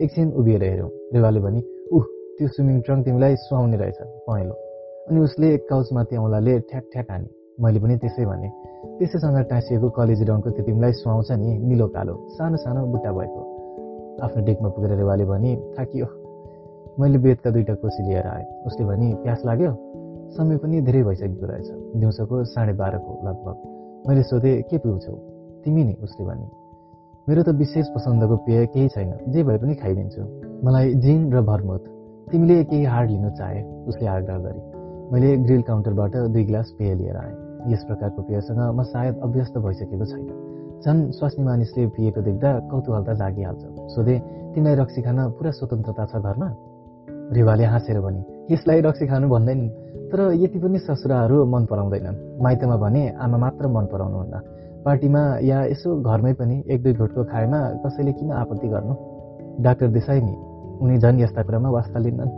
एकछिन 0.00 0.32
उभिएर 0.32 0.62
हेऱ्यौँ। 0.62 0.90
रेवाले 1.14 1.40
भने 1.40 1.60
उह 1.92 2.04
त्यो 2.38 2.48
स्विमिङ 2.48 2.80
ट्रङ्क 2.80 3.04
तिमीलाई 3.04 3.36
सुहाउने 3.36 3.76
रहेछ 3.76 3.98
पहेँलो। 4.28 4.54
अनि 5.10 5.20
उसले 5.20 5.56
काउचमाथि 5.70 6.16
औँलाले 6.16 6.58
ठ्याक 6.70 6.84
ठ्याक 6.92 7.10
हाने। 7.10 7.28
मैले 7.62 7.80
पनि 7.80 7.96
त्यसै 7.96 8.24
भने 8.24 8.48
त्यसैसँग 8.98 9.38
टाँसिएको 9.50 9.88
कलेजी 9.90 10.24
रङको 10.24 10.50
त्यो 10.50 10.64
तिमीलाई 10.64 10.92
सुहाउँछ 10.92 11.30
नि 11.32 11.58
निलो 11.68 11.86
कालो 11.86 12.14
सानो 12.38 12.56
सानो 12.56 12.86
बुट्टा 12.86 13.12
भएको। 13.12 13.40
आफ्नो 14.24 14.44
डेकमा 14.44 14.68
पुगेर 14.68 14.96
रेवाले 14.96 15.24
भने 15.24 15.52
थाकियो। 15.78 16.06
मैले 17.00 17.18
बेदका 17.18 17.50
दुईवटा 17.50 17.74
कोसी 17.74 18.02
लिएर 18.08 18.26
आएँ। 18.26 18.46
उसले 18.66 18.84
भने 18.86 19.14
प्यास 19.22 19.42
लाग्यो? 19.46 19.72
समय 20.30 20.56
पनि 20.56 20.80
धेरै 20.80 21.02
भइसकेको 21.02 21.46
रहेछ। 21.46 21.68
दिउँसोको 21.96 22.44
साढे 22.44 22.72
बाह्रको 22.72 23.12
लगभग। 23.28 23.56
मैले 24.08 24.22
सोधेँ 24.22 24.62
के 24.62 24.78
पिउँछौ 24.78 25.12
तिमी 25.64 25.84
नि 25.84 25.94
उसले 26.02 26.26
भने। 26.26 26.46
मेरो 27.28 27.42
त 27.42 27.48
विशेष 27.48 27.86
पसन्दको 27.94 28.36
पेय 28.36 28.66
केही 28.66 28.88
छैन। 28.88 29.10
जे 29.28 29.42
भए 29.42 29.58
पनि 29.58 29.74
खाइदिन्छु। 29.74 30.22
मलाई 30.64 30.94
जिन 30.94 31.32
र 31.32 31.40
भरमुत 31.40 31.84
तिमीले 32.30 32.64
केही 32.64 32.84
हार्ड 32.84 33.10
लिनु 33.10 33.30
चाहे 33.30 33.62
उसले 33.88 34.06
आग्रह 34.06 34.38
गरे। 34.38 34.60
मैले 35.12 35.36
ग्रिल 35.36 35.62
काउन्टरबाट 35.62 36.16
दुई 36.16 36.44
गिलास 36.44 36.74
पेय 36.78 36.94
लिएर 36.94 37.16
आएँ। 37.16 37.34
यस 37.72 37.84
प्रकारको 37.84 38.22
पेयसँग 38.22 38.60
म 38.78 38.82
सायद 38.82 39.14
अभ्यस्त 39.22 39.58
भइसकेको 39.58 40.04
छैन। 40.04 40.26
झन् 40.80 41.10
स्वास्नी 41.12 41.44
मानिसले 41.44 41.86
पिएको 41.86 42.20
देख्दा 42.22 42.50
कौतूहलता 42.70 43.12
जागिहाल्छ। 43.12 43.62
सोधे 43.92 44.18
तिमीलाई 44.54 44.74
रक्सी 44.74 45.02
खान 45.02 45.18
पुरा 45.36 45.50
स्वतन्त्रता 45.50 46.04
छ 46.06 46.14
घरमा? 46.16 46.48
रेवाले 47.36 47.64
हाँसेर 47.64 48.00
भने 48.00 48.20
यसलाई 48.54 48.80
रक्सी 48.80 49.06
खानु 49.06 49.28
भन्दैनन्। 49.28 49.89
तर 50.10 50.20
यति 50.34 50.58
पनि 50.58 50.78
ससुराहरू 50.78 51.44
मन 51.46 51.64
पराउँदैनन्। 51.64 52.16
माइतमा 52.42 52.76
भने 52.76 53.02
आमा 53.14 53.38
मात्र 53.38 53.68
मन 53.68 53.86
पराउनुहुन्न। 53.92 54.34
पार्टीमा 54.84 55.22
या 55.44 55.58
यसो 55.64 56.00
घरमै 56.02 56.32
पनि 56.32 56.56
एक 56.66 56.82
दुई 56.82 56.94
घुटको 56.94 57.24
खाएमा 57.24 57.60
कसैले 57.84 58.12
किन 58.12 58.30
आपत्ति 58.32 58.68
गर्नु? 58.68 58.94
डाक्टर 59.62 59.88
देसाई 59.88 60.20
नि 60.20 60.34
उनी 60.82 60.98
झन् 60.98 61.20
यस्ता 61.20 61.42
कुरामा 61.42 61.68
वास्ता 61.70 61.98
लिन्नन्। 61.98 62.30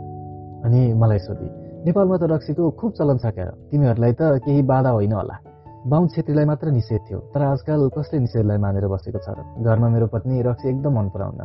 अनि 0.65 0.93
मलाई 0.93 1.19
सोधे 1.19 1.47
नेपालमा 1.85 2.17
त 2.17 2.23
रक्सीको 2.31 2.69
खुब 2.79 2.91
चलन 2.91 3.17
छ 3.17 3.25
क्या? 3.33 3.45
तिमीहरूलाई 3.71 4.13
त 4.13 4.21
केही 4.43 4.61
बाधा 4.61 4.89
होइन 4.89 5.13
होला। 5.13 5.35
बाहुन 5.87 6.07
छेत्रीलाई 6.07 6.45
मात्र 6.45 6.71
निषेध 6.71 7.01
थियो 7.09 7.19
तर 7.33 7.41
आजकल 7.41 7.89
कसले 7.91 8.19
निषेधलाई 8.19 8.57
मानेर 8.57 8.87
बसेको 8.87 9.19
छ 9.19 9.27
र? 9.35 9.39
घरमा 9.63 9.87
मेरो 9.89 10.07
पत्नी 10.07 10.41
रक्सी 10.41 10.69
एकदम 10.69 10.93
मन 10.99 11.07
पराउन। 11.09 11.39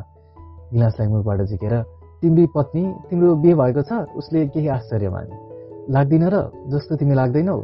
गिलासलाई 0.72 1.08
मुखबाट 1.08 1.40
झिकेर 1.46 1.74
तिम्री 2.22 2.46
पत्नी 2.54 2.82
तिम्रो 3.10 3.34
बिहे 3.42 3.54
भएको 3.54 3.82
छ? 3.82 3.92
उसले 4.18 4.46
केही 4.54 4.68
आश्चर्य 4.68 5.08
माने। 5.10 5.47
लाग्दिन 5.90 6.28
र 6.28 6.36
जस्तो 6.68 6.96
तिमी 6.96 7.14
लाग्दैनौ 7.14 7.56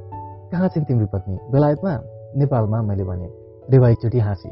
कहाँ 0.53 0.69
छिन् 0.69 0.85
तिम्रो 0.85 1.07
पत्नी? 1.07 1.39
बेलायतमा? 1.53 1.93
नेपालमा? 2.37 2.83
मैले 2.83 3.05
भने। 3.05 3.29
रेवा 3.71 3.89
एकचोटि 3.89 4.19
हाँसी। 4.19 4.49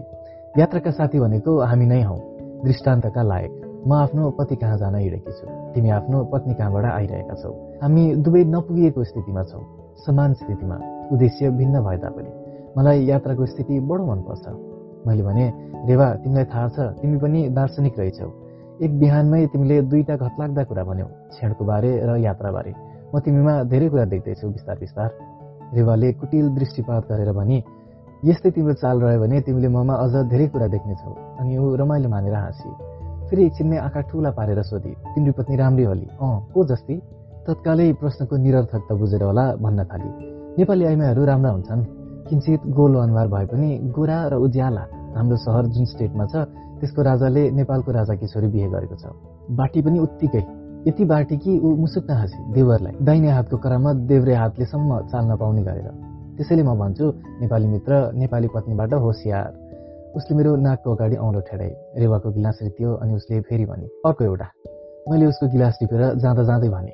यात्राका 0.60 0.90
साथी 0.90 1.20
भनेको 1.20 1.60
हामी 1.60 1.86
नै 1.86 2.02
हौ। 2.02 2.16
दृष्टान्तका 2.64 3.22
लायक। 3.22 3.52
म 3.88 3.92
आफ्नो 3.92 4.30
पति 4.30 4.56
कहाँ 4.56 4.78
जान 4.78 4.94
हिँडेकी 4.94 5.32
छु? 5.32 5.46
तिमी 5.74 5.88
आफ्नो 5.88 6.24
पत्नी 6.24 6.54
कहाँबाट 6.54 6.84
आइरहेका 6.84 7.34
छौ? 7.34 7.50
हामी 7.82 8.14
दुवै 8.14 8.44
नपुगिएको 8.44 9.04
स्थितिमा 9.04 9.42
छौ। 9.42 9.60
समान 10.06 10.34
स्थितिमा। 10.34 10.76
उद्देश्य 11.12 11.50
भिन्न 11.50 11.80
भए 11.80 11.96
तापनि 11.96 12.30
मलाई 12.78 13.04
यात्राको 13.04 13.46
स्थिति 13.46 13.80
बडो 13.80 14.04
मनपर्छ। 14.04 14.46
मैले 15.06 15.22
भने 15.22 15.52
रेवा 15.88 16.14
तिमीलाई 16.14 16.44
थाहा 16.44 16.68
छ 16.68 16.80
तिमी 17.00 17.18
पनि 17.18 17.48
दार्शनिक 17.48 17.98
रहेछौ। 17.98 18.28
एक 18.82 19.00
बिहानमै 19.00 19.46
तिमीले 19.46 19.82
दुईटा 19.82 20.16
घटलाग्दा 20.16 20.64
कुरा 20.64 20.84
भन्यौ। 20.84 21.06
क्षणको 21.06 21.64
बारे 21.64 21.90
र 22.04 22.16
यात्राबारे। 22.20 22.91
म 23.12 23.20
तिमीमा 23.20 23.54
धेरै 23.68 23.88
कुरा 23.92 24.04
देख्दैछु 24.12 24.48
बिस्तार 24.48 24.76
बिस्तार। 24.80 25.08
रेवाले 25.76 26.12
कुटिल 26.20 26.46
दृष्टिपात 26.56 27.02
गरेर 27.10 27.32
भने 27.32 27.58
यस्तै 28.24 28.50
तिम्रो 28.50 28.74
चाल 28.80 28.96
रह्यो 29.02 29.20
भने 29.20 29.40
तिमीले 29.46 29.68
ममा 29.68 29.94
अझ 30.04 30.14
धेरै 30.32 30.46
कुरा 30.52 30.66
देख्नेछौ 30.74 31.12
अनि 31.40 31.52
ऊ 31.56 31.64
रमाइलो 31.80 32.08
मानेर 32.08 32.34
हाँसी। 32.34 32.68
फेरि 33.28 33.42
एकछिनमै 33.46 33.76
आँखा 33.86 34.00
ठुला 34.08 34.30
पारेर 34.38 34.62
सोधी 34.62 34.92
तिम्रो 35.12 35.32
पत्नी 35.38 35.56
राम्री 35.56 35.84
होली? 35.84 36.06
अँ 36.20 36.32
को 36.54 36.64
जस्ती? 36.70 36.96
तत्कालै 37.46 37.92
प्रश्नको 38.00 38.36
निरर्थकता 38.36 38.94
बुझेर 38.94 39.22
होला 39.22 39.44
भन्न 39.60 39.84
थाली। 39.90 40.10
नेपाली 40.58 40.84
आइमाईहरू 40.84 41.24
राम्रा 41.24 41.50
हुन्छन्। 41.50 41.82
किन्चित 42.28 42.60
गोलो 42.76 42.98
अनुहार 43.02 43.28
भए 43.28 43.46
पनि 43.52 43.70
गोरा 43.96 44.18
र 44.32 44.34
उज्याला। 44.46 44.84
हाम्रो 45.16 45.36
सहर 45.36 45.64
जुन 45.74 45.84
स्टेटमा 45.84 46.24
छ 46.32 46.34
त्यसको 46.80 47.00
राजाले 47.02 47.42
नेपालको 47.58 47.90
राजाकी 47.92 48.26
छोरी 48.32 48.48
बिहे 48.54 48.68
गरेको 48.70 48.96
छ। 48.96 49.04
बाटी 49.58 49.80
पनि 49.82 49.98
उत्तिकै। 49.98 50.42
यति 50.86 51.04
बाटी 51.04 51.36
कि 51.36 51.58
ऊ 51.58 51.68
मुसुक्क 51.76 52.10
हाँसी 52.10 52.38
देवरलाई। 52.52 52.94
दाहिने 53.02 53.30
हातको 53.30 53.56
करामत 53.56 53.96
देव्रे 54.10 54.34
हातलेसम्म 54.34 54.98
चाल्न 55.10 55.36
पाउने 55.36 55.62
गरेर। 55.62 55.88
त्यसैले 56.36 56.62
म 56.62 56.74
भन्छु 56.74 57.06
नेपाली 57.40 57.66
मित्र 57.66 57.92
नेपाली 58.18 58.48
पत्नीबाट 58.54 58.94
होसियार। 58.94 59.50
उसले 60.16 60.36
मेरो 60.36 60.56
नाकको 60.58 60.94
अगाडि 60.94 61.16
औँलो 61.16 61.40
ठेडाए 61.40 61.70
रेवाको 61.96 62.30
गिलास 62.30 62.58
रित्यो 62.62 62.94
अनि 62.94 63.14
उसले 63.14 63.40
फेरि 63.46 63.64
भने 63.64 63.86
अर्को 64.06 64.24
एउटा। 64.24 64.48
मैले 65.06 65.26
उसको 65.26 65.46
गिलास 65.48 65.78
टिपेर 65.80 66.02
जाँदा 66.18 66.42
जाँदै 66.42 66.68
भने 66.68 66.92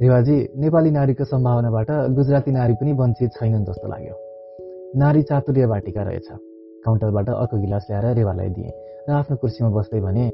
रेवाजी 0.00 0.36
नेपाली 0.56 0.90
नारीको 0.90 1.24
सम्भावनाबाट 1.24 1.90
गुजराती 2.16 2.50
नारी 2.50 2.74
पनि 2.80 2.92
वञ्चित 2.92 3.30
छैनन् 3.36 3.64
जस्तो 3.64 3.86
लाग्यो। 3.88 4.16
नारी 4.96 5.22
चातुर्य 5.22 5.66
बाटिका 5.66 6.02
रहेछ। 6.02 6.28
काउन्टरबाट 6.84 7.28
अर्को 7.28 7.56
गिलास 7.60 7.86
ल्याएर 7.90 8.14
रेवालाई 8.16 8.48
दिएँ 8.56 8.72
र 9.08 9.12
आफ्नो 9.12 9.36
कुर्सीमा 9.36 9.70
बस्दै 9.76 10.00
भने 10.00 10.24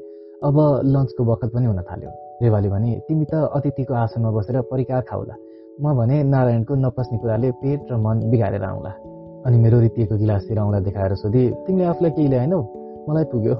अब 0.47 0.55
लन्चको 0.85 1.23
बखत 1.25 1.51
पनि 1.53 1.65
हुन 1.65 1.81
थाल्यो। 1.83 2.11
रेवाले 2.43 2.69
भने 2.69 2.91
तिमी 3.07 3.25
त 3.31 3.33
अतिथिको 3.57 3.93
आसनमा 3.93 4.29
बसेर 4.37 4.61
परिकार 4.71 5.01
खाउला। 5.09 5.35
म 5.81 5.93
भने 5.97 6.17
नारायणको 6.23 6.73
नपस्ने 6.75 7.17
कुराले 7.17 7.49
पेट 7.61 7.91
र 7.91 7.97
मन 7.97 8.29
बिगारेर 8.31 8.63
आउँला। 8.63 8.91
अनि 9.45 9.57
मेरो 9.63 9.79
रितिएको 9.79 10.15
गिलासतिर 10.17 10.57
आउँला 10.59 10.79
देखाएर 10.87 11.13
सोधे 11.21 11.43
तिमीले 11.65 11.85
आफूलाई 11.91 12.11
केही 12.15 12.27
ल्याएनौ? 12.27 12.59
मलाई 13.09 13.25
पुग्यो। 13.31 13.55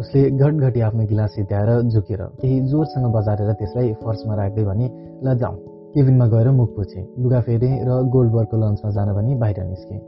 उसले 0.00 0.20
घटघटी 0.30 0.80
आफ्नो 0.80 1.04
गिलास 1.08 1.30
सिद्ध्याएर 1.34 1.70
झुकेर 1.92 2.22
केही 2.40 2.60
जोरसँग 2.70 3.06
बजारेर 3.16 3.52
त्यसलाई 3.60 3.92
फर्समा 4.04 4.34
राख्दै 4.36 4.64
भने 4.64 4.86
ल 5.24 5.34
जाउँ। 5.40 5.56
केबिनमा 5.94 6.26
गएर 6.28 6.48
मुख 6.52 6.68
पुछेँ। 6.76 7.04
लुगा 7.22 7.40
फेरेँ 7.40 7.74
र 7.88 7.90
गोल्डबर्गको 8.12 8.56
लन्चमा 8.56 8.90
जान 8.96 9.08
भनी 9.16 9.34
बाहिर 9.40 9.64
निस्केँ। 9.64 10.00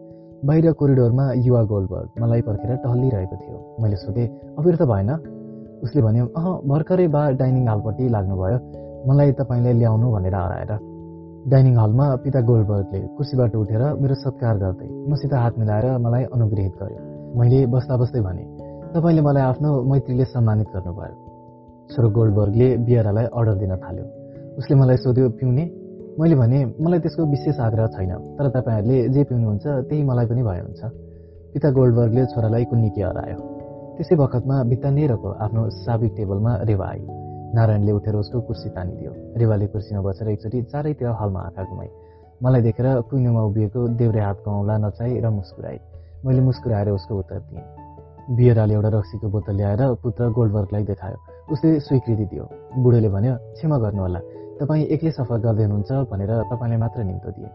बाहिर 0.44 0.72
कोरिडोरमा 0.78 1.24
युवा 1.46 1.62
गोल्डबर्ग 1.72 2.08
मलाई 2.22 2.40
पर्खेर 2.48 2.76
टहलिरहेको 2.84 3.36
थियो। 3.36 3.56
मैले 3.82 3.96
सोधेँ 3.96 4.26
अबिर 4.58 4.74
त 4.76 4.82
भएन? 4.92 5.10
उसले 5.84 6.00
भन्यो 6.02 6.24
अह 6.38 6.46
भर्खरै 6.70 7.06
बा 7.14 7.22
डाइनिङ 7.40 7.64
हलपट्टि 7.72 8.04
लाग्नुभयो। 8.16 8.58
मलाई 9.08 9.32
तपाईँलाई 9.40 9.74
ल्याउनु 9.80 10.06
भनेर 10.14 10.34
हराएर 10.34 10.72
डाइनिङ 11.52 11.74
हलमा 11.82 12.06
पिता 12.24 12.40
गोल्डबर्गले 12.50 13.00
कुर्सीबाट 13.16 13.54
उठेर 13.62 13.82
मेरो 14.02 14.14
सत्कार 14.24 14.56
गर्दै 14.62 14.88
मसित 15.10 15.32
हात 15.42 15.58
मिलाएर 15.60 15.86
मलाई 16.04 16.24
अनुग्रहित 16.36 16.74
गर्यो। 16.80 17.00
मैले 17.38 17.60
बस्दा 17.74 17.96
बस्दै 18.02 18.20
भने 18.28 18.44
तपाईँले 18.94 19.22
मलाई 19.28 19.42
आफ्नो 19.50 19.70
मैत्रीले 19.90 20.24
सम्मानित 20.34 20.68
गर्नुभयो। 20.74 21.14
छोरो 21.90 22.08
गोल्डबर्गले 22.18 22.68
बियरालाई 22.86 23.26
अर्डर 23.38 23.54
दिन 23.62 23.72
थाल्यो। 23.84 24.06
उसले 24.58 24.74
मलाई 24.80 24.96
सोध्यो 25.04 25.28
पिउने? 25.40 25.64
मैले 26.20 26.34
भने 26.34 26.58
मलाई 26.82 26.98
त्यसको 27.04 27.24
विशेष 27.34 27.60
आग्रह 27.66 27.86
छैन 27.94 28.12
तर 28.38 28.48
तपाईँहरूले 28.56 28.96
जे 29.14 29.22
पिउनुहुन्छ 29.28 29.66
त्यही 29.88 30.02
मलाई 30.10 30.26
पनि 30.26 30.42
भए 30.48 30.60
हुन्छ 30.66 30.82
पिता 31.54 31.70
गोल्डबर्गले 31.78 32.24
छोरालाई 32.32 32.64
कुन्निके 32.70 33.02
हरायो 33.02 33.47
त्यसै 33.98 34.14
बखतमा 34.14 34.56
भित्तानेरको 34.70 35.30
आफ्नो 35.44 35.62
साबिक 35.76 36.12
टेबलमा 36.16 36.52
रेवा 36.70 36.86
आई 36.86 37.00
नारायणले 37.54 37.92
उठेर 37.98 38.14
उसको 38.14 38.40
कुर्सी 38.46 38.68
तानिदियो। 38.70 39.10
रेवाले 39.34 39.66
कुर्सीमा 39.74 40.00
बसेर 40.06 40.28
एकचोटि 40.28 40.58
चारैतिर 40.70 41.08
हलमा 41.18 41.40
आँखा 41.40 41.62
घुमाई। 41.66 41.88
मलाई 42.42 42.62
देखेर 42.62 42.86
कुइनोमा 43.10 43.42
उभिएको 43.42 43.80
देव्रे 43.98 44.20
हातको 44.20 44.50
औँला 44.50 44.76
नचाई 44.86 45.18
र 45.18 45.26
मुस्कुराई। 45.34 45.78
मैले 46.24 46.40
मुस्कुराएर 46.46 46.88
उसको 46.94 47.18
उत्तर 47.18 47.40
दिएँ। 47.50 47.64
बियराले 48.38 48.74
एउटा 48.74 48.88
रक्सीको 48.98 49.26
बोतल 49.34 49.56
ल्याएर 49.58 49.82
पुत्र 50.02 50.30
गोल्डबर्गलाई 50.30 50.82
देखायो। 50.94 51.18
उसले 51.52 51.80
स्वीकृति 51.80 52.24
दियो। 52.30 52.44
बुढोले 52.78 53.08
भन्यो 53.08 53.34
क्षमा 53.58 53.78
गर्नुहोला। 53.82 54.20
तपाईँ 54.62 54.86
एक्लै 54.94 55.10
सफर 55.18 55.38
गर्दै 55.42 55.64
हुनुहुन्छ 55.66 55.90
भनेर 56.06 56.32
तपाईँलाई 56.54 56.78
मात्र 56.78 57.02
निम्तो 57.02 57.30
दिएँ। 57.34 57.50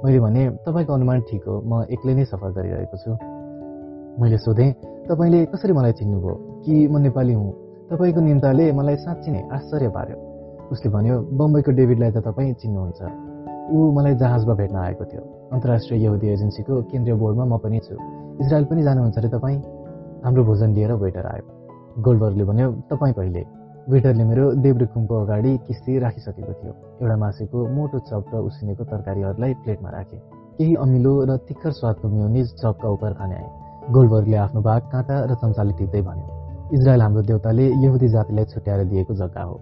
मैले 0.00 0.18
भने 0.24 0.42
तपाईँको 0.64 0.92
अनुमान 0.96 1.20
ठिक 1.28 1.44
हो। 1.44 1.60
म 1.60 1.84
एक्लै 1.92 2.14
नै 2.14 2.24
सफर 2.24 2.50
गरिरहेको 2.56 2.96
छु। 3.04 3.33
मैले 4.20 4.38
सोधेँ 4.38 4.72
तपाईँले 5.10 5.44
कसरी 5.44 5.72
मलाई 5.72 5.92
चिन्नुभयो? 5.92 6.34
कि 6.64 6.88
म 6.88 6.98
नेपाली 6.98 7.32
हुँ? 7.32 7.52
तपाईँको 7.90 8.20
निम्ताले 8.20 8.72
मलाई 8.72 8.96
साँच्ची 8.96 9.30
नै 9.30 9.42
आश्चर्य 9.52 9.88
पार्यो। 9.88 10.16
उसले 10.72 10.90
भन्यो 10.90 11.20
बम्बईको 11.34 11.70
डेभिडलाई 11.70 12.10
त 12.10 12.16
तपाईँ 12.16 12.54
चिन्नुहुन्छ। 12.54 13.02
ऊ 13.74 13.92
मलाई 13.92 14.14
जहाजमा 14.14 14.54
भेट्न 14.54 14.76
आएको 14.76 15.04
थियो। 15.04 15.22
अन्तर्राष्ट्रिय 15.52 16.04
यहुदी 16.04 16.26
एजेन्सीको 16.28 16.82
केन्द्रीय 16.82 17.16
बोर्डमा 17.16 17.44
म 17.44 17.58
पनि 17.58 17.78
छु। 17.78 17.94
इजरायल 18.40 18.64
पनि 18.64 18.82
जानुहुन्छ 18.82 19.18
अरे 19.18 19.28
तपाईँ? 19.28 19.58
हाम्रो 20.24 20.44
भोजन 20.44 20.70
लिएर 20.70 20.92
वेटर 20.92 21.26
आयो। 21.26 21.44
गोल्डबर्गले 22.02 22.44
भन्यो 22.44 22.70
तपाईँ 22.70 23.14
पहिले 23.14 23.42
वेटरले 23.88 24.24
मेरो 24.24 24.52
देब्रेकुमको 24.52 25.14
अगाडि 25.14 25.58
किस्ती 25.66 25.98
राखिसकेको 25.98 26.52
थियो। 26.52 26.72
एउटा 27.02 27.16
मासुको 27.16 27.58
मोटो 27.68 27.98
चप 27.98 28.24
र 28.34 28.36
उसिनेको 28.38 28.84
तरकारीहरूलाई 28.84 29.54
प्लेटमा 29.54 29.90
राखे। 29.90 30.16
केही 30.58 30.74
अमिलो 30.74 31.24
र 31.24 31.36
तिखर 31.36 31.70
स्वादको 31.70 32.08
म्युनिज 32.08 32.54
चपका 32.54 32.88
उपर 32.88 33.12
खाने 33.12 33.34
आए। 33.34 33.63
गोलबर्गले 33.92 34.36
आफ्नो 34.36 34.60
भाग 34.62 34.82
काँटा 34.92 35.16
र 35.28 35.34
चम्चाले 35.34 35.72
टिप्दै 35.78 36.00
भन्यो 36.02 36.26
इजरायल 36.74 37.02
हाम्रो 37.02 37.22
देउताले 37.22 37.64
यहुदी 37.84 38.08
जातिलाई 38.08 38.44
छुट्याएर 38.44 38.84
दिएको 38.88 39.14
जग्गा 39.14 39.42
हो। 39.42 39.56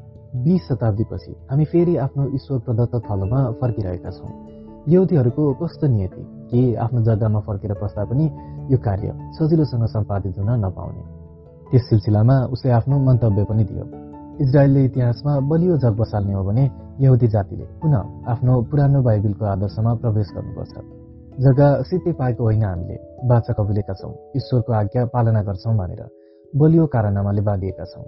बिस 0.45 0.63
शताब्दीपछि 0.69 1.33
हामी 1.51 1.65
फेरि 1.65 1.97
आफ्नो 1.97 2.23
ईश्वर 2.35 2.59
प्रदत्त 2.67 2.95
थलोमा 3.07 3.41
फर्किरहेका 3.61 4.11
छौँ। 4.11 4.31
यहुदीहरूको 4.89 5.43
कस्तो 5.63 5.87
नियति 5.89 6.23
कि 6.51 6.75
आफ्नो 6.85 7.03
जग्गामा 7.03 7.41
फर्केर 7.49 7.75
पस्दा 7.83 8.05
पनि 8.05 8.25
यो 8.73 8.79
कार्य 8.79 9.09
सजिलोसँग 9.39 9.87
सम्पादित 9.91 10.39
हुन 10.39 10.51
नपाउने? 10.65 11.03
त्यस 11.71 11.83
सिलसिलामा 11.91 12.37
उसले 12.55 12.71
आफ्नो 12.79 12.99
मन्तव्य 13.05 13.45
पनि 13.51 13.65
दियो 13.65 13.85
इजरायलले 14.41 14.85
इतिहासमा 14.85 15.39
बलियो 15.51 15.77
जग 15.83 15.95
बसाल्ने 15.99 16.33
हो 16.35 16.43
भने 16.45 16.71
यहुदी 17.01 17.27
जातिले 17.29 17.65
पुनः 17.83 18.31
आफ्नो 18.33 18.61
पुरानो 18.71 19.03
बाइबिलको 19.03 19.45
आदर्शमा 19.45 19.95
प्रवेश 20.03 20.29
गर्नुपर्छ। 20.37 21.02
जग्गा 21.41 21.69
सित्तै 21.83 22.13
पाएको 22.13 22.45
होइन 22.45 22.63
हामीले 22.63 22.97
बाचा 23.29 23.53
कबुलेका 23.53 23.95
छौँ 23.95 24.13
ईश्वरको 24.37 24.73
आज्ञा 24.73 25.05
पालना 25.13 25.43
गर्छौँ 25.43 25.77
भनेर 25.77 26.03
बलियो 26.53 26.87
कारनामाले 26.87 27.43
बाँधिएका 27.43 27.85
छौँ। 27.85 28.05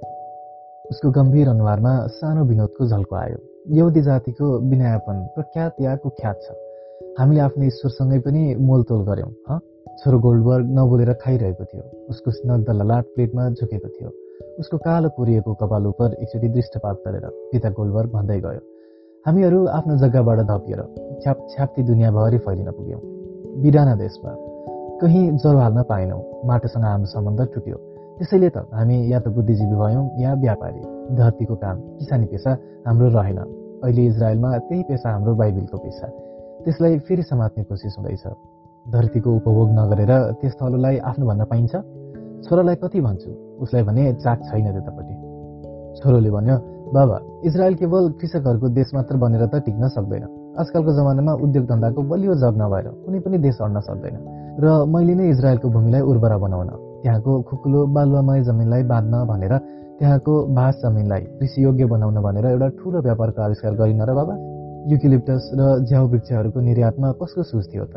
उसको 0.85 1.11
गम्भीर 1.11 1.49
अनुहारमा 1.49 1.93
सानो 2.17 2.45
विनोदको 2.45 2.87
झल्को 2.87 3.17
आयो। 3.17 3.39
यहुदी 3.73 4.03
जातिको 4.03 4.47
विनयापन 4.71 5.17
प्रख्यात 5.35 5.81
या 5.81 5.95
कुख्यात 5.97 6.37
छ। 6.43 6.53
हामीले 7.19 7.41
आफ्नो 7.41 7.65
ईश्वरसँगै 7.65 8.19
पनि 8.19 8.43
मोलतोल 8.61 9.03
गऱ्यौँ 9.09 9.31
ह? 9.49 9.59
छोरो 10.05 10.19
गोल्डबर्ग 10.19 10.67
नबोलेर 10.79 11.13
खाइरहेको 11.25 11.65
थियो। 11.65 11.85
उसको 12.11 12.31
स्नग्ध 12.31 12.71
ललाट 12.71 13.05
प्लेटमा 13.15 13.49
झुकेको 13.51 13.89
थियो। 13.89 14.11
उसको 14.61 14.77
कालो 14.79 15.09
पुरिएको 15.17 15.55
कपाल 15.55 15.87
उप 15.87 16.03
एकचोटि 16.13 16.49
दृष्टपात 16.49 16.97
गरेर 17.07 17.27
पिता 17.53 17.71
गोल्डबर्ग 17.71 18.11
भन्दै 18.13 18.39
गयो 18.41 18.61
हामीहरू 19.27 19.65
आफ्नो 19.79 19.97
जग्गाबाट 19.97 20.39
धपिएर 20.53 20.81
छ्याप 21.23 21.47
छ्याप्ती 21.51 21.83
दुनियाँभरि 21.83 22.39
फैलिन 22.39 22.71
पुग्यौँ। 22.71 23.14
बिराना 23.63 23.95
देशमा 23.95 24.31
कहीँ 25.01 25.31
ज्वरो 25.39 25.59
हाल्न 25.59 25.83
पाएनौँ। 25.83 26.21
माटोसँग 26.47 26.85
हाम्रो 26.85 27.07
सम्बन्ध 27.07 27.41
टुट्यो। 27.55 27.77
त्यसैले 28.19 28.49
त 28.51 28.57
हामी 28.73 29.13
या 29.13 29.19
त 29.21 29.29
बुद्धिजीवी 29.29 29.77
भयौँ 29.77 30.05
या 30.19 30.35
व्यापारी। 30.35 30.81
धरतीको 31.17 31.55
काम 31.55 31.77
किसानी 31.99 32.27
पेसा 32.27 32.51
हाम्रो 32.87 33.09
रहेन। 33.09 33.39
अहिले 33.85 34.07
इजरायलमा 34.07 34.59
त्यही 34.59 34.83
पेसा 34.83 35.11
हाम्रो 35.11 35.35
बाइबिलको 35.35 35.77
पेसा। 35.79 36.07
त्यसलाई 36.65 36.99
फेरि 36.99 37.23
समात्ने 37.23 37.65
कोसिस 37.65 37.95
हुँदैछ। 37.99 38.25
धरतीको 38.87 39.31
उपभोग 39.37 39.69
नगरेर 39.71 40.13
त्यस 40.41 40.55
थलोलाई 40.63 40.99
आफ्नो 40.99 41.27
भन्न 41.27 41.45
पाइन्छ? 41.45 41.75
छोरालाई 42.45 42.75
कति 42.75 43.01
भन्छु? 43.01 43.31
उसलाई 43.63 43.83
भने 43.83 44.13
चाक 44.15 44.39
छैन 44.51 44.67
त्यतापट्टि। 44.73 45.15
छोरोले 46.01 46.31
भन्यो 46.31 46.57
बाबा 46.95 47.17
इजरायल 47.45 47.75
केवल 47.75 48.11
कृषकहरूको 48.21 48.69
देश 48.69 48.91
मात्र 48.95 49.17
बनेर 49.17 49.47
त 49.47 49.55
टिक्न 49.65 49.89
सक्दैन। 49.89 50.44
आजकलको 50.55 50.91
जमानामा 50.97 51.33
उद्योग 51.45 51.65
धन्दाको 51.67 52.01
बलियो 52.11 52.35
जग 52.43 52.55
नभएर 52.63 52.87
कुनै 53.05 53.19
पनि 53.27 53.39
देश 53.47 53.59
अड्न 53.59 53.79
सक्दैन। 53.89 54.17
र 54.63 54.67
मैले 54.87 55.15
नै 55.19 55.25
इजरायलको 55.35 55.67
भूमिलाई 55.75 56.03
उर्वरा 56.11 56.37
बनाउन 56.39 56.71
त्यहाँको 57.03 57.33
खुकुलो 57.49 57.81
बालुवामय 57.91 58.41
जमिनलाई 58.49 58.83
बाँध्न 58.87 59.15
भनेर 59.31 59.55
त्यहाँको 59.99 60.35
भाष 60.55 60.75
जमिनलाई 60.83 61.23
कृषियोग्य 61.39 61.85
बनाउन 61.95 62.17
भनेर 62.27 62.47
एउटा 62.55 62.69
ठुलो 62.79 62.99
व्यापारको 63.03 63.41
आविष्कार 63.43 63.73
गरिन 63.81 64.03
र 64.07 64.15
बाबा 64.15 64.35
युकिलिप्टस 64.93 65.45
र 65.59 65.63
झ्याउ 65.91 66.05
वृक्षहरूको 66.13 66.61
निर्यातमा 66.71 67.09
कसको 67.21 67.43
सुझ 67.51 67.65
थियो 67.73 67.85
त? 67.91 67.95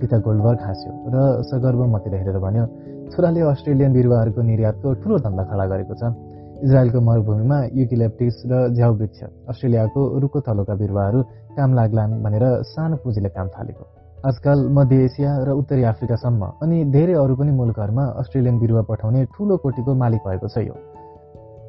पिता 0.00 0.16
गोल्डबर्ग 0.26 0.60
हाँस्यो 0.68 0.92
र 1.14 1.16
सगर्व 1.50 1.80
मतिर 1.94 2.14
हेरेर 2.20 2.38
भन्यो 2.38 2.64
छोराले 3.10 3.40
अस्ट्रेलियन 3.52 3.92
बिरुवाहरूको 3.96 4.40
निर्यातको 4.52 4.88
ठुलो 5.00 5.16
धन्दा 5.24 5.42
खडा 5.50 5.64
गरेको 5.72 5.94
छ। 6.00 6.12
इजरायलको 6.58 7.00
मरुभूमिमा 7.08 7.58
युकिलेप्टिस 7.80 8.36
र 8.50 8.54
झ्याउ 8.76 8.92
वृक्ष 8.98 9.20
अस्ट्रेलियाको 9.50 10.00
रुखो 10.22 10.38
थलोका 10.46 10.74
बिरुवाहरू 10.74 11.18
काम 11.58 11.74
लाग्लान् 11.74 12.12
भनेर 12.24 12.44
सानो 12.72 12.96
पुँजीले 13.02 13.28
काम 13.28 13.48
थालेको। 13.54 13.84
आजकल 14.26 14.58
मध्य 14.76 14.96
एसिया 15.04 15.30
र 15.46 15.50
उत्तरी 15.60 15.82
अफ्रिकासम्म 15.90 16.42
अनि 16.62 16.76
धेरै 16.94 17.14
अरू 17.22 17.34
पनि 17.38 17.52
मुलुकहरूमा 17.54 18.04
अस्ट्रेलियन 18.20 18.58
बिरुवा 18.58 18.82
पठाउने 18.90 19.24
ठुलो 19.34 19.56
कोटीको 19.62 19.94
मालिक 19.94 20.22
भएको 20.26 20.48
छ 20.48 20.66
यो। 20.66 20.74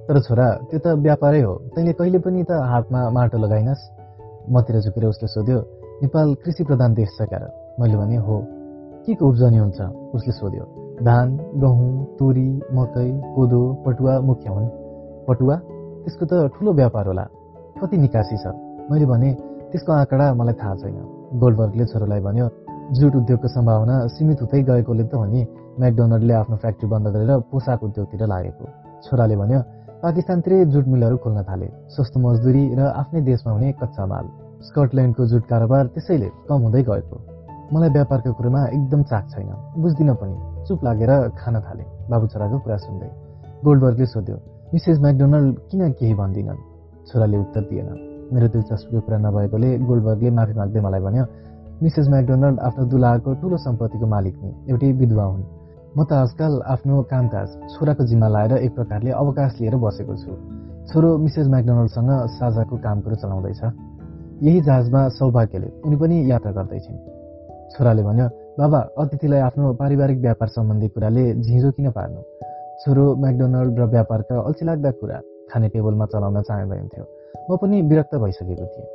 तर 0.08 0.20
छोरा 0.26 0.48
त्यो 0.70 0.80
त 0.80 0.88
व्यापारै 1.06 1.42
हो। 1.42 1.54
तैँले 1.74 1.94
कहिले 1.94 2.20
पनि 2.26 2.44
त 2.44 2.52
हातमा 2.72 3.02
माटो 3.16 3.38
लगाइनस्। 3.38 3.82
मतिर 4.50 4.76
झुकेर 4.82 5.06
उसले 5.06 5.28
सोध्यो 5.28 5.58
नेपाल 6.02 6.28
कृषि 6.42 6.64
प्रधान 6.64 6.94
देश 6.94 7.10
छ 7.18 7.30
क्यार? 7.30 7.44
मैले 7.80 7.98
भने 7.98 8.18
हो। 8.18 8.38
के 9.06 9.14
को 9.14 9.24
उब्जनी 9.30 9.58
हुन्छ? 9.58 9.80
उसले 10.16 10.34
सोध्यो 10.34 10.64
धान 11.06 11.28
गहुँ 11.62 11.92
तुरी 12.18 12.50
मकै 12.74 13.10
कोदो 13.36 13.62
पटुवा 13.86 14.14
मुख्य 14.20 14.50
हुन्। 14.50 14.68
पटुवा? 15.28 15.56
त्यसको 16.04 16.26
त 16.26 16.34
ठुलो 16.56 16.74
व्यापार 16.74 17.06
होला। 17.08 17.26
कति 17.80 17.98
निकासी 17.98 18.38
छ? 18.44 18.46
मैले 18.90 19.06
भने 19.06 19.30
त्यसको 19.72 19.92
आँकडा 19.94 20.26
मलाई 20.34 20.56
थाहा 20.62 20.76
छैन। 20.82 20.98
गोल्डबर्गले 21.42 21.86
छोरोलाई 21.92 22.22
भन्यो 22.28 22.46
जुट 22.98 23.14
उद्योगको 23.16 23.48
सम्भावना 23.54 23.96
सीमित 24.14 24.42
हुँदै 24.42 24.62
गएकोले 24.70 25.04
त 25.06 25.14
हो 25.14 25.26
नि 25.30 25.42
म्याकडोनल्डले 25.80 26.34
आफ्नो 26.42 26.56
फ्याक्ट्री 26.64 26.88
बन्द 26.90 27.08
गरेर 27.14 27.32
पोसाक 27.52 27.84
उद्योगतिर 27.86 28.22
लागेको। 28.34 28.66
छोराले 29.06 29.36
भन्यो 29.42 29.60
पाकिस्तानतिरै 30.02 30.58
जुट 30.74 30.86
मिलहरू 30.90 31.18
खोल्न 31.22 31.40
थाले 31.46 31.68
सस्तो 31.94 32.18
मजदुरी 32.18 32.64
र 32.78 32.82
आफ्नै 33.02 33.22
देशमा 33.30 33.52
हुने 33.54 33.70
कच्चा 33.82 34.06
माल। 34.10 34.26
स्कटल्यान्डको 34.68 35.26
जुट 35.32 35.44
कारोबार 35.52 35.86
त्यसैले 35.94 36.30
कम 36.50 36.60
हुँदै 36.66 36.84
गएको। 36.90 37.16
मलाई 37.74 37.90
व्यापारको 37.94 38.34
कुरोमा 38.34 38.62
एकदम 38.74 39.02
चाक 39.06 39.26
छैन 39.32 39.50
बुझ्दिनँ 39.78 40.16
पनि। 40.18 40.36
चुप 40.66 40.80
लागेर 40.84 41.12
खान 41.38 41.56
थाले। 41.62 41.84
बाबु 42.10 42.26
छोराको 42.34 42.58
कुरा 42.66 42.78
सुन्दै 42.86 43.10
गोल्डबर्गले 43.66 44.06
सोध्यो 44.14 44.38
मिसेस 44.74 44.98
म्याकडोनल्ड 45.00 45.54
किन 45.70 45.82
केही 45.94 46.14
भन्दिनन्? 46.22 46.60
छोराले 47.08 47.38
उत्तर 47.38 47.62
दिएन। 47.70 48.09
मेरो 48.34 48.48
दिलचस्पीको 48.54 49.00
कुरा 49.06 49.18
नभएकोले 49.26 49.70
गोल्डबर्गले 49.90 50.30
माफी 50.38 50.54
माग्दै 50.60 50.82
मलाई 50.86 51.02
भन्यो 51.06 51.24
मिसेस 51.82 52.08
म्याकडोनल्ड 52.14 52.60
आफ्नो 52.68 52.84
दुलाको 52.92 53.30
ठुलो 53.42 53.58
सम्पत्तिको 53.66 54.06
मालिक 54.14 54.36
नि 54.44 54.50
एउटै 54.72 54.90
विधवा 55.00 55.26
हुन्। 55.32 55.44
म 55.98 56.00
त 56.06 56.12
आजकल 56.14 56.54
आफ्नो 56.74 56.96
कामकाज 57.12 57.50
छोराको 57.74 58.04
जिम्मा 58.10 58.28
लाएर 58.36 58.54
एक 58.66 58.72
प्रकारले 58.78 59.12
अवकाश 59.22 59.52
लिएर 59.60 59.76
बसेको 59.84 60.16
छु। 60.22 60.32
छोरो 60.90 61.10
मिसेस 61.24 61.48
म्याकडोनल्डसँग 61.54 62.12
साझाको 62.38 62.76
काम 62.86 62.98
कुरो 63.04 63.16
चलाउँदैछ। 63.22 63.62
यही 64.46 64.60
जहाजमा 64.68 65.02
सौभाग्यले 65.18 65.70
उनी 65.86 65.96
पनि 66.02 66.16
यात्रा 66.32 66.52
गर्दैछिन्। 66.58 66.98
छोराले 67.74 68.04
भन्यो 68.04 68.28
बाबा 68.60 68.80
अतिथिलाई 69.02 69.42
आफ्नो 69.50 69.74
पारिवारिक 69.82 70.18
व्यापार 70.26 70.48
सम्बन्धी 70.58 70.88
कुराले 70.94 71.24
झिझो 71.44 71.72
किन 71.78 71.90
पार्नु? 71.98 72.22
छोरो 72.82 73.04
म्याकडोनल्ड 73.22 73.80
र 73.80 73.86
व्यापारका 73.96 74.36
अल्छी 74.48 74.64
लाग्दा 74.66 74.92
कुरा 75.00 75.18
खाने 75.50 75.68
टेबलमा 75.74 76.06
चलाउन 76.14 76.42
चाहँदैन्थ्यो। 76.48 77.06
म 77.52 77.58
पनि 77.58 77.82
विरक्त 77.82 78.16
भइसकेको 78.16 78.66
थिएँ। 78.66 78.88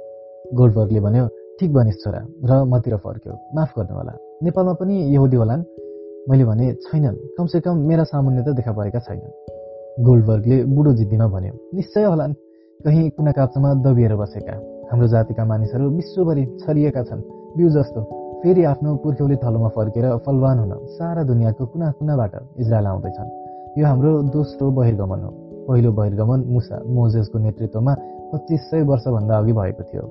गोल्डबर्गले 0.55 1.01
भन्यो 1.01 1.29
ठिक 1.61 1.73
भनिस् 1.75 2.01
छोरा 2.05 2.21
र 2.45 2.65
मतिर 2.65 2.97
फर्क्यो। 2.97 3.33
माफ 3.55 3.73
गर्नु 3.79 3.95
होला 3.97 4.15
नेपालमा 4.43 4.73
पनि 4.73 4.95
यहुदी 5.15 5.37
होलान्? 5.37 5.63
मैले 6.31 6.45
भने 6.45 6.73
छैनन्। 6.75 7.17
कमसेकम 7.39 7.77
मेरा 7.77 8.05
सामुन्य 8.05 8.43
त 8.43 8.49
देखा 8.49 8.73
परेका 8.73 8.99
छैनन्। 8.99 10.05
गोल्डबर्गले 10.05 10.65
बुढो 10.65 10.93
जिद्दीमा 10.93 11.27
भन्यो 11.27 11.55
निश्चय 11.75 12.05
होलान्। 12.05 12.35
कहीँ 12.85 13.11
कुना 13.11 13.33
काप्चामा 13.33 13.75
दबिएर 13.75 14.17
बसेका। 14.17 14.55
हाम्रो 14.93 15.07
जातिका 15.09 15.45
मानिसहरू 15.45 15.91
विश्वभरि 15.91 16.45
छरिएका 16.61 17.03
छन्। 17.03 17.23
बिउ 17.57 17.69
जस्तो। 17.69 18.01
फेरि 18.43 18.65
आफ्नो 18.65 18.97
पुर्ख्यौली 18.97 19.37
थलोमा 19.37 19.69
फर्केर 19.69 20.17
फलवान 20.17 20.59
हुन 20.59 20.73
सारा 20.87 21.23
दुनियाँको 21.23 21.67
कुना 21.67 21.91
कुनाबाट 21.91 22.35
इजरायल 22.61 22.87
आउँदैछन्। 22.87 23.29
यो 23.79 23.87
हाम्रो 23.87 24.23
दोस्रो 24.23 24.71
बहिर्गमन 24.71 25.21
हो। 25.21 25.31
पहिलो 25.69 25.93
बहिर्गमन 25.93 26.41
मुसा 26.47 26.83
मोजेसको 26.87 27.39
नेतृत्वमा 27.39 27.95
पच्चिस 28.35 28.71
सय 28.71 28.83
वर्षभन्दा 28.83 29.39
अघि 29.39 29.53
भएको 29.53 29.83
थियो। 29.89 30.05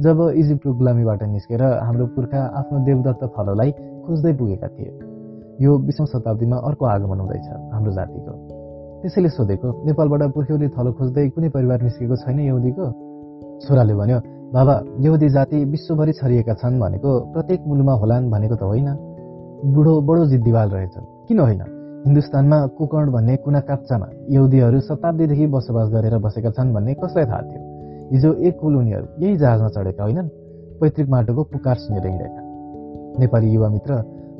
जब 0.00 0.18
इजिप्टको 0.36 0.72
गुलामीबाट 0.74 1.22
निस्केर 1.28 1.62
हाम्रो 1.62 2.06
पुर्खा 2.14 2.40
आफ्नो 2.58 2.78
देवदत्त 2.84 3.22
फलोलाई 3.36 3.70
खोज्दै 4.06 4.32
पुगेका 4.36 4.68
थिए 4.68 4.90
यो 5.60 5.78
बिसौँ 5.86 6.06
शताब्दीमा 6.06 6.56
अर्को 6.68 6.84
आगमन 6.86 7.20
हुँदैछ 7.20 7.48
हाम्रो 7.72 7.92
जातिको। 7.92 8.32
त्यसैले 9.02 9.28
सोधेको 9.28 9.68
नेपालबाट 9.86 10.22
पुर्ख्यौली 10.34 10.68
थलो 10.68 10.92
खोज्दै 10.98 11.28
कुनै 11.28 11.48
परिवार 11.56 11.82
निस्केको 11.82 12.16
छैन 12.16 12.40
यहुदीको? 12.40 12.86
छोराले 13.64 13.94
भन्यो 13.94 14.18
बाबा 14.52 14.74
यहुदी 15.00 15.28
जाति 15.28 15.64
विश्वभरि 15.72 16.12
छरिएका 16.12 16.54
छन् 16.60 16.80
भनेको 16.80 17.10
प्रत्येक 17.32 17.60
मुलुमा 17.66 17.94
होलान् 18.00 18.30
भनेको 18.30 18.56
त 18.56 18.62
होइन। 18.62 18.88
बुढो 19.74 19.92
बडो 20.08 20.26
जिद्दिवाल 20.26 20.68
रहेछ 20.70 20.94
किन 21.28 21.38
होइन? 21.40 21.62
हिन्दुस्तानमा 22.06 22.58
कुकर्ण 22.78 23.10
भन्ने 23.10 23.34
कुना 23.36 23.60
काप्चामा 23.66 24.06
यहुदीहरू 24.30 24.80
शताब्दीदेखि 24.80 25.46
बसोबास 25.50 25.88
गरेर 25.90 26.14
बसेका 26.22 26.50
छन् 26.54 26.72
भन्ने 26.74 26.94
कसलाई 27.02 27.26
थाहा 27.26 27.40
थियो? 27.42 27.62
हिजो 28.12 28.30
एक 28.46 28.54
कुल 28.60 28.76
उनीहरू 28.76 29.06
यही 29.22 29.36
जहाजमा 29.36 29.68
चढेका 29.74 30.02
होइनन्। 30.04 30.28
पैतृक 30.80 31.08
माटोको 31.10 31.42
पुकार 31.50 31.76
सुनेर 31.76 32.06
हिँडेका। 32.06 32.40
नेपाली 33.20 33.50
युवा 33.50 33.68
मित्र 33.68 33.92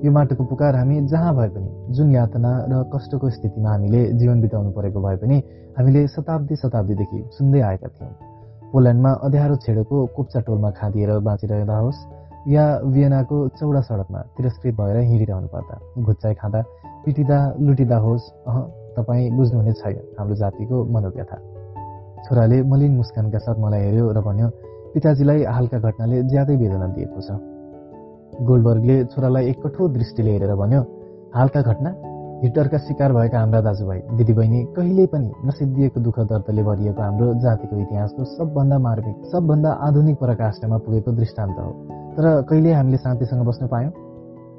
यो 0.05 0.12
माटोको 0.12 0.44
पुकार 0.44 0.76
हामी 0.76 1.01
जहाँ 1.10 1.34
भए 1.36 1.48
पनि 1.48 1.94
जुन 1.94 2.14
यातना 2.14 2.52
र 2.70 2.82
कष्टको 2.94 3.30
स्थितिमा 3.30 3.70
हामीले 3.70 4.05
जीवन 4.14 4.40
बिताउनु 4.40 4.70
परेको 4.70 5.02
भए 5.02 5.16
पनि 5.16 5.43
हामीले 5.78 6.06
शताब्दी 6.06 6.56
शताब्दीदेखि 6.62 7.18
सुन्दै 7.34 7.60
आएका 7.66 7.88
थियौँ। 7.88 8.14
पोल्यान्डमा 8.72 9.10
अँध्यारो 9.26 9.56
छेडेको 9.66 10.06
कोप्चा 10.16 10.40
टोलमा 10.47 10.70
खाँदिएर 10.78 11.18
बाँचिरहँदा 11.18 11.76
होस् 11.82 12.01
या 12.47 12.64
वियनाको 12.94 13.36
चौडा 13.59 13.80
सडकमा 13.90 14.20
तिरस्कृत 14.38 14.74
भएर 14.78 14.97
हिँडिरहनु 15.02 15.48
पर्दा 15.51 15.76
घुच्चाइ 15.98 16.34
खाँदा 16.40 16.62
पिटिँदा 17.07 17.39
लुटिँदा 17.62 17.97
होस् 17.97 18.24
अह 18.51 18.57
तपाईँ 18.97 19.31
बुझ्नुहुने 19.31 19.73
छैन। 19.73 19.97
हाम्रो 20.19 20.35
जातिको 20.37 20.77
मनोव्यथा। 20.91 21.37
छोराले 22.27 22.62
मलिन 22.66 22.93
मुस्कानका 22.97 23.39
साथ 23.39 23.57
मलाई 23.62 23.81
हेऱ्यो 23.81 24.11
र 24.11 24.20
भन्यो 24.27 24.49
पिताजीलाई 24.95 25.43
हालका 25.47 25.78
घटनाले 25.78 26.23
ज्यादै 26.27 26.57
वेदना 26.57 26.87
दिएको 26.97 27.20
छ। 27.23 27.31
गोल्डबर्गले 28.43 28.97
छोरालाई 29.15 29.45
एक 29.51 29.59
कठोर 29.62 29.89
दृष्टिले 29.93 30.31
हेरेर 30.33 30.55
भन्यो 30.59 30.81
हालका 31.35 31.61
घटना? 31.62 31.91
हिटरका 32.43 32.78
शिकार 32.78 33.12
भएका 33.12 33.39
हाम्रा 33.39 33.61
दाजुभाइ 33.61 34.01
दिदीबहिनी 34.16 34.61
कहिले 34.77 35.07
पनि 35.07 35.31
नसिद्धिएको 35.47 36.01
दुःख 36.01 36.19
दर्दले 36.33 36.62
भरिएको 36.62 37.03
हाम्रो 37.03 37.28
जातिको 37.41 37.74
इतिहासको 37.81 38.24
सबभन्दा 38.35 38.78
मार्मिक 38.78 39.16
सबभन्दा 39.33 39.70
आधुनिक 39.87 40.16
पराकाष्ठमा 40.20 40.78
पुगेको 40.85 41.12
दृष्टान्त 41.12 41.57
हो। 41.59 41.70
तर 42.16 42.43
कहिले 42.51 42.73
हामीले 42.73 42.99
शान्तिसँग 42.99 43.47
बस्न 43.47 43.66
पायौँ? 43.66 43.93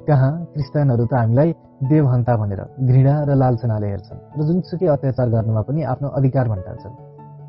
कहाँ 0.08 0.32
क्रिस्तानहरू 0.52 1.04
त 1.04 1.14
हामीलाई 1.14 1.52
देवहन्ता 1.84 2.34
भनेर 2.40 2.60
घृणा 2.88 3.14
र 3.28 3.30
लालचनाले 3.36 3.88
हेर्छन् 3.92 4.20
र 4.38 4.40
जुनसुकै 4.48 4.86
अत्याचार 4.96 5.28
गर्नुमा 5.34 5.62
पनि 5.68 5.80
आफ्नो 5.92 6.08
अधिकार 6.18 6.46
भन्टान्छन्। 6.48 6.94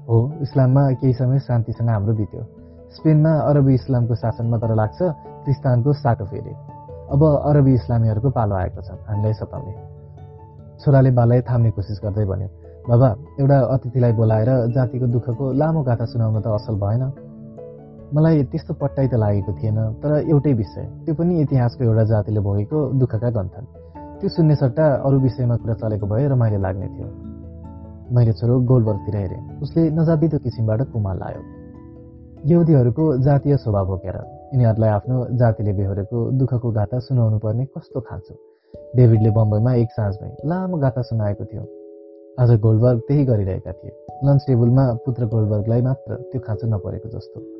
हो 0.10 0.18
इस्लाममा 0.44 0.84
केही 0.99 1.14
समय 1.14 1.40
शान्तिसँग 1.48 1.90
हाम्रो 1.90 2.14
बित्यो। 2.19 2.41
स्पेनमा 2.95 3.34
अरबी 3.49 3.73
इस्लामको 3.80 4.15
शासनमा 4.15 4.57
तर 4.60 4.72
लाग्छ 4.76 4.99
क्रिस्तानको 5.45 5.94
साटो 6.03 6.26
फेरे। 6.31 6.53
अब 7.14 7.22
अरबी 7.49 7.73
इस्लामीहरूको 7.80 8.30
पालो 8.38 8.56
आएको 8.56 8.81
छ 8.81 8.90
हामीलाई 9.07 9.34
सताउने। 9.40 9.73
छोराले 10.81 11.11
बालाई 11.19 11.41
थाम्ने 11.48 11.69
कोसिस 11.77 11.99
गर्दै 12.03 12.26
भन्यो 12.26 12.49
बाबा 12.90 13.10
एउटा 13.40 13.57
अतिथिलाई 13.73 14.14
बोलाएर 14.19 14.49
जातिको 14.76 15.07
दुःखको 15.15 15.45
लामो 15.61 15.81
गाथा 15.88 16.06
सुनाउन 16.11 16.41
त 16.41 16.48
असल 16.60 16.76
भएन। 16.84 17.03
मलाई 18.14 18.44
त्यस्तो 18.44 18.73
पट्टाइ 18.73 19.07
त 19.07 19.14
लागेको 19.14 19.52
थिएन 19.53 19.77
तर 20.02 20.11
एउटै 20.26 20.53
विषय। 20.53 20.86
त्यो 21.06 21.14
पनि 21.15 21.41
इतिहासको 21.41 21.84
एउटा 21.84 22.03
जातिले 22.03 22.40
भोगेको 22.41 22.77
दुःखका 22.99 23.30
गन्थन् 23.30 23.65
त्यो 24.19 24.30
सुन्ने 24.30 24.56
सट्टा 24.56 24.86
अरू 25.06 25.19
विषयमा 25.19 25.56
कुरा 25.56 25.73
चलेको 25.73 26.06
भए 26.07 26.27
रमाइलो 26.27 26.60
लाग्ने 26.60 26.88
थियो। 26.88 27.07
मैले 28.15 28.34
छोरो 28.34 28.60
गोलबर्गतिर 28.65 29.15
हेरेँ। 29.15 29.41
उसले 29.61 29.81
नजातिदो 29.90 30.38
किसिमबाट 30.38 30.81
कुमाल 30.90 31.18
लायो। 31.18 31.41
यहुदीहरूको 32.49 33.06
जातीय 33.18 33.57
स्वभाव 33.57 33.88
हो 33.88 33.98
क्यार 33.98 34.18
यिनीहरूलाई 34.53 34.90
आफ्नो 34.90 35.18
जातिले 35.38 35.73
बेहोरेको 35.73 36.18
दुःखको 36.31 36.72
गाथा 36.72 36.99
सुनाउनु 36.99 37.38
पर्ने 37.38 37.65
कस्तो 37.65 37.99
खाँचो। 37.99 38.34
डेभिडले 38.95 39.30
बम्बईमा 39.30 39.73
एक 39.73 39.90
साँझमै 39.91 40.31
लामो 40.45 40.77
गाथा 40.77 41.02
सुनाएको 41.02 41.45
थियो। 41.45 41.64
आज 42.41 42.49
गोल्डबर्ग 42.60 42.99
त्यही 43.07 43.26
गरिरहेका 43.26 43.72
थिए। 43.72 43.94
लन्च 44.26 44.41
टेबलमा 44.48 44.86
पुत्र 45.06 45.26
गोल्डबर्गलाई 45.26 45.81
मात्र 45.81 46.15
त्यो 46.31 46.41
खाँचो 46.41 46.68
नपरेको 46.68 47.10
जस्तो। 47.10 47.59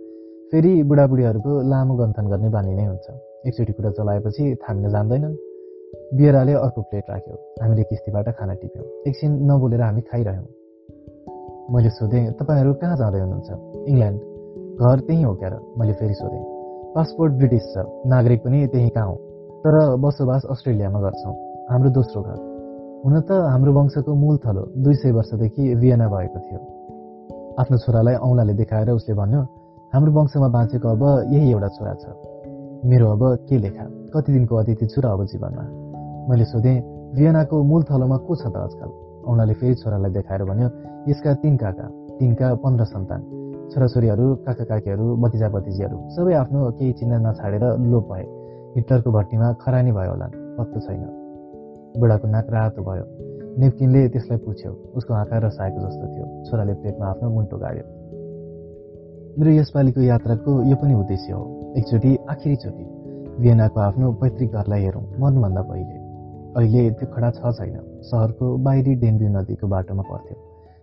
फेरि 0.51 0.84
बुढाबुढीहरूको 0.84 1.61
लामो 1.61 1.95
गन्थन 1.95 2.26
गर्ने 2.27 2.49
बानी 2.49 2.73
नै 2.73 2.85
हुन्छ। 2.85 3.07
एकचोटि 3.47 3.73
कुरा 3.73 3.89
चलाएपछि 3.89 4.55
थामिन 4.55 4.89
जान्दैनन्। 4.89 5.35
बियराले 6.17 6.53
अर्को 6.53 6.81
प्लेट 6.81 7.05
राख्यो। 7.09 7.35
हामीले 7.61 7.84
किस्तीबाट 7.84 8.30
खाना 8.30 8.53
टिप्यौँ। 8.53 8.85
एकछिन 9.07 9.31
नबोलेर 9.51 9.81
हामी 9.81 10.01
खाइरह्यौँ। 10.01 10.47
मैले 11.73 11.89
सोधेँ 11.89 12.31
तपाईँहरू 12.31 12.73
कहाँ 12.73 12.97
जाँदै 12.97 13.19
हुनुहुन्छ? 13.19 13.49
इङ्ल्यान्ड। 13.88 14.19
घर 14.81 14.99
त्यहीँ 14.99 15.23
हो 15.23 15.34
क्यार। 15.34 15.53
मैले 15.77 15.93
फेरि 15.93 16.13
सोधेँ 16.13 16.41
पासपोर्ट 16.95 17.34
ब्रिटिस 17.34 17.63
छ। 17.73 17.85
नागरिक 18.05 18.39
पनि 18.43 18.67
त्यहीँ 18.67 18.89
कहाँ 18.89 19.07
हो? 19.07 19.15
तर 19.63 19.95
बसोबास 19.95 20.45
अस्ट्रेलियामा 20.49 20.99
गर्छौँ। 20.99 21.35
हाम्रो 21.69 21.89
दोस्रो 21.89 22.21
घर। 22.21 22.38
हुन 23.05 23.21
त 23.21 23.31
हाम्रो 23.31 23.73
वंशको 23.73 24.15
मूल 24.15 24.38
थलो। 24.38 24.63
दुई 24.84 24.93
सय 24.93 25.11
वर्षदेखि 25.11 25.76
भियना 25.76 26.07
भएको 26.09 26.39
थियो। 26.39 26.59
आफ्नो 27.59 27.77
छोरालाई 27.77 28.15
औँलाले 28.15 28.53
देखाएर 28.53 28.89
उसले 28.89 29.15
भन्यो 29.15 29.59
हाम्रो 29.94 30.11
वंशमा 30.14 30.48
बाँचेको 30.48 30.88
अब 30.88 31.34
यही 31.34 31.52
एउटा 31.52 31.68
छोरा 31.68 31.94
छ। 31.94 32.14
मेरो 32.86 33.06
अब 33.10 33.22
के 33.49 33.57
लेखा? 33.57 33.86
कति 34.14 34.32
दिनको 34.32 34.56
अतिथि 34.56 34.86
छु 34.86 35.02
र 35.02 35.06
अब 35.06 35.26
जीवनमा? 35.26 35.64
मैले 36.30 36.45
सोधेँ 36.45 36.78
भियनाको 37.18 37.64
मूल 37.64 37.84
थलोमा 37.84 38.18
को 38.18 38.36
छ 38.36 38.53
त 38.53 38.56
आजकल? 38.56 38.90
औँलाले 39.26 39.53
फेरि 39.53 39.76
छोरालाई 39.76 40.11
देखाएर 40.14 40.44
भन्यो 40.45 40.70
यसका 41.10 41.34
तिन 41.41 41.57
काका 41.57 41.88
तिनका 42.22 42.53
पन्ध्र 42.61 42.86
सन्तान। 42.86 43.22
छोराछोरीहरू 43.74 44.26
काका 44.45 44.64
काकीहरू 44.70 45.06
भतिजा 45.26 45.49
भतिजीहरू 45.49 45.98
सबै 46.14 46.34
आफ्नो 46.38 46.60
केही 46.78 46.94
चिन्ह 46.94 47.18
नछाडेर 47.26 47.66
लोप 47.90 48.06
भए। 48.14 48.26
हिटलरको 48.78 49.10
भट्टीमा 49.11 49.53
खरानी 49.66 49.91
भयो 49.91 50.11
होला 50.14 50.28
पत्तो 50.57 50.80
छैन। 50.86 51.02
बुढाको 51.98 52.28
नाक 52.30 52.48
रातो 52.53 52.82
भयो। 52.86 53.06
नेप्किनले 53.57 54.07
त्यसलाई 54.14 54.38
पुछ्यो। 54.45 54.72
उसको 54.98 55.14
आँखा 55.14 55.38
रसाएको 55.49 55.80
जस्तो 55.82 56.06
थियो। 56.14 56.26
छोराले 56.45 56.74
प्लेटमा 56.74 57.06
आफ्नो 57.10 57.30
मुन्टो 57.30 57.57
गाड्यो। 57.57 57.98
मेरो 59.38 59.51
यसपालिको 59.51 60.01
यात्राको 60.01 60.51
यो 60.69 60.76
पनि 60.76 60.93
उद्देश्य 60.93 61.34
हो। 61.34 61.43
एकचोटि 61.77 62.11
आखिरीचोटि 62.30 62.84
भियनाको 63.41 63.80
आफ्नो 63.80 64.11
पैतृक 64.22 64.49
घरलाई 64.51 64.81
हेरौँ 64.81 65.03
मर्नुभन्दा 65.22 65.61
पहिले। 65.61 65.97
अहिले 66.57 66.81
त्यो 66.97 67.07
खडा 67.14 67.30
छ 67.38 67.51
छैन। 67.57 67.77
सहरको 68.10 68.45
बाहिरी 68.65 68.95
डेनभ्यू 68.95 69.30
नदीको 69.30 69.68
बाटोमा 69.68 70.03
पर्थ्यो। 70.10 70.35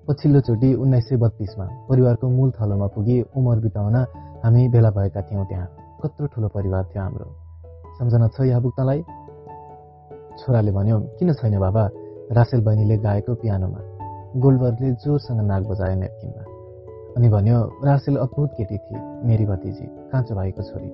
पछिल्लोचोटि 0.07 0.69
उन्नाइस 0.75 1.09
सय 1.09 1.17
बत्तिसमा 1.17 1.67
परिवारको 1.91 2.29
मूल 2.31 2.51
थलोमा 2.55 2.87
पुगी 2.95 3.17
उमर 3.37 3.59
बिताउन 3.67 3.97
हामी 4.45 4.69
भेला 4.69 4.91
भएका 4.91 5.21
थियौँ 5.27 5.45
त्यहाँ। 5.47 5.69
कत्रो 6.03 6.27
ठुलो 6.27 6.49
परिवार 6.55 6.85
थियो 6.95 7.03
हाम्रो। 7.03 7.27
सम्झना 7.99 8.29
छ 8.29 8.47
यहाँ 8.47 8.63
पुग्नलाई 8.63 9.03
छोराले 10.39 10.73
भन्यो 10.73 10.99
किन 11.19 11.33
छैन 11.35 11.59
बाबा? 11.59 11.85
रासेल 12.31 12.61
बहिनीले 12.63 12.97
गाएको 13.03 13.35
पियानोमा। 13.43 13.81
गोल्डबर्गले 14.39 14.91
जोरसँग 15.03 15.41
नाक 15.51 15.63
बजायो 15.67 15.97
नेपकिनमा। 15.99 16.43
अनि 17.17 17.29
भन्यो 17.29 17.59
रासेल 17.85 18.17
अद्भुत 18.17 18.51
केटी 18.57 18.77
थिए 18.77 18.99
मेरी 19.25 19.45
भतिजी। 19.47 19.87
काँचो 20.13 20.35
भाइको 20.35 20.63
छोरी। 20.63 20.89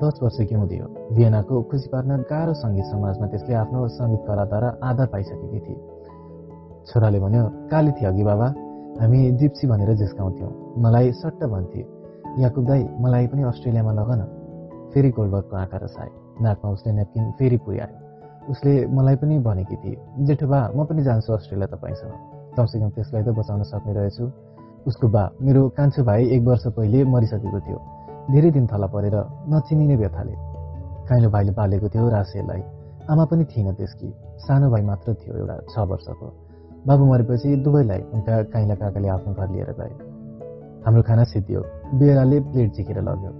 दस 0.00 0.20
वर्ष 0.22 0.36
के 0.48 0.54
हुँदै 0.54 0.76
हो। 0.76 0.88
भियनाको 1.12 1.62
खुसी 1.68 1.88
पार्न 1.92 2.24
गाह्रो 2.30 2.54
सङ्गीत 2.54 2.84
समाजमा 2.84 3.26
त्यसले 3.26 3.54
आफ्नो 3.54 3.88
सङ्गीत 3.96 4.22
कलाद्वारा 4.28 4.68
आधार 4.88 5.06
पाइसकेकी 5.12 5.60
थिए। 5.60 5.78
छोराले 6.88 7.20
भन्यो 7.20 7.44
काली 7.68 7.92
थियो 7.92 8.08
अघि 8.10 8.24
बाबा। 8.24 8.48
हामी 9.00 9.20
जिप्सी 9.36 9.66
भनेर 9.68 9.94
झिस्काउँथ्यौँ। 9.94 10.52
मलाई 10.80 11.12
सट्ट 11.12 11.44
भन्थे। 11.44 11.84
याकुब 12.40 12.64
दाई 12.64 12.88
मलाई 13.04 13.26
पनि 13.28 13.42
अस्ट्रेलियामा 13.52 13.92
लग 13.92 14.10
न 14.16 14.24
फेरि 14.94 15.10
गोल्डबर्गको 15.10 15.56
आँखा 15.56 15.78
रसाए 15.84 16.10
नाकमा 16.42 16.70
उसले 16.72 16.92
नेपकिन 16.96 17.30
फेरि 17.38 17.56
पुर्यायो 17.64 18.50
उसले 18.50 18.72
मलाई 18.96 19.16
पनि 19.20 19.38
भनेकी 19.44 19.76
थिए 19.76 19.96
जेठो 20.26 20.46
बा 20.48 20.60
म 20.76 20.84
पनि 20.88 21.02
जान्छु 21.04 21.32
अस्ट्रेलिया 21.32 21.68
तपाईँसँग। 21.76 22.12
कमसेकम 22.56 22.88
त्यसलाई 22.96 23.22
त 23.22 23.28
बचाउन 23.36 23.62
सक्ने 23.68 23.92
रहेछु। 23.92 24.47
उसको 24.86 25.08
बा 25.08 25.30
मेरो 25.42 25.68
कान्छो 25.68 26.04
भाइ 26.04 26.28
एक 26.30 26.42
वर्ष 26.44 26.66
पहिले 26.66 27.04
मरिसकेको 27.04 27.60
थियो। 27.60 27.78
धेरै 28.32 28.50
दिन 28.50 28.66
थला 28.66 28.86
परेर 28.86 29.14
नचिनिने 29.52 29.96
व्यथाले। 29.96 30.34
काइलो 31.08 31.30
भाइले 31.30 31.52
पालेको 31.52 31.88
थियो 31.88 32.08
रासेलाई 32.08 32.62
आमा 33.10 33.24
पनि 33.24 33.44
थिएन 33.44 33.72
त्यसकी। 33.74 34.14
सानो 34.38 34.70
भाइ 34.70 34.82
मात्र 34.82 35.14
थियो 35.14 35.36
एउटा 35.38 35.56
छ 35.72 35.78
वर्षको। 35.78 36.26
बाबु 36.86 37.04
मरेपछि 37.04 37.56
दुवैलाई 37.56 38.00
उनका 38.14 38.42
काइला 38.42 38.74
काकाले 38.74 39.08
आफ्नो 39.08 39.34
घर 39.34 39.50
लिएर 39.50 39.72
गए। 39.80 39.92
हाम्रो 40.86 41.02
खाना 41.02 41.24
सिद्धियो 41.24 41.62
बिहेराले 41.94 42.40
प्लेट 42.40 42.74
झिकेर 42.74 43.00
लग्यो। 43.02 43.32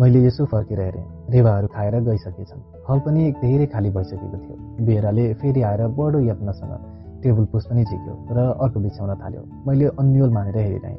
मैले 0.00 0.24
यसो 0.26 0.44
फर्केर 0.44 0.80
हेरेँ। 0.80 1.04
रेवाहरू 1.30 1.66
खाएर 1.66 2.00
गइसकेछन्। 2.00 2.60
हल 2.90 2.98
पनि 2.98 3.32
धेरै 3.42 3.66
खाली 3.66 3.90
भइसकेको 3.90 4.38
थियो। 4.38 4.84
बेहराले 4.86 5.32
फेरि 5.34 5.62
आएर 5.62 5.86
बडो 5.86 6.20
यत्नसँग 6.20 6.93
टेबल 7.24 7.44
पुस 7.52 7.66
पनि 7.66 7.82
झिक्यो 7.84 8.14
र 8.36 8.38
अर्को 8.62 8.78
बिछ्याउन 8.84 9.10
थाल्यो। 9.20 9.42
मैले 9.66 9.86
अन्यल 10.00 10.30
मानेर 10.36 10.56
हेरिरहेँ। 10.56 10.98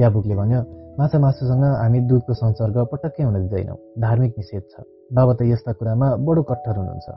याबुकले 0.00 0.34
भन्यो 0.40 0.60
माछा 0.98 1.18
मासुसँग 1.18 1.64
हामी 1.82 1.98
दुधको 2.10 2.32
संसर्ग 2.34 2.76
पटक्कै 2.92 3.22
हुन 3.22 3.34
दिँदैनौँ। 3.34 3.76
धार्मिक 4.02 4.32
निषेध 4.38 4.62
छ। 4.72 4.82
बाबा 5.14 5.32
त 5.38 5.40
यस्ता 5.46 5.72
कुरामा 5.78 6.08
बडो 6.26 6.42
कट्टर 6.50 6.76
हुनुहुन्छ। 6.78 7.08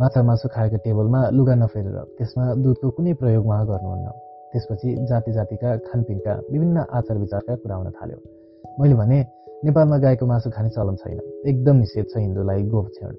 माछा 0.00 0.22
मासु 0.22 0.48
खाएको 0.54 0.76
टेबलमा 0.84 1.20
लुगा 1.36 1.54
नफेरेर 1.62 1.96
त्यसमा 2.18 2.44
दुधको 2.62 2.90
कुनै 2.96 3.12
प्रयोग 3.20 3.46
उहाँ 3.46 3.66
गर्नुहुन्न। 3.66 4.08
त्यसपछि 4.52 4.88
जाति 5.08 5.32
जातिका 5.32 5.76
खानपिनका 5.86 6.32
विभिन्न 6.52 6.78
आचार 6.90 7.16
विचारका 7.18 7.54
कुरा 7.62 7.74
हुन 7.76 7.90
थाल्यो। 7.98 8.18
मैले 8.80 8.94
भने 9.00 9.18
नेपालमा 9.64 9.96
गाईको 10.04 10.26
मासु 10.26 10.50
खाने 10.50 10.68
चलन 10.74 10.96
छैन। 11.02 11.18
एकदम 11.46 11.76
निषेध 11.76 12.06
छ 12.10 12.14
हिन्दूलाई 12.18 12.62
गोपछेड 12.66 13.14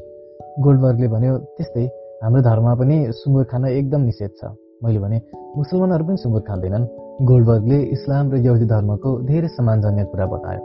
गोल्डबर्गले 0.64 1.07
भन्यो 1.07 1.38
त्यस्तै 1.56 1.85
हाम्रो 2.23 2.41
धर्ममा 2.41 2.73
पनि 2.76 2.98
सुँगुर 3.19 3.43
खान 3.52 3.65
एकदम 3.65 4.02
निषेध 4.10 4.31
छ। 4.39 4.52
मैले 4.81 4.99
भने 4.99 5.17
मुसलमानहरू 5.57 6.03
पनि 6.05 6.17
सुँगुर 6.17 6.41
खाँदैनन्। 6.41 6.85
गोल्डबर्गले 7.21 7.79
इस्लाम 7.95 8.31
र 8.31 8.35
यहुदी 8.41 8.65
धर्मको 8.65 9.09
धेरै 9.29 9.47
समानजन्य 9.47 10.03
कुरा 10.11 10.25
बतायो। 10.25 10.61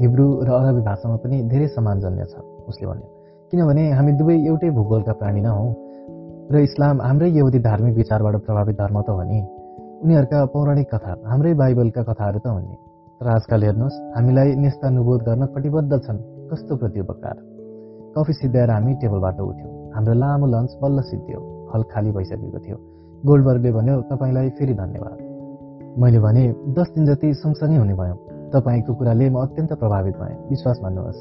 हिब्रू 0.00 0.26
र 0.44 0.50
अरबी 0.52 0.82
भाषामा 0.84 1.16
पनि 1.24 1.36
धेरै 1.48 1.68
समानजन्य 1.72 2.24
छ 2.28 2.44
उसले 2.68 2.86
भन्यो। 2.86 3.08
किनभने 3.52 3.84
हामी 3.96 4.12
दुवै 4.20 4.36
एउटै 4.44 4.70
भूगोलका 4.76 5.12
प्राणी 5.20 5.40
न 5.40 5.48
र 6.52 6.60
इस्लाम 6.60 7.00
हाम्रै 7.00 7.28
यहुदी 7.30 7.58
धार्मिक 7.64 7.94
विचारबाट 7.96 8.34
प्रभावित 8.44 8.76
धर्म 8.76 9.00
त 9.00 9.08
हो 9.08 9.22
नि। 9.24 9.40
उनीहरूका 10.04 10.38
पौराणिक 10.52 10.88
कथा 10.92 11.12
हाम्रै 11.24 11.52
बाइबलका 11.60 12.02
कथाहरू 12.04 12.38
त 12.44 12.46
हुन् 12.46 12.68
नि। 12.68 12.76
तर 13.16 13.26
आजकल 13.32 13.60
हेर्नुहोस् 13.64 14.00
हामीलाई 14.16 14.48
नेस्तानुबोध 14.60 15.20
गर्न 15.24 15.42
कटिबद्ध 15.54 15.92
छन्। 16.04 16.18
कस्तो 16.52 16.76
प्रतिपकार 16.76 17.36
कफी 18.16 18.32
सिद्ध्याएर 18.40 18.70
हामी 18.70 18.92
टेबलबाट 19.00 19.40
उठ्यौँ। 19.40 19.70
हाम्रो 19.94 20.14
लामो 20.20 20.46
लन्च 20.54 20.70
बल्ल 20.82 20.98
सिद्धियो। 21.10 21.40
हल 21.72 21.82
खाली 21.92 22.10
भइसकेको 22.12 22.58
थियो। 22.66 22.76
गोल्डबर्गले 23.26 23.70
भन्यो 23.72 24.00
तपाईँलाई 24.00 24.48
फेरि 24.50 24.74
धन्यवाद। 24.74 25.18
मैले 25.98 26.18
भने 26.20 26.44
दस 26.76 26.88
दिन 26.94 27.06
जति 27.06 27.32
सँगसँगै 27.34 27.76
हुने 27.76 27.94
भयौँ। 27.94 28.16
तपाईँको 28.52 28.94
कुराले 28.94 29.30
म 29.30 29.36
अत्यन्त 29.40 29.72
प्रभावित 29.72 30.14
भएँ। 30.14 30.36
विश्वास 30.50 30.78
भन्नुहोस्। 30.84 31.20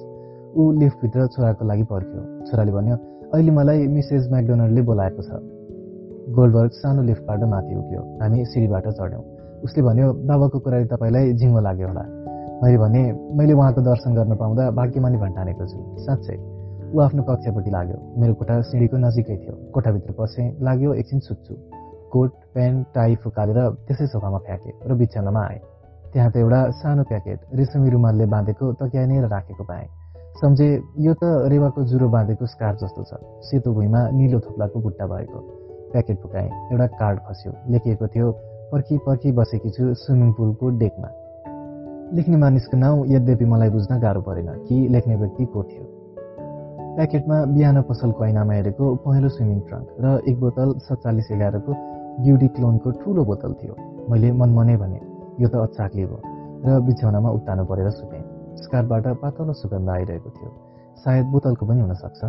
ऊ 0.58 0.72
लिफ्टभित्र 0.72 1.28
छोराको 1.28 1.66
लागि 1.66 1.84
पर्ख्यो। 1.84 2.22
छोराले 2.46 2.72
भन्यो 2.72 2.96
अहिले 3.34 3.52
मलाई 3.52 3.88
मिसेस 3.88 4.28
म्याकडोनल्डले 4.32 4.82
बोलाएको 4.82 5.22
छ। 5.24 5.32
गोल्डबर्ग 6.36 6.72
सानो 6.72 7.02
लिफ्टबाट 7.02 7.40
माथि 7.40 7.76
उठ्यो। 7.76 8.02
हामी 8.20 8.46
सिँढीबाट 8.46 8.88
चढ्यौँ। 9.00 9.24
उसले 9.64 9.82
भन्यो 9.84 10.08
बाबाको 10.28 10.60
कुराले 10.60 10.86
तपाईँलाई 10.86 11.34
झिङ्गो 11.34 11.60
लाग्यो 11.60 11.88
होला। 11.88 12.04
मैले 12.64 12.78
भने 12.78 13.04
मैले 13.38 13.54
उहाँको 13.54 13.82
दर्शन 13.82 14.12
गर्न 14.16 14.36
पाउँदा 14.36 14.64
भाग्यमानी 14.72 15.18
भन्टानेको 15.18 15.64
छु। 15.72 15.80
साँच्चै 16.04 16.36
ऊ 16.92 17.00
आफ्नो 17.00 17.24
कक्षापट्टि 17.24 17.72
लाग्यो। 17.72 17.98
मेरो 18.20 18.34
कोठा 18.34 18.62
सिँढीको 18.62 18.98
नजिकै 18.98 19.36
थियो। 19.40 19.56
कोठाभित्र 19.72 20.12
पसेँ 20.20 20.46
लाग्यो 20.62 20.94
एकछिन 20.94 21.20
सुत्छु। 21.20 21.56
कोट 22.14 22.32
प्यान्ट 22.54 22.86
टाई 22.94 23.16
फुकालेर 23.22 23.60
त्यसै 23.84 24.08
सोफामा 24.08 24.40
फ्याँकेँ 24.46 24.74
र 24.84 24.96
बिछानामा 24.96 25.44
आएँ 25.44 25.60
त्यहाँ 26.14 26.32
त 26.32 26.36
एउटा 26.38 26.62
सानो 26.78 27.04
प्याकेट 27.06 27.40
रेशमी 27.56 27.90
रुमालले 27.90 28.26
बाँधेको 28.30 28.72
तकिया 28.80 29.28
राखेको 29.28 29.64
पाएँ 29.64 29.88
सम्झे 30.36 30.68
यो 31.00 31.14
त 31.14 31.24
रेवाको 31.48 31.84
जुरो 31.86 32.10
बाँधेको 32.10 32.46
स्कार्फ 32.48 32.78
जस्तो 32.80 33.04
छ 33.04 33.18
सेतो 33.46 33.74
भुइँमा 33.74 34.02
निलो 34.12 34.40
थोप्लाको 34.42 34.80
बुट्टा 34.82 35.06
भएको 35.08 35.40
प्याकेट 35.92 36.18
फुकाएँ 36.22 36.50
एउटा 36.72 36.88
कार्ड 36.96 37.20
खस्यो 37.28 37.52
लेखिएको 37.70 38.08
थियो 38.10 38.32
पर्खी 38.72 38.98
पर्खी 39.06 39.32
बसेकी 39.32 39.70
छु 39.70 39.94
स्विमिङ 39.96 40.32
पुलको 40.34 40.70
डेकमा 40.80 41.10
लेख्ने 42.14 42.38
मानिसको 42.38 42.78
नाउँ 42.78 43.06
यद्यपि 43.08 43.46
मलाई 43.46 43.70
बुझ्न 43.70 44.00
गाह्रो 44.00 44.22
परेन 44.22 44.50
कि 44.66 44.88
लेख्ने 44.90 45.16
व्यक्ति 45.16 45.46
को 45.48 45.64
थियो 45.66 45.86
प्याकेटमा 46.96 47.44
बिहान 47.54 47.82
पसलको 47.84 48.26
ऐनामा 48.26 48.54
हेरेको 48.54 48.96
पहेँलो 49.02 49.30
स्विमिङ 49.30 49.60
ट्रङ्क 49.68 49.88
र 50.00 50.18
एक 50.30 50.40
बोतल 50.40 50.74
सत्तालिस 50.86 51.32
एघारको 51.32 51.78
ब्युटी 52.20 52.48
क्लोनको 52.48 52.92
ठुलो 52.92 53.24
बोतल 53.26 53.54
थियो। 53.54 53.76
मैले 54.10 54.32
मनमनै 54.32 54.76
भने 54.78 55.00
यो 55.40 55.48
त 55.50 55.56
अचाक्ली 55.56 56.06
भयो। 56.06 56.20
र 56.66 56.80
बिछौनामा 56.80 57.30
उत्तानो 57.30 57.64
परेर 57.66 57.90
सुतेँ। 57.90 58.22
स्कार्फबाट 58.64 59.08
पातलो 59.22 59.54
सुगन्ध 59.54 59.90
आइरहेको 59.90 60.30
थियो। 60.30 60.50
सायद 61.04 61.26
बोतलको 61.26 61.66
पनि 61.66 61.82
हुनसक्छ। 61.82 62.22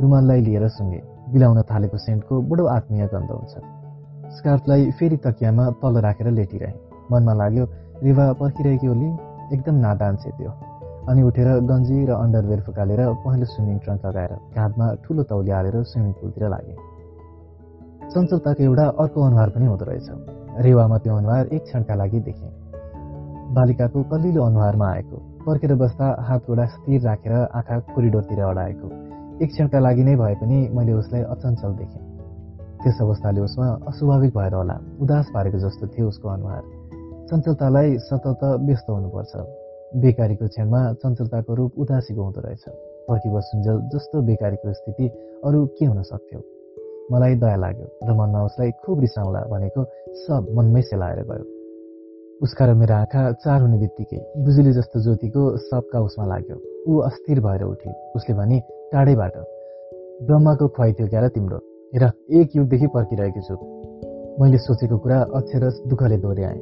रुमाललाई 0.00 0.40
लिएर 0.40 0.68
सुँगे। 0.68 1.00
बिलाउन 1.32 1.62
थालेको 1.62 1.98
सेन्टको 1.98 2.42
बडो 2.42 2.64
आत्मीय 2.66 3.06
गन्ध 3.06 3.30
हुन्छ। 3.30 3.54
स्कार्फलाई 4.36 4.90
फेरि 4.90 5.16
तकियामा 5.16 5.70
तल 5.80 5.94
राखेर 6.00 6.30
लेटिरहे। 6.30 6.72
मनमा 7.12 7.32
लाग्यो 7.34 7.64
रिवा 8.02 8.32
पर्खिरहेकी 8.32 8.88
ओली 8.88 9.08
एकदम 9.54 9.74
नादान 9.74 10.16
त्यो। 10.16 10.50
अनि 11.08 11.22
उठेर 11.22 11.48
गन्जी 11.70 12.04
र 12.06 12.10
अन्डरवेयर 12.12 12.60
फुकालेर 12.60 13.00
पहेँलो 13.24 13.46
स्विमिङ 13.46 13.78
ट्रङ्क 13.78 14.06
लगाएर 14.06 14.32
काँधमा 14.54 14.86
ठुलो 15.04 15.22
तौली 15.22 15.50
हालेर 15.50 15.82
स्विमिङ 15.82 16.12
पुलतिर 16.12 16.48
लागे। 16.48 16.74
चञ्चलताको 18.14 18.62
एउटा 18.62 18.84
अर्को 18.86 19.22
अनुहार 19.22 19.50
पनि 19.50 19.66
हुँदो 19.66 19.84
रहेछ। 19.84 20.08
रेवामा 20.64 20.98
त्यो 20.98 21.16
अनुहार 21.16 21.46
एक 21.46 21.62
क्षणका 21.62 21.94
लागि 21.94 22.20
देखेँ 22.20 22.50
बालिकाको 23.54 24.02
कलिलो 24.02 24.42
अनुहारमा 24.44 24.88
आएको। 24.88 25.16
पर्खेर 25.46 25.74
बस्दा 25.74 26.06
हात 26.20 26.40
गोडा 26.46 26.66
स्थिर 26.66 27.00
राखेर 27.00 27.32
आँखा 27.32 27.78
कोरिडोरतिर 27.78 28.40
अडाएको। 28.40 28.86
एक 29.44 29.50
क्षणका 29.50 29.78
लागि 29.78 30.04
नै 30.04 30.16
भए 30.16 30.34
पनि 30.34 30.68
मैले 30.76 30.92
उसलाई 30.92 31.22
अचञ्चल 31.22 31.72
देखेँ। 31.74 32.02
त्यस 32.82 32.98
अवस्थाले 33.00 33.40
उसमा 33.40 33.66
अस्वाभाविक 33.88 34.30
भएर 34.38 34.54
होला। 34.54 34.78
उदास 35.00 35.26
पारेको 35.34 35.58
जस्तो 35.58 35.86
थियो 35.86 36.08
उसको 36.08 36.28
अनुहार। 36.28 36.62
चञ्चलतालाई 37.30 37.98
सतत 37.98 38.42
व्यस्त 38.44 38.90
हुनुपर्छ। 38.90 39.32
बेकारीको 39.96 40.48
क्षणमा 40.48 40.92
चञ्चलताको 40.92 41.54
रूप 41.54 41.72
उदासीको 41.78 42.22
हुँदो 42.22 42.40
रहेछ। 42.40 42.64
पर्खी 43.08 43.28
बसुन्जेल 43.28 43.76
जस्तो 43.94 44.22
बेकारीको 44.22 44.72
स्थिति 44.72 45.08
अरू 45.44 45.66
के 45.66 45.86
हुन 45.86 46.02
सक्थ्यो? 46.02 46.53
मलाई 47.12 47.34
दया 47.34 47.56
लाग्यो। 47.56 47.86
र 48.04 48.12
मनमा 48.12 48.44
उसलाई 48.44 48.70
खुब 48.70 49.00
रिसाउँला 49.00 49.40
भनेको 49.50 49.84
सब 50.24 50.46
मनमै 50.56 50.82
सेलाएर 50.82 51.20
गयो। 51.22 51.44
उसका 52.42 52.66
र 52.66 52.74
मेरो 52.74 52.94
आँखा 52.94 53.32
चार 53.32 53.60
हुने 53.60 53.78
बित्तिकै 53.78 54.20
बिजुली 54.44 54.72
जस्तो 54.72 55.02
ज्योतिको 55.02 55.56
सबका 55.56 56.00
उसमा 56.00 56.26
लाग्यो। 56.26 56.56
ऊ 56.88 56.98
अस्थिर 56.98 57.40
भएर 57.40 57.62
उठी 57.62 57.90
उसले 58.16 58.34
भने 58.34 58.60
टाढैबाट। 58.92 59.36
ब्रह्माको 60.22 60.68
खुवाइ 60.68 60.92
थियो 60.92 61.06
क्या 61.08 61.28
तिम्रो। 61.28 61.58
हेर 61.92 62.04
एक 62.30 62.56
युगदेखि 62.56 62.86
पर्खिरहेको 62.86 63.40
छु। 63.40 63.54
मैले 64.40 64.58
सोचेको 64.58 64.98
कुरा 64.98 65.18
अक्षरस 65.20 65.82
दुःखले 65.86 66.16
दोहोऱ्याएँ। 66.16 66.60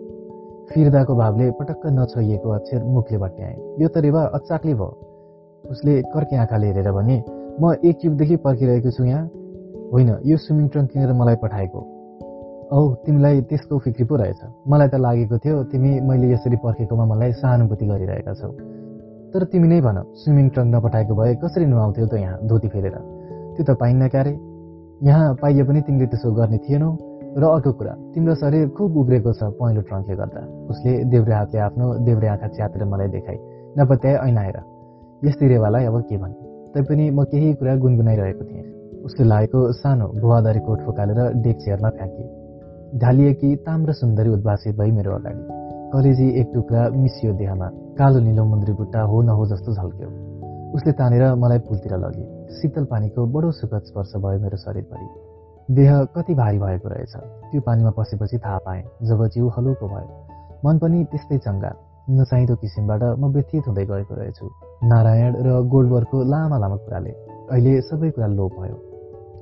फिर्दाको 0.71 1.15
भावले 1.15 1.51
पटक्क 1.51 1.87
नछोइएको 1.87 2.49
अक्षर 2.51 2.83
मुखले 2.85 3.19
भट्ट्याएँ। 3.19 3.57
यो 3.83 3.89
त 3.89 3.97
रेवा 3.99 4.23
अचाक्लै 4.37 4.75
भयो। 4.75 4.91
उसले 5.65 6.03
कर्के 6.03 6.37
आँखाले 6.37 6.67
हेरेर 6.67 6.91
भने 6.93 7.17
म 7.61 7.75
एक 7.85 8.05
युगदेखि 8.05 8.37
पर्खिरहेको 8.37 8.91
छु 8.91 9.05
यहाँ। 9.05 9.42
होइन 9.93 10.11
यो 10.25 10.37
स्विमिङ 10.37 10.69
ट्रङ्क 10.73 10.91
किनेर 10.91 11.13
मलाई 11.13 11.37
पठाएको। 11.43 11.81
औ 12.73 12.79
तिमीलाई 13.05 13.41
त्यसको 13.49 13.79
फिक्री 13.85 14.05
पो 14.09 14.17
रहेछ। 14.17 14.41
मलाई 14.65 14.89
त 14.89 14.95
लागेको 15.05 15.39
थियो 15.39 15.57
तिमी 15.73 15.91
मैले 16.09 16.33
यसरी 16.33 16.57
पर्खेकोमा 16.65 17.05
मलाई 17.13 17.33
सहानुभूति 17.41 17.87
गरिरहेका 17.87 18.33
छौ। 18.41 18.49
तर 19.33 19.45
तिमी 19.53 19.69
नै 19.69 19.81
भन 19.85 19.99
स्विमिङ 20.23 20.49
ट्रङ्क 20.49 20.75
नपठाएको 20.75 21.15
भए 21.15 21.35
कसरी 21.45 21.67
नुहाउँथ्यौ 21.67 22.07
त 22.09 22.15
यहाँ 22.25 22.39
धोती 22.49 22.69
फेरेर 22.73 22.97
त्यो 23.55 23.63
त 23.69 23.77
पाइन्न 23.77 24.09
क्यारे। 24.09 24.33
यहाँ 25.09 25.35
पाइए 25.43 25.63
पनि 25.69 25.81
तिमीले 25.85 26.07
त्यसो 26.09 26.33
गर्ने 26.41 26.59
थिएनौ। 26.65 26.91
र 27.33 27.45
अर्को 27.49 27.73
कुरा 27.77 27.93
तिम्रो 28.13 28.35
शरीर 28.41 28.69
खुब 28.77 28.97
उग्रेको 28.97 29.33
छ 29.33 29.53
पहेँलो 29.61 29.83
ट्रङ्कले 29.89 30.17
गर्दा। 30.17 30.41
उसले 30.73 30.93
देब्रे 31.13 31.35
हातले 31.35 31.61
आफ्नो 31.69 31.87
देब्रे 32.09 32.29
आँखा 32.29 32.49
च्यातेर 32.57 32.85
मलाई 32.89 33.09
देखाए। 33.17 33.39
नपत्याए 33.79 34.17
ऐनाएर 34.29 34.59
यस्तै 35.29 35.49
रेवालाई 35.49 35.85
अब 35.85 35.97
के 36.09 36.17
भन्ने 36.17 36.45
तैपनि 36.75 37.05
म 37.11 37.25
केही 37.33 37.55
कुरा 37.61 37.77
गुनगुनाइरहेको 37.77 38.45
थिएँ। 38.45 38.65
उसले 39.05 39.25
लागेको 39.25 39.61
सानो 39.73 40.07
भुवादारी 40.21 40.61
कोट 40.61 40.81
फुकालेर 40.87 41.21
डेक 41.43 41.57
चेयरमा 41.59 41.91
फ्याँके 41.91 42.99
ढालिएकी 42.99 43.55
ताम्र 43.67 43.93
सुन्दरी 43.93 44.31
उद्भासित 44.31 44.77
भई 44.79 44.91
मेरो 44.91 45.15
अगाडि। 45.15 45.43
कलेजी 45.93 46.29
एक 46.41 46.51
टुक्रा 46.55 46.89
मिसियो 46.97 47.33
देहमा 47.33 47.69
कालो 47.99 48.21
निलो 48.21 48.45
मुन्द्री 48.45 48.73
बुट्टा 48.73 49.01
हो 49.03 49.23
नहो 49.23 49.47
जस्तो 49.47 49.75
झल्क्यो। 49.75 50.09
उसले 50.77 50.93
तानेर 50.93 51.25
मलाई 51.35 51.59
पुलतिर 51.59 51.97
लगे 51.97 52.25
शीतल 52.57 52.85
पानीको 52.85 53.27
बडो 53.27 53.51
सुखद 53.53 53.83
स्पर्श 53.89 54.13
भयो 54.17 54.41
मेरो 54.41 54.57
शरीरभरि। 54.57 55.75
देह 55.75 56.05
कति 56.15 56.35
भारी 56.35 56.59
भएको 56.59 56.89
रहेछ। 56.89 57.17
त्यो 57.51 57.61
पानीमा 57.67 57.91
पसेपछि 57.99 58.39
थाहा 58.39 58.59
पाएँ 58.67 58.83
जब 59.09 59.27
जिउ 59.35 59.49
हलुको 59.49 59.89
भयो। 59.89 60.09
मन 60.65 60.79
पनि 60.79 61.05
त्यस्तै 61.11 61.39
चङ्गा। 61.39 61.73
नचाहिँदो 62.11 62.55
किसिमबाट 62.63 63.03
म 63.19 63.33
व्यथित 63.35 63.69
हुँदै 63.69 63.85
गएको 63.87 64.15
रहेछु। 64.15 64.47
नारायण 64.85 65.33
र 65.47 65.61
गोल्डबर्गको 65.75 66.23
लामा 66.31 66.57
लामा 66.59 66.77
कुराले। 66.77 67.13
अहिले 67.53 67.81
सबै 67.83 68.11
कुरा 68.11 68.27
लोप 68.39 68.53
भयो। 68.61 68.92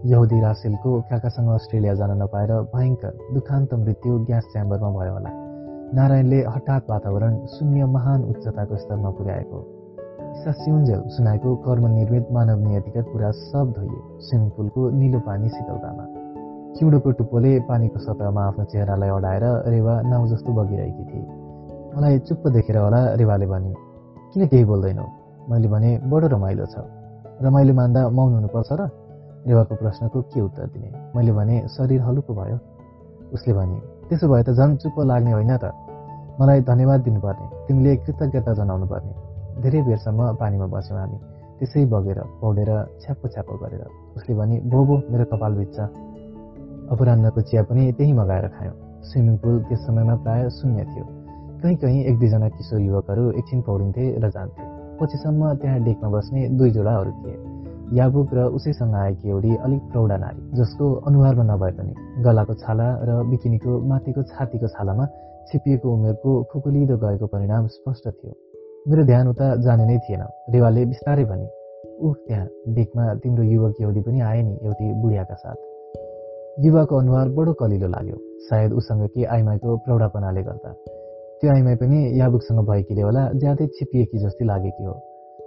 यहुदी 0.04 0.40
रासेलको 0.40 0.90
काकासँग 1.00 1.48
अस्ट्रेलिया 1.54 1.94
जान 1.94 2.10
नपाएर 2.22 2.52
भयङ्कर 2.72 3.12
दुखान्त 3.34 3.74
मृत्यु 3.74 4.12
ग्यास 4.24 4.44
च्याम्बरमा 4.52 4.90
भयो 4.90 5.12
होला। 5.12 5.30
नारायणले 5.94 6.38
हठात 6.44 6.82
वातावरण 6.90 7.34
शून्य 7.46 7.84
महान 7.84 8.22
उच्चताको 8.24 8.76
स्तरमा 8.76 9.10
पुर्याएको। 9.10 9.58
ईसा 10.30 10.52
सुनाएको 11.16 11.54
कर्म 11.56 11.86
निर्मित 11.86 12.32
मानव 12.32 12.58
नियतिका 12.68 13.02
कुरा 13.12 13.30
सब 13.30 13.72
धोइए 13.76 14.00
स्विमिङ 14.24 14.48
पुलको 14.56 14.90
निलो 14.90 15.18
पानी 15.20 15.48
शीतलतामा। 15.48 16.04
चिउडोको 16.78 17.10
टुप्पोले 17.10 17.52
पानीको 17.68 17.98
सतहमा 17.98 18.42
आफ्नो 18.46 18.64
चेहरालाई 18.64 19.10
अडाएर 19.10 19.44
रेवा 19.68 20.00
नाउ 20.00 20.26
जस्तो 20.26 20.50
बगिरहेकी 20.52 21.04
थिए। 21.10 21.26
मलाई 21.92 22.18
चुप्प 22.24 22.48
देखेर 22.56 22.76
होला 22.76 23.00
रेवाले 23.20 23.46
भने 23.46 23.74
किन 24.32 24.46
केही 24.46 24.64
बोल्दैनौ? 24.64 25.06
मैले 25.50 25.68
भने 25.68 25.90
बडो 26.08 26.26
रमाइलो 26.26 26.66
छ। 26.72 26.88
रमाइलो 27.44 27.74
मान्दा 27.74 28.08
मौन 28.08 28.32
हुनुपर्छ 28.34 28.72
र 28.72 28.88
रेवाको 29.46 29.74
प्रश्नको 29.74 30.20
के 30.22 30.40
उत्तर 30.40 30.66
दिने? 30.66 30.90
मैले 31.16 31.32
भने 31.32 31.68
शरीर 31.68 32.00
हलुको 32.00 32.34
भयो। 32.34 32.58
उसले 33.32 33.54
भने 33.54 33.80
त्यसो 34.08 34.28
भए 34.28 34.42
त 34.42 34.50
झन् 34.50 34.76
चुप्प 34.76 35.00
लाग्ने 35.00 35.32
होइन 35.32 35.56
त। 35.56 35.72
मलाई 36.40 36.60
धन्यवाद 36.60 37.00
दिनुपर्ने। 37.00 37.66
तिमीले 37.66 37.96
कृतज्ञता 37.96 38.52
जनाउनु 38.54 38.86
पर्ने 38.86 39.12
धेरै 39.62 39.82
बेरसम्म 39.82 40.36
पानीमा 40.40 40.66
बस्यौँ 40.66 40.98
हामी। 41.00 41.18
त्यसै 41.58 41.84
बगेर 41.86 42.20
पौडेर 42.40 42.70
छ्याप्पो 43.00 43.28
छ्याप्पो 43.28 43.56
गरेर। 43.56 43.82
उसले 44.16 44.34
भने 44.34 44.60
भो 44.60 44.84
भो 44.84 44.96
मेरो 45.10 45.24
कपाल 45.24 45.52
बिच्छ। 45.54 45.78
अपरान्नको 46.90 47.40
चिया 47.40 47.62
पनि 47.62 47.92
त्यही 47.92 48.12
मगाएर 48.12 48.48
खायौँ। 48.48 48.76
स्विमिङ 49.02 49.36
पुल 49.36 49.62
त्यस 49.68 49.86
समयमा 49.86 50.14
प्राय 50.14 50.50
शून्य 50.50 50.84
थियो। 50.84 51.04
कहीँ 51.62 51.76
कहीँ 51.76 52.04
एक 52.04 52.18
दुईजना 52.18 52.48
किशोर 52.48 52.80
युवकहरू 52.80 53.30
एकछिन 53.30 53.60
पौडिन्थे 53.62 54.04
र 54.20 54.30
जान्थे। 54.30 54.62
पछिसम्म 55.00 55.54
त्यहाँ 55.54 55.80
डेकमा 55.80 56.08
बस्ने 56.10 56.48
दुई 56.48 56.70
जोडाहरू 56.70 57.10
थिए। 57.10 57.49
याबुक 57.92 58.34
र 58.34 58.44
उसैसँग 58.56 58.94
आएकी 58.94 59.28
एउटी 59.28 59.56
अलिक 59.56 59.82
प्रौढा 59.92 60.16
नारी 60.16 60.42
जसको 60.58 60.92
अनुहारमा 61.08 61.44
नभए 61.44 61.70
पनि 61.78 62.22
गलाको 62.22 62.54
छाला 62.54 62.86
र 63.08 63.22
बिकिनीको 63.30 63.70
माथिको 63.90 64.22
छातीको 64.22 64.68
छालामा 64.68 65.06
छिपिएको 65.48 65.92
उमेरको 65.92 66.42
खुकुलिदो 66.52 66.96
गएको 66.96 67.26
परिणाम 67.26 67.66
स्पष्ट 67.66 68.08
थियो। 68.08 68.32
मेरो 68.88 69.04
ध्यान 69.04 69.28
उता 69.28 69.46
जाने 69.56 69.84
नै 69.86 69.98
थिएन। 69.98 70.22
रेवाले 70.50 70.84
बिस्तारै 70.84 71.24
भने 71.24 71.46
उह 72.00 72.14
त्यहाँ 72.28 72.46
डेकमा 72.74 73.14
तिम्रो 73.14 73.42
युवक 73.42 73.74
यहुदी 73.80 74.00
पनि 74.00 74.20
आए 74.20 74.42
नि 74.42 74.54
एउटी 74.62 74.92
बुढियाका 75.02 75.34
साथ। 75.34 75.58
युवाको 76.64 76.96
अनुहार 76.96 77.28
बडो 77.28 77.52
कलिलो 77.52 77.88
लाग्यो। 77.88 78.16
सायद 78.46 78.72
उसँग 78.72 79.06
के 79.08 79.24
आइमाईको 79.24 79.76
प्रौढापनाले 79.76 80.42
गर्दा। 80.42 80.72
त्यो 81.40 81.50
आइमाई 81.52 81.74
पनि 81.74 81.98
याबुकसँग 82.20 82.60
भएकीले 82.70 83.02
होला 83.02 83.22
ज्यादै 83.32 83.66
छिपिएकी 83.66 84.18
जस्तै 84.18 84.44
लागेकी 84.44 84.84
हो। 84.84 84.94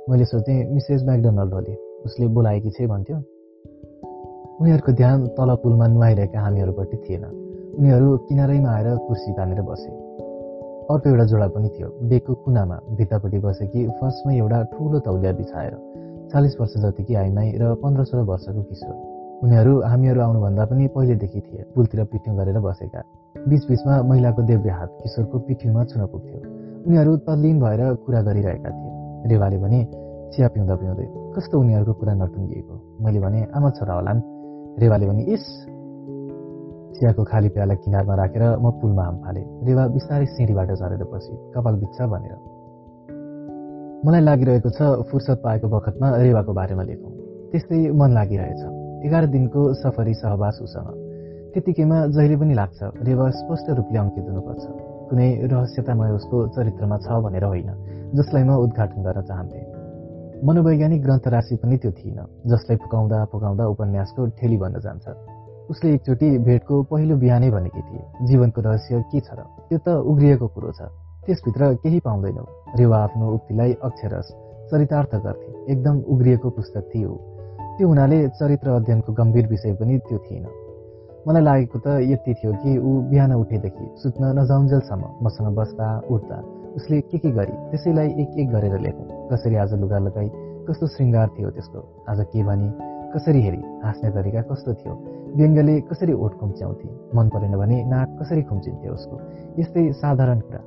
मैले 0.09 0.25
सोचेँ 0.25 0.59
मिसेस 0.73 1.03
म्याकडोनल्ड 1.05 1.53
उसले 2.05 2.27
बोलाएकी 2.27 2.69
छे 2.69 2.87
भन्थ्यो। 2.87 3.17
उनीहरूको 4.61 4.91
ध्यान 4.91 5.27
तल 5.27 5.55
पुलमा 5.55 5.87
नुहाइरहेका 5.87 6.39
हामीहरूपट्टि 6.41 6.97
थिएन। 6.97 7.23
उनीहरू 7.79 8.17
किनारैमा 8.17 8.69
आएर 8.69 8.97
कुर्सी 8.97 9.31
तानेर 9.31 9.61
बसे। 9.61 9.89
अर्को 10.83 11.09
एउटा 11.09 11.25
जोडा 11.25 11.47
पनि 11.47 11.69
थियो। 11.69 11.87
बेगको 12.09 12.33
कुनामा 12.33 12.79
भित्तापट्टि 12.97 13.39
बसेकी 13.39 13.87
फर्स्टमै 13.87 14.37
एउटा 14.37 14.63
ठुलो 14.63 14.99
तौलिया 14.99 15.31
बिछाएर 15.31 15.73
चालिस 16.33 16.59
वर्ष 16.59 16.73
जतिकी 16.77 17.15
आइमाई 17.15 17.51
र 17.51 17.73
पन्ध्र 17.73 18.03
सोह्र 18.03 18.23
वर्षको 18.23 18.61
किशोर। 18.61 18.95
उनीहरू 19.43 19.81
हामीहरू 19.81 20.21
आउनुभन्दा 20.21 20.65
पनि 20.65 20.87
पहिलेदेखि 20.87 21.39
थिए। 21.39 21.63
पुलतिर 21.75 22.03
पिठ्यौँ 22.03 22.37
गरेर 22.37 22.59
बसेका। 22.59 23.01
बिचबिचमा 23.47 24.01
महिलाको 24.03 24.41
देब्रे 24.41 24.71
हात 24.71 24.97
किशोरको 25.03 25.39
पिठ्यौँमा 25.39 25.83
छुन 25.85 26.05
पुग्थ्यो। 26.05 26.39
उनीहरू 26.87 27.17
तल्लीन 27.17 27.59
भएर 27.59 27.93
कुरा 27.93 28.21
गरिरहेका 28.21 28.69
थिए। 28.69 29.29
रेवाले 29.29 29.57
भने 29.57 29.83
चिया 30.35 30.47
पिउँदा 30.47 30.75
पिउँदै 30.75 31.22
कस्तो 31.35 31.59
उनीहरूको 31.59 31.93
कुरा 31.93 32.13
नटुङ्गिएको? 32.13 32.75
मैले 33.01 33.19
भने 33.19 33.39
आमा 33.57 33.69
छोरा 33.69 33.93
होलान्। 33.93 34.19
रेवाले 34.79 35.05
भने 35.07 35.23
इस 35.33 35.43
चियाको 36.93 37.23
खाली 37.23 37.49
प्याला 37.49 37.73
किनारमा 37.73 38.13
राखेर 38.15 38.43
म 38.61 38.65
पुलमा 38.77 39.03
हाम 39.03 39.15
फालेँ। 39.17 39.45
रेवा 39.65 39.83
बिस्तारै 39.87 40.25
सिँढीबाट 40.25 40.69
झरेर 40.77 41.03
पछि 41.03 41.33
कपाल 41.55 41.75
बिच्छ 41.75 41.97
भनेर। 42.13 42.37
मलाई 44.05 44.21
लागिरहेको 44.21 44.69
छ 44.69 44.79
फुर्सद 45.09 45.37
पाएको 45.43 45.67
बखतमा 45.73 46.07
रेवाको 46.21 46.53
बारेमा 46.53 46.83
लेखौँ। 46.83 47.11
त्यस्तै 47.51 47.79
मन 47.97 48.09
लागिरहेछ। 48.13 48.61
एघार 49.05 49.25
दिनको 49.25 49.61
सफरी 49.73 50.13
सहवास 50.13 50.59
उसँग। 50.61 50.89
त्यतिकैमा 51.53 51.97
जहिले 52.13 52.35
पनि 52.37 52.53
लाग्छ 52.53 52.79
रेवा 53.09 53.29
स्पष्ट 53.41 53.69
रूपले 53.69 53.97
अङ्कित 53.99 54.25
हुनुपर्छ। 54.29 54.63
कुनै 55.09 55.29
रहस्यतामय 55.49 56.11
उसको 56.19 56.37
चरित्रमा 56.47 56.97
छ 56.97 57.07
भनेर 57.25 57.43
होइन 57.43 57.69
जसलाई 58.13 58.43
म 58.43 58.51
उद्घाटन 58.65 59.01
गर्न 59.01 59.21
चाहन्थेँ। 59.21 59.72
मनोवैज्ञानिक 60.43 61.01
ग्रन्थ 61.03 61.27
राशि 61.27 61.55
पनि 61.55 61.77
त्यो 61.77 61.91
थिएन 61.91 62.19
जसलाई 62.51 62.77
फुकाउँदा 62.77 63.25
फुकाउँदा 63.31 63.65
उपन्यासको 63.65 64.25
ठेली 64.27 64.57
बन्न 64.57 64.79
जान्छ। 64.79 65.07
उसले 65.71 65.93
एकचोटि 65.93 66.29
भेटको 66.37 66.83
पहिलो 66.83 67.15
बिहानै 67.15 67.49
भनेकी 67.49 67.81
थिए 67.81 68.27
जीवनको 68.27 68.61
रहस्य 68.61 69.01
के 69.07 69.19
छ 69.19 69.39
र? 69.39 69.47
त्यो 69.71 69.79
त 69.79 69.87
उग्रिएको 70.03 70.47
कुरो 70.47 70.71
छ। 70.71 70.91
त्यसभित्र 71.25 71.73
केही 71.79 71.99
पाउँदैनौ। 71.99 72.43
रेवा 72.75 72.97
आफ्नो 73.03 73.25
उक्तिलाई 73.35 73.73
अक्षरस 73.87 74.27
चरितार्थ 74.71 75.15
गर्थे। 75.15 75.71
एकदम 75.71 75.95
उग्रिएको 76.11 76.49
पुस्तक 76.49 76.91
थियो। 76.91 77.11
त्यो 77.77 77.87
हुनाले 77.87 78.19
चरित्र 78.27 78.69
अध्ययनको 78.69 79.13
गम्भीर 79.13 79.47
विषय 79.47 79.73
पनि 79.79 79.97
त्यो 79.97 80.17
थिएन। 80.27 80.45
मलाई 81.27 81.43
लागेको 81.43 81.79
त 81.79 81.87
यति 82.11 82.33
थियो 82.33 82.51
कि 82.51 82.71
ऊ 82.77 82.91
बिहान 83.09 83.31
उठेदेखि 83.33 83.85
सुत्न 84.03 84.35
नजाउन्जेलसम्म 84.39 85.03
मसँग 85.23 85.55
बस्दा 85.55 85.87
उठ्दा 86.11 86.37
उसले 86.75 87.01
के 87.01 87.17
के 87.17 87.31
गरी? 87.31 87.71
त्यसैलाई 87.71 88.07
एक 88.07 88.39
एक 88.39 88.49
गरेर 88.49 88.79
लेखौँ। 88.79 89.29
कसरी 89.29 89.55
आज 89.55 89.73
लुगा 89.73 89.97
लगाई? 89.97 90.31
कस्तो 90.69 90.87
श्रृङ्गार 90.87 91.27
थियो 91.27 91.49
त्यसको? 91.49 92.05
आज 92.09 92.19
के 92.19 92.43
भनी? 92.43 92.73
कसरी 93.13 93.41
हेरी? 93.41 93.61
हाँस्ने 93.83 94.09
तरिका 94.09 94.41
कस्तो 94.41 94.73
थियो? 94.73 94.93
व्यङ्गले 95.35 95.81
कसरी 95.81 96.13
ओठ 96.13 96.33
खुम्च्याउँथे? 96.33 96.89
मन 97.15 97.29
परेन 97.29 97.57
भने 97.57 97.83
नाक 97.83 98.17
कसरी 98.21 98.41
खुम्चिन्थे 98.41 98.89
उसको? 98.89 99.19
यस्तै 99.59 99.91
साधारण 99.91 100.39
कुरा। 100.39 100.59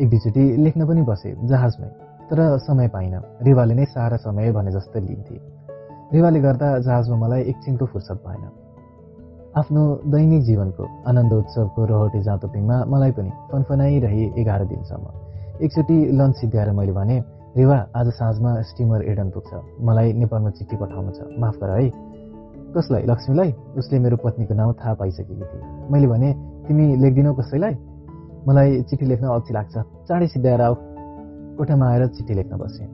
एक 0.00 0.10
दुईचोटि 0.10 0.56
लेख्न 0.56 0.88
पनि 0.88 1.02
बसे 1.02 1.36
जहाजमै। 1.44 1.88
तर 2.30 2.58
समय 2.58 2.88
पाइन। 2.88 3.20
रेवाले 3.42 3.74
नै 3.74 3.84
सारा 3.84 4.16
समय 4.16 4.52
भने 4.52 4.70
जस्तो 4.70 5.00
लिन्थे। 5.00 5.40
रेवाले 6.12 6.40
गर्दा 6.40 6.78
जहाजमा 6.78 7.16
मलाई 7.16 7.42
एकछिनको 7.42 7.86
फुर्सद 7.86 8.14
भएन। 8.14 8.48
आफ्नो 9.56 10.00
दैनिक 10.06 10.42
जीवनको 10.42 10.88
आनन्द 11.08 11.32
उत्सवको 11.32 11.84
रोहटे 11.84 12.22
जाँतोपिङमा 12.22 12.84
मलाई 12.84 13.10
पनि 13.10 13.30
फनफनाइरहे 13.52 14.40
एघार 14.40 14.64
दिनसम्म। 14.64 15.23
एकचोटि 15.62 16.12
लन्च 16.12 16.36
सिद्ध्याएर 16.36 16.70
मैले 16.70 16.92
भने 16.92 17.24
रेवा 17.56 17.86
आज 17.96 18.08
साँझमा 18.08 18.62
स्टिमर 18.62 19.02
एडन 19.02 19.30
पुग्छ। 19.30 19.80
मलाई 19.80 20.12
नेपालमा 20.12 20.50
चिठी 20.50 20.76
पठाउनु 20.76 21.10
छ। 21.10 21.18
माफ 21.38 21.54
गर 21.56 21.70
है। 21.70 21.90
कसलाई? 22.76 23.02
लक्ष्मीलाई? 23.02 23.52
उसले 23.52 23.98
मेरो 23.98 24.16
पत्नीको 24.16 24.54
नाउँ 24.54 24.74
थाहा 24.74 24.94
पाइसकेकी 24.94 25.34
थिए। 25.34 25.88
मैले 25.90 26.06
भने 26.06 26.32
तिमी 26.68 26.96
लेखिदिनौ 26.96 27.34
कसैलाई? 27.34 27.74
मलाई 28.48 28.82
चिठी 28.82 29.06
लेख्न 29.06 29.26
अल्छी 29.26 29.54
लाग्छ। 29.54 29.78
चाँडै 30.08 30.26
सिद्ध्याएर 30.26 30.60
आऊ। 30.60 30.74
कोठामा 31.56 31.88
आएर 31.88 32.06
चिठी 32.06 32.34
लेख्न 32.34 32.56
बसेँ। 32.56 32.86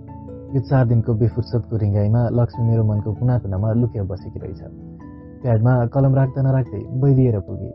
यो 0.55 0.61
चार 0.61 0.87
दिनको 0.87 1.15
बेफुर्सदको 1.15 1.77
रिङ्गाइमा 1.77 2.29
लक्ष्मी 2.29 2.71
मेरो 2.71 2.85
मनको 2.85 3.15
कुना 3.15 3.39
कुनामा 3.39 3.73
लुकेर 3.73 4.03
बसेकी 4.03 4.39
रहेछ। 4.39 4.61
प्याडमा 5.43 5.87
कलम 5.87 6.15
राख्दा 6.15 6.43
नराख्दै 6.43 6.79
बैदिएर 6.79 7.41
पुगे। 7.41 7.71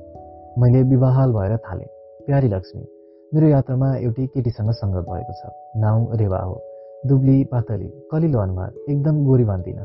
मैले 0.61 0.83
विवाहाल 0.83 1.33
भएर 1.33 1.57
थालेँ। 1.57 1.87
प्यारी 2.25 2.47
लक्ष्मी। 2.47 2.94
मेरो 3.35 3.47
यात्रामा 3.47 3.95
एउटी 3.95 4.27
केटीसँग 4.27 4.71
सङ्गत 4.71 5.05
भएको 5.09 5.33
छ। 5.33 5.51
नाउँ 5.77 6.17
रेवा 6.17 6.37
हो। 6.37 6.61
दुब्ली 7.07 7.43
पातली 7.43 8.07
कलिलो 8.11 8.39
अनुहार 8.39 8.71
एकदम 8.89 9.25
गोरी 9.25 9.43
भन्दिन 9.43 9.79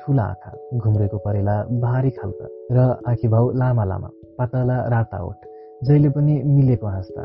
ठुला 0.00 0.22
आँखा 0.22 0.78
घुम्रेको 0.78 1.18
परेला 1.18 1.62
भारी 1.62 2.10
खालका 2.10 2.46
र 2.72 2.78
आँखी 3.06 3.28
भाउ 3.28 3.52
लामा 3.52 3.84
लामा 3.84 4.10
पातला 4.38 4.88
राता 4.88 5.24
ओठ। 5.24 5.38
जहिले 5.84 6.08
पनि 6.08 6.42
मिलेको 6.42 6.86
हाँस्दा। 6.86 7.22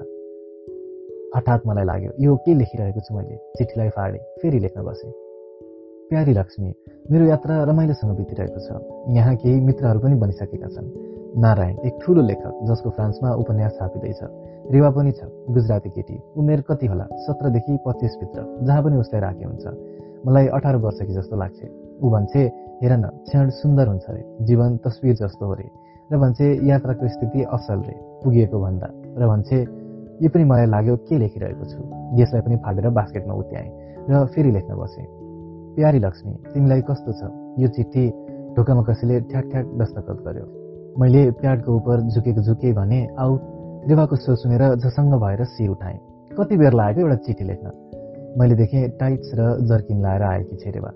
हठात 1.35 1.61
मलाई 1.67 1.85
लाग्यो 1.85 2.11
यो 2.19 2.35
के 2.35 2.53
लेखिरहेको 2.53 2.99
छु 2.99 3.17
मैले? 3.17 3.37
चिठीलाई 3.57 3.89
फाडे 3.89 4.17
फेरि 4.41 4.59
लेख्न 4.59 4.83
बसेँ। 4.83 5.11
प्यारी 6.09 6.33
लक्ष्मी 6.33 6.73
मेरो 7.11 7.25
यात्रा 7.25 7.63
रमाइलोसँग 7.63 8.17
बितिरहेको 8.17 8.59
छ। 8.59 8.69
यहाँ 9.17 9.35
केही 9.35 9.59
मित्रहरू 9.61 9.99
पनि 9.99 10.15
बनिसकेका 10.15 10.67
छन्। 10.67 11.10
नारायण 11.37 11.75
एक 11.85 11.99
ठुलो 12.03 12.21
लेखक 12.21 12.59
जसको 12.67 12.89
फ्रान्समा 12.89 13.33
उपन्यास 13.33 13.71
छापिँदैछ। 13.71 14.19
रेवा 14.71 14.89
पनि 14.89 15.11
छ 15.11 15.23
गुजराती 15.49 15.89
केटी। 15.89 16.15
उमेर 16.35 16.61
कति 16.61 16.85
होला? 16.87 17.03
सत्रदेखि 17.03 17.77
पच्चिसभित्र 17.87 18.65
जहाँ 18.67 18.83
पनि 18.83 18.97
उसलाई 18.97 19.21
राखे 19.21 19.45
हुन्छ। 19.45 19.65
मलाई 20.27 20.47
अठार 20.47 20.75
वर्ष 20.75 20.99
कि 21.01 21.13
जस्तो 21.13 21.35
लाग्छ। 21.35 21.59
ऊ 22.03 22.09
भन्छे 22.11 22.41
हेर 22.83 22.93
न 22.97 23.07
क्षण 23.27 23.49
सुन्दर 23.49 23.87
हुन्छ 23.87 24.03
अरे 24.03 24.45
जीवन 24.45 24.77
तस्विर 24.77 25.15
जस्तो 25.15 25.45
हो 25.45 25.53
रे। 25.53 25.69
र 26.11 26.17
भन्छे 26.19 26.67
यात्राको 26.67 27.07
स्थिति 27.07 27.43
असल 27.47 27.79
रे। 27.79 27.95
पुगिएको 28.23 28.59
भन्दा। 28.59 28.87
र 29.15 29.27
भन्छे 29.27 29.61
यो 30.21 30.29
पनि 30.29 30.43
मलाई 30.43 30.65
लाग्यो 30.65 30.95
के 31.07 31.17
लेखिरहेको 31.17 31.65
छु? 31.65 31.79
यसलाई 32.19 32.41
पनि 32.41 32.55
फाटेर 32.59 32.89
बास्केटमा 32.91 33.33
उत्याएँ 33.33 33.71
र 34.09 34.25
फेरि 34.35 34.51
लेख्न 34.51 34.75
बसेँ। 34.75 35.05
प्यारी 35.75 35.99
लक्ष्मी 35.99 36.33
तिमीलाई 36.53 36.81
कस्तो 36.81 37.11
छ? 37.11 37.23
यो 37.55 37.67
चिठी 37.67 38.09
ढोकामा 38.55 38.83
कसैले 38.83 39.19
ठ्याक 39.31 39.45
ठ्याक 39.51 39.65
दस्तखत 39.79 40.19
गर्यो। 40.27 40.60
मैले 40.99 41.29
प्याडको 41.39 41.75
उप 41.75 41.87
झुकेको 42.13 42.41
झुके 42.41 42.71
भने 42.73 42.99
आऊ 43.19 43.37
रेवाको 43.89 44.15
स्वर 44.15 44.35
सुनेर 44.35 44.63
झसङ्ग 44.75 45.13
भएर 45.21 45.43
शिर 45.45 45.69
उठाएँ। 45.69 45.99
कति 46.37 46.57
बेर 46.57 46.73
लागेको 46.73 47.01
एउटा 47.01 47.15
चिठी 47.25 47.43
लेख्न। 47.43 47.71
मैले 48.39 48.55
देखेँ 48.55 48.89
टाइट्स 48.99 49.31
र 49.39 49.41
जर्किन 49.69 50.01
लाएर 50.01 50.23
आएकी 50.23 50.55
छे 50.55 50.71
रेवा 50.71 50.91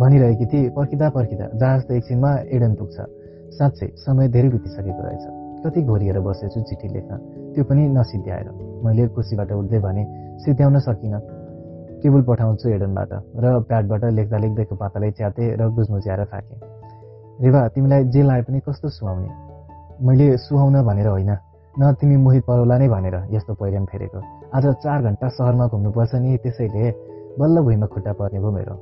भनिरहेकी 0.00 0.46
थिए 0.46 0.68
पर्खिँदा 0.76 1.08
पर्खिँदा 1.16 1.46
जहाज 1.54 1.80
त 1.86 1.90
एकछिनमा 1.92 2.30
एडन 2.52 2.74
पुग्छ। 2.74 2.96
साँच्चै 3.56 3.88
समय 4.04 4.28
धेरै 4.28 4.48
बितिसकेको 4.48 5.02
रहेछ। 5.06 5.24
कति 5.64 5.82
घोरिएर 5.82 6.20
बसेछु 6.20 6.60
चिठी 6.68 6.88
लेख्न। 6.94 7.16
त्यो 7.54 7.64
पनि 7.64 7.88
नसिद्ध्याएर 7.96 8.48
मैले 8.84 9.08
खुसीबाट 9.14 9.52
उठ्दै 9.52 9.78
भने 9.78 10.04
सिद्ध्याउन 10.44 10.78
सकिनँ। 10.84 11.20
टेबल 12.02 12.22
पठाउँछु 12.28 12.68
एडनबाट। 12.68 13.12
र 13.40 13.58
प्याडबाट 13.68 14.04
लेख्दा 14.12 14.38
लेख्दैको 14.44 14.74
पातालाई 14.76 15.10
च्याते 15.16 15.44
र 15.56 15.68
गुजमुच्याएर 15.72 16.24
थाकेँ। 16.28 16.73
रेवा 17.42 17.68
तिमीलाई 17.68 18.04
जे 18.04 18.22
लाए 18.22 18.42
पनि 18.42 18.60
कस्तो 18.60 18.88
सुहाउने? 18.88 19.28
मैले 20.06 20.36
सुहाउन 20.36 20.82
भनेर 20.82 21.06
होइन। 21.06 21.30
न 21.80 21.92
तिमी 21.92 22.16
मोहित 22.16 22.44
परोला 22.46 22.78
नै 22.78 22.88
भनेर 22.88 23.26
यस्तो 23.30 23.54
पहिरन 23.54 23.84
फेरेको। 23.84 24.18
आज 24.54 24.66
चार 24.66 25.02
घन्टा 25.02 25.28
सहरमा 25.28 25.66
घुम्नुपर्छ 25.66 26.14
नि 26.14 26.36
त्यसैले 26.36 26.90
बल्ल 27.38 27.60
भुइँमा 27.60 27.86
खुट्टा 27.86 28.12
पर्ने 28.12 28.38
भयो 28.38 28.50
मेरो। 28.50 28.74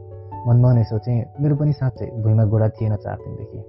मनमा 0.48 0.72
नै 0.72 0.84
सोचेँ 0.84 1.24
मेरो 1.40 1.56
पनि 1.56 1.72
साँच्चै 1.72 2.06
भुइँमा 2.22 2.44
गोडा 2.44 2.68
थिएन 2.68 2.96
चार 2.96 3.16
दिनदेखि। 3.16 3.60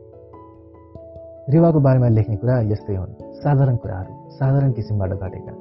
रेवाको 1.53 1.79
बारेमा 1.79 2.07
लेख्ने 2.07 2.35
कुरा 2.35 2.59
यस्तै 2.59 2.95
हुन्। 2.95 3.13
साधारण 3.39 3.75
कुराहरू 3.75 4.13
साधारण 4.31 4.71
किसिमबाट 4.71 5.09
घटेका। 5.09 5.53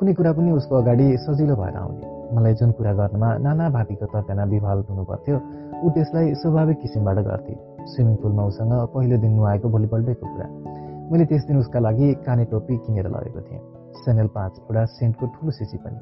कुनै 0.00 0.12
कुरा 0.12 0.32
पनि 0.32 0.50
उसको 0.50 0.76
अगाडि 0.76 1.16
सजिलो 1.16 1.56
भएर 1.56 1.76
आउने। 1.76 2.34
मलाई 2.36 2.54
जुन 2.54 2.72
कुरा 2.72 2.92
गर्नमा 2.92 3.36
नाना 3.36 3.68
भातीको 3.70 4.06
तर्कना 4.06 4.44
विभाल 4.44 4.78
हुनु 4.88 5.04
पर्थ्यो 5.04 5.36
ऊ 5.84 5.90
त्यसलाई 5.90 6.34
स्वाभाविक 6.34 6.80
किसिमबाट 6.80 7.18
गर्थे। 7.18 7.71
स्विमिङ 7.86 8.16
पुलमा 8.16 8.42
उसँग 8.44 8.72
पहिलो 8.94 9.16
दिन 9.18 9.32
नुहाएको 9.32 9.68
भोलिपल्टैको 9.68 10.26
कुरा। 10.26 10.46
मैले 11.10 11.24
त्यस 11.24 11.42
दिन 11.46 11.56
उसका 11.58 11.78
लागि 11.78 12.14
काने 12.26 12.44
टोपी 12.44 12.76
किनेर 12.78 13.06
लगेको 13.08 13.40
थिएँ। 13.40 13.60
सेनेल 14.04 14.26
पाँच 14.26 14.52
एउटा 14.60 14.84
सेन्टको 14.96 15.26
ठुलो 15.26 15.50
सिसी 15.50 15.76
पनि। 15.76 15.98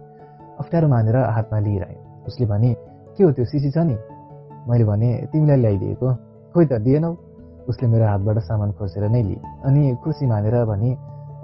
अप्ठ्यारो 0.61 0.89
मानेर 0.89 1.17
हातमा 1.17 1.59
लिइरहे 1.59 1.97
उसले 2.27 2.47
भने 2.47 2.71
के 3.17 3.25
हो 3.25 3.31
त्यो 3.33 3.45
सिसी 3.45 3.71
छ 3.71 3.79
नि? 3.79 3.97
मैले 4.69 4.85
भने 4.85 5.09
तिमीलाई 5.33 5.57
ल्याइदिएको। 5.57 6.09
खोइ 6.55 6.67
त 6.67 6.73
दिएनौ? 6.85 7.11
उसले 7.69 7.89
मेरो 7.89 8.05
हातबाट 8.07 8.39
सामान 8.45 8.71
खोसेर 8.73 9.09
नै 9.09 9.23
लिए 9.23 9.41
अनि 9.65 9.97
खुसी 10.05 10.27
मानेर 10.27 10.65
भने 10.65 10.91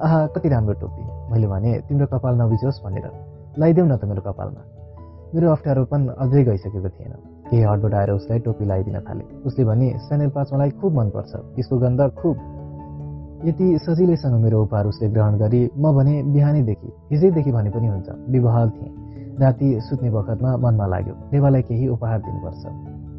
आहा 0.05 0.27
कति 0.35 0.49
राम्रो 0.49 0.75
टोपी। 0.81 1.03
मैले 1.33 1.47
भने 1.47 1.71
तिम्रो 1.89 2.07
कपाल 2.07 2.35
नबिजोस् 2.41 2.83
भनेर। 2.85 3.07
लगाइदेऊ 3.59 3.85
न 3.87 3.97
त 3.97 4.05
मेरो 4.05 4.23
कपालमा। 4.23 4.63
मेरो 5.35 5.47
अप्ठ्यारोपन 5.53 6.01
अझै 6.23 6.45
गइसकेको 6.45 6.89
थिएन। 6.89 7.13
केही 7.51 7.63
हटबट 7.63 7.95
आएर 7.95 8.11
उसलाई 8.11 8.39
टोपी 8.39 8.65
लगाइदिन 8.65 8.99
थाले। 9.01 9.25
उसले 9.47 9.65
भने 9.65 9.89
सेनेल 9.99 10.31
पाँच 10.31 10.53
मलाई 10.55 10.71
खुब 10.81 10.93
मनपर्छ। 10.99 11.33
यसको 11.59 11.79
गन्ध 11.79 12.01
खुब। 12.19 12.37
यति 13.45 13.67
सजिलैसँग 13.79 14.35
मेरो 14.43 14.63
उपहार 14.63 14.87
उसले 14.87 15.09
ग्रहण 15.09 15.39
गरी 15.39 15.63
म 15.79 15.93
भने 15.97 16.23
बिहानैदेखि 16.33 16.93
हिजैदेखि 17.13 17.53
भने 17.53 17.71
पनि 17.71 17.87
हुन्छ। 17.87 18.09
विवाह 18.31 18.67
थिएँ। 18.67 18.93
राति 19.41 19.69
सुत्ने 19.81 20.11
बखतमा 20.11 20.57
मनमा 20.57 20.87
लाग्यो 20.87 21.15
देवालाई 21.31 21.63
केही 21.63 21.89
उपहार 21.89 22.19
दिनुपर्छ। 22.19 22.65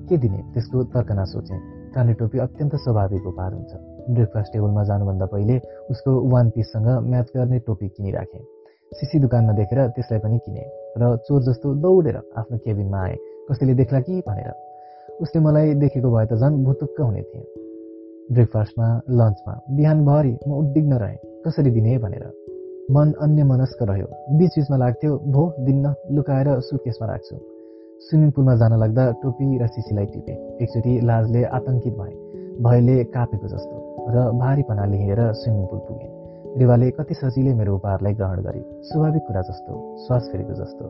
के 0.10 0.18
दिने? 0.18 0.38
त्यसको 0.54 0.84
तर्कना 0.94 1.24
सोचेँ। 1.26 1.60
काने 1.94 2.14
टोपी 2.14 2.38
अत्यन्त 2.40 2.76
स्वाभाविक 2.76 3.26
उपहार 3.28 3.54
हुन्छ। 3.54 3.72
ब्रेकफास्ट 4.10 4.54
टेबलमा 4.54 4.84
जानुभन्दा 4.84 5.26
पहिले 5.26 5.58
उसको 5.91 6.12
वान 6.32 6.49
पिससँग 6.49 6.88
म्याच 7.10 7.28
गर्ने 7.36 7.60
टोपी 7.60 7.88
किनिराखेँ। 7.88 8.44
सिसी 8.91 9.20
दुकानमा 9.20 9.54
देखेर 9.54 9.80
त्यसलाई 9.88 10.20
पनि 10.20 10.38
किने 10.45 10.64
र 10.98 11.16
चोर 11.28 11.41
जस्तो 11.44 11.74
दौडेर 11.76 12.18
आफ्नो 12.18 12.58
केबिनमा 12.58 12.99
आएँ। 13.04 13.18
कसैले 13.52 13.74
देख्ला 13.74 13.99
कि 13.99 14.24
भनेर। 14.28 14.53
उसले 15.22 15.41
मलाई 15.41 15.74
देखेको 15.74 16.10
भए 16.11 16.26
त 16.26 16.34
झन् 16.34 16.64
भुतुक्क 16.64 17.02
हुने 17.02 17.22
थिएँ। 17.22 17.45
ब्रेकफास्टमा 18.32 19.02
लन्चमा 19.10 19.53
बिहानभरि 19.72 20.38
म 20.48 20.52
उद्विग्न 20.52 20.94
रहेँ 20.94 21.18
कसरी 21.45 21.72
दिने 21.72 21.98
भनेर। 21.98 22.26
मन 22.91 23.14
अन्य 23.22 23.44
मनस्क 23.44 23.84
रह्यो। 23.84 24.38
बिच 24.38 24.52
बिचमा 24.57 24.78
लाग्थ्यो 24.78 25.18
भो 25.18 25.44
दिन्न 25.60 25.94
लुकाएर 26.11 26.60
सुटकेसमा 26.60 27.07
राख्छु। 27.07 27.36
स्विमिङ 28.02 28.32
पुलमा 28.32 28.56
जान 28.56 28.80
लाग्दा 28.80 29.11
टोपी 29.11 29.57
र 29.57 29.68
सिसीलाई 29.68 30.06
टिपेँ। 30.06 30.38
एकचोटि 30.61 30.99
लाजले 31.03 31.44
आतङ्कित 31.44 31.94
भएँ। 31.94 32.15
भयले 32.64 33.03
कापेको 33.03 33.48
जस्तो। 33.48 33.76
र 34.10 34.32
भारीपना 34.40 34.86
लिएर 34.86 35.34
स्विमिङ 35.34 35.65
पुल 35.65 35.80
पुगेँ। 35.80 36.16
रेवाले 36.59 36.89
कति 36.97 37.13
सजिलै 37.13 37.53
मेरो 37.53 37.73
उपहारलाई 37.75 38.13
ग्रहण 38.19 38.39
गरे 38.41 38.61
स्वाभाविक 38.89 39.23
कुरा 39.27 39.41
जस्तो 39.49 39.73
श्वास 40.05 40.29
फेरेको 40.31 40.53
जस्तो। 40.57 40.85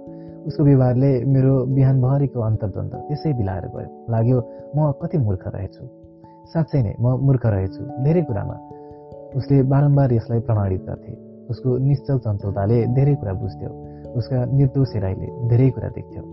उसको 0.48 0.64
व्यवहारले 0.64 1.12
मेरो 1.28 1.54
बिहानभरिको 1.76 2.40
अन्तर्द्वन्द 2.40 2.94
त्यसै 3.08 3.34
बिलाएर 3.40 3.66
गयो। 3.76 3.90
लाग्यो 4.14 4.38
म 4.76 4.92
कति 5.02 5.18
मूर्ख 5.28 5.44
रहेछु। 5.56 5.84
साँच्चै 6.54 6.82
नै 6.88 6.94
म 7.04 7.20
मूर्ख 7.20 7.46
रहेछु। 7.46 7.84
धेरै 8.06 8.22
कुरामा 8.32 8.56
उसले 9.36 9.58
बारम्बार 9.68 10.14
यसलाई 10.14 10.40
प्रमाणित 10.48 10.82
गर्थे। 10.88 11.12
उसको 11.52 11.70
निश्चल 11.84 12.18
चञ्चलताले 12.24 12.78
धेरै 12.96 13.16
कुरा 13.20 13.34
बुझ्थ्यो। 13.44 13.72
उसका 14.16 14.38
निर्दोष 14.58 14.90
हेराइले 14.96 15.28
धेरै 15.52 15.70
कुरा 15.76 15.90
देख्थ्यो। 15.98 16.24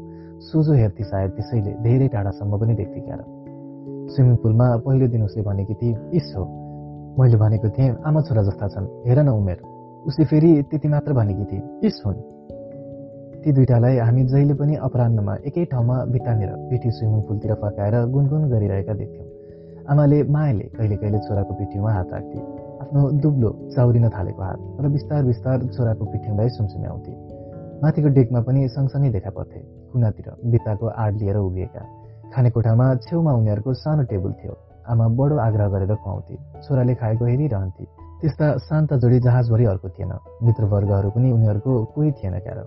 सोझो 0.46 0.72
हेर्थे 0.72 1.04
सायद 1.10 1.30
त्यसैले 1.36 1.72
धेरै 1.82 2.08
टाढासम्म 2.14 2.52
पनि 2.60 2.74
देख्थे 2.80 3.00
क्यार 3.06 3.20
स्विमिङ 4.14 4.36
पुलमा 4.42 4.66
पहिलो 4.86 5.06
दिन 5.10 5.22
उसले 5.26 5.42
भनेकी 5.42 5.74
थिए 5.74 5.94
इस 6.18 6.34
हो। 6.36 6.44
मैले 7.18 7.36
भनेको 7.36 7.68
थिएँ 7.70 7.94
आमा 8.06 8.20
छोरा 8.20 8.42
जस्ता 8.42 8.66
छन्। 8.68 8.86
हेर 9.06 9.18
न 9.22 9.28
उमेर। 9.30 9.58
उसले 10.06 10.24
फेरि 10.26 10.50
त्यति 10.70 10.88
मात्र 10.88 11.12
भनेकी 11.12 11.44
थिए। 11.46 11.62
इस 11.86 12.02
हुन् 12.06 12.18
ती 13.42 13.52
दुइटालाई 13.52 13.96
हामी 13.98 14.24
जहिले 14.24 14.54
पनि 14.54 14.74
अपरान्नमा 14.82 15.34
एकै 15.46 15.64
ठाउँमा 15.70 15.96
बितानेर 16.10 16.50
पिठी 16.70 16.90
स्विमिङ 16.90 17.20
पुलतिर 17.28 17.54
फर्काएर 17.54 17.94
गुनगुन 18.10 18.42
गरिरहेका 18.50 18.94
देख्थ्यौँ। 18.94 19.28
आमाले 19.90 20.22
मायाले 20.26 20.64
कहिले 20.74 20.96
कहिले 20.96 21.18
छोराको 21.18 21.54
पिठीमा 21.54 21.92
हात 21.92 22.12
राख्थे। 22.12 22.38
आफ्नो 22.82 23.00
दुब्लो 23.22 23.50
चाउरिन 23.74 24.08
थालेको 24.10 24.42
हात 24.42 24.58
र 24.80 24.88
बिस्तार 24.90 25.24
बिस्तार 25.24 25.66
छोराको 25.70 26.04
पिठ्यौँलाई 26.12 26.48
सुमसुम्याउँथे। 26.48 27.12
माथिको 27.82 28.08
डेकमा 28.08 28.40
पनि 28.40 28.68
सँगसँगै 28.68 29.10
देखा 29.10 29.30
पर्थे 29.30 29.60
कुनातिर 29.92 30.26
बित्ताको 30.50 30.86
आड 30.98 31.12
लिएर 31.20 31.36
उभिएका 31.38 31.82
खानेकोठामा 32.34 32.86
छेउमा 33.06 33.32
उनीहरूको 33.32 33.72
सानो 33.74 34.02
टेबल 34.10 34.32
थियो। 34.40 34.54
आमा 34.88 35.08
बडो 35.08 35.36
आग्रह 35.36 35.68
गरेर 35.68 35.94
खुवाउँथे। 35.94 36.36
छोराले 36.62 36.94
खाएको 36.94 37.24
हेरिरहन्थे। 37.24 37.84
त्यस्ता 38.20 38.56
शान्त 38.58 38.94
जोडी 38.94 39.20
जहाजभरि 39.20 39.64
अर्को 39.64 39.88
थिएन। 39.88 40.12
मित्रवर्गहरू 40.42 41.10
पनि 41.10 41.32
उनीहरूको 41.32 41.84
कोही 41.84 42.12
थिएन 42.12 42.38
क्यार। 42.38 42.58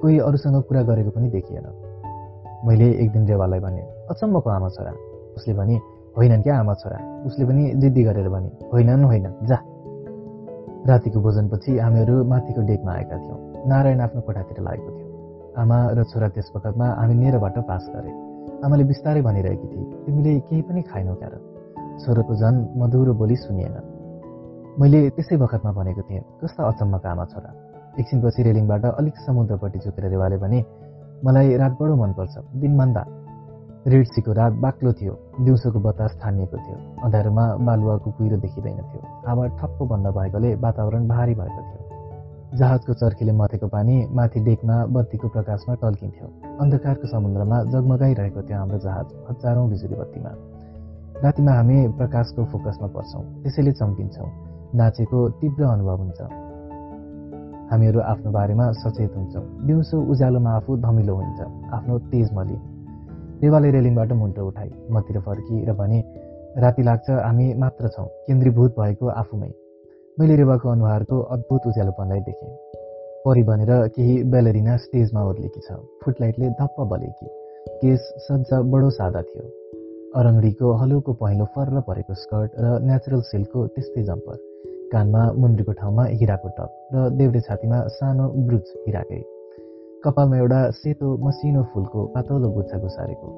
कोही 0.00 0.18
अरूसँग 0.18 0.62
कुरा 0.62 0.82
गरेको 0.82 1.10
पनि 1.10 1.30
देखिएन। 1.30 1.66
मैले 2.66 2.90
एक 2.90 3.12
दिन 3.12 3.26
रेवालाई 3.26 3.60
भने 3.60 3.82
अचम्मको 4.10 4.50
आमा 4.50 4.68
छोरा। 4.68 4.92
उसले 5.36 5.54
भने 5.54 5.76
होइनन् 6.16 6.42
क्या 6.42 6.60
आमा 6.60 6.74
छोरा? 6.74 7.22
उसले 7.26 7.44
पनि 7.46 7.72
जिद्दी 7.74 8.02
गरेर 8.02 8.28
भने 8.28 8.50
होइनन् 8.72 9.04
होइन 9.04 9.34
जा। 9.42 9.58
रातिको 10.86 11.20
भोजनपछि 11.20 11.78
हामीहरू 11.78 12.24
माथिको 12.24 12.62
डेकमा 12.62 12.92
आएका 12.92 13.16
थियौँ। 13.16 13.68
नारायण 13.68 14.00
आफ्नो 14.00 14.20
कोठातिर 14.20 14.60
लागेको 14.60 14.98
थियो। 14.98 15.54
आमा 15.58 15.90
र 15.90 16.04
छोरा 16.04 16.28
त्यस 16.28 16.52
वखतमा 16.56 16.86
हामी 16.86 17.14
नेरबाट 17.14 17.58
पास 17.58 17.90
गरे। 17.96 18.29
आमाले 18.64 18.84
बिस्तारै 18.84 19.20
भनिरहेकी 19.22 19.66
थिए 19.72 19.84
तिमीले 20.04 20.32
केही 20.48 20.62
पनि 20.62 20.80
खाएनौ 20.88 21.14
क्या 21.20 21.28
छोरोको 22.00 22.34
झन् 22.36 22.58
मधुरो 22.80 23.12
बोली 23.20 23.36
सुनिएन। 23.36 23.76
मैले 24.80 25.00
त्यसै 25.16 25.36
बखतमा 25.36 25.72
भनेको 25.72 26.02
थिएँ 26.08 26.22
कस्ता 26.40 26.60
अचम्मका 26.68 27.08
आमा 27.10 27.24
छोरा 27.32 27.50
एकछिनपछि 28.00 28.42
रेलिङबाट 28.42 28.84
अलिक 29.00 29.16
समुद्रपट्टि 29.26 29.78
झुकेर 29.84 30.04
रेवाले 30.12 30.36
भने 30.44 30.60
मलाई 31.24 31.56
रात 31.56 31.72
बडो 31.80 31.94
मनपर्छ 31.96 32.34
दिनभन्दा। 32.60 33.02
रेडसीको 33.86 34.32
रात 34.32 34.52
बाक्लो 34.64 34.92
थियो 34.92 35.12
दिउँसोको 35.40 35.80
बतास 35.80 36.20
थानिएको 36.22 36.56
थियो 36.56 36.76
अँध्यारोमा 37.04 37.44
बालुवाको 37.64 38.10
कुहिरो 38.16 38.36
देखिँदैन 38.44 38.80
थियो। 38.90 39.02
हावा 39.26 39.46
ठप्प 39.58 39.78
बन्द 39.90 40.06
भएकोले 40.16 40.54
वातावरण 40.64 41.08
भारी 41.08 41.34
भएको 41.40 41.62
थियो। 41.68 41.80
जहाजको 42.50 42.92
चर्खीले 42.92 43.32
मथेको 43.32 43.66
पानी 43.68 43.96
माथि 44.10 44.40
डेकमा 44.40 44.76
बत्तीको 44.86 45.28
प्रकाशमा 45.28 45.74
टल्किन्थ्यो। 45.74 46.26
अन्धकारको 46.60 47.06
समुद्रमा 47.06 47.62
जगमगाइरहेको 47.64 48.42
थियो 48.42 48.58
हाम्रो 48.58 48.78
जहाज 48.78 49.06
हजारौँ 49.28 49.68
बिजुली 49.70 49.94
बत्तीमा। 49.94 50.32
रातिमा 51.22 51.52
हामी 51.52 51.76
प्रकाशको 51.98 52.44
फोकसमा 52.44 52.88
पर्छौँ 52.96 53.22
त्यसैले 53.42 53.72
चम्किन्छौँ। 53.72 54.28
नाचेको 54.74 55.28
तीव्र 55.38 55.62
अनुभव 55.64 55.96
हुन्छ। 55.96 56.20
हामीहरू 57.70 58.00
आफ्नो 58.00 58.30
बारेमा 58.32 58.72
सचेत 58.72 59.16
हुन्छौँ। 59.16 59.44
दिउँसो 59.66 60.02
उज्यालोमा 60.10 60.50
आफू 60.50 60.76
धमिलो 60.76 61.14
हुन्छ। 61.14 61.40
आफ्नो 61.72 61.98
तेज 62.10 62.34
मलि 62.34 62.58
रेवाले 63.42 63.70
रेलिङबाट 63.70 64.12
मुन्टो 64.12 64.46
उठाए 64.46 64.70
मतिर 64.90 65.20
फर्की 65.20 65.64
र 65.64 65.72
भने 65.72 65.98
राति 66.58 66.82
लाग्छ 66.82 67.10
हामी 67.10 67.54
मात्र 67.54 67.88
छौँ। 67.88 68.06
केन्द्रीभूत 68.26 68.74
भएको 68.80 69.06
आफूमै। 69.06 69.50
मैले 70.18 70.36
रेवाको 70.36 70.68
अनुहारको 70.68 71.18
अद्भुत 71.34 71.66
उज्यालोपनलाई 71.66 72.20
देखेँ। 72.20 72.48
परि 73.24 73.42
भनेर 73.42 73.70
केही 73.88 74.14
बेलरिना 74.24 74.76
स्टेजमा 74.76 75.22
ओर्लेकी 75.24 75.60
छ। 75.60 75.76
फुटलाइटले 76.04 76.48
धप्प 76.50 76.80
बलेकी। 76.90 77.26
केस 77.80 78.02
सज्जा 78.18 78.60
बडो 78.72 78.90
सादा 78.90 79.22
थियो। 79.22 79.44
अरङ्गडीको 80.16 80.72
हलुको 80.72 81.12
पहेँलो 81.12 81.44
फर्र 81.54 81.80
परेको 81.88 82.14
स्कर्ट 82.14 82.50
र 82.58 82.80
नेचुरल 82.82 83.20
सिल्कको 83.30 83.66
त्यस्तै 83.66 84.02
जम्पर। 84.02 84.36
कानमा 84.92 85.22
मुन्द्रीको 85.38 85.72
ठाउँमा 85.80 86.04
हिराको 86.04 86.48
टप 86.58 86.70
र 86.94 87.08
देउडे 87.16 87.40
छातीमा 87.40 87.80
सानो 87.96 88.28
ब्रुज 88.50 88.66
हिराकै। 88.86 89.22
कपालमा 90.04 90.36
एउटा 90.36 90.60
सेतो 90.82 91.16
मसिनो 91.24 91.62
फुलको 91.72 92.06
पातलो 92.12 92.52
गुच्छा 92.52 92.78
घुसारेको 92.78 93.28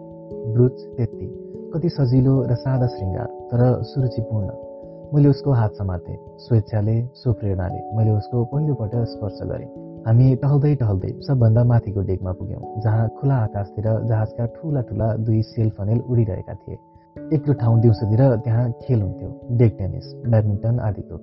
ब्रुज 0.52 0.76
त्यति। 0.96 1.26
कति 1.74 1.88
सजिलो 2.00 2.34
र 2.50 2.54
सादा 2.64 2.86
श्रृङ्गार 2.86 3.28
तर 3.50 3.62
सुरुचिपूर्ण। 3.84 4.71
मैले 5.14 5.28
उसको 5.28 5.52
हात 5.52 5.72
समातेँ 5.74 6.16
स्वेच्छाले 6.40 6.94
सुप्रेरणाले 7.14 7.80
मैले 7.96 8.10
उसको 8.10 8.44
पहिलोपल्ट 8.52 8.94
स्पर्श 9.08 9.40
गरेँ। 9.42 9.66
हामी 10.06 10.28
टहल्दै 10.42 10.74
टहल्दै 10.74 11.10
सबभन्दा 11.26 11.64
माथिको 11.64 12.00
डेकमा 12.10 12.32
पुग्यौँ 12.38 12.80
जहाँ 12.84 13.08
खुला 13.18 13.36
आकाशतिर 13.46 13.88
जहाजका 14.08 14.46
ठुला 14.54 14.80
ठुला 14.88 15.08
दुई 15.26 15.42
सेल 15.42 15.68
फनेल 15.70 16.00
उडिरहेका 16.00 16.54
थिए। 16.54 16.78
एक्लो 17.36 17.54
ठाउँ 17.60 17.80
दिउँसोतिर 17.80 18.22
त्यहाँ 18.44 18.64
खेल 18.82 19.02
हुन्थ्यो 19.02 19.28
डेक 19.58 19.76
टेनिस 19.78 20.06
ब्याडमिन्टन 20.26 20.80
आदिको। 20.88 21.16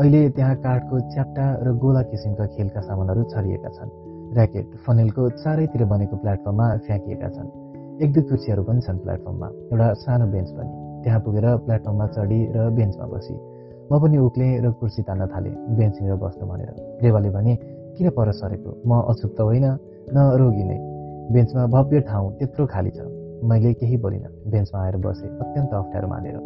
अहिले 0.00 0.28
त्यहाँ 0.30 0.56
काठको 0.66 1.00
च्याप्टा 1.14 1.46
र 1.62 1.76
गोला 1.78 2.02
किसिमका 2.10 2.46
खेलका 2.58 2.80
सामानहरू 2.90 3.22
छरिएका 3.30 3.70
छन्। 3.78 3.94
ऱ्याकेट 4.34 4.76
फनेलको 4.86 5.28
चारैतिर 5.38 5.84
बनेको 5.94 6.16
प्लेटफर्ममा 6.16 6.68
फ्याँकिएका 6.90 7.28
छन्। 7.38 7.48
एक 8.02 8.12
दुई 8.12 8.22
कुर्सीहरू 8.34 8.62
पनि 8.64 8.80
छन् 8.80 8.98
प्लेटफर्ममा 8.98 9.48
एउटा 9.70 9.92
सानो 10.02 10.26
बेन्च 10.34 10.50
पनि। 10.58 10.87
त्यहाँ 11.02 11.20
पुगेर 11.20 11.56
प्लेटफर्ममा 11.56 12.06
चढी 12.06 12.40
र 12.54 12.70
बेन्चमा 12.70 13.06
बसी। 13.06 13.34
म 13.90 13.98
पनि 13.98 14.16
उक्लेँ 14.18 14.60
र 14.60 14.70
कुर्सी 14.70 15.02
तान्न 15.02 15.26
थालेँ 15.26 15.54
बेन्चनिर 15.76 16.14
बस्नु 16.14 16.44
भनेर। 16.46 17.00
रेवाले 17.02 17.30
भने 17.30 17.54
किन 17.96 18.10
पर 18.10 18.32
सरेको? 18.32 18.70
म 18.86 19.00
अछुप 19.02 19.32
त 19.38 19.40
होइन 19.40 19.66
न 20.12 20.16
रोगी 20.36 20.64
नै। 20.64 20.78
बेन्चमा 21.32 21.66
भव्य 21.66 22.00
ठाउँ 22.00 22.32
त्यत्रो 22.38 22.66
खाली 22.66 22.90
छ। 22.90 23.00
मैले 23.44 23.72
केही 23.74 23.96
बोलिनँ। 23.96 24.50
बेन्चमा 24.50 24.78
आएर 24.84 24.96
बसेँ 24.96 25.28
अत्यन्त 25.28 25.72
अप्ठ्यारो 25.74 26.08
मानेर। 26.08 26.36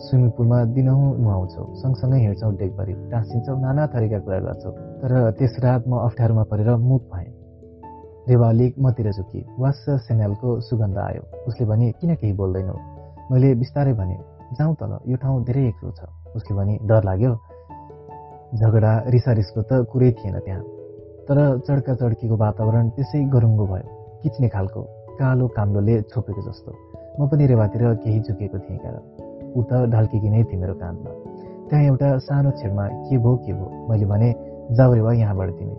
स्विमिङ 0.00 0.30
पुलमा 0.30 0.64
दिनहुँ 0.64 1.08
नुहाउँछौँ 1.18 1.66
सँगसँगै 1.74 2.18
हिँड्छौँ 2.18 2.52
डेकभरि। 2.56 2.92
टाँसिन्छौँ 3.10 3.60
नाना 3.60 3.86
थरीका 3.86 4.18
कुरा 4.18 4.38
गर्छौँ। 4.38 4.72
तर 5.00 5.30
त्यस 5.38 5.58
रात 5.62 5.88
म 5.88 5.92
अप्ठ्यारोमा 5.98 6.42
परेर 6.42 6.76
मुख 6.76 7.02
भएँ 7.14 7.30
रेवा 8.28 8.48
अलिक 8.48 8.74
मतिर 8.78 9.10
झुकी 9.12 9.46
वास 9.58 9.84
सेनेलको 9.88 10.60
सुगन्ध 10.60 10.98
आयो। 10.98 11.22
उसले 11.46 11.66
भने 11.66 11.92
किन 12.00 12.14
केही 12.14 12.32
बोल्दैनौ? 12.32 12.93
मैले 13.30 13.54
बिस्तारै 13.60 13.92
भने 14.00 14.16
जाउँ 14.58 14.74
तल 14.80 14.92
यो 15.08 15.16
ठाउँ 15.16 15.44
धेरै 15.44 15.64
एक्लो 15.68 15.90
छ। 15.98 16.00
उसले 16.36 16.56
भने 16.56 16.74
डर 16.88 17.04
लाग्यो। 17.04 17.32
झगडा 18.60 18.92
रिसारिसको 19.14 19.60
त 19.62 19.72
कुरै 19.92 20.10
थिएन 20.18 20.36
त्यहाँ। 20.44 20.62
तर 21.26 21.38
चड्का 21.66 21.94
चड्कीको 22.00 22.36
वातावरण 22.36 22.88
त्यसै 22.96 23.20
गरुङ्गो 23.34 23.66
भयो 23.66 23.86
किच्ने 24.22 24.48
खालको 24.54 24.80
कालो 25.18 25.46
काम्लोले 25.56 25.94
छोपेको 26.12 26.42
जस्तो। 26.48 26.70
म 27.16 27.26
पनि 27.32 27.46
रेवातिर 27.46 27.82
केही 28.04 28.20
झुकेको 28.20 28.58
थिएँ 28.58 28.78
क्या 28.78 28.92
ऊ 29.56 29.60
त 29.70 29.72
ढल्केकी 29.88 30.28
नै 30.28 30.42
थिएँ 30.44 30.60
मेरो 30.60 30.74
कानमा 30.82 31.10
त्यहाँ 31.68 31.84
एउटा 31.84 32.08
सानो 32.28 32.50
छेडमा 32.60 32.84
के 33.08 33.18
भो 33.24 33.36
के 33.44 33.52
भो? 33.56 33.66
मैले 33.88 34.06
भने 34.06 34.28
जाऊ 34.76 34.92
रेवा 34.94 35.12
यहाँबाट 35.12 35.50
तिमी। 35.58 35.76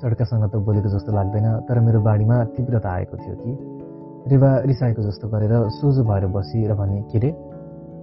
चड्कासँग 0.00 0.44
त 0.52 0.54
बोलेको 0.62 0.88
जस्तो 0.94 1.10
लाग्दैन 1.18 1.46
तर 1.66 1.80
मेरो 1.82 2.00
बाढीमा 2.00 2.36
तीव्रता 2.54 2.90
आएको 2.90 3.16
थियो 3.16 3.34
कि 3.42 3.52
रेवा 4.24 4.50
रिसाएको 4.64 5.02
जस्तो 5.02 5.28
गरेर 5.28 5.52
सोझो 5.68 6.02
भएर 6.04 6.26
बसी 6.32 6.66
र 6.66 6.74
भने 6.74 7.00
के 7.12 7.18
रे? 7.18 7.28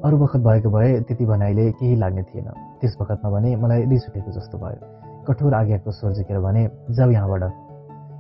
अरू 0.06 0.18
बखत 0.18 0.40
भएको 0.40 0.70
भए 0.70 1.00
त्यति 1.02 1.26
भनाइले 1.26 1.72
केही 1.72 1.96
लाग्ने 1.96 2.24
थिएन। 2.24 2.46
त्यस 2.82 2.98
बखतमा 3.02 3.30
भने 3.32 3.56
मलाई 3.58 3.82
रिस 3.90 4.06
उठेको 4.10 4.32
जस्तो 4.32 4.58
भयो। 4.58 5.26
कठोर 5.26 5.54
आज्ञाको 5.54 5.92
स्वर 5.92 6.14
झिकेर 6.14 6.40
भने 6.40 6.70
जाऊ 6.94 7.12
यहाँबाट 7.12 7.44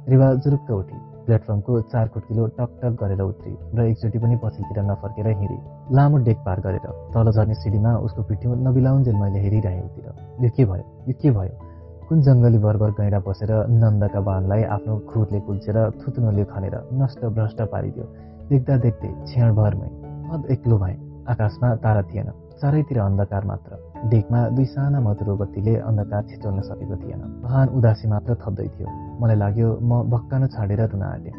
रिवा 0.09 0.33
जुरुक्क 0.33 0.71
उठी। 0.71 0.97
प्लेटफर्मको 1.25 1.81
चार 1.81 2.07
खुट्किलो 2.07 2.45
टक 2.57 2.69
टक 2.81 2.93
गरेर 2.97 3.21
उत्रि 3.21 3.53
र 3.77 3.85
एकचोटि 3.85 4.19
पनि 4.19 4.35
पछितिर 4.43 4.81
नफर्केर 4.81 5.27
हिँडे। 5.37 5.57
लामो 5.95 6.17
डेक 6.25 6.37
पार 6.37 6.59
गरेर 6.59 6.85
तल 7.13 7.31
झर्ने 7.31 7.53
सिडीमा 7.53 7.91
उसको 8.01 8.21
पिठ्यौँ 8.23 8.57
नबिलाउन्जेल 8.65 9.15
मैले 9.15 9.39
हेरिरहेँ 9.39 9.83
उतिर 9.85 10.05
यो 10.41 10.49
के 10.57 10.65
भयो? 10.65 10.85
यो 11.07 11.13
के 11.21 11.31
भयो? 11.31 11.70
कुन 12.11 12.21
जङ्गली 12.21 12.57
बर्बर 12.59 12.89
गैँडा 12.91 13.19
बसेर 13.23 13.51
नन्दका 13.71 14.21
बानलाई 14.27 14.63
आफ्नो 14.75 14.95
खुरले 15.09 15.39
कुल्चेर 15.47 15.77
थुत्नुले 15.99 16.43
खनेर 16.51 16.75
नष्ट 17.01 17.21
भ्रष्ट 17.37 17.59
पारिदियो। 17.71 18.05
देख्दा 18.49 18.75
देख्दै 18.85 19.11
क्षणभरमै 19.31 19.87
अध 20.35 20.51
एक्लो 20.51 20.77
भए। 20.83 20.95
आकाशमा 21.31 21.69
तारा 21.79 22.01
थिएन। 22.11 22.27
चारैतिर 22.59 22.99
अन्धकार 22.99 23.45
मात्र। 23.51 23.79
डेकमा 24.11 24.39
दुई 24.59 24.65
साना 24.75 24.99
मधुरो 25.07 25.35
बत्तीले 25.39 25.75
अन्धकार 25.87 26.27
छिचोल्न 26.27 26.61
सकेको 26.67 26.95
थिएन। 26.99 27.21
महान 27.47 27.67
उदासी 27.79 28.07
मात्र 28.13 28.35
थप्दै 28.43 28.67
थियो। 28.75 28.87
मलाई 29.23 29.37
लाग्यो 29.43 29.69
म 29.79 30.03
भक्कानो 30.11 30.47
छाडेर 30.51 30.81
रुन 30.91 31.03
आँटेँ 31.15 31.33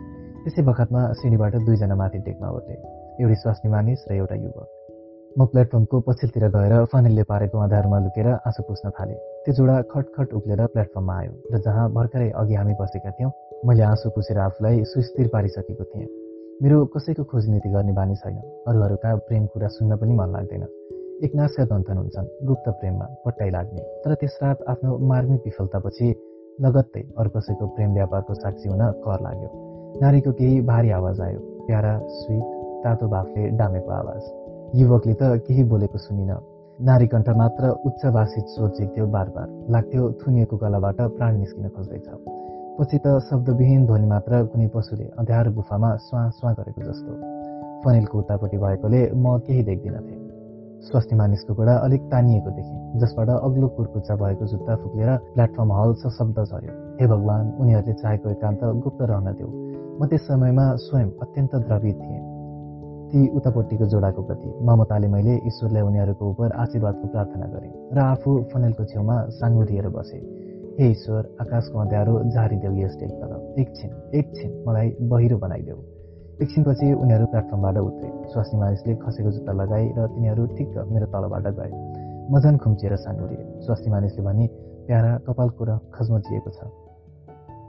त्यसै 0.44 0.62
बखतमा 0.72 1.02
सिँढीबाट 1.20 1.54
दुईजना 1.68 1.94
माथि 2.00 2.18
डेकमा 2.26 2.48
ओर्ले 2.48 2.76
एउटी 3.20 3.36
स्वास्नी 3.44 3.68
मानिस 3.76 4.08
र 4.08 4.12
एउटा 4.16 4.36
युवक। 4.40 4.81
म 5.38 5.44
प्लेटफर्मको 5.48 6.00
पछिल्तिर 6.06 6.44
गएर 6.54 6.84
फनेलले 6.92 7.22
पारेको 7.24 7.58
आधारमा 7.58 7.98
लुकेर 7.98 8.26
आँसु 8.28 8.62
पुस्न 8.62 8.90
थालेँ। 8.90 9.16
त्यो 9.44 9.54
जोडा 9.54 9.76
खटखट 9.92 10.32
उक्लेर 10.34 10.66
प्लेटफर्ममा 10.74 11.14
आयो 11.18 11.32
र 11.52 11.58
जहाँ 11.64 11.88
भर्खरै 11.92 12.28
अघि 12.40 12.54
हामी 12.54 12.74
बसेका 12.80 13.10
थियौँ 13.16 13.30
मैले 13.66 13.82
आँसु 13.82 14.10
पुसेर 14.12 14.38
आफूलाई 14.38 14.84
सुस्थिर 14.92 15.28
पारिसकेको 15.32 15.84
थिएँ। 15.84 16.08
मेरो 16.62 16.84
कसैको 16.94 17.24
खोजनीति 17.24 17.68
गर्ने 17.68 17.92
बानी 17.92 18.14
छैन। 18.16 18.36
अरूहरूका 18.68 19.14
प्रेम 19.28 19.46
कुरा 19.52 19.68
सुन्न 19.76 19.96
पनि 19.96 20.14
मन 20.20 20.28
लाग्दैन। 20.36 20.64
एकनाशका 21.24 21.64
गन्थन 21.72 21.96
हुन्छन् 21.96 22.28
गुप्त 22.46 22.68
प्रेममा 22.80 23.06
पट्टाइ 23.24 23.50
लाग्ने। 23.56 23.82
तर 24.04 24.14
त्यस 24.20 24.38
रात 24.42 24.62
आफ्नो 24.68 24.98
मार्मिक 25.08 25.40
विफलतापछि 25.44 26.08
लगत्तै 26.58 27.02
अरू 27.18 27.30
कसैको 27.36 27.66
प्रेम 27.74 27.94
व्यापारको 27.94 28.34
साक्षी 28.34 28.68
हुन 28.68 28.82
कर 29.06 29.20
लाग्यो। 29.22 29.48
नारीको 30.02 30.32
केही 30.32 30.60
भारी 30.68 30.90
आवाज 31.00 31.20
आयो। 31.20 31.40
प्यारा 31.66 31.98
स्विट 32.20 32.46
तातो 32.84 33.08
भाफले 33.08 33.48
डामेको 33.58 33.90
आवाज। 34.02 34.41
युवकले 34.74 35.14
त 35.14 35.22
केही 35.46 35.62
बोलेको 35.70 35.98
सुनिन। 35.98 36.30
नारी 36.88 37.06
कण्ठ 37.06 37.28
मात्र 37.38 37.70
उच्चभाषित 37.86 38.44
झिक्थ्यो 38.68 39.06
बार 39.06 39.28
बार 39.34 39.48
लाग्थ्यो 39.68 40.02
थुनिएको 40.20 40.56
गलाबाट 40.56 41.00
प्राण 41.16 41.36
निस्किन 41.38 41.68
खोज्दैछ। 41.68 42.08
पछि 42.78 42.98
त 43.04 43.18
शब्दविहीन 43.28 43.84
ध्वनि 43.86 44.06
मात्र 44.06 44.42
कुनै 44.48 44.68
पशुले 44.72 45.04
अँध्यारो 45.20 45.52
गुफामा 45.52 45.90
स्वा 46.06 46.22
स्वा 46.38 46.52
गरेको 46.52 46.80
जस्तो। 46.88 47.12
फनेलको 47.84 48.18
उतापट्टि 48.18 48.58
भएकोले 48.64 49.02
म 49.12 49.36
केही 49.44 49.62
देख्दिनँ 49.68 50.02
थिएँ। 50.08 50.20
स्वास्थ्य 50.88 51.16
मानिसको 51.16 51.54
घोडा 51.54 51.74
अलिक 51.76 52.02
तानिएको 52.08 52.50
देखेँ 52.56 53.00
जसबाट 53.00 53.28
अग्लो 53.28 53.68
कुर्कुच्चा 53.76 54.14
भएको 54.24 54.46
जुत्ता 54.56 54.76
फुक्लिएर 54.82 55.16
प्लेटफर्म 55.36 55.72
हल 55.72 55.94
शब्द 56.18 56.44
झऱ्यो। 56.48 56.72
हे 56.98 57.06
भगवान् 57.12 57.54
उनीहरूले 57.60 57.94
चाहेको 58.00 58.30
एकान्त 58.30 58.64
गुप्त 58.82 59.02
रहन 59.04 59.32
देऊ 59.36 59.50
म 60.00 60.06
त्यस 60.08 60.26
समयमा 60.26 60.66
स्वयं 60.88 61.08
अत्यन्त 61.22 61.54
द्रवित 61.68 61.98
थिएँ। 62.02 62.31
ती 63.12 63.28
उतापट्टिको 63.36 63.86
जोडाको 63.92 64.22
प्रति 64.22 64.48
ममताले 64.64 65.08
मैले 65.14 65.32
ईश्वरलाई 65.46 65.82
उनीहरूको 65.82 66.28
उप 66.30 66.40
आशीर्वादको 66.56 67.08
प्रार्थना 67.12 67.46
गरेँ 67.52 67.72
र 67.92 67.98
आफू 68.02 68.30
फनेलको 68.52 68.84
छेउमा 68.84 69.16
साङ्गुरिएर 69.36 69.88
बसेँ। 69.88 70.20
हे 70.78 70.88
ईश्वर 70.90 71.22
आकाशको 71.40 71.78
अँध्यारो 71.78 72.12
झारिदेऊ 72.32 72.72
यस 72.76 72.96
टेकतल। 73.00 73.32
एकछिन 73.60 73.90
एकछिन 74.16 74.50
मलाई 74.68 74.88
बहिरो 75.12 75.36
बनाइदेऊ। 75.38 75.76
एकछिनपछि 76.42 76.92
उनीहरू 76.94 77.26
प्लेटफर्मबाट 77.26 77.76
उत्रे। 77.78 78.08
स्वास्नी 78.32 78.60
मानिसले 78.60 78.94
खसेको 79.04 79.30
जुत्ता 79.30 79.52
लगाए 79.52 79.86
र 79.98 80.06
तिनीहरू 80.08 80.46
ठिक 80.56 80.70
मेरो 80.92 81.06
तलबाट 81.12 81.46
गए। 81.58 81.70
मजन 82.32 82.56
खुम्चिएर 82.56 82.96
सानुरिए 82.96 83.44
स्वास्नी 83.60 83.92
मानिसले 83.92 84.24
भने 84.24 84.46
प्यारा 84.88 85.16
कपालको 85.28 85.64
र 85.64 85.78
खजमचिएको 85.94 86.50
छ। 86.50 86.60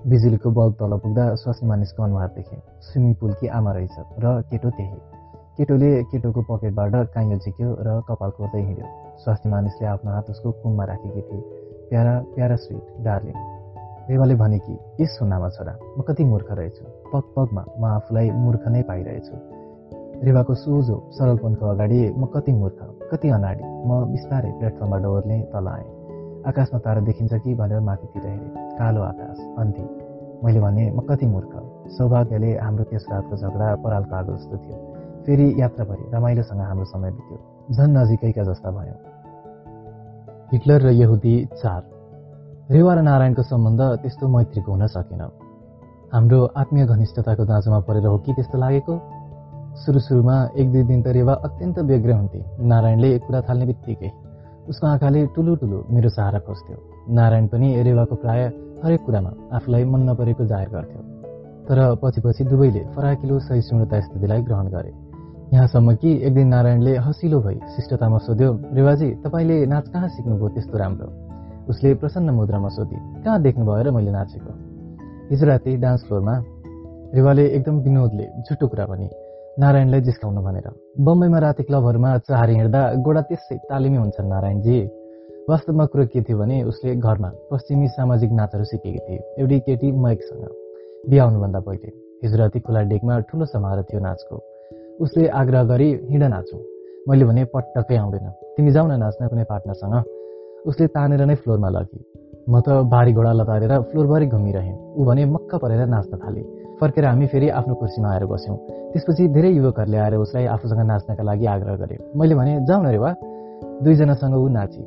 बिजुलीको 0.07 0.51
बल्ब 0.51 0.73
तल 0.79 0.97
पुग्दा 1.03 1.25
स्वास्नी 1.35 1.69
मानिसको 1.69 2.03
अनुहार 2.03 2.29
देखे। 2.37 2.57
स्विमिङ 2.87 3.13
पुलकी 3.19 3.47
आमा 3.47 3.71
रहेछ 3.71 3.95
र 4.23 4.41
केटो 4.47 4.69
त्यही। 4.69 5.12
केटोले 5.57 5.89
केटोको 6.09 6.41
पकेटबाट 6.49 6.93
काइयो 7.13 7.37
झिक्यो 7.37 7.69
र 7.85 7.89
कपाल 8.09 8.29
कोर्दै 8.37 8.61
हिँड्यो। 8.67 8.87
स्वास्नी 9.21 9.51
मानिसले 9.51 9.85
आफ्नो 9.87 10.11
हात 10.11 10.29
उसको 10.29 10.51
कुममा 10.61 10.83
राखेकी 10.89 11.21
थिए। 11.21 11.41
प्यारा 11.89 12.13
प्यारा 12.35 12.55
स्विट 12.55 12.85
डार्लिङ। 13.05 13.35
रेवाले 14.09 14.35
भने 14.35 14.57
कि 14.59 14.73
यस 15.01 15.17
सुन्नामा 15.17 15.49
छोरा 15.53 15.73
म 15.97 16.01
कति 16.07 16.23
मूर्ख 16.25 16.49
रहेछु। 16.57 16.85
पग 17.13 17.23
पगमा 17.35 17.63
म 17.79 17.85
आफूलाई 17.85 18.31
मूर्ख 18.33 18.63
नै 18.67 18.81
पाइरहेछु। 18.89 19.35
रेवाको 20.25 20.53
सोझो 20.63 20.95
सरलपनको 21.17 21.65
अगाडि 21.69 21.99
म 22.17 22.25
कति 22.33 22.51
मूर्ख 22.51 22.79
कति 23.11 23.29
अनाडी। 23.37 23.63
म 23.87 23.91
बिस्तारै 24.09 24.51
प्लेटफर्मबाट 24.57 25.05
ओर्ले 25.05 25.37
तल 25.53 25.67
आएँ। 25.67 25.85
आकाशमा 26.49 26.79
तारा 26.79 27.01
देखिन्छ 27.09 27.33
कि 27.33 27.53
भनेर 27.61 27.79
माथितिर 27.89 28.25
हेरेँ। 28.25 28.49
कालो 28.81 29.01
आकाश 29.01 29.37
अन्धी। 29.61 29.85
मैले 30.43 30.59
भने 30.65 30.89
म 30.97 31.05
कति 31.05 31.25
मूर्ख। 31.25 31.53
सौभाग्यले 31.93 32.51
हाम्रो 32.57 32.83
त्यस 32.89 33.05
रातको 33.11 33.35
झगडा 33.37 33.75
परालको 33.85 34.15
आगो 34.15 34.35
जस्तो 34.37 34.57
थियो। 34.57 34.92
फेरि 35.25 35.55
यात्राभरि 35.59 36.11
रमाइलोसँग 36.13 36.59
हाम्रो 36.59 36.85
समय 36.85 37.11
बित्यो। 37.11 37.37
झन् 37.71 37.95
नजिकैका 37.97 38.43
जस्ता 38.43 38.71
भयो। 38.71 38.95
हिटलर 40.51 40.81
र 40.81 40.89
यहुदी 40.91 41.45
चार। 41.45 41.81
रेवा 42.71 42.93
र 42.93 43.01
नारायणको 43.01 43.41
सम्बन्ध 43.41 43.81
त्यस्तो 43.81 44.27
मैत्रीको 44.27 44.71
हुन 44.71 44.87
सकेन। 44.87 45.21
हाम्रो 46.13 46.45
आत्मीय 46.45 46.85
घनिष्ठताको 46.85 47.45
दाँजोमा 47.45 47.79
परेर 47.79 48.05
हो 48.05 48.17
कि 48.17 48.33
त्यस्तो 48.33 48.57
लागेको? 48.57 49.01
सुरु 49.75 49.99
सुरुमा 49.99 50.49
एक 50.57 50.71
दुई 50.71 50.83
दिन 50.83 51.03
त 51.03 51.07
रेवा 51.07 51.33
अत्यन्त 51.33 51.79
व्यग्र 51.79 52.11
हुन्थे। 52.11 52.45
नारायणले 52.59 53.19
कुरा 53.19 53.41
थाल्ने 53.41 53.65
बित्तिकै। 53.65 54.11
उसको 54.69 54.87
आँखाले 54.87 55.25
ठुलो 55.27 55.55
ठुलो 55.55 55.85
मेरो 55.91 56.09
सहारा 56.09 56.39
खोज्थ्यो। 56.39 56.77
नारायण 57.09 57.47
पनि 57.47 57.83
रेवाको 57.83 58.15
प्राय 58.15 58.43
हरेक 58.83 59.01
कुरामा 59.05 59.31
आफूलाई 59.53 59.83
मन 59.83 60.09
नपरेको 60.09 60.45
जाहेर 60.45 60.69
गर्थ्यो। 60.69 61.01
तर 61.67 61.95
पछि 62.03 62.21
पछि 62.21 62.43
दुवैले 62.43 62.79
फराकिलो 62.79 63.39
सहिष्णुता 63.39 63.99
स्थितिलाई 63.99 64.41
ग्रहण 64.41 64.67
गरे। 64.67 65.02
यहाँसम्म 65.53 65.93
कि 65.95 66.11
एक 66.25 66.33
दिन 66.33 66.47
नारायणले 66.47 66.97
हसिलो 66.97 67.39
भई 67.39 67.55
शिष्टतामा 67.75 68.17
सोध्यो 68.17 68.73
रेवाजी 68.73 69.09
तपाईँले 69.21 69.65
नाच 69.65 69.87
कहाँ 69.87 70.07
सिक्नुभयो? 70.09 70.47
त्यस्तो 70.49 70.77
राम्रो। 70.77 71.07
उसले 71.69 71.93
प्रसन्न 71.93 72.29
मुद्रामा 72.29 72.69
सोधी 72.73 72.97
कहाँ 73.21 73.41
देख्नुभयो 73.41 73.83
र 73.85 73.91
मैले 73.93 74.11
नाचेको? 74.11 74.51
हिजो 75.29 75.45
राति 75.45 75.75
डान्स 75.77 76.01
फ्लोरमा 76.09 76.35
रेवाले 77.13 77.45
एकदम 77.47 77.75
विनोदले 77.85 78.25
झुटो 78.49 78.67
कुरा 78.67 78.85
भने 78.85 79.09
नारायणलाई 79.61 80.01
जिस्काउनु 80.01 80.41
भनेर। 80.41 80.67
बम्बईमा 81.05 81.39
राति 81.39 81.63
क्लबहरूमा 81.63 82.17
चाहारी 82.17 82.53
हिँड्दा 82.53 82.81
गोडा 83.05 83.21
त्यसै 83.21 83.57
तालिमी 83.69 83.97
हुन्छन् 83.97 84.29
नारायणजी। 84.29 84.79
वास्तवमा 85.49 85.85
कुरो 85.85 86.05
के 86.09 86.21
थियो 86.25 86.37
भने 86.37 86.63
उसले 86.63 86.95
घरमा 86.97 87.29
पश्चिमी 87.51 87.87
सामाजिक 87.93 88.31
नाचहरू 88.31 88.63
सिकेकी 88.63 89.01
थिए 89.05 89.21
एउटी 89.37 89.59
केटी 89.69 89.91
मैकसँग 90.01 90.43
बिहा 91.09 91.25
हुनुभन्दा 91.25 91.59
पहिले। 91.59 91.89
हिजो 92.23 92.37
राति 92.41 92.59
खुला 92.59 92.81
डेकमा 92.89 93.19
ठुलो 93.29 93.45
समारोह 93.45 93.85
थियो 93.85 94.01
नाचको। 94.01 94.41
उसले 95.01 95.27
आग्रह 95.27 95.63
गरी 95.63 95.89
हिँड 96.09 96.23
नाचौँ। 96.23 96.59
मैले 97.09 97.25
भने 97.25 97.45
पटक्कै 97.45 97.95
आउँदैन। 97.95 98.29
तिमी 98.57 98.71
जाऊ 98.71 98.87
न 98.87 98.91
नाच्न 98.99 99.27
कुनै 99.27 99.43
पार्टनरसँग। 99.43 100.03
उसले 100.65 100.87
तानेर 100.87 101.25
नै 101.25 101.35
फ्लोरमा 101.35 101.69
लगी। 101.69 101.99
म 102.49 102.59
त 102.59 102.67
भारी 102.87 103.13
घोडा 103.13 103.31
लतारेर 103.31 103.81
फ्लोरभरि 103.81 104.25
घुमिरहेँ। 104.25 104.75
ऊ 104.95 105.05
भने 105.05 105.25
मक्क 105.25 105.55
परेर 105.55 105.85
नाच्न 105.87 106.17
थालेँ। 106.17 106.43
फर्केर 106.79 107.05
हामी 107.05 107.27
फेरि 107.27 107.49
आफ्नो 107.49 107.75
कुर्सीमा 107.75 108.09
आएर 108.09 108.25
बस्यौँ। 108.25 108.57
त्यसपछि 108.93 109.27
धेरै 109.27 109.49
युवकहरूले 109.49 109.97
आएर 109.97 110.15
उसलाई 110.15 110.45
आफूसँग 110.45 110.79
नाच्नका 110.79 111.23
लागि 111.23 111.45
आग्रह 111.45 111.75
गरे। 111.75 111.97
मैले 112.15 112.35
भने 112.35 112.65
जाउँ 112.65 112.83
न 112.83 112.87
रे 112.87 112.97
वा? 112.97 113.11
दुईजनासँग 113.83 114.35
ऊ 114.35 114.47
नाची। 114.47 114.81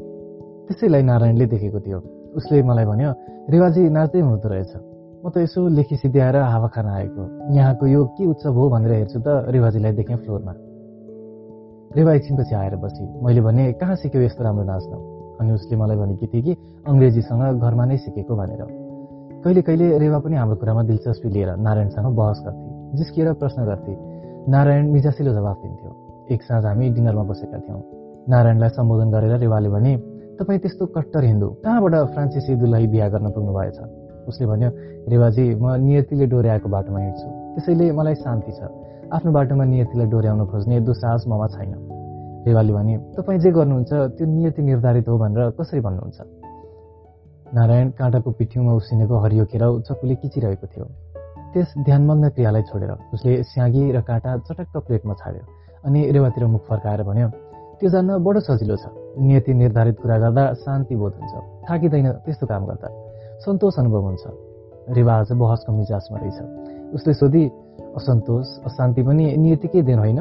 त्यसैलाई 0.67 1.03
नारायणले 1.03 1.47
देखेको 1.47 1.81
थियो। 1.81 1.99
उसले 2.37 2.63
मलाई 2.63 2.85
भन्यो 2.85 3.11
रेवाजी 3.51 3.83
नाच्दै 3.91 4.21
हुँदो 4.21 4.49
रहेछ। 4.49 4.96
म 5.27 5.31
त 5.35 5.43
यसो 5.43 5.61
लेखी 5.69 5.97
सिद्ध्याएर 5.97 6.37
हावा 6.39 6.69
खान 6.71 6.87
आएको। 6.87 7.23
यहाँको 7.51 7.87
यो 7.87 8.05
के 8.15 8.27
उत्सव 8.31 8.55
हो 8.55 8.69
भनेर 8.71 8.93
हेर्छु 8.95 9.19
त 9.27 9.51
रेवाजीलाई 9.51 9.93
देखेँ 9.99 10.17
फ्लोरमा। 10.23 10.53
रेवा 11.99 12.13
एकछिनपछि 12.15 12.55
आएर 12.55 12.77
बसी। 12.79 13.05
मैले 13.25 13.41
भने 13.43 13.73
कहाँ 13.75 13.97
सिक्यो 14.07 14.23
यस्तो 14.23 14.45
राम्रो 14.45 14.65
नाच्न? 14.71 14.93
अनि 15.43 15.51
उसले 15.53 15.77
मलाई 15.77 15.97
भनेकी 15.97 16.27
थिए 16.31 16.43
कि 16.43 16.53
अङ्ग्रेजीसँग 16.87 17.43
घरमा 17.59 17.85
नै 17.91 17.97
सिकेको 18.07 18.37
भनेर। 18.37 18.63
कहिले 19.43 19.63
कहिले 19.67 19.99
रेवा 19.99 20.19
पनि 20.23 20.37
हाम्रो 20.37 20.57
कुरामा 20.63 20.83
दिलचस्पी 20.95 21.29
लिएर 21.35 21.51
नारायणसँग 21.59 22.07
बहस 22.07 22.39
गर्थे 22.47 22.97
जिस्किएर 22.97 23.33
प्रश्न 23.43 23.67
गर्थे। 23.67 23.93
नारायण 24.47 24.85
मिजासिलो 24.95 25.35
जवाफ 25.35 25.59
दिन्थ्यो। 25.67 25.91
एक 26.31 26.43
साँझ 26.43 26.65
हामी 26.71 26.87
डिनरमा 26.95 27.23
बसेका 27.27 27.59
थियौँ। 27.67 27.83
नारायणलाई 28.31 28.71
सम्बोधन 28.79 29.11
गरेर 29.11 29.39
रेवाले 29.43 29.69
भने 29.75 29.93
तपाईँ 30.39 30.59
त्यस्तो 30.63 30.87
कट्टर 30.87 31.25
हिन्दू 31.25 31.49
कहाँबाट 31.67 31.95
फ्रान्सिस 32.15 32.47
दुलही 32.63 32.87
बिहा 32.87 33.09
गर्न 33.09 33.27
पुग्नु 33.35 33.53
भएछ 33.59 34.06
उसले 34.29 34.47
भन्यो 34.47 34.71
रेवाजी 35.11 35.45
म 35.55 35.65
नियतिले 35.87 36.27
डोर्याएको 36.27 36.69
बाटोमा 36.69 36.99
हिँड्छु। 37.01 37.29
त्यसैले 37.55 37.87
मलाई 37.93 38.15
शान्ति 38.23 38.53
छ। 38.53 38.61
आफ्नो 39.07 39.31
बाटोमा 39.33 39.65
नियतिलाई 39.65 40.07
डोर्याउन 40.11 40.41
खोज्ने 40.51 40.81
दुसाहस 40.83 41.25
ममा 41.31 41.47
छैन। 41.55 41.73
रेवाले 42.47 42.73
भने 42.73 42.95
तपाईँ 43.17 43.39
जे 43.39 43.51
गर्नुहुन्छ 43.51 43.93
त्यो 44.17 44.27
नियति 44.27 44.63
निर्धारित 44.63 45.09
हो 45.09 45.19
भनेर 45.19 45.51
कसरी 45.59 45.81
भन्नुहुन्छ? 45.81 46.19
नारायण 47.55 47.89
काँटाको 47.99 48.31
पिठ्यौमा 48.39 48.73
उसिनेको 48.75 49.17
हरियो 49.25 49.45
केराउ 49.47 49.73
चक्कुले 49.87 50.15
किचिरहेको 50.23 50.67
थियो। 50.67 50.85
त्यस 51.55 51.69
ध्यानमग्न 51.87 52.29
क्रियालाई 52.35 52.63
छोडेर 52.69 52.91
उसले 53.15 53.43
स्यागी 53.43 53.83
र 53.95 54.01
काँटा 54.03 54.31
चटक्क 54.47 54.75
प्लेटमा 54.87 55.15
छाड्यो 55.15 55.43
अनि 55.87 56.01
रेवातिर 56.11 56.47
मुख 56.47 56.63
फर्काएर 56.69 57.03
भन्यो 57.07 57.29
त्यो 57.79 57.89
जान्न 57.91 58.19
बडो 58.25 58.41
सजिलो 58.41 58.77
छ। 58.77 58.85
नियति 59.23 59.53
निर्धारित 59.55 59.97
कुरा 60.03 60.17
गर्दा 60.19 60.45
शान्ति 60.65 60.95
बोध 60.97 61.13
हुन्छ। 61.17 61.35
थाकिँदैन 61.71 62.09
त्यस्तो 62.25 62.47
काम 62.47 62.63
गर्दा। 62.67 62.89
सन्तोष 63.47 63.79
अनुभव 63.79 64.03
हुन्छ। 64.03 64.25
रेवा 64.91 65.15
आज 65.15 65.31
बहसको 65.33 65.73
मिजाजमा 65.73 66.19
रहेछ। 66.19 66.39
उसले 66.95 67.13
सोधी 67.15 67.43
असन्तोष 67.95 68.47
अशान्ति 68.67 69.03
पनि 69.03 69.25
नियतिकै 69.37 69.83
देन 69.87 69.99
होइन। 69.99 70.21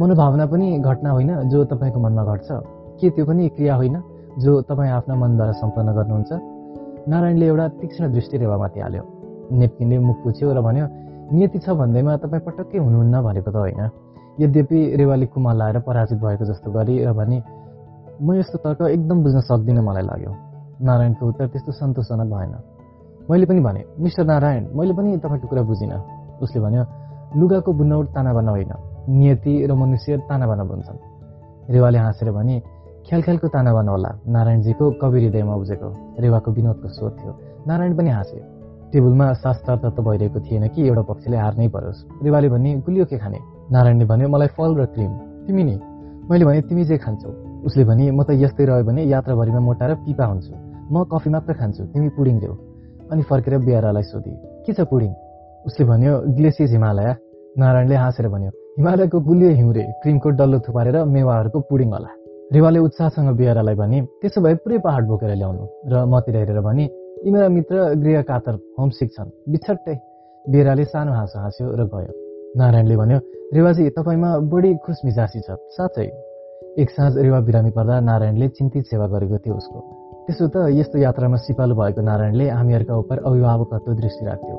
मनोभावना 0.00 0.46
पनि 0.48 0.68
घटना 0.80 1.10
होइन 1.10 1.30
जो 1.52 1.64
तपाईँको 1.68 2.00
मनमा 2.00 2.24
घट्छ। 2.24 2.48
के 2.96 3.10
त्यो 3.12 3.24
पनि 3.28 3.48
क्रिया 3.52 3.74
होइन 3.76 3.96
जो 4.40 4.60
तपाईँ 4.64 4.90
आफ्ना 4.90 5.14
मनद्वारा 5.14 5.52
सम्पन्न 5.52 5.88
गर्नुहुन्छ? 5.92 6.32
नारायणले 7.08 7.46
एउटा 7.46 7.66
तीक्ष्ण 7.76 8.12
दृष्टि 8.12 8.36
रेवामाथि 8.38 8.80
हाल्यो। 8.80 9.02
नेप्किनले 9.52 9.98
मुख 9.98 10.16
पुछ्यो 10.24 10.48
र 10.56 10.60
भन्यो 10.64 10.86
नियति 11.36 11.58
छ 11.60 11.76
भन्दैमा 11.76 12.16
तपाईँ 12.24 12.40
पटक्कै 12.40 12.78
हुनुहुन्न 12.78 13.14
भनेको 13.20 13.50
त 13.52 13.56
होइन। 13.56 13.82
यद्यपि 14.40 14.78
रेवाली 14.96 15.26
कुमा 15.28 15.52
लाएर 15.52 15.78
पराजित 15.84 16.18
भएको 16.24 16.44
जस्तो 16.48 16.72
गरी 16.72 17.04
र 17.04 17.12
भने 17.12 17.38
म 18.24 18.26
यस्तो 18.40 18.56
तर्क 18.64 18.80
एकदम 18.96 19.16
बुझ्न 19.22 19.40
सक्दिनँ 19.44 19.84
मलाई 19.84 20.04
लाग्यो। 20.08 20.45
नारायणको 20.82 21.28
उत्तर 21.28 21.46
त्यस्तो 21.46 21.72
सन्तोषजनक 21.72 22.28
भएन। 22.32 22.54
मैले 23.30 23.46
पनि 23.46 23.60
भने 23.60 23.84
मिस्टर 24.00 24.24
नारायण 24.24 24.64
मैले 24.76 24.92
पनि 24.92 25.16
तपाईँको 25.18 25.48
कुरा 25.48 25.62
बुझिनँ। 25.62 26.00
उसले 26.42 26.60
भन्यो 26.60 26.84
लुगाको 27.36 27.72
बुनौट 27.72 28.06
तानाबाना 28.06 28.50
होइन। 28.50 28.72
नियति 29.08 29.66
र 29.66 29.72
मनुष्य 29.72 30.16
तानाबाना 30.16 30.64
बुन्छन्। 30.64 30.98
रेवाले 31.70 31.98
हाँसेर 31.98 32.30
भने 32.30 32.60
ख्याल 33.08 33.22
ख्यालको 33.22 33.48
तानाबाना 33.48 33.90
होला। 33.92 34.10
नारायणजीको 34.28 34.90
कवि 34.90 35.24
हृदयमा 35.24 35.54
उब्जेको 35.54 35.88
रेवाको 36.20 36.50
विनोदको 36.52 36.88
स्रोत 36.88 37.16
थियो। 37.18 37.32
नारायण 37.66 37.96
पनि 37.96 38.10
हाँसे 38.10 38.38
टेबलमा 38.92 39.32
शास्त्रार्थ 39.32 39.84
त 39.86 40.00
भइरहेको 40.00 40.40
थिएन 40.40 40.68
कि 40.68 40.88
एउटा 40.88 41.02
पक्षले 41.02 41.36
हार्नै 41.36 41.68
परोस्। 41.68 42.04
रेवाले 42.22 42.48
भने 42.48 42.70
गुलियो 42.80 43.04
के 43.04 43.18
खाने? 43.18 43.38
नारायणले 43.72 44.04
भन्यो 44.04 44.28
मलाई 44.28 44.48
फल 44.48 44.74
र 44.74 44.86
क्रिम। 44.86 45.12
तिमी 45.46 45.64
नि? 45.64 45.80
मैले 46.30 46.44
भने 46.44 46.60
तिमी 46.62 46.84
जे 46.84 46.98
खान्छौ। 46.98 47.30
उसले 47.64 47.84
भने 47.84 48.10
म 48.10 48.22
त 48.22 48.30
यस्तै 48.30 48.64
रह्यो 48.64 48.84
भने 48.84 49.02
यात्राभरिमा 49.02 49.60
मोटाएर 49.60 49.94
पिपा 49.94 50.24
हुन्छु। 50.24 50.65
म 50.92 51.04
कफी 51.12 51.30
मात्र 51.30 51.52
खान्छु 51.52 51.82
तिमी 51.92 52.08
पुडिङ 52.16 52.38
देऊ। 52.40 52.54
अनि 53.12 53.22
फर्केर 53.22 53.58
बिहारालाई 53.58 54.02
सोधी। 54.02 54.32
के 54.66 54.72
छ 54.72 54.80
पुडिङ? 54.90 55.10
उसले 55.66 55.84
भन्यो 55.86 56.12
ग्लेसियस 56.36 56.70
हिमालय। 56.72 57.14
नारायणले 57.58 57.94
हाँसेर 57.94 58.28
भन्यो 58.28 58.50
हिमालयको 58.78 59.20
गुलियो 59.20 59.50
हिउँरे 59.50 59.82
क्रिमको 60.02 60.30
डल्लो 60.30 60.58
थुपारेर 60.66 61.04
मेवाहरूको 61.04 61.60
पुडिङ 61.70 61.88
होला। 61.92 62.10
रेवाले 62.54 62.78
उत्साहसँग 62.78 63.36
बिहारालाई 63.36 63.74
भने 63.74 64.00
त्यसो 64.20 64.40
भए 64.40 64.54
पुरै 64.62 64.78
पहाड 64.78 65.06
बोकेर 65.08 65.34
ल्याउनु। 65.34 65.64
र 65.90 66.04
मतिर 66.06 66.36
हेरेर 66.36 66.60
भने 66.60 66.84
यी 67.24 67.30
मेरा 67.30 67.48
मित्र 67.48 67.94
गृह 68.02 68.22
कातर 68.22 68.54
होमसिक 68.78 69.10
छन्। 69.12 69.30
बिछट्टै। 69.50 69.96
बेराले 70.44 70.84
सानो 70.84 71.12
हाँसो 71.12 71.38
हाँस्यो 71.40 71.66
र 71.74 71.82
गयो। 71.88 72.12
नारायणले 72.58 72.96
भन्यो 72.96 73.18
रेवाजी 73.54 73.90
तपाईँमा 73.90 74.30
बढी 74.52 74.70
खुस 74.84 75.00
मिजासी 75.04 75.40
छ। 75.40 75.58
साँच्चै। 75.74 76.06
एक 76.78 76.90
साँझ 76.90 77.12
रेवा 77.16 77.40
बिरामी 77.40 77.70
पर्दा 77.70 78.00
नारायणले 78.00 78.48
चिन्तित 78.48 78.84
सेवा 78.86 79.06
गरेको 79.06 79.38
थियो 79.38 79.54
उसको। 79.54 79.95
त्यसो 80.26 80.46
त 80.50 80.56
यस्तो 80.74 80.98
यात्रामा 80.98 81.38
सिपालु 81.38 81.74
भएको 81.78 82.00
नारायणले 82.02 82.46
हामीहरूका 82.50 82.94
उप 82.98 83.10
अभिभावकत्व 83.30 83.90
दृष्टि 83.94 84.24
राख्थ्यो 84.26 84.56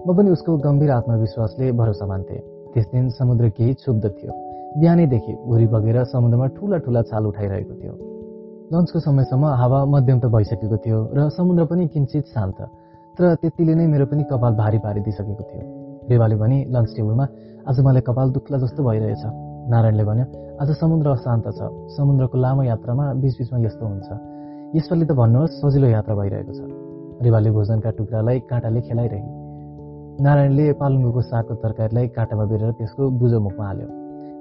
म 0.00 0.16
पनि 0.16 0.30
उसको 0.32 0.50
गम्भीर 0.64 0.90
आत्मविश्वासले 0.90 1.66
भरोसा 1.76 2.06
मान्थे। 2.08 2.36
त्यस 2.72 2.86
दिन 2.88 3.08
समुद्र 3.20 3.48
केही 3.52 3.72
क्षुब्ध 3.76 4.04
थियो। 4.16 4.32
बिहानैदेखि 4.80 5.32
भुरी 5.44 5.66
बगेर 5.76 5.96
समुद्रमा 6.08 6.46
ठुला 6.56 6.76
ठुला 6.84 7.02
छाल 7.04 7.24
उठाइरहेको 7.26 7.74
थियो। 7.80 7.94
लन्चको 8.72 8.98
समयसम्म 9.04 9.44
हावा 9.60 9.78
मध्यम 9.92 10.18
त 10.24 10.26
भइसकेको 10.32 10.76
थियो 10.80 10.98
र 11.12 11.28
समुद्र 11.36 11.64
पनि 11.68 11.84
किन्चित 11.92 12.24
शान्त। 12.32 12.58
तर 13.12 13.34
त्यतिले 13.44 13.74
नै 13.76 13.86
मेरो 13.92 14.06
पनि 14.08 14.24
कपाल 14.24 14.52
भारी 14.56 14.78
पारिदिइसकेको 14.80 15.44
थियो। 15.52 15.62
रेवाले 16.08 16.36
भने 16.40 16.58
लन्च 16.72 16.88
टेबलमा 16.96 17.26
आज 17.68 17.76
मलाई 17.84 18.02
कपाल 18.08 18.26
दुख्ला 18.32 18.56
जस्तो 18.64 18.80
भइरहेछ। 18.88 19.24
नारायणले 19.68 20.04
भन्यो 20.08 20.26
आज 20.64 20.68
समुद्र 20.80 21.06
अशान्त 21.12 21.46
छ। 21.52 21.60
समुद्रको 21.92 22.36
लामो 22.40 22.62
यात्रामा 22.72 23.04
बिचबिचमा 23.20 23.58
यस्तो 23.68 23.84
हुन्छ। 23.84 24.29
यसपालि 24.70 25.04
त 25.04 25.12
भन्नुहोस् 25.18 25.54
सजिलो 25.60 25.86
यात्रा 25.90 26.14
भइरहेको 26.14 26.52
छ। 26.54 26.60
रेवाले 27.26 27.50
भोजनका 27.50 27.90
टुक्रालाई 27.90 28.38
काँटाले 28.46 28.80
खेलाइरहे। 28.86 29.22
नारायणले 30.22 30.64
पालुङ्गोको 30.78 31.20
सागको 31.26 31.54
तरकारीलाई 31.58 32.06
काँटामा 32.14 32.44
बेरेर 32.46 32.70
त्यसको 32.78 33.02
बुझो 33.18 33.38
मुखमा 33.46 33.64
हाल्यो। 33.66 33.88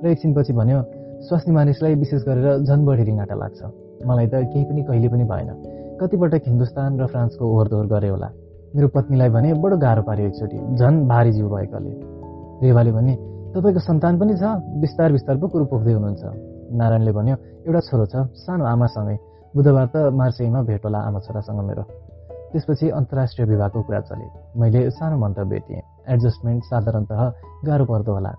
र 0.01 0.05
एकछिनपछि 0.13 0.53
भन्यो 0.53 0.79
स्वास्नी 1.25 1.51
मानिसलाई 1.57 1.95
विशेष 1.97 2.21
गरेर 2.29 2.61
झन् 2.61 2.85
बढी 2.85 3.03
रिङ्गाटा 3.09 3.35
लाग्छ। 3.41 3.59
मलाई 4.05 4.27
त 4.29 4.33
केही 4.53 4.65
पनि 4.69 4.81
कहिले 4.85 5.07
पनि 5.09 5.25
भएन। 5.25 5.49
कतिपटक 5.97 6.41
हिन्दुस्तान 6.45 6.91
र 7.01 7.05
फ्रान्सको 7.09 7.43
ओहोरदोहोर 7.49 7.87
गरे 7.89 8.09
होला। 8.13 8.29
मेरो 8.77 8.87
पत्नीलाई 8.93 9.29
भने 9.33 9.49
बडो 9.57 9.77
गाह्रो 9.81 10.01
पार्यो 10.05 10.25
एकचोटि। 10.29 10.57
झन् 10.77 11.09
भारी 11.09 11.31
जिउ 11.33 11.47
भएकाले। 11.49 11.91
रेवाले 12.61 12.91
भने 12.93 13.13
तपाईँको 13.57 13.81
सन्तान 13.81 14.13
पनि 14.21 14.33
छ? 14.37 14.43
बिस्तार 14.77 15.09
बिस्तार 15.11 15.35
पो 15.41 15.45
कुरो 15.49 15.65
पोख्दै 15.73 15.93
हुनुहुन्छ। 15.97 16.23
नारायणले 16.77 17.11
भन्यो 17.17 17.35
एउटा 17.65 17.81
छोरो 17.89 18.05
छ 18.13 18.15
सानो 18.45 18.63
आमासँगै। 18.69 19.17
बुधबार 19.55 19.87
त 19.93 19.95
मार्सेमा 20.13 20.61
भेट 20.61 20.85
होला 20.85 20.99
आमा 20.99 21.19
छोरासँग 21.19 21.59
मेरो। 21.67 21.83
त्यसपछि 22.51 22.89
अन्तर्राष्ट्रिय 22.89 23.47
विवाहको 23.47 23.81
कुरा 23.81 23.99
चले। 23.99 24.25
मैले 24.59 24.89
सानो 24.89 25.17
मन्तव्य 25.17 25.59
दिएँ 25.67 25.81
एडजस्टमेन्ट 26.13 26.63
साधारणत 26.63 27.11
गाह्रो 27.65 27.85
पर्दो 27.85 28.11
होला। 28.13 28.31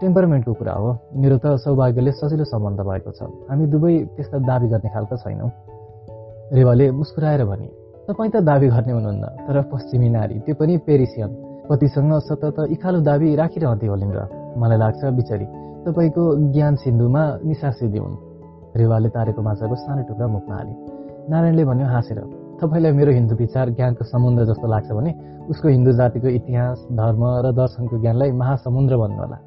टेम्परमेन्टको 0.00 0.52
कुरा 0.52 0.72
हो। 0.72 0.90
मेरो 1.22 1.36
त 1.38 1.46
सौभाग्यले 1.62 2.12
सजिलो 2.18 2.44
सम्बन्ध 2.44 2.80
भएको 2.82 3.10
छ। 3.14 3.22
हामी 3.50 3.66
दुवै 3.70 3.94
त्यस्ता 4.14 4.38
दावी 4.42 4.68
गर्ने 4.74 4.88
खालका 4.90 5.16
छैनौँ। 5.22 5.50
रेवाले 6.50 6.90
मुस्कुराएर 6.90 7.44
भने 7.46 7.68
तपाईँ 8.10 8.30
त 8.34 8.36
दावी 8.42 8.68
गर्ने 8.74 8.92
हुनुहुन्न 8.92 9.24
तर 9.46 9.56
पश्चिमी 9.70 10.08
नारी 10.10 10.34
त्यो 10.44 10.54
पनि 10.58 10.74
पेरिसियन। 10.86 11.30
पतिसँग 11.70 12.12
सतत 12.26 12.58
इखालो 12.74 12.98
दावी 13.06 13.28
राखिरहँदै 13.38 13.86
होलिन् 13.86 14.14
र। 14.18 14.20
मलाई 14.58 14.78
लाग्छ 14.78 15.02
बिचरी 15.14 15.46
तपाईँको 15.86 16.22
ज्ञान 16.52 16.74
सिन्धुमा 16.82 17.22
निसासिदी 17.46 17.98
हुन्। 17.98 18.14
रेवाले 18.76 19.08
तारेको 19.14 19.42
माछाको 19.42 19.74
सानो 19.74 20.02
टुक्रा 20.08 20.26
मुखमा 20.26 20.54
हाले 20.54 20.74
नारायणले 21.30 21.64
भन्यो 21.64 21.86
हाँसेर 21.86 22.18
तपाईँलाई 22.60 22.92
मेरो 22.92 23.12
हिन्दू 23.12 23.34
विचार 23.36 23.70
ज्ञानको 23.70 24.04
समुद्र 24.04 24.44
जस्तो 24.50 24.66
लाग्छ 24.66 24.90
भने 24.92 25.12
उसको 25.50 25.68
हिन्दू 25.68 25.92
जातिको 25.92 26.28
इतिहास 26.28 26.86
धर्म 26.92 27.22
र 27.44 27.52
दर्शनको 27.52 28.00
ज्ञानलाई 28.00 28.32
महासमुद्र 28.32 28.96
भन्नुहोला। 28.96 29.38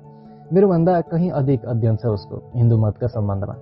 मेरोभन्दा 0.53 0.93
कहीँ 1.11 1.29
अधिक 1.39 1.65
अध्ययन 1.65 1.95
छ 2.01 2.05
उसको 2.17 2.35
हिन्दू 2.55 2.77
मतका 2.77 3.07
सम्बन्धमा। 3.07 3.55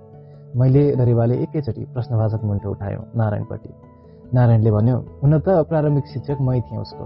मैले 0.56 0.82
र 0.94 1.00
रेवाले 1.04 1.34
एकैचोटि 1.44 1.84
प्रश्नवाचक 1.94 2.44
मुन्टो 2.44 2.70
उठायो 2.70 3.00
नारायणपट्टि। 3.16 3.70
नारायणले 4.34 4.70
भन्यो 4.70 4.96
हुन 5.22 5.38
त 5.38 5.48
प्रारम्भिक 5.68 6.06
शिक्षक 6.12 6.38
मै 6.40 6.60
थिएँ 6.60 6.80
उसको। 6.80 7.04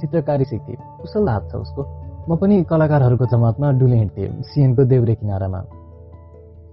चित्रकारी 0.00 0.44
सिक्थेँ। 0.44 0.76
कुशल 1.00 1.28
हात 1.28 1.50
छ 1.50 1.54
उसको। 1.64 1.82
म 2.28 2.36
पनि 2.36 2.62
कलाकारहरूको 2.70 3.26
जमातमा 3.26 3.70
डुले 3.80 3.96
हिँड्थेँ 3.96 4.42
सिएनको 4.42 4.84
देउरे 4.84 5.14
किनारामा। 5.14 5.60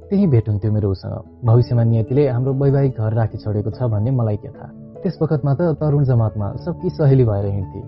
त्यही 0.10 0.28
भेट 0.28 0.50
हुन्थ्यो 0.50 0.72
मेरो 0.72 0.90
उसँग। 0.92 1.46
भविष्यमा 1.46 1.84
नियतिले 1.84 2.28
हाम्रो 2.28 2.54
वैवाहिक 2.54 2.98
घर 2.98 3.14
राखी 3.14 3.38
छोडेको 3.38 3.72
छ 3.72 3.92
भन्ने 3.92 4.12
मलाई 4.12 4.38
के 4.38 4.50
थाहा। 4.50 4.68
त्यस 5.04 5.18
वखतमा 5.22 5.54
त 5.54 5.62
तरुण 5.80 6.04
जमातमा 6.04 6.48
सबकी 6.66 6.90
सहेली 6.90 7.26
भएर 7.26 7.46
हिँड्थे। 7.46 7.82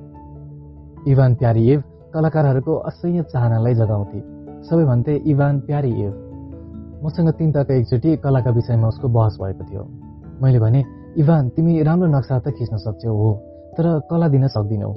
इभान 1.12 1.36
प्यारिएभ 1.36 1.84
कलाकारहरूको 2.14 2.76
असह्य 2.90 3.24
चाहनालाई 3.24 3.74
जगाउँथे। 3.74 4.20
सबै 4.68 4.84
भन्थे 4.86 5.16
इभान 5.32 5.60
प्यारिएभ 5.62 6.14
मसँग 7.06 7.30
तिन 7.40 7.52
तक 7.52 7.72
एकचोटि 7.72 8.16
कलाका 8.18 8.52
विषयमा 8.52 8.88
उसको 8.88 9.08
बहस 9.08 9.38
भएको 9.42 9.64
थियो। 9.64 9.84
मैले 10.44 10.60
भने 10.60 10.84
इभान 11.18 11.50
तिमी 11.56 11.82
राम्रो 11.84 12.08
नक्सा 12.08 12.40
त 12.40 12.52
खिच्न 12.52 12.78
सक्छौ 12.78 13.16
हो 13.16 13.32
तर 13.78 13.86
कला 14.12 14.28
दिन 14.28 14.48
सक्दिनौ। 14.48 14.92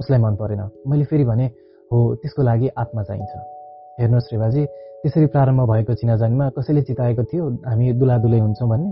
उसलाई 0.00 0.20
मन 0.20 0.34
परेन 0.34 0.70
मैले 0.90 1.04
फेरि 1.04 1.24
भने 1.24 1.46
हो 1.90 1.98
त्यसको 2.18 2.42
लागि 2.42 2.68
आत्मा 2.74 3.02
चाहिन्छ। 3.02 3.53
हेर्नुहोस् 4.00 4.32
रेवाजी 4.32 4.62
त्यसरी 5.02 5.26
प्रारम्भ 5.30 5.60
भएको 5.70 5.94
चिनाजानीमा 5.94 6.46
कसैले 6.56 6.82
चिताएको 6.82 7.22
थियो 7.30 7.44
हामी 7.62 7.92
दुलादुलै 7.94 8.38
हुन्छौँ 8.40 8.68
भन्ने? 8.68 8.90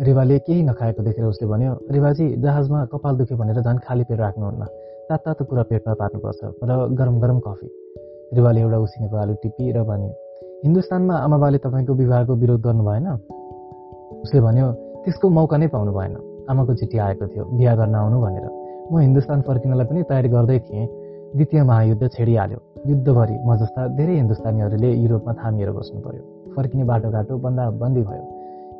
रेवाले 0.00 0.38
केही 0.46 0.62
नखाएको 0.64 1.02
देखेर 1.04 1.24
उसले 1.24 1.46
भन्यो 1.52 1.72
रेवाजी 1.92 2.24
जहाजमा 2.40 2.84
कपाल 2.92 3.14
दुख्यो 3.20 3.36
भनेर 3.36 3.60
झन् 3.60 3.78
खाली 3.84 4.04
पेट 4.08 4.20
राख्नुहुन्न। 4.20 4.62
तात 5.08 5.20
तातो 5.24 5.44
कुरा 5.44 5.62
पेटमा 5.68 5.94
पार्नुपर्छ 6.00 6.40
र 6.64 6.72
गरम 6.96 7.20
गरम 7.20 7.38
कफी। 7.44 7.68
रेवाले 8.32 8.60
एउटा 8.60 8.78
उसिनेको 8.86 9.16
आलु 9.20 9.34
टिपी 9.42 9.64
र 9.76 9.84
भने 9.84 10.08
हिन्दुस्तानमा 10.64 11.14
आमाबाले 11.26 11.58
तपाईँको 11.60 11.92
विवाहको 11.92 12.32
विरोध 12.32 12.60
गर्नु 12.64 12.82
भएन? 12.88 13.06
उसले 14.24 14.40
भन्यो 14.40 14.66
त्यसको 15.04 15.26
मौका 15.28 15.56
नै 15.60 15.66
पाउनु 15.68 15.92
भएन। 15.92 16.14
आमाको 16.48 16.72
चिठी 16.80 16.96
आएको 16.98 17.24
थियो 17.28 17.44
बिहा 17.58 17.74
गर्न 17.76 17.94
आउनु 18.00 18.16
भनेर। 18.24 18.46
म 18.88 18.98
हिन्दुस्तान 18.98 19.40
फर्किनलाई 19.44 19.86
पनि 19.86 20.02
तयारी 20.08 20.28
गर्दै 20.32 20.58
थिएँ। 20.66 21.01
द्वितीय 21.36 21.62
महायुद्ध 21.62 22.08
छेडिहाल्यो 22.08 22.58
युद्धभरि 22.86 23.36
म 23.46 23.56
जस्ता 23.56 23.86
धेरै 23.96 24.14
हिन्दुस्तानीहरूले 24.14 24.92
युरोपमा 24.92 25.32
थामिएर 25.32 25.70
बस्नु 25.70 26.00
पर्यो। 26.00 26.52
फर्किने 26.56 26.84
बाटोघाटो 26.84 27.38
बन्दा 27.38 27.70
बन्दी 27.70 28.00
भयो। 28.00 28.24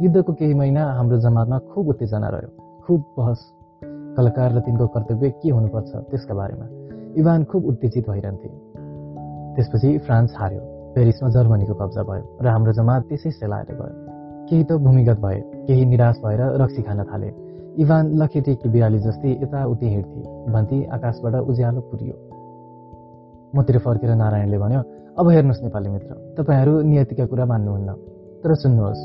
युद्धको 0.03 0.33
केही 0.33 0.55
महिना 0.55 0.83
हाम्रो 0.93 1.19
जमातमा 1.19 1.59
खुब 1.59 1.89
उत्तेजना 1.89 2.29
रह्यो। 2.29 2.83
खुब 2.87 3.05
बहस 3.19 3.41
कलाकार 4.17 4.53
र 4.53 4.61
तिनको 4.61 4.87
कर्तव्य 4.87 5.31
के 5.31 5.51
हुनुपर्छ 5.51 5.97
त्यसका 6.11 6.35
बारेमा। 6.35 6.67
इभान 7.17 7.45
खुब 7.45 7.65
उत्तेजित 7.65 8.11
भइरहन्थे। 8.11 8.49
त्यसपछि 9.57 9.99
फ्रान्स 9.99 10.35
हार्यो। 10.37 10.61
पेरिसमा 10.95 11.29
जर्मनीको 11.29 11.75
कब्जा 11.75 12.03
भयो 12.03 12.39
र 12.43 12.47
हाम्रो 12.47 12.73
जमात 12.73 13.03
त्यसै 13.09 13.31
सेलाएर 13.31 13.73
गयो। 13.73 13.95
केही 14.51 14.65
त 14.65 14.73
भूमिगत 14.73 15.19
भए 15.21 15.41
केही 15.67 15.85
निराश 15.85 16.21
भएर 16.25 16.41
रक्सी 16.63 16.83
खान 16.83 17.03
थाले। 17.05 17.33
इभान 17.83 18.13
लखेटेकी 18.23 18.69
बिराली 18.69 18.99
जस्तै 18.99 19.33
यताउति 19.43 19.89
हिँड्थे। 19.89 20.53
भन्ती 20.53 20.85
आकाशबाट 20.85 21.35
उज्यालो 21.35 21.81
पुरियो। 21.81 22.32
मतिर 23.53 23.79
फर्केर 23.79 24.15
नारायणले 24.17 24.59
भन्यो 24.59 24.81
अब 25.19 25.29
हेर्नुहोस् 25.29 25.63
नेपाली 25.63 25.89
मित्र 25.89 26.15
तपाईँहरू 26.37 26.81
नियतिका 26.83 27.25
कुरा 27.27 27.45
मान्नुहुन्न। 27.47 27.91
तर 28.43 28.55
सुन्नुहोस् 28.55 29.03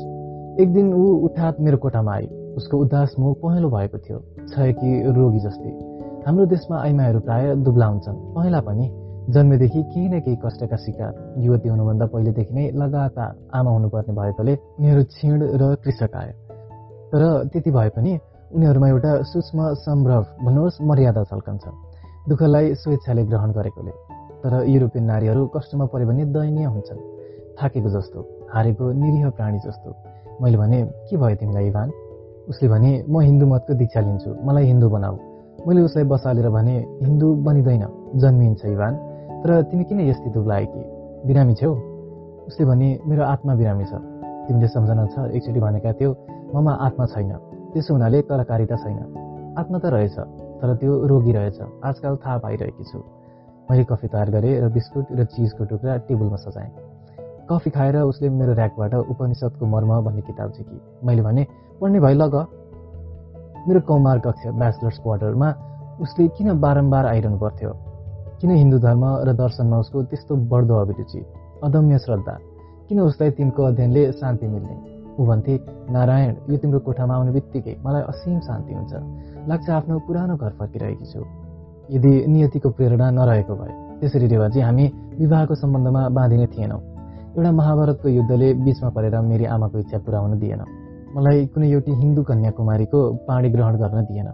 एक 0.60 0.72
दिन 0.72 0.86
ऊ 0.94 1.04
उठात 1.26 1.60
मेरो 1.60 1.76
कोठामा 1.78 2.12
आई 2.14 2.26
उसको 2.56 2.78
उदास 2.84 3.14
मुख 3.18 3.36
पहेँलो 3.42 3.68
भएको 3.70 3.98
थियो 3.98 4.18
छ 4.48 4.72
कि 4.78 4.88
रोगी 5.16 5.40
जस्तै। 5.40 5.72
हाम्रो 6.26 6.46
देशमा 6.46 6.76
आइमाहरू 6.82 7.20
प्राय 7.20 7.54
दुब्ला 7.64 7.86
हुन्छन् 7.86 8.16
पहिला 8.34 8.60
पनि। 8.68 8.86
जन्मेदेखि 9.28 9.82
केही 9.82 10.08
न 10.08 10.20
केही 10.24 10.36
कष्टका 10.44 10.76
शिकार। 10.80 11.12
युवती 11.44 11.68
हुनुभन्दा 11.68 12.06
पहिलेदेखि 12.08 12.54
नै 12.54 12.64
लगातार 12.80 13.32
आमा 13.52 13.70
हुनुपर्ने 13.70 14.12
भएकोले 14.16 14.54
उनीहरू 14.80 15.02
छिण 15.14 15.40
र 15.60 15.74
कृषक 15.84 16.16
आयो 16.16 16.34
तर 17.12 17.22
त्यति 17.52 17.70
भए 17.70 17.88
पनि 17.96 18.12
उनीहरूमा 18.56 18.88
एउटा 18.88 19.12
सूक्ष्म 19.28 19.58
सम्भ्रव 19.84 20.22
भन्नुहोस् 20.44 20.80
मर्यादा 20.80 21.22
झल्कन्छ। 21.22 21.64
दुःखलाई 22.28 22.74
स्वेच्छाले 22.74 23.22
ग्रहण 23.24 23.50
गरेकोले। 23.52 24.07
तर 24.42 24.52
युरोपियन 24.66 25.04
नारीहरू 25.04 25.46
कष्टमा 25.56 25.84
पऱ्यो 25.92 26.06
भने 26.06 26.24
दयनीय 26.34 26.64
हुन्छन्। 26.64 27.00
थाकेको 27.58 27.88
जस्तो 27.90 28.18
हारेको 28.54 28.84
निरीह 28.92 29.30
प्राणी 29.30 29.58
जस्तो। 29.58 29.90
मैले 30.42 30.56
भने 30.58 30.78
के 31.10 31.16
भयो 31.16 31.36
तिमीलाई 31.36 31.66
इभान? 31.66 31.88
उसले 32.48 32.68
भने 32.68 32.90
म 33.10 33.20
हिन्दू 33.20 33.46
मतको 33.46 33.74
दीक्षा 33.74 34.00
लिन्छु 34.00 34.30
मलाई 34.46 34.64
हिन्दू 34.64 34.88
बनाऊ। 34.88 35.16
मैले 35.66 35.80
उसलाई 35.82 36.04
बसालेर 36.06 36.48
भने 36.48 36.76
हिन्दू 37.02 37.28
बनिँदैन 37.44 37.84
जन्मिन्छ 38.16 38.64
इभान। 38.64 38.94
तर 39.42 39.62
तिमी 39.70 39.84
किन 39.84 40.00
यस्तै 40.00 40.30
दुब्लाए 40.30 40.64
कि? 40.64 40.82
बिरामी 41.26 41.54
छेउ? 41.54 41.72
उसले 42.48 42.64
भने 42.66 42.88
मेरो 43.06 43.22
आत्मा 43.22 43.54
बिरामी 43.54 43.84
छ। 43.84 43.92
तिमीले 44.46 44.68
सम्झना 44.68 45.04
छ 45.12 45.16
एकचोटि 45.34 45.60
भनेका 45.60 45.92
थियौ 45.98 46.10
ममा 46.54 46.72
आत्मा 46.86 47.04
छैन। 47.06 47.32
त्यसो 47.74 47.90
हुनाले 47.94 48.22
कलाकारिता 48.22 48.76
छैन। 48.76 48.98
आत्मा 49.58 49.78
त 49.78 49.84
रहेछ 49.92 50.16
तर 50.62 50.68
त्यो 50.80 50.92
रोगी 51.10 51.32
रहेछ। 51.32 51.58
आजकल 51.84 52.16
थाहा 52.22 52.38
पाइरहेकी 52.38 52.84
छु। 52.84 53.17
मैले 53.70 53.84
कफी 53.84 54.08
तयार 54.08 54.30
गरेँ 54.30 54.60
र 54.60 54.68
बिस्कुट 54.72 55.06
र 55.12 55.24
चिजको 55.24 55.64
टुक्रा 55.64 55.96
टेबलमा 56.08 56.36
सजाएँ। 56.36 56.70
कफी 57.50 57.70
खाएर 57.70 57.96
उसले 58.02 58.28
मेरो 58.30 58.52
ऱ्याकबाट 58.54 58.94
उपनिषदको 58.94 59.66
मर्म 59.66 59.90
भन्ने 60.04 60.22
किताब 60.22 60.52
झिकी। 60.52 60.78
मैले 61.04 61.22
भने 61.22 61.46
पढ्ने 61.80 62.00
भइ 62.00 62.14
लग। 62.14 62.34
मेरो 63.68 63.80
कौमार 63.88 64.18
कक्ष 64.18 64.46
ब्याचलर्स 64.56 64.98
क्वार्टरमा 64.98 65.48
उसले 66.00 66.28
किन 66.36 66.48
बारम्बार 66.60 67.06
आइरहनु 67.06 67.38
पर्थ्यो 67.38 67.70
किन 68.40 68.50
हिन्दू 68.50 68.78
धर्म 68.78 69.04
र 69.26 69.32
दर्शनमा 69.34 69.78
उसको 69.78 70.02
त्यस्तो 70.08 70.36
बढ्दो 70.48 70.74
अभिरुचि 70.74 71.20
अदम्य 71.64 71.98
श्रद्धा? 71.98 72.34
किन 72.88 73.00
उसलाई 73.00 73.30
तिनको 73.30 73.62
अध्ययनले 73.64 74.12
शान्ति 74.12 74.46
मिल्ने? 74.46 74.76
ऊ 75.18 75.26
भन्थे 75.26 75.54
नारायण 75.90 76.34
यो 76.48 76.56
तिम्रो 76.56 76.78
कोठामा 76.86 77.14
आउने 77.14 77.32
बित्तिकै 77.32 77.74
मलाई 77.84 78.02
असीम 78.02 78.38
शान्ति 78.40 78.74
हुन्छ। 78.74 78.92
लाग्छ 79.48 79.70
आफ्नो 79.70 79.98
पुरानो 80.06 80.36
घर 80.36 80.52
फर्किरहेकी 80.58 81.06
छु। 81.12 81.20
यदि 81.90 82.12
नियतिको 82.26 82.68
प्रेरणा 82.70 83.10
नरहेको 83.10 83.54
भए। 83.54 83.72
त्यसरी 84.00 84.26
रेवाजी 84.26 84.60
हामी 84.60 84.84
विवाहको 85.18 85.54
सम्बन्धमा 85.54 86.08
बाँधिने 86.08 86.46
थिएनौँ। 86.46 86.80
एउटा 87.36 87.50
महाभारतको 87.52 88.08
युद्धले 88.08 88.48
बिचमा 88.64 88.88
परेर 88.90 89.20
मेरी 89.20 89.44
आमाको 89.44 89.78
इच्छा 89.78 89.98
पुरा 89.98 90.18
हुन 90.18 90.38
दिएन। 90.38 90.62
मलाई 91.16 91.46
कुनै 91.46 91.68
एउटी 91.70 91.92
हिन्दू 91.92 92.22
कन्याकुमारीको 92.22 92.98
पाणी 93.28 93.48
ग्रहण 93.50 93.74
गर्न 93.76 93.98
दिएन। 94.04 94.28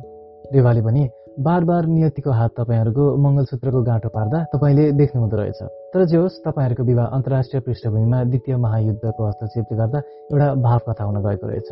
रेवाले 0.55 0.83
पनि 0.83 1.03
बार 1.41 1.65
बार 1.65 1.87
नियतिको 1.87 2.31
हात 2.31 2.51
तपाईँहरूको 2.59 3.05
मङ्गलसूत्रको 3.17 3.81
गाँठो 3.83 4.09
पार्दा 4.09 4.39
तपाईँले 4.55 4.85
देख्नु 4.93 5.21
हुँदो 5.23 5.37
रहेछ। 5.37 5.61
तर 5.95 6.05
जे 6.07 6.17
होस् 6.17 6.43
तपाईँहरूको 6.47 6.83
विवाह 6.83 7.07
अन्तर्राष्ट्रिय 7.07 7.61
पृष्ठभूमिमा 7.61 8.23
द्वितीय 8.25 8.57
महायुद्धको 8.57 9.23
हस्तक्षेपले 9.27 9.79
गर्दा 9.79 9.99
एउटा 10.31 10.49
भाव 10.63 10.81
कथा 10.89 11.05
हुन 11.05 11.17
गएको 11.27 11.47
रहेछ। 11.47 11.69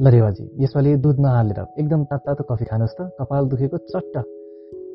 ल 0.00 0.06
रेवाजी 0.08 0.44
यसपालि 0.62 0.96
दुध 0.96 1.18
नहालेर 1.20 1.60
एकदम 1.78 2.04
तातो 2.04 2.24
तातो 2.26 2.42
कफी 2.50 2.64
खानुहोस् 2.64 2.96
त 2.98 3.10
कपाल 3.18 3.42
दुखेको 3.50 3.76
चट्ट। 3.78 4.37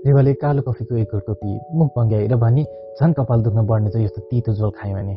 रेवाले 0.06 0.34
कालो 0.34 0.62
कफीको 0.62 0.96
एक 0.98 1.12
पिए 1.16 1.60
मुख 1.80 1.92
भङ्ग्याएर 1.98 2.36
भनी 2.36 2.64
झन् 3.00 3.14
कपाल 3.18 3.44
दुख्न 3.44 3.66
बढ्ने 3.68 3.90
चाहिँ 3.90 4.06
यस्तो 4.06 4.22
तितो 4.32 4.54
झोल 4.54 4.72
खाएँ 4.76 4.94
भने। 4.94 5.14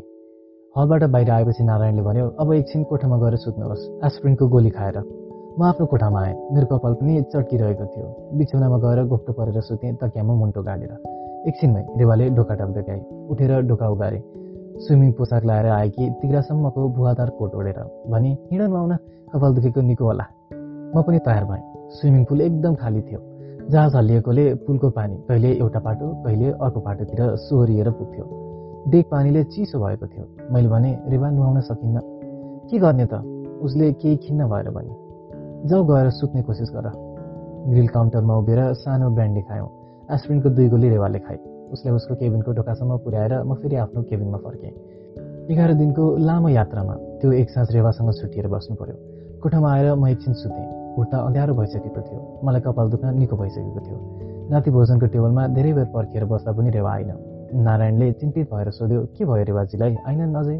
हलबाट 0.75 1.03
बाहिर 1.11 1.31
आएपछि 1.31 1.63
नारायणले 1.63 2.01
भन्यो 2.01 2.27
अब 2.39 2.53
एकछिन 2.53 2.83
कोठामा 2.87 3.17
गएर 3.19 3.35
सुत्नुहोस् 3.35 3.83
एस्प्रिनको 4.07 4.47
गोली 4.47 4.69
खाएर। 4.69 4.97
म 5.59 5.63
आफ्नो 5.67 5.85
कोठामा 5.91 6.21
आएँ। 6.21 6.35
मेरो 6.53 6.65
कपाल 6.71 6.93
पनि 7.03 7.21
चट्किरहेको 7.35 7.85
थियो। 7.85 8.07
बिछौनामा 8.37 8.77
गएर 8.77 9.03
गोप्टो 9.11 9.33
परेर 9.33 9.61
सुतेँ 9.67 9.93
तकियामा 9.99 10.33
मुन्टो 10.33 10.63
गाडेर। 10.63 10.91
एकछिनमै 11.47 11.83
रेवाले 11.99 12.29
ढोका 12.39 12.55
टप्दै 12.55 12.99
उठेर 13.27 13.59
ढोका 13.67 13.87
उगारे। 13.91 14.23
स्विमिङ 14.87 15.11
पोसाक 15.11 15.45
लगाएर 15.45 15.65
आए 15.67 15.89
कि 15.89 16.09
तिग्रासम्मको 16.21 16.89
भुवादार 16.95 17.29
कोट 17.39 17.55
ओढेर। 17.55 17.79
भने 18.07 18.37
हिँड 18.51 18.61
आउन 18.61 18.95
कपाल 19.33 19.55
दुखेको 19.55 19.81
निको 19.81 20.05
होला। 20.05 20.25
म 20.95 21.01
पनि 21.07 21.19
तयार 21.19 21.45
भएँ। 21.45 21.63
स्विमिङ 21.91 22.23
पुल 22.25 22.41
एकदम 22.41 22.75
खाली 22.75 23.01
थियो। 23.01 23.36
जहाज 23.71 23.95
हल्लिएकोले 23.95 24.53
पुलको 24.55 24.89
पानी 24.89 25.15
कहिले 25.27 25.49
एउटा 25.53 25.79
पाटो 25.79 26.07
कहिले 26.23 26.51
अर्को 26.51 26.79
पाटोतिर 26.79 27.35
सोहोरिएर 27.35 27.89
पुग्थ्यो। 27.91 28.25
डेक 28.91 29.05
पानीले 29.11 29.43
चिसो 29.43 29.79
भएको 29.79 30.07
थियो। 30.07 30.53
मैले 30.53 30.67
भने 30.67 30.91
रेवा 31.09 31.29
नुहाउन 31.29 31.59
सकिन्न। 31.61 31.99
के 32.71 32.79
गर्ने 32.79 33.05
त? 33.05 33.19
उसले 33.61 33.91
केही 33.93 34.15
खिन्न 34.15 34.47
भएर 34.47 34.69
भने। 34.69 35.67
जाउ 35.67 35.83
गएर 35.83 36.09
सुत्ने 36.09 36.41
कोसिस 36.41 36.71
गर 36.71 36.87
ग्रिल 37.67 37.87
काउन्टरमा 37.87 38.35
उभिएर 38.37 38.73
सानो 38.73 39.09
ब्रान्डी 39.09 39.41
खायौँ। 39.41 39.69
एस्प्रिनको 40.15 40.49
दुई 40.49 40.69
गोली 40.69 40.89
रेवाले 40.89 41.19
खाएँ 41.19 41.39
उसले 41.73 41.91
उसको 41.91 42.15
केबिनको 42.15 42.51
ढोकासम्म 42.53 42.97
पुर्याएर 43.03 43.43
म 43.43 43.53
फेरि 43.53 43.75
आफ्नो 43.75 44.01
केबिनमा 44.01 44.37
फर्केँ। 44.37 44.71
एघार 45.51 45.73
दिनको 45.73 46.03
लामो 46.17 46.49
यात्रामा 46.49 46.95
त्यो 47.19 47.31
एक 47.31 47.49
साँझ 47.49 47.71
रेवासँग 47.71 48.11
छुट्टिएर 48.15 48.47
बस्नु 48.47 48.75
पर्यो। 48.79 48.95
कोठामा 49.43 49.73
आएर 49.75 49.93
म 49.95 50.07
एकछिन 50.07 50.33
सुतेँ। 50.33 50.86
उठ्दा 50.97 51.17
अँध्यारो 51.17 51.53
भइसकेको 51.53 52.01
थियो। 52.01 52.19
मलाई 52.43 52.61
कपाल 52.61 52.89
दुख्न 52.89 53.13
निको 53.19 53.35
भइसकेको 53.37 53.81
थियो। 53.85 53.97
राति 54.51 54.71
भोजनको 54.71 55.05
टेबलमा 55.07 55.47
धेरै 55.55 55.73
बेर 55.73 55.85
पर्खिएर 55.93 56.25
बस्दा 56.25 56.51
पनि 56.51 56.69
रेवा 56.69 56.91
आइन 56.91 57.11
नारायणले 57.63 58.11
चिन्तित 58.19 58.53
भएर 58.53 58.69
सोध्यो 58.71 59.01
के 59.17 59.25
भयो 59.25 59.43
रेवाजीलाई 59.43 59.95
आइन 60.07 60.21
नजै? 60.37 60.57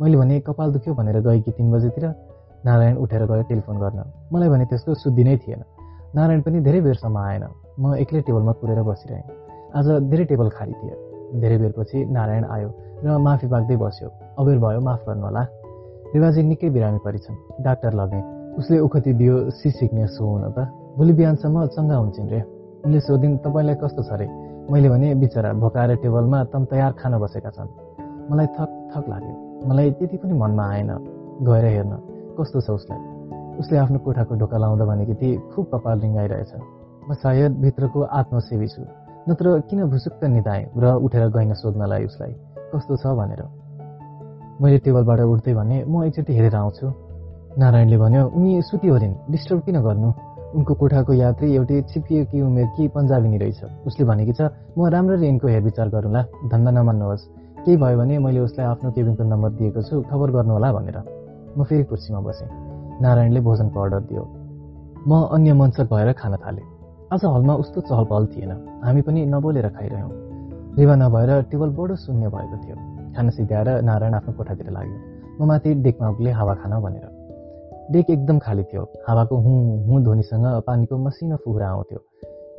मैले 0.00 0.16
भने 0.16 0.40
कपाल 0.40 0.72
दुख्यो 0.72 0.94
भनेर 0.94 1.20
गएँ 1.20 1.40
कि 1.40 1.50
तिन 1.52 1.70
बजीतिर 1.72 2.06
नारायण 2.66 2.96
उठेर 2.96 3.24
गयो 3.26 3.42
टेलिफोन 3.48 3.76
गर्न। 3.78 4.00
मलाई 4.32 4.48
भने 4.48 4.64
त्यस्तो 4.70 4.94
शुद्धि 4.94 5.24
नै 5.24 5.36
थिएन। 5.36 5.62
नारायण 6.14 6.40
पनि 6.42 6.60
धेरै 6.60 6.80
बेरसम्म 6.80 7.16
आएन। 7.16 7.44
म 7.80 7.94
एक्लै 7.96 8.20
टेबलमा 8.26 8.52
कुरेर 8.60 8.82
बसिरहेँ। 8.82 9.24
आज 9.76 9.86
धेरै 10.10 10.24
टेबल 10.24 10.48
खाली 10.56 10.74
थिए 10.80 10.94
धेरै 11.40 11.58
बेरपछि 11.58 12.04
नारायण 12.10 12.44
आयो 12.44 12.68
र 13.04 13.16
माफी 13.18 13.46
माग्दै 13.46 13.76
बस्यो। 13.76 14.08
अबेर 14.40 14.58
भयो 14.58 14.80
माफ 14.80 15.00
गर्नु 15.06 15.24
होला 15.26 15.42
रिवाजी 16.14 16.42
निकै 16.42 16.68
बिरामी 16.74 16.98
परिछन्। 17.04 17.36
डाक्टर 17.64 17.92
लगेँ। 17.94 18.39
उसले 18.58 18.78
उखति 18.78 19.12
दियो 19.12 19.50
सी 19.50 19.70
सिक्नेस 19.70 20.18
हो 20.20 20.26
हुन 20.26 20.52
त। 20.52 20.58
भोलि 20.98 21.12
बिहानसम्म 21.12 21.66
चङ्गा 21.66 21.96
हुन्छन् 21.96 22.28
रे। 22.28 22.40
उनले 22.84 23.00
सोधिन् 23.00 23.38
तपाईँलाई 23.38 23.74
कस्तो 23.74 24.02
छ 24.02 24.12
रे? 24.12 24.26
मैले 24.72 24.88
भने 24.88 25.14
बिचरा 25.14 25.52
भोकाएर 25.52 25.96
टेबलमा 25.96 26.44
तम 26.44 26.64
तयार 26.64 26.92
खान 26.92 27.18
बसेका 27.18 27.50
छन्। 27.50 27.68
मलाई 28.30 28.46
थक 28.46 28.70
थक 28.94 29.04
लाग्यो। 29.08 29.34
मलाई 29.68 29.90
त्यति 29.90 30.16
पनि 30.16 30.32
मनमा 30.32 30.64
आएन। 30.72 30.90
गएर 31.42 31.64
हेर्न। 31.64 31.92
कस्तो 32.38 32.60
छ 32.60 32.70
उसलाई? 32.70 33.00
उसले 33.58 33.78
आफ्नो 33.78 33.98
कोठाको 33.98 34.34
ढोका 34.34 34.58
लाउँदा 34.58 34.84
भनेकी 34.84 35.14
थिए 35.14 35.36
खुब 35.54 35.66
कपाल 35.74 36.00
रिङ्गाइरहेछ। 36.00 36.52
म 37.10 37.14
सायद 37.14 37.52
भित्रको 37.60 38.00
आत्मसेवी 38.02 38.68
छु। 38.68 38.82
नत्र 39.28 39.60
किन 39.68 39.84
भुसुक्क 39.84 40.24
निधाएँ 40.24 40.64
र 40.76 40.94
उठेर 40.94 41.28
गइन 41.28 41.54
सोध्नलाई 41.54 42.04
उसलाई? 42.04 42.32
कस्तो 42.74 42.96
छ 42.96 43.06
भनेर? 43.06 43.42
मैले 44.60 44.78
टेबलबाट 44.78 45.20
उठ्दै 45.20 45.54
भने 45.54 45.84
म 45.84 46.04
एकचोटि 46.04 46.32
हेरेर 46.32 46.56
आउँछु। 46.56 47.09
नारायणले 47.58 47.96
भन्यो 47.98 48.26
उनी 48.30 48.62
सुति 48.62 48.88
होलिन् 48.88 49.14
डिस्टर्ब 49.30 49.60
किन 49.60 49.82
गर्नु? 49.82 50.08
उनको 50.54 50.74
कोठाको 50.74 51.12
यात्री 51.12 51.54
एउटै 51.54 51.82
छिपिएकी 51.82 52.40
उमेरकी 52.42 52.88
पन्जाबिनी 52.88 53.38
रहेछ? 53.38 53.86
उसले 53.86 54.06
भनेकी 54.06 54.32
छ 54.32 54.40
म 54.78 54.86
राम्ररी 54.86 55.26
यिनको 55.26 55.48
हेरविचार 55.48 55.88
गरौँला 55.88 56.22
धन्दा 56.46 56.70
नमान्नुहोस्। 56.70 57.22
केही 57.66 57.76
भयो 57.76 57.98
भने 57.98 58.18
मैले 58.18 58.40
उसलाई 58.40 58.66
आफ्नो 58.66 58.90
केबिनको 58.90 59.24
नम्बर 59.24 59.50
दिएको 59.50 59.82
छु 59.82 60.02
खबर 60.02 60.30
गर्नुहोला 60.30 60.72
भनेर। 60.72 60.98
म 61.58 61.64
फेरि 61.64 61.84
कुर्सीमा 61.84 62.20
बसेँ। 62.20 62.48
नारायणले 63.02 63.40
भोजनको 63.40 63.80
अर्डर 63.82 64.00
दियो। 64.00 64.22
म 65.08 65.26
अन्य 65.34 65.52
मञ्चक 65.52 65.90
भएर 65.90 66.12
खान 66.12 66.36
थालेँ। 66.38 66.66
आज 67.12 67.24
हलमा 67.24 67.54
उस्तो 67.54 67.80
चहल 67.80 68.04
पहल 68.04 68.26
थिएन। 68.26 68.52
हामी 68.84 69.02
पनि 69.02 69.26
नबोलेर 69.26 69.68
खाइरह्यौँ। 69.68 70.10
रेवा 70.78 70.94
नभएर 70.94 71.42
टेबल 71.50 71.70
बडो 71.74 71.96
शून्य 71.96 72.28
भएको 72.30 72.56
थियो। 72.62 72.76
खाना 73.16 73.30
सिद्ध्याएर 73.30 73.82
नारायण 73.82 74.14
आफ्नो 74.14 74.32
कोठातिर 74.38 74.70
लाग्यो। 74.70 74.98
म 75.42 75.48
माथि 75.48 75.74
डेकमा 75.74 76.08
उक्ले 76.08 76.30
हावा 76.30 76.54
खान 76.54 76.82
भनेर। 76.82 77.09
डेक 77.92 78.10
एकदम 78.10 78.38
खाली 78.38 78.62
थियो। 78.62 78.82
हावाको 79.08 79.36
हुँ 79.36 79.84
हुँ 79.86 80.02
ध्वनिसँग 80.02 80.44
पानीको 80.66 80.98
मसिनो 80.98 81.36
फुहुरा 81.36 81.68
आउँथ्यो। 81.68 81.98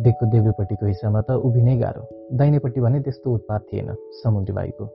डेकको 0.02 0.26
देब्रेपट्टिको 0.26 0.86
हिस्सामा 0.86 1.22
त 1.22 1.32
उभिनै 1.32 1.78
गाह्रो। 1.78 2.04
दाहिनेपट्टि 2.38 2.82
भने 2.82 3.00
त्यस्तो 3.00 3.34
उत्पात 3.34 3.62
थिएन 3.74 3.96
समुद्री 4.24 4.54
वायुको। 4.56 4.86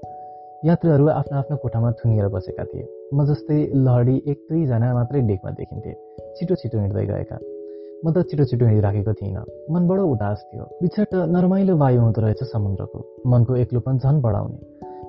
यात्रुहरू 0.65 1.07
आफ्नो 1.09 1.39
आफ्नो 1.39 1.57
कोठामा 1.57 1.91
थुनिएर 1.91 2.29
बसेका 2.29 2.65
थिए। 2.65 2.85
म 3.15 3.25
जस्तै 3.25 3.59
लहडी 3.75 4.17
एक 4.29 4.39
दुईजना 4.51 4.95
मात्रै 4.95 5.21
डेकमा 5.21 5.51
देखिन्थे। 5.51 5.93
छिटो 6.37 6.55
छिटो 6.55 6.79
हिँड्दै 6.79 7.07
गएका 7.07 7.39
म 8.05 8.13
त 8.13 8.29
छिटो 8.29 8.45
छिटो 8.45 8.65
हिँडिराखेको 8.67 9.13
थिइनँ। 9.13 9.45
मन 9.71 9.89
बडो 9.89 10.05
उदास 10.05 10.45
थियो। 10.53 10.65
बिछट 10.83 11.15
नरमाइलो 11.15 11.77
वायु 11.77 12.01
हुँदो 12.01 12.21
रहेछ 12.21 12.43
समुद्रको। 12.53 12.99
मनको 13.27 13.57
एक्लोपन 13.57 13.99
झन् 13.99 14.21
बढाउने। 14.21 14.59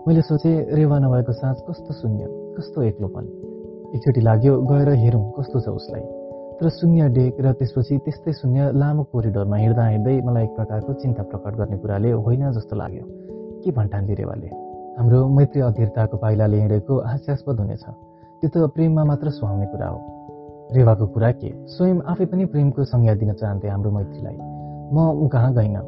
मैले 0.07 0.21
सोचेँ 0.21 0.55
रेवा 0.71 0.99
नभएको 0.99 1.31
साँझ 1.31 1.57
कस्तो 1.67 1.93
शून्य 1.93 2.25
कस्तो 2.57 2.81
एक्लोपन। 2.81 3.56
एकचोटि 3.95 4.21
लाग्यो 4.21 4.53
गएर 4.69 4.89
हेरौँ 5.01 5.23
कस्तो 5.37 5.59
छ 5.59 5.67
उसलाई। 5.69 6.01
तर 6.59 6.69
शून्य 6.69 7.07
डेक 7.15 7.35
र 7.39 7.51
त्यसपछि 7.55 7.97
त्यस्तै 8.05 8.31
शून्य 8.33 8.71
लामो 8.75 9.03
कोरिडोरमा 9.11 9.57
हिँड्दा 9.57 9.83
हिँड्दै 9.87 10.15
मलाई 10.27 10.43
एक 10.43 10.51
प्रकारको 10.57 10.93
चिन्ता 11.01 11.23
प्रकट 11.23 11.53
गर्ने 11.55 11.77
कुराले 11.77 12.11
होइन 12.11 12.51
जस्तो 12.51 12.75
लाग्यो। 12.75 13.03
के 13.63 13.71
भन्ठान्दी 13.71 14.13
रेवाले 14.19 14.49
हाम्रो 14.97 15.19
मैत्री 15.37 15.61
अधीरताको 15.61 16.17
पाइलाले 16.17 16.57
हिँडेको 16.61 16.93
हास्यास्पद 17.07 17.59
हुनेछ। 17.59 17.83
त्यो 18.41 18.47
त 18.51 18.71
प्रेममा 18.75 19.03
मात्र 19.03 19.29
सुहाउने 19.29 19.65
कुरा 19.71 19.87
हो। 19.87 19.99
रेवाको 20.75 21.05
कुरा 21.15 21.31
के? 21.31 21.49
स्वयं 21.71 21.97
आफै 22.11 22.25
पनि 22.27 22.45
प्रेमको 22.51 22.83
संज्ञा 22.83 23.13
दिन 23.15 23.31
चाहन्थे 23.33 23.67
हाम्रो 23.67 23.91
मैत्रीलाई। 23.91 24.37
म 24.91 24.97
ऊ 25.15 25.27
कहाँ 25.31 25.53
गइनँ? 25.53 25.83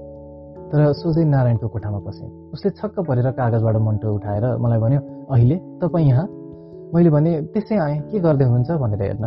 तर 0.71 0.79
सोझै 0.93 1.23
नारायणको 1.25 1.67
कोठामा 1.67 1.99
पसेँ। 2.07 2.29
उसले 2.53 2.69
छक्क 2.79 2.99
परेर 3.03 3.27
कागजबाट 3.35 3.75
मन्टो 3.75 4.07
उठाएर 4.15 4.45
मलाई 4.55 4.79
भन्यो 4.79 4.99
अहिले 5.33 5.55
तपाईँ 5.81 6.07
यहाँ? 6.07 6.25
मैले 6.93 7.09
भने 7.09 7.31
त्यसै 7.53 7.75
आएँ 7.77 7.99
के 8.09 8.19
गर्दै 8.19 8.45
हुनुहुन्छ? 8.45 8.71
भनेर 8.81 9.01
हेर्न। 9.01 9.25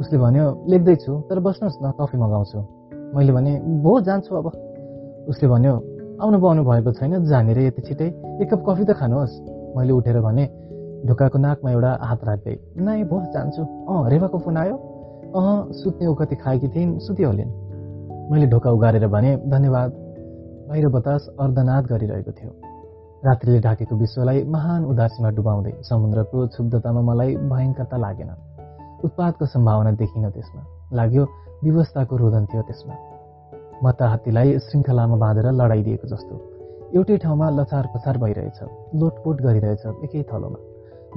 उसले 0.00 0.18
भन्यो 0.18 0.44
लेख्दैछु 0.70 1.12
तर 1.30 1.38
बस्नुहोस् 1.38 1.78
न 1.82 1.86
कफी 1.98 2.16
मगाउँछु। 2.18 2.58
मैले 3.14 3.32
भने 3.32 3.52
भो 3.84 3.92
जान्छु 4.00 4.30
अब। 4.34 4.46
उसले 5.30 5.46
भन्यो 5.48 5.74
आउनु 6.22 6.38
पाउनु 6.42 6.62
भएको 6.66 6.90
छैन 6.98 7.24
जानेर 7.30 7.58
यति 7.58 7.82
छिटै। 7.86 8.08
एक 8.42 8.48
कप 8.50 8.60
कफी 8.66 8.84
त 8.84 8.90
खानुहोस्। 8.98 9.34
मैले 9.76 9.92
उठेर 9.92 10.18
भने 10.20 10.44
ढोकाको 11.06 11.38
नाकमा 11.38 11.70
एउटा 11.70 11.90
हात 12.02 12.20
राख्दै 12.24 12.54
नाइ 12.82 13.04
बस 13.06 13.24
जान्छु। 13.34 13.62
अँ 13.62 14.10
रेवाको 14.10 14.38
फोन 14.38 14.56
आयो? 14.56 14.74
अँ 15.30 15.72
सुत्ने 15.72 16.14
कति 16.18 16.36
खाएकी 16.42 16.68
थिइन् 16.74 16.98
सुतिहालिन्। 17.06 17.50
मैले 18.30 18.46
ढोका 18.50 18.70
उगारेर 18.70 19.06
भने 19.06 19.36
धन्यवाद। 19.46 19.90
बाहिर 20.68 20.88
बतास 20.88 21.22
अर्धनाद 21.40 21.86
गरिरहेको 21.86 22.32
थियो। 22.32 22.50
रात्रिले 23.24 23.60
ढाकेको 23.60 23.96
विश्वलाई 23.96 24.44
महान 24.44 24.84
उदासीमा 24.84 25.30
डुबाउँदै 25.30 25.72
समुद्रको 25.84 26.46
क्षुब्धतामा 26.46 27.00
मलाई 27.00 27.36
भयङ्करता 27.52 27.96
लागेन। 27.96 28.30
उत्पादको 29.04 29.46
सम्भावना 29.46 29.90
देखिन 29.92 30.30
त्यसमा। 30.30 30.62
लाग्यो 30.92 31.24
व्यवस्थाको 31.64 32.16
रोदन 32.16 32.46
थियो 32.46 32.62
त्यसमा। 32.62 32.94
म 33.84 33.92
त 33.92 34.08
हात्तीलाई 34.12 34.58
श्रृङ्खलामा 34.58 35.16
बाँधेर 35.16 35.46
लडाइदिएको 35.52 36.06
जस्तो। 36.08 36.34
एउटै 36.96 37.16
ठाउँमा 37.24 37.50
लचार 37.50 37.84
पछार 37.94 38.18
भइरहेछ। 38.24 38.58
लोटपोट 38.96 39.36
गरिरहेछ 39.42 39.84
एकै 40.04 40.22
थलोमा। 40.32 40.60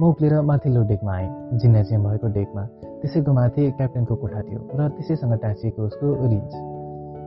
म 0.00 0.02
उक्लेर 0.04 0.40
माथिल्लो 0.40 0.82
डेकमा 0.84 1.12
आएँ। 1.12 1.28
जिम्नेजियम 1.58 2.04
भएको 2.04 2.28
डेकमा। 2.36 2.62
त्यसैको 3.00 3.32
माथि 3.32 3.70
क्याप्टेनको 3.80 4.14
कोठा 4.14 4.40
थियो 4.44 4.60
र 4.76 4.88
त्यसैसँग 4.92 5.34
टाँसिएको 5.40 5.80
उसको 5.88 6.06
रिज 6.28 6.52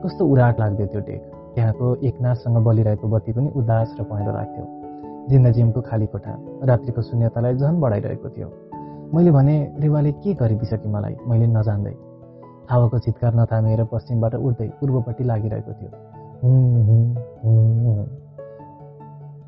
कस्तो 0.02 0.22
उराट 0.26 0.60
लाग्थ्यो 0.60 0.86
त्यो 0.86 1.00
डेक। 1.10 1.37
त्यहाँको 1.58 1.86
एकनाथसँग 2.06 2.56
बलिरहेको 2.64 3.08
बत्ती 3.08 3.32
पनि 3.34 3.48
उदास 3.58 3.94
र 3.98 4.02
पहेँलो 4.06 4.32
लाग्थ्यो। 4.32 4.64
जिम्नाजियमको 5.30 5.80
खाली 5.80 6.06
कोठा 6.06 6.32
रात्रिको 6.62 7.02
शून्यतालाई 7.02 7.54
झन् 7.58 7.80
बढाइरहेको 7.82 8.28
थियो। 8.30 8.48
मैले 9.14 9.30
भने 9.34 9.54
रेवाले 9.82 10.12
के 10.22 10.34
गरिदिइसके 10.38 10.88
मलाई? 10.88 11.14
मैले 11.26 11.46
नजान्दै। 11.46 11.94
हावाको 12.70 12.98
चितकार 12.98 13.34
नथामेर 13.34 13.84
पश्चिमबाट 13.90 14.34
उठ्दै 14.38 14.68
पूर्वपट्टि 14.78 15.24
लागिरहेको 15.24 15.72
थियो। 15.78 15.90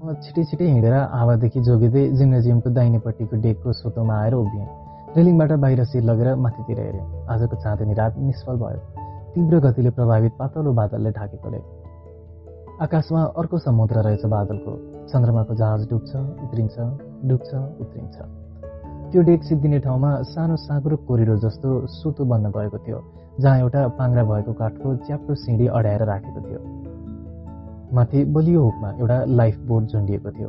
म 0.02 0.14
छिटै 0.18 0.42
छिटै 0.50 0.66
हिँडेर 0.66 0.94
हावादेखि 1.14 1.60
जोगिँदै 1.62 2.02
जिम्नेजियमको 2.18 2.70
दाहिनेपट्टिको 2.70 3.34
डेकको 3.36 3.72
सोतोमा 3.72 4.14
आएर 4.18 4.34
उभिएँ। 4.34 4.66
रेलिङबाट 5.16 5.52
बाहिर 5.62 5.84
शिर 5.84 6.02
लगेर 6.02 6.34
माथितिर 6.34 6.78
हेरेँ। 6.80 7.04
आजको 7.30 7.56
चाँदनी 7.56 7.94
रात 7.94 8.18
निष्फल 8.18 8.56
भयो। 8.56 8.80
तीव्र 9.34 9.54
गतिले 9.60 9.90
प्रभावित 9.90 10.32
पातलो 10.38 10.72
बादलले 10.72 11.10
ढाकेकोले। 11.10 11.79
आकाशमा 12.80 13.22
अर्को 13.36 13.58
समुद्र 13.58 14.02
रहेछ 14.02 14.24
बादलको। 14.24 14.72
चन्द्रमाको 15.06 15.54
जहाज 15.54 15.80
डुब्छ 15.88 16.12
उत्रिन्छ 16.16 16.76
डुब्छ 17.28 17.50
उत्रिन्छ। 17.76 18.16
त्यो 19.12 19.22
डेक 19.22 19.42
सिद्धिने 19.44 19.78
ठाउँमा 19.84 20.10
सानो 20.24 20.56
साँग्रो 20.56 20.96
कोरिडोर 21.04 21.38
जस्तो 21.38 21.68
सुतो 21.92 22.24
बन्न 22.24 22.50
गएको 22.56 22.78
थियो 22.80 23.00
जहाँ 23.40 23.58
एउटा 23.60 23.86
पाङ्रा 24.00 24.24
भएको 24.24 24.52
काठको 24.56 24.96
च्याप्टो 24.96 25.34
सिँढी 25.44 25.66
अड्याएर 25.68 26.04
राखेको 26.08 26.40
थियो। 26.48 26.60
माथि 27.94 28.24
बलियो 28.32 28.64
हुकमा 28.64 28.90
एउटा 28.96 29.24
लाइफ 29.28 29.58
बोट 29.68 29.82
झन्डिएको 29.92 30.30
थियो। 30.32 30.48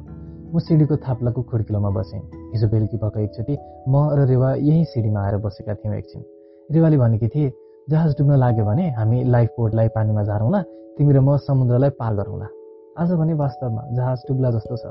म 0.56 0.60
सिँढीको 0.64 0.96
थाप्लाको 1.04 1.42
खुड्किलोमा 1.52 1.90
बसेँ। 2.00 2.22
हिजो 2.54 2.68
बेलुकी 2.72 2.98
भएका 2.98 3.20
एकचोटि 3.22 3.58
म 3.92 4.08
र 4.16 4.28
रेवा 4.32 4.54
यही 4.56 4.84
सिँढीमा 4.88 5.20
आएर 5.20 5.38
बसेका 5.44 5.74
थियौँ 5.76 5.96
एकछिन। 5.96 6.24
रेवाले 6.70 6.98
भनेकी 6.98 7.28
थिए 7.28 7.52
जहाज 7.90 8.16
डुब्न 8.18 8.40
लाग्यो 8.40 8.66
भने 8.66 8.90
हामी 8.96 9.24
लाइफ 9.28 9.50
बोटलाई 9.60 9.88
पानीमा 9.96 10.24
झारौँला 10.24 10.64
तिमी 11.02 11.14
र 11.14 11.20
म 11.20 11.38
समुद्रलाई 11.38 11.90
पार 11.90 12.14
गरौँला। 12.16 12.48
आज 12.98 13.12
भने 13.12 13.34
वास्तवमा 13.34 13.82
जहाज 13.94 14.18
डुब्ला 14.28 14.52
जस्तो 14.52 14.76
छ। 14.78 14.86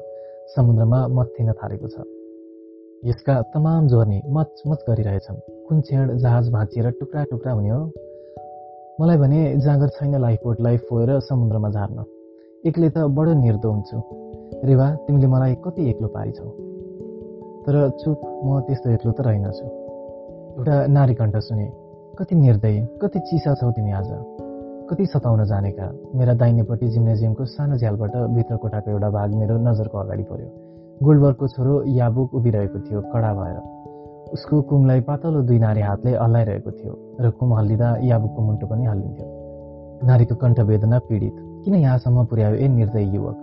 समुद्रमा 0.57 1.07
मत्थिन 1.07 1.53
थालेको 1.53 1.89
छ। 1.89 2.03
यसका 3.05 3.43
तमाम 3.43 3.87
जोर्नी 3.87 4.23
मचमच 4.27 4.79
गरिरहेछन्। 4.89 5.37
कुन 5.69 5.81
क्षण 5.81 6.19
जहाज 6.19 6.51
भाँचिएर 6.51 6.91
टुक्रा 6.91 7.25
टुक्रा 7.25 7.53
हुने 7.53 7.69
हो? 7.69 7.93
मलाई 9.01 9.17
भने 9.17 9.57
जाँगर 9.57 9.89
छैन 9.89 10.19
लाइफ 10.21 10.41
बोटलाई 10.45 10.77
फोएर 10.77 11.21
समुद्रमा 11.21 11.71
झार्न। 11.71 12.05
एक्लै 12.67 12.91
त 12.91 12.99
बडो 12.99 13.33
निर्दो 13.35 13.71
हुन्छु 13.71 14.03
रेवा 14.67 14.95
तिमीले 14.95 15.27
मलाई 15.27 15.55
कति 15.55 15.91
एक्लो 15.91 16.09
पारिछौ? 16.09 16.45
तर 17.67 17.91
चुप 17.91 18.43
म 18.45 18.61
त्यस्तो 18.61 18.91
एक्लो 18.91 19.13
त 19.13 19.21
रहेनछु। 19.21 19.67
एउटा 20.59 20.87
नारी 20.87 21.15
कण्ठ 21.15 21.37
सुने। 21.37 21.73
कति 22.19 22.35
निर्दय 22.35 22.99
कति 23.03 23.19
चिसा 23.19 23.55
छौ 23.55 23.71
तिमी 23.71 23.93
आज। 23.93 24.50
कति 24.91 25.07
सताउन 25.07 25.45
जानेका? 25.45 25.87
मेरा 26.15 26.35
दाहिनेपट्टि 26.35 26.87
जिम्नेजियमको 26.89 27.45
सानो 27.45 27.77
झ्यालबाट 27.77 28.15
भित्र 28.35 28.57
कोठाको 28.57 28.91
एउटा 28.91 29.11
भाग 29.11 29.35
मेरो 29.35 29.59
नजरको 29.59 29.99
अगाडि 29.99 30.23
पर्यो। 30.23 30.49
गोल्डबर्गको 31.03 31.49
छोरो 31.49 31.75
याबुक 31.87 32.35
उभिरहेको 32.35 32.79
थियो 32.81 33.01
कडा 33.01 33.31
भएर। 33.35 33.59
उसको 34.33 34.63
कुमलाई 34.63 35.01
पातलो 35.01 35.43
दुई 35.43 35.59
नारी 35.59 35.81
हातले 35.81 36.15
हल्लाइरहेको 36.17 36.71
थियो 36.71 36.93
र 37.21 37.31
कुम 37.31 37.55
हल्लिँदा 37.55 37.89
याबुकको 38.03 38.43
मुन्टो 38.43 38.67
पनि 38.67 38.85
हल्लिन्थ्यो। 38.85 39.27
नारीको 40.07 40.35
कण्ठ 40.35 40.61
वेदना 40.61 40.99
पीडित। 40.99 41.37
किन 41.65 41.75
यहाँसम्म 41.75 42.25
पुर्यायो 42.25 42.57
ए 42.57 42.69
निर्दय 42.69 43.05
युवक? 43.15 43.39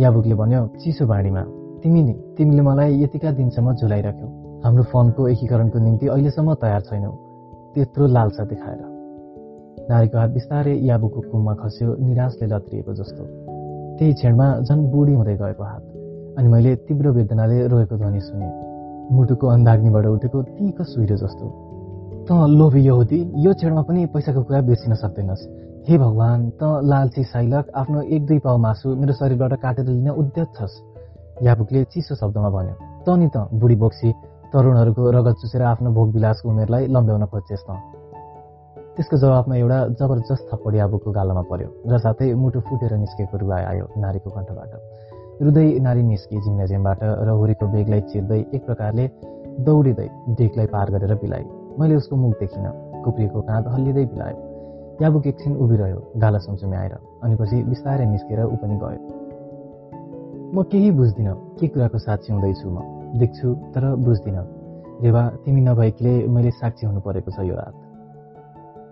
याबुकले 0.00 0.34
भन्यो 0.34 0.66
चिसो 0.78 1.06
बाढीमा 1.06 1.42
तिमी 1.82 2.02
नि 2.02 2.14
तिमीले 2.38 2.62
मलाई 2.62 3.02
यतिका 3.02 3.30
दिनसम्म 3.32 3.74
झुलाइराख्यौ। 3.74 4.28
हाम्रो 4.64 4.82
फोनको 4.82 5.28
एकीकरणको 5.28 5.78
निम्ति 5.78 6.06
अहिलेसम्म 6.06 6.54
तयार 6.54 6.80
छैनौ। 6.80 7.12
त्यत्रो 7.74 8.06
लालसा 8.06 8.44
देखाएर। 8.44 8.89
नारीको 9.90 10.18
हात 10.18 10.30
बिस्तारै 10.30 10.74
याबुको 10.86 11.20
कुममा 11.20 11.54
खस्यो 11.54 11.88
निराशले 12.06 12.46
लत्रिएको 12.46 12.92
जस्तो। 12.94 13.22
त्यही 13.98 14.12
क्षणमा 14.12 14.46
झन् 14.66 14.82
बुढी 14.92 15.14
हुँदै 15.14 15.36
गएको 15.36 15.64
हात। 15.64 15.84
अनि 16.38 16.48
मैले 16.48 16.74
तीव्र 16.86 17.10
वेदनाले 17.10 17.66
रोएको 17.66 17.96
ध्वनि 17.96 18.20
सुने। 18.20 18.48
मुटुको 19.14 19.46
अन्धाग्निबाट 19.46 20.06
उठेको 20.06 20.42
तीको 20.42 20.84
सुइरो 20.84 21.16
जस्तो। 21.16 21.46
त 22.26 22.30
लोभी 22.58 22.80
यहुदी 22.86 23.18
यो 23.44 23.52
क्षणमा 23.54 23.82
पनि 23.82 24.06
पैसाको 24.14 24.42
कुरा 24.42 24.60
बिर्सिन 24.60 24.94
सक्दैनस्। 24.94 25.42
हे 25.88 25.98
भगवान् 25.98 26.50
त 26.60 26.62
लालची 26.86 27.22
साइलक 27.24 27.70
आफ्नो 27.74 28.00
एक 28.14 28.26
दुई 28.26 28.38
पाउ 28.38 28.56
मासु 28.56 28.88
मेरो 28.94 29.12
शरीरबाट 29.12 29.52
काटेर 29.58 29.86
लिन 29.86 30.08
उद्यत 30.10 30.48
छस्। 30.56 30.74
याबुकले 31.42 31.84
चिसो 31.84 32.14
शब्दमा 32.14 32.50
भन्यो। 32.56 32.74
त 33.04 33.08
नि 33.18 33.28
त 33.34 33.36
बुढी 33.60 33.76
बोक्सी 33.76 34.10
तरुणहरूको 34.52 35.02
रगत 35.10 35.34
चुसेर 35.40 35.62
आफ्नो 35.62 35.90
भोग 35.90 36.08
विलासको 36.14 36.48
उमेरलाई 36.48 36.86
लम्ब्याउन 36.86 37.24
खोज्छेस् 37.32 37.66
त। 37.68 37.99
त्यसको 39.00 39.16
जवाबमा 39.16 39.56
एउटा 39.56 39.76
जबरजस्त 39.98 40.44
थप्पडी 40.52 40.78
आबुको 40.84 41.10
गालामा 41.16 41.42
पर्यो 41.50 41.68
र 41.88 41.98
साथै 42.04 42.26
मुटु 42.36 42.60
फुटेर 42.68 42.92
निस्केको 43.00 43.36
रुवाई 43.42 43.62
आयो 43.72 43.84
नारीको 43.96 44.28
कण्ठबाट। 44.36 44.72
रुदै 45.40 45.68
नारी 45.86 46.02
निस्की 46.04 46.36
जिम्नेजियमबाट 46.44 47.00
र 47.26 47.28
हुरीको 47.40 47.64
बेगलाई 47.74 48.02
चिर्दै 48.12 48.40
एक 48.52 48.62
प्रकारले 48.68 49.04
दौडिँदै 49.64 50.08
डेकलाई 50.36 50.68
पार 50.74 50.86
गरेर 50.94 51.12
बिलाइ 51.24 51.44
मैले 51.80 51.94
उसको 52.00 52.14
मुख 52.22 52.32
देखिनँ 52.44 52.72
कुप्रिएको 53.04 53.40
काँध 53.48 53.72
हल्लिँदै 53.72 54.04
बिलायो। 54.12 54.38
याबुक 55.00 55.26
एकछिन 55.32 55.52
उभिरह्यो 55.56 56.00
गाला 56.20 56.38
सुमसुमे 56.44 56.76
आएर 56.76 56.94
अनि 57.24 57.34
पछि 57.40 57.56
बिस्तारै 57.72 58.06
निस्केर 58.12 58.40
ऊ 58.44 58.56
पनि 58.60 58.76
गयो। 58.84 59.00
म 60.52 60.56
केही 60.68 60.90
बुझ्दिनँ 61.00 61.36
के 61.56 61.66
कुराको 61.72 61.98
साक्षी 62.04 62.32
हुँदैछु 62.32 62.68
म? 62.68 62.78
देख्छु 63.16 63.48
तर 63.72 63.84
बुझ्दिनँ। 64.04 64.44
रेवा 65.00 65.22
तिमी 65.40 65.60
नभएकीले 65.68 66.14
मैले 66.28 66.50
साक्षी 66.60 66.84
हुनु 66.86 67.00
परेको 67.00 67.32
छ 67.32 67.48
यो 67.48 67.56
रात। 67.56 67.79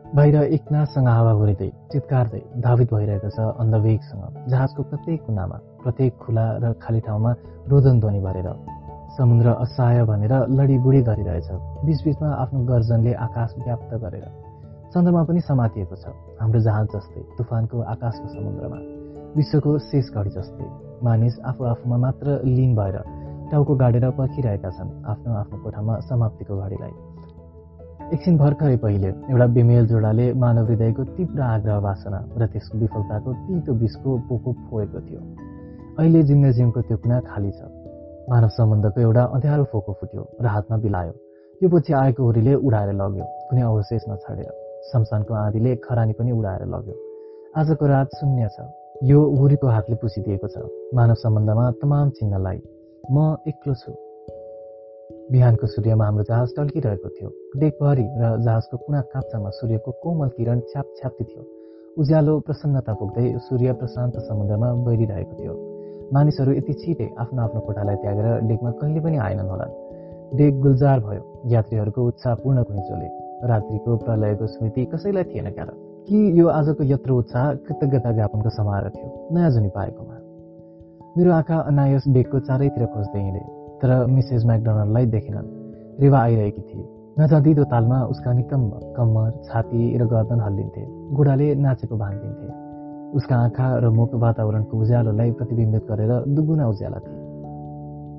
बाहिर 0.09 0.37
एकनाथसँग 0.57 1.09
हावा 1.09 1.33
हुरिँदै 1.39 1.69
चितकारदै 1.93 2.41
धावित 2.65 2.89
भइरहेको 2.93 3.29
छ 3.29 3.39
अन्धवेगसँग 3.61 4.23
जहाजको 4.49 4.83
प्रत्येक 4.91 5.21
कुनामा 5.27 5.57
प्रत्येक 5.85 6.13
खुला 6.17 6.45
र 6.65 6.73
खाली 6.81 7.01
ठाउँमा 7.07 7.33
रोदन 7.69 8.01
ध्वनि 8.01 8.21
भरेर 8.25 8.49
समुद्र 9.17 9.49
असहाय 9.65 10.05
भनेर 10.09 10.33
लडीबुडी 10.59 11.01
गरिरहेछ। 11.09 11.49
बिचबिचमा 11.85 12.29
आफ्नो 12.43 12.61
गर्जनले 12.71 13.13
आकाश 13.27 13.51
व्याप्त 13.67 13.93
गरेर 14.05 14.25
चन्द्रमा 14.95 15.23
पनि 15.29 15.41
समातिएको 15.45 15.97
छ 16.01 16.05
हाम्रो 16.41 16.61
जहाज 16.67 16.87
जस्तै 16.95 17.23
तुफानको 17.37 17.77
आकाशको 17.93 18.29
समुद्रमा 18.33 18.79
विश्वको 19.37 19.73
शेष 19.93 20.07
घडी 20.17 20.31
जस्तै। 20.39 20.69
मानिस 21.05 21.35
आफू 21.53 21.65
आफूमा 21.73 21.97
मात्र 22.07 22.41
लिन 22.49 22.73
भएर 22.81 22.97
टाउको 23.53 23.73
गाडेर 23.77 24.09
पर्खिरहेका 24.17 24.71
छन् 24.73 24.91
आफ्नो 25.13 25.33
आफ्नो 25.43 25.57
कोठामा 25.65 26.01
समाप्तिको 26.09 26.55
घडीलाई। 26.65 26.95
एकछिन 28.09 28.37
भर्खरै 28.41 28.77
पहिले 28.83 29.09
एउटा 29.31 29.47
बेमेल 29.55 29.87
जोडाले 29.89 30.27
मानव 30.43 30.69
हृदयको 30.69 31.05
तीव्र 31.17 31.41
आग्रह 31.47 31.79
वासना 31.87 32.19
र 32.41 32.47
त्यसको 32.53 32.79
विफलताको 32.83 33.33
तितो 33.47 33.73
बिसको 33.81 34.11
पोको 34.29 34.53
फोएको 34.69 35.01
थियो। 35.09 35.21
अहिले 36.01 36.23
जिम्नेजियमको 36.31 36.81
त्यो 36.89 36.97
कुना 37.05 37.19
खाली 37.29 37.51
छ। 37.53 37.69
मानव 38.33 38.49
सम्बन्धको 38.57 39.01
एउटा 39.01 39.25
अँध्यारो 39.37 39.65
फोको 39.73 39.93
फुट्यो 40.01 40.23
र 40.41 40.47
हातमा 40.55 40.77
बिलायो। 40.85 41.13
यो 41.61 41.69
पछि 41.69 41.93
आएको 42.01 42.23
हुरीले 42.29 42.55
उडाएर 42.67 42.93
लग्यो 43.01 43.27
कुनै 43.49 43.63
अवशेष 43.69 44.03
नछाडेर 44.11 44.53
शमशानको 44.89 45.35
आँधीले 45.45 45.75
खरानी 45.85 46.13
पनि 46.17 46.33
उडाएर 46.33 46.65
लग्यो। 46.75 46.97
आजको 47.61 47.85
रात 47.93 48.09
शून्य 48.21 48.49
छ। 48.55 48.65
यो 49.11 49.19
हुरीको 49.37 49.67
हातले 49.75 49.97
पुसिदिएको 50.01 50.49
छ। 50.55 50.65
मानव 50.97 51.21
सम्बन्धमा 51.25 51.67
तमाम 51.83 52.09
चिन्हलाई 52.17 52.59
म 53.13 53.37
एक्लो 53.53 53.75
छु। 53.83 53.93
बिहानको 55.33 55.67
सूर्यमा 55.75 56.05
हाम्रो 56.05 56.25
जहाज 56.25 56.49
टल्किरहेको 56.57 57.09
थियो। 57.19 57.31
डेकभरि 57.57 58.03
र 58.03 58.41
जहाजको 58.41 58.77
कुना 58.77 59.01
काप्चामा 59.01 59.51
सूर्यको 59.51 59.93
कोमल 59.93 60.29
किरण 60.29 60.61
छ्याप 60.61 60.85
छ्याप्ती 60.97 61.25
थियो। 61.25 61.45
उज्यालो 61.99 62.41
प्रसन्नता 62.41 62.95
पुग्दै 62.95 63.39
सूर्य 63.39 63.73
प्रशान्त 63.73 64.19
समुद्रमा 64.19 64.73
बहिरिरहेको 64.73 65.33
थियो। 65.33 65.55
मानिसहरू 66.13 66.53
यति 66.53 66.73
छिटै 66.73 67.09
आफ्नो 67.19 67.43
आफ्नो 67.43 67.61
कोठालाई 67.61 67.97
त्यागेर 67.97 68.41
डेकमा 68.41 68.71
कहिले 68.71 69.01
पनि 69.01 69.17
आएनन् 69.17 69.49
होला 69.49 69.67
डेक 70.35 70.61
गुल्जार 70.61 71.01
भयो 71.01 71.23
यात्रीहरूको 71.47 72.07
उत्साहपूर्ण 72.07 72.63
घुइँचोले। 72.63 73.09
रात्रिको 73.49 73.97
प्रलयको 73.97 74.47
स्मृति 74.47 74.85
कसैलाई 74.85 75.25
थिएन 75.25 75.51
क्यार। 75.51 75.73
कि 76.09 76.41
यो 76.41 76.49
आजको 76.49 76.85
यत्रो 76.85 77.19
उत्साह 77.19 77.55
कृतज्ञता 77.55 78.13
ज्ञापनको 78.13 78.51
समारोह 78.51 78.91
थियो 78.91 79.29
नयाँ 79.33 79.51
जुनी 79.51 79.69
पाएकोमा। 79.69 80.17
मेरो 81.19 81.33
आँखा 81.33 81.57
अनायस 81.57 82.05
डेकको 82.09 82.41
चारैतिर 82.41 82.87
खोज्दै 82.87 83.21
हिँडे 83.21 83.41
तर 83.81 84.07
मिसेस 84.07 84.45
म्याकडोनल्डलाई 84.45 85.07
देखेनन्। 85.07 85.47
रेवा 86.01 86.19
आइरहेकी 86.19 86.63
थिए। 86.63 86.98
नजाँदिदो 87.19 87.65
तालमा 87.65 87.99
उसका 88.15 88.33
निकम्ब 88.33 88.95
कम्मर 88.97 89.31
छाती 89.43 89.81
र 89.99 90.05
गर्दन 90.07 90.39
हल्लिन्थे। 90.39 90.83
गुडाले 91.19 91.47
नाचेको 91.59 91.97
भान्दिन्थे 91.99 92.47
उसका 93.11 93.37
आँखा 93.37 93.67
र 93.83 93.89
मुख 93.91 94.15
वातावरणको 94.15 94.75
उज्यालोलाई 94.79 95.31
प्रतिबिम्बित 95.35 95.83
गरेर 95.91 96.13
दुगुना 96.31 96.67
उज्याला 96.69 96.99
थिए। 97.03 97.19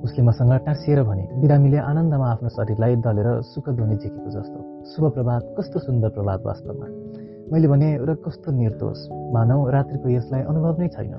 उसले 0.04 0.22
मसँग 0.28 0.52
टाँसिएर 0.68 1.00
भने 1.08 1.24
बिरामीले 1.32 1.80
आनन्दमा 1.80 2.28
आफ्नो 2.28 2.50
शरीरलाई 2.52 2.96
दलेर 3.00 3.30
सुख 3.48 3.70
ध्वनि 3.72 3.96
झिकेको 4.04 4.30
जस्तो। 4.36 4.60
शुभ 4.92 5.04
प्रभात 5.16 5.44
कस्तो 5.56 5.80
सुन्दर 5.80 6.10
प्रभात 6.20 6.40
वास्तवमा। 6.46 6.88
मैले 7.56 7.68
भने 7.72 7.90
र 8.04 8.20
कस्तो 8.20 8.52
निर्दोष। 8.52 9.00
मानव 9.32 9.60
रात्रिको 9.70 10.08
यसलाई 10.10 10.42
अनुभव 10.44 10.76
नै 10.76 10.88
छैन 10.92 11.16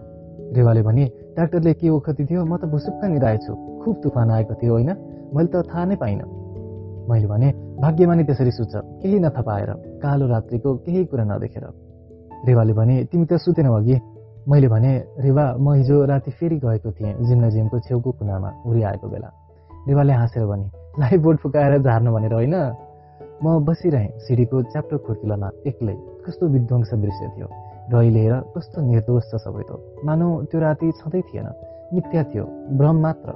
रेवाले 0.53 0.83
भने 0.85 1.05
डाक्टरले 1.33 1.73
के 1.81 1.89
ओखति 1.89 2.25
थियो? 2.29 2.45
म 2.45 2.53
त 2.61 2.69
भुसुक्क 2.69 3.03
निराएछु 3.09 3.53
खुब 3.81 3.95
तुफान 4.05 4.31
आएको 4.37 4.55
थियो 4.61 4.73
होइन? 4.77 4.91
मैले 5.33 5.49
त 5.49 5.65
थाहा 5.65 5.85
नै 5.89 5.97
पाइनँ 5.97 6.29
मैले 7.09 7.27
भने 7.27 7.49
भाग्यमानी 7.81 8.25
त्यसरी 8.25 8.51
सुत्छ। 8.51 8.77
केही 8.77 9.19
नथपाएर 9.19 9.71
कालो 10.03 10.27
रात्रिको 10.27 10.75
केही 10.75 11.05
कुरा 11.05 11.25
नदेखेर। 11.25 11.65
रेवाले 12.47 12.73
भने 12.73 13.05
तिमी 13.05 13.27
त 13.27 13.33
सुतेनौ 13.33 13.75
अघि। 13.75 14.01
मैले 14.49 14.69
भने 14.69 15.05
रेवा 15.19 15.57
म 15.61 15.73
हिजो 15.73 16.05
राति 16.05 16.31
फेरि 16.31 16.57
गएको 16.57 16.93
थिएँ 16.93 17.15
जिम्नाजियमको 17.25 17.79
छेउको 17.81 18.11
कुनामा 18.13 18.51
उरी 18.67 18.83
आएको 18.83 19.09
बेला। 19.09 19.31
रेवाले 19.89 20.13
हाँसेर 20.13 20.47
भने 20.47 20.67
लाइफ 21.01 21.21
बोर्ड 21.21 21.39
फुकाएर 21.39 21.83
झार्नु 21.83 22.13
भनेर 22.13 22.33
होइन? 22.33 22.55
म 23.45 23.65
बसिरहेँ 23.65 24.09
सिडीको 24.19 24.63
च्याप्टो 24.63 24.99
खुर्किलोमा 24.99 25.51
एक्लै। 25.67 25.97
कस्तो 26.27 26.47
विध्वंस 26.47 26.95
दृश्य 26.95 27.29
थियो। 27.37 27.49
र 27.93 27.95
अहिले 27.97 28.21
हेर 28.21 28.35
कस्तो 28.57 28.81
निर्दोष 28.81 29.23
छ 29.23 29.35
सबै 29.35 29.63
त। 29.71 29.81
मानौ 30.05 30.43
त्यो 30.43 30.61
राति 30.61 30.93
छँदै 30.93 31.21
थिएन। 31.21 31.49
मिथ्या 31.95 32.23
थियो। 32.25 32.45
भ्रम 32.77 32.97
मात्र। 33.01 33.29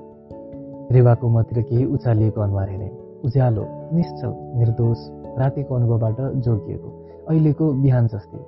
रेवाको 0.92 1.28
मतिर 1.28 1.62
केही 1.62 1.84
उचालिएको 1.84 2.40
अनुहार 2.40 2.68
हेरे। 2.68 3.03
उज्यालो 3.24 3.64
निश्चल 3.92 4.32
निर्दोष 4.58 4.98
रातिको 5.38 5.74
अनुभवबाट 5.74 6.18
जोगिएको। 6.44 6.88
अहिलेको 7.28 7.72
बिहान 7.82 8.06
जस्तै 8.06 8.40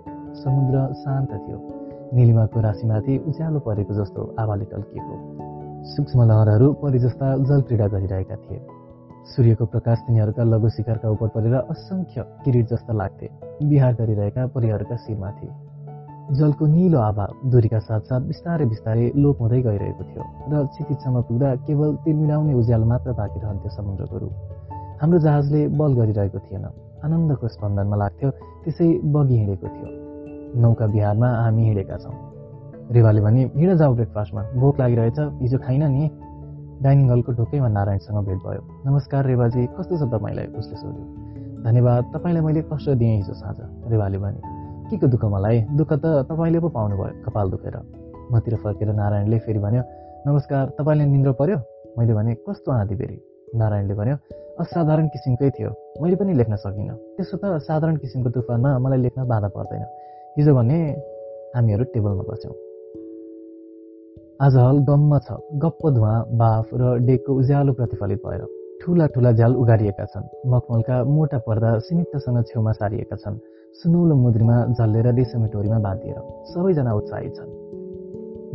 समुद्र 0.43 0.87
शान्त 0.95 1.31
थियो। 1.45 1.59
निलिमाको 2.15 2.61
राशिमाथि 2.61 3.17
उज्यालो 3.29 3.59
परेको 3.67 3.95
जस्तो 3.95 4.23
आवाले 4.39 4.65
टल्किएको। 4.73 5.15
सूक्ष्म 5.93 6.25
लहरहरू 6.31 6.73
परि 6.83 6.99
जस्ता 6.99 7.37
जल 7.49 7.61
क्रीडा 7.69 7.87
गरिरहेका 7.89 8.37
थिए। 8.37 8.61
सूर्यको 9.27 9.65
प्रकाश 9.67 9.99
तिनीहरूका 10.07 10.43
लघु 10.45 10.69
शिखरका 10.69 11.09
उप 11.11 11.23
परेर 11.35 11.55
असङ्ख्य 11.55 12.25
किरिट 12.45 12.67
जस्ता 12.67 12.93
लाग्थे। 12.93 13.29
बिहार 13.69 13.95
गरिरहेका 13.95 14.47
परिहरूका 14.55 14.97
शिरमाथि 14.97 15.49
जलको 16.37 16.67
निलो 16.67 16.99
आभा 16.99 17.27
दूरीका 17.51 17.79
साथसाथ 17.79 18.21
बिस्तारै 18.29 18.67
बिस्तारै 18.67 19.11
लोप 19.17 19.41
हुँदै 19.41 19.61
गइरहेको 19.63 20.05
थियो 20.05 20.23
र 20.53 20.67
क्षितिजसम्म 20.67 21.23
पुग्दा 21.23 21.55
केवल 21.67 21.95
तिर्मिराउने 22.05 22.55
उज्यालो 22.55 22.87
मात्र 22.87 23.13
बाँकी 23.15 23.41
रहन्थ्यो 23.41 23.71
समुद्रको 23.71 24.19
रूप। 24.19 24.56
हाम्रो 25.01 25.19
जहाजले 25.19 25.61
बल 25.77 25.95
गरिरहेको 25.95 26.39
थिएन। 26.39 26.65
आनन्दको 27.05 27.49
स्पन्दनमा 27.49 27.97
लाग्थ्यो 27.97 28.29
त्यसै 28.65 28.87
बगी 29.13 29.37
हिँडेको 29.37 29.69
थियो। 29.69 29.89
नौका 30.63 30.87
बिहारमा 30.87 31.29
हामी 31.45 31.63
हिँडेका 31.65 31.97
छौँ। 31.97 32.15
रेवाले 32.97 33.21
भने 33.21 33.43
हिँड 33.57 33.75
जाऊ 33.77 33.95
ब्रेकफास्टमा 33.95 34.43
भोक 34.57 34.81
लागिरहेछ 34.81 35.19
हिजो 35.43 35.59
खाइन 35.59 35.85
नि। 35.85 36.09
डाइनिङ 36.83 37.11
हलको 37.11 37.33
ढोकैमा 37.33 37.69
नारायणसँग 37.69 38.19
भेट 38.25 38.41
भयो। 38.41 38.63
नमस्कार 38.87 39.27
रेवाजी 39.27 39.67
कस्तो 39.77 39.95
छ 40.01 40.09
तपाईँलाई? 40.17 40.47
उसले 40.57 40.77
सोध्यो। 40.81 41.05
धन्यवाद 41.63 42.03
तपाईँलाई 42.17 42.43
मैले 42.43 42.63
कष्ट 42.73 42.89
दिएँ 42.97 43.17
हिजो 43.17 43.35
साँझ। 43.37 43.57
रेवाले 43.93 44.19
भने 44.19 44.41
के 44.89 44.97
को 44.97 45.07
दुःख 45.13 45.25
मलाई? 45.29 45.61
दुःख 45.77 45.93
त 45.93 46.05
तपाईँले 46.33 46.59
पो 46.61 46.69
पाउनुभयो 46.73 47.13
कपाल 47.25 47.47
दुखेर। 47.51 47.77
मतिर 48.33 48.57
फर्केर 48.65 48.89
नारायणले 48.97 49.39
फेरि 49.45 49.59
भन्यो 49.61 49.83
नमस्कार 50.27 50.65
तपाईँले 50.81 51.05
निन्द्रो 51.05 51.33
पर्यो? 51.37 51.59
मैले 51.99 52.15
भने 52.15 52.35
कस्तो 52.49 52.73
आँधी 52.73 52.95
बेरी 52.97 53.17
नारायणले 53.55 53.95
भन्यो 53.95 54.17
असाधारण 54.61 55.07
किसिमकै 55.07 55.51
थियो। 55.51 55.71
मैले 56.03 56.17
पनि 56.17 56.33
लेख्न 56.35 56.57
सकिनँ। 56.57 56.97
त्यसो 57.17 57.37
त 57.37 57.45
साधारण 57.63 57.97
किसिमको 57.97 58.31
तुफानमा 58.31 58.79
मलाई 58.79 58.99
लेख्न 58.99 59.25
बाधा 59.25 59.49
पर्दैन। 59.49 59.83
हिजो 60.39 60.55
भने 60.55 60.79
हामीहरू 61.57 61.85
टेबलमा 61.85 62.25
बस्यौँ। 62.29 62.55
आज 64.41 64.57
हल 64.57 64.79
गम्म 64.79 65.19
छ। 65.19 65.33
गप्प 65.63 65.91
धुवा 65.91 66.25
बाफ 66.33 66.69
र 66.75 66.99
डेकको 66.99 67.33
उज्यालो 67.33 67.73
प्रतिफलित 67.73 68.21
भएर 68.27 68.43
ठुला 68.83 69.07
ठुला 69.07 69.33
झ्याल 69.33 69.55
उगारिएका 69.57 70.05
छन्। 70.05 70.27
मखमलका 70.47 71.05
मोटा 71.05 71.39
पर्दा 71.39 71.79
सीमितसँग 71.79 72.45
छेउमा 72.45 72.73
सारिएका 72.73 73.17
छन्। 73.17 73.37
सुनौलो 73.75 74.15
मुद्रीमा 74.15 74.57
झल्लेर 74.67 75.07
रेशमी 75.15 75.49
टोरीमा 75.49 75.79
बाँधिएर 75.79 76.19
सबैजना 76.53 76.93
उत्साहित 76.95 77.35
छन्। 77.37 77.51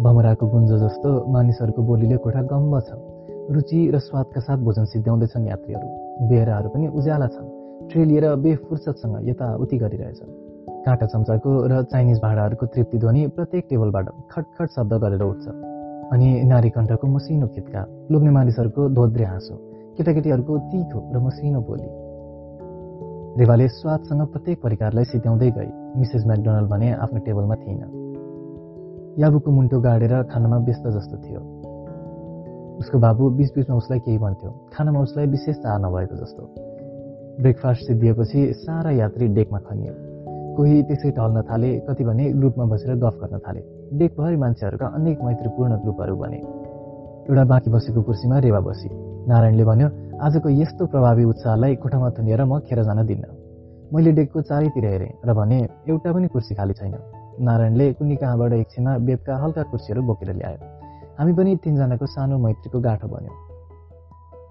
भमराको 0.03 0.47
गुन्जो 0.47 0.77
जस्तो 0.77 1.09
मानिसहरूको 1.27 1.81
बोलीले 1.81 2.17
कोठा 2.17 2.41
गम्ब 2.41 2.79
छ? 2.79 3.10
रुचि 3.51 3.91
र 3.91 3.99
स्वादका 3.99 4.41
साथ 4.41 4.57
भोजन 4.57 4.85
सिद्ध्याउँदैछन् 4.85 5.47
यात्रीहरू। 5.47 5.87
बेहराहरू 6.29 6.69
पनि 6.69 6.87
उज्याला 6.87 7.27
छन्। 7.27 7.47
ट्रे 7.89 8.05
लिएर 8.05 8.35
बेफुर्सदसँग 8.35 9.29
यताउति 9.29 9.77
गरिरहेछन्। 9.77 10.31
काँटा 10.85 11.05
चम्चाको 11.05 11.51
र 11.67 11.83
चाइनिज 11.83 12.19
भाँडाहरूको 12.21 12.65
तृप्ति 12.65 12.97
ध्वनि 12.97 13.27
प्रत्येक 13.27 13.65
टेबलबाट 13.69 14.07
खटखट 14.31 14.69
शब्द 14.69 14.93
गरेर 14.93 15.23
उठ्छ। 15.23 15.47
अनि 16.11 16.43
नारी 16.43 16.69
कण्ठको 16.69 17.07
मसिनो 17.07 17.47
खित्का 17.47 17.81
लोग्ने 18.11 18.31
मानिसहरूको 18.31 18.89
धोद्रे 18.89 19.25
हाँसो 19.25 19.55
केटाकेटीहरूको 19.97 20.57
तिखो 20.57 20.99
र 21.13 21.19
मसिनो 21.19 21.61
बोली। 21.61 21.89
रेवाले 23.39 23.67
स्वादसँग 23.67 24.21
प्रत्येक 24.27 24.61
परिकारलाई 24.63 25.03
सिध्याउँदै 25.03 25.51
गई। 25.51 25.69
मिसेस 25.99 26.23
म्याकडोनल्ड 26.25 26.69
भने 26.69 26.91
आफ्नो 26.93 27.19
टेबलमा 27.19 27.55
थिइन 27.55 27.81
याबुको 29.19 29.51
मुन्टो 29.51 29.79
गाडेर 29.79 30.23
खानामा 30.23 30.57
व्यस्त 30.57 30.87
जस्तो 30.87 31.17
थियो। 31.17 31.50
उसको 32.81 32.99
बाबु 32.99 33.29
बिचबिचमा 33.29 33.75
उसलाई 33.75 33.99
केही 33.99 34.17
भन्थ्यो। 34.17 34.49
खानामा 34.73 34.99
उसलाई 34.99 35.25
विशेष 35.27 35.55
चाह 35.55 35.77
नभएको 35.77 36.15
जस्तो। 36.15 36.43
ब्रेकफास्ट 37.41 37.81
सिद्धिएपछि 37.87 38.41
सारा 38.53 38.91
यात्री 38.91 39.27
डेकमा 39.27 39.59
खनियो। 39.59 39.93
कोही 40.57 40.81
त्यसै 40.83 41.11
टल्न 41.11 41.41
थाले 41.41 41.69
कति 41.79 42.03
भने 42.03 42.25
ग्रुपमा 42.33 42.65
बसेर 42.65 42.95
गफ 42.95 43.15
गर्न 43.21 43.37
थाले। 43.37 43.61
डेकभरि 43.97 44.35
मान्छेहरूका 44.35 44.87
अनेक 44.87 45.21
मैत्रीपूर्ण 45.21 45.77
ग्रुपहरू 45.77 46.15
बने। 46.15 46.39
एउटा 47.29 47.43
बाँकी 47.45 47.69
बसेको 47.71 48.01
कुर्सीमा 48.01 48.39
रेवा 48.39 48.59
बसी। 48.59 48.89
नारायणले 49.29 49.63
भन्यो 49.63 49.87
आजको 50.25 50.49
यस्तो 50.49 50.85
प्रभावी 50.87 51.23
उत्साहलाई 51.23 51.75
कोठामा 51.75 52.09
थुनिएर 52.17 52.43
म 52.43 52.59
खेर 52.65 52.83
जान 52.83 53.05
दिन्न। 53.05 53.25
मैले 53.93 54.11
डेकको 54.11 54.41
चारैतिर 54.41 54.85
हेरेँ 54.85 55.13
र 55.25 55.33
भने 55.33 55.59
एउटा 55.89 56.09
पनि 56.13 56.27
कुर्सी 56.27 56.55
खाली 56.55 56.73
छैन। 56.73 56.93
नारायणले 57.45 57.93
कुनै 57.93 58.15
कहाँबाट 58.15 58.53
एकछिनमा 58.53 58.97
बेदका 58.97 59.33
हल्का 59.37 59.63
कुर्सीहरू 59.71 60.01
बोकेर 60.01 60.33
ल्यायो। 60.33 60.80
हामी 61.21 61.33
पनि 61.33 61.55
तिनजनाको 61.55 62.05
सानो 62.05 62.37
मैत्रीको 62.41 62.79
गाँठो 62.81 63.07
बन्यो। 63.07 63.33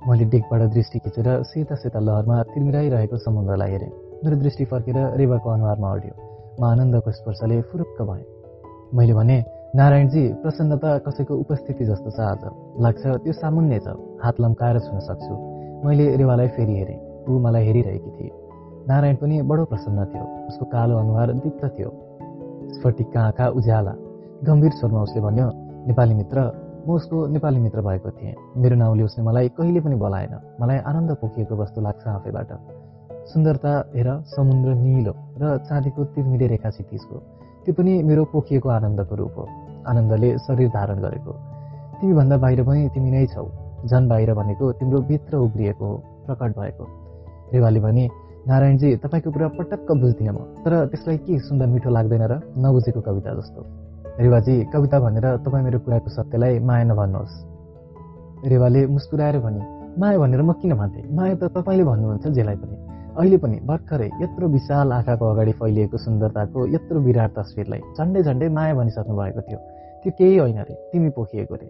मैले 0.07 0.25
डेकबाट 0.31 0.61
दृष्टि 0.71 0.99
खिचेर 1.03 1.43
सेता 1.43 1.75
सेता 1.75 1.99
लहरमा 1.99 2.43
तिर्मिराइरहेको 2.47 3.17
समुद्रलाई 3.27 3.71
हेरेँ। 3.71 3.91
मेरो 4.23 4.37
दृष्टि 4.39 4.65
फर्केर 4.71 5.19
रेवाको 5.19 5.51
अनुहारमा 5.51 5.91
अड्यो। 5.91 6.15
म 6.61 6.65
आनन्दको 6.65 7.11
स्पर्शले 7.11 7.61
फुरुक्क 7.75 7.99
भएँ। 8.07 8.23
मैले 8.95 9.15
भने 9.19 9.39
नारायणजी 9.75 10.23
प्रसन्नता 10.43 10.91
कसैको 10.99 11.35
उपस्थिति 11.35 11.85
जस्तो 11.85 12.11
छ 12.11 12.21
आज। 12.23 12.43
लाग्छ 12.79 13.03
त्यो 13.19 13.33
सामुन्य 13.33 13.79
छ। 13.83 13.99
हात 14.23 14.41
लम्काएर 14.41 14.79
छुन 14.79 14.99
सक्छु। 15.11 15.35
मैले 15.83 16.07
रेवालाई 16.17 16.49
फेरि 16.55 16.75
हेरेँ। 16.79 16.99
ऊ 17.27 17.39
मलाई 17.43 17.67
हेरिरहेकी 17.67 18.11
थिए। 18.15 18.31
नारायण 18.87 19.17
पनि 19.17 19.43
बडो 19.43 19.65
प्रसन्न 19.75 20.07
थियो। 20.07 20.25
उसको 20.49 20.65
कालो 20.71 20.95
अनुहार 21.03 21.35
दीप्त 21.35 21.65
थियो। 21.75 21.91
स्फटिक 22.79 23.17
आँखा 23.17 23.49
उज्याला। 23.59 23.95
गम्भीर 24.47 24.73
स्वरमा 24.79 25.03
उसले 25.03 25.21
भन्यो 25.21 25.51
नेपाली 25.89 26.15
मित्र 26.15 26.39
म 26.87 26.93
उसको 26.93 27.27
नेपाली 27.27 27.59
मित्र 27.61 27.81
भएको 27.81 28.11
थिएँ। 28.11 28.35
मेरो 28.57 28.77
नाउँले 28.77 29.03
उसले 29.03 29.25
मलाई 29.25 29.49
कहिले 29.57 29.81
पनि 29.81 29.97
बोलाएन। 29.97 30.35
मलाई 30.61 30.79
आनन्द 30.79 31.11
पोखिएको 31.21 31.55
वस्तु 31.57 31.81
लाग्छ 31.81 32.07
आफैबाट। 32.09 32.51
सुन्दरता 33.33 33.73
हेर 33.95 34.09
समुद्र 34.27 34.75
निलो 34.75 35.13
र 35.41 35.59
चाँदीको 35.69 36.05
तिर्मिरे 36.15 36.47
रेखा 36.47 36.71
क्षितिजको 36.71 37.17
त्यो 37.65 37.75
पनि 37.75 37.93
मेरो 38.03 38.25
पोखिएको 38.33 38.69
आनन्दको 38.69 39.15
रूप 39.15 39.35
हो। 39.37 39.45
आनन्दले 39.89 40.29
शरीर 40.39 40.69
धारण 40.69 40.99
गरेको। 41.05 41.33
तिमीभन्दा 42.01 42.37
बाहिर 42.37 42.63
पनि 42.65 42.89
तिमी 42.95 43.11
नै 43.11 43.27
छौ। 43.27 43.45
झन् 43.87 44.09
बाहिर 44.09 44.33
भनेको 44.35 44.73
तिम्रो 44.73 44.99
भित्र 45.01 45.37
उब्रिएको 45.37 45.85
हो 45.87 45.97
प्रकट 46.27 46.51
भएको। 46.59 46.85
रेवाले 47.53 47.81
भने 47.81 48.05
नारायणजी 48.49 48.89
तपाईँको 48.97 49.31
कुरा 49.31 49.49
पटक्क 49.59 49.89
बुझ्दिनँ 49.93 50.33
म। 50.33 50.39
तर 50.65 50.73
त्यसलाई 50.87 51.17
के 51.17 51.39
सुन्दर 51.39 51.67
मिठो 51.67 51.91
लाग्दैन 51.91 52.23
र 52.33 52.35
नबुझेको 52.57 53.01
कविता 53.01 53.31
जस्तो। 53.41 53.90
रेवाजी 54.21 54.55
कविता 54.65 54.99
भनेर 55.01 55.27
तपाईँ 55.41 55.65
मेरो 55.65 55.79
कुराको 55.81 56.11
सत्यलाई 56.11 56.59
माया 56.61 56.85
नभन्नुहोस् 56.85 57.37
रेवाले 58.45 58.87
मुस्कुराएर 58.89 59.39
भने 59.39 59.61
माया 59.97 60.19
भनेर 60.19 60.43
म 60.43 60.53
किन 60.61 60.75
भन्थेँ 60.77 61.05
माया 61.11 61.35
त 61.35 61.49
तपाईँले 61.51 61.85
भन्नुहुन्छ 61.85 62.29
जेलाई 62.29 62.57
पनि 62.57 62.77
अहिले 63.17 63.37
पनि 63.39 63.57
भर्खरै 63.65 64.11
यत्रो 64.21 64.49
विशाल 64.51 64.93
आँखाको 64.93 65.25
अगाडि 65.27 65.53
फैलिएको 65.57 65.97
सुन्दरताको 65.97 66.67
यत्रो 66.69 67.01
विराट 67.01 67.33
तस्विरलाई 67.33 67.81
झन्डै 67.97 68.23
झन्डै 68.23 68.49
माया 68.51 68.75
भनिसक्नु 68.75 69.17
भएको 69.17 69.41
थियो 69.41 69.59
त्यो 70.03 70.13
केही 70.13 70.37
होइन 70.37 70.59
रे 70.63 70.75
तिमी 70.93 71.11
पोखिएको 71.17 71.55
रे 71.57 71.69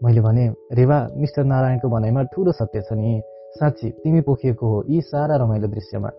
मैले 0.00 0.20
भने 0.20 0.50
रेवा 0.74 0.98
मिस्टर 1.16 1.44
नारायणको 1.46 1.88
भनाइमा 1.88 2.22
ठुलो 2.34 2.58
सत्य 2.58 2.82
छ 2.82 2.98
नि 2.98 3.18
साँच्ची 3.54 3.90
तिमी 4.02 4.20
पोखिएको 4.26 4.66
हो 4.66 4.84
यी 4.88 5.00
सारा 5.06 5.36
रमाइलो 5.36 5.68
दृश्यमा 5.70 6.10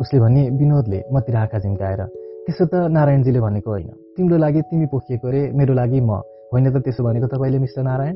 उसले 0.00 0.20
भने 0.20 0.48
विनोदले 0.56 1.02
मतिर 1.12 1.36
आँखा 1.36 1.58
झिम्काएर 1.58 2.08
त्यसो 2.46 2.64
त 2.64 2.74
नारायणजीले 2.94 3.40
भनेको 3.40 3.70
होइन। 3.70 3.90
तिम्रो 4.16 4.36
लागि 4.38 4.60
तिमी 4.62 4.86
पोखिएको 4.86 5.28
रे 5.30 5.40
मेरो 5.50 5.74
लागि 5.74 6.00
म। 6.00 6.10
होइन 6.54 6.66
त 6.70 6.76
त्यसो 6.78 7.02
भनेको 7.02 7.26
तपाईँले 7.26 7.58
मिस्टर 7.58 7.82
नारायण? 7.82 8.14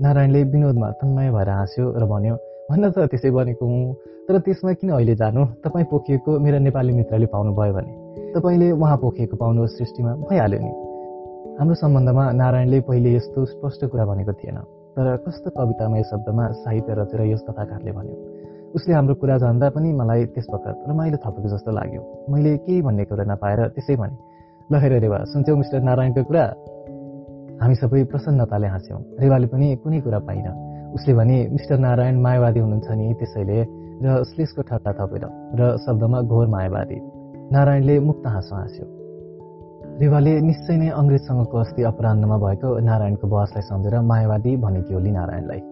नारायणले 0.00 0.40
विनोदमा 0.42 0.88
तन्मय 0.90 1.28
भएर 1.30 1.48
हाँस्यो 1.48 1.84
र 2.00 2.04
भन्यो 2.08 2.34
भन्न 2.70 2.84
त 2.90 2.98
त्यसै 3.12 3.30
भनेको 3.30 3.64
हुँ। 3.66 3.92
तर 4.24 4.38
त्यसमा 4.40 4.72
किन 4.72 4.90
अहिले 4.90 5.14
जानु? 5.14 5.44
तपाईँ 5.64 5.84
पोखिएको 5.84 6.30
मेरो 6.38 6.58
नेपाली 6.58 6.92
मित्रले 6.92 7.26
पाउनुभयो 7.26 7.72
भने। 7.72 7.92
तपाईँले 8.32 8.68
उहाँ 8.72 8.96
पोखिएको 8.96 9.36
पाउनुहोस् 9.36 9.76
सृष्टिमा 9.78 10.12
भइहाल्यो 10.24 10.60
नि। 10.64 10.72
हाम्रो 11.60 11.74
सम्बन्धमा 11.74 12.24
नारायणले 12.32 12.80
पहिले 12.80 13.10
यस्तो 13.16 13.44
स्पष्ट 13.44 13.84
कुरा 13.84 14.04
भनेको 14.04 14.32
थिएन। 14.32 14.58
तर 14.96 15.16
कस्तो 15.16 15.50
कवितामय 15.50 16.02
शब्दमा 16.02 16.44
साहित्य 16.64 16.94
रचेर 16.98 17.20
यस 17.20 17.42
कथाकारले 17.48 17.92
भन्यो 17.92 18.16
उसले 18.78 18.94
हाम्रो 18.94 19.14
कुरा 19.20 19.36
जान्दा 19.42 19.68
पनि 19.74 19.92
मलाई 19.92 20.24
त्यस 20.34 20.46
वखत 20.54 20.76
रमाइलो 20.88 21.18
थपेको 21.24 21.48
जस्तो 21.50 21.70
लाग्यो। 21.78 22.02
मैले 22.30 22.56
केही 22.64 22.80
भन्ने 22.86 23.04
कुरा 23.10 23.24
नपाएर 23.26 23.60
त्यसै 23.74 23.94
भने 23.98 24.16
ल 24.70 24.74
हेर 24.82 24.92
रेवा 25.04 25.18
सुन्छौ 25.32 25.56
मिस्टर 25.60 25.80
नारायणको 25.82 26.22
कुरा? 26.30 26.44
हामी 27.60 27.74
सबै 27.74 28.04
प्रसन्नताले 28.12 28.68
हाँस्यौँ। 28.74 29.00
रेवाले 29.20 29.46
पनि 29.52 29.66
कुनै 29.82 30.00
कुरा 30.06 30.18
पाइन। 30.28 30.46
उसले 30.94 31.12
भने 31.14 31.38
मिस्टर 31.52 31.78
नारायण 31.78 32.20
मायावादी 32.22 32.60
हुनुहुन्छ 32.60 32.88
नि 32.98 33.06
त्यसैले 33.18 33.58
र 34.04 34.06
श्लेषको 34.30 34.62
ठट्टा 34.68 34.92
थपेर 34.98 35.24
र 35.58 35.62
शब्दमा 35.84 36.18
घोर 36.22 36.46
मायावादी। 36.54 36.98
नारायणले 37.52 37.98
मुक्त 38.00 38.26
हाँसो 38.26 38.54
हाँस्यो। 38.54 38.86
रेवाले 40.00 40.32
निश्चय 40.40 40.76
नै 40.78 40.88
अङ्ग्रेजसँगको 41.00 41.56
अस्ति 41.58 41.82
अपरान्नमा 41.90 42.36
भएको 42.46 42.68
नारायणको 42.88 43.26
बहसलाई 43.26 43.64
सम्झेर 43.70 44.00
मायावादी 44.10 44.56
भनेकी 44.56 44.94
होली 44.94 45.10
नारायणलाई 45.10 45.62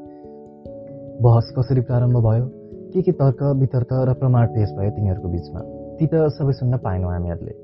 बहस 1.23 1.47
कसरी 1.57 1.81
प्रारम्भ 1.81 2.17
भयो? 2.19 2.45
के 2.93 3.03
के 3.03 3.13
तर्क 3.13 3.43
वितर्क 3.43 3.89
र 3.93 4.15
प्रमाण 4.15 4.47
पेश 4.47 4.71
भयो 4.73 4.91
तिनीहरूको 4.91 5.29
बिचमा? 5.29 5.61
ती 5.99 6.07
त 6.07 6.15
सबै 6.15 6.53
सुन्न 6.53 6.77
पाएनौँ 6.77 7.11
हामीहरूले। 7.13 7.55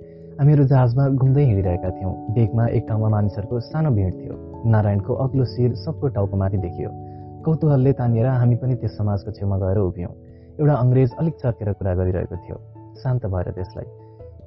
हामीहरू 0.41 0.65
जहाजमा 0.65 1.09
घुम्दै 1.09 1.45
हिँडिरहेका 1.45 1.91
थियौँ। 1.91 2.35
डेकमा 2.35 2.67
एक 2.67 2.89
ठाउँमा 2.89 3.09
मानिसहरूको 3.09 3.61
सानो 3.61 3.91
भिड 3.91 4.13
थियो। 4.15 4.35
नारायणको 4.67 5.15
अग्लो 5.15 5.45
शिर 5.45 5.75
सबको 5.75 6.09
टाउको 6.09 6.37
माथि 6.37 6.57
देखियो। 6.57 6.91
कौतूहलले 7.45 7.93
तानिएर 7.93 8.27
हामी 8.27 8.57
पनि 8.57 8.75
त्यस 8.75 8.99
समाजको 8.99 9.31
छेउमा 9.31 9.57
गएर 9.59 9.79
उभियौँ। 9.79 10.13
एउटा 10.61 10.75
अङ्ग्रेज 10.75 11.11
अलिक 11.19 11.35
चर्केर 11.35 11.73
कुरा 11.73 11.95
गरिरहेको 11.95 12.37
थियो। 12.37 12.57
शान्त 13.03 13.27
भएर 13.27 13.51
त्यसलाई। 13.51 13.87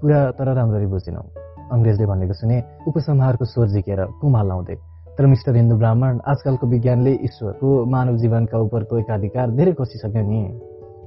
कुरा 0.02 0.32
तर 0.32 0.54
राम्ररी 0.54 0.86
बुझेनौँ। 0.86 1.26
अङ्ग्रेजले 1.72 2.06
भनेको 2.06 2.34
सुने 2.34 2.64
उपसंहारको 2.88 3.46
स्वर 3.46 3.68
झिकेर 3.68 4.06
कुमाल 4.22 4.48
लाउँदै 4.48 4.95
तर 5.18 5.26
मिस्टर 5.26 5.56
हिन्दू 5.56 5.76
ब्राह्मण 5.78 6.18
आजकलको 6.28 6.68
विज्ञानले 6.68 7.12
ईश्वरको 7.24 7.86
मानव 7.86 8.16
जीवनका 8.18 8.58
उपरको 8.60 8.98
एकाधिकार 9.00 9.52
धेरै 9.56 9.74
कसिसक्यो 9.80 10.24
नि। 10.28 10.42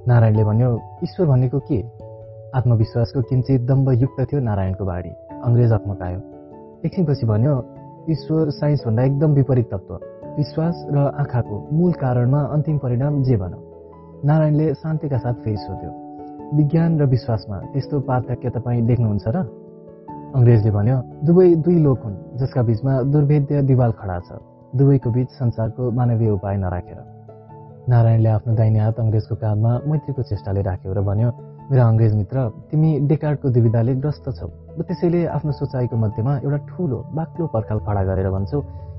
नारायणले 0.09 0.45
भन्यो 0.45 0.71
ईश्वर 1.05 1.27
भनेको 1.27 1.59
के? 1.69 1.79
आत्मविश्वासको 2.57 3.21
किन्चित 3.23 3.61
दम्बयुक्त 3.69 4.21
थियो 4.33 4.41
नारायणको 4.41 4.85
बाढी 4.85 5.13
अङ्ग्रेज 5.45 5.73
अक्मकायो 5.73 6.21
एकछिनपछि 6.85 7.27
भन्यो 7.27 7.55
ईश्वर 8.11 8.51
साइन्सभन्दा 8.51 9.03
एकदम 9.03 9.31
विपरीत 9.33 9.69
तत्त्व। 9.73 9.95
विश्वास 10.41 10.77
र 10.91 10.99
आँखाको 11.21 11.57
मूल 11.73 11.93
कारणमा 11.93 12.41
अन्तिम 12.57 12.79
परिणाम 12.79 13.23
जे 13.23 13.37
भन? 13.37 13.53
नारायणले 14.25 14.75
शान्तिका 14.75 15.19
साथ 15.19 15.37
फेरि 15.45 15.57
सोध्यो 15.57 15.91
विज्ञान 16.57 17.01
र 17.01 17.05
विश्वासमा 17.05 17.59
त्यस्तो 17.73 18.01
पार्थक्य 18.01 18.51
तपाईँ 18.57 18.87
देख्नुहुन्छ 18.87 19.27
र? 19.29 19.68
अङ्ग्रेजले 20.37 20.71
भन्यो 20.71 20.97
दुवै 21.27 21.49
दुई 21.65 21.79
लोक 21.83 21.99
हुन् 22.05 22.17
जसका 22.39 22.63
बीचमा 22.69 22.93
दुर्भेद्य 23.13 23.63
दिवाल 23.65 23.93
खडा 24.01 24.19
छ। 24.29 24.29
दुवैको 24.77 25.11
बीच 25.11 25.29
संसारको 25.41 25.91
मानवीय 25.99 26.31
उपाय 26.31 26.57
नराखेर। 26.65 26.99
नारायणले 27.89 28.29
आफ्नो 28.29 28.55
दाहिने 28.55 28.79
हात 28.85 29.01
अङ्ग्रेजको 29.01 29.35
काममा 29.41 29.73
मैत्रीको 29.89 30.23
चेष्टाले 30.29 30.63
राख्यो 30.69 30.93
र 30.93 31.01
भन्यो 31.09 31.29
मेरा 31.71 31.85
अङ्ग्रेज 31.89 32.13
मित्र 32.21 32.37
तिमी 32.69 32.91
डेकार्डको 33.09 33.49
दुविधाले 33.57 33.95
ग्रस्त 34.05 34.27
छौ 34.37 34.49
र 34.77 34.81
त्यसैले 34.89 35.21
आफ्नो 35.37 35.53
सोचाइको 35.53 35.97
मध्येमा 35.97 36.33
एउटा 36.45 36.59
ठुलो 36.69 36.99
बाक्लो 37.17 37.47
पर्खाल 37.55 37.79
खडा 37.89 38.03
गरेर 38.09 38.29
भन्छौ 38.37 38.59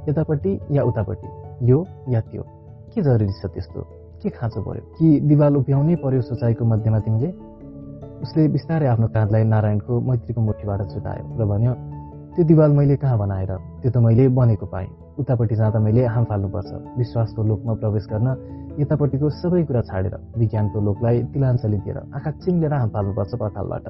यतापट्टि 0.09 0.51
या 0.77 0.81
उतापट्टि 0.89 1.27
यो 1.69 1.77
या 2.09 2.21
त्यो। 2.25 2.43
के 2.89 3.01
जरुरी 3.05 3.33
छ 3.37 3.45
त्यस्तो? 3.53 3.81
के 4.21 4.29
खाँचो 4.29 4.61
पर्यो? 4.65 4.83
कि 4.97 5.07
दिवाल 5.29 5.53
उभ्याउनै 5.61 5.95
पर्यो 6.03 6.21
सोचाइको 6.21 6.65
मध्यमा 6.65 6.99
तिमीले? 7.05 7.29
उसले 8.23 8.47
बिस्तारै 8.55 8.87
आफ्नो 8.93 9.07
काँधलाई 9.15 9.43
नारायणको 9.53 9.93
मैत्रीको 10.07 10.41
मुठीबाट 10.41 10.81
छुटायो 10.91 11.23
र 11.39 11.45
भन्यो 11.51 11.73
त्यो 12.35 12.43
दिवाल 12.45 12.71
मैले 12.77 12.95
कहाँ 13.01 13.17
बनाएर? 13.17 13.51
त्यो 13.81 13.89
त 13.91 13.97
मैले 14.03 14.27
बनेको 14.37 14.65
पाएँ। 14.65 14.87
उतापट्टि 15.19 15.55
जाँदा 15.55 15.79
मैले 15.79 16.03
हाम 16.15 16.23
फाल्नुपर्छ। 16.29 16.71
विश्वासको 16.99 17.41
लोकमा 17.43 17.73
प्रवेश 17.81 18.05
गर्न 18.11 18.27
यतापट्टिको 18.79 19.27
सबै 19.41 19.63
कुरा 19.67 19.81
छाडेर 19.89 20.15
विज्ञानको 20.39 20.77
लोकलाई 20.87 21.15
तिलाञ्चली 21.33 21.77
दिएर 21.83 21.97
आँखा 22.15 22.31
चिम्लेर 22.43 22.73
हाम 22.73 22.89
फाल्नुपर्छ 22.95 23.31
पर्खालबाट 23.41 23.87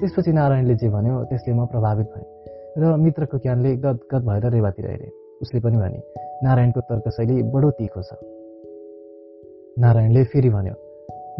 त्यसपछि 0.00 0.32
नारायणले 0.32 0.74
जे 0.80 0.88
भन्यो 0.88 1.14
त्यसले 1.30 1.52
म 1.54 1.64
प्रभावित 1.72 2.08
भएँ 2.12 2.26
र 2.80 2.96
मित्रको 3.04 3.36
ज्ञानले 3.38 3.70
गदगद 3.84 4.22
भएर 4.28 4.44
रेवातिर 4.52 4.86
हेरे। 4.90 5.08
उसले 5.42 5.60
पनि 5.60 5.76
भने 5.76 5.98
नारायणको 6.44 6.80
तर्कशैली 6.88 7.36
बडो 7.52 7.70
तिखो 7.78 8.02
छ। 8.02 8.10
नारायणले 9.80 10.22
फेरि 10.32 10.50
भन्यो 10.56 10.74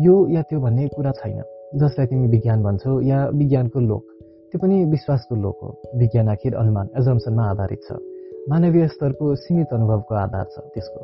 यो 0.05 0.15
या 0.35 0.43
त्यो 0.49 0.61
भन्ने 0.61 0.89
कुरा 0.97 1.13
छैन। 1.21 1.43
जसलाई 1.81 2.07
तिमी 2.07 2.27
विज्ञान 2.27 2.63
भन्छौ 2.63 3.01
या 3.01 3.29
विज्ञानको 3.29 3.81
लोक 3.81 4.05
त्यो 4.53 4.59
पनि 4.63 4.85
विश्वासको 4.85 5.35
लोक 5.35 5.59
हो। 5.63 5.69
विज्ञान 5.97 6.29
आखिर 6.29 6.55
अनुमान 6.55 6.89
एजम्सनमा 6.99 7.45
आधारित 7.51 7.81
छ। 7.89 7.93
मानवीय 8.49 8.89
स्तरको 8.89 9.35
सीमित 9.35 9.73
अनुभवको 9.73 10.15
आधार 10.15 10.45
छ 10.45 10.59
त्यसको। 10.75 11.01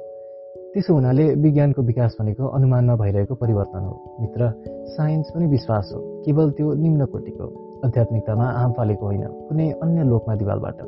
त्यसो 0.75 0.95
हुनाले 0.95 1.35
विज्ञानको 1.35 1.83
विकास 1.83 2.17
भनेको 2.21 2.47
अनुमानमा 2.47 2.97
भइरहेको 2.97 3.35
परिवर्तन 3.35 3.81
हो। 3.81 3.95
मित्र 4.21 4.51
साइन्स 4.85 5.31
पनि 5.35 5.47
विश्वास 5.47 5.93
हो। 5.95 6.01
केवल 6.27 6.51
त्यो 6.51 6.75
निम्न 6.75 7.05
कोटिको 7.07 7.47
आध्यात्मिकतामा 7.85 8.45
आम 8.45 8.73
फालेको 8.73 9.07
होइन 9.07 9.25
कुनै 9.49 9.71
अन्य 9.71 10.05
लोकमा 10.05 10.35
दिवालबाट। 10.35 10.79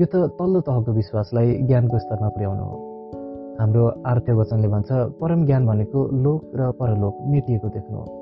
यो 0.00 0.06
त 0.06 0.14
तल्लो 0.38 0.60
तहको 0.60 0.92
विश्वासलाई 0.92 1.52
ज्ञानको 1.62 1.98
स्तरमा 1.98 2.28
पुर्याउनु 2.28 2.64
हो। 2.64 2.76
हाम्रो 3.60 3.84
आर्त्य 4.06 4.32
वचनले 4.32 4.68
भन्छ 4.68 4.88
परम 5.20 5.46
ज्ञान 5.46 5.66
भनेको 5.66 6.00
लोक 6.24 6.40
र 6.56 6.70
परलोक 6.70 7.14
मेटिएको 7.28 7.68
देख्नु 7.68 7.98
हो। 7.98 8.17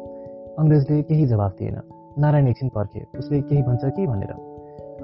अङ्ग्रेजले 0.58 1.02
केही 1.02 1.26
जवाफ 1.26 1.52
दिएन। 1.52 1.76
नारायण 2.18 2.46
एकछिन 2.48 2.68
पर्खे। 2.68 3.18
उसले 3.18 3.40
केही 3.40 3.62
भन्छ 3.62 3.84
कि 3.84 4.06
भनेर। 4.06 4.32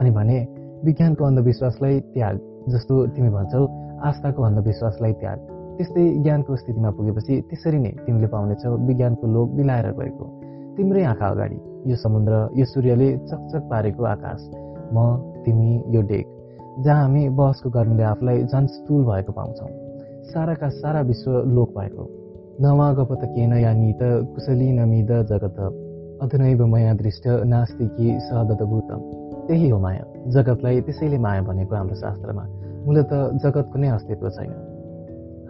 अनि 0.01 0.11
भने 0.11 0.39
विज्ञानको 0.85 1.25
अन्धविश्वासलाई 1.25 2.01
त्याग 2.01 2.41
जस्तो 2.69 3.07
तिमी 3.07 3.29
भन्छौ 3.29 3.67
आस्थाको 4.03 4.43
अन्धविश्वासलाई 4.43 5.13
त्याग। 5.13 5.39
त्यस्तै 5.77 6.23
ज्ञानको 6.23 6.57
स्थितिमा 6.57 6.91
पुगेपछि 6.91 7.41
त्यसरी 7.41 7.79
नै 7.79 7.91
तिमीले 8.07 8.27
पाउनेछौ 8.27 8.77
विज्ञानको 8.77 9.27
लोक 9.27 9.49
बिलाएर 9.51 9.91
गएको। 9.93 10.25
तिम्रै 10.77 11.05
आँखा 11.05 11.27
अगाडि 11.27 11.59
यो 11.91 11.97
समुद्र 11.97 12.49
यो 12.57 12.65
सूर्यले 12.65 13.19
चकचक 13.19 13.63
पारेको 13.71 14.05
आकाश। 14.05 14.41
म 14.95 14.97
तिमी 15.45 15.83
यो 15.89 16.03
डेक 16.03 16.27
जहाँ 16.81 17.03
हामी 17.03 17.29
बहसको 17.29 17.71
गर्मीले 17.71 18.03
आफूलाई 18.03 18.43
झन् 18.43 18.67
स्थूल 18.67 19.05
भएको 19.05 19.33
पाउँछौँ। 19.33 19.69
साराका 20.33 20.69
सारा 20.69 21.01
विश्व 21.01 21.31
लोक 21.31 21.79
भएको। 21.79 22.22
नवागपत 22.63 23.23
केन 23.27 23.53
या 23.55 23.73
नित 23.75 24.03
कुशली 24.35 24.71
नमिद 24.73 25.11
जगत 25.31 25.57
अधुनैव 26.23 26.65
मया 26.67 26.93
दृष्ट 26.95 27.27
नास्तिकी 27.51 28.11
सहदतभूतम 28.21 29.01
त्यही 29.47 29.71
हो 29.71 29.79
माया 29.79 30.05
जगतलाई 30.31 30.81
त्यसैले 30.87 31.19
माया 31.25 31.43
भनेको 31.43 31.75
हाम्रो 31.75 31.97
शास्त्रमा 32.01 32.45
मूलत 32.87 33.15
जगतको 33.45 33.79
नै 33.79 33.89
अस्तित्व 33.91 34.29
छैन 34.37 34.53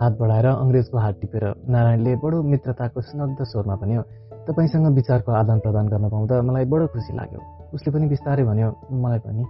हात 0.00 0.16
बढाएर 0.20 0.46
अङ्ग्रेजको 0.46 0.98
हात 0.98 1.18
टिपेर 1.20 1.44
नारायणले 1.74 2.14
बडो 2.22 2.42
मित्रताको 2.52 3.00
स्नग्ध 3.08 3.44
स्वरमा 3.50 3.76
भन्यो 3.82 4.02
तपाईँसँग 4.48 4.86
विचारको 4.94 5.32
आदान 5.40 5.58
प्रदान 5.66 5.88
गर्न 5.88 6.08
पाउँदा 6.14 6.40
मलाई 6.42 6.70
बडो 6.72 6.86
खुसी 6.94 7.16
लाग्यो 7.18 7.42
उसले 7.74 7.92
पनि 7.92 8.08
बिस्तारै 8.14 8.44
भन्यो 8.44 8.70
मलाई 9.04 9.20
पनि 9.26 9.44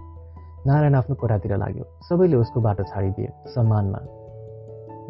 नारायण 0.67 0.95
आफ्नो 0.95 1.15
कोठातिर 1.23 1.55
लाग्यो 1.63 1.87
सबैले 2.09 2.43
उसको 2.43 2.65
बाटो 2.67 2.89
छाडिदिए 2.91 3.31
सम्मानमा 3.55 4.03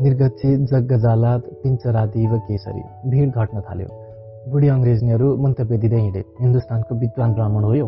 निर्गच्छी 0.02 0.66
जग्गजालात 0.66 1.42
पिञ्चरादिव 1.64 2.38
केसरी 2.38 3.10
भिड 3.10 3.30
घट्न 3.30 3.62
थाल्यो। 3.62 3.88
बुढी 4.52 4.68
अङ्ग्रेजनीहरू 4.68 5.38
मन्तव्य 5.38 5.78
दिँदै 5.78 5.98
हिँडे। 5.98 6.24
हिन्दुस्तानको 6.42 6.96
विद्वान 6.96 7.34
ब्राह्मण 7.34 7.64
हो 7.64 7.74
यो। 7.74 7.88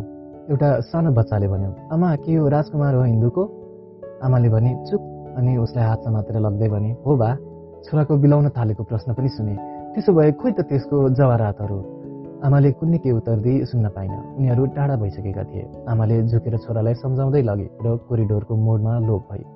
एउटा 0.50 0.80
सानो 0.80 1.12
बच्चाले 1.12 1.48
भन्यो 1.48 1.72
आमा 1.94 2.16
के 2.16 2.32
यो 2.32 2.48
राजकुमार 2.48 2.96
हो 2.96 3.04
हिन्दूको? 3.04 3.44
आमाले 4.24 4.50
भने 4.50 4.86
चुप। 4.86 5.02
अनि 5.38 5.58
उसलाई 5.58 5.86
हात 5.86 6.00
समातेर 6.04 6.40
लग्दै 6.40 6.70
भने 6.70 6.92
हो 7.06 7.16
बा। 7.18 7.36
छोराको 7.84 8.18
बिलाउन 8.18 8.50
थालेको 8.50 8.84
प्रश्न 8.84 9.14
पनि 9.14 9.30
सुने। 9.30 9.56
त्यसो 9.94 10.14
भए 10.14 10.32
खोइ 10.32 10.52
त 10.52 10.62
त्यसको 10.62 11.10
जवारातहरू। 11.10 11.78
आमाले 12.46 12.72
कुनै 12.72 12.98
के 12.98 13.12
उत्तर 13.12 13.38
दिई 13.40 13.66
सुन्न 13.66 13.90
पाइन। 13.90 14.12
उनीहरू 14.12 14.66
टाढा 14.66 14.96
भइसकेका 14.96 15.44
थिए। 15.44 15.66
आमाले 15.90 16.24
झुकेर 16.24 16.58
छोरालाई 16.58 16.94
सम्झाउँदै 16.94 17.42
लगे 17.42 17.68
र 17.86 17.98
कोरिडोरको 17.98 18.56
मोडमा 18.56 19.00
लोप 19.00 19.22
भए। 19.32 19.55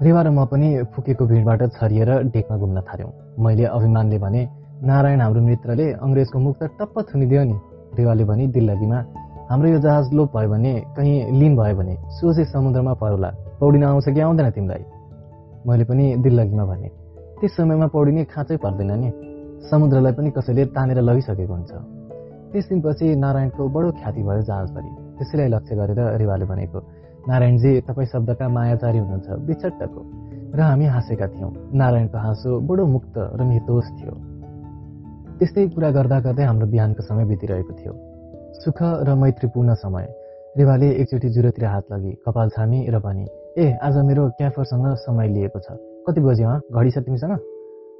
रेवा 0.00 0.20
र 0.22 0.28
म 0.32 0.48
पनि 0.48 0.68
फुकेको 0.96 1.24
भिडबाट 1.28 1.62
छरिएर 1.76 2.10
डेकमा 2.32 2.56
घुम्न 2.56 2.80
थाल्यौँ। 2.88 3.12
मैले 3.36 3.64
अभिमानले 3.68 4.18
भने 4.18 4.40
नारायण 4.80 5.20
हाम्रो 5.20 5.40
मित्रले 5.44 5.86
अङ्ग्रेजको 6.00 6.38
मुख 6.40 6.56
त 6.56 6.72
टप्प 6.80 6.96
थुनिदियो 7.08 7.42
नि। 7.44 7.56
रेवाले 8.00 8.24
भने 8.24 8.46
दिल्लगीमा 8.48 8.98
हाम्रो 9.50 9.68
यो 9.68 9.78
जहाज 9.84 10.04
लोप 10.16 10.28
भयो 10.36 10.48
भने 10.48 10.72
कहीँ 10.96 11.16
लिन 11.36 11.52
भयो 11.56 11.76
भने 11.76 11.94
सोझै 12.16 12.44
समुद्रमा 12.48 12.92
परोला। 12.96 13.30
पौडिन 13.60 13.84
आउँछ 13.84 14.08
कि 14.08 14.20
आउँदैन 14.24 14.50
तिमीलाई? 14.56 14.82
मैले 15.68 15.84
पनि 15.84 16.04
दिल्लगीमा 16.24 16.64
भने 16.64 16.88
त्यस 17.40 17.52
समयमा 17.56 17.86
पौडिने 17.92 18.24
खाँचै 18.32 18.56
पर्दैन 18.56 18.92
नि। 19.04 19.08
समुद्रलाई 19.68 20.12
पनि 20.16 20.30
कसैले 20.32 20.64
तानेर 20.72 20.98
लगिसकेको 21.04 21.52
हुन्छ। 21.52 21.72
त्यस 22.52 22.64
दिनपछि 22.72 23.06
नारायणको 23.20 23.62
बडो 23.68 23.88
ख्याति 24.00 24.20
भयो 24.24 24.42
जहाजभरि। 24.48 24.90
त्यसैलाई 25.18 25.48
लक्ष्य 25.54 25.76
गरेर 25.76 26.00
रेवाले 26.20 26.44
भनेको 26.48 26.78
नारायणजी 27.28 27.80
तपाईँ 27.80 28.06
शब्दका 28.06 28.48
मायाचारी 28.48 28.98
हुनुहुन्छ। 28.98 29.28
बिचट्टको 29.46 30.00
र 30.56 30.60
हामी 30.60 30.86
हाँसेका 30.86 31.26
थियौँ। 31.26 31.52
नारायणको 31.74 32.18
हाँसो 32.18 32.60
बडो 32.60 32.86
मुक्त 32.86 33.14
र 33.16 33.40
निर्दोष 33.44 33.86
थियो। 34.00 34.14
त्यस्तै 35.38 35.66
कुरा 35.68 35.90
गर्दा 35.90 36.18
गर्दै 36.20 36.44
हाम्रो 36.44 36.66
बिहानको 36.66 37.02
समय 37.02 37.24
बितिरहेको 37.24 37.72
थियो। 37.72 37.92
सुख 38.64 38.82
र 38.82 39.14
मैत्रीपूर्ण 39.14 39.74
समय। 39.74 40.06
रेवाले 40.58 40.88
एकचोटि 40.90 41.28
जुरोतिर 41.28 41.64
हात 41.64 41.84
लगी 41.92 42.12
कपाल 42.26 42.48
छामी 42.48 42.88
र 42.88 42.98
भने 42.98 43.26
ए 43.58 43.78
आज 43.82 43.96
मेरो 43.96 44.28
क्याफरसँग 44.38 44.86
समय 44.96 45.28
लिएको 45.28 45.58
छ। 45.60 45.76
कति 46.08 46.20
बज्यो 46.20 46.48
हँ? 46.48 46.60
घडी 46.72 46.90
छ 46.90 46.98
तिमीसँग? 46.98 47.38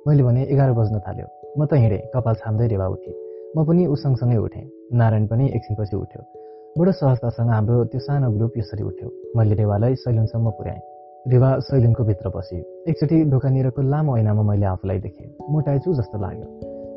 मैले 0.08 0.22
भने 0.22 0.42
एघार 0.44 0.72
बज्न 0.72 0.98
थाल्यो। 0.98 1.26
म 1.58 1.66
त 1.66 1.72
हिँडेँ। 1.74 2.02
कपाल 2.14 2.34
छाम्दै 2.34 2.66
रेवा 2.66 2.86
उठेँ। 2.88 3.14
म 3.56 3.64
पनि 3.64 3.86
ऊ 3.86 3.94
सँगसँगै 3.94 4.36
उठेँ। 4.36 4.68
नारायण 4.92 5.26
पनि 5.26 5.44
एकछिनपछि 5.46 5.96
उठ्यो। 5.96 6.39
बडो 6.78 6.92
सहजतासँग 6.92 7.50
हाम्रो 7.50 7.84
त्यो 7.84 8.00
सानो 8.00 8.30
ग्रुप 8.30 8.52
यसरी 8.58 8.82
उठ्यो। 8.82 9.08
मैले 9.36 9.54
रेवालाई 9.54 9.94
सैलुनसम्म 9.94 10.50
पुर्याएँ। 10.50 10.80
रेवा 11.26 11.58
सैलुनको 11.58 12.04
भित्र 12.04 12.28
बस्यो। 12.30 12.58
एकचोटि 12.88 13.24
ढोकानिरको 13.30 13.82
लामो 13.82 14.16
ऐनामा 14.16 14.42
मैले 14.42 14.66
आफूलाई 14.66 14.98
देखेँ। 14.98 15.26
मोटाइछु 15.50 15.94
जस्तो 15.94 16.18
लाग्यो। 16.22 16.46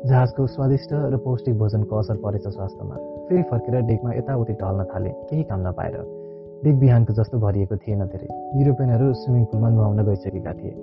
जहाजको 0.06 0.46
स्वादिष्ट 0.46 0.90
र 0.92 1.16
पौष्टिक 1.16 1.58
भोजनको 1.58 1.96
असर 1.98 2.16
परेछ 2.16 2.46
स्वास्थ्यमा। 2.48 2.96
फेरि 3.28 3.42
फर्केर 3.42 3.80
डेकमा 3.80 4.14
यताउति 4.14 4.52
टहल्न 4.52 4.84
थाले। 4.84 5.10
केही 5.10 5.42
काम 5.42 5.66
नपाएर। 5.68 5.96
डेक 6.64 6.78
बिहानको 6.78 7.12
जस्तो 7.12 7.38
भरिएको 7.38 7.76
थिएन 7.76 8.04
धेरै। 8.06 8.28
युरोपियनहरू 8.58 9.12
स्विमिङ 9.12 9.44
पुलमा 9.44 9.68
नुहाउन 9.70 10.04
गइसकेका 10.06 10.52
थिए। 10.52 10.74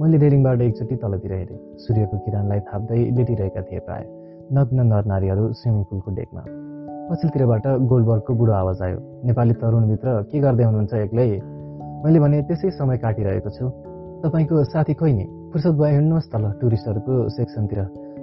मैले 0.00 0.16
रेलिङबाट 0.18 0.60
एकचोटि 0.60 0.96
तलतिर 0.96 1.32
हेरेँ। 1.32 1.58
सूर्यको 1.78 2.18
किरणलाई 2.18 2.60
थाप्दै 2.60 3.00
लेटिरहेका 3.16 3.62
थिए 3.62 3.80
प्राय। 3.88 4.04
नग्न 4.52 4.86
नर 4.92 5.04
नारीहरू 5.04 5.52
स्विमिङ 5.52 5.82
पुलको 5.82 6.10
डेकमा। 6.14 6.63
पछिल्लोतिरबाट 7.04 7.66
गोल्डबर्गको 7.90 8.32
बुढो 8.34 8.52
आवाज 8.52 8.78
आयो। 8.82 8.98
नेपाली 9.28 9.54
तरुणभित्र 9.60 10.08
के 10.32 10.38
गर्दै 10.40 10.64
हुनुहुन्छ 10.64 10.92
एक्लै? 11.04 11.28
मैले 12.04 12.18
भने 12.20 12.38
त्यसै 12.48 12.70
समय 12.80 12.96
काटिरहेको 13.04 13.50
छु। 13.50 13.64
तपाईँको 14.24 14.64
साथी 14.72 14.94
खोइ 14.96 15.12
नि? 15.12 15.24
फुर्सद 15.52 15.74
भयो 15.76 15.92
हिँड्नुहोस् 15.96 16.30
तल 16.32 16.44
टुरिस्टहरूको 16.60 17.14
सेक्सनतिर। 17.28 17.80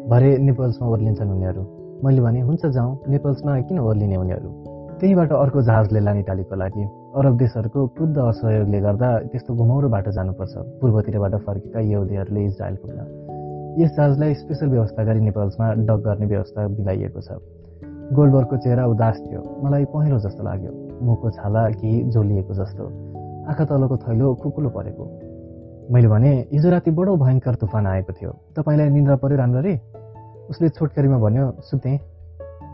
भरे 0.09 0.29
नेपल्समा 0.47 0.85
ओर्लिन्छन् 0.89 1.29
उनीहरू। 1.29 1.61
मैले 2.03 2.21
भने 2.25 2.41
हुन्छ 2.41 2.63
जाउँ 2.65 2.91
नेपल्समा 3.05 3.51
किन 3.69 3.79
ओर्लिने 3.79 4.17
उनीहरू? 4.17 4.49
त्यहीँबाट 4.97 5.31
अर्को 5.33 5.61
जहाज 5.61 5.93
लेला 5.93 6.11
इटालीको 6.25 6.55
लागि। 6.55 6.83
अरब 7.21 7.33
देशहरूको 7.37 7.87
क्रुद्ध 7.95 8.17
असहयोगले 8.17 8.79
गर्दा 8.81 9.09
त्यस्तो 9.29 9.51
घुमाउरो 9.61 9.87
बाटो 9.93 10.11
जानुपर्छ। 10.17 10.53
पूर्वतिरबाट 10.81 11.33
फर्केका 11.45 11.79
यहुदीहरूले 11.85 12.41
इजरायल 12.49 12.75
पुग्न 12.81 12.99
यस 13.77 13.91
जहाजलाई 13.95 14.33
स्पेसल 14.41 14.67
व्यवस्था 14.73 15.01
गरी 15.05 15.19
नेपल्समा 15.29 15.65
डक 15.87 15.99
गर्ने 16.05 16.25
व्यवस्था 16.33 16.61
मिलाइएको 16.67 17.21
छ। 17.21 17.29
गोल्डबर्गको 18.11 18.57
चेहरा 18.57 18.85
उदास 18.85 19.21
थियो। 19.21 19.61
मलाई 19.63 19.85
पहेँलो 19.85 20.19
जस्तो 20.19 20.43
लाग्यो। 20.43 20.71
मुखको 21.01 21.29
छाला 21.29 21.69
केही 21.69 22.03
जोलिएको 22.03 22.53
जस्तो। 22.53 22.85
आँखा 23.49 23.65
तलको 23.65 23.97
थैलो 23.97 24.35
खुकुलो 24.35 24.69
परेको। 24.69 25.05
मैले 25.93 26.07
भने 26.07 26.31
हिजो 26.53 26.69
राति 26.69 26.91
बडो 26.91 27.15
भयङ्कर 27.17 27.55
तुफान 27.55 27.88
आएको 27.88 28.13
थियो। 28.13 28.31
तपाईँलाई 28.55 28.89
निन्द्रा 28.89 29.15
पऱ्यो 29.15 29.38
राम्ररी? 29.38 29.79
उसले 30.49 30.69
छोटकरीमा 30.69 31.17
भन्यो 31.17 31.51
सुते 31.59 31.99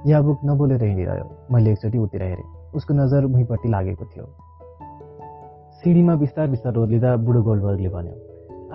या 0.08 0.22
बुक 0.22 0.40
नबोलेर 0.46 0.84
हिँडिरह्यो। 0.84 1.26
मैले 1.52 1.72
एकचोटि 1.72 1.98
उतिर 1.98 2.24
हेरेँ। 2.24 2.72
उसको 2.76 2.94
नजर 2.94 3.26
भुइँपट्टि 3.26 3.70
लागेको 3.70 4.06
थियो। 4.06 4.26
सिँढीमा 5.78 6.16
बिस्तार 6.16 6.48
बिस्तार 6.48 6.76
ओर्लिँदा 6.76 7.16
बुढो 7.16 7.44
गोल्डबर्गले 7.44 7.90
भन्यो 7.90 8.16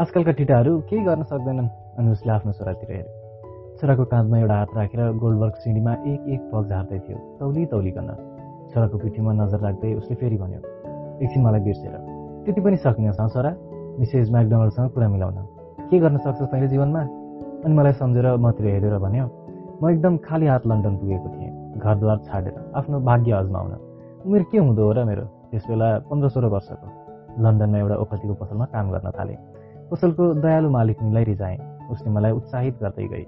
आजकलका 0.00 0.32
टिटाहरू 0.32 0.80
केही 0.80 1.02
गर्न 1.04 1.22
सक्दैनन्। 1.22 1.68
अनि 1.98 2.10
उसले 2.10 2.32
आफ्नो 2.32 2.52
छोरातिर 2.52 2.96
हेऱ्यो। 2.96 3.21
छोराको 3.82 4.04
काँधमा 4.06 4.38
एउटा 4.38 4.54
हात 4.54 4.70
राखेर 4.76 5.00
गोल्डबर्ग 5.18 5.54
सिँढीमा 5.58 5.92
एक 6.06 6.26
एक 6.30 6.40
पग 6.50 6.68
झार्दै 6.70 6.98
थियो 7.02 7.16
तौली 7.38 7.64
तौलीकन 7.66 8.08
छोराको 8.70 8.98
पिठीमा 9.02 9.32
नजर 9.34 9.58
राख्दै 9.58 9.90
उसले 9.98 10.14
फेरि 10.22 10.36
भन्यो 10.38 10.60
एकछिन 11.18 11.42
मलाई 11.42 11.60
बिर्सेर। 11.66 11.94
त्यति 12.46 12.60
पनि 12.62 12.76
सक्नेछ 12.78 13.18
छोरा 13.34 13.50
मिसेस 13.98 14.30
म्याकडोनल्डसँग 14.30 14.90
कुरा 14.94 15.08
मिलाउन। 15.08 15.38
के 15.90 15.98
गर्न 15.98 16.16
सक्छस् 16.22 16.50
तैँले 16.52 16.68
जीवनमा? 16.70 17.02
अनि 17.66 17.74
मलाई 17.74 17.92
सम्झेर 17.98 18.26
मतिर 18.38 18.66
हेरेर 18.70 18.96
भन्यो 19.02 19.26
म 19.82 19.90
एकदम 19.90 20.16
खाली 20.30 20.46
हात 20.46 20.66
लन्डन 20.70 20.94
पुगेको 21.02 21.28
थिएँ 21.34 21.50
घरद्वार 21.82 22.18
छाडेर 22.30 22.54
आफ्नो 22.78 23.00
भाग्य 23.02 23.32
अजमाउन। 23.42 23.72
उमेर 24.30 24.42
के 24.46 24.58
हुँदो 24.62 24.82
हो 24.86 24.92
र 24.94 25.04
मेरो? 25.10 25.24
त्यस 25.50 25.66
बेला 25.66 25.88
पन्ध्र 26.06 26.28
सोह्र 26.30 26.54
वर्षको। 26.54 26.86
लन्डनमा 27.42 27.78
एउटा 27.82 27.96
ओखतीको 27.98 28.34
पसलमा 28.46 28.64
काम 28.70 28.94
गर्न 28.94 29.10
थालेँ। 29.18 29.38
पसलको 29.90 30.24
दयालु 30.38 30.70
मालिकनीलाई 30.70 31.24
रिजाएँ 31.34 31.58
उसले 31.90 32.10
मलाई 32.14 32.32
उत्साहित 32.38 32.74
गर्दै 32.78 33.08
गई। 33.10 33.26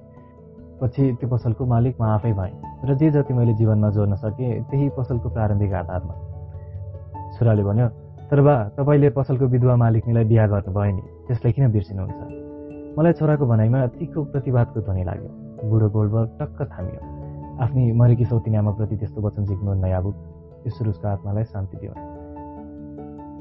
पछि 0.85 1.02
त्यो 1.16 1.28
पसलको 1.32 1.65
मालिक 1.65 1.94
म 2.01 2.05
आफै 2.12 2.32
भएँ 2.36 2.52
र 2.85 2.94
जे 3.01 3.11
जति 3.11 3.32
मैले 3.32 3.55
जीवनमा 3.56 3.90
जोड्न 3.97 4.15
सकेँ 4.20 4.62
त्यही 4.69 4.89
पसलको 5.01 5.28
प्रारम्भिक 5.32 5.73
आधारमा। 5.73 6.15
छोराले 7.35 7.62
भन्यो 7.65 7.89
तर 8.31 8.40
बा 8.44 8.55
तपाईँले 8.77 9.09
पसलको 9.16 9.44
विधवा 9.48 9.77
मालिकनीलाई 9.77 10.24
बिहा 10.28 10.47
गर्नुभयो 10.52 10.93
नि 10.97 11.02
त्यसलाई 11.27 11.52
किन 11.52 11.73
बिर्सिनुहुन्छ? 11.73 12.20
मलाई 12.98 13.12
छोराको 13.19 13.44
भनाइमा 13.47 13.86
तिखो 13.97 14.20
प्रतिवादको 14.32 14.81
ध्वनि 14.85 15.05
लाग्यो। 15.09 15.31
बुढो 15.70 15.89
गोल्डबर्ग 15.89 16.28
टक्क 16.40 16.59
थामियो। 16.73 17.01
आफ्नी 17.65 17.82
मरेकी 17.97 18.24
सौती 18.28 18.55
आमाप्रति 18.55 18.97
त्यस्तो 19.01 19.20
वचन 19.23 19.44
जिक्नु 19.48 19.74
नयाबुक 19.81 20.16
ईश्वर 20.66 20.89
उसको 20.89 21.09
आत्मालाई 21.09 21.44
शान्ति 21.44 21.77
दियो 21.81 21.93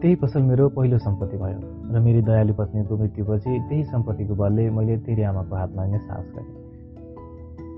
त्यही 0.02 0.16
पसल 0.24 0.42
मेरो 0.48 0.70
पहिलो 0.76 0.98
सम्पत्ति 1.00 1.38
भयो 1.38 1.60
र 1.92 2.00
मेरी 2.00 2.22
दयालु 2.24 2.54
पत्नीको 2.54 2.98
मृत्युपछि 2.98 3.52
त्यही 3.70 3.84
सम्पत्तिको 3.84 4.36
बलले 4.36 4.70
मैले 4.70 4.98
तेरी 5.06 5.24
आमाको 5.32 5.56
हात 5.56 5.72
माग्ने 5.76 6.00
साहस 6.00 6.28
गरेँ। 6.36 6.63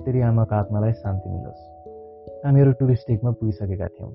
तेरी 0.05 0.21
आमाको 0.21 0.55
आत्मालाई 0.55 0.91
शान्ति 0.91 1.29
मिलोस्। 1.29 1.61
हामीहरू 2.45 2.71
टुरिस्टिकमा 2.71 3.31
पुगिसकेका 3.31 3.87
थियौँ। 3.87 4.11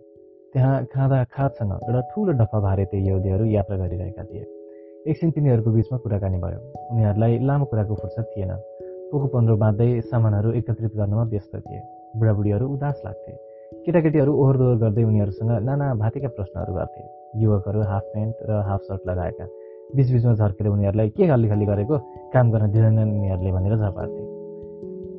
त्यहाँ 0.53 0.85
खाँदा 0.85 1.25
खाँदसँग 1.25 1.73
एउटा 1.73 2.01
ठुलो 2.01 2.33
डफा 2.33 2.61
भारतीय 2.61 3.09
यहुदीहरू 3.09 3.45
यात्रा 3.45 3.77
गरिरहेका 3.77 4.25
थिए। 4.25 4.45
एकछिन 5.11 5.31
तिनीहरूको 5.31 5.71
बिचमा 5.71 5.99
कुराकानी 5.99 6.39
भयो। 6.39 6.61
उनीहरूलाई 6.91 7.39
लामो 7.39 7.65
कुराको 7.65 7.95
फुर्सद 7.95 8.25
थिएन। 8.37 8.53
पोको 9.11 9.27
पन्ध्र 9.27 9.55
बाँध्दै 9.55 10.01
सामानहरू 10.01 10.53
एकत्रित 10.53 10.97
गर्नमा 10.97 11.23
व्यस्त 11.23 11.57
थिए। 11.57 11.81
बुढाबुढीहरू 12.17 12.69
उदास 12.69 13.03
लाग्थे। 13.05 13.33
केटाकेटीहरू 13.87 14.33
ओहोर 14.33 14.57
दोहोर 14.57 14.77
गर्दै 14.77 15.03
उनीहरूसँग 15.03 15.51
नाना 15.51 15.95
भातीका 15.95 16.29
प्रश्नहरू 16.29 16.75
गर्थे। 16.75 17.03
युवकहरू 17.43 17.81
हाफ 17.83 18.03
प्यान्ट 18.03 18.35
र 18.49 18.51
हाफ 18.51 18.81
सर्ट 18.81 19.03
लगाएका। 19.07 19.47
बिचबिचमा 19.97 20.35
झर्केर 20.35 20.67
उनीहरूलाई 20.67 21.09
के 21.09 21.29
खाली 21.29 21.49
खाली 21.49 21.67
गरेको? 21.67 21.99
काम 22.33 22.51
गर्न 22.51 22.71
दिँदैनन् 22.71 23.19
उनीहरूले 23.19 23.53
भनेर 23.53 23.77
झपार्थे 23.77 24.40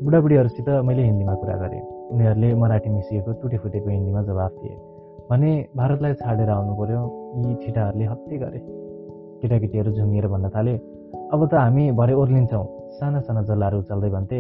बुढाबुढीहरूसित 0.04 0.70
मैले 0.70 1.04
हिन्दीमा 1.04 1.34
कुरा 1.36 1.56
गरेँ। 1.56 1.82
उनीहरूले 2.12 2.54
मराठी 2.56 2.90
मिसिएको 2.90 3.32
टुटे 3.32 3.58
फुटेको 3.58 3.90
हिन्दीमा 3.90 4.22
जवाफ 4.22 4.52
दिए। 4.52 4.76
भने 5.30 5.52
भारतलाई 5.78 6.14
छाडेर 6.14 6.50
आउनु 6.50 6.74
पर्यो 6.76 7.02
यी 7.38 7.54
ठिटाहरूले 7.62 8.06
हत्ते 8.06 8.38
गरे। 8.38 8.60
केटाकेटीहरू 9.42 9.92
झुमिएर 9.92 10.28
भन्न 10.28 10.50
थाले। 10.50 10.74
अब 11.34 11.42
त 11.46 11.54
हामी 11.54 11.92
भरे 11.92 12.14
ओर्लिन्छौँ। 12.14 12.66
साना 12.98 13.20
साना 13.22 13.42
जल्लाहरू 13.46 13.82
चल्दै 13.82 14.10
भन्थे 14.10 14.40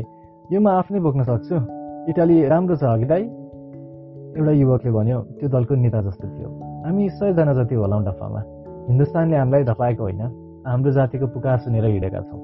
यो 0.51 0.59
म 0.59 0.67
आफ्नै 0.67 0.99
बोक्न 0.99 1.23
सक्छु। 1.29 1.55
इटाली 2.09 2.35
राम्रो 2.49 2.75
छ 2.75 2.83
अघि 2.83 3.05
दाई 3.05 3.23
एउटा 4.37 4.51
युवकले 4.51 4.91
भन्यो 4.91 5.19
त्यो 5.37 5.47
दलको 5.49 5.73
नेता 5.77 6.01
जस्तो 6.01 6.25
थियो। 6.27 6.49
हामी 6.85 7.09
सयजना 7.21 7.53
जति 7.53 7.75
होलाउँ 7.75 8.03
डफामा। 8.05 8.41
हिन्दुस्तानले 8.89 9.37
हामीलाई 9.37 9.63
धपाएको 9.69 10.03
होइन। 10.03 10.21
हाम्रो 10.65 10.91
जातिको 10.91 11.25
पुकार 11.37 11.57
सुनेर 11.63 11.85
हिँडेका 11.85 12.21
छौँ। 12.27 12.41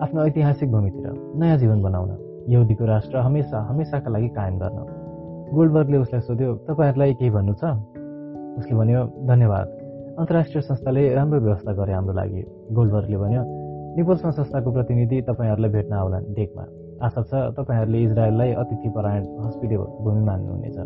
आफ्नो 0.00 0.24
ऐतिहासिक 0.26 0.72
भूमितिर 0.72 1.36
नयाँ 1.36 1.58
जीवन 1.58 1.82
बनाउन। 1.82 2.25
यहुदीको 2.48 2.84
राष्ट्र 2.84 3.16
हमेसा 3.18 3.58
हमेसाका 3.68 4.10
लागि 4.10 4.28
कायम 4.28 4.58
गर्न। 4.58 4.78
गोल्डबर्गले 5.54 5.96
उसलाई 5.96 6.20
सोध्यो 6.20 6.54
तपाईँहरूलाई 6.68 7.14
केही 7.14 7.30
भन्नु 7.30 7.54
छ? 7.54 7.64
उसले 8.58 8.74
भन्यो 8.76 9.00
धन्यवाद। 9.26 9.66
अन्तर्राष्ट्रिय 10.18 10.62
संस्थाले 10.62 11.02
राम्रो 11.14 11.40
व्यवस्था 11.40 11.72
गरे 11.72 11.92
हाम्रो 11.92 12.14
लागि। 12.14 12.42
गोल्डबर्गले 12.72 13.16
भन्यो 13.16 13.42
निपोल्सन 13.96 14.30
संस्थाको 14.30 14.70
प्रतिनिधि 14.72 15.20
तपाईँहरूलाई 15.22 15.70
भेट्न 15.70 15.92
आउलान् 15.92 16.34
डेकमा। 16.34 16.64
आशा 17.02 17.22
छ 17.22 17.32
तपाईँहरूले 17.58 17.98
इजरायललाई 18.02 18.52
अतिथि 18.52 18.88
परायण 18.88 19.22
हस्पिटल 19.44 19.82
भूमि 20.00 20.22
मान्नुहुनेछ। 20.24 20.78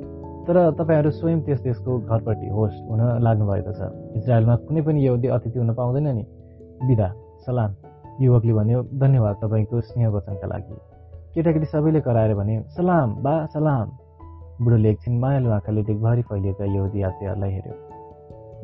तर 0.47 0.57
तपाईँहरू 0.81 1.11
स्वयं 1.11 1.41
त्यस 1.47 1.61
देशको 1.63 1.99
घरपट्टि 2.01 2.49
होस्ट 2.49 2.79
हुन 2.91 3.01
लाग्नुभएको 3.23 3.73
छ। 3.73 3.81
इजरायलमा 4.17 4.55
कुनै 4.67 4.81
पनि 4.83 5.07
यहुदी 5.07 5.29
अतिथि 5.29 5.59
हुन 5.59 5.71
पाउँदैन 5.75 6.09
नि। 6.17 6.25
विदा 6.89 7.09
सलाम। 7.47 7.71
युवकले 8.21 8.53
भन्यो 8.53 8.79
धन्यवाद 8.83 9.37
तपाईँको 9.43 9.81
स्नेह 9.81 10.09
वचनका 10.09 10.47
लागि। 10.47 10.90
केटाकेटी 11.35 11.67
सबैले 11.67 12.01
कराएर 12.01 12.35
भने 12.35 12.61
सलाम 12.77 13.11
बा 13.23 13.35
सलाम। 13.47 13.91
बुढोले 14.63 14.91
एकछिन 14.91 15.19
मायालु 15.19 15.51
आँखाले 15.51 15.83
देखभरि 15.83 16.23
फैलिएका 16.23 16.65
यहुदी 16.65 17.03
यात्रीहरूलाई 17.03 17.51
हेऱ्यो। 17.51 17.75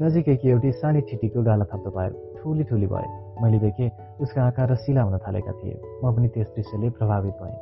नजिकैकी 0.02 0.48
एउटी 0.50 0.72
सानी 0.72 1.00
छिटीको 1.00 1.42
गाला 1.42 1.64
थप्दो 1.64 1.90
पायो 1.90 2.10
ठुली 2.42 2.64
ठुली 2.64 2.86
भए। 2.86 3.06
मैले 3.42 3.58
देखेँ 3.58 3.90
उसका 4.20 4.42
आँखा 4.44 4.64
रसिला 4.72 5.02
हुन 5.02 5.18
थालेका 5.18 5.52
थिए। 5.52 5.74
म 6.04 6.12
पनि 6.12 6.28
त्यस 6.28 6.48
दृश्यले 6.56 6.90
प्रभावित 6.90 7.34
भएँ। 7.42 7.56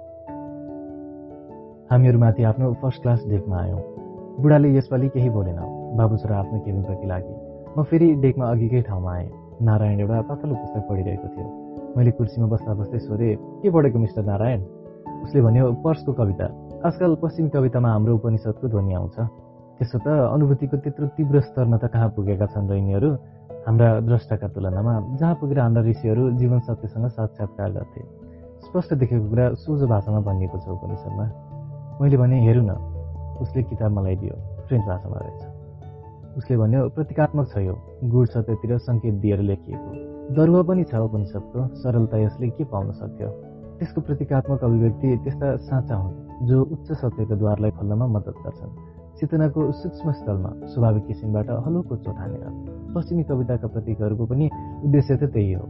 हामीहरूमाथि 1.90 2.42
आफ्नो 2.42 2.72
फर्स्ट 2.82 3.02
क्लास 3.02 3.24
डेकमा 3.28 3.60
आयौँ। 3.60 3.80
बुढाले 4.40 4.68
यसपालि 4.76 5.08
केही 5.08 5.30
बोलेन। 5.30 5.58
बाबु 5.96 6.16
छोरा 6.16 6.38
आफ्नो 6.38 6.58
केबिनप्रति 6.60 7.06
लागि। 7.06 7.34
म 7.76 7.82
फेरि 7.82 8.14
डेकमा 8.24 8.50
अघिकै 8.50 8.80
ठाउँमा 8.88 9.12
आएँ। 9.14 9.28
नारायण 9.62 10.00
एउटा 10.00 10.20
पातलो 10.28 10.54
पुस्तक 10.54 10.88
पढिरहेको 10.88 11.28
थियो। 11.28 11.46
मैले 11.96 12.10
कुर्सीमा 12.10 12.46
बस्दा 12.46 12.74
बस्दै 12.74 12.98
सोधेँ 12.98 13.36
के 13.62 13.70
पढेको 13.70 13.98
मिस्टर 13.98 14.24
नारायण? 14.24 14.60
उसले 15.24 15.40
भन्यो 15.40 15.72
पर्सको 15.80 16.12
कविता। 16.12 16.46
आजकल 16.84 17.14
पश्चिमी 17.16 17.48
कवितामा 17.48 17.88
हाम्रो 17.88 18.14
उपनिषदको 18.14 18.68
ध्वनि 18.68 18.92
आउँछ। 18.92 19.16
त्यसो 19.80 19.98
त 20.04 20.06
अनुभूतिको 20.36 20.76
त्यत्रो 20.84 21.06
तीव्र 21.16 21.40
स्तरमा 21.40 21.76
त 21.80 21.88
कहाँ 21.88 22.08
पुगेका 22.12 22.46
छन् 22.52 22.68
र 22.68 22.76
यिनीहरू? 22.76 23.08
हाम्रा 23.64 23.88
द्रष्टाका 24.04 24.48
तुलनामा 24.52 24.94
जहाँ 25.16 25.34
पुगेर 25.40 25.58
हाम्रा 25.64 25.82
ऋषिहरू 25.88 26.22
जीवन 26.36 26.58
सत्यसँग 26.68 27.08
साक्षात्कार 27.16 27.70
गर्थे। 27.72 28.00
स्पष्ट 28.68 28.90
देखेको 29.00 29.28
कुरा 29.32 29.44
सोझो 29.64 29.86
भाषामा 29.88 30.20
भनिएको 30.28 30.56
छ 30.60 30.66
उपनिषदमा। 30.76 31.24
मैले 32.00 32.16
भने 32.20 32.36
हेरौँ 32.44 32.64
न 32.68 32.72
उसले 33.40 33.62
किताब 33.64 33.90
मलाई 33.96 34.16
दियो। 34.20 34.36
फ्रेन्च 34.68 34.84
भाषामा 34.84 35.18
रहेछ। 35.24 35.42
उसले 36.36 36.56
भन्यो 36.56 36.88
प्रतीकात्मक 36.92 37.46
छ 37.48 37.64
यो। 37.64 37.74
गुड 38.12 38.26
सत्यतिर 38.28 38.76
सङ्केत 38.78 39.14
दिएर 39.24 39.40
लेखिएको। 39.40 39.90
दरुवा 40.36 40.62
पनि 40.68 40.84
छ 40.84 40.94
उपनिषदको। 41.00 41.58
सरलता 41.80 42.16
यसले 42.18 42.48
के 42.60 42.64
पाउन 42.68 42.92
सक्थ्यो 42.92 43.53
त्यसको 43.78 44.00
प्रतीकात्मक 44.00 44.64
अभिव्यक्ति 44.64 45.08
त्यस्ता 45.24 45.56
साँचा 45.68 45.94
हुन् 45.94 46.46
जो 46.46 46.62
उच्च 46.62 46.92
सत्यको 46.92 47.34
द्वारलाई 47.36 47.70
खोल्नमा 47.70 48.06
मद्दत 48.06 48.36
गर्छन्। 48.44 48.70
चेतनाको 49.18 49.60
सूक्ष्म 49.72 50.12
स्थलमा 50.12 50.50
स्वाभाविक 50.66 51.06
किसिमबाट 51.06 51.50
हलुको 51.66 51.96
चोट 51.96 52.16
हानेर 52.16 52.46
पश्चिमी 52.94 53.22
कविताका 53.22 53.66
प्रतीकहरूको 53.68 54.24
पनि 54.26 54.46
उद्देश्य 54.84 55.16
त 55.16 55.24
त्यही 55.34 55.52
हो। 55.52 55.66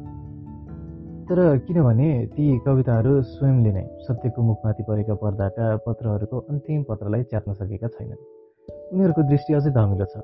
तर 1.28 1.38
किनभने 1.66 2.08
ती 2.26 2.44
कविताहरू 2.58 3.12
स्वयंले 3.22 3.72
नै 3.72 3.84
सत्यको 4.06 4.42
मुखमाथि 4.42 4.82
परेका 4.82 5.14
पर्दाका 5.14 5.76
पत्रहरूको 5.86 6.38
अन्तिम 6.50 6.82
पत्रलाई 6.88 7.22
च्यात्न 7.22 7.52
सकेका 7.52 7.88
छैनन्। 7.88 8.20
उनीहरूको 8.92 9.22
दृष्टि 9.28 9.54
अझै 9.54 9.70
धमिलो 9.70 10.04
छ। 10.04 10.20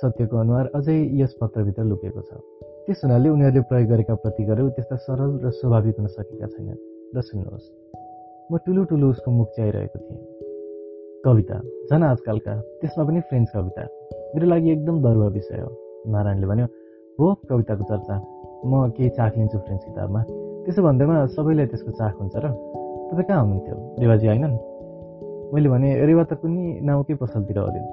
सत्यको 0.00 0.36
अनुहार 0.36 0.66
अझै 0.74 0.96
यस 1.20 1.36
पत्रभित्र 1.40 1.84
लुकेको 1.84 2.20
छ। 2.20 2.40
त्यस 2.86 3.00
हुनाले 3.04 3.28
उनीहरूले 3.28 3.60
प्रयोग 3.68 3.88
गरेका 3.88 4.14
प्रतीकहरू 4.14 4.68
त्यस्ता 4.68 4.96
सरल 4.96 5.30
र 5.44 5.50
स्वाभाविक 5.50 5.96
हुन 5.98 6.06
सकेका 6.06 6.46
छैनन्। 6.46 6.93
र 7.16 7.20
सुन्नुहोस् 7.20 7.68
म 8.52 8.56
ठुलो 8.56 8.84
ठुलो 8.84 9.10
उसको 9.10 9.30
मुख 9.30 9.48
च्याइरहेको 9.48 9.98
थिएँ। 9.98 10.20
कविता 11.24 11.56
झन् 11.90 12.02
आजकलका 12.02 12.54
त्यसमा 12.80 13.04
पनि 13.04 13.20
फ्रेन्च 13.20 13.48
कविता। 13.54 13.82
मेरो 14.34 14.46
लागि 14.46 14.70
एकदम 14.70 15.02
दरुवा 15.02 15.26
विषय 15.26 15.60
हो 15.60 15.70
नारायणले 16.12 16.46
भन्यो। 16.46 16.66
हो 17.18 17.26
कविताको 17.48 17.84
चर्चा। 17.84 18.14
म 18.66 18.90
केही 18.96 19.08
चाख 19.08 19.32
लिन्छु 19.38 19.58
फ्रेन्च 19.58 19.82
किताबमा। 19.84 20.20
त्यसो 20.64 20.82
भन्दैमा 20.82 21.26
सबैलाई 21.26 21.66
त्यसको 21.66 21.90
चाख 21.90 22.14
हुन्छ 22.20 22.34
र? 22.36 22.46
तपाईँ 23.08 23.26
कहाँ 23.28 23.42
हुनुहुन्थ्यो? 23.42 23.76
रेवाजी 24.00 24.26
होइनन् 24.26 24.56
मैले 25.54 25.68
भने 25.68 25.88
रेवा 26.06 26.24
त 26.24 26.32
कुनै 26.40 26.80
नाउँकै 26.88 27.14
पसलतिर 27.14 27.58
होलिन् 27.58 27.88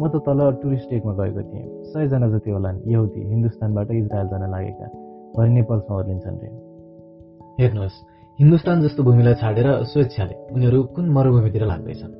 म 0.00 0.02
त 0.08 0.14
तल 0.26 0.40
टुरिस्ट 0.62 0.90
टेकमा 0.90 1.12
गएको 1.18 1.42
थिएँ। 1.50 1.66
सयजना 1.92 2.26
जति 2.32 2.50
होलान् 2.50 2.78
यहुदी 2.86 3.20
हिन्दुस्तानबाट 3.30 3.90
इजरायल 3.90 4.26
जान 4.28 4.44
लागेका। 4.50 4.86
भरि 5.36 5.50
नेपालमा 5.50 5.92
ओर्लिन्छन् 5.98 6.38
रे। 6.42 6.48
हेर्नुहोस् 7.60 7.98
हिन्दुस्तान 8.40 8.82
जस्तो 8.82 9.02
भूमिलाई 9.02 9.34
छाडेर 9.34 9.66
स्वेच्छाले 9.82 10.34
उनीहरू 10.54 10.82
कुन 10.82 11.10
मरुभूमितिर 11.10 11.64
लाग्दैछन्? 11.66 12.12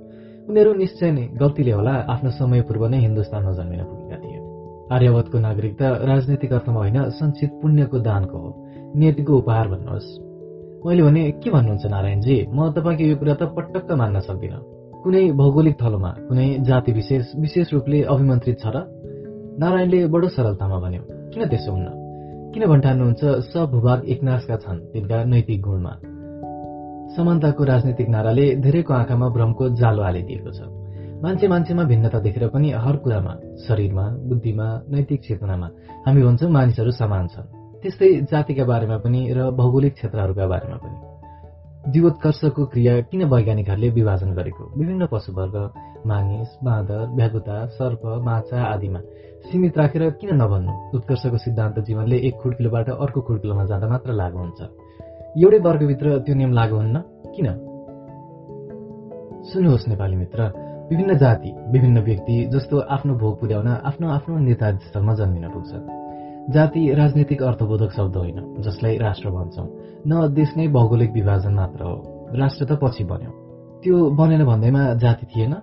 उनीहरू 0.49 0.75
निश्चय 0.75 1.10
नै 1.10 1.23
गल्तीले 1.34 1.70
होला 1.70 1.91
आफ्नो 1.91 2.31
समय 2.31 2.60
पूर्व 2.60 2.86
नै 2.86 2.99
हिन्दुस्तानमा 2.99 3.52
जन्मिन 3.52 3.81
पुगेका 3.83 4.17
थिए। 4.23 4.39
आर्यावतको 4.94 5.39
नागरिकता 5.39 5.86
राजनीतिक 6.07 6.52
अर्थमा 6.52 6.81
होइन 6.81 7.10
सञ्चित 7.10 7.51
पुण्यको 7.62 7.99
दानको 7.99 8.39
हो। 8.39 8.51
नियतिको 8.97 9.39
उपहार 9.39 9.68
भन्नुहोस्। 9.68 10.09
मैले 10.86 11.02
भने 11.02 11.31
के 11.43 11.51
भन्नुहुन्छ 11.51 11.86
नारायणजी? 11.86 12.36
म 12.55 12.70
तपाईँको 12.70 13.05
यो 13.05 13.17
कुरा 13.17 13.34
त 13.34 13.43
पटक्क 13.43 13.93
मान्न 13.93 14.20
सक्दिनँ। 14.20 14.62
कुनै 15.02 15.33
भौगोलिक 15.33 15.83
थलोमा 15.83 16.10
कुनै 16.28 16.47
जाति 16.62 16.93
विशेष 16.93 17.34
विशेष 17.36 17.73
रूपले 17.73 18.02
अभिमन्त्रित 18.02 18.59
छ 18.62 18.67
र? 18.67 18.86
नारायणले 19.59 20.07
बडो 20.07 20.28
सरलतामा 20.28 20.78
भन्यो 20.78 21.02
किन 21.34 21.49
त्यसो 21.49 21.73
हुन्न? 21.73 22.03
किन 22.55 22.66
भन्ठान्नुहुन्छ? 22.66 23.24
सब 23.50 23.70
भूभाग 23.70 24.05
एकनाशका 24.08 24.57
छन् 24.57 24.78
तिनका 24.78 25.24
नैतिक 25.24 25.60
गुणमा। 25.62 25.92
समानताको 27.16 27.65
राजनीतिक 27.65 28.08
नाराले 28.08 28.44
धेरैको 28.57 28.94
आँखामा 28.94 29.28
भ्रमको 29.28 29.68
जालो 29.74 30.02
हालिदिएको 30.02 30.50
छ। 30.50 30.60
मान्छे 31.23 31.49
मान्छेमा 31.49 31.84
भिन्नता 31.84 32.18
देखेर 32.18 32.47
पनि 32.49 32.70
हर 32.70 32.97
कुरामा 32.97 33.34
शरीरमा 33.66 34.05
बुद्धिमा 34.31 34.66
नैतिक 34.91 35.20
चेतनामा 35.20 35.68
हामी 36.07 36.23
भन्छौँ 36.23 36.50
मानिसहरू 36.50 36.91
समान 36.91 37.26
छन्। 37.26 37.50
त्यस्तै 37.83 38.10
जातिका 38.31 38.65
बारेमा 38.65 38.97
पनि 38.97 39.20
र 39.34 39.50
भौगोलिक 39.50 39.94
क्षेत्रहरूका 39.94 40.47
बारेमा 40.47 40.76
पनि। 40.76 41.92
जीवोत्कर्षको 41.92 42.66
क्रिया 42.66 43.00
किन 43.00 43.24
वैज्ञानिकहरूले 43.24 43.89
विभाजन 43.91 44.31
गरेको? 44.34 44.65
विभिन्न 44.78 45.07
पशुवर्ग 45.07 45.57
मानिस 46.07 46.50
बाँदर 46.65 47.07
भ्यागुता 47.18 47.66
सर्प 47.66 48.02
माछा 48.23 48.62
आदिमा 48.62 49.00
सीमित 49.44 49.78
राखेर 49.78 50.10
किन 50.10 50.34
नभन्नु? 50.34 50.97
उत्कर्षको 50.97 51.39
सिद्धान्त 51.39 51.78
जीवनले 51.78 52.16
एक 52.16 52.34
खुड्किलोबाट 52.34 52.89
अर्को 52.90 53.20
खुड्किलोमा 53.20 53.64
जाँदा 53.64 53.89
मात्र 53.89 54.12
लागू 54.12 54.39
हुन्छ। 54.39 54.60
एउटै 55.39 55.58
वर्गभित्र 55.58 56.18
त्यो 56.18 56.34
नियम 56.34 56.52
लागू 56.52 56.76
हुन्न? 56.76 56.98
किन? 57.34 57.47
सुन्नुहोस् 59.44 59.89
नेपाली 59.89 60.16
मित्र 60.16 60.40
विभिन्न 60.90 61.16
जाति 61.16 61.50
विभिन्न 61.73 62.00
व्यक्ति 62.00 62.44
जस्तो 62.44 62.78
आफ्नो 62.78 63.14
भोग 63.14 63.40
पुर्याउन 63.40 63.68
आफ्नो 63.68 64.08
आफ्नो 64.08 64.55
स्थलमा 64.55 65.14
जन्मिन 65.14 65.48
पुग्छ। 65.48 65.73
जाति 66.55 66.94
राजनीतिक 66.94 67.42
अर्थबोधक 67.42 67.90
शब्द 67.90 68.16
होइन 68.16 68.55
जसलाई 68.60 68.98
राष्ट्र 68.98 69.31
भन्छौँ। 69.31 69.68
न 70.08 70.34
देश 70.34 70.56
नै 70.56 70.68
भौगोलिक 70.68 71.12
विभाजन 71.12 71.55
मात्र 71.55 71.84
हो। 71.84 71.97
राष्ट्र 72.34 72.64
त 72.64 72.78
पछि 72.82 73.05
बन्यो। 73.05 73.31
त्यो 73.84 74.10
बनेन 74.10 74.44
भन्दैमा 74.44 74.94
जाति 74.94 75.26
थिएन? 75.26 75.55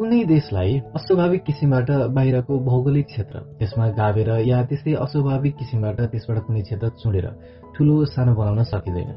कुनै 0.00 0.18
देशलाई 0.24 0.78
अस्वाभाविक 0.96 1.42
किसिमबाट 1.44 1.90
बाहिरको 2.16 2.58
भौगोलिक 2.58 3.06
क्षेत्र 3.06 3.38
त्यसमा 3.58 3.88
गावेर 3.88 4.28
या 4.48 4.58
त्यस्तै 4.68 4.92
अस्वाभाविक 4.96 5.56
किसिमबाट 5.56 5.98
त्यसबाट 6.12 6.38
कुनै 6.46 6.60
क्षेत्र 6.60 6.88
चुडेर 7.02 7.26
ठूलो 7.74 7.96
सानो 8.08 8.32
बनाउन 8.34 8.62
सकिँदैन। 8.70 9.10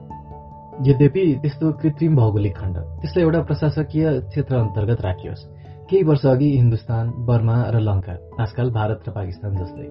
यद्यपि 0.88 1.24
त्यस्तो 1.42 1.72
कृत्रिम 1.82 2.16
भौगोलिक 2.16 2.56
खण्ड 2.58 2.76
त्यसलाई 3.02 3.24
एउटा 3.24 3.42
प्रशासकीय 3.42 4.06
क्षेत्र 4.28 4.56
अन्तर्गत 4.56 5.02
राखियोस्। 5.02 5.46
केही 5.90 6.04
वर्ष 6.04 6.26
अघि 6.26 6.50
हिन्दुस्तान 6.58 7.06
बर्मा 7.28 7.56
र 7.70 7.80
लङ्का 7.80 8.16
आजकल 8.44 8.72
भारत 8.72 9.00
र 9.08 9.12
पाकिस्तान 9.12 9.56
जस्तै। 9.56 9.88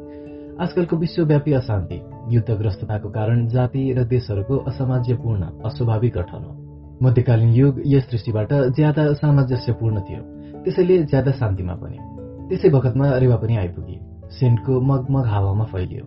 आजकलको 0.60 0.96
विश्वव्यापी 0.96 1.52
अशान्ति 1.52 1.98
युद्धग्रस्तताको 2.36 3.08
कारण 3.08 3.48
जाति 3.48 3.82
र 3.96 4.04
देशहरूको 4.12 4.60
असामाज्यपूर्ण 4.68 5.42
अस्वाभाविक 5.64 6.12
गठन 6.18 6.44
हो। 6.44 6.52
मध्यकालीन 7.02 7.50
युग 7.54 7.82
यस 7.86 8.04
दृष्टिबाट 8.10 8.52
ज्यादा 8.76 9.12
सामञ्जस्यपूर्ण 9.12 10.00
थियो। 10.00 10.31
त्यसैले 10.64 11.02
ज्यादा 11.02 11.32
शान्तिमा 11.32 11.74
पनि। 11.74 11.98
त्यसै 12.48 12.68
बखतमा 12.68 13.18
रेवा 13.18 13.36
पनि 13.36 13.56
आइपुगे। 13.56 13.96
सेन्टको 14.30 14.80
मगमग 14.80 15.26
हावामा 15.26 15.64
फैलियो। 15.64 16.04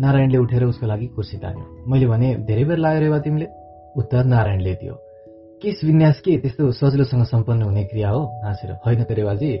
नारायणले 0.00 0.38
उठेर 0.38 0.64
उसको 0.64 0.86
लागि 0.86 1.06
कुर्सी 1.06 1.36
तान्यो। 1.36 1.84
मैले 1.88 2.06
भने 2.06 2.34
धेरै 2.34 2.64
बेर 2.64 2.78
लाग्यो 2.78 3.00
रेवा 3.00 3.18
तिमीले? 3.18 3.46
उत्तर 3.96 4.24
नारायणले 4.24 4.74
दियो। 4.74 4.94
केस 5.62 5.80
विन्यास 5.84 6.20
के? 6.20 6.38
त्यस्तो 6.38 6.72
सजिलोसँग 6.72 7.24
सम्पन्न 7.24 7.62
हुने 7.62 7.84
क्रिया 7.84 8.10
हो? 8.10 8.22
हाँसेर 8.44 8.70
होइन 8.86 9.04
त 9.04 9.12
रेवाजी। 9.12 9.58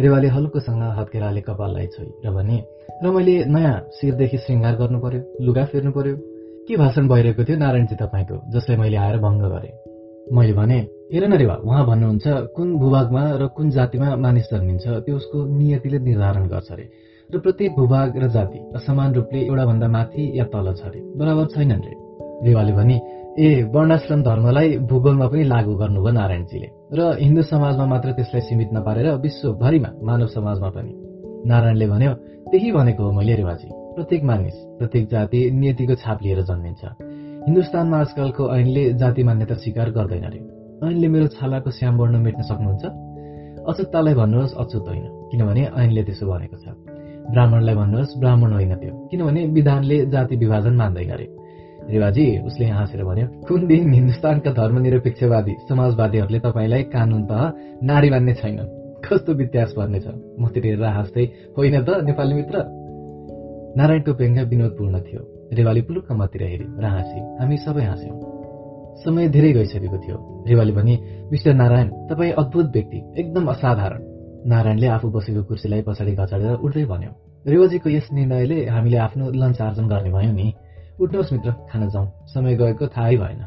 रेवाले 0.00 0.28
हल्कोसँग 0.28 0.82
हत्केराले 0.98 1.40
कपाललाई 1.40 1.86
छोइ 1.86 2.08
र 2.24 2.30
भने 2.30 2.64
र 3.04 3.10
मैले 3.10 3.44
नयाँ 3.44 3.80
शिरदेखि 3.96 4.38
श्रृङ्गार 4.38 4.74
गर्नु 4.76 4.98
पर्यो 5.00 5.20
लुगा 5.40 5.64
फेर्नु 5.64 5.90
पर्यो 5.90 6.16
के 6.68 6.76
भाषण 6.76 7.08
भइरहेको 7.08 7.44
थियो 7.44 7.56
नारायणजी 7.56 7.96
तपाईँको 7.96 8.36
जसलाई 8.52 8.76
मैले 8.76 8.96
आएर 8.96 9.16
भङ्ग 9.16 9.42
गरेँ? 9.44 9.72
मैले 10.32 10.52
भने 10.52 10.78
हेर 11.12 11.26
न 11.28 11.36
रेवा 11.38 11.54
उहाँ 11.62 11.84
भन्नुहुन्छ 11.86 12.26
कुन 12.54 12.68
भूभागमा 12.78 13.22
र 13.38 13.46
कुन 13.54 13.70
जातिमा 13.70 14.08
मानिस 14.18 14.46
जन्मिन्छ 14.50 14.86
त्यो 15.06 15.16
उसको 15.16 15.38
नियतिले 15.54 15.98
निर्धारण 16.02 16.46
गर्छ 16.50 16.70
अरे। 16.72 16.84
र 17.30 17.38
प्रत्येक 17.38 17.70
भूभाग 17.78 18.16
र 18.18 18.28
जाति 18.34 18.58
असमान 18.74 19.14
रूपले 19.14 19.40
एउटा 19.46 19.64
भन्दा 19.66 19.88
माथि 19.88 20.22
या 20.34 20.44
तल 20.50 20.66
छ 20.74 20.82
अरे। 20.82 21.00
बराबर 21.14 21.46
छैनन् 21.54 21.84
रे। 21.86 21.94
रेवाले 22.42 22.72
भने 22.72 22.96
ए 23.38 23.46
वर्णाश्रम 23.70 24.22
धर्मलाई 24.22 24.68
भूगोलमा 24.90 25.26
पनि 25.30 25.44
लागू 25.46 25.74
गर्नुभयो 25.78 26.12
नारायणजीले। 26.18 26.68
र 26.90 27.00
हिन्दू 27.22 27.42
समाजमा 27.54 27.86
मात्र 27.86 28.08
त्यसलाई 28.18 28.42
सीमित 28.50 28.70
नपारेर 28.74 29.06
विश्वभरिमा 29.22 29.90
मानव 30.02 30.26
समाजमा 30.34 30.68
पनि। 30.74 30.92
नारायणले 31.46 31.86
भन्यो 31.86 32.12
त्यही 32.50 32.72
भनेको 32.72 33.02
हो 33.06 33.12
मैले 33.12 33.34
रेवाजी। 33.36 33.68
प्रत्येक 33.94 34.22
मानिस 34.24 34.56
प्रत्येक 34.78 35.04
जाति 35.06 35.38
नियतिको 35.54 35.94
छाप 36.02 36.18
लिएर 36.22 36.42
जन्मिन्छ। 36.50 36.82
हिन्दुस्तानमा 37.46 37.96
आजकलको 38.00 38.44
ऐनले 38.58 38.84
जाति 38.98 39.22
मान्यता 39.22 39.54
स्वीकार 39.54 39.90
गर्दैन 39.94 40.26
रे। 40.34 40.55
ऐनले 40.84 41.08
मेरो 41.08 41.26
छालाको 41.26 41.70
श्याम 41.70 41.96
वर्ण 41.96 42.18
मेट्न 42.18 42.42
सक्नुहुन्छ? 42.42 42.84
अचुत्तालाई 43.68 44.14
भन्नुहोस् 44.14 44.54
अचुत 44.54 44.88
होइन। 44.88 45.04
किनभने 45.30 45.68
ऐनले 45.76 46.02
त्यसो 46.04 46.26
भनेको 46.26 46.56
छ। 46.56 46.68
ब्राह्मणलाई 47.30 47.74
भन्नुहोस् 47.74 48.18
ब्राह्मण 48.18 48.52
होइन 48.52 48.74
त्यो। 48.74 49.08
किनभने 49.10 49.46
विधानले 49.46 50.06
जाति 50.06 50.36
विभाजन 50.36 50.72
मान्दैन 50.72 51.10
रे 51.10 51.36
रेवाजी 51.90 52.38
उसले 52.38 52.66
हाँसेर 52.66 53.04
भन्यो 53.04 53.26
कुन 53.48 53.66
दिन 53.66 53.92
हिन्दुस्तानका 53.92 54.50
धर्मनिरपेक्षवादी 54.50 55.54
समाजवादीहरूले 55.68 56.38
तपाईँलाई 56.38 56.82
कानुन 56.82 57.22
त 57.24 57.32
नारी 57.82 58.10
मान्ने 58.10 58.34
छैनन्? 58.34 59.00
कस्तो 59.00 59.32
वित्यास 59.32 59.72
पर्नेछ 59.72 60.06
मतिर 60.40 60.64
हेरेर 60.64 60.84
हाँस्दै 60.84 61.24
होइन 61.58 61.84
त 61.84 61.90
नेपाली 61.90 62.34
मित्र? 62.34 62.64
नारायणको 63.76 64.12
व्यङ्ग 64.12 64.38
विनोदपूर्ण 64.38 65.00
थियो। 65.00 65.48
रेवाली 65.52 65.82
पुलुक्क 65.82 66.12
मतिर 66.12 66.42
र 66.80 66.84
हाँसी 66.84 67.20
हामी 67.20 67.56
सबै 67.56 67.82
हाँस्यौं। 67.82 68.35
समय 69.04 69.28
धेरै 69.28 69.52
गइसकेको 69.52 69.98
थियो। 69.98 70.16
रेवाली 70.48 70.72
भने 70.72 70.94
मिस्टर 71.32 71.54
नारायण 71.54 71.88
तपाईँ 72.08 72.32
अद्भुत 72.32 72.66
व्यक्ति 72.72 72.98
एकदम 73.18 73.46
असाधारण। 73.46 74.00
नारायणले 74.46 74.86
आफू 74.86 75.08
बसेको 75.10 75.42
कुर्सीलाई 75.42 75.82
पछाडि 75.82 76.12
घचाडेर 76.12 76.54
उठ्दै 76.64 76.84
भन्यो 76.84 77.12
रेवाजीको 77.46 77.88
यस 77.90 78.08
निर्णयले 78.12 78.58
हामीले 78.66 78.96
आफ्नो 78.96 79.30
लन्च 79.32 79.60
आर्जन 79.60 79.86
गर्ने 79.88 80.10
भयौँ 80.10 80.34
नि। 80.34 80.52
उठ्नुहोस् 81.00 81.32
मित्र 81.32 81.50
खान 81.70 81.88
जाउँ। 81.88 82.06
समय 82.26 82.54
गएको 82.56 82.86
थाहै 82.86 83.16
भएन। 83.16 83.42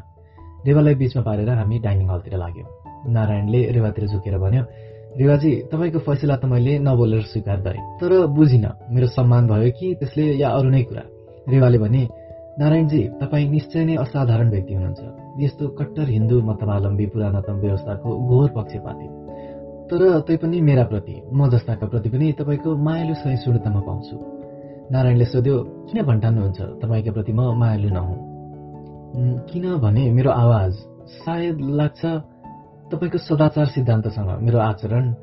रेवालाई 0.66 0.94
बीचमा 0.94 1.22
पारेर 1.22 1.48
हामी 1.50 1.78
डाइनिङ 1.78 2.08
हलतिर 2.10 2.36
लाग्यौँ। 2.36 2.68
नारायणले 3.12 3.60
रेवातिर 3.72 4.06
झुकेर 4.06 4.38
भन्यो 4.38 4.62
रेवाजी 5.18 5.50
तपाईँको 5.72 5.98
फैसला 5.98 6.36
त 6.36 6.44
मैले 6.44 6.78
नबोलेर 6.78 7.22
स्वीकार 7.32 7.58
गरेँ 7.60 7.82
तर 8.00 8.12
बुझिन 8.26 8.66
मेरो 8.92 9.06
सम्मान 9.06 9.46
भयो 9.48 9.70
कि 9.78 9.94
त्यसले 9.98 10.24
या 10.38 10.48
अरू 10.48 10.68
नै 10.70 10.82
कुरा? 10.82 11.02
रेवाले 11.48 11.78
भने 11.78 12.02
नारायणजी 12.58 13.02
तपाईँ 13.20 13.50
निश्चय 13.50 13.84
नै 13.84 13.94
असाधारण 13.96 14.50
व्यक्ति 14.50 14.74
हुनुहुन्छ। 14.74 15.19
यस्तो 15.38 15.68
कट्टर 15.68 16.08
हिन्दू 16.08 16.40
मतवालम्बी 16.42 17.06
पुरानतम 17.06 17.54
व्यवस्थाको 17.54 18.08
घोर 18.28 18.48
पक्षपाती। 18.50 19.06
तर 19.88 20.20
तैपनि 20.20 20.60
मेरा 20.60 20.84
प्रति 20.84 21.22
म 21.32 21.48
जस्ताका 21.50 21.86
प्रति 21.86 22.08
पनि 22.08 22.32
तपाईँको 22.32 22.76
मायालु 22.76 23.14
सहिष्णुतामा 23.14 23.80
पाउँछु। 23.80 24.16
नारायणले 24.92 25.24
सोध्यो 25.24 25.56
किन 25.90 26.02
भन्ठान्नुहुन्छ? 26.02 26.60
तपाईँका 26.60 27.12
प्रति 27.12 27.32
म 27.32 27.40
मायालु 27.54 27.88
नहुँ। 27.88 28.18
किनभने 29.50 30.10
मेरो 30.12 30.30
आवाज 30.30 30.72
सायद 31.22 31.60
लाग्छ 31.60 32.02
तपाईँको 32.90 33.18
सदाचार 33.18 33.66
सिद्धान्तसँग 33.66 34.30
मेरो 34.42 34.58
आचरण 34.58 35.14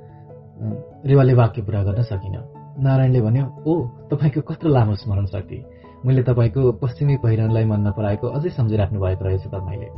रेवाले 1.06 1.34
वाक्य 1.34 1.62
पुरा 1.62 1.84
गर्न 1.84 2.02
सकिन। 2.04 2.36
नारायणले 2.80 3.22
भन्यो 3.22 3.46
ओ 3.68 3.74
तपाईँको 4.12 4.42
कत्रो 4.42 4.70
लामो 4.70 4.96
स्मरण 4.96 5.26
शक्ति। 5.26 5.58
मैले 6.06 6.22
तपाईँको 6.24 6.72
पश्चिमी 6.82 7.16
पहिरनलाई 7.24 7.66
मन 7.66 7.88
नपराएको 7.88 8.28
अझै 8.28 8.50
सम्झिराख्नु 8.50 9.00
भएको 9.00 9.24
रहेछ 9.26 9.46
तपाईँले 9.48 9.90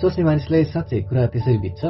सोच्ने 0.00 0.24
मानिसलाई 0.24 0.64
साँच्चै 0.64 0.98
कुरा 1.08 1.26
त्यसरी 1.32 1.58
बित्छ। 1.58 1.82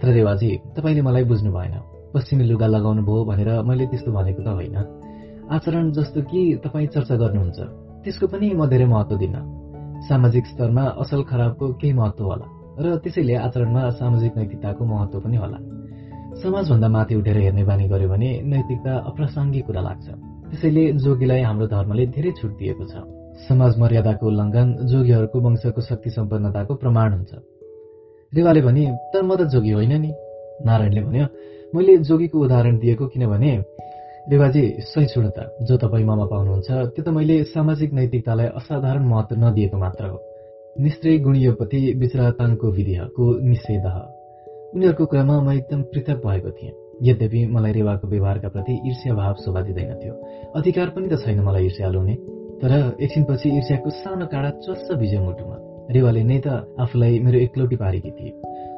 तर 0.00 0.08
रेवाजी 0.08 0.50
तपाईँले 0.76 1.02
मलाई 1.02 1.24
बुझ्नु 1.24 1.50
भएन। 1.52 1.74
पश्चिमी 2.14 2.44
लुगा 2.44 2.66
लगाउनु 2.66 3.02
भयो 3.02 3.24
भनेर 3.24 3.50
मैले 3.62 3.86
त्यस्तो 3.86 4.10
भनेको 4.12 4.42
त 4.42 4.48
होइन। 4.48 4.76
आचरण 5.50 5.90
जस्तो 5.90 6.20
कि 6.22 6.40
तपाईँ 6.64 6.86
चर्चा 6.94 7.14
गर्नुहुन्छ। 7.16 7.58
त्यसको 8.04 8.26
पनि 8.26 8.46
म 8.54 8.66
धेरै 8.66 8.86
महत्व 8.86 9.16
दिन 9.16 9.34
सामाजिक 10.08 10.46
स्तरमा 10.46 10.84
असल 11.02 11.22
खराबको 11.22 11.66
केही 11.80 11.92
महत्व 11.92 12.24
होला 12.24 12.46
र 12.78 12.96
त्यसैले 12.98 13.34
आचरणमा 13.46 13.82
सामाजिक 14.00 14.32
नैतिकताको 14.36 14.82
महत्व 14.84 15.20
पनि 15.20 15.36
होला। 15.36 15.58
समाजभन्दा 16.42 16.88
माथि 16.88 17.14
उठेर 17.14 17.36
हेर्ने 17.36 17.64
बानी 17.64 17.84
गर्यो 17.88 18.08
भने 18.08 18.30
नैतिकता 18.42 18.92
अप्रासङ्गिक 19.10 19.66
कुरा 19.66 19.82
लाग्छ। 19.82 20.31
त्यसैले 20.52 20.84
जोगीलाई 21.00 21.42
हाम्रो 21.48 21.66
धर्मले 21.66 22.04
धेरै 22.12 22.30
छुट 22.36 22.52
दिएको 22.60 22.84
छ। 22.84 22.94
समाज 23.48 23.78
मर्यादाको 23.80 24.24
उल्लङ्घन 24.26 24.68
जोगीहरूको 24.84 25.38
वंशको 25.40 25.80
शक्ति 25.80 26.10
सम्पन्नताको 26.10 26.74
प्रमाण 26.74 27.08
हुन्छ। 27.12 27.32
रेवाले 28.32 28.60
भने 28.60 28.84
तर 29.12 29.22
म 29.22 29.30
त 29.36 29.48
जोगी 29.48 29.72
होइन 29.72 29.92
नि। 30.00 30.12
नारायणले 30.66 31.00
भन्यो 31.00 31.26
मैले 31.74 31.96
जोगीको 32.04 32.36
उदाहरण 32.38 32.78
दिएको 32.78 33.06
किनभने 33.06 33.52
रेवाजी 34.28 34.62
सहिष्णुता 34.92 35.42
जो 35.64 35.76
तपाईँ 35.76 36.04
ममा 36.04 36.26
पाउनुहुन्छ 36.28 36.68
त्यो 36.92 37.02
त 37.04 37.08
मैले 37.08 37.36
सामाजिक 37.44 37.92
नैतिकतालाई 37.92 38.46
असाधारण 38.60 39.02
महत्व 39.08 39.34
नदिएको 39.40 39.76
मात्र 39.78 40.04
हो। 40.04 40.18
निश्चय 40.76 41.18
गुणीयोपति 41.18 41.80
विचराताङको 41.98 42.66
विधिको 42.70 43.24
निषेध। 43.40 43.86
उनीहरूको 44.76 45.04
कुरामा 45.06 45.40
म 45.40 45.52
एकदम 45.52 45.82
पृथक 45.82 46.20
भएको 46.26 46.50
थिएँ। 46.50 46.81
यद्यपि 47.02 47.40
मलाई 47.54 47.72
रेवाको 47.72 48.08
व्यवहारका 48.08 48.48
प्रति 48.48 48.72
ईर्ष्या 48.88 49.14
भाव 49.14 49.34
शोभा 49.44 49.60
दिँदैनथ्यो 49.66 50.14
अधिकार 50.56 50.88
पनि 50.94 51.08
त 51.08 51.18
छैन 51.24 51.40
मलाई 51.40 51.64
ईर्ष्यालु 51.64 51.98
हुने 51.98 52.14
तर 52.62 52.72
एकछिनपछि 53.00 53.48
ईर्ष्याको 53.58 53.90
सानो 53.90 54.26
काँडा 54.32 54.50
चस्स 54.64 54.88
भिज्यो 55.00 55.20
मुटुमा। 55.20 55.56
रेवाले 55.90 56.22
नै 56.22 56.38
त 56.46 56.62
आफूलाई 56.78 57.18
मेरो 57.26 57.38
एकलौटी 57.38 57.76
पारेकी 57.76 58.10
थिए। 58.18 58.30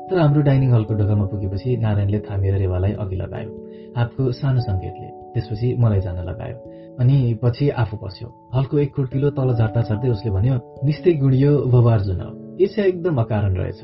तर 0.08 0.18
हाम्रो 0.18 0.40
डाइनिङ 0.48 0.70
हलको 0.72 0.94
ढोकामा 1.00 1.24
पुगेपछि 1.32 1.76
नारायणले 1.84 2.18
थामिएर 2.28 2.54
रेवालाई 2.64 2.92
अघि 3.02 3.16
लगायो। 3.16 3.50
हातको 3.96 4.22
सानो 4.40 4.60
सङ्केतले 4.68 5.08
त्यसपछि 5.34 5.68
मलाई 5.82 6.00
जान 6.06 6.18
लगायो। 6.30 6.56
अनि 7.00 7.16
पछि 7.42 7.68
आफू 7.82 7.96
पस्यो। 8.04 8.28
हलको 8.54 8.78
एक 8.78 8.90
कुर्तिलो 8.96 9.30
तल 9.36 9.48
झर्दा 9.60 9.80
झर्दै 9.88 10.08
उसले 10.16 10.30
भन्यो 10.36 10.54
निस्तै 10.88 11.12
गुडियो 11.24 11.50
बबार 11.74 12.00
जुन 12.08 12.20
ईर्ष्या 12.64 12.84
एकदम 12.84 13.20
अकारण 13.20 13.54
रहेछ। 13.60 13.80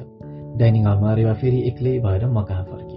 डाइनिङ 0.61 0.83
हलमा 0.87 1.15
रेवा 1.21 1.35
फेरि 1.41 1.61
एक्लै 1.69 1.99
भएर 2.07 2.25
म 2.27 2.43
कहाँ 2.49 2.65
फर्के। 2.71 2.90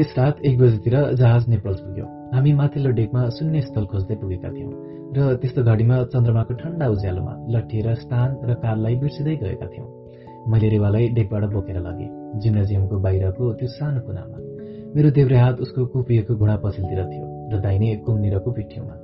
त्यस 0.00 0.12
रात 0.18 0.36
एक 0.48 0.58
बजीतिर 0.58 0.94
जहाज 1.20 1.48
नेपल्स 1.48 1.80
पुग्यो। 1.80 2.04
हामी 2.32 2.52
माथिल्लो 2.56 2.90
डेकमा 2.98 3.22
शून्य 3.36 3.60
स्थल 3.60 3.84
खोज्दै 3.84 4.14
पुगेका 4.16 4.48
थियौँ 4.48 4.72
र 5.12 5.18
त्यस्तो 5.36 5.60
घडीमा 5.62 5.96
चन्द्रमाको 6.08 6.54
ठण्डा 6.56 6.86
उज्यालोमा 6.88 7.32
लट्ठिएर 7.52 7.88
स्थान 8.00 8.28
र 8.48 8.54
काललाई 8.64 8.94
बिर्सिँदै 8.96 9.34
गएका 9.42 9.66
थियौँ। 9.72 9.88
मैले 10.48 10.68
रेवालाई 10.72 11.08
डेकबाट 11.16 11.44
बोकेर 11.52 11.78
लगेँ। 11.84 12.08
जिम्नाजियमको 12.40 12.96
बाहिरको 13.04 13.52
त्यो 13.60 13.68
सानो 13.76 14.00
कुनामा। 14.06 14.38
मेरो 14.96 15.10
देब्रे 15.20 15.36
हात 15.36 15.60
उसको 15.68 15.86
कुपिएको 15.92 16.32
घुँडा 16.32 16.56
पछिल्तिर 16.64 17.00
थियो 17.12 17.26
र 17.52 17.60
दाहिने 17.60 17.88
कुमनिरको 18.00 18.50
पिठ्यौमा 18.56 18.94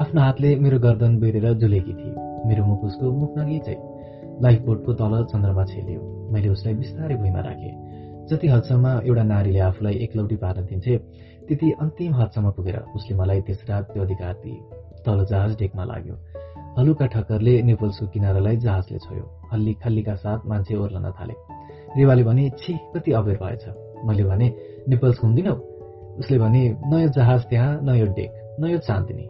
आफ्नो 0.00 0.20
हातले 0.20 0.56
मेरो 0.56 0.78
गर्दन 0.80 1.20
बेरेर 1.20 1.52
जुलेकी 1.60 1.94
थिए। 2.00 2.14
मेरो 2.48 2.64
मुख 2.64 2.80
उसको 2.88 3.12
मुख 3.20 3.38
नगिचै 3.38 3.76
लाइफ 4.40 4.60
बोटको 4.64 4.90
तल 4.96 5.12
चन्द्रमा 5.28 5.64
छेलियो। 5.68 6.00
मैले 6.32 6.48
उसलाई 6.56 6.74
बिस्तारै 6.80 7.16
भुइँमा 7.20 7.40
राखेँ। 7.44 7.89
जति 8.30 8.48
हदसम्म 8.48 8.86
एउटा 9.06 9.22
नारीले 9.22 9.60
आफूलाई 9.60 9.94
एकलौटी 10.04 10.36
पार्न 10.36 10.64
दिन्छे 10.66 10.96
त्यति 11.48 11.70
अन्तिम 11.82 12.14
हदसम्म 12.14 12.50
पुगेर 12.50 12.76
उसले 12.96 13.16
मलाई 13.16 13.40
त्यस 13.40 13.64
रात 13.68 13.84
त्यो 13.92 14.02
अधिकार 14.02 14.34
दिए। 14.44 14.58
तल 15.06 15.24
जहाज 15.30 15.56
डेकमा 15.58 15.84
लाग्यो। 15.84 16.14
हलुका 16.78 17.06
ठक्करले 17.06 17.54
नेपल्सको 17.62 18.06
किनारालाई 18.06 18.56
जहाजले 18.56 18.98
छोयो। 18.98 19.24
हल्ली 19.52 19.74
खल्लीका 19.82 20.14
साथ 20.14 20.46
मान्छे 20.46 20.76
ओर्लन 20.76 21.10
थाले। 21.10 21.34
रेवाले 21.96 22.22
भने 22.22 22.48
छि 22.58 22.78
कति 22.94 23.12
अबेर 23.12 23.38
भएछ? 23.42 23.64
मैले 24.06 24.24
भने 24.24 24.54
नेपल्स 24.88 25.20
घुम्दिनौ 25.20 25.54
उसले 26.20 26.38
भने 26.38 26.62
नयाँ 26.86 27.08
जहाज 27.08 27.44
त्यहाँ 27.44 27.80
नयाँ 27.82 28.08
डेक 28.14 28.58
नयाँ 28.60 28.78
चाँदिनी। 28.78 29.28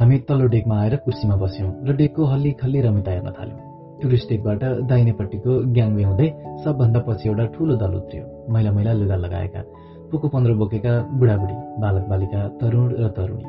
हामी 0.00 0.18
तल्लो 0.18 0.46
डेकमा 0.48 0.80
आएर 0.82 0.96
कुर्सीमा 0.96 1.36
बस्यौँ 1.36 1.70
र 1.86 1.96
डेकको 1.96 2.24
हल्ली 2.24 2.52
खल्ली 2.62 2.80
रमिता 2.80 3.10
हेर्न 3.10 3.30
थाल्यौँ। 3.30 3.65
टुरिस्ट 4.02 4.28
डेकबाट 4.28 4.62
दाहिनेपट्टिको 4.90 5.52
ग्याङवे 5.76 6.02
हुँदै 6.02 6.28
सबभन्दा 6.64 7.00
पछि 7.06 7.28
एउटा 7.28 7.44
ठूलो 7.54 7.74
दल 7.82 7.94
उत्रियो। 8.00 8.24
मैला 8.52 8.70
मैला 8.72 8.92
लुगा 8.92 9.16
लगाएका 9.16 9.60
पुको 10.10 10.28
पन्ध्र 10.28 10.52
बोकेका 10.60 10.92
बुढाबुढी 11.18 11.56
बालक 11.82 12.04
बालिका 12.10 12.40
तरुण 12.60 12.88
र 13.00 13.08
तरुणी। 13.16 13.46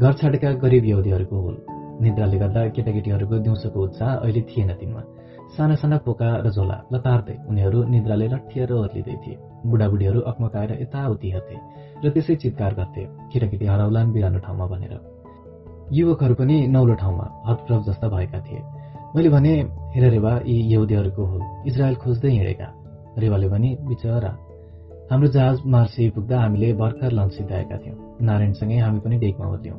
घर 0.00 0.12
छाडेका 0.20 0.50
गरिब 0.62 0.84
यहुदीहरूको 0.84 1.36
होल। 1.36 1.56
निद्राले 2.02 2.38
गर्दा 2.38 2.60
केटाकेटीहरूको 2.76 3.38
दिउँसोको 3.44 3.78
उत्साह 3.82 4.10
अहिले 4.16 4.42
थिएन 4.50 4.70
तिनमा। 4.80 5.02
साना 5.56 5.74
साना 5.74 5.96
पोका 6.06 6.28
र 6.44 6.50
झोला 6.50 6.76
लतार्दै 6.92 7.36
उनीहरू 7.48 7.78
निद्राले 7.94 8.26
लट्ठिएर 8.28 8.72
ओर्लिँदै 8.72 9.16
थिए। 9.22 9.36
बुढाबुढीहरू 9.66 10.20
अक्मकाएर 10.30 10.70
यताउति 10.82 11.28
हेर्थे 11.30 11.56
र 12.04 12.10
त्यसै 12.10 12.34
चित्कार 12.42 12.74
गर्थे 12.74 13.02
केटाकेटी 13.32 13.66
हराउलान् 13.66 14.12
बिरानो 14.12 14.38
ठाउँमा 14.38 14.66
भनेर 14.66 14.94
युवकहरू 15.92 16.34
पनि 16.34 16.56
नौलो 16.68 16.94
ठाउँमा 16.94 17.26
हतप्रभ 17.46 17.82
जस्ता 17.88 18.08
भएका 18.08 18.40
थिए। 18.40 18.60
मैले 19.16 19.28
भने 19.28 19.50
हेर 19.94 20.10
रेवा 20.10 20.30
यी 20.46 20.54
यहुदीहरूको 20.74 21.24
हो। 21.24 21.38
इजरायल 21.66 21.94
खोज्दै 21.94 22.30
हिँडेका 22.30 22.66
रेवाले 23.18 23.48
भने 23.48 23.68
बिचरा 23.86 24.30
हाम्रो 25.10 25.28
जहाज 25.28 25.58
मार्सी 25.66 26.08
पुग्दा 26.10 26.40
हामीले 26.40 26.72
भर्खर 26.74 27.12
लन्च 27.12 27.32
सिद्धाएका 27.32 27.76
थियौँ। 27.78 27.98
नारायणसँगै 28.20 28.78
हामी 28.78 28.98
पनि 29.00 29.16
डेकमा 29.16 29.46
ओर्ल्यौँ। 29.46 29.78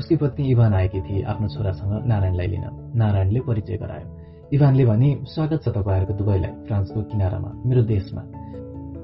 उसकी 0.00 0.16
पत्नी 0.16 0.44
इभान 0.50 0.74
आएकी 0.74 1.00
थिए। 1.00 1.22
आफ्नो 1.22 1.48
छोरासँग 1.48 1.92
नारायणलाई 2.08 2.46
लिन। 2.46 2.64
नारायणले 2.96 3.40
परिचय 3.40 3.76
गरायो। 3.76 4.06
इभानले 4.52 4.84
भने 4.84 5.10
स्वागत 5.28 5.60
छ 5.64 5.68
तपाईँहरूको 5.68 6.14
दुवैलाई 6.16 6.52
फ्रान्सको 6.66 7.02
किनारामा 7.02 7.50
मेरो 7.66 7.82
देशमा। 7.82 8.22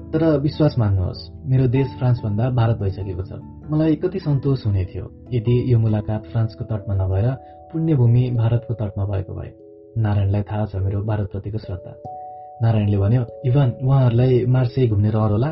तर 0.09 0.21
विश्वास 0.41 0.75
मान्नुहोस् 0.79 1.21
मेरो 1.45 1.67
देश 1.67 1.87
फ्रान्सभन्दा 1.99 2.49
भारत 2.49 2.77
भइसकेको 2.81 3.23
छ। 3.29 3.31
मलाई 3.69 3.95
कति 4.01 4.19
सन्तोष 4.19 4.65
हुने 4.65 4.85
थियो। 4.85 5.05
यदि 5.33 5.55
यो 5.73 5.79
मुलाकात 5.79 6.25
फ्रान्सको 6.33 6.63
तटमा 6.65 6.93
नभएर 6.95 7.29
पुण्यभूमि 7.69 8.23
भारतको 8.41 8.73
तटमा 8.73 9.05
भएको 9.05 9.33
भए। 9.33 9.53
नारायणलाई 9.97 10.43
थाहा 10.49 10.65
छ 10.65 10.75
मेरो 10.85 11.01
भारतप्रतिको 11.09 11.57
श्रद्धा। 11.57 11.91
नारायणले 12.63 12.97
भन्यो 12.97 13.21
इभान 13.45 13.69
उहाँहरूलाई 13.83 14.45
मार्से 14.45 14.87
घुम्ने 14.87 15.09
रहर 15.09 15.31
होला। 15.31 15.49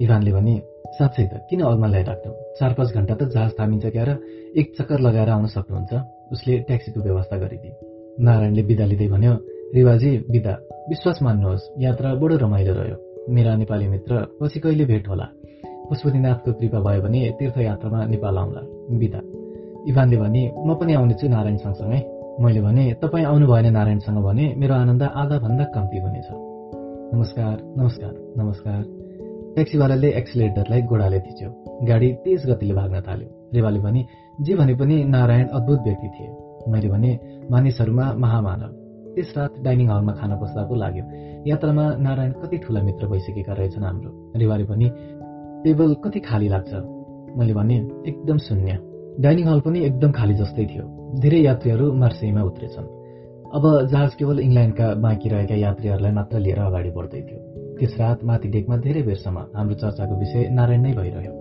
इभानले 0.00 0.32
भने 0.32 0.54
साँच्चै 0.96 1.24
त 1.30 1.32
किन 1.48 1.60
अलमा 1.60 1.86
ल्याइराख्नु? 1.86 2.32
चार 2.58 2.72
पाँच 2.78 2.88
घन्टा 2.94 3.14
त 3.14 3.22
जहाज 3.34 3.50
थामिन्छ 3.60 3.86
क्यार 3.86 4.10
एक 4.56 4.66
चक्कर 4.78 4.98
लगाएर 5.00 5.28
आउन 5.28 5.46
सक्नुहुन्छ। 5.56 5.92
उसले 6.32 6.58
ट्याक्सीको 6.68 7.00
व्यवस्था 7.00 7.36
गरिदिए। 7.36 7.72
नारायणले 8.24 8.62
बिदा 8.62 8.84
लिँदै 8.84 9.08
भन्यो 9.08 9.34
रिवाजी 9.74 10.10
बिदा। 10.32 10.54
विश्वास 10.88 11.18
मान्नुहोस् 11.22 11.64
यात्रा 11.82 12.14
बडो 12.14 12.36
रमाइलो 12.36 12.72
रह्यो। 12.74 12.96
मेरा 13.28 13.56
नेपाली 13.56 13.86
मित्र 13.88 14.12
पछि 14.40 14.60
कहिले 14.60 14.84
भेट 14.84 15.08
होला? 15.08 15.26
पशुपतिनाथको 15.90 16.52
कृपा 16.52 16.80
भयो 16.80 17.00
भने 17.02 17.20
तीर्थयात्रामा 17.38 18.04
नेपाल 18.06 18.36
आउँला। 18.38 18.62
बिदा। 19.00 19.20
इभानले 19.88 20.16
भने 20.16 20.42
म 20.66 20.74
पनि 20.80 20.92
आउनेछु 20.94 21.28
नारायण 21.28 21.56
सँगसँगै 21.56 22.00
मैले 22.40 22.60
भने 22.60 22.94
तपाईँ 23.02 23.24
आउनु 23.24 23.46
भएन 23.46 23.72
नारायणसँग 23.72 24.18
भने 24.24 24.54
मेरो 24.58 24.74
आनन्द 24.74 25.02
आधाभन्दा 25.02 25.64
कम्ती 25.64 25.98
हुनेछ। 25.98 26.28
नमस्कार 27.14 27.74
नमस्कार 27.78 28.14
नमस्कार। 28.38 28.82
ट्याक्सीवालाले 29.54 30.08
एक्सिलेटरलाई 30.10 30.82
गोडाले 30.82 31.20
थिच्यो। 31.20 31.50
गाडी 31.86 32.12
तेज 32.12 32.46
गतिले 32.50 32.74
भाग्न 32.74 33.00
थाल्यो। 33.00 33.50
रेवाले 33.54 33.80
भने 33.80 34.06
जे 34.40 34.54
भने 34.54 34.74
पनि 34.74 35.04
नारायण 35.04 35.46
अद्भुत 35.46 35.80
व्यक्ति 35.80 36.08
थिए। 36.08 36.28
मैले 36.68 36.88
भने 36.88 37.18
मानिसहरूमा 37.50 38.12
महामानव। 38.12 38.72
त्यस 39.14 39.34
रात 39.36 39.54
डाइनिङ 39.62 39.88
हलमा 39.88 40.12
खाना 40.12 40.36
बस्दा 40.36 40.62
पो 40.62 40.74
लाग्यो। 40.74 41.04
यात्रामा 41.46 41.94
नारायण 41.96 42.32
कति 42.32 42.58
ठुला 42.58 42.82
मित्र 42.82 43.06
भइसकेका 43.06 43.52
रहेछन् 43.52 43.84
हाम्रो 43.84 44.32
रेवाले 44.36 44.64
पनि 44.64 44.90
टेबल 45.64 45.94
कति 45.94 46.20
खाली 46.20 46.48
लाग्छ 46.48 46.74
मैले 47.38 47.54
भने 47.54 47.76
एकदम 48.08 48.38
शून्य। 48.38 48.78
डाइनिङ 49.20 49.48
हल 49.48 49.60
पनि 49.60 49.84
एकदम 49.84 50.12
खाली 50.12 50.34
जस्तै 50.34 50.66
थियो। 50.66 50.93
धेरै 51.20 51.40
यात्रीहरू 51.40 51.92
मार्सेईमा 51.92 52.42
उत्रेछन्। 52.42 52.86
अब 53.54 53.86
जहाज 53.86 54.14
केवल 54.14 54.38
इङ्ल्यान्डका 54.38 54.94
बाँकी 54.94 55.28
रहेका 55.28 55.54
यात्रीहरूलाई 55.54 56.12
मात्र 56.12 56.38
लिएर 56.38 56.58
अगाडि 56.58 56.90
बढ्दै 56.90 57.20
थियो। 57.20 57.38
त्यस 57.78 57.96
रात 58.00 58.24
माथि 58.24 58.48
डेकमा 58.48 58.76
धेरै 58.76 59.02
बेरसम्म 59.02 59.38
हाम्रो 59.54 59.74
चर्चाको 59.74 60.14
विषय 60.18 60.48
नारायण 60.48 60.82
नै 60.82 60.92
भइरह्यो। 60.92 61.32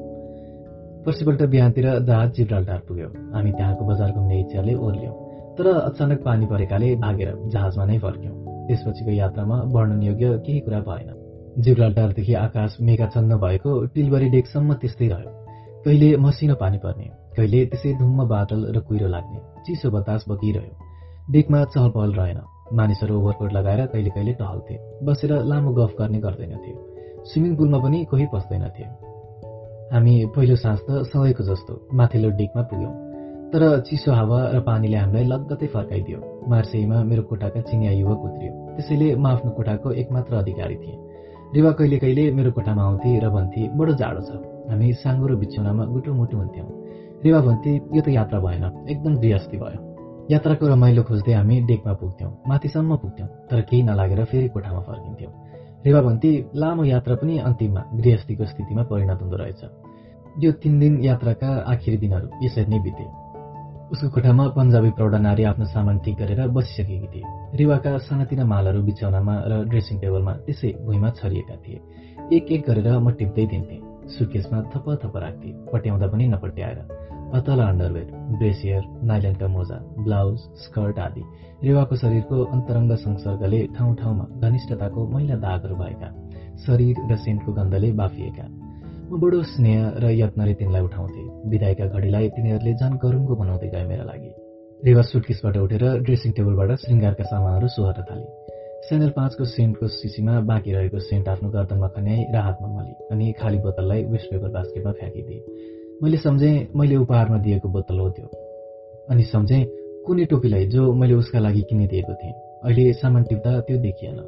पर्सिपल्ट 1.06 1.42
बिहानतिर 1.44 2.00
जहाज 2.00 2.32
जिब्राल्टार 2.32 2.80
पुग्यो। 2.88 3.08
हामी 3.34 3.52
त्यहाँको 3.52 3.86
बजार 3.86 4.12
घुम्ने 4.12 4.40
इच्छाले 4.40 4.74
ओर्ल्यौँ। 4.76 5.14
तर 5.58 5.68
अचानक 5.68 6.24
पानी 6.24 6.46
परेकाले 6.46 6.96
भागेर 6.96 7.36
जहाजमा 7.48 7.86
नै 7.86 7.98
फर्क्यौँ। 7.98 8.36
त्यसपछिको 8.68 9.12
यात्रामा 9.12 9.62
वर्णनयोग्य 9.66 10.38
केही 10.38 10.60
कुरा 10.60 10.80
भएन। 10.80 11.10
जिब्राल्टारदेखि 11.60 12.34
आकाश 12.34 12.78
मेघाचन्न 12.82 13.38
भएको 13.38 13.86
टिलबरी 13.86 14.30
डेकसम्म 14.30 14.74
त्यस्तै 14.74 15.08
रह्यो। 15.08 15.32
कहिले 15.86 16.18
मसिनो 16.18 16.56
पानी 16.56 16.78
पर्ने 16.78 17.10
कहिले 17.38 17.66
त्यसै 17.66 17.94
धुम्म 17.94 18.28
बादल 18.28 18.72
र 18.76 18.80
कुहिरो 18.80 19.08
लाग्ने। 19.08 19.53
चिसो 19.66 19.90
बतास 19.92 20.26
बगिरह्यो। 20.30 20.76
डेकमा 21.32 21.64
चहल 21.64 21.90
पहल 21.90 22.12
रहेन। 22.14 22.40
मानिसहरू 22.74 23.20
ओभरकोट 23.20 23.54
लगाएर 23.54 23.86
कहिले 23.86 24.10
कहिले 24.10 24.34
टहल्थे। 24.34 24.76
बसेर 25.06 25.32
लामो 25.44 25.72
गफ 25.72 25.96
गर्ने 26.00 26.20
गर्दैनथे 26.20 26.72
स्विमिङ 27.24 27.56
पुलमा 27.56 27.78
पनि 27.78 28.04
कोही 28.12 28.26
पस्दैनथे 28.34 28.84
हामी 29.94 30.14
पहिलो 30.36 30.56
साँझ 30.56 30.80
त 30.80 31.04
सधैँको 31.08 31.44
जस्तो 31.44 31.74
माथिल्लो 31.94 32.30
डेकमा 32.30 32.62
पुग्यौँ। 32.62 32.94
तर 33.54 33.64
चिसो 33.80 34.12
हावा 34.12 34.40
र 34.52 34.60
पानीले 34.60 34.98
हामीलाई 34.98 35.26
लगत्तै 35.30 35.68
फर्काइदियो। 35.68 36.20
मार्सेईमा 36.50 37.04
मेरो 37.04 37.24
कोठाका 37.24 37.62
चिनिया 37.62 37.92
युवक 37.92 38.22
उत्रियो। 38.28 38.54
त्यसैले 38.76 39.16
म 39.16 39.26
आफ्नो 39.28 39.52
कोठाको 39.52 39.92
एकमात्र 40.02 40.34
अधिकारी 40.36 40.76
थिएँ। 40.76 40.98
रेवा 41.56 41.72
कहिले 41.78 41.98
कहिले 42.04 42.24
मेरो 42.32 42.52
कोठामा 42.52 42.84
आउँथे 42.84 43.20
र 43.20 43.30
भन्थे 43.30 43.62
बडो 43.78 43.94
जाडो 44.02 44.22
छ। 44.28 44.32
हामी 44.70 44.94
साङ्गो 45.04 45.26
र 45.28 45.36
बिछौनामा 45.36 45.84
गुटुमुटु 45.86 46.38
हुन्थ्यौँ। 46.38 46.68
रेवा 47.24 47.40
भन्थे 47.40 47.72
यो 47.96 48.02
त 48.02 48.08
यात्रा 48.10 48.40
भएन। 48.40 48.64
एकदम 48.92 49.14
गृहस्थी 49.16 49.58
भयो। 49.58 49.80
यात्राको 50.32 50.68
रमाइलो 50.68 51.04
खोज्दै 51.04 51.34
हामी 51.34 51.56
डेकमा 51.62 51.94
पुग्थ्यौँ। 51.94 52.32
माथिसम्म 52.48 52.96
पुग्थ्यौँ 53.00 53.30
तर 53.50 53.62
केही 53.64 53.84
नलागेर 53.84 54.24
फेरि 54.28 54.48
कोठामा 54.48 54.80
फर्किन्थ्यौँ। 54.80 55.32
रेवा 55.86 56.02
भन्थे 56.02 56.32
लामो 56.56 56.84
यात्रा 56.84 57.16
पनि 57.16 57.38
अन्तिममा 57.40 57.82
गृहस्थीको 57.96 58.46
स्थितिमा 58.46 58.84
परिणत 58.84 59.20
हुँदो 59.22 59.38
रहेछ। 59.40 59.62
यो 60.44 60.52
तिन 60.52 60.80
दिन 60.80 60.94
यात्राका 61.04 61.50
आखिरी 61.72 61.98
दिनहरू 61.98 62.28
यसरी 62.44 62.66
नै 62.68 62.80
बिते। 62.80 63.06
उसको 63.92 64.10
कोठामा 64.10 64.44
पन्जाबी 64.58 64.92
प्रौढ 64.98 65.16
नारी 65.16 65.44
आफ्नो 65.44 65.66
सामान 65.66 66.00
ठिक 66.04 66.16
गरेर 66.18 66.48
बसिसकेकी 66.48 67.08
थिए। 67.08 67.24
रेवाका 67.56 67.98
सानातिना 68.04 68.44
मालहरू 68.44 68.82
बिछौनामा 68.84 69.36
र 69.48 69.64
ड्रेसिङ 69.72 69.96
टेबलमा 70.00 70.34
त्यसै 70.44 70.70
भुइँमा 70.86 71.10
छरिएका 71.20 71.56
थिए। 71.64 71.80
एक 72.36 72.52
एक 72.52 72.62
गरेर 72.68 72.88
म 73.00 73.12
टिप्दै 73.16 73.46
दिन्थेँ। 73.46 73.82
सुटकेसमा 74.12 74.60
थप 74.72 74.86
थप 75.04 75.16
राख्थे। 75.16 75.50
पट्याउँदा 75.72 76.08
पनि 76.08 76.28
नपट्याएर। 76.28 76.80
अतला 77.34 77.66
अन्डरवेयर 77.66 78.10
ब्रेसियर 78.38 78.82
नाइलनका 79.10 79.48
मोजा 79.48 79.78
ब्लाउज 80.06 80.40
स्कर्ट 80.64 81.00
आदि। 81.00 81.24
रेवाको 81.64 81.96
शरीरको 81.96 82.38
अन्तरङ्ग 82.56 82.92
संसर्गले 83.06 83.62
ठाउँ 83.78 83.96
ठाउँमा 84.02 84.26
घनिष्ठताको 84.44 85.08
मैला 85.14 85.36
दागहरू 85.46 85.76
भएका 85.76 86.10
शरीर 86.66 86.96
र 87.12 87.16
सेन्टको 87.26 87.52
गन्धले 87.54 87.92
बाफिएका। 88.02 88.46
म 89.10 89.20
बडो 89.22 89.42
स्नेह 89.54 89.82
र 90.04 90.12
यत्नले 90.14 90.54
तिनलाई 90.62 90.82
उठाउँथे। 90.82 91.24
विदायका 91.50 91.86
घडीलाई 91.96 92.30
तिनीहरूले 92.36 92.74
झन् 92.74 93.00
गरुङको 93.04 93.34
बनाउँदै 93.42 93.70
गए 93.74 93.86
मेरा 93.92 94.06
लागि। 94.12 94.32
रेवा 94.84 95.02
सुटकेसबाट 95.10 95.58
उठेर 95.58 95.84
ड्रेसिङ 96.06 96.32
टेबलबाट 96.38 96.72
श्रृङ्गारका 96.86 97.24
सामानहरू 97.34 97.68
सोहर्न 97.76 98.04
थाले। 98.10 98.28
सेनेल 98.88 99.12
पाँचको 99.18 99.44
सेन्टको 99.48 99.88
सिसीमा 99.88 100.40
बाँकी 100.50 100.72
रहेको 100.74 101.00
सेन्ट 101.10 101.28
आफ्नो 101.34 101.50
गर्दनमा 101.50 101.88
खन्याई 101.96 102.22
र 102.34 102.38
हातमा 102.46 102.68
मली 102.78 102.94
अनि 103.12 103.26
खाली 103.40 103.58
बोतललाई 103.66 104.04
वेस्ट 104.12 104.28
पेपर 104.32 104.50
बास्केटमा 104.58 104.92
फ्याँकिदिए। 105.00 105.40
मैले 106.04 106.18
सम्झेँ 106.18 106.68
मैले 106.76 106.96
उपहारमा 106.96 107.38
दिएको 107.38 107.70
बोतल 107.70 108.00
हो 108.00 108.10
त्यो। 108.10 108.26
अनि 109.10 109.24
सम्झेँ 109.24 109.66
कुनै 110.06 110.26
टोपीलाई 110.26 110.66
जो 110.66 110.94
मैले 110.94 111.14
उसका 111.14 111.40
लागि 111.40 111.62
किनिदिएको 111.62 112.14
थिएँ। 112.14 112.34
अहिले 112.64 112.94
सामान 112.94 113.24
टिप्दा 113.24 113.60
त्यो 113.60 113.78
देखिएन। 113.78 114.20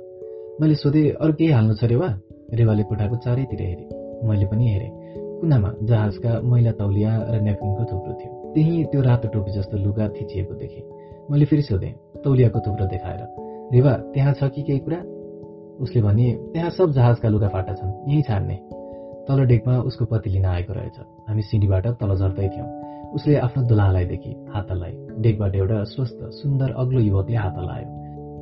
मैले 0.61 0.75
सोधेँ 0.75 1.11
अरू 1.11 1.33
केही 1.33 1.51
हाल्नु 1.51 1.73
छ 1.73 1.83
रेवा 1.83 2.19
रेवाले 2.53 2.83
कोठाको 2.83 3.15
चारैतिर 3.15 3.61
हेरेँ। 3.61 3.87
मैले 4.27 4.45
पनि 4.45 4.67
हेरेँ। 4.67 4.91
कुनामा 5.41 5.73
जहाजका 5.83 6.41
मैला 6.41 6.71
तौलिया 6.71 7.11
र 7.29 7.41
नेपकिनको 7.41 7.83
थुप्रो 7.83 8.13
थियो। 8.13 8.53
त्यही 8.53 8.83
त्यो 8.83 9.01
रातो 9.01 9.27
टोपी 9.27 9.51
जस्तो 9.51 9.77
लुगा 9.77 10.07
थिचिएको 10.07 10.53
देखेँ। 10.53 10.83
मैले 11.31 11.45
फेरि 11.45 11.61
सोधेँ 11.61 11.93
तौलियाको 12.23 12.59
थुप्रो 12.59 12.85
देखाएर। 12.85 13.27
रेवा 13.73 13.91
त्यहाँ 13.91 14.33
छ 14.33 14.43
कि 14.43 14.61
केही 14.61 14.79
कुरा? 14.79 15.03
उसले 15.83 16.01
भने 16.01 16.31
त्यहाँ 16.53 16.69
सब 16.69 16.91
जहाजका 16.91 17.29
लुगा 17.29 17.47
फाटा 17.47 17.73
छन्। 17.73 18.11
यहीँ 18.11 18.21
छाड्ने। 18.21 18.59
तल 19.27 19.45
डेकमा 19.45 19.77
उसको 19.81 20.05
पति 20.05 20.29
लिन 20.29 20.45
आएको 20.45 20.73
रहेछ। 20.73 20.97
हामी 21.27 21.41
सिँढीबाट 21.41 21.87
तल 21.99 22.15
झर्दै 22.15 22.47
थियौँ। 22.49 22.69
उसले 23.15 23.35
आफ्नो 23.37 23.63
दुलालाई 23.67 24.05
देखि 24.05 24.31
हात 24.53 24.71
हल्लाए 24.71 24.93
डेकबाट 25.23 25.55
एउटा 25.55 25.83
स्वस्थ 25.93 26.19
सुन्दर 26.39 26.71
अग्लो 26.77 26.99
युवकले 26.99 27.37
हात 27.37 27.57
हल्लायो 27.57 27.87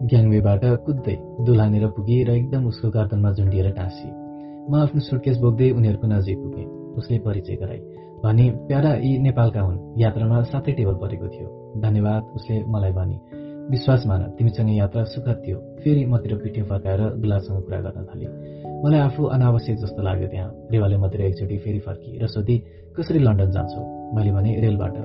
ग्याङवेबाट 0.09 0.63
कुद्दै 0.85 1.15
दुलानेर 1.45 1.87
पुगे 1.95 2.23
र 2.23 2.29
एकदम 2.31 2.65
उसको 2.67 2.89
गर्दनमा 2.89 3.31
झुन्डिएर 3.31 3.71
टाँसिए 3.71 4.11
म 4.69 4.75
आफ्नो 4.75 4.99
सुटकेस 4.99 5.37
बोक्दै 5.37 5.69
उनीहरूको 5.71 6.07
नजिक 6.07 6.37
पुगेँ। 6.37 6.65
उसले 6.97 7.19
परिचय 7.19 7.55
गराए 7.55 7.79
भने 8.23 8.45
प्यारा 8.67 8.91
यी 8.95 9.11
नेपालका 9.19 9.61
हुन्। 9.61 9.79
यात्रामा 9.99 10.41
सातै 10.51 10.71
टेबल 10.71 10.95
परेको 10.95 11.27
थियो। 11.27 11.47
धन्यवाद 11.81 12.23
उसले 12.35 12.55
मलाई 12.65 12.91
भने। 12.91 13.17
विश्वास 13.71 14.05
मान 14.07 14.21
तिमीसँग 14.37 14.69
यात्रा 14.77 15.03
सुखद 15.03 15.41
थियो। 15.47 15.57
फेरि 15.83 16.05
मतिर 16.05 16.35
पिठ्यो 16.43 16.65
फर्काएर 16.65 17.01
दुलासँग 17.21 17.61
कुरा 17.63 17.79
गर्न 17.81 18.05
थाले। 18.05 18.27
मलाई 18.85 18.99
आफू 18.99 19.23
अनावश्यक 19.23 19.77
जस्तो 19.77 20.01
लाग्यो 20.01 20.27
त्यहाँ। 20.27 20.49
रेवाले 20.71 20.97
मतिर 20.97 21.21
एकचोटि 21.21 21.57
फेरि 21.57 21.79
फर्की 21.79 22.19
र 22.19 22.27
सोधी 22.27 22.57
कसरी 22.99 23.19
लन्डन 23.19 23.51
जान्छौ? 23.51 23.81
मैले 24.15 24.31
भने 24.31 24.59
रेलबाट। 24.59 24.95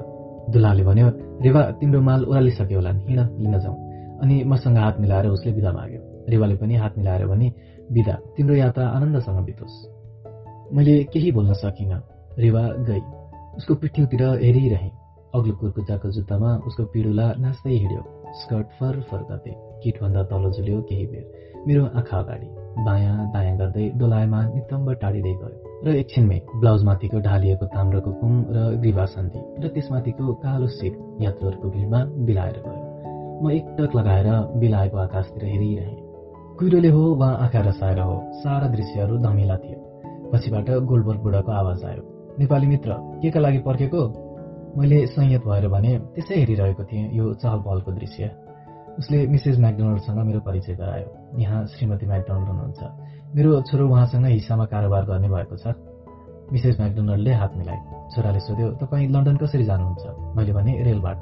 दुलाले 0.51 0.83
भन्यो 0.83 1.09
रेवा 1.43 1.63
तिम्रो 1.71 2.01
माल 2.01 2.25
ओह्रालिसक्यो 2.25 2.79
होला 2.79 2.91
हिँड 2.91 3.21
लिन 3.39 3.59
जाउँ। 3.59 3.77
अनि 4.19 4.45
मसँग 4.45 4.77
हात 4.77 5.01
मिलाएर 5.01 5.27
उसले 5.27 5.53
बिदा 5.53 5.73
माग्यो। 5.73 6.27
रेवाले 6.29 6.57
पनि 6.57 6.75
हात 6.75 6.99
मिलाएर 6.99 7.27
भने 7.27 7.53
बिदा 7.93 8.15
तिम्रो 8.37 8.55
यात्रा 8.55 8.89
आनन्दसँग 8.89 9.45
बितोस्। 9.45 9.77
मैले 10.75 11.05
केही 11.05 11.33
बोल्न 11.33 11.53
सकिनँ। 11.53 12.03
रेवा 12.39 12.63
गई। 12.63 13.01
उसको 13.57 13.75
पिठ्यौतिर 13.75 14.23
हेरिरहे। 14.23 14.91
अग्लो 15.35 15.55
कुर्कुचाको 15.55 16.11
जुत्तामा 16.11 16.57
उसको 16.67 16.85
पिडुला 16.85 17.33
नाच्दै 17.39 17.71
हिँड्यो। 17.71 18.03
स्कर्ट 18.33 18.67
फर 18.67 19.01
फर 19.01 19.19
गर्दै। 19.19 19.55
किटभन्दा 19.83 20.23
तल 20.23 20.51
झुल्यो 20.51 20.81
केही 20.81 21.07
बेर। 21.07 21.33
मेरो 21.67 21.85
आँखा 21.87 22.19
अगाडि। 22.19 22.68
बायाँ 22.87 23.17
दायाँ 23.33 23.57
गर्दै 23.59 23.87
डोलायमा 23.99 24.41
नितम्ब 24.55 24.89
टाढिँदै 25.03 25.35
गयो 25.41 25.57
र 25.85 25.95
एकछिनमै 26.01 26.39
ब्लाउजमाथिको 26.61 27.19
ढालिएको 27.21 27.67
ताम्रको 27.75 28.11
कुम 28.21 28.35
र 28.55 28.59
ग्रीवा 28.83 29.05
सन्धि 29.15 29.41
र 29.63 29.69
त्यसमाथिको 29.75 30.35
कालो 30.45 30.67
सिट 30.77 30.95
यात्रुहरूको 31.23 31.69
भिडमा 31.71 32.01
बिलाएर 32.27 32.59
गयो। 32.67 32.83
म 33.43 33.51
एकटक 33.51 33.91
लगाएर 33.97 34.29
बिलाएको 34.61 34.97
आकाशतिर 34.99 35.45
हेरिरहेँ। 35.45 35.97
कुहिरोले 36.59 36.89
हो 36.89 37.03
वा 37.15 37.29
आँखा 37.45 37.61
रसाएर 37.69 38.01
हो 38.01 38.17
सारा 38.43 38.67
दृश्यहरू 38.69 39.19
धमिला 39.19 39.57
थियो। 39.57 39.79
पछिबाट 40.33 40.71
गोलबर्ग 40.91 41.21
बुढाको 41.23 41.53
आवाज 41.53 41.85
आयो 41.85 42.03
नेपाली 42.39 42.67
मित्र 42.67 42.91
के 43.23 43.31
का 43.31 43.41
लागि 43.41 43.59
पर्खेको? 43.67 44.03
मैले 44.79 45.07
संयत 45.07 45.43
भएर 45.47 45.69
भने 45.69 45.93
त्यसै 46.15 46.35
हेरिरहेको 46.35 46.85
थिएँ 46.85 47.09
यो 47.13 47.33
चहल 47.35 47.59
पहलको 47.67 47.93
दृश्य। 47.93 48.31
उसले 48.99 49.27
मिसेस 49.27 49.59
म्याकडोनल्डसँग 49.59 50.19
मेरो 50.27 50.41
परिचय 50.41 50.75
गरायो। 50.75 51.18
यहाँ 51.37 51.67
श्रीमती 51.67 52.07
म्याकडोनल्ड 52.07 52.49
हुनुहुन्छ। 52.49 52.83
मेरो 53.37 53.61
छोरो 53.61 53.89
उहाँसँग 53.89 54.25
हिस्सामा 54.25 54.65
कारोबार 54.65 55.05
गर्ने 55.05 55.29
भएको 55.29 55.57
छ। 55.57 55.67
मिसेस 56.53 56.81
म्याकडोनल्डले 56.81 57.33
हात 57.33 57.57
मिलाए। 57.57 57.77
छोराले 58.17 58.41
सोध्यो 58.41 58.71
तपाईँ 58.71 59.09
लन्डन 59.09 59.37
कसरी 59.37 59.65
जानुहुन्छ? 59.65 60.37
मैले 60.37 60.53
भने 60.53 60.83
रेलबाट। 60.83 61.21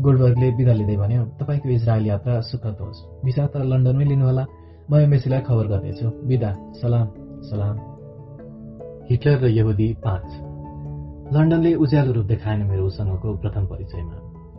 गोल्डबर्गले 0.00 0.50
बिदा 0.50 0.72
लिँदै 0.72 0.96
भन्यो 0.96 1.24
तपाईँको 1.24 1.68
इजरायल 1.68 2.06
यात्रा 2.06 2.40
सुखद 2.40 2.76
होस्। 2.80 3.24
भिसा 3.24 3.46
त 3.46 3.56
लन्डनमै 3.56 4.04
लिनुहोला। 4.04 4.46
म 4.90 4.96
एमएसीलाई 4.96 5.40
खबर 5.40 5.66
गर्नेछु। 5.66 6.26
बिदा। 6.26 6.52
सलाम 6.52 7.08
सलाम। 7.42 7.76
हिटलर 9.10 9.38
र 9.38 9.46
यहुदी 9.46 9.96
पाँच। 10.04 10.28
लन्डनले 11.34 11.74
उज्यालो 11.74 12.12
रूप 12.12 12.26
देखाएन 12.26 12.62
मेरो 12.62 12.86
उसँगको 12.86 13.36
प्रथम 13.36 13.66
परिचयमा। 13.66 14.14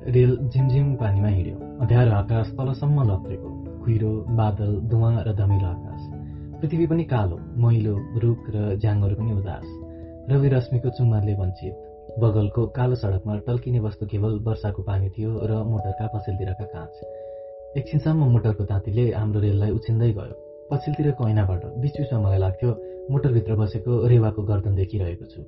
रेल 0.08 0.50
झिमझिम 0.50 0.96
पानीमा 0.96 1.28
हिँड्यो। 1.28 1.80
अध्यारो 1.80 2.12
आकाश 2.12 2.48
तलसम्म 2.52 3.12
लत्रेको। 3.12 3.63
कुहिरो 3.84 4.12
बादल 4.30 4.76
धुवा 4.90 5.10
र 5.28 5.34
धमिलो 5.34 5.68
आकाश। 5.68 6.02
पृथ्वी 6.62 6.86
पनि 6.88 7.04
कालो 7.04 7.38
मैलो 7.58 7.96
रुख 8.20 8.44
र 8.56 8.76
झ्याङहरू 8.78 9.16
पनि 9.16 9.32
उदास। 9.32 9.66
रवि 10.32 10.50
रश्मिको 10.50 10.90
चुम्माले 10.90 11.34
वञ्चित। 11.34 11.76
बगलको 12.20 12.66
कालो 12.68 12.96
सडकमा 12.96 13.38
टल्किने 13.38 13.80
वस्तु 13.80 14.06
केवल 14.06 14.40
वर्षाको 14.40 14.84
पानी 14.84 15.10
थियो 15.10 15.32
र 15.44 15.64
मोटरका 15.64 16.08
पछिल्तिरका 16.08 16.66
काँच। 16.66 16.96
एकछिनसम्म 17.78 18.32
मोटरको 18.32 18.64
तातीले 18.64 19.12
हाम्रो 19.12 19.40
रेललाई 19.40 19.72
उछिन्दै 19.72 20.12
गयो। 20.14 20.36
पछिल्तिरको 20.72 21.28
ऐनाबाट 21.28 21.66
बिच 21.66 21.94
बिचमा 22.00 22.20
मलाई 22.20 22.40
लाग्थ्यो 22.40 22.72
मोटरभित्र 23.12 23.56
बसेको 23.56 24.08
रेवाको 24.08 24.42
गर्दन 24.44 24.76
देखिरहेको 24.76 25.26
छु। 25.26 25.42